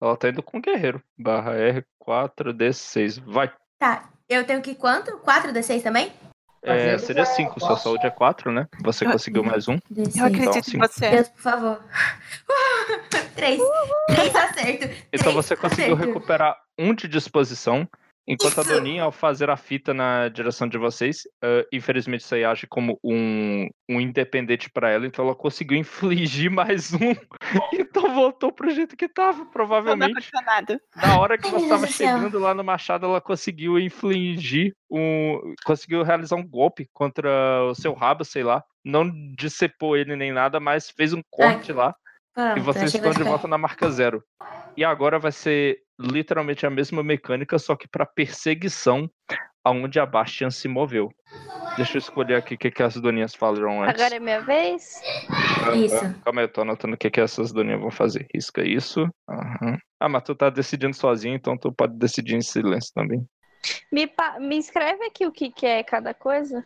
Ela 0.00 0.16
tá 0.16 0.28
indo 0.28 0.42
com 0.42 0.58
o 0.58 0.60
guerreiro. 0.60 1.02
Barra 1.18 1.52
R4D6. 2.06 3.20
Vai. 3.24 3.52
Tá, 3.78 4.08
eu 4.28 4.44
tenho 4.44 4.62
que 4.62 4.74
quanto? 4.74 5.18
4d6 5.18 5.82
também? 5.82 6.12
É, 6.62 6.74
Fazendo 6.96 6.98
seria 6.98 7.24
vai, 7.24 7.34
5, 7.34 7.60
sua 7.60 7.76
saúde 7.78 8.06
é 8.06 8.10
4, 8.10 8.50
né? 8.50 8.66
Você 8.82 9.06
Eu- 9.06 9.12
conseguiu 9.12 9.44
mais 9.44 9.68
um. 9.68 9.76
D6. 9.92 10.16
Eu 10.18 10.24
acredito 10.26 10.64
sim. 10.70 10.76
em 10.76 10.80
você. 10.80 11.10
Deus, 11.10 11.28
por 11.28 11.40
favor. 11.40 11.84
Três. 13.36 13.60
Três 14.08 14.34
acerto. 14.34 14.84
Então 15.12 15.32
Três 15.32 15.34
você 15.34 15.56
conseguiu 15.56 15.94
acerto. 15.94 16.06
recuperar 16.12 16.56
um 16.76 16.92
de 16.94 17.06
disposição. 17.06 17.88
Enquanto 18.28 18.60
a. 18.60 18.62
Doninha, 18.62 19.04
ao 19.04 19.10
fazer 19.10 19.48
a 19.48 19.56
fita 19.56 19.94
na 19.94 20.28
direção 20.28 20.68
de 20.68 20.76
vocês, 20.76 21.22
ah, 21.42 21.64
infelizmente 21.72 22.20
isso 22.20 22.34
aí 22.34 22.44
age 22.44 22.66
como 22.66 23.00
um, 23.02 23.66
um 23.88 23.98
independente 23.98 24.68
pra 24.68 24.90
ela, 24.90 25.06
então 25.06 25.24
ela 25.24 25.34
conseguiu 25.34 25.78
infligir 25.78 26.50
mais 26.50 26.92
um. 26.92 26.98
Então 27.72 28.14
voltou 28.14 28.52
pro 28.52 28.70
jeito 28.70 28.96
que 28.96 29.08
tava, 29.08 29.46
provavelmente. 29.46 30.30
Na 30.94 31.18
hora 31.18 31.38
que 31.38 31.46
Ai, 31.46 31.52
você 31.52 31.64
estava 31.64 31.86
chegando 31.86 32.38
lá 32.38 32.52
no 32.52 32.62
machado, 32.62 33.06
ela 33.06 33.20
conseguiu 33.20 33.78
infligir 33.78 34.74
um. 34.90 35.54
Conseguiu 35.64 36.02
realizar 36.02 36.36
um 36.36 36.46
golpe 36.46 36.86
contra 36.92 37.64
o 37.64 37.74
seu 37.74 37.94
rabo, 37.94 38.24
sei 38.24 38.42
lá. 38.42 38.62
Não 38.84 39.10
decepou 39.36 39.96
ele 39.96 40.14
nem 40.16 40.32
nada, 40.32 40.60
mas 40.60 40.90
fez 40.90 41.14
um 41.14 41.22
corte 41.30 41.72
lá. 41.72 41.94
Pronto, 42.34 42.58
E 42.58 42.60
vocês 42.60 42.94
estão 42.94 43.12
de 43.12 43.22
volta 43.22 43.48
na 43.48 43.56
marca 43.56 43.90
zero. 43.90 44.22
E 44.76 44.84
agora 44.84 45.18
vai 45.18 45.32
ser 45.32 45.78
literalmente 45.98 46.64
a 46.66 46.70
mesma 46.70 47.02
mecânica, 47.02 47.58
só 47.58 47.74
que 47.74 47.88
para 47.88 48.06
perseguição, 48.06 49.10
aonde 49.64 49.98
a 49.98 50.06
Bastian 50.06 50.50
se 50.50 50.68
moveu. 50.68 51.10
Deixa 51.76 51.96
eu 51.96 52.00
escolher 52.00 52.36
aqui 52.36 52.54
o 52.54 52.58
que, 52.58 52.70
que 52.70 52.82
as 52.82 52.94
doninhas 52.96 53.34
falaram 53.34 53.82
antes. 53.82 54.00
Agora 54.00 54.16
é 54.16 54.20
minha 54.20 54.40
vez? 54.40 55.02
Isso. 55.74 56.22
Calma 56.24 56.40
aí, 56.40 56.44
eu 56.44 56.52
tô 56.52 56.62
anotando 56.62 56.94
o 56.94 56.98
que, 56.98 57.10
que 57.10 57.20
essas 57.20 57.52
doninhas 57.52 57.80
vão 57.80 57.90
fazer. 57.90 58.26
Risca 58.34 58.62
isso. 58.62 59.08
Aham. 59.28 59.78
Ah, 60.00 60.08
mas 60.08 60.22
tu 60.22 60.34
tá 60.34 60.48
decidindo 60.50 60.94
sozinho, 60.94 61.34
então 61.34 61.56
tu 61.56 61.72
pode 61.72 61.96
decidir 61.96 62.36
em 62.36 62.40
silêncio 62.40 62.92
também. 62.94 63.24
Me, 63.92 64.10
me 64.40 64.58
escreve 64.58 65.04
aqui 65.04 65.26
o 65.26 65.32
que, 65.32 65.50
que 65.50 65.66
é 65.66 65.82
cada 65.82 66.14
coisa. 66.14 66.64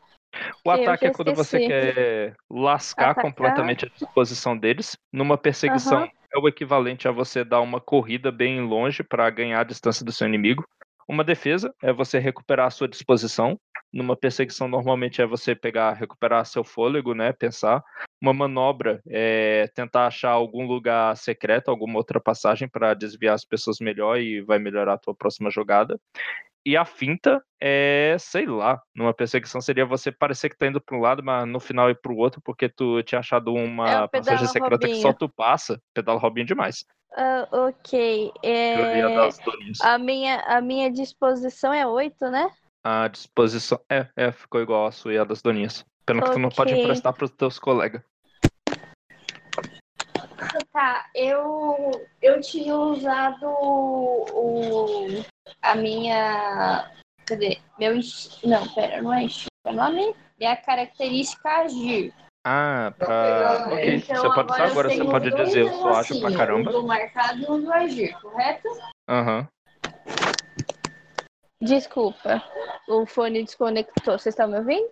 O 0.64 0.70
ataque 0.70 1.06
é 1.06 1.10
quando 1.10 1.34
você 1.34 1.58
quer 1.60 2.34
lascar 2.50 3.10
Atacar. 3.10 3.30
completamente 3.30 3.84
a 3.84 3.88
disposição 3.88 4.56
deles. 4.56 4.96
Numa 5.12 5.36
perseguição, 5.36 5.98
Aham. 5.98 6.10
É 6.34 6.38
o 6.38 6.48
equivalente 6.48 7.06
a 7.06 7.12
você 7.12 7.44
dar 7.44 7.60
uma 7.60 7.80
corrida 7.80 8.32
bem 8.32 8.60
longe 8.60 9.02
para 9.02 9.28
ganhar 9.30 9.60
a 9.60 9.64
distância 9.64 10.04
do 10.04 10.12
seu 10.12 10.26
inimigo. 10.26 10.64
Uma 11.08 11.24
defesa 11.24 11.74
é 11.82 11.92
você 11.92 12.18
recuperar 12.18 12.66
a 12.66 12.70
sua 12.70 12.88
disposição. 12.88 13.58
Numa 13.92 14.16
perseguição, 14.16 14.66
normalmente 14.68 15.20
é 15.20 15.26
você 15.26 15.54
pegar, 15.54 15.92
recuperar 15.92 16.46
seu 16.46 16.64
fôlego, 16.64 17.12
né? 17.12 17.32
Pensar. 17.32 17.82
Uma 18.20 18.32
manobra 18.32 19.02
é 19.06 19.68
tentar 19.74 20.06
achar 20.06 20.30
algum 20.30 20.66
lugar 20.66 21.14
secreto, 21.16 21.70
alguma 21.70 21.98
outra 21.98 22.18
passagem 22.18 22.68
para 22.68 22.94
desviar 22.94 23.34
as 23.34 23.44
pessoas 23.44 23.80
melhor 23.80 24.18
e 24.18 24.40
vai 24.40 24.58
melhorar 24.58 24.94
a 24.94 24.98
tua 24.98 25.14
próxima 25.14 25.50
jogada. 25.50 26.00
E 26.64 26.76
a 26.76 26.84
finta 26.84 27.42
é, 27.60 28.16
sei 28.18 28.46
lá, 28.46 28.80
numa 28.94 29.14
perseguição 29.14 29.60
seria 29.60 29.86
você 29.86 30.10
parecer 30.12 30.48
que 30.48 30.56
tá 30.56 30.66
indo 30.66 30.80
para 30.80 30.96
um 30.96 31.00
lado, 31.00 31.22
mas 31.22 31.46
no 31.46 31.60
final 31.60 31.90
ir 31.90 32.00
para 32.00 32.12
o 32.12 32.16
outro, 32.16 32.40
porque 32.42 32.68
tu 32.68 33.02
tinha 33.02 33.18
achado 33.18 33.56
É 33.56 33.62
uma 33.62 34.04
o 34.04 34.08
passagem 34.08 34.48
secreta 34.48 34.86
que 34.86 34.96
só 34.96 35.08
Robinho. 35.08 35.18
tu 35.18 35.28
passa. 35.28 35.80
Pedala 35.94 36.18
Robinho 36.18 36.46
demais. 36.46 36.84
Ah, 37.16 37.46
ok. 37.52 38.32
É... 38.42 39.02
das 39.08 39.38
doninhas. 39.38 39.80
A, 39.80 39.98
minha, 39.98 40.40
a 40.40 40.60
minha 40.60 40.90
disposição 40.90 41.72
é 41.72 41.86
8, 41.86 42.30
né? 42.30 42.50
A 42.84 43.06
disposição. 43.08 43.78
É, 43.88 44.08
é, 44.16 44.32
ficou 44.32 44.60
igual 44.60 44.86
a 44.86 44.92
sua 44.92 45.14
e 45.14 45.18
a 45.18 45.24
das 45.24 45.42
doninhas. 45.42 45.84
Pena 46.04 46.22
que 46.22 46.32
tu 46.32 46.38
não 46.38 46.48
pode 46.48 46.74
emprestar 46.74 47.12
pros 47.12 47.30
teus 47.30 47.58
colegas. 47.58 48.02
Tá, 50.72 51.06
eu, 51.14 51.90
eu 52.20 52.40
tinha 52.40 52.74
usado 52.74 53.46
o, 53.46 55.22
a 55.60 55.74
minha. 55.74 56.90
Cadê? 57.26 57.58
Meu. 57.78 57.94
Não, 58.44 58.68
pera, 58.74 59.02
não 59.02 59.12
é 59.12 59.24
instinto. 59.24 59.48
É 59.64 59.70
o 59.70 59.74
nome? 59.74 60.14
Minha 60.38 60.56
característica 60.56 61.48
agir. 61.48 62.12
Ah, 62.44 62.92
pra. 62.98 63.66
Ok, 63.68 63.94
Então, 63.96 64.16
você 64.16 64.34
pode 64.34 64.52
usar 64.52 64.64
agora, 64.64 64.88
você 64.90 65.04
pode 65.04 65.30
dizer, 65.30 65.60
eu 65.60 65.72
sou 65.74 65.94
ágil 65.94 66.20
pra 66.20 66.30
negocinhos, 66.30 66.36
caramba. 66.36 66.70
O 66.70 66.72
do 66.72 66.86
marcado 66.86 67.40
e 67.40 67.44
o 67.46 67.58
do 67.58 67.72
agir, 67.72 68.20
correto? 68.20 68.68
Aham. 69.08 69.46
Desculpa, 71.60 72.42
o 72.88 73.06
fone 73.06 73.44
desconectou. 73.44 74.18
Vocês 74.18 74.32
estão 74.34 74.48
me 74.48 74.58
ouvindo? 74.58 74.90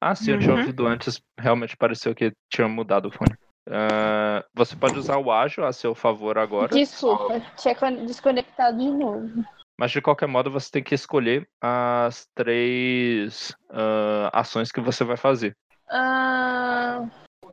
Ah, 0.00 0.14
sim, 0.16 0.32
eu 0.32 0.38
tinha 0.40 0.52
Uhum. 0.52 0.58
ouvido 0.60 0.86
antes. 0.86 1.20
Realmente 1.38 1.76
pareceu 1.76 2.14
que 2.14 2.32
tinha 2.52 2.66
mudado 2.66 3.06
o 3.06 3.12
fone. 3.12 3.34
Ah, 3.70 4.44
você 4.52 4.74
pode 4.74 4.98
usar 4.98 5.18
o 5.18 5.30
ágil 5.30 5.64
a 5.64 5.72
seu 5.72 5.94
favor 5.94 6.36
agora. 6.36 6.74
Desculpa, 6.74 7.38
tinha 7.56 7.74
con- 7.76 8.04
desconectado 8.04 8.78
de 8.78 8.90
novo. 8.90 9.44
Mas 9.82 9.90
de 9.90 10.00
qualquer 10.00 10.28
modo, 10.28 10.48
você 10.48 10.70
tem 10.70 10.80
que 10.80 10.94
escolher 10.94 11.44
as 11.60 12.24
três 12.36 13.52
ah, 13.68 14.30
ações 14.32 14.70
que 14.70 14.80
você 14.80 15.02
vai 15.02 15.16
fazer. 15.16 15.56
Ah, 15.90 17.04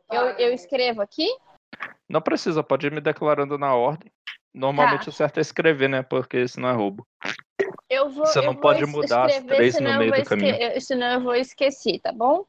eu, 0.08 0.26
eu 0.38 0.54
escrevo 0.54 1.02
aqui? 1.02 1.26
Não 2.08 2.22
precisa, 2.22 2.62
pode 2.62 2.86
ir 2.86 2.92
me 2.92 3.00
declarando 3.00 3.58
na 3.58 3.74
ordem. 3.74 4.12
Normalmente 4.54 5.06
Tá. 5.06 5.10
o 5.10 5.12
certo 5.12 5.38
é 5.38 5.40
escrever, 5.40 5.88
né? 5.88 6.04
Porque 6.04 6.46
senão 6.46 6.68
é 6.68 6.72
roubo. 6.72 7.04
Eu 7.88 8.08
vou, 8.08 8.24
Você 8.24 8.40
não 8.40 8.54
pode 8.54 8.86
mudar 8.86 9.26
as 9.26 9.32
escrever, 9.32 9.56
três 9.56 9.80
no 9.80 9.98
meio 9.98 10.12
do 10.12 10.22
caminho. 10.22 10.80
Senão 10.80 11.14
eu 11.14 11.20
vou 11.20 11.34
esquecer, 11.34 11.98
tá 11.98 12.12
bom? 12.12 12.44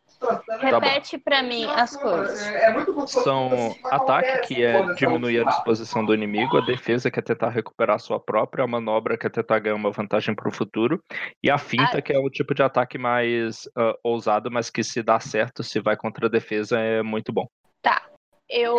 Repete 0.59 1.17
pra 1.17 1.41
mim 1.41 1.65
as 1.65 1.95
coisas. 1.97 2.41
É 2.43 2.73
São 3.07 3.75
ataque, 3.85 4.47
que 4.47 4.63
é 4.63 4.79
foda-se, 4.79 4.99
diminuir 4.99 5.39
a 5.41 5.45
tá? 5.45 5.49
disposição 5.49 6.05
do 6.05 6.13
inimigo, 6.13 6.57
a 6.57 6.61
defesa, 6.65 7.09
que 7.09 7.19
é 7.19 7.21
tentar 7.21 7.49
recuperar 7.49 7.95
a 7.95 7.99
sua 7.99 8.19
própria, 8.19 8.63
a 8.63 8.67
manobra, 8.67 9.17
que 9.17 9.25
é 9.25 9.29
tentar 9.29 9.59
ganhar 9.59 9.75
uma 9.75 9.91
vantagem 9.91 10.35
para 10.35 10.47
o 10.47 10.53
futuro, 10.53 11.03
e 11.43 11.49
a 11.49 11.57
finta, 11.57 11.97
Ah. 11.97 12.01
que 12.01 12.13
é 12.13 12.19
o 12.19 12.29
tipo 12.29 12.53
de 12.53 12.61
ataque 12.61 12.97
mais 12.97 13.67
ah, 13.75 13.95
ousado, 14.03 14.51
mas 14.51 14.69
que 14.69 14.83
se 14.83 15.01
dá 15.01 15.19
certo, 15.19 15.63
se 15.63 15.79
vai 15.79 15.97
contra 15.97 16.27
a 16.27 16.29
defesa, 16.29 16.79
é 16.79 17.01
muito 17.01 17.33
bom. 17.33 17.47
Tá. 17.81 18.07
Eu. 18.49 18.77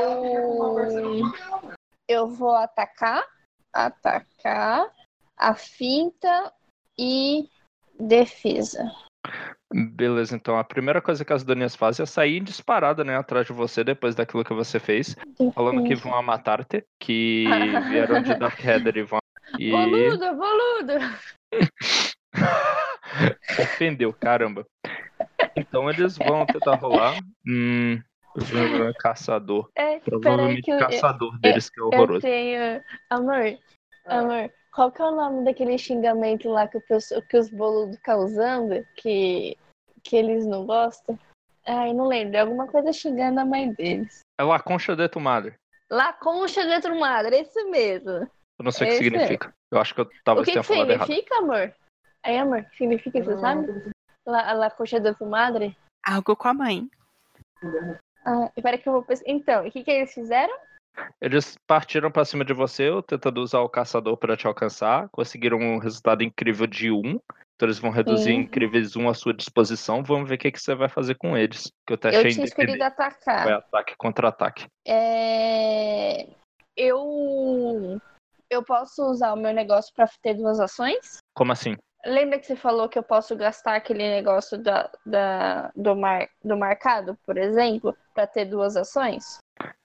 Eu 2.08 2.28
vou 2.28 2.54
atacar. 2.54 3.24
Atacar. 3.72 4.86
A 5.36 5.54
finta 5.54 6.52
e 6.98 7.48
defesa. 7.98 8.92
Beleza, 9.74 10.36
então 10.36 10.58
a 10.58 10.64
primeira 10.64 11.00
coisa 11.00 11.24
que 11.24 11.32
as 11.32 11.42
doninhas 11.42 11.74
fazem 11.74 12.04
é 12.04 12.06
sair 12.06 12.40
disparada, 12.40 13.02
né, 13.02 13.16
atrás 13.16 13.46
de 13.46 13.52
você 13.52 13.82
depois 13.82 14.14
daquilo 14.14 14.44
que 14.44 14.52
você 14.52 14.78
fez, 14.78 15.16
falando 15.54 15.84
que 15.84 15.94
vão 15.94 16.22
matar-te, 16.22 16.84
que 17.00 17.44
vieram 17.88 18.22
de 18.22 18.34
Dark 18.34 18.62
Header 18.62 18.96
e 18.98 19.02
vão. 19.02 19.18
E... 19.58 19.70
Boludo, 19.70 20.34
boludo! 20.34 20.92
Ofendeu, 23.60 24.12
caramba. 24.12 24.66
Então 25.56 25.88
eles 25.90 26.16
vão 26.16 26.46
tentar 26.46 26.76
rolar. 26.76 27.18
Hum, 27.46 28.00
caçador. 28.98 29.68
É, 29.76 29.98
Provavelmente 30.00 30.70
eu, 30.70 30.78
caçador 30.78 31.38
deles, 31.38 31.68
que 31.68 31.80
é 31.80 31.82
eu 31.82 31.86
horroroso. 31.88 32.20
tenho. 32.22 32.82
Amor, 33.10 33.58
amor, 34.06 34.50
qual 34.72 34.90
que 34.90 35.02
é 35.02 35.04
o 35.04 35.14
nome 35.14 35.44
daquele 35.44 35.76
xingamento 35.76 36.48
lá 36.48 36.66
que, 36.66 36.78
o 36.78 37.22
que 37.28 37.36
os 37.36 37.50
boludos 37.50 37.96
ficam 37.96 38.24
usando? 38.24 38.84
Que, 38.96 39.56
que 40.04 40.16
eles 40.16 40.46
não 40.46 40.66
gostam? 40.66 41.18
Ai, 41.66 41.92
não 41.92 42.06
lembro. 42.06 42.36
É 42.36 42.40
alguma 42.40 42.66
coisa 42.66 42.92
xingando 42.92 43.40
a 43.40 43.44
mãe 43.44 43.72
deles. 43.72 44.20
É 44.38 44.44
La 44.44 44.60
Concha 44.60 44.96
de 44.96 45.08
tu 45.08 45.20
Madre. 45.20 45.54
La 45.90 46.12
Concha 46.12 46.64
de 46.64 46.80
tu 46.80 46.94
madre, 46.98 47.36
esse 47.36 47.62
mesmo. 47.64 48.10
Eu 48.58 48.64
não 48.64 48.72
sei 48.72 48.86
o 48.86 48.90
que 48.90 48.96
é. 48.96 48.98
significa. 48.98 49.54
Eu 49.70 49.78
acho 49.78 49.94
que 49.94 50.00
eu 50.00 50.04
O 50.04 50.10
talvez 50.24 50.46
que, 50.46 50.52
tenha 50.52 50.62
que 50.62 50.68
falado 50.68 50.90
errado. 50.90 51.06
significa, 51.06 51.38
amor? 51.38 51.74
Aí, 52.24 52.38
amor, 52.38 52.60
o 52.60 52.64
que 52.64 52.76
significa, 52.76 53.22
você 53.22 53.38
sabe? 53.38 53.92
La, 54.26 54.52
la 54.52 54.70
Concha 54.70 54.98
de 55.00 55.14
tu 55.14 55.26
madre? 55.26 55.76
Algo 56.06 56.34
com 56.34 56.48
a 56.48 56.54
mãe. 56.54 56.88
Ah, 58.24 58.50
espera 58.56 58.78
que 58.78 58.88
eu 58.88 58.92
vou 58.94 59.02
pesquisar. 59.02 59.30
Então, 59.32 59.66
o 59.66 59.70
que, 59.70 59.84
que 59.84 59.90
eles 59.90 60.12
fizeram? 60.14 60.54
Eles 61.20 61.56
partiram 61.66 62.10
pra 62.10 62.24
cima 62.24 62.44
de 62.44 62.52
você, 62.52 62.88
eu 62.88 63.02
tentando 63.02 63.40
usar 63.40 63.60
o 63.60 63.68
caçador 63.68 64.16
pra 64.16 64.36
te 64.36 64.46
alcançar. 64.46 65.08
Conseguiram 65.10 65.58
um 65.58 65.78
resultado 65.78 66.22
incrível 66.22 66.66
de 66.66 66.90
1. 66.90 67.00
Então 67.54 67.68
eles 67.68 67.78
vão 67.78 67.90
reduzir 67.90 68.30
Sim. 68.30 68.40
incríveis 68.40 68.96
1 68.96 69.08
à 69.08 69.14
sua 69.14 69.32
disposição. 69.32 70.02
Vamos 70.02 70.28
ver 70.28 70.34
o 70.34 70.38
que, 70.38 70.50
que 70.50 70.60
você 70.60 70.74
vai 70.74 70.88
fazer 70.88 71.14
com 71.14 71.36
eles. 71.36 71.70
Que 71.86 71.92
eu 71.92 71.98
teste 71.98 72.20
eu 72.20 72.26
é 72.26 72.30
tinha 72.30 72.44
escolhido 72.44 72.82
atacar. 72.82 73.44
Vai 73.44 73.52
ataque 73.54 73.94
contra 73.96 74.28
ataque. 74.28 74.66
É... 74.86 76.26
Eu 76.76 78.00
eu 78.50 78.62
posso 78.62 79.02
usar 79.10 79.32
o 79.32 79.36
meu 79.36 79.52
negócio 79.52 79.92
para 79.94 80.06
ter 80.22 80.34
duas 80.34 80.60
ações? 80.60 81.18
Como 81.34 81.52
assim? 81.52 81.74
Lembra 82.04 82.38
que 82.38 82.46
você 82.46 82.56
falou 82.56 82.88
que 82.88 82.98
eu 82.98 83.02
posso 83.02 83.36
gastar 83.36 83.76
aquele 83.76 84.10
negócio 84.10 84.58
da, 84.58 84.90
da- 85.06 85.70
do, 85.74 85.94
mar, 85.94 86.28
do 86.44 86.56
marcado, 86.56 87.16
por 87.24 87.38
exemplo, 87.38 87.96
para 88.12 88.26
ter 88.26 88.44
duas 88.44 88.76
ações? 88.76 89.38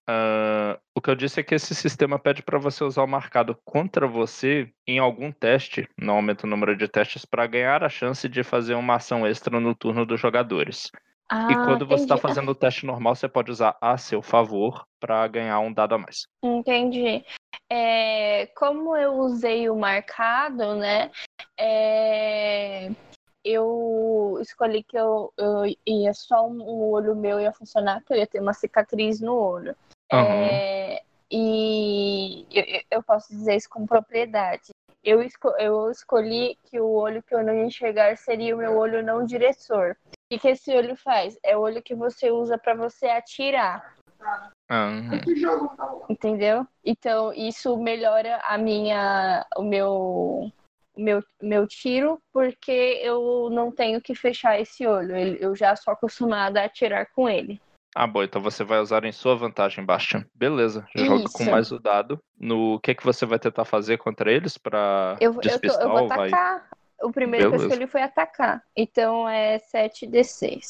Ah, 0.08 0.80
o 0.96 1.02
que 1.02 1.10
eu 1.10 1.16
disse 1.16 1.40
é 1.40 1.44
que 1.44 1.54
esse 1.54 1.76
sistema 1.76 2.18
pede 2.18 2.42
para 2.42 2.58
você 2.58 2.84
usar 2.84 3.04
o 3.04 3.08
marcado 3.08 3.58
contra 3.66 4.08
você 4.08 4.72
em 4.88 5.00
algum 5.00 5.32
teste, 5.32 5.88
não 5.98 6.16
aumenta 6.16 6.48
o 6.48 6.50
número 6.50 6.78
de 6.78 6.88
testes, 6.88 7.26
para 7.26 7.46
ganhar 7.46 7.84
a 7.84 7.90
chance 7.90 8.28
de 8.30 8.44
fazer 8.44 8.76
uma 8.76 8.96
ação 8.96 9.28
extra 9.28 9.60
no 9.60 9.76
turno 9.76 10.06
dos 10.06 10.20
jogadores. 10.20 10.90
Ah, 11.30 11.52
e 11.52 11.56
quando 11.66 11.86
você 11.86 12.04
está 12.04 12.16
entendi. 12.16 12.22
fazendo 12.22 12.52
o 12.52 12.56
teste 12.56 12.86
normal, 12.86 13.16
você 13.16 13.28
pode 13.28 13.52
usar 13.52 13.78
a 13.82 13.98
seu 13.98 14.22
favor 14.22 14.88
para 14.98 15.28
ganhar 15.28 15.60
um 15.60 15.74
dado 15.74 15.96
a 15.96 15.98
mais. 15.98 16.26
Entendi. 16.42 17.24
É, 17.70 18.46
como 18.56 18.96
eu 18.96 19.14
usei 19.16 19.70
o 19.70 19.76
marcado, 19.76 20.76
né? 20.76 21.12
é, 21.60 22.90
eu 23.50 24.38
escolhi 24.42 24.84
que 24.84 24.98
eu, 24.98 25.32
eu 25.38 25.64
ia 25.86 26.14
só 26.14 26.48
um, 26.48 26.62
um 26.62 26.90
olho 26.90 27.16
meu 27.16 27.40
ia 27.40 27.52
funcionar, 27.54 28.04
que 28.04 28.14
eu 28.14 28.18
ia 28.18 28.28
ter 28.28 28.42
uma 28.42 28.54
cicatriz 28.54 29.22
no 29.22 29.34
olho. 29.36 29.76
Aham. 30.12 30.50
É, 30.52 31.02
e 31.32 32.46
eu, 32.52 32.82
eu- 32.92 33.04
posso 33.04 33.30
dizer 33.30 33.56
isso 33.56 33.70
com 33.70 33.86
propriedade. 33.86 34.70
Eu, 35.04 35.22
esco- 35.22 35.56
eu 35.58 35.90
escolhi 35.92 36.58
que 36.66 36.80
o 36.80 36.90
olho 36.90 37.24
que 37.24 37.34
eu 37.34 37.44
não 37.44 37.54
ia 37.54 37.66
enxergar 37.66 38.18
seria 38.18 38.56
o 38.56 38.60
meu 38.60 38.78
olho 38.78 39.04
não 39.04 39.26
diretor. 39.26 39.98
O 40.08 40.18
que, 40.30 40.40
que 40.40 40.48
esse 40.50 40.76
olho 40.76 40.96
faz? 40.98 41.38
É 41.44 41.56
o 41.56 41.62
olho 41.62 41.82
que 41.82 41.96
você 41.96 42.30
usa 42.32 42.58
para 42.58 42.74
você 42.76 43.08
atirar. 43.08 43.96
Aham. 44.70 45.20
Que 45.24 45.36
jogo 45.36 45.70
tá 45.78 45.94
Entendeu? 46.10 46.68
Então, 46.84 47.34
isso 47.34 47.78
melhora 47.78 48.38
a 48.44 48.58
minha, 48.58 49.46
o 49.56 49.62
meu, 49.64 49.92
o 49.92 50.52
meu, 50.98 51.22
meu 51.42 51.68
tiro, 51.68 52.20
porque 52.34 53.00
eu 53.04 53.50
não 53.52 53.72
tenho 53.72 54.02
que 54.02 54.16
fechar 54.16 54.60
esse 54.60 54.86
olho. 54.86 55.16
Eu 55.18 55.56
já 55.56 55.76
sou 55.76 55.94
acostumada 55.94 56.62
a 56.62 56.66
atirar 56.66 57.08
com 57.14 57.30
ele. 57.30 57.60
Ah, 57.96 58.06
bom, 58.06 58.22
então 58.22 58.42
você 58.42 58.64
vai 58.64 58.80
usar 58.80 59.04
em 59.06 59.12
sua 59.12 59.36
vantagem, 59.36 59.84
Bastian. 59.84 60.24
Beleza, 60.36 60.88
joga 60.96 61.24
com 61.34 61.46
mais 61.46 61.72
o 61.72 61.80
dado. 61.80 62.20
No 62.40 62.76
o 62.76 62.80
que 62.80 62.94
que 62.94 63.04
você 63.04 63.26
vai 63.26 63.40
tentar 63.40 63.66
fazer 63.66 63.98
contra 63.98 64.32
eles 64.32 64.58
para 64.58 65.16
Eu, 65.20 65.32
eu, 65.32 65.36
tô- 65.36 65.42
despistar 65.42 65.82
eu 65.82 65.90
vou 65.90 66.02
ou 66.04 66.08
vai? 66.08 66.28
atacar. 66.30 66.70
O 67.02 67.12
primeiro 67.12 67.50
que 67.50 67.56
eu 67.56 67.60
Beleza. 67.60 67.74
escolhi 67.74 67.92
foi 67.92 68.02
atacar. 68.02 68.64
Então 68.76 69.28
é 69.28 69.58
7d6. 69.60 70.68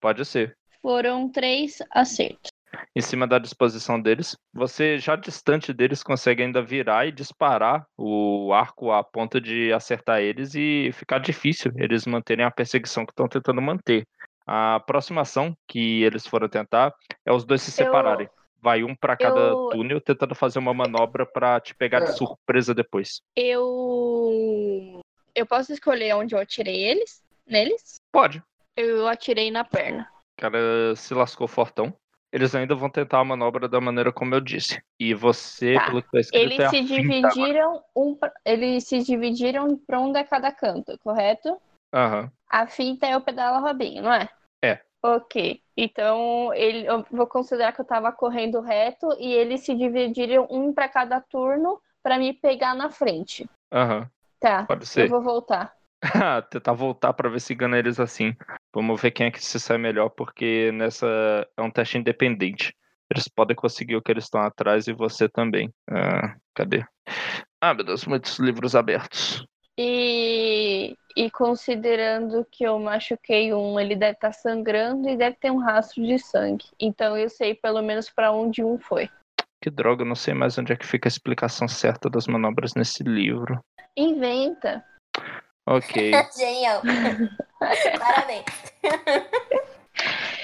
Pode 0.00 0.24
ser. 0.24 0.56
Foram 0.82 1.28
três 1.30 1.78
acertos. 1.90 2.50
Em 2.98 3.00
cima 3.00 3.28
da 3.28 3.38
disposição 3.38 4.02
deles, 4.02 4.36
você 4.52 4.98
já 4.98 5.14
distante 5.14 5.72
deles 5.72 6.02
consegue 6.02 6.42
ainda 6.42 6.60
virar 6.60 7.06
e 7.06 7.12
disparar 7.12 7.86
o 7.96 8.52
arco 8.52 8.90
a 8.90 9.04
ponto 9.04 9.40
de 9.40 9.72
acertar 9.72 10.18
eles 10.20 10.56
e 10.56 10.90
ficar 10.92 11.20
difícil 11.20 11.70
eles 11.76 12.04
manterem 12.06 12.44
a 12.44 12.50
perseguição 12.50 13.06
que 13.06 13.12
estão 13.12 13.28
tentando 13.28 13.62
manter. 13.62 14.04
A 14.44 14.74
aproximação 14.74 15.54
que 15.68 16.02
eles 16.02 16.26
foram 16.26 16.48
tentar 16.48 16.92
é 17.24 17.32
os 17.32 17.44
dois 17.44 17.62
se 17.62 17.70
Eu- 17.70 17.86
separarem. 17.86 18.28
Vai 18.60 18.82
um 18.82 18.96
pra 18.96 19.16
cada 19.16 19.38
eu- 19.38 19.68
túnel 19.68 20.00
tentando 20.00 20.34
fazer 20.34 20.58
uma 20.58 20.74
manobra 20.74 21.24
pra 21.24 21.60
te 21.60 21.76
pegar 21.76 22.00
de 22.00 22.16
surpresa 22.16 22.74
depois. 22.74 23.20
Eu. 23.36 25.00
Eu 25.36 25.46
posso 25.46 25.72
escolher 25.72 26.16
onde 26.16 26.34
eu 26.34 26.40
atirei 26.40 26.82
eles? 26.82 27.22
Neles? 27.46 28.00
Pode. 28.10 28.42
Eu 28.76 29.06
atirei 29.06 29.52
na 29.52 29.62
perna. 29.62 30.08
O 30.36 30.40
cara 30.40 30.96
se 30.96 31.14
lascou 31.14 31.46
fortão. 31.46 31.94
Eles 32.32 32.54
ainda 32.54 32.74
vão 32.74 32.90
tentar 32.90 33.20
a 33.20 33.24
manobra 33.24 33.66
da 33.68 33.80
maneira 33.80 34.12
como 34.12 34.34
eu 34.34 34.40
disse. 34.40 34.82
E 35.00 35.14
você, 35.14 35.74
Tá. 35.74 35.86
pelo 35.86 36.02
que 36.02 36.10
tá 36.10 36.20
escrito, 36.20 36.42
Eles 36.44 36.60
é 36.60 36.68
se 36.68 36.82
dividiram 36.82 37.82
um 37.96 38.14
pra- 38.14 38.32
eles 38.44 38.84
se 38.86 39.02
dividiram 39.02 39.76
pra 39.78 39.98
um 39.98 40.12
de 40.12 40.22
cada 40.24 40.52
canto, 40.52 40.98
correto? 40.98 41.58
Aham. 41.94 42.30
A 42.50 42.66
finta 42.66 43.06
é 43.06 43.16
o 43.16 43.20
pedala 43.20 43.58
Robinho, 43.60 44.02
não 44.02 44.12
é? 44.12 44.28
É. 44.62 44.80
Ok. 45.02 45.62
Então 45.76 46.52
ele, 46.54 46.86
eu 46.86 47.04
vou 47.10 47.26
considerar 47.26 47.72
que 47.72 47.80
eu 47.80 47.84
tava 47.84 48.12
correndo 48.12 48.60
reto 48.60 49.08
e 49.18 49.32
eles 49.32 49.60
se 49.62 49.74
dividiram 49.74 50.46
um 50.50 50.72
pra 50.72 50.88
cada 50.88 51.20
turno 51.20 51.80
pra 52.02 52.18
me 52.18 52.34
pegar 52.34 52.74
na 52.74 52.90
frente. 52.90 53.48
Aham. 53.72 54.10
Tá. 54.40 54.64
Pode 54.64 54.82
Eu 54.82 54.86
ser. 54.86 55.08
vou 55.08 55.22
voltar. 55.22 55.74
Tentar 56.50 56.72
voltar 56.74 57.12
pra 57.12 57.28
ver 57.28 57.40
se 57.40 57.54
ganha 57.54 57.76
eles 57.78 57.98
assim. 57.98 58.36
Vamos 58.74 59.00
ver 59.00 59.10
quem 59.10 59.26
é 59.26 59.30
que 59.30 59.44
se 59.44 59.58
sai 59.58 59.78
melhor, 59.78 60.10
porque 60.10 60.70
nessa 60.72 61.06
é 61.56 61.62
um 61.62 61.70
teste 61.70 61.98
independente. 61.98 62.74
Eles 63.10 63.26
podem 63.26 63.56
conseguir 63.56 63.96
o 63.96 64.02
que 64.02 64.12
eles 64.12 64.24
estão 64.24 64.40
atrás 64.42 64.86
e 64.86 64.92
você 64.92 65.28
também. 65.28 65.72
Ah, 65.90 66.36
cadê? 66.54 66.84
Ah, 67.60 67.72
meu 67.72 67.84
Deus, 67.84 68.04
muitos 68.04 68.38
livros 68.38 68.76
abertos. 68.76 69.44
E, 69.80 70.96
e 71.16 71.30
considerando 71.30 72.44
que 72.50 72.64
eu 72.64 72.78
machuquei 72.78 73.54
um, 73.54 73.78
ele 73.78 73.94
deve 73.94 74.14
estar 74.14 74.32
sangrando 74.32 75.08
e 75.08 75.16
deve 75.16 75.36
ter 75.36 75.50
um 75.50 75.58
rastro 75.58 76.04
de 76.04 76.18
sangue. 76.18 76.66
Então 76.78 77.16
eu 77.16 77.28
sei 77.28 77.54
pelo 77.54 77.80
menos 77.80 78.10
pra 78.10 78.32
onde 78.32 78.62
um 78.62 78.78
foi. 78.78 79.08
Que 79.62 79.70
droga, 79.70 80.02
eu 80.02 80.06
não 80.06 80.14
sei 80.14 80.34
mais 80.34 80.58
onde 80.58 80.72
é 80.72 80.76
que 80.76 80.86
fica 80.86 81.08
a 81.08 81.10
explicação 81.10 81.66
certa 81.66 82.10
das 82.10 82.26
manobras 82.26 82.74
nesse 82.74 83.02
livro. 83.02 83.60
Inventa. 83.96 84.84
Ok. 85.68 85.92
Genial. 86.36 86.82
Parabéns. 88.00 88.44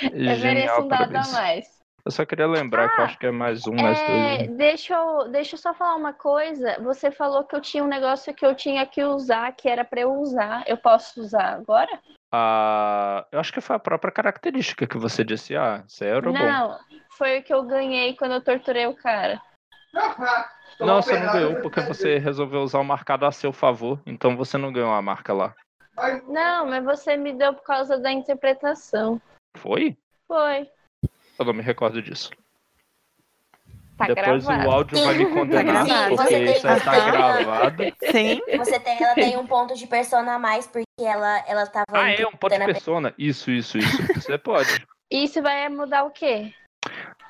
Eu 0.02 0.10
mereço 0.10 0.40
Genial, 0.40 0.82
um 0.84 0.88
dado 0.88 1.16
a 1.16 1.28
mais. 1.28 1.66
Eu 2.04 2.10
só 2.10 2.26
queria 2.26 2.46
lembrar 2.46 2.90
que 2.90 3.00
eu 3.00 3.04
Ah, 3.04 3.06
acho 3.06 3.18
que 3.18 3.26
é 3.26 3.30
mais 3.30 3.66
um, 3.66 3.74
mais 3.74 3.98
É, 4.02 4.36
dois. 4.36 4.56
deixa, 4.58 4.94
eu, 4.94 5.28
deixa 5.30 5.54
eu 5.54 5.58
só 5.58 5.72
falar 5.72 5.94
uma 5.94 6.12
coisa. 6.12 6.76
Você 6.82 7.10
falou 7.10 7.44
que 7.44 7.56
eu 7.56 7.62
tinha 7.62 7.82
um 7.82 7.88
negócio 7.88 8.34
que 8.34 8.44
eu 8.44 8.54
tinha 8.54 8.84
que 8.84 9.02
usar, 9.02 9.50
que 9.52 9.66
era 9.66 9.82
pra 9.82 10.02
eu 10.02 10.12
usar. 10.12 10.62
Eu 10.66 10.76
posso 10.76 11.22
usar 11.22 11.54
agora? 11.54 11.98
Ah, 12.30 13.26
eu 13.32 13.40
acho 13.40 13.50
que 13.54 13.62
foi 13.62 13.76
a 13.76 13.78
própria 13.78 14.12
característica 14.12 14.86
que 14.86 14.98
você 14.98 15.24
disse. 15.24 15.56
Ah, 15.56 15.82
zero, 15.88 16.30
bom. 16.30 16.38
Não, 16.38 16.78
foi 17.16 17.38
o 17.38 17.42
que 17.42 17.54
eu 17.54 17.62
ganhei 17.62 18.14
quando 18.16 18.32
eu 18.32 18.44
torturei 18.44 18.86
o 18.86 18.94
cara. 18.94 19.40
Não, 20.80 21.00
você 21.00 21.18
não 21.18 21.32
ganhou 21.32 21.54
porque 21.62 21.80
você 21.80 22.18
resolveu 22.18 22.60
usar 22.62 22.80
o 22.80 22.84
marcado 22.84 23.24
a 23.26 23.32
seu 23.32 23.52
favor, 23.52 24.00
então 24.04 24.36
você 24.36 24.58
não 24.58 24.72
ganhou 24.72 24.92
a 24.92 25.00
marca 25.02 25.32
lá. 25.32 25.54
Não, 26.28 26.66
mas 26.66 26.84
você 26.84 27.16
me 27.16 27.32
deu 27.32 27.54
por 27.54 27.62
causa 27.62 27.96
da 27.98 28.10
interpretação. 28.10 29.20
Foi? 29.56 29.96
Foi. 30.26 30.68
Eu 31.38 31.44
não 31.44 31.52
me 31.52 31.62
recordo 31.62 32.02
disso. 32.02 32.30
Tá 33.96 34.06
Depois 34.06 34.44
gravado. 34.44 34.68
o 34.68 34.72
áudio 34.72 35.04
vai 35.04 35.14
me 35.14 35.26
condenar, 35.26 35.86
gravado. 35.86 36.16
porque 36.16 36.22
Você 36.24 36.44
tem 36.44 36.56
isso 36.56 36.66
aí 36.68 36.80
tá 36.80 36.90
que- 37.04 37.10
gravado. 37.12 37.82
Sim. 38.10 38.40
Você 38.58 38.80
tem, 38.80 39.02
ela 39.04 39.14
tem 39.14 39.36
um 39.36 39.46
ponto 39.46 39.74
de 39.76 39.86
persona 39.86 40.34
a 40.34 40.38
mais 40.38 40.66
porque 40.66 40.84
ela, 41.00 41.44
ela 41.46 41.64
tava. 41.68 41.84
Ah, 41.92 42.10
é 42.10 42.26
um 42.26 42.32
ponto 42.32 42.58
de 42.58 42.64
persona. 42.64 43.14
Isso, 43.16 43.52
isso, 43.52 43.78
isso. 43.78 44.02
Você 44.14 44.36
pode. 44.36 44.84
Isso 45.12 45.40
vai 45.42 45.68
mudar 45.68 46.02
o 46.04 46.10
quê? 46.10 46.52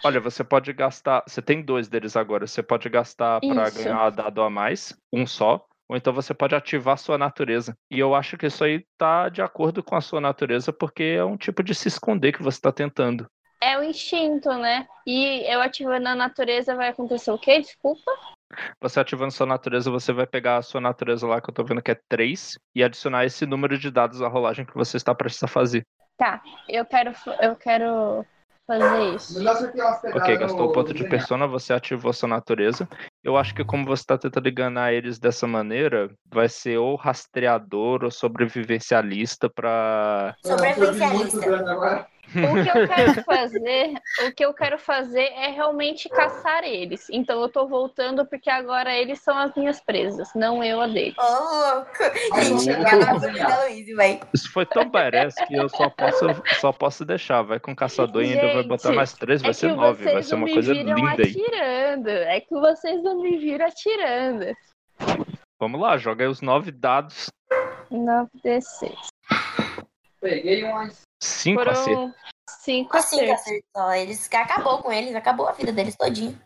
Olha, 0.03 0.21
você 0.21 0.43
pode 0.43 0.73
gastar. 0.73 1.23
Você 1.27 1.41
tem 1.43 1.63
dois 1.63 1.89
deles 1.89 2.17
agora. 2.17 2.47
Você 2.47 2.63
pode 2.63 2.89
gastar 2.89 3.41
pra 3.41 3.69
Isso. 3.69 3.83
ganhar 3.83 4.11
dado 4.11 4.43
a 4.43 4.51
mais, 4.51 4.97
um 5.13 5.27
só. 5.27 5.65
Ou 5.89 5.97
então 5.97 6.13
você 6.13 6.33
pode 6.33 6.55
ativar 6.55 6.95
a 6.95 6.99
sua 6.99 7.19
natureza. 7.19 7.77
E 7.91 7.99
eu 7.99 8.15
acho 8.15 8.37
que 8.37 8.47
isso 8.47 8.65
aí 8.65 8.85
tá 8.97 9.29
de 9.29 9.43
acordo 9.43 9.83
com 9.83 9.95
a 9.95 10.01
sua 10.01 10.21
natureza, 10.21 10.73
porque 10.73 11.03
é 11.03 11.25
um 11.25 11.37
tipo 11.37 11.63
de 11.63 11.75
se 11.75 11.89
esconder 11.89 12.33
que 12.33 12.43
você 12.43 12.61
tá 12.61 12.73
tentando. 12.73 13.27
É 13.63 13.79
o 13.79 13.83
instinto, 13.83 14.51
né? 14.55 14.87
E 15.07 15.43
eu 15.51 15.61
ativando 15.61 16.09
a 16.09 16.15
natureza 16.15 16.75
vai 16.75 16.89
acontecer 16.89 17.31
o 17.31 17.39
quê? 17.39 17.61
Desculpa. 17.61 18.11
Você 18.81 19.01
ativando 19.01 19.33
sua 19.33 19.47
natureza, 19.47 19.91
você 19.91 20.13
vai 20.13 20.27
pegar 20.27 20.59
a 20.59 20.63
sua 20.63 20.81
natureza 20.81 21.27
lá, 21.27 21.41
que 21.41 21.51
eu 21.51 21.55
tô 21.55 21.65
vendo 21.65 21.83
que 21.83 21.91
é 21.91 22.01
3, 22.09 22.59
e 22.75 22.85
adicionar 22.85 23.25
esse 23.25 23.47
número 23.47 23.79
de 23.79 23.91
dados 23.91 24.23
à 24.23 24.29
rolagem 24.29 24.65
que 24.65 24.75
você 24.75 24.97
está 24.97 25.15
prestes 25.15 25.43
a 25.43 25.49
fazer. 25.49 25.83
Tá, 26.17 26.43
eu 26.69 26.85
quero, 26.85 27.13
eu 27.41 27.57
quero 27.57 28.25
fazer 28.67 29.15
isso. 29.15 29.45
Ok, 30.15 30.37
gastou 30.37 30.69
o 30.69 30.73
ponto 30.73 30.95
de 30.95 31.05
persona, 31.05 31.47
você 31.47 31.73
ativou 31.73 32.13
sua 32.13 32.29
natureza. 32.29 32.89
Eu 33.23 33.37
acho 33.37 33.55
que 33.55 33.65
como 33.65 33.85
você 33.85 34.03
está 34.03 34.19
tentando 34.19 34.49
enganar 34.49 34.93
eles 34.93 35.19
dessa 35.19 35.47
maneira, 35.47 36.11
vai 36.27 36.49
ser 36.49 36.79
ou 36.79 36.97
rastreador 36.97 38.05
ou 38.05 38.11
sobrevivencialista 38.11 39.49
pra. 39.49 40.35
Sobrevivencialista. 40.43 42.05
O 42.29 42.63
que 42.63 42.79
eu 42.79 42.89
quero 42.89 43.23
fazer, 43.25 43.95
o 44.27 44.33
que 44.33 44.45
eu 44.45 44.55
quero 44.55 44.79
fazer 44.79 45.25
é 45.33 45.51
realmente 45.51 46.09
caçar 46.09 46.65
eles. 46.65 47.09
Então 47.11 47.41
eu 47.41 47.49
tô 47.49 47.67
voltando 47.67 48.27
porque 48.27 48.51
agora 48.51 48.95
eles 48.95 49.21
são 49.21 49.37
as 49.37 49.55
minhas 49.55 49.81
presas, 49.81 50.29
não 50.35 50.63
eu 50.63 50.81
a 50.81 50.87
deles. 50.87 51.15
Ô, 51.19 51.23
louco. 51.23 52.61
Gente, 52.61 52.83
da 52.83 53.95
vai. 53.97 54.21
Isso 54.33 54.51
foi 54.53 54.67
tão 54.67 54.89
badass 54.89 55.35
que 55.47 55.55
eu 55.55 55.69
só 55.69 55.91
posso, 55.91 56.27
só 56.61 56.73
posso 56.73 57.05
deixar. 57.05 57.43
Vai 57.43 57.61
com 57.61 57.75
caçador 57.75 58.23
e 58.23 58.33
ainda 58.33 58.55
vai 58.55 58.63
botar 58.63 58.93
mais 58.93 59.13
três, 59.13 59.43
vai 59.43 59.51
é 59.51 59.55
ser 59.55 59.75
nove. 59.75 60.05
Vai 60.05 60.15
vocês 60.15 60.29
ser 60.29 60.35
uma 60.35 60.49
coisa 60.49 60.73
viram 60.73 60.97
linda 60.97 61.23
aí. 61.23 61.31
atirando. 61.31 62.09
É 62.09 62.41
que 62.41 62.55
vocês 62.55 63.03
não 63.03 63.21
me 63.21 63.39
viram 63.39 63.67
atirando. 63.67 64.55
Vamos 65.61 65.81
lá, 65.81 65.97
joga 65.97 66.25
aí 66.25 66.29
os 66.29 66.41
nove 66.41 66.71
dados. 66.71 67.29
9d6. 67.91 68.95
Peguei 70.21 70.65
umas. 70.65 71.04
Cinco 71.25 71.63
acertos. 71.63 71.95
Foram 71.95 72.15
cinco 72.49 72.97
Assim, 72.97 73.17
acertos. 73.17 73.41
acertou. 73.41 73.93
Eles 73.93 74.31
acabou 74.33 74.79
com 74.79 74.93
eles, 74.93 75.15
acabou 75.15 75.49
a 75.49 75.53
vida 75.53 75.73
deles 75.73 75.97
todinho. 75.97 76.39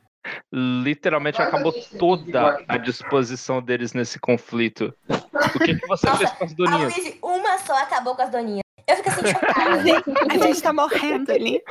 Literalmente 0.52 1.40
acabou 1.40 1.73
toda 1.98 2.65
a 2.68 2.76
disposição 2.76 3.62
deles 3.62 3.92
nesse 3.92 4.18
conflito. 4.18 4.94
O 5.08 5.58
que, 5.58 5.74
que 5.78 5.86
você 5.86 6.07
Nossa, 6.07 6.18
fez 6.18 6.32
com 6.32 6.44
as 6.44 6.55
doninhas? 6.55 6.97
Luísa, 6.97 7.16
uma 7.23 7.58
só 7.58 7.76
acabou 7.78 8.15
com 8.15 8.23
as 8.23 8.31
doninhas. 8.31 8.62
Eu 8.86 8.97
fico 8.97 9.08
assim 9.08 9.26
chocada. 9.32 9.82
A 10.31 10.39
gente 10.39 10.62
tá 10.62 10.73
morrendo 10.73 11.32
ali. 11.32 11.62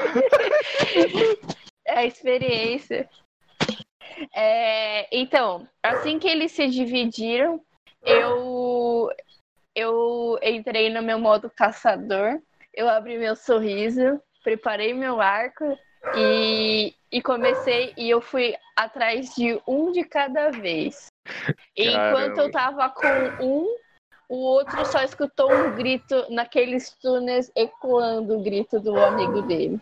É 1.86 2.00
a 2.00 2.06
experiência. 2.06 3.10
É, 4.34 5.08
então, 5.16 5.68
assim 5.84 6.18
que 6.20 6.28
eles 6.28 6.52
se 6.52 6.68
dividiram, 6.68 7.62
eu 8.04 9.10
eu 9.76 10.40
entrei 10.42 10.90
no 10.90 11.04
meu 11.04 11.20
modo 11.20 11.52
caçador, 11.56 12.40
eu 12.78 12.88
abri 12.88 13.18
meu 13.18 13.36
sorriso, 13.36 14.22
preparei 14.44 14.94
meu 14.94 15.20
arco 15.20 15.78
e, 16.16 16.94
e 17.12 17.22
comecei 17.24 17.92
e 17.98 18.08
eu 18.08 18.22
fui 18.22 18.56
atrás 18.76 19.34
de 19.34 19.60
um 19.68 19.92
de 19.92 20.04
cada 20.04 20.52
vez. 20.52 21.08
Enquanto 21.76 22.38
eu 22.38 22.52
tava 22.52 22.88
com 22.92 23.44
um, 23.44 23.76
o 24.30 24.38
outro 24.38 24.86
só 24.86 25.02
escutou 25.02 25.52
um 25.52 25.76
grito 25.76 26.28
naqueles 26.30 26.92
túneis 27.02 27.52
ecoando 27.56 28.38
o 28.38 28.44
grito 28.44 28.80
do 28.80 28.96
amigo 28.96 29.42
dele. 29.42 29.82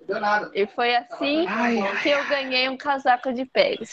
Não 0.00 0.06
deu 0.06 0.20
nada. 0.20 0.48
E 0.54 0.68
foi 0.68 0.94
assim 0.94 1.46
que 2.00 2.08
eu 2.10 2.28
ganhei 2.28 2.68
um 2.68 2.76
casaco 2.76 3.32
de 3.32 3.44
peles. 3.44 3.90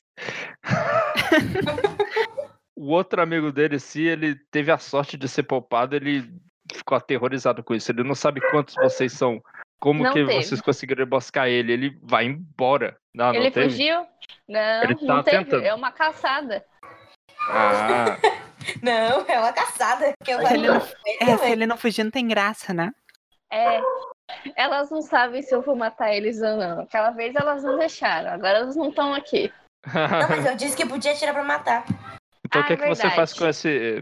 O 2.75 2.87
outro 2.87 3.21
amigo 3.21 3.49
dele, 3.49 3.79
se 3.79 4.01
ele 4.01 4.35
teve 4.51 4.69
a 4.69 4.77
sorte 4.77 5.15
de 5.15 5.29
ser 5.29 5.43
poupado, 5.43 5.95
ele 5.95 6.29
ficou 6.73 6.97
aterrorizado 6.97 7.63
com 7.63 7.73
isso. 7.73 7.91
Ele 7.91 8.03
não 8.03 8.15
sabe 8.15 8.41
quantos 8.51 8.75
vocês 8.75 9.13
são. 9.13 9.41
Como 9.79 10.01
Não 10.03 10.13
que 10.13 10.25
teve. 10.25 10.41
vocês 10.41 10.61
conseguiram 10.61 11.03
emboscar 11.03 11.47
ele? 11.47 11.73
Ele 11.73 11.99
vai 12.01 12.25
embora. 12.25 12.95
Não, 13.13 13.27
não 13.27 13.35
Ele 13.35 13.51
teve? 13.51 13.69
fugiu? 13.69 14.05
Não, 14.47 14.83
Ele 14.83 14.95
tá 14.95 15.05
não 15.05 15.23
teve. 15.23 15.37
tentando. 15.43 15.65
É 15.65 15.73
uma 15.73 15.91
caçada. 15.91 16.65
Ah, 17.49 18.17
Não, 18.81 19.25
é 19.27 19.39
uma 19.39 19.51
caçada. 19.51 20.13
Que 20.23 20.31
eu 20.31 20.39
Se 20.47 20.53
ele 20.53 20.67
não, 20.67 20.75
é, 21.19 21.37
se 21.37 21.51
ele 21.51 21.65
não 21.65 21.77
fugir, 21.77 22.03
não 22.05 22.11
tem 22.11 22.25
graça, 22.27 22.73
né? 22.73 22.91
É. 23.51 23.81
Elas 24.55 24.89
não 24.89 25.01
sabem 25.01 25.41
se 25.41 25.53
eu 25.53 25.61
vou 25.61 25.75
matar 25.75 26.13
eles 26.13 26.41
ou 26.41 26.55
não. 26.55 26.79
Aquela 26.81 27.11
vez 27.11 27.35
elas 27.35 27.61
não 27.61 27.77
deixaram. 27.77 28.31
Agora 28.31 28.59
elas 28.59 28.75
não 28.77 28.87
estão 28.89 29.13
aqui. 29.13 29.51
Não, 29.93 30.29
mas 30.29 30.45
eu 30.45 30.55
disse 30.55 30.77
que 30.77 30.85
podia 30.85 31.13
tirar 31.13 31.33
pra 31.33 31.43
matar. 31.43 31.83
então 32.45 32.61
o 32.61 32.63
Ah, 32.63 32.67
que, 32.67 32.71
é 32.73 32.77
que 32.77 32.87
você 32.87 33.09
faz 33.09 33.33
com 33.33 33.45
esse. 33.45 34.01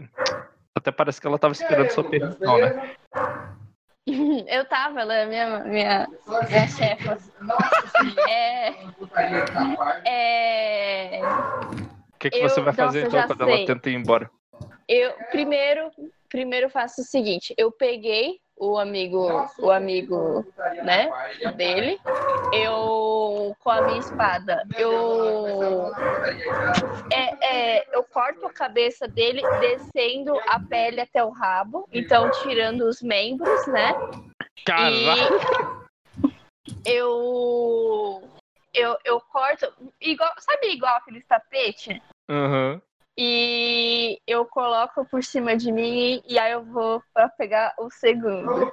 Até 0.74 0.90
parece 0.90 1.20
que 1.20 1.26
ela 1.26 1.38
tava 1.38 1.52
esperando 1.52 1.90
sua 1.90 2.04
permissão, 2.04 2.58
né? 2.58 2.96
Eu 4.48 4.64
tava, 4.64 5.00
ela 5.02 5.14
é 5.14 5.26
minha, 5.26 5.60
minha, 5.60 6.08
minha 6.48 6.66
chefa. 6.66 7.16
É, 8.28 8.70
é, 10.04 11.22
O 12.14 12.18
que, 12.18 12.30
que 12.30 12.38
Eu- 12.38 12.48
você 12.48 12.60
vai 12.60 12.72
nossa, 12.72 12.84
fazer 12.84 13.02
eu 13.04 13.06
então 13.06 13.26
quando 13.28 13.44
sei. 13.44 13.54
ela 13.54 13.66
tenta 13.66 13.90
ir 13.90 13.94
embora? 13.94 14.28
eu 14.88 15.12
primeiro, 15.30 15.90
primeiro 16.28 16.68
faço 16.68 17.02
o 17.02 17.04
seguinte: 17.04 17.54
eu 17.56 17.70
peguei 17.70 18.40
o 18.56 18.78
amigo, 18.78 19.26
o 19.58 19.70
amigo, 19.70 20.46
né, 20.84 21.10
dele, 21.56 22.00
eu 22.52 23.56
com 23.58 23.70
a 23.70 23.80
minha 23.80 23.98
espada, 23.98 24.62
eu 24.78 25.92
é, 27.10 27.46
é, 27.46 27.96
eu 27.96 28.04
corto 28.04 28.46
a 28.46 28.52
cabeça 28.52 29.08
dele 29.08 29.42
descendo 29.58 30.38
a 30.46 30.60
pele 30.60 31.00
até 31.00 31.24
o 31.24 31.30
rabo, 31.30 31.88
então 31.92 32.30
tirando 32.30 32.82
os 32.82 33.02
membros, 33.02 33.66
né? 33.66 33.94
Caraca! 34.64 35.34
Eu 36.84 38.22
eu, 38.72 38.96
eu 39.04 39.20
corto 39.20 39.70
igual, 40.00 40.32
sabe 40.38 40.68
igual 40.68 40.96
aqueles 40.96 41.26
tapetes? 41.26 42.00
Aham. 42.30 42.80
E 43.18 44.18
eu 44.26 44.46
coloco 44.46 45.04
por 45.04 45.22
cima 45.22 45.54
de 45.54 45.70
mim 45.70 46.22
e 46.26 46.38
aí 46.38 46.52
eu 46.52 46.64
vou 46.64 47.02
pra 47.12 47.28
pegar 47.28 47.74
o 47.78 47.90
segundo. 47.90 48.72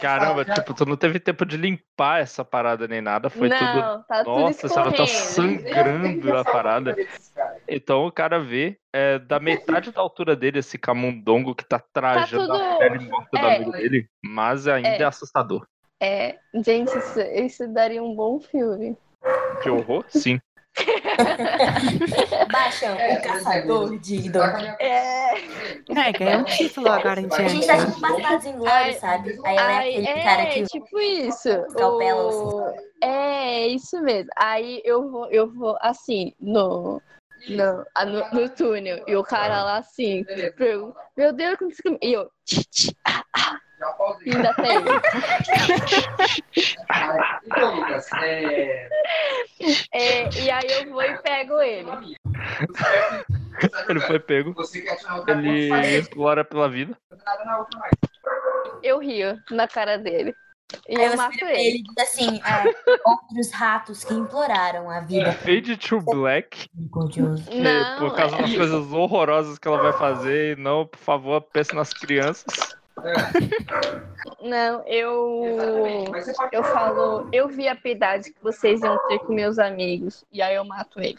Caramba, 0.00 0.44
tipo, 0.44 0.72
tu 0.72 0.86
não 0.86 0.96
teve 0.96 1.18
tempo 1.18 1.44
de 1.44 1.56
limpar 1.56 2.20
essa 2.20 2.44
parada 2.44 2.86
nem 2.86 3.00
nada, 3.00 3.28
foi 3.28 3.48
tudo. 3.48 3.60
Não, 3.60 4.02
tá 4.04 4.24
tudo 4.24 4.40
Nossa, 4.40 4.66
ela 4.80 4.92
tá 4.92 5.06
sangrando 5.06 6.36
a 6.36 6.44
parada. 6.44 6.96
Então 7.68 8.06
o 8.06 8.12
cara 8.12 8.38
vê 8.38 8.78
é, 8.92 9.18
da 9.18 9.40
metade 9.40 9.90
da 9.90 10.00
altura 10.00 10.36
dele 10.36 10.60
esse 10.60 10.78
camundongo 10.78 11.54
que 11.54 11.64
tá 11.64 11.80
trajando 11.92 12.52
a 12.52 12.58
tudo- 12.58 12.78
pele 12.78 12.98
morta 13.10 13.28
do 13.36 13.46
é. 13.46 13.56
amigo 13.56 13.72
dele, 13.72 14.08
mas 14.24 14.68
ainda 14.68 14.88
é, 14.88 15.02
É. 15.02 15.04
assustador. 15.04 15.66
É, 16.00 16.38
gente, 16.54 16.96
isso, 16.96 17.20
isso 17.20 17.68
daria 17.72 18.02
um 18.02 18.14
bom 18.14 18.38
filme. 18.38 18.96
Que 19.62 19.70
horror? 19.70 20.04
Sim. 20.08 20.38
Baixam 22.52 22.94
É, 22.94 23.18
o 23.18 23.22
caçador 23.22 23.98
de 23.98 24.30
Dom. 24.30 24.42
É, 24.78 25.34
É, 25.88 26.12
ganhou 26.12 26.40
um 26.40 26.44
título 26.44 26.90
agora 26.90 27.20
em 27.20 27.26
A 27.32 27.48
gente 27.48 27.64
diante. 27.64 27.66
tá 27.66 27.86
tipo 27.86 28.00
Bastardos 28.00 28.46
Inglórios, 28.46 28.72
Ai, 28.72 28.92
sabe? 28.94 29.40
Aí 29.44 29.56
ela 29.56 29.72
é 29.72 29.88
aquele 29.88 30.06
é, 30.06 30.22
cara 30.22 30.46
que 30.46 30.64
tipo 30.64 31.00
isso. 31.00 31.48
O... 31.78 32.72
É, 33.02 33.66
isso 33.68 34.00
mesmo. 34.02 34.30
Aí 34.36 34.82
eu 34.84 35.10
vou, 35.10 35.26
eu 35.30 35.50
vou 35.52 35.76
assim, 35.80 36.34
no, 36.40 37.00
no, 37.48 37.84
no, 38.06 38.30
no 38.32 38.48
túnel, 38.50 39.02
e 39.06 39.16
o 39.16 39.22
cara 39.22 39.62
lá 39.62 39.78
assim, 39.78 40.24
pergunta, 40.56 40.98
meu 41.16 41.32
Deus, 41.32 41.56
como 41.58 41.70
você... 41.70 41.98
E 42.02 42.12
eu, 42.12 42.30
tch, 42.44 42.64
tch, 42.70 42.90
ah, 43.06 43.24
ah, 43.34 43.58
Já 43.86 43.92
pausei. 43.92 44.32
ainda 44.32 44.54
tem. 44.54 44.76
Então, 47.46 47.76
Lucas, 47.76 48.08
é... 48.22 48.88
É, 49.92 50.28
e 50.40 50.50
aí 50.50 50.66
eu 50.82 50.90
vou 50.90 51.02
e 51.02 51.16
pego 51.18 51.60
ele. 51.60 52.16
Ele 53.88 54.00
foi 54.00 54.18
pego, 54.18 54.52
Você 54.54 54.80
quer 54.82 54.96
tirar 54.96 55.16
outra 55.16 55.34
ele 55.34 55.68
explora 55.98 56.44
pela 56.44 56.68
vida. 56.68 56.96
Eu 58.82 58.98
rio 58.98 59.38
na 59.50 59.66
cara 59.68 59.96
dele. 59.96 60.34
E 60.88 60.96
Aí 60.96 61.06
eu 61.06 61.16
mato 61.16 61.44
ele 61.44 61.60
ele. 61.60 61.82
diz 61.82 61.96
assim: 61.98 62.40
é, 62.40 62.98
outros 63.08 63.52
ratos 63.52 64.02
que 64.02 64.12
imploraram 64.12 64.90
a 64.90 64.98
vida. 65.00 65.32
Fade 65.32 65.76
to 65.76 66.00
Black, 66.00 66.68
que, 67.12 67.20
Não, 67.22 67.98
por 68.00 68.16
causa 68.16 68.36
das 68.36 68.52
coisas 68.52 68.92
horrorosas 68.92 69.58
que 69.58 69.68
ela 69.68 69.80
vai 69.80 69.92
fazer, 69.92 70.58
e 70.58 70.60
não, 70.60 70.84
por 70.84 70.98
favor, 70.98 71.40
pense 71.40 71.72
nas 71.72 71.92
crianças. 71.92 72.76
Não, 74.42 74.82
eu. 74.86 75.44
Exatamente. 76.14 76.54
Eu 76.54 76.64
falo, 76.64 77.28
eu 77.32 77.48
vi 77.48 77.68
a 77.68 77.76
piedade 77.76 78.32
que 78.32 78.42
vocês 78.42 78.80
iam 78.80 78.98
ter 79.08 79.18
com 79.20 79.32
meus 79.32 79.58
amigos. 79.58 80.24
E 80.32 80.40
aí 80.40 80.54
eu 80.54 80.64
mato 80.64 81.00
ele. 81.00 81.18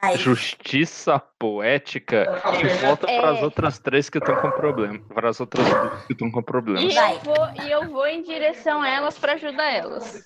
Aí, 0.00 0.16
Justiça 0.16 1.18
poética 1.40 2.40
que 2.56 2.68
volta 2.86 3.10
É. 3.10 3.20
para 3.20 3.30
as 3.32 3.42
outras 3.42 3.78
três 3.80 4.08
que 4.08 4.18
estão 4.18 4.36
com 4.36 4.48
problema. 4.52 5.00
Para 5.12 5.28
as 5.28 5.40
outras 5.40 5.68
duas 5.68 6.04
que 6.06 6.12
estão 6.12 6.30
com 6.30 6.38
E 6.38 6.42
problemas. 6.44 6.94
Vai. 6.94 7.14
eu 7.16 7.20
vou, 7.20 7.36
e 7.64 7.70
eu 7.72 7.88
vou 7.90 8.06
em 8.06 8.22
direção 8.22 8.80
a 8.80 8.88
elas 8.88 9.18
pra 9.18 9.32
ajudar 9.32 9.72
elas. 9.74 10.24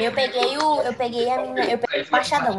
eu 0.00 0.10
peguei 0.12 0.56
o. 0.56 0.80
Eu 0.82 0.94
peguei 0.94 1.30
a 1.30 1.36
minha. 1.42 1.70
Eu 1.72 1.78
peguei 1.78 2.02
o 2.02 2.10
machadão. 2.10 2.58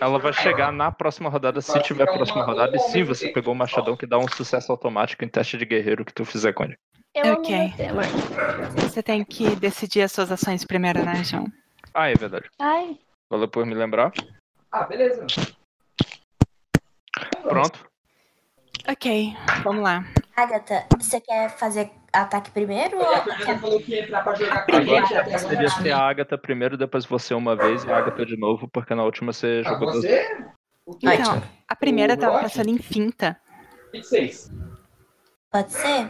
Ela 0.00 0.18
vai 0.18 0.32
chegar 0.32 0.72
na 0.72 0.90
próxima 0.90 1.30
rodada, 1.30 1.60
se 1.60 1.80
tiver 1.82 2.06
próxima 2.06 2.42
rodada, 2.44 2.76
e 2.76 2.80
sim, 2.80 3.04
você 3.04 3.28
pegou 3.28 3.54
o 3.54 3.56
machadão 3.56 3.96
que 3.96 4.06
dá 4.06 4.18
um 4.18 4.26
sucesso 4.28 4.72
automático 4.72 5.24
em 5.24 5.28
teste 5.28 5.56
de 5.56 5.64
guerreiro 5.64 6.04
que 6.04 6.12
tu 6.12 6.24
fizer 6.24 6.52
com 6.52 6.64
ele. 6.64 6.76
Eu 7.14 7.34
Ok. 7.34 7.72
Você 8.76 9.00
tem 9.02 9.24
que 9.24 9.54
decidir 9.56 10.02
as 10.02 10.10
suas 10.10 10.30
ações 10.32 10.64
primeiro, 10.64 11.04
né, 11.04 11.22
João? 11.22 11.46
Ah, 11.94 12.10
é 12.10 12.14
verdade. 12.14 12.48
Ai, 12.58 12.96
Valeu 13.30 13.46
por 13.48 13.64
me 13.64 13.74
lembrar. 13.74 14.12
Ah, 14.72 14.84
beleza. 14.84 15.24
Pronto. 17.42 17.88
Ok, 18.88 19.36
vamos 19.62 19.82
lá. 19.82 20.04
Agatha, 20.36 20.86
você 20.98 21.20
quer 21.20 21.50
fazer 21.50 21.90
ataque 22.12 22.50
primeiro 22.50 22.96
ou. 22.98 23.14
A 23.14 23.20
Fernanda 23.22 23.58
falou 23.58 23.80
que 23.80 23.90
ia 23.92 24.04
entrar 24.04 24.22
pra 24.22 24.34
jogar 24.34 24.64
com 24.66 24.72
a 24.72 24.78
Agora 24.78 25.00
gente 25.00 25.14
até 25.14 25.34
agora. 25.34 25.38
seria 25.38 25.68
ser 25.68 25.90
a 25.90 25.98
Agatha 26.08 26.38
primeiro, 26.38 26.76
depois 26.78 27.04
você 27.04 27.34
uma 27.34 27.56
vez 27.56 27.84
e 27.84 27.90
a 27.90 27.96
Agatha 27.98 28.24
de 28.24 28.36
novo, 28.38 28.68
porque 28.68 28.94
na 28.94 29.02
última 29.04 29.32
você 29.32 29.62
Ah, 29.64 29.68
jogou 29.70 29.92
você? 29.92 30.46
O 30.86 30.94
que? 30.94 31.06
Então, 31.08 31.42
a 31.68 31.76
primeira 31.76 32.14
O 32.14 32.16
tava 32.16 32.32
Rock? 32.34 32.44
pensando 32.44 32.70
em 32.70 32.78
finta. 32.78 33.38
26. 33.92 34.50
Pode 35.50 35.72
ser? 35.72 36.08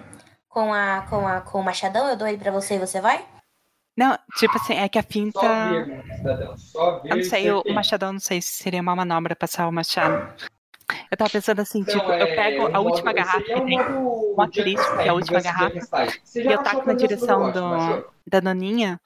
Com, 0.48 0.72
a, 0.72 1.02
com, 1.08 1.26
a, 1.26 1.40
com 1.40 1.60
o 1.60 1.64
machadão, 1.64 2.08
eu 2.08 2.16
dou 2.16 2.26
ele 2.28 2.38
pra 2.38 2.50
você 2.52 2.74
e 2.76 2.78
você 2.78 3.00
vai? 3.00 3.24
Não, 3.96 4.16
tipo 4.36 4.56
assim, 4.56 4.74
é 4.74 4.88
que 4.88 4.98
a 4.98 5.02
finta. 5.02 5.40
Só 5.40 6.16
cidadão. 6.16 6.56
Só 6.58 6.98
ver. 7.00 7.10
Eu 7.12 7.16
não 7.16 7.24
sei, 7.24 7.50
o, 7.50 7.62
o 7.66 7.74
machadão, 7.74 8.12
não 8.12 8.20
sei 8.20 8.40
se 8.40 8.52
seria 8.62 8.80
uma 8.80 8.94
manobra 8.94 9.34
passar 9.34 9.66
o 9.66 9.72
machado. 9.72 10.32
Eu 11.10 11.16
tava 11.16 11.30
pensando 11.30 11.60
assim, 11.60 11.80
Então, 11.80 11.94
tipo, 11.98 12.10
eu 12.12 12.26
é, 12.26 12.34
pego 12.34 12.62
a 12.62 12.68
o 12.68 12.72
modo- 12.72 12.86
última 12.86 13.12
garrafa 13.12 13.40
que 13.42 13.60
tem 13.62 13.78
modo 13.78 14.34
um 14.36 14.40
asterisco, 14.42 14.96
que 14.96 15.02
é 15.02 15.08
a 15.08 15.14
última 15.14 15.40
garrafa, 15.40 16.06
e 16.34 16.46
eu 16.52 16.58
taco 16.62 16.86
na 16.86 16.94
direção 16.94 17.50
do, 17.50 18.04
da 18.26 18.40
Daninha 18.40 19.00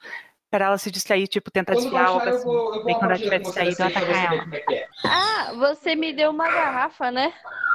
pra 0.49 0.65
ela 0.65 0.77
se 0.77 0.91
distrair, 0.91 1.27
tipo, 1.27 1.49
tentar 1.51 1.73
desviar 1.75 2.05
algo 2.07 2.25
eu 2.25 2.35
assim. 2.35 2.49
eu 2.49 2.83
Daí 2.85 2.95
quando 2.95 3.11
ela 3.11 3.19
tiver 3.19 3.39
distraído, 3.39 3.81
eu 3.81 3.85
assim, 3.87 3.97
atacar 3.97 4.33
ela. 4.33 4.43
como 4.43 4.55
é 4.55 4.63
é. 4.71 4.87
ah, 5.05 5.53
você 5.57 5.95
me 5.95 6.13
deu 6.13 6.29
uma 6.31 6.47
garrafa, 6.47 7.09
né? 7.11 7.33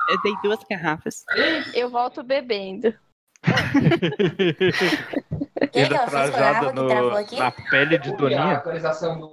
Eu 0.08 0.22
dei 0.22 0.32
duas 0.42 0.58
garrafas. 0.70 1.24
Eu 1.74 1.90
volto 1.90 2.22
bebendo. 2.22 2.94
que 5.72 5.78
Ainda 5.80 5.96
ela 5.96 6.08
fez 6.08 6.30
com 6.30 6.36
a 6.36 6.40
garrafa 6.40 6.72
que 6.72 6.86
travou 6.86 7.16
aqui? 7.16 7.36
na 7.38 7.50
pele 7.50 7.98
de 7.98 8.12
Doninha. 8.16 8.62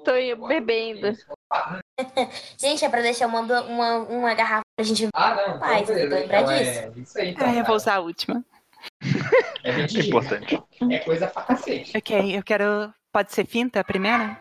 Tô 0.03 0.47
bebendo. 0.47 1.15
Gente, 2.57 2.83
é 2.83 2.89
pra 2.89 3.01
deixar 3.01 3.27
uma, 3.27 3.39
uma, 3.41 3.97
uma 3.99 4.33
garrafa 4.33 4.64
pra 4.75 4.85
gente. 4.85 5.07
Ah, 5.13 5.35
não. 5.47 5.59
Pai, 5.59 5.81
então, 5.81 5.95
beleza. 5.95 6.15
lembra 6.15 6.39
Então, 6.41 6.57
disso? 6.57 6.79
É 6.79 6.91
isso 6.99 7.19
aí, 7.19 7.29
então. 7.29 7.47
Ah, 7.49 7.55
eu 7.55 7.65
vou 7.65 7.75
usar 7.75 7.95
a 7.95 7.99
última. 7.99 8.43
É 9.63 9.71
mentira. 9.73 10.05
Importante. 10.05 10.63
É 10.91 10.97
coisa 10.99 11.27
pra 11.27 11.41
cacete. 11.43 11.97
Ok, 11.97 12.37
eu 12.37 12.43
quero. 12.43 12.93
Pode 13.11 13.33
ser 13.33 13.45
finta 13.45 13.79
a 13.79 13.83
primeira? 13.83 14.37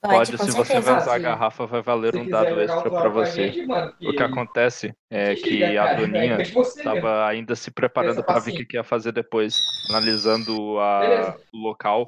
Pode, 0.00 0.36
se 0.36 0.50
você 0.50 0.80
vai 0.80 0.98
usar 0.98 1.14
a 1.14 1.18
garrafa, 1.18 1.66
vai 1.66 1.80
valer 1.80 2.12
Se 2.12 2.20
um 2.20 2.28
dado 2.28 2.60
extra 2.60 2.76
outro 2.76 2.90
pra 2.90 3.00
lado 3.04 3.12
com 3.14 3.20
a 3.20 3.24
você. 3.24 3.48
gente, 3.50 3.66
mano, 3.66 3.92
O 4.02 4.12
que 4.12 4.22
acontece 4.22 4.94
é 5.10 5.34
que 5.34 5.64
a 5.78 5.94
Doninha 5.94 6.34
é 6.34 6.42
de 6.42 6.58
estava 6.60 7.26
ainda 7.26 7.56
se 7.56 7.70
preparando 7.70 8.22
para 8.22 8.34
ver 8.34 8.40
o 8.40 8.44
facinho. 8.52 8.68
que 8.68 8.76
ia 8.76 8.84
fazer 8.84 9.12
depois, 9.12 9.56
analisando 9.88 10.78
a- 10.78 11.34
o 11.54 11.56
local, 11.56 12.04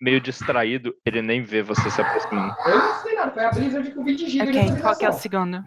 meio 0.00 0.20
distraído, 0.20 0.94
ele 1.04 1.20
nem 1.22 1.42
vê 1.42 1.60
você 1.60 1.90
se 1.90 2.00
aproximando. 2.00 2.54
Eu 2.66 2.78
não 2.78 2.94
sei 3.02 3.14
nada, 3.16 3.32
foi 3.32 3.44
a 3.44 3.50
Blizzard 3.50 3.90
com 3.90 4.04
20 4.04 4.30
GB 4.30 4.52
de 4.52 4.58
Ok, 4.58 4.80
qual 4.80 4.96
que 4.96 5.04
é 5.04 5.08
o 5.08 5.12
segundo? 5.12 5.64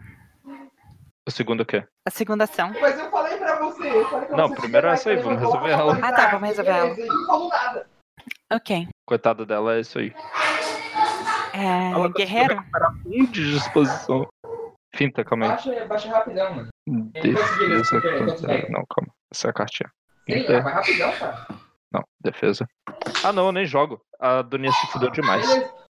O 1.27 1.31
segundo 1.31 1.61
o 1.61 1.65
quê? 1.65 1.85
A 2.05 2.11
segunda 2.11 2.43
ação. 2.43 2.71
Mas 2.81 2.99
eu 2.99 3.09
falei 3.09 3.37
pra 3.37 3.59
você. 3.59 3.87
Eu 3.89 4.09
falei 4.09 4.27
pra 4.27 4.37
Não, 4.37 4.49
você 4.49 4.55
primeiro 4.55 4.87
chegar 4.87 4.91
é 4.91 4.93
essa 4.93 5.09
aí, 5.09 5.15
vamos 5.17 5.39
resolver 5.39 5.69
ela. 5.71 5.99
Ah, 6.01 6.11
tá, 6.13 6.27
vamos 6.31 6.49
resolver 6.49 6.71
ela. 6.71 6.95
não 6.95 7.25
falou 7.27 7.49
nada. 7.49 7.87
Ok. 8.51 8.87
Coitado 9.07 9.45
dela, 9.45 9.75
é 9.75 9.79
isso 9.79 9.99
aí. 9.99 10.13
É, 11.53 11.91
Ela 11.91 11.93
conseguiu 12.11 12.13
guerreiro? 12.13 12.55
recuperar 12.55 12.93
um 13.05 13.25
de 13.25 13.51
disposição. 13.53 14.27
Finta, 14.95 15.23
calma 15.23 15.45
aí. 15.45 15.51
Baixa, 15.51 15.85
baixa 15.85 16.09
rapidão, 16.09 16.53
mano. 16.55 16.69
Defesa 17.13 18.01
contra... 18.01 18.69
Não, 18.69 18.83
calma. 18.89 19.13
Essa 19.33 19.47
é 19.47 19.49
a 19.49 19.53
cartinha. 19.53 19.91
Sim, 20.29 20.43
vai 20.45 20.73
rapidão, 20.73 21.11
cara. 21.17 21.47
Não, 21.91 22.03
defesa. 22.21 22.67
Ah, 23.23 23.31
não, 23.31 23.47
eu 23.47 23.51
nem 23.51 23.65
jogo. 23.65 24.01
A 24.19 24.41
Doninha 24.41 24.71
se 24.71 24.87
fudeu 24.87 25.09
demais. 25.09 25.45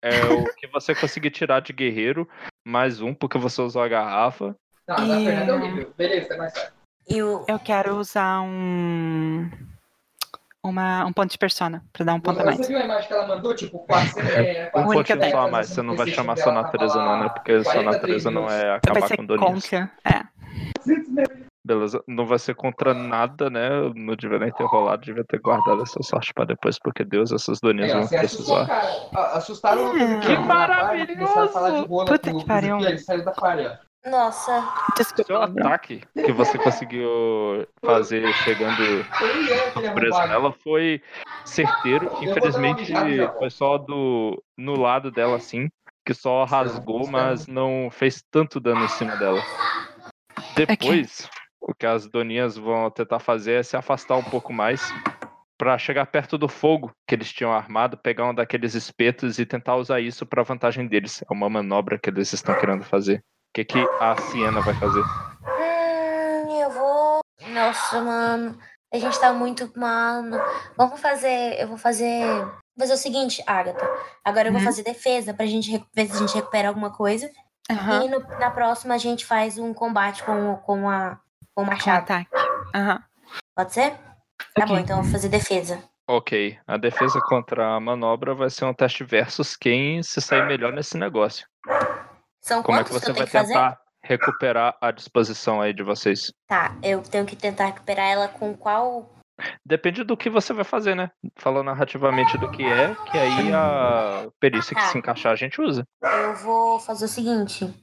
É 0.03 0.26
o 0.26 0.43
que 0.56 0.68
você 0.68 0.93
conseguir 0.93 1.32
tirar 1.32 1.61
de 1.61 1.72
guerreiro, 1.72 2.27
mais 2.68 3.00
um, 3.00 3.14
porque 3.14 3.38
você 3.38 3.61
usou 3.61 3.82
a 3.82 3.88
garrafa. 3.88 4.56
Não, 4.88 4.95
a 4.95 5.00
da 5.00 5.20
E- 5.20 5.26
Fernanda 5.26 5.52
é 5.52 5.56
horrível. 5.56 5.94
Beleza, 5.98 6.30
tá 6.30 6.38
mais 6.38 6.53
fácil. 6.53 6.74
E 7.10 7.22
o. 7.24 7.45
Eu 7.48 7.60
quero 7.60 7.95
usar 7.98 8.42
um. 8.42 9.50
Uma, 10.66 11.03
um 11.06 11.12
ponto 11.12 11.30
de 11.30 11.38
persona, 11.38 11.84
pra 11.92 12.06
dar 12.06 12.14
um 12.14 12.22
ponto 12.22 12.40
a 12.40 12.44
Você 12.44 12.56
mais. 12.56 12.68
viu 12.70 12.78
a 12.78 12.86
imagem 12.86 13.08
que 13.10 13.14
ela 13.14 13.28
mandou? 13.28 13.53
Tipo, 13.53 13.80
400, 13.80 14.30
é, 14.30 14.72
Um 14.74 14.84
pontinho 14.86 15.30
só 15.30 15.40
a 15.40 15.52
mais, 15.52 15.68
você 15.68 15.82
não 15.82 15.94
vai 15.94 16.08
chamar 16.08 16.38
sua 16.38 16.53
dela 16.53 16.62
natureza 16.64 16.95
não, 17.03 17.20
né? 17.20 17.30
Porque 17.30 17.62
sua 17.66 17.74
43 17.74 17.86
natureza 18.24 18.32
não 18.32 18.50
é 18.50 18.62
Vai 18.62 18.70
acabar 18.78 19.08
ser 19.10 19.18
com 19.18 19.26
Doninhas. 19.26 19.52
contra. 19.70 19.92
É. 20.06 20.24
Beleza, 21.66 22.02
não 22.08 22.26
vai 22.26 22.40
ser 22.40 22.56
contra 22.56 22.94
nada, 22.94 23.50
né? 23.50 23.68
Eu 23.70 23.94
não 23.94 24.16
devia 24.16 24.40
nem 24.40 24.52
ter 24.53 24.64
rolado, 24.66 25.02
devia 25.03 25.24
ter 25.26 25.40
guardado 25.40 25.82
essa 25.82 26.02
sorte 26.02 26.34
pra 26.34 26.45
depois, 26.45 26.78
porque 26.80 27.03
Deus, 27.03 27.32
essas 27.34 27.60
Doninhas 27.60 27.92
É, 27.92 27.94
vão 27.95 28.03
você 28.03 28.16
assustou, 28.18 28.66
precisar. 28.66 28.82
cara. 28.82 29.10
A- 29.16 29.38
Assustaram 29.38 29.92
o 29.92 29.98
É. 29.98 30.03
Lucas, 30.16 30.26
Que 30.26 30.34
rola 31.24 32.06
Puta 32.06 32.34
que 32.34 32.45
pariu. 32.45 32.80
Ele 32.80 32.98
saiu 33.00 33.24
da 33.26 33.34
falha. 33.34 33.80
Nossa. 34.06 34.62
Seu 34.98 35.06
Desculpa. 35.16 35.48
Gabriel. 35.48 35.68
ataque 35.68 36.04
que 36.14 36.32
você 36.32 36.58
conseguiu 36.58 37.68
fazer 37.84 38.32
chegando 38.44 39.06
preso 39.96 40.20
nela 40.28 40.52
foi 40.52 41.02
certeiro. 41.46 42.12
Infelizmente 42.22 42.92
foi 43.38 43.50
só 43.50 43.78
do 43.78 44.44
no 44.58 44.78
lado 44.78 45.10
dela 45.10 45.38
assim, 45.38 45.70
que 46.06 46.14
só 46.14 46.44
rasgou, 46.44 47.08
mas 47.08 47.48
não 47.48 47.90
fez 47.92 48.24
tanto 48.30 48.60
dano 48.60 48.84
em 48.84 48.90
cima 48.90 49.16
dela. 49.16 49.42
Depois, 50.56 51.30
o 51.62 51.74
que 51.74 51.86
as 51.86 52.06
doninhas 52.08 52.58
vão 52.58 52.92
tentar 52.92 53.20
fazer 53.20 53.54
é 53.54 53.64
se 53.64 53.78
afastar 53.78 54.18
um 54.18 54.24
pouco 54.24 54.52
mais 54.52 54.82
pra 55.58 55.78
chegar 55.78 56.06
perto 56.08 56.38
do 56.38 56.50
fogo 56.50 56.92
que 57.08 57.16
eles 57.16 57.32
tinham 57.32 57.54
armado, 57.54 57.98
pegar 57.98 58.30
um 58.30 58.36
daqueles 58.36 58.74
espetos 58.74 59.40
e 59.40 59.46
tentar 59.46 59.78
usar 59.78 60.02
isso 60.02 60.26
pra 60.26 60.44
vantagem 60.44 60.88
deles. 60.88 61.24
É 61.24 61.34
uma 61.34 61.50
manobra 61.50 61.98
que 61.98 62.10
eles 62.10 62.34
estão 62.34 62.60
querendo 62.60 62.84
fazer. 62.84 63.24
O 63.54 63.56
que, 63.56 63.66
que 63.66 63.78
a 64.00 64.16
Siena 64.20 64.62
vai 64.62 64.74
fazer? 64.74 65.04
Hum, 65.04 66.60
eu 66.60 66.72
vou. 66.72 67.20
Nossa, 67.50 68.02
mano. 68.02 68.58
A 68.92 68.98
gente 68.98 69.20
tá 69.20 69.32
muito. 69.32 69.72
Mano. 69.78 70.42
Vamos 70.76 71.00
fazer. 71.00 71.62
Eu 71.62 71.68
vou 71.68 71.78
fazer. 71.78 72.26
Vou 72.76 72.80
fazer 72.80 72.94
o 72.94 72.98
seguinte, 72.98 73.44
Agatha. 73.46 73.88
Agora 74.26 74.48
eu 74.48 74.52
vou 74.52 74.60
Uhum. 74.60 74.66
fazer 74.66 74.82
defesa 74.82 75.36
pra 75.36 75.46
gente 75.46 75.70
ver 75.96 76.08
se 76.08 76.16
a 76.16 76.20
gente 76.20 76.34
recupera 76.34 76.68
alguma 76.70 76.90
coisa. 76.92 77.30
Aham. 77.70 78.04
E 78.06 78.10
no- 78.10 78.28
na 78.40 78.50
próxima 78.50 78.96
a 78.96 78.98
gente 78.98 79.24
faz 79.24 79.60
um 79.60 79.72
combate 79.72 80.24
com, 80.24 80.54
o- 80.54 80.58
com, 80.58 80.90
a, 80.90 81.20
com 81.54 81.62
o 81.62 81.66
Com 81.66 81.72
machado. 81.72 82.00
ataque. 82.12 82.30
Aham. 82.74 83.04
Pode 83.56 83.72
ser? 83.72 83.92
Tá 84.56 84.64
Ok. 84.64 84.66
bom, 84.66 84.78
então 84.80 84.98
eu 84.98 85.04
vou 85.04 85.12
fazer 85.12 85.30
defesa. 85.30 85.80
Ok, 86.10 86.58
a 86.68 86.76
defesa 86.76 87.20
contra 87.22 87.76
a 87.76 87.80
manobra 87.80 88.34
vai 88.34 88.50
ser 88.50 88.66
um 88.66 88.74
teste 88.74 89.04
versus 89.04 89.56
quem 89.56 90.02
se 90.02 90.20
sair 90.20 90.44
melhor 90.48 90.74
nesse 90.74 90.98
negócio. 90.98 91.46
São 92.44 92.62
Como 92.62 92.78
é 92.78 92.84
que 92.84 92.92
você 92.92 93.12
vai 93.14 93.26
que 93.26 93.32
fazer? 93.32 93.54
tentar 93.54 93.80
recuperar 94.04 94.78
a 94.82 94.92
disposição 94.92 95.62
aí 95.62 95.74
de 95.74 95.82
vocês? 95.82 96.32
Tá, 96.48 96.76
eu 96.84 97.02
tenho 97.02 97.26
que 97.26 97.36
tentar 97.38 97.68
recuperar 97.68 98.06
ela 98.06 98.28
com 98.28 98.54
qual. 98.56 99.10
Depende 99.66 100.04
do 100.04 100.16
que 100.18 100.30
você 100.30 100.52
vai 100.54 100.66
fazer, 100.66 100.94
né? 100.96 101.10
Falando 101.38 101.66
narrativamente 101.68 102.38
do 102.38 102.52
que 102.52 102.64
é, 102.64 102.94
que 103.12 103.18
aí 103.18 103.52
a 103.54 104.28
perícia 104.40 104.76
que 104.76 104.82
Tá. 104.82 104.88
se 104.90 104.98
encaixar 104.98 105.32
a 105.32 105.36
gente 105.36 105.60
usa. 105.62 105.84
Eu 106.04 106.36
vou 106.36 106.80
fazer 106.80 107.06
o 107.06 107.08
seguinte. 107.08 107.74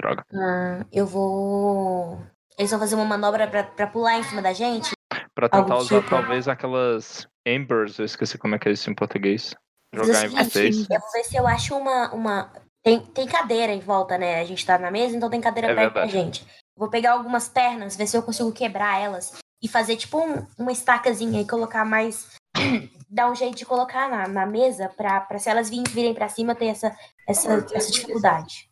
Droga. 0.00 0.24
hum, 0.32 0.84
eu 0.92 1.06
vou. 1.06 2.20
Eles 2.58 2.70
vão 2.70 2.80
fazer 2.80 2.94
uma 2.96 3.04
manobra 3.04 3.46
pra, 3.46 3.62
pra 3.64 3.86
pular 3.86 4.18
em 4.18 4.22
cima 4.24 4.42
da 4.42 4.52
gente. 4.52 4.90
Pra 5.34 5.48
tentar 5.48 5.74
Algo 5.74 5.84
usar 5.84 5.98
tipo- 5.98 6.10
talvez 6.10 6.48
aquelas 6.48 7.26
embers, 7.46 7.98
eu 7.98 8.04
esqueci 8.04 8.36
como 8.36 8.54
é 8.54 8.58
que 8.58 8.68
é 8.68 8.72
isso 8.72 8.90
em 8.90 8.94
português. 8.94 9.54
Jogar 9.94 10.26
em 10.26 10.28
vocês. 10.30 10.86
Eu 10.90 11.00
vou 11.00 11.10
ver 11.12 11.24
se 11.24 11.36
eu 11.36 11.46
acho 11.46 11.76
uma. 11.76 12.12
uma... 12.12 12.52
Tem, 12.82 13.00
tem 13.00 13.26
cadeira 13.26 13.72
em 13.72 13.80
volta, 13.80 14.16
né? 14.16 14.40
A 14.40 14.44
gente 14.44 14.64
tá 14.64 14.78
na 14.78 14.90
mesa, 14.90 15.16
então 15.16 15.28
tem 15.30 15.40
cadeira 15.40 15.72
É 15.72 15.74
perto 15.74 15.94
da 15.94 16.00
verdade. 16.06 16.12
gente. 16.12 16.46
Vou 16.76 16.88
pegar 16.88 17.12
algumas 17.12 17.48
pernas, 17.48 17.96
ver 17.96 18.06
se 18.06 18.16
eu 18.16 18.22
consigo 18.22 18.50
quebrar 18.52 18.98
elas 19.00 19.36
e 19.62 19.68
fazer 19.68 19.96
tipo 19.96 20.18
um- 20.18 20.46
uma 20.58 20.72
estacazinha 20.72 21.40
e 21.42 21.46
colocar 21.46 21.84
mais. 21.84 22.30
Dar 23.10 23.28
um 23.30 23.34
jeito 23.34 23.56
de 23.56 23.66
colocar 23.66 24.08
na, 24.08 24.28
na 24.28 24.46
mesa 24.46 24.88
pra, 24.96 25.20
pra 25.20 25.38
se 25.38 25.50
elas 25.50 25.68
virem, 25.68 25.84
virem 25.92 26.14
pra 26.14 26.28
cima 26.28 26.54
ter 26.54 26.66
essa, 26.66 26.96
essa, 27.28 27.66
essa 27.74 27.90
dificuldade. 27.90 28.70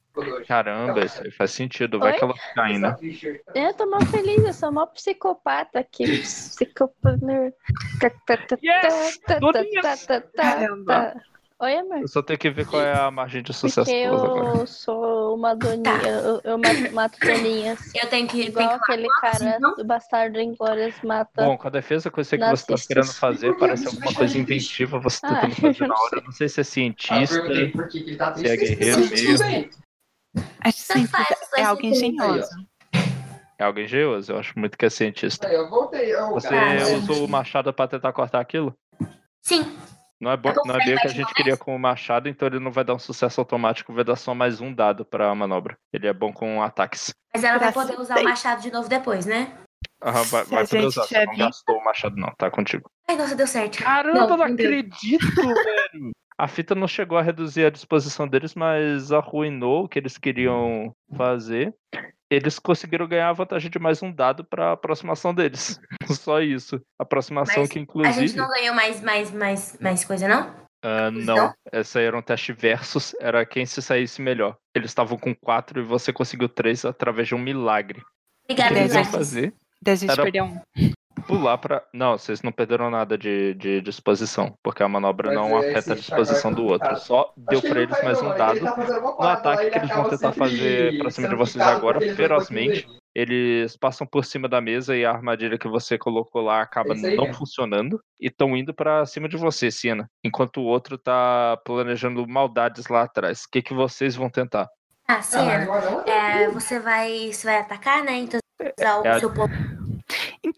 Caramba, 0.49 1.05
isso 1.05 1.23
aí 1.23 1.31
faz 1.31 1.51
sentido. 1.53 1.99
Vai 1.99 2.13
Oi? 2.13 2.19
que 2.19 2.25
ela 2.25 2.35
caem, 2.55 2.79
né? 2.79 2.97
Eu 3.55 3.75
tô 3.75 3.87
mó 3.89 4.01
feliz, 4.07 4.43
eu 4.45 4.53
sou 4.53 4.73
mó 4.73 4.87
psicopata 4.87 5.79
aqui. 5.81 6.23
Psicopata. 6.23 7.19
Yes! 8.63 9.19
Caramba. 10.37 11.15
Oi, 11.61 11.77
amor. 11.77 12.03
Eu 12.03 12.09
só 12.09 12.23
tenho 12.23 12.39
que 12.39 12.49
ver 12.51 12.65
qual 12.67 12.81
é 12.81 12.95
a 12.95 13.11
margem 13.11 13.43
de 13.43 13.53
sucesso 13.53 13.91
Porque 13.91 14.03
delas 14.05 14.23
agora. 14.23 14.59
eu 14.61 14.67
sou 14.67 15.35
uma 15.35 15.57
doninha, 15.57 16.09
eu, 16.09 16.41
eu 16.45 16.57
mato, 16.59 16.79
mato 16.95 17.19
doninhas. 17.21 17.81
Eu 18.01 18.09
tenho 18.09 18.29
que. 18.29 18.43
Igual 18.43 18.71
aquele 18.75 19.09
cara 19.21 19.59
do 19.59 19.85
Bastardo 19.85 20.39
Inglórias 20.41 20.95
mata. 21.03 21.45
Bom, 21.45 21.59
com 21.59 21.67
a 21.67 21.71
defesa 21.71 22.11
que 22.13 22.21
eu 22.21 22.25
sei 22.25 22.39
que 22.39 22.49
você 22.49 22.65
tá 22.65 22.75
pistas. 22.75 22.87
querendo 22.87 23.13
fazer, 23.13 23.57
parece 23.59 23.89
alguma 23.89 24.15
coisa 24.15 24.39
inventiva 24.39 25.01
você 25.01 25.19
Ah, 25.25 25.41
tentando 25.41 25.57
fazer 25.57 25.83
eu 25.85 25.89
na 25.89 25.95
não 25.95 26.01
hora. 26.05 26.19
Eu 26.19 26.23
Não 26.25 26.33
sei 26.33 26.49
se 26.49 26.61
é 26.61 26.63
Ah, 26.63 26.63
eu 26.63 26.65
cientista, 26.65 27.35
perguntei 27.41 27.73
por 27.73 27.89
que 27.89 28.01
que 28.05 28.11
ele 28.11 28.17
tá 28.17 28.35
Se 28.37 28.47
é 28.47 28.57
triste. 28.57 28.77
guerreiro 28.77 29.11
mesmo. 29.11 29.71
Acho 30.65 31.09
faz, 31.09 31.31
É 31.31 31.35
faz 31.57 31.67
algo 31.67 31.83
tudo. 31.83 31.93
engenhoso. 31.93 32.51
é 33.59 33.65
algo 33.65 33.81
engenhoso. 33.81 34.31
Eu 34.33 34.39
acho 34.39 34.57
muito 34.57 34.79
que 34.79 34.87
é 34.87 34.91
cientista. 34.91 35.49
Eu 35.49 35.69
voltei. 35.69 36.15
eu- 36.15 36.31
Você 36.31 36.49
cara, 36.49 36.89
usou 36.99 37.25
o 37.25 37.29
machado 37.29 37.73
pra 37.73 37.89
tentar 37.89 38.13
cortar 38.13 38.39
aquilo? 38.39 38.73
Sim, 39.43 39.65
Não 40.21 40.33
é, 40.33 40.37
bom, 40.37 40.51
Eu 40.51 40.63
não 40.67 40.75
é 40.75 40.85
bem 40.85 40.97
o 40.97 41.01
que 41.01 41.07
a 41.07 41.11
gente 41.11 41.33
queria 41.33 41.53
vez. 41.53 41.63
com 41.63 41.75
o 41.77 41.79
machado, 41.79 42.29
então 42.29 42.49
ele 42.49 42.59
não 42.59 42.73
vai 42.73 42.83
dar 42.85 42.95
um 42.95 42.99
sucesso 42.99 43.41
automático, 43.41 43.93
vai 43.93 44.03
dar 44.03 44.17
só 44.17 44.35
mais 44.35 44.61
um 44.61 44.75
dado 44.75 45.05
pra 45.05 45.33
manobra. 45.35 45.79
Ele 45.93 46.09
é 46.09 46.13
bom 46.13 46.33
com 46.33 46.61
ataques. 46.61 47.15
mas 47.33 47.45
ela 47.45 47.59
vai 47.59 47.73
poder 47.73 47.99
usar 48.01 48.19
o 48.19 48.25
machado 48.25 48.61
de 48.63 48.71
novo 48.73 48.89
depois, 48.89 49.27
né? 49.27 49.57
Aham, 50.03 50.23
vai, 50.25 50.45
vai 50.45 50.67
poder 50.67 50.87
usar, 50.87 51.05
você 51.05 51.25
não 51.25 51.37
gastou 51.37 51.77
o 51.77 51.85
machado 51.85 52.17
não, 52.17 52.33
tá 52.37 52.51
contigo. 52.51 52.91
Ai, 53.09 53.17
nossa, 53.17 53.37
deu 53.37 53.47
certo. 53.47 53.79
Caramba, 53.79 54.27
Não, 54.27 54.37
não, 54.37 54.43
acredito, 54.45 55.19
velho! 55.37 56.13
A 56.37 56.47
fita 56.47 56.75
não 56.75 56.87
chegou 56.87 57.19
a 57.19 57.23
reduzir 57.23 57.65
a 57.65 57.71
disposição 57.71 58.29
deles, 58.29 58.55
mas 58.55 59.11
arruinou 59.11 59.85
o 59.85 59.89
que 59.89 59.99
eles 59.99 60.17
queriam 60.17 60.95
fazer. 61.17 61.75
Eles 62.31 62.59
conseguiram 62.59 63.09
ganhar 63.09 63.31
a 63.31 63.33
vantagem 63.33 63.71
de 63.71 63.79
mais 63.79 64.03
um 64.03 64.13
dado 64.13 64.45
pra 64.45 64.73
aproximação 64.73 65.35
deles. 65.35 65.81
Só 66.23 66.41
isso. 66.43 66.81
Aproximação 66.99 67.63
Mas 67.63 67.71
que, 67.71 67.79
A 67.79 67.81
gente 67.81 67.89
inclusive. 67.89 68.37
não 68.37 68.49
ganhou 68.49 68.75
mais, 68.75 69.01
mais, 69.03 69.33
mais, 69.33 69.79
mais 69.81 70.05
coisa, 70.05 70.29
não? 70.29 70.55
Ah, 70.85 71.11
Não? 71.11 71.35
não, 71.35 71.55
essa 71.73 71.99
aí 71.99 72.05
era 72.05 72.17
um 72.17 72.23
teste 72.23 72.53
versus, 72.53 73.13
era 73.21 73.45
quem 73.45 73.67
se 73.67 73.83
saísse 73.83 74.23
melhor. 74.23 74.57
Eles 74.77 74.91
estavam 74.91 75.19
com 75.19 75.35
quatro 75.35 75.81
e 75.81 75.85
você 75.85 76.13
conseguiu 76.13 76.49
três 76.49 76.85
através 76.85 77.27
de 77.27 77.35
um 77.35 77.39
milagre. 77.39 77.99
O 78.01 78.05
que 78.47 78.53
Obrigada, 78.53 78.79
eles 78.79 78.95
iam 78.95 79.05
fazer? 79.05 79.55
Daí 79.83 79.95
a 79.95 79.97
gente 79.97 80.11
Era- 80.11 80.23
perdeu 80.23 80.45
um. 80.45 80.61
Pular 81.27 81.59
pra. 81.59 81.83
Não, 81.93 82.17
vocês 82.19 82.43
não 82.43 82.53
perderam 82.53 82.91
nada 82.91 83.17
de, 83.19 83.55
de 83.55 83.81
disposição, 83.81 84.55
porque 84.63 84.83
a 84.83 84.89
manobra 84.89 85.29
Mas 85.29 85.37
não 85.37 85.57
é, 85.63 85.71
afeta 85.71 85.93
a 85.93 85.97
disposição 85.97 86.53
do 86.53 86.65
outro. 86.67 86.97
Só 86.99 87.33
deu 87.37 87.61
que 87.61 87.69
pra 87.69 87.81
ele 87.81 87.93
eles 87.93 87.99
não 87.99 88.05
mais 88.05 88.23
um 88.23 88.37
dado. 88.37 88.61
tá 88.61 88.77
No 89.01 89.29
ataque 89.29 89.71
que 89.71 89.79
eles 89.79 89.89
vão 89.91 90.09
tentar 90.09 90.33
fazer 90.33 90.99
pra 90.99 91.11
cima 91.11 91.29
de 91.29 91.35
vocês 91.35 91.65
agora, 91.65 92.01
ferozmente. 92.15 92.89
Eles 93.15 93.77
passam 93.77 94.07
por 94.07 94.25
cima 94.25 94.49
da 94.49 94.61
mesa 94.61 94.95
e 94.97 95.05
a 95.05 95.11
armadilha 95.11 95.59
que 95.59 95.67
você 95.67 95.99
colocou 95.99 96.41
lá 96.43 96.61
acaba 96.63 96.95
É 96.95 96.97
aí 96.97 97.17
não 97.17 97.25
mesmo. 97.25 97.39
funcionando. 97.39 98.01
E 98.21 98.29
estão 98.29 98.57
indo 98.57 98.73
pra 98.73 99.05
cima 99.07 99.29
de 99.29 99.37
você, 99.37 99.71
Siena. 99.71 100.09
Enquanto 100.25 100.61
o 100.61 100.65
outro 100.65 100.97
tá 100.97 101.59
planejando 101.65 102.27
maldades 102.29 102.87
lá 102.87 103.03
atrás. 103.03 103.41
O 103.43 103.51
que, 103.51 103.61
que 103.63 103.75
vocês 103.75 104.15
vão 104.15 104.31
tentar? 104.31 104.69
Ah, 105.09 105.21
sim. 105.23 105.39
Ah, 105.39 105.65
não, 105.65 106.01
É, 106.03 106.49
você 106.51 106.79
vai, 106.79 107.33
você 107.33 107.47
vai 107.47 107.57
atacar, 107.59 108.05
né? 108.05 108.19
Então 108.19 108.39
você 108.61 108.73
vai 108.85 108.93
usar 108.93 109.01
o 109.01 109.07
É 109.07 109.11
a- 109.11 109.19
seu 109.21 109.33
ponto. 109.33 109.78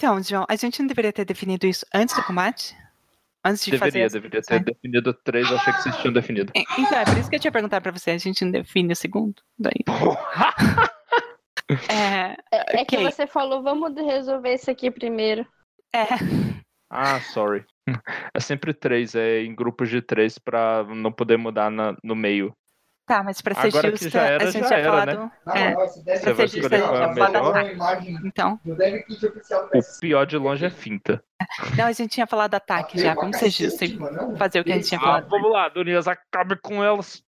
Então, 0.01 0.23
João, 0.23 0.47
a 0.49 0.57
gente 0.57 0.81
não 0.81 0.87
deveria 0.87 1.13
ter 1.13 1.27
definido 1.27 1.67
isso 1.67 1.85
antes 1.95 2.17
do 2.17 2.23
combate? 2.23 2.75
Antes 3.45 3.63
de 3.67 3.73
fazer 3.77 3.85
Deveria, 3.91 4.07
as- 4.07 4.13
deveria 4.15 4.41
ter 4.41 4.65
definido 4.65 5.13
três, 5.13 5.47
eu 5.51 5.59
achei 5.59 5.73
que 5.75 5.83
vocês 5.83 5.97
tinham 5.99 6.15
definido. 6.15 6.51
É, 6.57 6.61
Então, 6.79 6.99
é 6.99 7.05
por 7.05 7.19
isso 7.19 7.29
que 7.29 7.37
eu 7.37 7.41
tinha 7.41 7.53
perguntado 7.53 7.83
pra 7.83 7.93
você, 7.93 8.13
a 8.13 8.17
gente 8.17 8.43
não 8.43 8.51
define 8.51 8.95
o 8.95 8.97
segundo? 8.97 9.43
Daí. 9.59 9.85
É, 11.91 12.35
É, 12.51 12.81
é 12.81 12.85
que 12.87 12.97
você 12.97 13.27
falou, 13.27 13.63
vamos 13.63 13.95
resolver 13.95 14.55
isso 14.55 14.71
aqui 14.71 14.91
primeiro. 14.91 15.47
é, 15.95 16.05
Ah, 16.89 17.21
sorry. 17.21 17.63
É 18.35 18.41
sempre 18.41 18.73
três, 18.73 19.15
é 19.15 19.43
em 19.43 19.55
grupos 19.55 19.91
de 19.91 20.01
três 20.01 20.39
pra 20.39 20.83
não 20.85 21.13
poder 21.13 21.37
mudar 21.37 21.71
na- 21.71 21.95
no 22.03 22.17
meio. 22.17 22.55
Tá, 23.11 23.25
mas 23.25 23.41
pra 23.41 23.55
ser 23.57 23.67
Agora 23.67 23.91
que 23.91 24.05
justa, 24.05 24.11
já 24.11 24.23
era, 24.25 24.45
a 24.45 24.51
gente 24.53 24.63
já 24.63 24.69
tinha 24.69 24.85
falado. 24.85 25.07
né? 25.09 25.15
Não, 25.45 25.53
é, 25.55 25.75
não, 25.75 26.03
deve 26.05 26.33
vai 26.33 26.49
ser 26.49 26.73
é 26.73 26.77
a 27.05 27.09
melhor? 27.09 27.71
imagem 27.73 28.19
então. 28.25 28.61
O 28.65 28.71
PS5. 28.77 29.99
pior 30.01 30.25
de 30.27 30.37
longe 30.37 30.65
é 30.65 30.71
finta. 30.71 31.21
Não, 31.77 31.87
a 31.87 31.93
gente 31.93 32.13
tinha 32.13 32.27
falado 32.27 32.55
ataque 32.55 33.01
já, 33.01 33.15
vamos 33.15 33.37
ser 33.37 33.51
justos 33.51 33.83
e 33.83 33.99
fazer 34.39 34.61
o 34.61 34.65
que 34.65 34.71
a 34.71 34.77
gente 34.77 34.87
tinha 34.87 35.01
Ah, 35.01 35.05
falado. 35.05 35.29
vamos 35.29 35.51
lá, 35.51 35.69
Donias, 35.69 36.07
acabe 36.07 36.57
com 36.61 36.85
elas. 36.85 37.21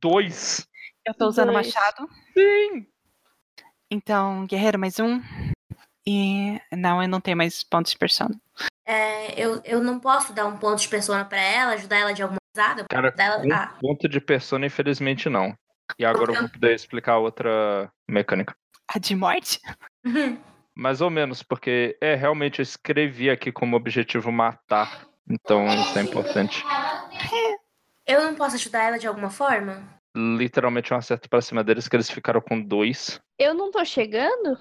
Dois. 0.00 0.66
Eu 1.06 1.14
tô 1.14 1.28
usando 1.28 1.52
Dois. 1.52 1.66
machado. 1.68 2.08
Sim. 2.36 2.86
Então, 3.88 4.46
guerreiro, 4.46 4.78
mais 4.80 4.98
um. 4.98 5.20
E. 6.04 6.60
Não, 6.72 7.00
eu 7.00 7.08
não 7.08 7.20
tenho 7.20 7.36
mais 7.36 7.62
pontos 7.62 7.92
de 7.92 7.98
persona. 7.98 8.34
É, 8.84 9.40
eu, 9.40 9.60
eu 9.64 9.80
não 9.80 10.00
posso 10.00 10.32
dar 10.32 10.46
um 10.46 10.56
ponto 10.56 10.80
de 10.80 10.88
persona 10.88 11.24
pra 11.24 11.40
ela, 11.40 11.72
ajudar 11.74 11.98
ela 11.98 12.12
de 12.12 12.22
alguma 12.22 12.41
usada? 12.54 12.86
Cara, 12.88 13.10
Dar 13.10 13.24
ela, 13.24 13.42
com 13.42 13.52
ah, 13.52 13.74
ponto 13.80 14.08
de 14.08 14.20
persona, 14.20 14.66
infelizmente 14.66 15.28
não. 15.28 15.56
E 15.98 16.04
agora 16.04 16.32
eu 16.32 16.40
vou 16.40 16.48
poder 16.48 16.74
explicar 16.74 17.18
outra 17.18 17.90
mecânica. 18.08 18.54
A 18.88 18.98
de 18.98 19.14
morte? 19.14 19.60
Mais 20.74 21.00
ou 21.00 21.10
menos, 21.10 21.42
porque 21.42 21.96
é 22.00 22.14
realmente 22.14 22.60
eu 22.60 22.62
escrevi 22.62 23.28
aqui 23.28 23.52
como 23.52 23.76
objetivo 23.76 24.32
matar. 24.32 25.06
Então 25.28 25.66
isso 25.66 25.98
é 25.98 26.02
importante. 26.02 26.64
eu 28.06 28.22
não 28.22 28.34
posso 28.34 28.56
ajudar 28.56 28.84
ela 28.84 28.98
de 28.98 29.06
alguma 29.06 29.30
forma? 29.30 29.82
Literalmente 30.14 30.92
um 30.92 30.96
acerto 30.96 31.28
pra 31.28 31.40
cima 31.40 31.64
deles 31.64 31.88
que 31.88 31.96
eles 31.96 32.10
ficaram 32.10 32.40
com 32.40 32.60
dois. 32.60 33.20
Eu 33.38 33.54
não 33.54 33.70
tô 33.70 33.84
chegando? 33.84 34.58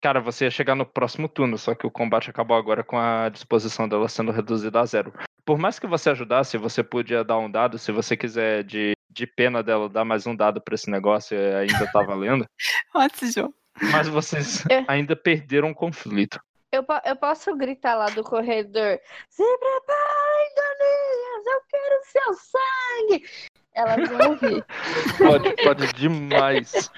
Cara, 0.00 0.20
você 0.20 0.44
ia 0.44 0.50
chegar 0.50 0.74
no 0.74 0.86
próximo 0.86 1.28
turno, 1.28 1.58
só 1.58 1.74
que 1.74 1.86
o 1.86 1.90
combate 1.90 2.30
acabou 2.30 2.56
agora 2.56 2.84
com 2.84 2.96
a 2.96 3.28
disposição 3.28 3.88
dela 3.88 4.08
sendo 4.08 4.30
reduzida 4.30 4.80
a 4.80 4.86
zero. 4.86 5.12
Por 5.46 5.58
mais 5.58 5.78
que 5.78 5.86
você 5.86 6.10
ajudasse, 6.10 6.58
você 6.58 6.82
podia 6.82 7.22
dar 7.24 7.38
um 7.38 7.50
dado, 7.50 7.78
se 7.78 7.92
você 7.92 8.16
quiser, 8.16 8.64
de 8.64 8.96
de 9.16 9.26
pena 9.26 9.62
dela 9.62 9.88
dar 9.88 10.04
mais 10.04 10.26
um 10.26 10.36
dado 10.36 10.60
pra 10.60 10.74
esse 10.74 10.90
negócio 10.90 11.38
ainda 11.56 11.90
tá 11.90 12.02
valendo. 12.02 12.44
Ótimo, 12.94 13.32
João. 13.32 13.54
Mas 13.90 14.08
vocês 14.08 14.62
É. 14.70 14.84
ainda 14.86 15.16
perderam 15.16 15.70
o 15.70 15.74
conflito. 15.74 16.38
Eu, 16.70 16.84
eu 17.04 17.16
posso 17.16 17.56
gritar 17.56 17.94
lá 17.94 18.06
do 18.06 18.22
corredor: 18.22 18.98
Se 19.30 19.42
preparem, 19.42 20.50
Donias, 20.56 21.46
eu 21.46 21.60
quero 21.70 22.02
seu 22.04 22.34
sangue! 22.34 23.24
Elas 23.74 24.08
vão 24.08 24.30
ouvir. 24.30 24.64
Pode, 25.18 25.62
pode 25.62 25.92
demais. 25.92 26.90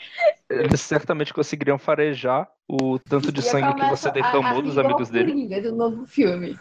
Eles 0.49 0.81
certamente 0.81 1.35
conseguiriam 1.35 1.77
farejar 1.77 2.49
o 2.68 3.01
tanto 3.01 3.33
de 3.33 3.41
E 3.41 3.43
sangue 3.43 3.75
que 3.75 3.86
você 3.86 4.09
a 4.09 4.12
dos 4.62 4.78
amigos 4.78 5.10
dele. 5.10 5.60
Do 5.60 5.75
novo 5.75 6.07
filme. 6.07 6.57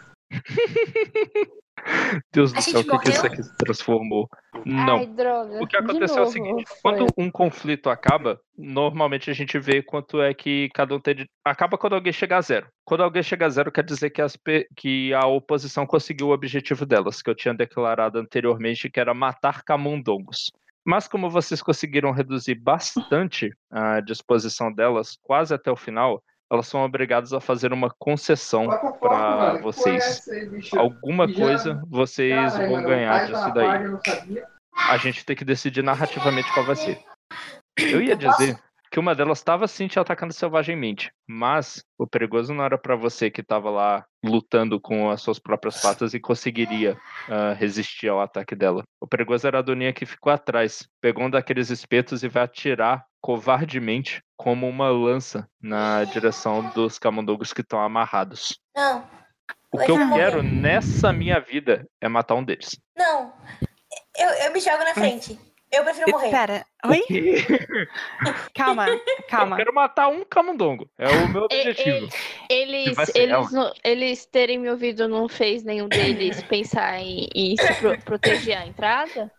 Deus 2.32 2.52
do 2.52 2.62
céu, 2.62 2.80
o 2.80 2.84
que, 2.84 2.98
que 2.98 3.10
isso 3.10 3.26
aqui 3.26 3.42
se 3.42 3.56
transformou? 3.56 4.28
Não. 4.64 4.98
Ai, 4.98 5.06
droga. 5.06 5.62
O 5.62 5.66
que 5.66 5.76
aconteceu 5.76 6.18
é 6.18 6.26
o 6.26 6.30
seguinte: 6.30 6.64
novo, 6.68 6.80
quando 6.82 6.98
foi. 6.98 7.24
um 7.24 7.30
conflito 7.30 7.90
acaba, 7.90 8.40
normalmente 8.56 9.30
a 9.30 9.34
gente 9.34 9.58
vê 9.58 9.82
quanto 9.82 10.20
é 10.20 10.32
que 10.34 10.68
cada 10.74 10.94
um 10.94 11.00
tem 11.00 11.14
de. 11.14 11.30
Acaba 11.44 11.78
quando 11.78 11.94
alguém 11.94 12.12
chega 12.12 12.36
a 12.36 12.40
zero. 12.40 12.66
Quando 12.84 13.02
alguém 13.02 13.22
chega 13.22 13.46
a 13.46 13.50
zero, 13.50 13.72
quer 13.72 13.84
dizer 13.84 14.10
que, 14.10 14.22
as 14.22 14.36
que 14.76 15.12
a 15.14 15.26
oposição 15.26 15.86
conseguiu 15.86 16.28
o 16.28 16.32
objetivo 16.32 16.86
delas, 16.86 17.22
que 17.22 17.30
eu 17.30 17.34
tinha 17.34 17.54
declarado 17.54 18.18
anteriormente, 18.18 18.90
que 18.90 19.00
era 19.00 19.14
matar 19.14 19.62
camundongos. 19.62 20.50
Mas 20.84 21.06
como 21.06 21.28
vocês 21.28 21.60
conseguiram 21.60 22.12
reduzir 22.12 22.54
bastante 22.54 23.50
a 23.70 24.00
disposição 24.00 24.72
delas, 24.72 25.18
quase 25.22 25.52
até 25.52 25.70
o 25.70 25.76
final, 25.76 26.22
elas 26.50 26.66
são 26.66 26.82
obrigadas 26.82 27.32
a 27.32 27.40
fazer 27.40 27.72
uma 27.72 27.90
concessão 27.98 28.68
para 29.00 29.56
é 29.58 29.62
vocês. 29.62 30.26
aí, 30.28 30.48
bicho? 30.48 30.78
Alguma 30.78 31.28
Já- 31.28 31.34
coisa 31.34 31.82
vocês 31.88 32.56
vão 32.56 32.82
ganhar 32.82 33.26
disso 33.26 33.54
daí 33.54 34.40
a 34.88 34.96
gente 34.96 35.24
tem 35.24 35.34
que 35.34 35.44
decidir 35.44 35.82
narrativamente 35.82 36.52
qual 36.54 36.64
vai 36.64 36.76
ser. 36.76 36.98
Eu 37.76 38.00
ia 38.00 38.16
dizer 38.16 38.58
que 38.98 39.00
uma 39.00 39.14
delas 39.14 39.38
estava 39.38 39.68
sim 39.68 39.86
te 39.86 39.96
atacando 40.00 40.32
selvagemmente, 40.32 41.12
mas 41.24 41.84
o 41.96 42.04
perigoso 42.04 42.52
não 42.52 42.64
era 42.64 42.76
para 42.76 42.96
você 42.96 43.30
que 43.30 43.42
estava 43.42 43.70
lá 43.70 44.04
lutando 44.24 44.80
com 44.80 45.08
as 45.08 45.22
suas 45.22 45.38
próprias 45.38 45.80
patas 45.80 46.14
e 46.14 46.18
conseguiria 46.20 46.98
ah, 47.28 47.52
resistir 47.52 48.08
ao 48.08 48.20
ataque 48.20 48.56
dela. 48.56 48.82
O 49.00 49.06
perigoso 49.06 49.46
era 49.46 49.60
a 49.60 49.62
Doninha 49.62 49.92
que 49.92 50.04
ficou 50.04 50.32
atrás, 50.32 50.88
pegou 51.00 51.22
um 51.26 51.30
daqueles 51.30 51.70
espetos 51.70 52.24
e 52.24 52.28
vai 52.28 52.42
atirar 52.42 53.04
covardemente 53.20 54.20
como 54.36 54.68
uma 54.68 54.88
lança 54.88 55.48
na 55.62 56.02
direção 56.02 56.68
dos 56.70 56.98
camundongos 56.98 57.52
que 57.52 57.60
estão 57.60 57.80
amarrados. 57.80 58.58
Não, 58.76 59.08
O 59.72 59.78
que 59.78 59.92
eu 59.92 59.96
morrer. 59.96 60.24
quero 60.24 60.42
nessa 60.42 61.12
minha 61.12 61.38
vida 61.38 61.86
é 62.00 62.08
matar 62.08 62.34
um 62.34 62.42
deles. 62.42 62.70
não. 62.96 63.32
Eu, 64.18 64.28
eu 64.30 64.52
me 64.52 64.58
jogo 64.58 64.78
na 64.78 64.94
frente. 64.94 65.38
Eu 65.70 65.84
prefiro 65.84 66.10
morrer. 66.10 66.26
Espera. 66.26 66.66
Oi? 66.86 67.02
Calma, 68.54 68.88
Eu 68.88 69.00
calma. 69.28 69.56
quero 69.56 69.74
matar 69.74 70.08
um 70.08 70.24
camundongo. 70.24 70.88
É 70.98 71.08
o 71.08 71.28
meu 71.28 71.42
objetivo. 71.44 72.08
Eles, 72.48 72.96
eles, 73.14 73.52
não- 73.52 73.72
eles 73.84 74.24
terem 74.26 74.58
me 74.58 74.70
ouvido 74.70 75.06
não 75.08 75.28
fez 75.28 75.62
nenhum 75.64 75.88
deles 75.88 76.42
pensar 76.42 76.98
em, 77.00 77.28
em 77.34 77.56
se 77.56 77.74
pro- 77.74 78.00
proteger 78.02 78.56
a 78.56 78.66
entrada? 78.66 79.30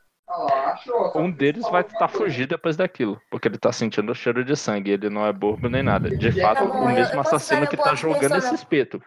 Um 1.15 1.31
deles 1.31 1.63
vai 1.69 1.83
tentar 1.83 2.07
fugir 2.07 2.47
depois 2.47 2.77
daquilo, 2.77 3.19
porque 3.31 3.47
ele 3.47 3.57
tá 3.57 3.71
sentindo 3.71 4.11
o 4.11 4.15
cheiro 4.15 4.43
de 4.45 4.55
sangue, 4.55 4.91
ele 4.91 5.09
não 5.09 5.25
é 5.25 5.33
bobo 5.33 5.67
nem 5.67 5.81
nada. 5.83 6.09
De 6.09 6.31
fato, 6.39 6.59
Tá 6.59 6.63
o 6.79 6.85
mesmo 6.87 7.19
assassino 7.21 7.67
que 7.67 7.75
tá 7.77 7.95
jogando 7.95 8.35
esse 8.37 8.53
espeto. 8.53 9.01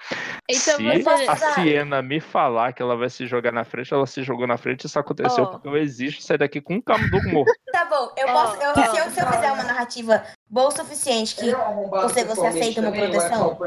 Então 0.48 0.76
Se 0.78 1.28
a 1.28 1.36
Siena 1.54 2.02
me 2.02 2.20
falar 2.20 2.72
que 2.72 2.82
ela 2.82 2.96
vai 2.96 3.08
se 3.08 3.26
jogar 3.26 3.52
na 3.52 3.64
frente, 3.64 3.92
ela 3.94 4.06
se 4.06 4.22
jogou 4.22 4.46
na 4.46 4.56
frente, 4.56 4.86
isso 4.86 4.98
aconteceu 4.98 5.46
porque 5.46 5.68
eu 5.68 5.76
exijo 5.76 6.20
sair 6.20 6.38
daqui 6.38 6.60
com 6.60 6.74
um 6.74 6.80
camundongo 6.80 7.28
morto. 7.30 7.52
Tá 7.72 7.86
bom, 7.86 8.12
eu 8.18 8.26
posso. 8.26 8.56
eu- 8.62 8.74
se, 8.74 8.98
eu, 8.98 9.10
se 9.10 9.20
eu 9.22 9.26
fizer 9.28 9.50
uma 9.50 9.62
narrativa 9.62 10.22
boa 10.46 10.68
o 10.68 10.70
suficiente 10.70 11.34
que. 11.36 11.50
Você- 11.90 12.22
você 12.24 12.46
aceita 12.46 12.82
uma 12.82 12.92
proteção? 12.92 13.58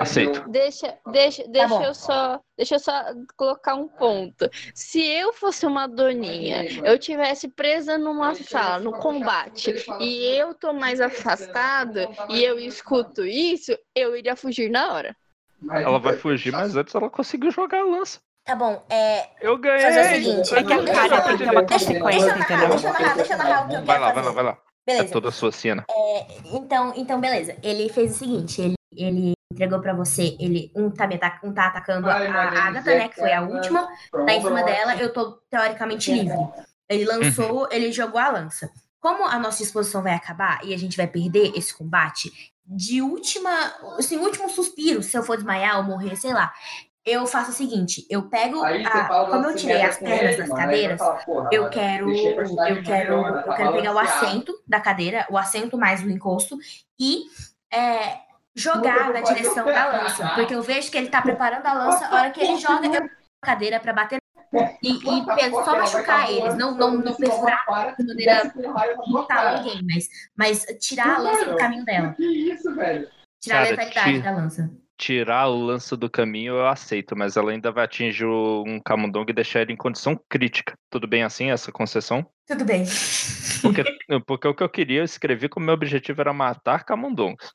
Aceito. 0.00 0.48
Deixa, 0.48 0.98
deixa, 1.12 1.44
deixa 1.46 1.68
bom. 1.68 1.80
eu 1.84 1.94
só, 1.94 2.40
deixa 2.56 2.74
eu 2.74 2.80
só 2.80 2.92
colocar 3.36 3.76
um 3.76 3.86
ponto. 3.86 4.50
Se 4.74 5.00
eu 5.00 5.32
fosse 5.32 5.64
uma 5.64 5.86
doninha, 5.86 6.64
eu 6.84 6.98
tivesse 7.02 7.48
presa 7.48 7.98
numa 7.98 8.34
sala, 8.34 8.78
no 8.78 8.92
combate, 8.92 9.74
e 10.00 10.24
eu 10.36 10.54
tô 10.54 10.72
mais 10.72 11.00
afastada 11.00 12.08
e 12.30 12.42
eu 12.42 12.58
escuto 12.58 13.24
isso, 13.26 13.76
eu 13.94 14.16
iria 14.16 14.34
fugir 14.36 14.70
na 14.70 14.92
hora. 14.92 15.16
Ela 15.70 15.98
vai 15.98 16.14
fugir, 16.16 16.52
mas 16.52 16.74
antes 16.76 16.94
ela 16.94 17.10
conseguiu 17.10 17.50
jogar 17.50 17.80
a 17.80 17.84
lança. 17.84 18.18
Tá 18.44 18.56
bom, 18.56 18.84
é. 18.90 19.28
Eu 19.40 19.56
ganhei! 19.56 19.82
Fazer 19.82 20.00
o 20.00 20.04
seguinte, 20.04 20.54
É 20.54 20.62
que 20.64 20.72
a 20.72 20.84
cara 20.84 21.20
tem 21.22 21.36
que 21.36 21.44
ter 21.44 21.50
uma 21.50 21.62
deixa- 21.62 21.86
consequência, 21.86 22.34
deixa 22.34 22.52
eu 22.52 22.56
narrar, 22.58 22.64
entendeu? 22.64 22.68
Deixa 22.68 22.86
eu 22.88 22.92
narrar, 22.92 23.14
deixa 23.14 23.32
eu 23.32 23.38
narrar 23.38 23.64
o 23.64 23.68
que 23.68 23.74
eu 23.74 23.84
Vai 23.84 23.86
quero 23.86 24.00
lá, 24.00 24.12
vai 24.12 24.24
lá, 24.24 24.30
vai 24.32 24.44
lá. 24.44 24.58
É 24.84 24.92
Beleza. 24.94 25.12
toda 25.12 25.28
a 25.28 25.32
sua 25.32 25.52
cena. 25.52 25.84
Então, 26.52 26.92
então, 26.96 27.20
beleza. 27.20 27.56
Ele 27.62 27.88
fez 27.88 28.16
o 28.16 28.18
seguinte, 28.18 28.60
ele, 28.60 28.74
ele 28.96 29.32
entregou 29.52 29.80
pra 29.80 29.94
você, 29.94 30.36
ele 30.40 30.72
um 30.74 30.90
tá, 30.90 31.06
me 31.06 31.14
ata- 31.14 31.38
um 31.44 31.52
tá 31.54 31.66
atacando 31.68 32.10
a, 32.10 32.14
a 32.14 32.42
Agatha, 32.66 32.94
né, 32.96 33.08
que 33.08 33.14
foi 33.14 33.32
a 33.32 33.42
última, 33.42 33.86
tá 34.10 34.32
em 34.34 34.40
cima 34.42 34.64
dela, 34.64 34.96
eu 34.96 35.12
tô 35.12 35.32
teoricamente 35.48 36.12
livre. 36.12 36.36
Ele 36.92 37.04
lançou, 37.04 37.68
ele 37.70 37.90
jogou 37.92 38.20
a 38.20 38.30
lança. 38.30 38.70
Como 39.00 39.24
a 39.24 39.38
nossa 39.38 39.62
exposição 39.62 40.02
vai 40.02 40.14
acabar 40.14 40.64
e 40.64 40.72
a 40.72 40.78
gente 40.78 40.96
vai 40.96 41.06
perder 41.06 41.52
esse 41.56 41.74
combate, 41.74 42.32
de 42.64 43.02
última, 43.02 43.50
assim, 43.98 44.16
último 44.16 44.48
suspiro, 44.48 45.02
se 45.02 45.16
eu 45.16 45.22
for 45.22 45.36
desmaiar 45.36 45.78
ou 45.78 45.82
morrer, 45.82 46.14
sei 46.16 46.32
lá, 46.32 46.52
eu 47.04 47.26
faço 47.26 47.50
o 47.50 47.54
seguinte, 47.54 48.06
eu 48.08 48.28
pego, 48.28 48.62
Aí 48.62 48.84
a, 48.86 49.08
como 49.08 49.44
eu 49.44 49.50
assim, 49.50 49.58
tirei 49.58 49.76
merda 49.76 49.90
as 49.90 49.98
pernas 49.98 50.36
das 50.36 50.48
cadeiras, 50.48 51.00
eu 51.50 51.68
quero, 51.68 52.06
personagem 52.06 52.76
eu 52.76 52.82
quero, 52.84 53.16
melhor, 53.16 53.44
eu 53.44 53.54
quero 53.54 53.72
pegar 53.72 53.94
o 53.94 53.98
assento 53.98 54.62
da 54.66 54.80
cadeira, 54.80 55.26
o 55.28 55.36
assento 55.36 55.76
mais 55.76 56.00
o 56.00 56.08
encosto 56.08 56.56
e 56.98 57.24
é, 57.72 58.20
jogar 58.54 59.12
na 59.12 59.20
direção 59.20 59.64
da 59.64 59.86
lança, 59.88 60.28
porque 60.36 60.54
eu 60.54 60.62
vejo 60.62 60.90
que 60.92 60.96
ele 60.96 61.08
tá 61.08 61.20
preparando 61.20 61.66
a 61.66 61.72
lança, 61.72 62.06
a 62.06 62.14
hora 62.14 62.30
que 62.30 62.40
ele 62.40 62.56
joga, 62.56 62.86
eu 62.86 62.92
pego 62.92 63.10
a 63.42 63.46
cadeira 63.46 63.80
pra 63.80 63.92
bater 63.92 64.21
e, 64.82 64.90
e 64.90 65.50
só 65.50 65.78
machucar 65.78 66.30
eles, 66.30 66.56
não, 66.56 66.74
não, 66.76 66.98
não 66.98 67.14
perfurar 67.14 67.94
de 67.98 68.04
maneira 68.06 68.52
mortal 69.06 69.62
ninguém, 69.62 69.82
mas, 69.90 70.08
mas 70.36 70.66
tirar 70.80 71.16
a 71.16 71.18
lança 71.18 71.44
do 71.50 71.56
caminho 71.56 71.84
dela, 71.84 72.12
Que 72.14 72.24
isso, 72.24 72.74
velho? 72.74 73.08
tirar 73.40 73.66
a 73.66 73.70
letalidade 73.70 74.20
da 74.20 74.30
lança. 74.30 74.70
Tirar 74.98 75.40
a 75.40 75.46
lança 75.46 75.96
do 75.96 76.08
caminho 76.08 76.54
eu 76.54 76.66
aceito, 76.68 77.16
mas 77.16 77.36
ela 77.36 77.50
ainda 77.50 77.72
vai 77.72 77.84
atingir 77.84 78.24
o- 78.26 78.62
um 78.66 78.78
camundongo 78.78 79.30
e 79.30 79.34
deixar 79.34 79.62
ele 79.62 79.72
em 79.72 79.76
condição 79.76 80.20
crítica. 80.28 80.74
Tudo 80.88 81.08
bem 81.08 81.24
assim, 81.24 81.50
essa 81.50 81.72
concessão? 81.72 82.24
Tudo 82.46 82.64
bem. 82.64 82.84
Porque, 83.62 83.82
porque 84.26 84.46
o 84.48 84.54
que 84.54 84.62
eu 84.62 84.68
queria, 84.68 85.00
eu 85.00 85.04
escrevi 85.04 85.48
como 85.48 85.66
meu 85.66 85.74
objetivo 85.74 86.20
era 86.20 86.32
matar 86.32 86.84
camundongos. 86.84 87.52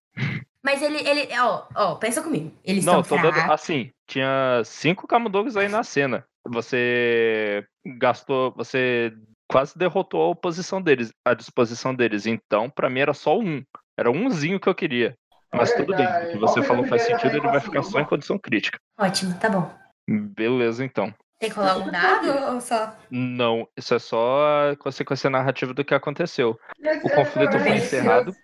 Mas 0.61 0.81
ele, 0.81 0.97
ele, 1.07 1.29
ó, 1.39 1.63
ó, 1.73 1.95
pensa 1.95 2.21
comigo. 2.21 2.51
Eles 2.65 2.83
Não, 2.83 2.99
estão 2.99 3.17
tô 3.17 3.23
dando. 3.31 3.39
Assim, 3.49 3.91
tinha 4.05 4.61
cinco 4.65 5.07
camundongos 5.07 5.55
aí 5.55 5.69
na 5.69 5.83
cena. 5.83 6.25
Você 6.49 7.65
gastou. 7.85 8.53
Você 8.55 9.13
quase 9.49 9.77
derrotou 9.77 10.21
a 10.21 10.29
oposição 10.29 10.81
deles, 10.81 11.11
a 11.25 11.33
disposição 11.33 11.93
deles. 11.93 12.25
Então, 12.25 12.69
pra 12.69 12.89
mim 12.89 12.99
era 12.99 13.13
só 13.13 13.37
um. 13.37 13.63
Era 13.97 14.11
umzinho 14.11 14.59
que 14.59 14.67
eu 14.67 14.75
queria. 14.75 15.15
Mas 15.53 15.73
tudo 15.73 15.95
bem, 15.95 16.05
o 16.05 16.31
que 16.31 16.37
você 16.37 16.61
falou 16.61 16.85
faz 16.85 17.03
sentido, 17.03 17.37
ele 17.37 17.47
vai 17.47 17.59
ficar 17.59 17.81
só 17.81 17.99
em 17.99 18.05
condição 18.05 18.37
crítica. 18.37 18.77
Ótimo, 18.99 19.33
tá 19.39 19.49
bom. 19.49 19.71
Beleza, 20.07 20.83
então. 20.83 21.13
Tem 21.39 21.49
que 21.51 21.55
rolar 21.55 21.77
um 21.77 21.91
dado 21.91 22.53
ou 22.53 22.59
só? 22.59 22.95
Não, 23.11 23.67
isso 23.77 23.93
é 23.93 23.99
só 23.99 24.71
a 24.71 24.75
consequência 24.75 25.29
narrativa 25.29 25.73
do 25.73 25.85
que 25.85 25.93
aconteceu. 25.93 26.59
O 27.03 27.09
conflito 27.09 27.59
foi 27.59 27.75
encerrado 27.75 28.35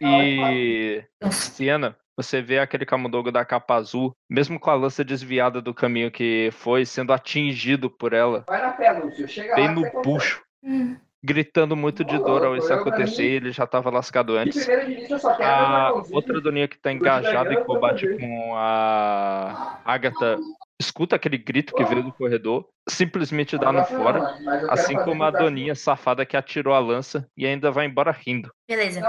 E... 0.00 1.02
E 1.24 1.32
cena, 1.32 1.96
você 2.16 2.42
vê 2.42 2.58
aquele 2.58 2.84
camundongo 2.86 3.32
da 3.32 3.44
capa 3.44 3.74
azul, 3.74 4.12
mesmo 4.28 4.58
com 4.60 4.70
a 4.70 4.74
lança 4.74 5.02
desviada 5.04 5.60
do 5.60 5.72
caminho 5.74 6.10
que 6.10 6.50
foi, 6.52 6.84
sendo 6.84 7.12
atingido 7.12 7.88
por 7.90 8.12
ela, 8.12 8.44
Vai 8.46 8.60
na 8.60 8.72
fé, 8.74 8.92
Lúcio. 8.92 9.26
Chega 9.26 9.54
bem 9.54 9.68
lá 9.68 9.72
no 9.72 9.82
consegue. 9.82 10.02
puxo, 10.02 10.42
Hum. 10.64 10.96
gritando 11.24 11.74
muito 11.74 12.04
de 12.04 12.18
dor 12.18 12.44
ao 12.44 12.56
isso 12.56 12.72
acontecer, 12.72 13.22
mim- 13.22 13.28
ele 13.28 13.52
já 13.52 13.66
tava 13.66 13.90
lascado 13.90 14.36
antes. 14.36 14.66
início 14.68 15.16
A 15.40 15.92
outra 16.12 16.40
doninha 16.40 16.68
que 16.68 16.78
tá 16.78 16.92
engajada 16.92 17.52
em 17.54 17.64
combate 17.64 18.06
com 18.18 18.54
a 18.56 19.80
Agatha 19.84 20.38
escuta 20.80 21.16
aquele 21.16 21.38
grito 21.38 21.74
que 21.74 21.84
veio 21.84 22.02
do 22.02 22.12
corredor, 22.12 22.66
simplesmente 22.88 23.56
dá 23.56 23.72
no 23.72 23.84
fora, 23.84 24.36
assim 24.68 24.94
como 24.96 25.22
a 25.22 25.30
doninha 25.30 25.74
safada 25.74 26.26
que 26.26 26.36
atirou 26.36 26.74
a 26.74 26.78
lança 26.78 27.26
e 27.36 27.46
ainda 27.46 27.70
vai 27.70 27.86
embora 27.86 28.10
rindo. 28.10 28.50
Beleza. 28.68 29.00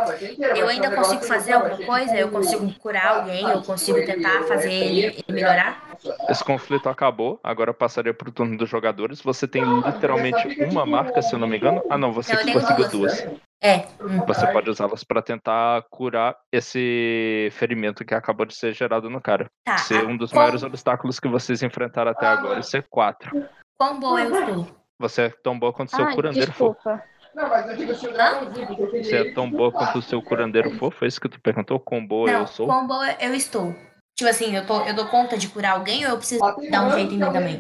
Eu 0.56 0.68
ainda 0.68 0.90
fazer 0.90 0.96
consigo 0.96 1.24
fazer 1.24 1.54
alguma 1.54 1.86
coisa? 1.86 2.16
Eu 2.16 2.30
consigo 2.30 2.74
curar 2.80 3.20
alguém? 3.20 3.44
Eu 3.50 3.62
consigo 3.62 4.06
tentar 4.06 4.44
fazer 4.44 4.72
ele, 4.72 5.24
melhorar? 5.30 5.98
Esse 6.30 6.44
conflito 6.44 6.90
acabou, 6.90 7.40
agora 7.44 7.72
eu 7.72 7.74
passaria 7.74 8.14
pro 8.14 8.32
turno 8.32 8.58
dos 8.58 8.70
jogadores. 8.70 9.22
Você 9.22 9.48
tem 9.48 9.64
literalmente 9.82 10.48
uma 10.64 10.86
marca, 10.86 11.22
se 11.22 11.34
eu 11.34 11.40
não 11.40 11.48
me 11.48 11.58
engano. 11.58 11.82
Ah, 11.90 11.98
não, 11.98 12.12
você 12.12 12.36
tenho 12.38 12.60
conseguiu 12.60 12.90
duas. 12.90 13.26
É. 13.64 13.88
Você 14.28 14.46
pode 14.48 14.70
usá-las 14.70 15.06
pra 15.06 15.22
tentar 15.22 15.84
curar 15.90 16.36
esse 16.52 17.48
ferimento 17.54 18.04
que 18.04 18.14
acabou 18.14 18.46
de 18.46 18.54
ser 18.54 18.74
gerado 18.74 19.10
no 19.10 19.22
cara. 19.22 19.50
Tá. 19.64 19.78
Ser 19.78 20.06
um 20.06 20.18
dos 20.18 20.34
maiores 20.34 20.64
obstáculos 20.64 21.18
que 21.18 21.30
vocês 21.30 21.64
enfrentaram 21.64 22.12
até 22.12 22.28
agora. 22.28 22.60
Isso 22.60 22.76
é 22.76 22.82
quatro. 22.82 23.32
Quão 23.78 24.00
boa 24.02 24.22
eu 24.22 24.38
estou? 24.38 24.68
Você 25.00 25.22
é 25.24 25.30
tão 25.30 25.58
boa 25.58 25.72
quanto 25.72 25.94
o 25.94 25.96
seu 25.96 26.06
Ai, 26.06 26.14
curandeiro 26.14 26.52
for. 26.52 26.74
desculpa. 26.74 27.04
Não, 27.34 27.50
mas 27.50 27.68
eu 27.70 27.76
digo 27.78 27.92
assim, 27.94 28.08
eu 28.08 29.04
Você 29.04 29.16
é 29.16 29.34
tão 29.34 29.50
boa 29.50 29.72
quanto 29.72 29.98
o 29.98 30.02
seu 30.02 30.22
curandeiro 30.22 30.72
for? 30.78 30.92
Foi 30.94 31.08
isso 31.08 31.20
que 31.20 31.30
tu 31.30 31.40
perguntou? 31.42 31.80
Quão 31.80 32.06
boa 32.06 32.30
Não, 32.32 32.42
eu 32.42 32.48
sou? 32.48 32.68
quão 32.68 32.86
boa 32.86 33.12
eu 33.20 33.34
estou. 33.34 33.74
Tipo 34.16 34.30
assim, 34.30 34.56
eu, 34.56 34.66
tô, 34.66 34.82
eu 34.82 34.94
dou 34.94 35.08
conta 35.08 35.36
de 35.38 35.48
curar 35.48 35.74
alguém 35.74 36.06
ou 36.06 36.12
eu 36.12 36.18
preciso 36.18 36.40
dar 36.70 36.86
um 36.86 36.92
jeito 36.92 37.14
em 37.16 37.18
mim 37.18 37.32
também? 37.32 37.60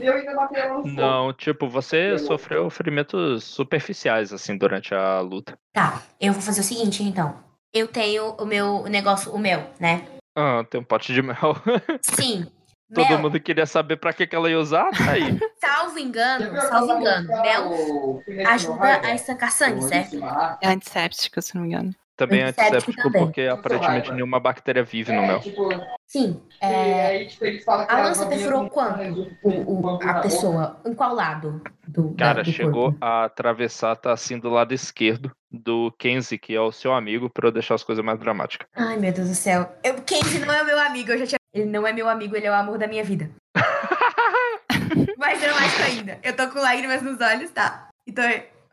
Não, 0.85 1.33
tipo, 1.33 1.67
você 1.67 2.17
sofreu 2.19 2.69
ferimentos 2.69 3.43
superficiais, 3.43 4.31
assim, 4.31 4.55
durante 4.55 4.93
a 4.93 5.19
luta. 5.19 5.57
Tá, 5.73 6.03
eu 6.21 6.31
vou 6.31 6.41
fazer 6.41 6.61
o 6.61 6.63
seguinte, 6.63 7.01
então. 7.01 7.35
Eu 7.73 7.87
tenho 7.87 8.35
o 8.39 8.45
meu 8.45 8.83
negócio, 8.83 9.33
o 9.33 9.39
mel, 9.39 9.67
né? 9.79 10.05
Ah, 10.37 10.63
tem 10.69 10.79
um 10.79 10.83
pote 10.83 11.11
de 11.11 11.23
mel. 11.23 11.55
Sim. 12.01 12.45
Todo 12.93 13.09
mel, 13.09 13.19
mundo 13.19 13.39
queria 13.39 13.65
saber 13.65 13.97
pra 13.97 14.13
que, 14.13 14.27
que 14.27 14.35
ela 14.35 14.47
ia 14.47 14.59
usar, 14.59 14.91
tá 14.91 15.13
aí. 15.13 15.39
salvo 15.59 15.97
engano, 15.97 16.61
salvo 16.61 16.99
engano, 16.99 17.27
mel 17.41 18.23
ajuda 18.45 19.01
a 19.03 19.15
estancar 19.15 19.51
sangue, 19.51 19.81
certo? 19.81 20.17
É 20.61 20.67
antisséptico, 20.67 21.41
se 21.41 21.55
não 21.55 21.63
me 21.63 21.69
engano. 21.69 21.95
Também 22.15 22.41
é 22.41 22.45
Antisséptico 22.49 23.01
também. 23.01 23.23
porque 23.25 23.41
aparentemente 23.41 24.11
nenhuma 24.11 24.39
bactéria 24.39 24.83
vive 24.83 25.11
no 25.11 25.21
É, 25.23 25.27
mel. 25.27 25.39
tipo, 25.39 25.69
Sim. 26.07 26.39
e 26.61 26.65
É, 26.65 27.25
tipo, 27.25 27.71
a 27.71 28.01
lança 28.03 28.27
perfurou 28.27 28.69
quanto? 28.69 29.35
o, 29.41 29.49
o- 29.95 29.99
a 30.03 30.13
pessoa. 30.21 30.79
Em 30.85 30.93
qual 30.93 31.15
lado 31.15 31.61
do, 31.87 32.09
da- 32.09 32.25
Cara, 32.25 32.43
do 32.43 32.51
chegou 32.51 32.91
corpo? 32.91 32.97
a 33.01 33.23
atravessar, 33.25 33.95
tá 33.95 34.11
assim 34.13 34.37
do 34.37 34.49
lado 34.49 34.73
esquerdo 34.75 35.31
do 35.51 35.91
Kenzie, 35.97 36.37
que 36.37 36.53
é 36.55 36.61
o 36.61 36.71
seu 36.71 36.93
amigo, 36.93 37.29
pra 37.31 37.47
eu 37.47 37.51
deixar 37.51 37.73
as 37.75 37.83
coisas 37.83 38.05
mais 38.05 38.19
dramáticas. 38.19 38.67
Ai, 38.75 38.95
meu 38.97 39.11
Deus 39.11 39.29
do 39.29 39.35
céu. 39.35 39.71
Eu, 39.83 39.95
Kenzie 40.01 40.39
não 40.39 40.53
é 40.53 40.63
meu 40.63 40.79
amigo, 40.79 41.11
eu 41.11 41.17
já 41.17 41.25
tinha. 41.25 41.37
Ele 41.53 41.65
não 41.65 41.85
é 41.85 41.91
meu 41.93 42.07
amigo, 42.07 42.35
ele 42.35 42.45
é 42.47 42.51
o 42.51 42.55
amor 42.55 42.77
da 42.77 42.87
minha 42.87 43.03
vida. 43.03 43.29
Mais 45.17 45.39
dramático 45.39 45.81
ainda. 45.83 46.19
Eu 46.23 46.35
tô 46.35 46.47
com 46.49 46.59
lágrimas 46.59 47.01
nos 47.01 47.19
olhos, 47.19 47.49
tá? 47.51 47.87
E 48.05 48.11
tô 48.11 48.21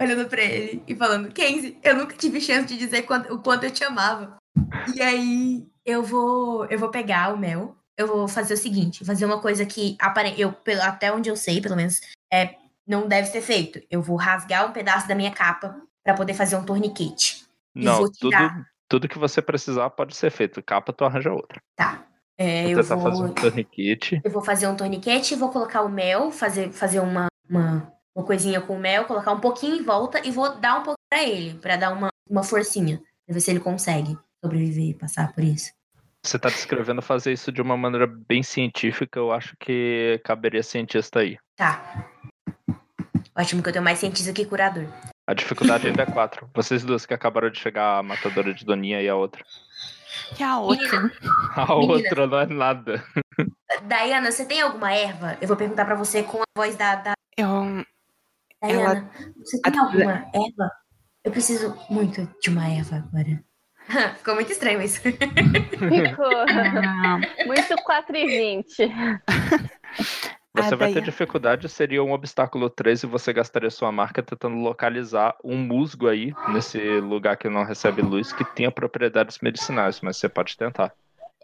olhando 0.01 0.29
pra 0.29 0.43
ele 0.43 0.83
e 0.87 0.95
falando, 0.95 1.29
Kenzie, 1.33 1.79
eu 1.83 1.97
nunca 1.97 2.15
tive 2.17 2.41
chance 2.41 2.67
de 2.67 2.77
dizer 2.77 3.03
quanto- 3.03 3.33
o 3.35 3.39
quanto 3.39 3.65
eu 3.65 3.71
te 3.71 3.85
amava. 3.85 4.37
E 4.95 5.03
aí, 5.03 5.67
eu 5.85 6.03
vou. 6.03 6.65
Eu 6.67 6.79
vou 6.79 6.89
pegar 6.91 7.33
o 7.33 7.39
mel. 7.39 7.77
Eu 7.97 8.07
vou 8.07 8.27
fazer 8.27 8.55
o 8.55 8.57
seguinte, 8.57 9.05
fazer 9.05 9.27
uma 9.27 9.41
coisa 9.43 9.67
que 9.67 9.95
eu, 10.39 10.55
até 10.83 11.13
onde 11.13 11.29
eu 11.29 11.37
sei, 11.37 11.61
pelo 11.61 11.77
menos, 11.77 12.01
é, 12.33 12.55
não 12.87 13.07
deve 13.07 13.29
ser 13.29 13.43
feito. 13.43 13.79
Eu 13.91 14.01
vou 14.01 14.17
rasgar 14.17 14.67
um 14.67 14.73
pedaço 14.73 15.07
da 15.07 15.15
minha 15.15 15.31
capa 15.31 15.79
pra 16.03 16.15
poder 16.15 16.33
fazer 16.33 16.57
um 16.57 16.65
torniquete. 16.65 17.45
Não, 17.75 17.99
vou 17.99 18.11
tudo, 18.11 18.35
tudo 18.89 19.09
que 19.09 19.19
você 19.19 19.43
precisar 19.43 19.91
pode 19.91 20.17
ser 20.17 20.31
feito. 20.31 20.63
Capa, 20.63 20.95
tu 20.95 21.05
arranja 21.05 21.31
outra. 21.31 21.61
É, 22.39 22.63
Vou 22.63 22.71
eu 22.71 22.83
tentar 22.83 22.97
fazer 22.97 23.23
um 23.23 23.27
vou. 23.27 23.35
torniquete. 23.35 24.21
Eu 24.25 24.31
vou 24.31 24.43
fazer 24.43 24.67
um 24.67 24.75
torniquete, 24.77 25.35
vou 25.35 25.51
colocar 25.51 25.83
o 25.83 25.91
mel, 25.91 26.31
fazer, 26.33 26.73
fazer 26.73 27.01
uma, 27.01 27.27
uma, 27.51 27.93
uma 28.15 28.25
coisinha 28.25 28.61
com 28.61 28.77
o 28.77 28.79
mel, 28.79 29.05
colocar 29.05 29.33
um 29.33 29.41
pouquinho 29.41 29.77
em 29.77 29.83
volta 29.83 30.21
e 30.27 30.31
vou 30.31 30.59
dar 30.59 30.79
um 30.79 30.83
pouco 30.83 30.99
pra 31.09 31.23
ele, 31.23 31.55
pra 31.59 31.77
dar 31.77 31.93
uma, 31.93 32.09
uma 32.29 32.43
forcinha, 32.43 33.01
pra 33.27 33.35
ver 33.35 33.41
se 33.41 33.51
ele 33.51 33.61
consegue 33.61 34.19
sobreviver 34.43 34.91
e 34.91 34.95
passar 34.95 35.33
por 35.33 35.45
isso. 35.45 35.73
Você 36.23 36.39
tá 36.39 36.49
descrevendo 36.49 37.01
fazer 37.01 37.33
isso 37.33 37.51
de 37.51 37.63
uma 37.63 37.77
maneira 37.77 38.07
bem 38.07 38.43
científica, 38.43 39.19
eu 39.19 39.33
acho 39.33 39.57
que 39.59 40.21
caberia 40.25 40.63
cientista 40.63 41.21
aí. 41.21 41.39
Tá. 41.57 42.07
Ótimo 43.35 43.63
que 43.63 43.69
eu 43.69 43.73
tenho 43.73 43.85
mais 43.85 43.99
cientista 43.99 44.33
que 44.33 44.45
curador. 44.45 44.87
A 45.27 45.33
dificuldade 45.33 45.87
ainda 45.87 46.03
é 46.03 46.07
4. 46.07 46.51
Vocês 46.55 46.85
duas 46.85 47.07
que 47.07 47.15
acabaram 47.15 47.51
de 47.51 47.59
chegar, 47.59 47.99
a 47.99 48.03
matadora 48.03 48.53
de 48.53 48.65
Doninha 48.65 49.01
e 49.01 49.09
a 49.09 49.15
outra. 49.15 49.43
E 50.39 50.43
a 50.43 50.59
outra? 50.59 51.11
A 51.57 51.75
Menina. 51.75 51.93
outra 51.93 52.27
não 52.27 52.39
é 52.39 52.47
nada. 52.47 53.05
Diana, 53.87 54.31
você 54.31 54.45
tem 54.45 54.61
alguma 54.61 54.93
erva? 54.93 55.39
Eu 55.41 55.49
vou 55.49 55.57
perguntar 55.57 55.85
pra 55.85 55.95
você 55.95 56.23
com 56.23 56.39
a 56.39 56.45
voz 56.57 56.77
da, 56.77 56.97
da 56.97 57.13
Eu. 57.37 57.85
Diana. 58.63 59.11
Você 59.39 59.61
tem 59.63 59.79
a- 59.79 59.83
alguma 59.83 60.13
erva? 60.35 60.71
Eu 61.25 61.33
preciso 61.33 61.77
muito 61.91 62.27
de 62.41 62.51
uma 62.51 62.69
erva 62.69 62.97
agora. 62.97 63.43
Ficou 64.19 64.35
muito 64.35 64.53
estranho 64.53 64.81
isso. 64.83 65.01
Ficou 65.03 66.47
muito 67.47 67.77
4 67.85 68.17
e 68.17 68.27
20. 68.27 68.77
Você 70.53 70.75
Ah, 70.75 70.77
vai 70.77 70.93
ter 70.93 71.01
dificuldade, 71.03 71.69
seria 71.69 72.03
um 72.03 72.13
obstáculo 72.13 72.69
3 72.69 73.05
e 73.05 73.07
você 73.07 73.33
gastaria 73.33 73.71
sua 73.71 73.93
marca 73.93 74.21
tentando 74.21 74.57
localizar 74.57 75.37
um 75.45 75.57
musgo 75.57 76.09
aí, 76.09 76.35
nesse 76.49 76.99
lugar 77.01 77.37
que 77.37 77.49
não 77.49 77.65
recebe 77.65 78.03
luz, 78.03 78.33
que 78.33 78.45
tenha 78.45 78.71
propriedades 78.71 79.39
medicinais, 79.41 80.01
mas 80.01 80.17
você 80.17 80.29
pode 80.29 80.57
tentar. 80.57 80.93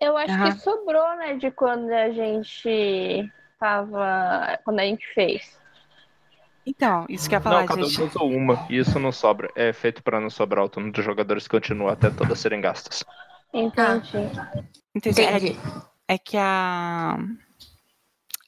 Eu 0.01 0.17
acho 0.17 0.35
Aham. 0.35 0.51
que 0.53 0.59
sobrou, 0.59 1.17
né, 1.19 1.36
de 1.36 1.53
quando 1.53 1.89
a 1.93 2.11
gente 2.11 3.31
tava. 3.61 4.59
Quando 4.65 4.81
a 4.81 4.85
gente 4.85 5.07
fez. 5.15 5.57
Então, 6.67 7.07
isso 7.09 7.28
que 7.28 7.35
eu 7.35 7.39
ia 7.39 7.43
falar, 7.43 7.61
não, 7.61 7.67
cada 7.67 7.83
gente. 7.85 8.03
um 8.03 8.07
usou 8.07 8.28
uma, 8.31 8.67
e 8.69 8.77
isso 8.78 8.99
não 8.99 9.12
sobra. 9.12 9.49
É 9.55 9.73
feito 9.73 10.03
pra 10.03 10.20
não 10.20 10.28
sobrar, 10.28 10.65
o 10.65 10.69
turno 10.69 10.91
dos 10.91 11.05
jogadores 11.05 11.47
continua 11.47 11.93
até 11.93 12.11
todas 12.11 12.41
serem 12.41 12.61
gastas. 12.61 13.05
Entendi. 13.55 14.17
Entendi. 14.95 15.20
É, 15.23 15.36
Entendi. 15.36 15.59
é 16.09 16.19
que 16.19 16.36
a. 16.36 17.17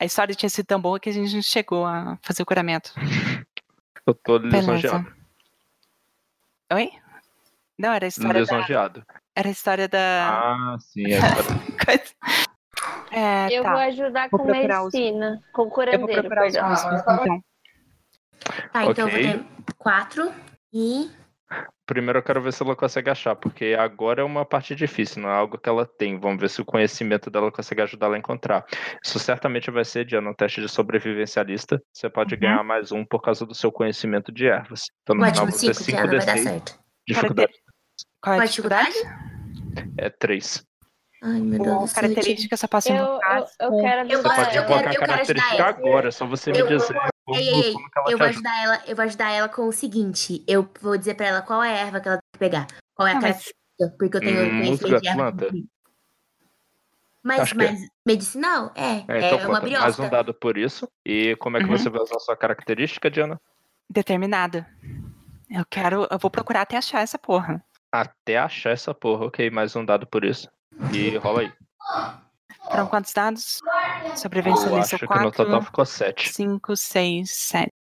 A 0.01 0.05
história 0.05 0.35
tinha 0.35 0.49
sido 0.51 0.67
tão 0.67 0.81
boa 0.81 0.99
que 1.01 1.09
a 1.09 1.13
gente 1.13 1.35
não 1.35 1.43
chegou 1.43 1.85
a 1.87 2.19
fazer 2.23 2.43
o 2.43 2.47
curamento. 2.47 2.93
Eu 4.07 4.15
tô 4.15 4.37
lisonjeado. 4.39 5.13
Oi? 6.73 6.91
Não, 7.79 7.93
era 7.93 8.05
a 8.05 8.09
história 8.09 8.33
da. 8.35 8.41
Lisonjeado. 8.57 9.05
Era 9.35 9.49
a 9.49 9.53
história 9.53 9.89
da. 9.89 10.29
Ah, 10.29 10.77
sim, 10.81 11.05
é. 11.13 11.19
É, 13.11 13.49
Eu 13.51 13.63
tá. 13.63 13.71
vou 13.73 13.81
ajudar 13.81 14.29
Vou 14.31 14.39
com 14.41 14.47
procurar 14.47 14.85
os- 14.85 14.93
medicina. 14.93 15.41
Com 15.53 15.63
Eu 15.63 15.67
vou 15.67 15.75
curandeiro, 15.75 16.23
procurar 16.29 16.47
os 16.47 16.57
músicos, 16.57 17.01
então. 17.01 17.43
Tá, 18.73 18.85
então 18.87 19.09
eu 19.09 19.15
Ok. 19.15 19.27
vou 19.27 19.45
ter 19.45 19.75
quatro 19.77 20.33
e. 20.73 21.11
Primeiro 21.87 22.19
eu 22.19 22.23
quero 22.23 22.43
ver 22.43 22.53
se 22.53 22.63
ela 22.63 22.77
consegue 22.77 23.09
achar, 23.09 23.35
porque 23.35 23.75
agora 23.79 24.21
é 24.21 24.25
uma 24.25 24.45
parte 24.45 24.75
difícil, 24.75 25.23
não 25.23 25.31
é 25.31 25.33
algo 25.35 25.57
que 25.57 25.67
ela 25.69 25.87
tem. 25.87 26.21
Vamos 26.21 26.39
ver 26.39 26.51
se 26.51 26.61
o 26.61 26.65
conhecimento 26.65 27.31
dela 27.31 27.51
consegue 27.51 27.81
ajudar 27.81 28.07
ela 28.07 28.17
a 28.17 28.19
encontrar. 28.19 28.67
Isso 29.03 29.19
certamente 29.19 29.71
vai 29.71 29.83
ser, 29.87 30.05
Diana, 30.05 30.29
um 30.29 30.35
teste 30.35 30.61
de 30.61 30.69
sobrevivencialista. 30.69 31.81
Você 31.91 32.11
pode 32.11 32.35
Uhum. 32.35 32.41
ganhar 32.43 32.63
mais 32.63 32.93
um 32.93 33.03
por 33.07 33.23
causa 33.23 33.47
do 33.47 33.55
seu 33.55 33.73
conhecimento 33.73 34.31
de 34.31 34.47
ervas. 34.47 34.85
Então 35.03 35.17
no 35.17 35.25
final 35.25 35.47
você 35.47 35.73
cinco, 35.73 35.75
5 35.85 35.91
Diana, 36.09 36.17
vai 36.19 36.27
dar 36.27 36.35
D6. 36.37 36.43
certo. 36.45 36.79
Dificuldade 37.07 37.53
Qual 38.21 38.37
é 38.37 38.39
a 38.41 38.45
dificuldade? 38.45 38.95
é 39.97 40.11
3. 40.11 40.63
Ai, 41.23 41.41
meu 41.41 41.59
Deus 41.63 41.93
característica 41.95 42.57
só 42.59 42.67
posso 42.69 42.91
Eu, 42.93 42.97
eu, 42.97 43.47
eu 43.61 43.81
quero 43.81 44.09
Você 44.09 44.23
pode 44.23 44.51
quero- 44.51 44.95
a 44.95 45.07
característica 45.07 45.65
agora, 45.65 46.09
é 46.09 46.11
só 46.11 46.27
você 46.27 46.53
me 46.53 46.59
Eu- 46.59 46.67
dizer 46.67 46.95
como, 47.29 47.39
Ei, 47.41 47.49
ei, 47.49 47.73
como 47.73 47.89
Eu 48.09 48.19
vou 48.19 48.27
ajuda. 48.27 48.49
ajudar 48.49 48.63
ela, 48.63 48.83
eu 48.87 48.97
vou 48.97 49.05
ajudar 49.05 49.31
ela 49.31 49.49
com 49.49 49.69
o 49.69 49.73
seguinte. 49.73 50.43
Eu 50.49 50.69
vou 50.81 50.97
dizer 50.97 51.15
pra 51.15 51.27
ela 51.27 51.43
qual 51.43 51.63
é 51.63 51.71
a 51.73 51.77
erva 51.87 52.01
que 52.01 52.09
ela 52.09 52.17
tem 52.17 52.29
que 52.33 52.39
pegar. 52.39 52.67
Qual 52.95 53.07
é 53.07 53.13
a 53.13 53.15
Não, 53.15 53.23
mas- 53.23 53.53
porque 53.99 54.17
eu 54.17 54.21
tenho 54.21 54.47
Hum, 54.47 54.59
conhecimento 54.59 55.01
de 55.03 55.09
erva. 55.09 55.51
Mas, 57.23 57.41
Acho 57.41 57.55
é. 57.55 57.57
mas 57.57 57.81
medicinal? 58.07 58.73
É, 58.75 58.83
É, 58.83 59.21
é, 59.21 59.27
então 59.27 59.39
uma 59.39 59.47
conta 59.61 59.61
mais 59.61 59.63
briosca. 59.63 60.03
um 60.03 60.09
dado 60.09 60.33
por 60.33 60.57
isso. 60.57 60.89
E 61.05 61.37
como 61.37 61.57
é 61.57 61.61
que 61.61 61.67
Uhum. 61.67 61.77
você 61.77 61.91
vai 61.91 62.01
usar 62.01 62.17
a 62.17 62.21
sua 62.21 62.37
característica, 62.37 63.11
Diana? 63.11 63.39
Determinada. 63.91 64.67
Eu 65.51 65.65
quero. 65.69 66.07
Eu 66.11 66.19
vou 66.19 66.31
procurar 66.31 66.63
até 66.63 66.77
achar 66.77 67.01
essa 67.01 67.19
porra. 67.19 67.63
Até 67.93 68.39
achar 68.39 68.71
essa 68.71 68.95
porra. 68.95 69.27
Ok, 69.27 69.51
mais 69.51 69.77
um 69.77 69.85
dado 69.85 70.07
por 70.07 70.25
isso. 70.25 70.49
E 70.93 71.17
rola 71.19 71.41
aí. 71.43 71.53
Foram 72.71 72.87
quantos 72.87 73.13
dados? 73.13 73.61
Eu 74.05 74.17
Sobrevivencialista 74.17 74.97
acho 74.97 75.07
que 75.07 75.19
no 75.19 75.31
total 75.31 75.47
4, 75.47 75.67
ficou 75.67 75.85
7. 75.85 76.33
5, 76.33 76.77
6, 76.77 77.31
7. 77.31 77.73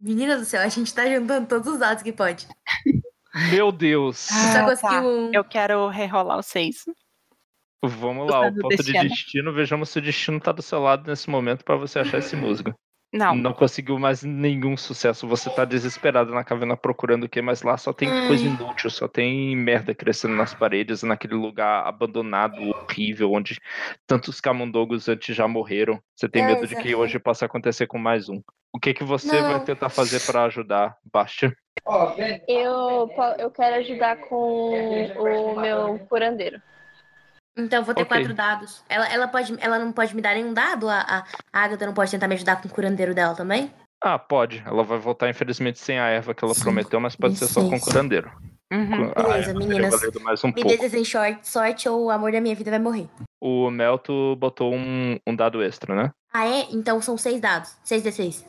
Menina 0.00 0.36
do 0.36 0.44
céu, 0.44 0.60
a 0.62 0.68
gente 0.68 0.92
tá 0.92 1.06
juntando 1.06 1.46
todos 1.46 1.72
os 1.72 1.78
dados 1.78 2.02
que 2.02 2.12
pode. 2.12 2.46
Meu 3.50 3.72
Deus! 3.72 4.28
Ah, 4.30 4.76
Só 4.76 4.88
tá. 4.88 5.00
um. 5.00 5.30
Eu 5.32 5.44
quero 5.44 5.88
rerolar 5.88 6.38
o 6.38 6.42
6. 6.42 6.84
Vamos 7.82 8.30
lá, 8.30 8.48
o 8.48 8.54
ponto 8.54 8.68
de 8.68 8.76
destino. 8.76 9.08
destino. 9.08 9.52
Vejamos 9.52 9.88
se 9.90 9.98
o 9.98 10.02
destino 10.02 10.40
tá 10.40 10.52
do 10.52 10.62
seu 10.62 10.78
lado 10.80 11.08
nesse 11.08 11.28
momento 11.28 11.64
pra 11.64 11.76
você 11.76 11.98
achar 11.98 12.18
esse 12.18 12.36
musgo. 12.36 12.74
Não, 13.14 13.34
Não 13.36 13.52
conseguiu 13.52 13.96
mais 13.98 14.24
nenhum 14.24 14.76
sucesso. 14.76 15.26
Você 15.28 15.48
tá 15.48 15.64
desesperado 15.64 16.32
na 16.34 16.42
caverna 16.42 16.76
procurando 16.76 17.24
o 17.24 17.28
quê? 17.28 17.40
Mas 17.40 17.62
lá 17.62 17.76
só 17.76 17.92
tem 17.92 18.08
Ai. 18.08 18.26
coisa 18.26 18.46
inútil, 18.46 18.90
só 18.90 19.06
tem 19.06 19.56
merda 19.56 19.94
crescendo 19.94 20.34
nas 20.34 20.52
paredes, 20.52 21.04
naquele 21.04 21.34
lugar 21.34 21.86
abandonado, 21.86 22.56
horrível, 22.90 23.32
onde 23.32 23.60
tantos 24.04 24.40
camundongos 24.40 25.08
antes 25.08 25.34
já 25.34 25.46
morreram. 25.46 26.02
Você 26.16 26.28
tem 26.28 26.42
É, 26.42 26.46
medo 26.46 26.66
de 26.66 26.74
que 26.74 26.92
hoje 26.94 27.20
possa 27.20 27.46
acontecer 27.46 27.86
com 27.86 27.98
mais 27.98 28.28
um. 28.28 28.42
O 28.72 28.80
que 28.80 28.92
que 28.92 29.04
você 29.04 29.40
vai 29.42 29.54
Não. 29.54 29.64
tentar 29.64 29.88
fazer 29.90 30.18
pra 30.20 30.44
ajudar, 30.44 30.96
Bastia? 31.12 31.56
Eu, 32.48 33.10
eu 33.38 33.50
quero 33.50 33.76
ajudar 33.76 34.16
com 34.16 34.36
o 34.36 35.60
meu 35.60 35.98
curandeiro. 36.08 36.60
Então 37.56 37.80
eu 37.80 37.84
vou 37.84 37.94
ter 37.94 38.02
Ok. 38.02 38.08
quatro 38.16 38.34
dados. 38.34 38.82
Ela, 38.88 39.08
ela, 39.08 39.28
pode, 39.28 39.54
ela 39.60 39.78
não 39.78 39.92
pode 39.92 40.14
me 40.14 40.20
dar 40.20 40.34
nenhum 40.34 40.52
dado? 40.52 40.88
A, 40.88 41.00
a, 41.00 41.24
a 41.52 41.60
Agatha 41.64 41.86
não 41.86 41.94
pode 41.94 42.10
tentar 42.10 42.26
me 42.26 42.34
ajudar 42.34 42.60
com 42.60 42.68
o 42.68 42.70
curandeiro 42.70 43.14
dela 43.14 43.34
também? 43.34 43.72
Ah, 44.02 44.18
pode. 44.18 44.62
Ela 44.66 44.82
vai 44.82 44.98
voltar, 44.98 45.30
infelizmente, 45.30 45.78
sem 45.78 45.98
a 45.98 46.08
erva 46.08 46.34
que 46.34 46.44
ela 46.44 46.52
Sim, 46.52 46.62
prometeu, 46.62 47.00
mas 47.00 47.14
pode 47.16 47.36
ser 47.36 47.46
só 47.46 47.60
com 47.60 47.70
licença. 47.70 47.90
curandeiro. 47.90 48.30
Uhum. 48.72 49.12
A 49.14 49.22
Beleza, 49.22 49.50
erva 49.50 49.58
meninas. 49.58 49.94
mais 50.22 50.42
um 50.42 50.48
Me 50.48 50.54
pouco. 50.54 50.68
desejem 50.68 51.04
sorte, 51.04 51.48
sorte 51.48 51.88
ou 51.88 52.06
o 52.06 52.10
amor 52.10 52.32
da 52.32 52.40
minha 52.40 52.54
vida 52.54 52.70
vai 52.70 52.80
morrer. 52.80 53.08
O 53.40 53.70
Melto 53.70 54.34
botou 54.36 54.74
um, 54.74 55.18
um 55.26 55.36
dado 55.36 55.62
extra, 55.62 55.94
né? 55.94 56.10
Ah, 56.32 56.46
é? 56.46 56.66
Então 56.72 57.00
são 57.00 57.16
seis 57.16 57.40
dados. 57.40 57.76
Seis 57.84 58.02
D6. 58.02 58.44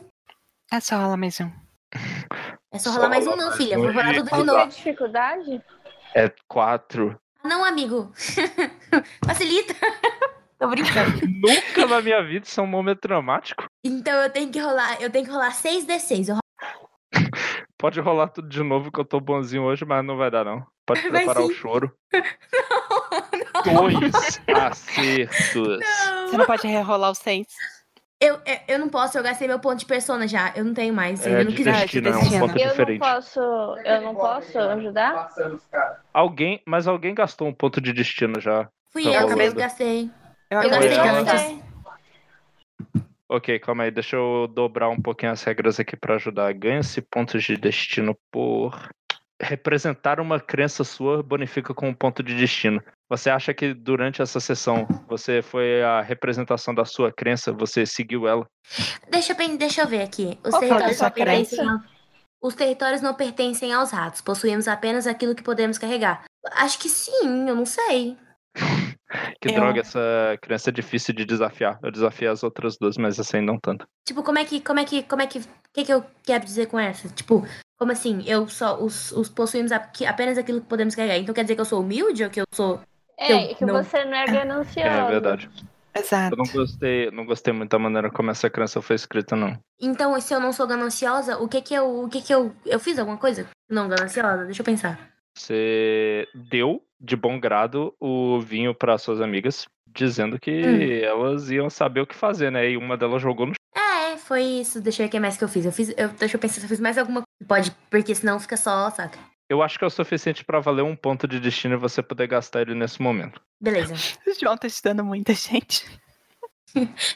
É 0.72 0.80
só 0.80 0.96
ela 1.00 1.16
mesmo. 1.16 1.52
É 2.72 2.78
só 2.78 2.90
rolar 2.90 3.08
mais 3.08 3.26
um, 3.26 3.36
não, 3.36 3.52
filha. 3.52 3.78
Vou 3.78 3.86
rolar 3.86 4.14
tudo 4.14 4.24
de 4.24 4.30
Qual 4.30 4.42
que 4.44 4.50
é 4.50 4.52
a 4.52 4.56
novo. 4.58 4.70
dificuldade? 4.70 5.62
É 6.14 6.32
quatro. 6.48 7.18
Não, 7.46 7.64
amigo. 7.64 8.12
Facilita. 9.24 9.74
Tô 10.58 10.68
brincando. 10.68 11.20
Nunca 11.26 11.86
na 11.86 12.00
minha 12.00 12.22
vida 12.22 12.46
isso 12.46 12.58
é 12.58 12.62
um 12.62 12.66
momento 12.66 13.00
dramático. 13.02 13.64
Então 13.84 14.14
eu 14.22 14.30
tenho 14.30 14.50
que 14.50 14.58
rolar, 14.58 15.00
eu 15.02 15.10
tenho 15.10 15.24
que 15.26 15.30
rolar 15.30 15.52
6d6. 15.52 16.28
Eu 16.28 16.34
rolo- 16.36 16.90
Pode 17.78 18.00
rolar 18.00 18.28
tudo 18.28 18.48
de 18.48 18.62
novo 18.62 18.90
que 18.90 18.98
eu 18.98 19.04
tô 19.04 19.20
bonzinho 19.20 19.62
hoje, 19.64 19.84
mas 19.84 20.02
não 20.04 20.16
vai 20.16 20.30
dar 20.30 20.44
não. 20.46 20.66
Pode 20.86 21.02
Vai 21.02 21.24
preparar 21.24 21.42
o 21.44 21.52
choro. 21.52 21.92
Não, 23.66 23.74
Dois 23.90 24.14
acertos. 24.48 25.78
Você 26.30 26.36
não 26.38 26.46
pode 26.46 26.66
rerolar 26.66 27.10
os 27.10 27.18
seis. 27.18 27.46
Eu, 28.18 28.36
eu, 28.46 28.58
eu 28.68 28.78
não 28.78 28.88
posso, 28.88 29.18
eu 29.18 29.22
gastei 29.22 29.46
meu 29.46 29.60
ponto 29.60 29.78
de 29.78 29.84
persona 29.86 30.26
já. 30.26 30.52
Eu 30.56 30.64
não 30.64 30.72
tenho 30.72 30.94
mais. 30.94 31.26
É 31.26 31.40
eu 31.40 31.44
não 31.44 31.50
de 31.50 31.56
quis 31.56 31.66
destino, 31.66 32.08
é 32.08 32.16
um 32.16 32.40
ponto 32.40 32.58
Eu 32.58 32.74
não 32.74 32.98
posso. 32.98 33.40
Eu 33.40 34.00
não 34.00 34.14
posso 34.14 34.58
ajudar? 34.58 35.30
Alguém, 36.14 36.62
mas 36.66 36.88
alguém 36.88 37.14
gastou 37.14 37.46
um 37.46 37.52
ponto 37.52 37.80
de 37.80 37.92
destino 37.92 38.40
já. 38.40 38.68
Fui 38.90 39.04
Tá 39.04 39.10
eu 39.10 39.26
que 39.26 39.34
rolando. 39.34 39.54
gastei. 39.56 40.10
Eu 40.50 40.60
Eu 40.62 40.68
acabei 40.68 40.88
gastei 40.88 41.02
de 41.02 41.08
antes. 41.18 41.32
gastar. 41.32 41.66
Ok, 43.28 43.58
calma 43.58 43.82
aí, 43.82 43.90
deixa 43.90 44.16
eu 44.16 44.46
dobrar 44.46 44.88
um 44.88 45.00
pouquinho 45.00 45.32
as 45.32 45.42
regras 45.42 45.78
aqui 45.78 45.96
pra 45.96 46.14
ajudar. 46.14 46.52
Ganha-se 46.54 47.02
pontos 47.02 47.42
de 47.42 47.56
destino 47.56 48.16
por 48.30 48.88
representar 49.42 50.20
uma 50.20 50.40
crença 50.40 50.84
sua 50.84 51.22
bonifica 51.22 51.74
com 51.74 51.88
um 51.88 51.94
ponto 51.94 52.22
de 52.22 52.34
destino. 52.34 52.82
Você 53.08 53.30
acha 53.30 53.54
que 53.54 53.72
durante 53.72 54.20
essa 54.20 54.40
sessão 54.40 54.86
você 55.08 55.40
foi 55.40 55.82
a 55.82 56.00
representação 56.00 56.74
da 56.74 56.84
sua 56.84 57.12
crença, 57.12 57.52
você 57.52 57.86
seguiu 57.86 58.26
ela? 58.26 58.46
Deixa 59.08 59.32
eu, 59.32 59.56
deixa 59.58 59.82
eu 59.82 59.86
ver 59.86 60.02
aqui. 60.02 60.38
Os 60.44 60.50
Qual 60.50 60.62
é 60.62 60.66
territórios, 60.68 61.00
não 61.00 61.10
pertencem 61.10 61.68
ao- 61.68 61.80
Os 62.42 62.54
territórios 62.54 63.00
não 63.02 63.14
pertencem 63.14 63.72
aos 63.72 63.90
ratos. 63.92 64.20
Possuímos 64.20 64.66
apenas 64.66 65.06
aquilo 65.06 65.34
que 65.36 65.42
podemos 65.42 65.78
carregar. 65.78 66.24
Acho 66.52 66.78
que 66.80 66.88
sim, 66.88 67.48
eu 67.48 67.54
não 67.54 67.66
sei. 67.66 68.16
Que 69.40 69.48
Eu- 69.50 69.54
droga, 69.54 69.80
essa 69.82 70.36
crença 70.42 70.70
é 70.70 70.72
difícil 70.72 71.14
de 71.14 71.24
desafiar. 71.24 71.78
Eu 71.80 71.92
desafiei 71.92 72.28
as 72.28 72.42
outras 72.42 72.76
duas, 72.76 72.96
mas 72.98 73.16
essa 73.20 73.36
aí 73.36 73.42
não 73.42 73.56
tanto. 73.56 73.86
Tipo, 74.04 74.20
como 74.22 74.36
é 74.38 74.44
que. 74.44 74.60
Como 74.60 74.80
é 74.80 74.84
que. 74.84 75.04
Como 75.04 75.22
é 75.22 75.26
que. 75.28 75.38
O 75.38 75.42
que, 75.72 75.84
que 75.84 75.92
eu 75.92 76.04
quero 76.24 76.44
dizer 76.44 76.66
com 76.66 76.78
essa? 76.78 77.08
Tipo, 77.10 77.46
como 77.78 77.92
assim? 77.92 78.24
Eu 78.26 78.48
só. 78.48 78.76
Os, 78.82 79.12
os 79.12 79.28
possuímos 79.28 79.70
apenas 79.70 80.36
aquilo 80.36 80.60
que 80.60 80.66
podemos 80.66 80.96
carregar. 80.96 81.18
Então 81.18 81.32
quer 81.32 81.42
dizer 81.42 81.54
que 81.54 81.60
eu 81.60 81.64
sou 81.64 81.80
humilde 81.82 82.24
ou 82.24 82.30
que 82.30 82.40
eu 82.40 82.44
sou. 82.52 82.80
É, 83.18 83.52
Eu 83.52 83.54
que 83.56 83.64
não- 83.64 83.82
você 83.82 84.04
não 84.04 84.14
é 84.16 84.26
ganancioso. 84.26 84.86
É 84.88 85.04
verdade. 85.06 85.48
Eu 85.94 86.00
Exato. 86.02 86.36
não 86.36 86.44
gostei, 86.44 87.10
não 87.10 87.24
gostei 87.24 87.52
muito 87.54 87.70
da 87.70 87.78
maneira 87.78 88.10
como 88.10 88.30
essa 88.30 88.50
crença 88.50 88.82
foi 88.82 88.96
escrita, 88.96 89.34
não. 89.34 89.58
Então, 89.80 90.18
se 90.20 90.34
eu 90.34 90.38
não 90.40 90.52
sou 90.52 90.66
gananciosa, 90.66 91.38
o 91.38 91.48
que 91.48 91.62
que 91.62 91.72
eu. 91.74 92.04
O 92.04 92.08
que 92.08 92.20
que 92.20 92.34
eu. 92.34 92.54
Eu 92.66 92.78
fiz 92.78 92.98
alguma 92.98 93.16
coisa? 93.16 93.48
Não 93.70 93.88
gananciosa? 93.88 94.44
Deixa 94.44 94.60
eu 94.60 94.64
pensar. 94.66 94.98
Você 95.36 96.28
deu 96.34 96.82
de 97.00 97.16
bom 97.16 97.38
grado 97.40 97.94
o 98.00 98.40
vinho 98.40 98.74
para 98.74 98.98
suas 98.98 99.20
amigas, 99.20 99.66
dizendo 99.88 100.38
que 100.38 100.50
Hum. 100.50 101.04
elas 101.04 101.50
iam 101.50 101.70
saber 101.70 102.00
o 102.00 102.06
que 102.06 102.14
fazer, 102.14 102.50
né? 102.50 102.70
E 102.70 102.76
uma 102.76 102.96
delas 102.96 103.22
jogou 103.22 103.46
no 103.46 103.52
É, 103.74 104.16
foi 104.18 104.42
isso. 104.42 104.80
Deixa 104.80 105.02
eu 105.02 105.04
ver 105.06 105.08
o 105.08 105.12
que 105.12 105.20
mais 105.20 105.36
que 105.36 105.44
eu 105.44 105.48
fiz. 105.48 105.64
Eu 105.64 105.72
fiz. 105.72 105.94
Eu, 105.96 106.08
deixa 106.10 106.36
eu 106.36 106.40
pensar 106.40 106.60
se 106.60 106.64
eu 106.66 106.68
fiz 106.68 106.80
mais 106.80 106.96
alguma 106.98 107.22
coisa. 107.22 107.26
Pode, 107.48 107.70
porque 107.90 108.14
senão 108.14 108.38
fica 108.40 108.56
só, 108.56 108.90
saca? 108.90 109.18
Eu 109.48 109.62
acho 109.62 109.78
que 109.78 109.84
é 109.84 109.86
o 109.86 109.90
suficiente 109.90 110.44
pra 110.44 110.58
valer 110.60 110.82
um 110.82 110.96
ponto 110.96 111.28
de 111.28 111.38
destino 111.38 111.74
e 111.74 111.78
você 111.78 112.02
poder 112.02 112.26
gastar 112.26 112.62
ele 112.62 112.74
nesse 112.74 113.00
momento. 113.00 113.40
Beleza. 113.60 113.94
O 114.26 114.38
João 114.38 114.56
tá 114.56 114.66
estudando 114.66 115.04
muita 115.04 115.32
gente. 115.32 115.86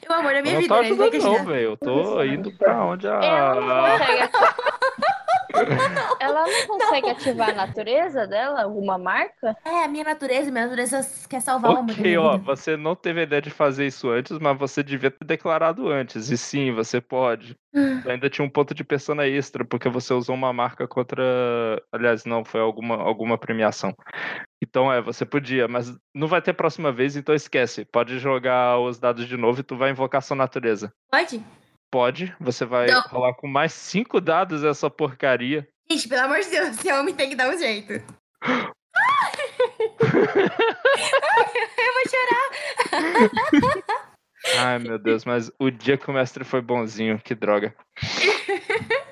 O 0.09 0.13
amor 0.13 0.33
da 0.33 0.41
minha 0.43 0.55
eu 0.55 0.55
não 0.55 0.61
vida, 0.61 0.69
tô 0.69 0.83
né? 0.83 0.89
Ajudando, 0.89 1.23
não, 1.23 1.35
ajudar. 1.35 1.45
velho. 1.45 1.65
Eu 1.71 1.77
tô 1.77 2.25
indo 2.25 2.53
pra 2.53 2.85
onde 2.85 3.07
Ela 3.07 3.55
não 3.57 3.85
a. 3.85 4.80
Ela 6.21 6.47
não 6.47 6.67
consegue 6.67 7.11
ativar 7.11 7.51
a 7.51 7.55
natureza 7.55 8.27
dela? 8.27 8.63
Alguma 8.63 8.99
marca? 8.99 9.57
É, 9.65 9.85
a 9.85 9.89
minha 9.89 10.05
natureza, 10.05 10.51
minha 10.51 10.65
natureza 10.65 11.01
quer 11.29 11.41
salvar 11.41 11.73
o 11.73 11.77
amor 11.79 11.95
da 11.95 12.01
Ok, 12.01 12.19
ó, 12.19 12.37
você 12.39 12.77
não 12.77 12.95
teve 12.95 13.21
a 13.21 13.23
ideia 13.25 13.43
de 13.43 13.51
fazer 13.51 13.87
isso 13.87 14.09
antes, 14.09 14.39
mas 14.39 14.59
você 14.59 14.83
devia 14.83 15.11
ter 15.11 15.25
declarado 15.25 15.89
antes. 15.89 16.31
E 16.31 16.37
sim, 16.37 16.73
você 16.73 17.01
pode. 17.01 17.57
Hum. 17.75 18.03
Ainda 18.07 18.29
tinha 18.29 18.45
um 18.45 18.51
ponto 18.51 18.75
de 18.75 18.85
persona 18.85 19.27
extra, 19.27 19.65
porque 19.65 19.89
você 19.89 20.13
usou 20.13 20.35
uma 20.35 20.53
marca 20.53 20.87
contra. 20.87 21.23
Aliás, 21.93 22.25
não, 22.25 22.45
foi 22.45 22.61
alguma, 22.61 22.97
alguma 22.97 23.39
premiação. 23.39 23.95
Então 24.63 24.93
é, 24.93 25.01
você 25.01 25.25
podia, 25.25 25.67
mas 25.67 25.97
não 26.15 26.29
vai 26.29 26.43
ter 26.43 26.53
próxima 26.53 26.93
vez, 26.93 27.17
então 27.17 27.35
esquece. 27.35 27.85
Pode 27.85 28.19
jogar 28.19 28.79
os 28.79 28.99
dados 28.99 29.27
de 29.27 29.37
novo 29.37 29.61
e 29.61 29.65
tu 29.65 29.77
vai 29.77 29.91
invocar 29.91 30.23
sua 30.23 30.37
natureza. 30.37 30.93
Pode? 31.11 31.43
Pode, 31.91 32.35
você 32.39 32.65
vai 32.65 32.87
Não. 32.87 33.03
rolar 33.03 33.35
com 33.35 33.49
mais 33.49 33.73
cinco 33.73 34.21
dados 34.21 34.63
essa 34.63 34.89
porcaria. 34.89 35.69
Gente, 35.91 36.09
pelo 36.09 36.23
amor 36.23 36.39
de 36.41 36.51
Deus, 36.51 36.69
esse 36.69 36.93
homem 36.93 37.15
tem 37.15 37.31
que 37.31 37.35
dar 37.35 37.51
um 37.51 37.59
jeito. 37.59 37.95
eu 38.43 38.73
vou 41.95 42.05
chorar. 42.09 42.51
Ai, 44.59 44.79
meu 44.79 44.99
Deus, 44.99 45.25
mas 45.25 45.51
o 45.59 45.69
dia 45.71 45.99
que 45.99 46.09
o 46.09 46.13
mestre 46.15 46.45
foi 46.45 46.61
bonzinho, 46.61 47.19
que 47.19 47.35
droga. 47.35 47.75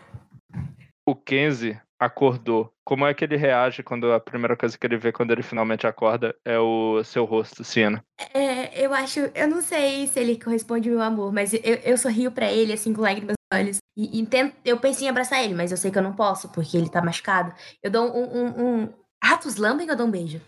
O 1.08 1.14
Kenzie 1.16 1.80
acordou. 1.98 2.72
Como 2.84 3.06
é 3.06 3.12
que 3.12 3.24
ele 3.24 3.36
reage 3.36 3.82
quando 3.82 4.12
a 4.12 4.20
primeira 4.20 4.56
coisa 4.56 4.78
que 4.78 4.86
ele 4.86 4.96
vê 4.96 5.12
quando 5.12 5.32
ele 5.32 5.42
finalmente 5.42 5.86
acorda 5.86 6.34
é 6.44 6.58
o 6.58 7.02
seu 7.04 7.24
rosto, 7.24 7.64
Siena? 7.64 8.02
É, 8.32 8.84
eu 8.84 8.94
acho, 8.94 9.20
eu 9.34 9.48
não 9.48 9.60
sei 9.60 10.06
se 10.06 10.20
ele 10.20 10.38
corresponde 10.38 10.88
ao 10.88 10.94
meu 10.94 11.04
amor, 11.04 11.32
mas 11.32 11.52
eu, 11.52 11.60
eu 11.84 11.98
sorrio 11.98 12.30
pra 12.30 12.50
ele, 12.50 12.72
assim, 12.72 12.92
com 12.92 13.02
lágrimas 13.02 13.34
nos 13.52 13.58
olhos. 13.58 13.78
E, 13.96 14.20
e 14.20 14.26
tento, 14.26 14.54
eu 14.64 14.78
pensei 14.78 15.06
em 15.06 15.10
abraçar 15.10 15.42
ele, 15.42 15.54
mas 15.54 15.70
eu 15.70 15.76
sei 15.76 15.90
que 15.90 15.98
eu 15.98 16.02
não 16.02 16.14
posso, 16.14 16.48
porque 16.50 16.76
ele 16.76 16.88
tá 16.88 17.02
machucado. 17.02 17.52
Eu 17.82 17.90
dou 17.90 18.06
um. 18.14 18.38
um, 18.38 18.64
um... 18.64 18.88
Ratos 19.22 19.56
lambem 19.56 19.86
ou 19.86 19.92
eu 19.92 19.96
dou 19.96 20.06
um 20.06 20.10
beijo? 20.10 20.40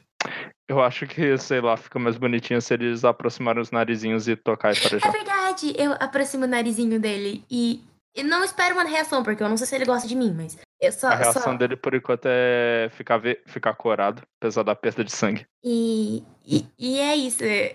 Eu 0.69 0.81
acho 0.81 1.05
que, 1.09 1.37
sei 1.37 1.61
lá, 1.61 1.77
fica 1.77 1.99
mais 1.99 2.17
bonitinho 2.17 2.63
se 2.63 2.73
eles 2.73 3.05
aproximarem 3.05 3.61
os 3.61 3.73
narizinhos 3.73 4.29
e 4.29 4.37
tocar 4.37 4.73
e 4.73 4.77
É 4.77 5.11
verdade, 5.11 5.75
eu 5.77 5.93
aproximo 5.99 6.45
o 6.45 6.49
narizinho 6.49 7.01
dele 7.01 7.45
e, 7.51 7.83
e 8.17 8.23
não 8.23 8.45
espero 8.45 8.75
uma 8.75 8.85
reação, 8.85 9.25
porque 9.25 9.43
eu 9.43 9.49
não 9.49 9.57
sei 9.57 9.67
se 9.67 9.75
ele 9.75 9.85
gosta 9.85 10.07
de 10.07 10.15
mim, 10.15 10.33
mas 10.33 10.57
só. 10.91 11.09
A 11.09 11.15
reação 11.17 11.43
só... 11.43 11.55
dele, 11.55 11.77
por 11.77 11.95
enquanto, 11.95 12.27
é 12.27 12.89
ficar, 12.93 13.19
ve- 13.19 13.43
ficar 13.47 13.75
corado, 13.75 14.23
apesar 14.41 14.63
da 14.63 14.75
perda 14.75 15.03
de 15.05 15.11
sangue. 15.13 15.47
E, 15.65 16.23
e, 16.47 16.65
e 16.79 17.01
é 17.01 17.17
isso. 17.17 17.43
é- 17.45 17.75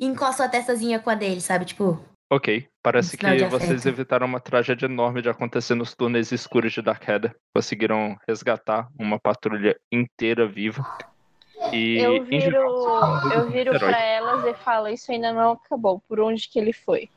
Encosto 0.00 0.42
a 0.42 0.48
testazinha 0.48 0.98
com 0.98 1.10
a 1.10 1.14
dele, 1.14 1.40
sabe? 1.40 1.64
Tipo, 1.64 2.00
Ok, 2.32 2.66
parece 2.82 3.16
que 3.16 3.24
vocês 3.48 3.70
afeto. 3.70 3.86
evitaram 3.86 4.26
uma 4.26 4.40
tragédia 4.40 4.86
enorme 4.86 5.22
de 5.22 5.28
acontecer 5.28 5.76
nos 5.76 5.94
túneis 5.94 6.32
escuros 6.32 6.72
de 6.72 6.82
Darkheader. 6.82 7.36
Conseguiram 7.54 8.16
resgatar 8.26 8.88
uma 8.98 9.16
patrulha 9.20 9.78
inteira 9.92 10.46
viva. 10.48 10.84
E 11.72 11.98
Eu 11.98 12.24
viro, 12.24 12.56
eu 13.32 13.48
viro 13.50 13.78
pra 13.78 14.00
elas 14.00 14.44
e 14.44 14.54
falo, 14.54 14.88
isso 14.88 15.10
ainda 15.12 15.32
não 15.32 15.52
acabou. 15.52 16.02
Por 16.08 16.18
onde 16.18 16.48
que 16.48 16.58
ele 16.58 16.72
foi? 16.72 17.08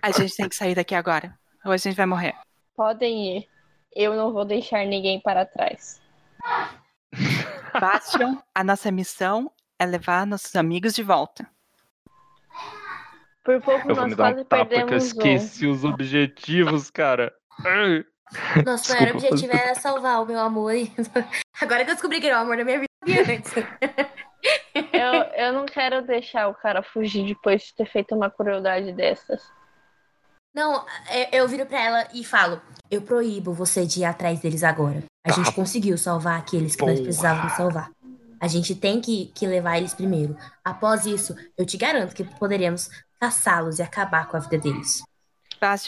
A 0.00 0.10
gente 0.12 0.36
tem 0.36 0.48
que 0.48 0.54
sair 0.54 0.74
daqui 0.74 0.94
agora. 0.94 1.36
Ou 1.64 1.72
a 1.72 1.76
gente 1.76 1.96
vai 1.96 2.06
morrer. 2.06 2.34
Podem 2.76 3.38
ir. 3.38 3.48
Eu 3.94 4.14
não 4.14 4.32
vou 4.32 4.44
deixar 4.44 4.84
ninguém 4.84 5.20
para 5.20 5.46
trás. 5.46 6.00
Bastion, 7.80 8.36
a 8.54 8.64
nossa 8.64 8.90
missão 8.90 9.50
é 9.78 9.86
levar 9.86 10.26
nossos 10.26 10.54
amigos 10.56 10.94
de 10.94 11.02
volta. 11.02 11.48
Por 13.44 13.60
pouco 13.60 13.88
Eu 13.88 13.94
vou 13.94 14.04
nós 14.04 14.10
me 14.10 14.16
dar 14.16 14.32
quase 14.32 14.40
um 14.40 14.44
tapa 14.44 14.66
que 14.66 14.74
eu 14.74 14.78
perdemos 14.78 15.04
um. 15.04 15.06
esqueci 15.06 15.66
os 15.66 15.84
objetivos, 15.84 16.90
cara. 16.90 17.32
Nosso 18.64 18.84
Desculpa, 18.84 19.02
maior 19.02 19.16
objetivo 19.16 19.52
era 19.52 19.74
salvar 19.74 20.22
o 20.22 20.26
meu 20.26 20.40
amor. 20.40 20.72
Agora 21.60 21.84
que 21.84 21.90
eu 21.90 21.94
descobri 21.94 22.20
que 22.20 22.28
é 22.28 22.34
o 22.34 22.40
amor 22.40 22.56
da 22.56 22.64
minha 22.64 22.80
vida. 22.80 22.92
Eu, 24.74 25.12
eu 25.36 25.52
não 25.52 25.66
quero 25.66 26.02
deixar 26.02 26.48
o 26.48 26.54
cara 26.54 26.82
fugir 26.82 27.26
depois 27.26 27.62
de 27.62 27.74
ter 27.74 27.86
feito 27.86 28.14
uma 28.14 28.30
crueldade 28.30 28.92
dessas. 28.92 29.42
Não, 30.54 30.84
é- 31.08 31.36
eu 31.38 31.48
viro 31.48 31.66
pra 31.66 31.82
ela 31.82 32.08
e 32.14 32.24
falo: 32.24 32.60
Eu 32.90 33.02
proíbo 33.02 33.52
você 33.52 33.84
de 33.86 34.00
ir 34.00 34.04
atrás 34.04 34.40
deles 34.40 34.62
agora. 34.62 35.02
A 35.26 35.32
gente 35.32 35.52
conseguiu 35.52 35.96
salvar 35.98 36.38
aqueles 36.38 36.76
que 36.76 36.82
nós 36.82 36.92
Porra. 36.94 37.04
precisávamos 37.04 37.52
salvar. 37.54 37.90
A 38.40 38.46
gente 38.46 38.74
tem 38.74 39.00
que, 39.00 39.26
que 39.34 39.46
levar 39.46 39.78
eles 39.78 39.94
primeiro. 39.94 40.36
Após 40.62 41.06
isso, 41.06 41.34
eu 41.56 41.64
te 41.64 41.76
garanto 41.78 42.14
que 42.14 42.24
poderemos 42.24 42.90
caçá-los 43.18 43.78
e 43.78 43.82
acabar 43.82 44.28
com 44.28 44.36
a 44.36 44.40
vida 44.40 44.58
deles. 44.58 45.02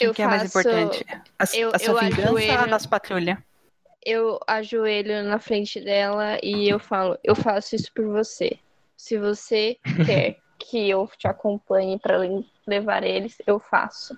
Eu 0.01 0.09
o 0.09 0.13
que 0.13 0.23
é 0.23 0.27
mais 0.27 0.51
faço- 0.51 0.67
importante? 0.67 1.05
A, 1.37 1.43
eu- 1.55 1.69
a 1.71 1.77
sua 1.79 2.03
eu 2.03 2.09
vingança 2.09 2.31
ou 2.53 2.59
a 2.63 2.67
nossa 2.67 2.87
patrulha? 2.87 3.43
Eu 4.03 4.39
ajoelho 4.47 5.23
na 5.23 5.37
frente 5.37 5.79
dela 5.79 6.39
e 6.41 6.67
eu 6.67 6.79
falo: 6.79 7.17
Eu 7.23 7.35
faço 7.35 7.75
isso 7.75 7.91
por 7.93 8.05
você. 8.07 8.57
Se 8.97 9.17
você 9.19 9.77
quer 10.05 10.39
que 10.57 10.89
eu 10.89 11.07
te 11.15 11.27
acompanhe 11.27 11.99
para 11.99 12.17
levar 12.65 13.03
eles, 13.03 13.37
eu 13.45 13.59
faço. 13.59 14.17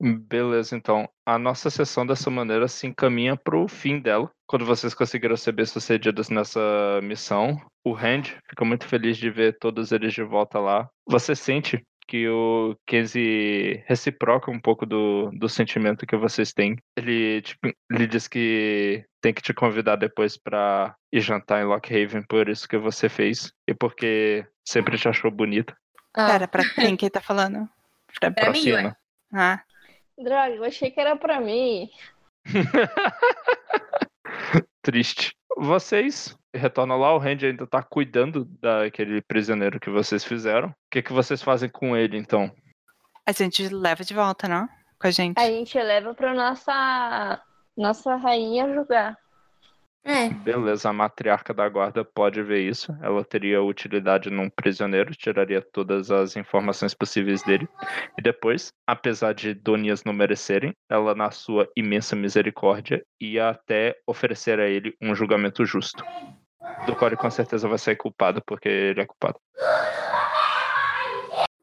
Beleza, 0.00 0.74
então. 0.74 1.08
A 1.26 1.38
nossa 1.38 1.68
sessão 1.68 2.06
dessa 2.06 2.30
maneira 2.30 2.66
se 2.68 2.86
encaminha 2.86 3.36
pro 3.36 3.68
fim 3.68 4.00
dela. 4.00 4.30
Quando 4.46 4.64
vocês 4.64 4.94
conseguiram 4.94 5.36
ser 5.36 5.52
bem-sucedidos 5.52 6.30
nessa 6.30 6.60
missão, 7.02 7.60
o 7.84 7.94
Hand 7.94 8.22
fica 8.48 8.64
muito 8.64 8.86
feliz 8.86 9.18
de 9.18 9.30
ver 9.30 9.58
todos 9.58 9.92
eles 9.92 10.14
de 10.14 10.22
volta 10.22 10.58
lá. 10.58 10.88
Você 11.06 11.34
sente 11.36 11.82
que 12.08 12.26
o 12.28 12.74
Kenzie 12.86 13.84
reciproca 13.86 14.50
um 14.50 14.58
pouco 14.58 14.84
do, 14.84 15.30
do 15.32 15.48
sentimento 15.48 16.06
que 16.06 16.16
vocês 16.16 16.52
têm. 16.52 16.76
Ele, 16.96 17.42
tipo, 17.42 17.70
ele 17.92 18.06
diz 18.06 18.26
que 18.26 19.04
tem 19.20 19.32
que 19.34 19.42
te 19.42 19.52
convidar 19.54 19.96
depois 19.96 20.36
pra 20.36 20.94
ir 21.12 21.20
jantar 21.20 21.62
em 21.62 21.66
Lockhaven 21.66 22.22
por 22.26 22.48
isso 22.48 22.66
que 22.66 22.76
você 22.78 23.08
fez 23.08 23.52
e 23.68 23.74
porque 23.74 24.44
sempre 24.66 24.98
te 24.98 25.08
achou 25.08 25.30
bonita. 25.30 25.76
Ah, 26.16 26.26
Pera, 26.26 26.48
pra 26.48 26.64
quem 26.74 26.96
que 26.96 27.04
ele 27.04 27.10
tá 27.10 27.20
falando? 27.20 27.68
Pra- 28.18 28.30
Pra 28.32 28.50
mim, 28.50 28.60
cima. 28.60 28.96
Ah, 29.32 29.62
droga, 30.22 30.54
eu 30.54 30.64
achei 30.64 30.90
que 30.90 31.00
era 31.00 31.16
pra 31.16 31.40
mim. 31.40 31.90
Triste. 34.82 35.34
Vocês 35.56 36.36
retornam 36.54 36.98
lá, 36.98 37.14
o 37.14 37.18
Randy 37.18 37.46
ainda 37.46 37.66
tá 37.66 37.82
cuidando 37.82 38.44
daquele 38.60 39.20
prisioneiro 39.22 39.78
que 39.78 39.90
vocês 39.90 40.24
fizeram. 40.24 40.68
O 40.68 40.74
que, 40.90 41.02
que 41.02 41.12
vocês 41.12 41.42
fazem 41.42 41.68
com 41.68 41.96
ele, 41.96 42.16
então? 42.16 42.50
a 43.30 43.32
gente 43.32 43.68
leva 43.68 44.04
de 44.04 44.14
volta, 44.14 44.48
não? 44.48 44.68
Com 45.00 45.06
a 45.06 45.10
gente. 45.10 45.38
A 45.38 45.46
gente 45.46 45.78
leva 45.78 46.14
pra 46.14 46.34
nossa, 46.34 47.40
nossa 47.76 48.16
rainha 48.16 48.72
julgar. 48.74 49.16
É, 50.04 50.30
Beleza, 50.30 50.88
a 50.88 50.92
matriarca 50.92 51.52
da 51.52 51.68
guarda 51.68 52.04
pode 52.04 52.42
ver 52.42 52.60
isso. 52.60 52.96
Ela 53.02 53.22
teria 53.24 53.62
utilidade 53.62 54.30
num 54.30 54.48
prisioneiro, 54.48 55.14
tiraria 55.14 55.60
todas 55.60 56.10
as 56.10 56.36
informações 56.36 56.94
possíveis 56.94 57.42
dele. 57.42 57.68
E 58.18 58.22
depois, 58.22 58.72
apesar 58.86 59.34
de 59.34 59.52
Donias 59.52 60.02
não 60.04 60.12
merecerem, 60.12 60.74
ela, 60.88 61.14
na 61.14 61.30
sua 61.30 61.68
imensa 61.76 62.16
misericórdia, 62.16 63.04
ia 63.20 63.50
até 63.50 63.94
oferecer 64.06 64.58
a 64.58 64.66
ele 64.66 64.94
um 65.02 65.14
julgamento 65.14 65.64
justo. 65.64 66.02
Do 66.86 66.96
qual 66.96 67.08
ele 67.08 67.16
com 67.16 67.30
certeza 67.30 67.68
vai 67.68 67.78
ser 67.78 67.96
culpado, 67.96 68.42
porque 68.46 68.68
ele 68.68 69.02
é 69.02 69.06
culpado. 69.06 69.38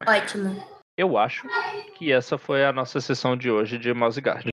ótimo. 0.06 0.64
Eu 0.96 1.18
acho 1.18 1.46
que 1.96 2.12
essa 2.12 2.38
foi 2.38 2.64
a 2.64 2.72
nossa 2.72 3.00
sessão 3.00 3.36
de 3.36 3.50
hoje 3.50 3.78
de 3.78 3.92
Mouse 3.92 4.20
Guard. 4.20 4.48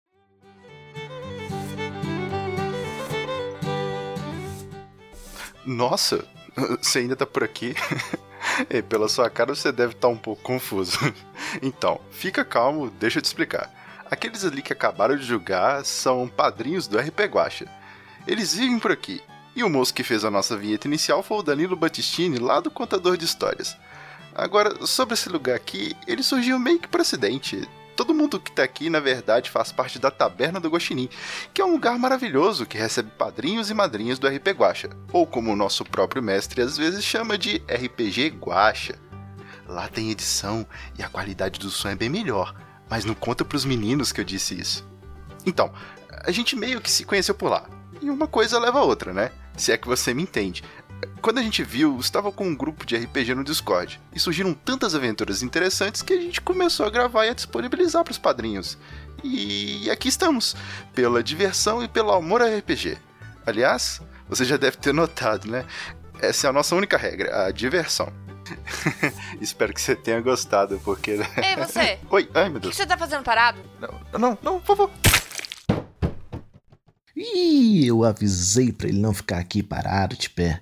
Nossa, 5.66 6.24
você 6.82 7.00
ainda 7.00 7.16
tá 7.16 7.26
por 7.26 7.44
aqui? 7.44 7.76
Pela 8.88 9.10
sua 9.10 9.30
cara 9.30 9.56
você 9.56 9.72
deve 9.72 9.94
estar 9.94 10.08
um 10.08 10.18
pouco 10.18 10.42
confuso. 10.42 10.98
Então, 11.62 12.02
fica 12.12 12.44
calmo, 12.44 12.90
deixa 12.90 13.20
eu 13.20 13.22
te 13.22 13.26
explicar. 13.26 13.72
Aqueles 14.12 14.44
ali 14.44 14.62
que 14.62 14.74
acabaram 14.74 15.16
de 15.16 15.24
julgar 15.24 15.86
são 15.86 16.28
padrinhos 16.28 16.86
do 16.86 16.98
RP 16.98 17.22
Guacha. 17.32 17.66
Eles 18.28 18.54
vivem 18.54 18.78
por 18.78 18.92
aqui. 18.92 19.22
E 19.56 19.64
o 19.64 19.70
moço 19.70 19.94
que 19.94 20.04
fez 20.04 20.26
a 20.26 20.32
nossa 20.32 20.58
vinheta 20.58 20.86
inicial 20.86 21.24
foi 21.24 21.38
o 21.38 21.44
Danilo 21.44 21.78
Battistini, 21.78 22.40
lá 22.40 22.60
do 22.60 22.70
Contador 22.70 23.16
de 23.16 23.24
Histórias. 23.24 23.78
Agora, 24.34 24.86
sobre 24.86 25.14
esse 25.14 25.30
lugar 25.30 25.56
aqui, 25.56 25.96
ele 26.06 26.22
surgiu 26.22 26.60
meio 26.60 26.78
que 26.78 26.90
por 26.90 27.00
acidente. 27.00 27.66
Todo 27.96 28.14
mundo 28.14 28.40
que 28.40 28.52
tá 28.52 28.64
aqui, 28.64 28.90
na 28.90 29.00
verdade, 29.00 29.50
faz 29.50 29.72
parte 29.72 29.98
da 29.98 30.12
Taberna 30.12 30.60
do 30.60 30.70
Guaxinim, 30.70 31.10
que 31.54 31.62
é 31.62 31.66
um 31.66 31.72
lugar 31.72 31.98
maravilhoso 31.98 32.66
que 32.66 32.78
recebe 32.78 33.10
padrinhos 33.18 33.70
e 33.70 33.74
madrinhas 33.74 34.20
do 34.20 34.28
RP 34.28 34.50
Guacha, 34.50 34.90
ou 35.14 35.26
como 35.26 35.52
o 35.52 35.56
nosso 35.56 35.86
próprio 35.86 36.22
mestre 36.22 36.62
às 36.62 36.78
vezes 36.78 37.04
chama 37.04 37.38
de 37.38 37.64
RPG 37.70 38.38
Guacha. 38.40 39.00
Lá 39.68 39.88
tem 39.88 40.12
edição 40.12 40.66
e 41.00 41.04
a 41.04 41.10
qualidade 41.10 41.60
do 41.60 41.70
som 41.70 41.90
é 41.90 41.96
bem 41.96 42.10
melhor, 42.10 42.54
mas 42.90 43.06
não 43.06 43.16
conta 43.16 43.46
pros 43.46 43.66
meninos 43.66 44.12
que 44.12 44.20
eu 44.20 44.26
disse 44.26 44.60
isso. 44.60 44.86
Então, 45.46 45.72
a 46.10 46.32
gente 46.32 46.56
meio 46.56 46.82
que 46.82 46.92
se 46.92 47.06
conheceu 47.06 47.34
por 47.34 47.50
lá. 47.50 47.66
E 48.02 48.10
uma 48.10 48.28
coisa 48.28 48.60
leva 48.60 48.80
a 48.80 48.84
outra, 48.84 49.14
né? 49.14 49.32
Se 49.56 49.72
é 49.72 49.78
que 49.78 49.88
você 49.88 50.14
me 50.14 50.24
entende. 50.24 50.64
Quando 51.22 51.40
a 51.40 51.42
gente 51.42 51.64
viu, 51.64 51.98
estava 52.00 52.32
com 52.32 52.48
um 52.48 52.56
grupo 52.56 52.86
de 52.86 52.96
RPG 52.96 53.34
no 53.34 53.44
Discord 53.44 54.00
e 54.14 54.20
surgiram 54.20 54.54
tantas 54.54 54.94
aventuras 54.94 55.42
interessantes 55.42 56.02
que 56.04 56.14
a 56.14 56.22
gente 56.22 56.40
começou 56.40 56.86
a 56.86 56.90
gravar 56.90 57.26
e 57.26 57.30
a 57.30 57.34
disponibilizar 57.34 58.04
para 58.04 58.12
os 58.12 58.18
padrinhos. 58.20 58.78
E 59.24 59.90
aqui 59.90 60.08
estamos, 60.08 60.56
pela 60.94 61.24
diversão 61.24 61.84
e 61.84 61.88
pelo 61.88 62.12
amor 62.12 62.42
ao 62.44 62.48
RPG. 62.48 62.98
Aliás, 63.46 64.02
você 64.30 64.46
já 64.46 64.56
deve 64.56 64.78
ter 64.78 64.94
notado, 64.94 65.50
né? 65.50 65.66
Essa 66.20 66.48
é 66.48 66.50
a 66.50 66.54
nossa 66.54 66.76
única 66.76 66.96
regra, 66.98 67.46
a 67.48 67.52
diversão. 67.52 68.12
Espero 69.42 69.74
que 69.74 69.82
você 69.82 69.96
tenha 69.96 70.22
gostado, 70.22 70.80
porque. 70.84 71.12
Ei, 71.12 71.56
você! 71.58 71.98
Oi, 72.10 72.30
ai 72.36 72.50
meu 72.50 72.58
O 72.58 72.62
que 72.62 72.68
Deus. 72.68 72.76
você 72.76 72.86
tá 72.86 72.96
fazendo 72.96 73.24
parado? 73.24 73.60
Não, 73.82 74.20
não, 74.20 74.38
não, 74.44 74.60
por 74.60 74.78
favor. 74.78 74.92
Ih, 77.16 77.88
eu 77.88 78.04
avisei 78.04 78.72
pra 78.72 78.88
ele 78.88 79.00
não 79.00 79.14
ficar 79.14 79.40
aqui 79.40 79.64
parado 79.64 80.16
de 80.16 80.30
pé. 80.30 80.62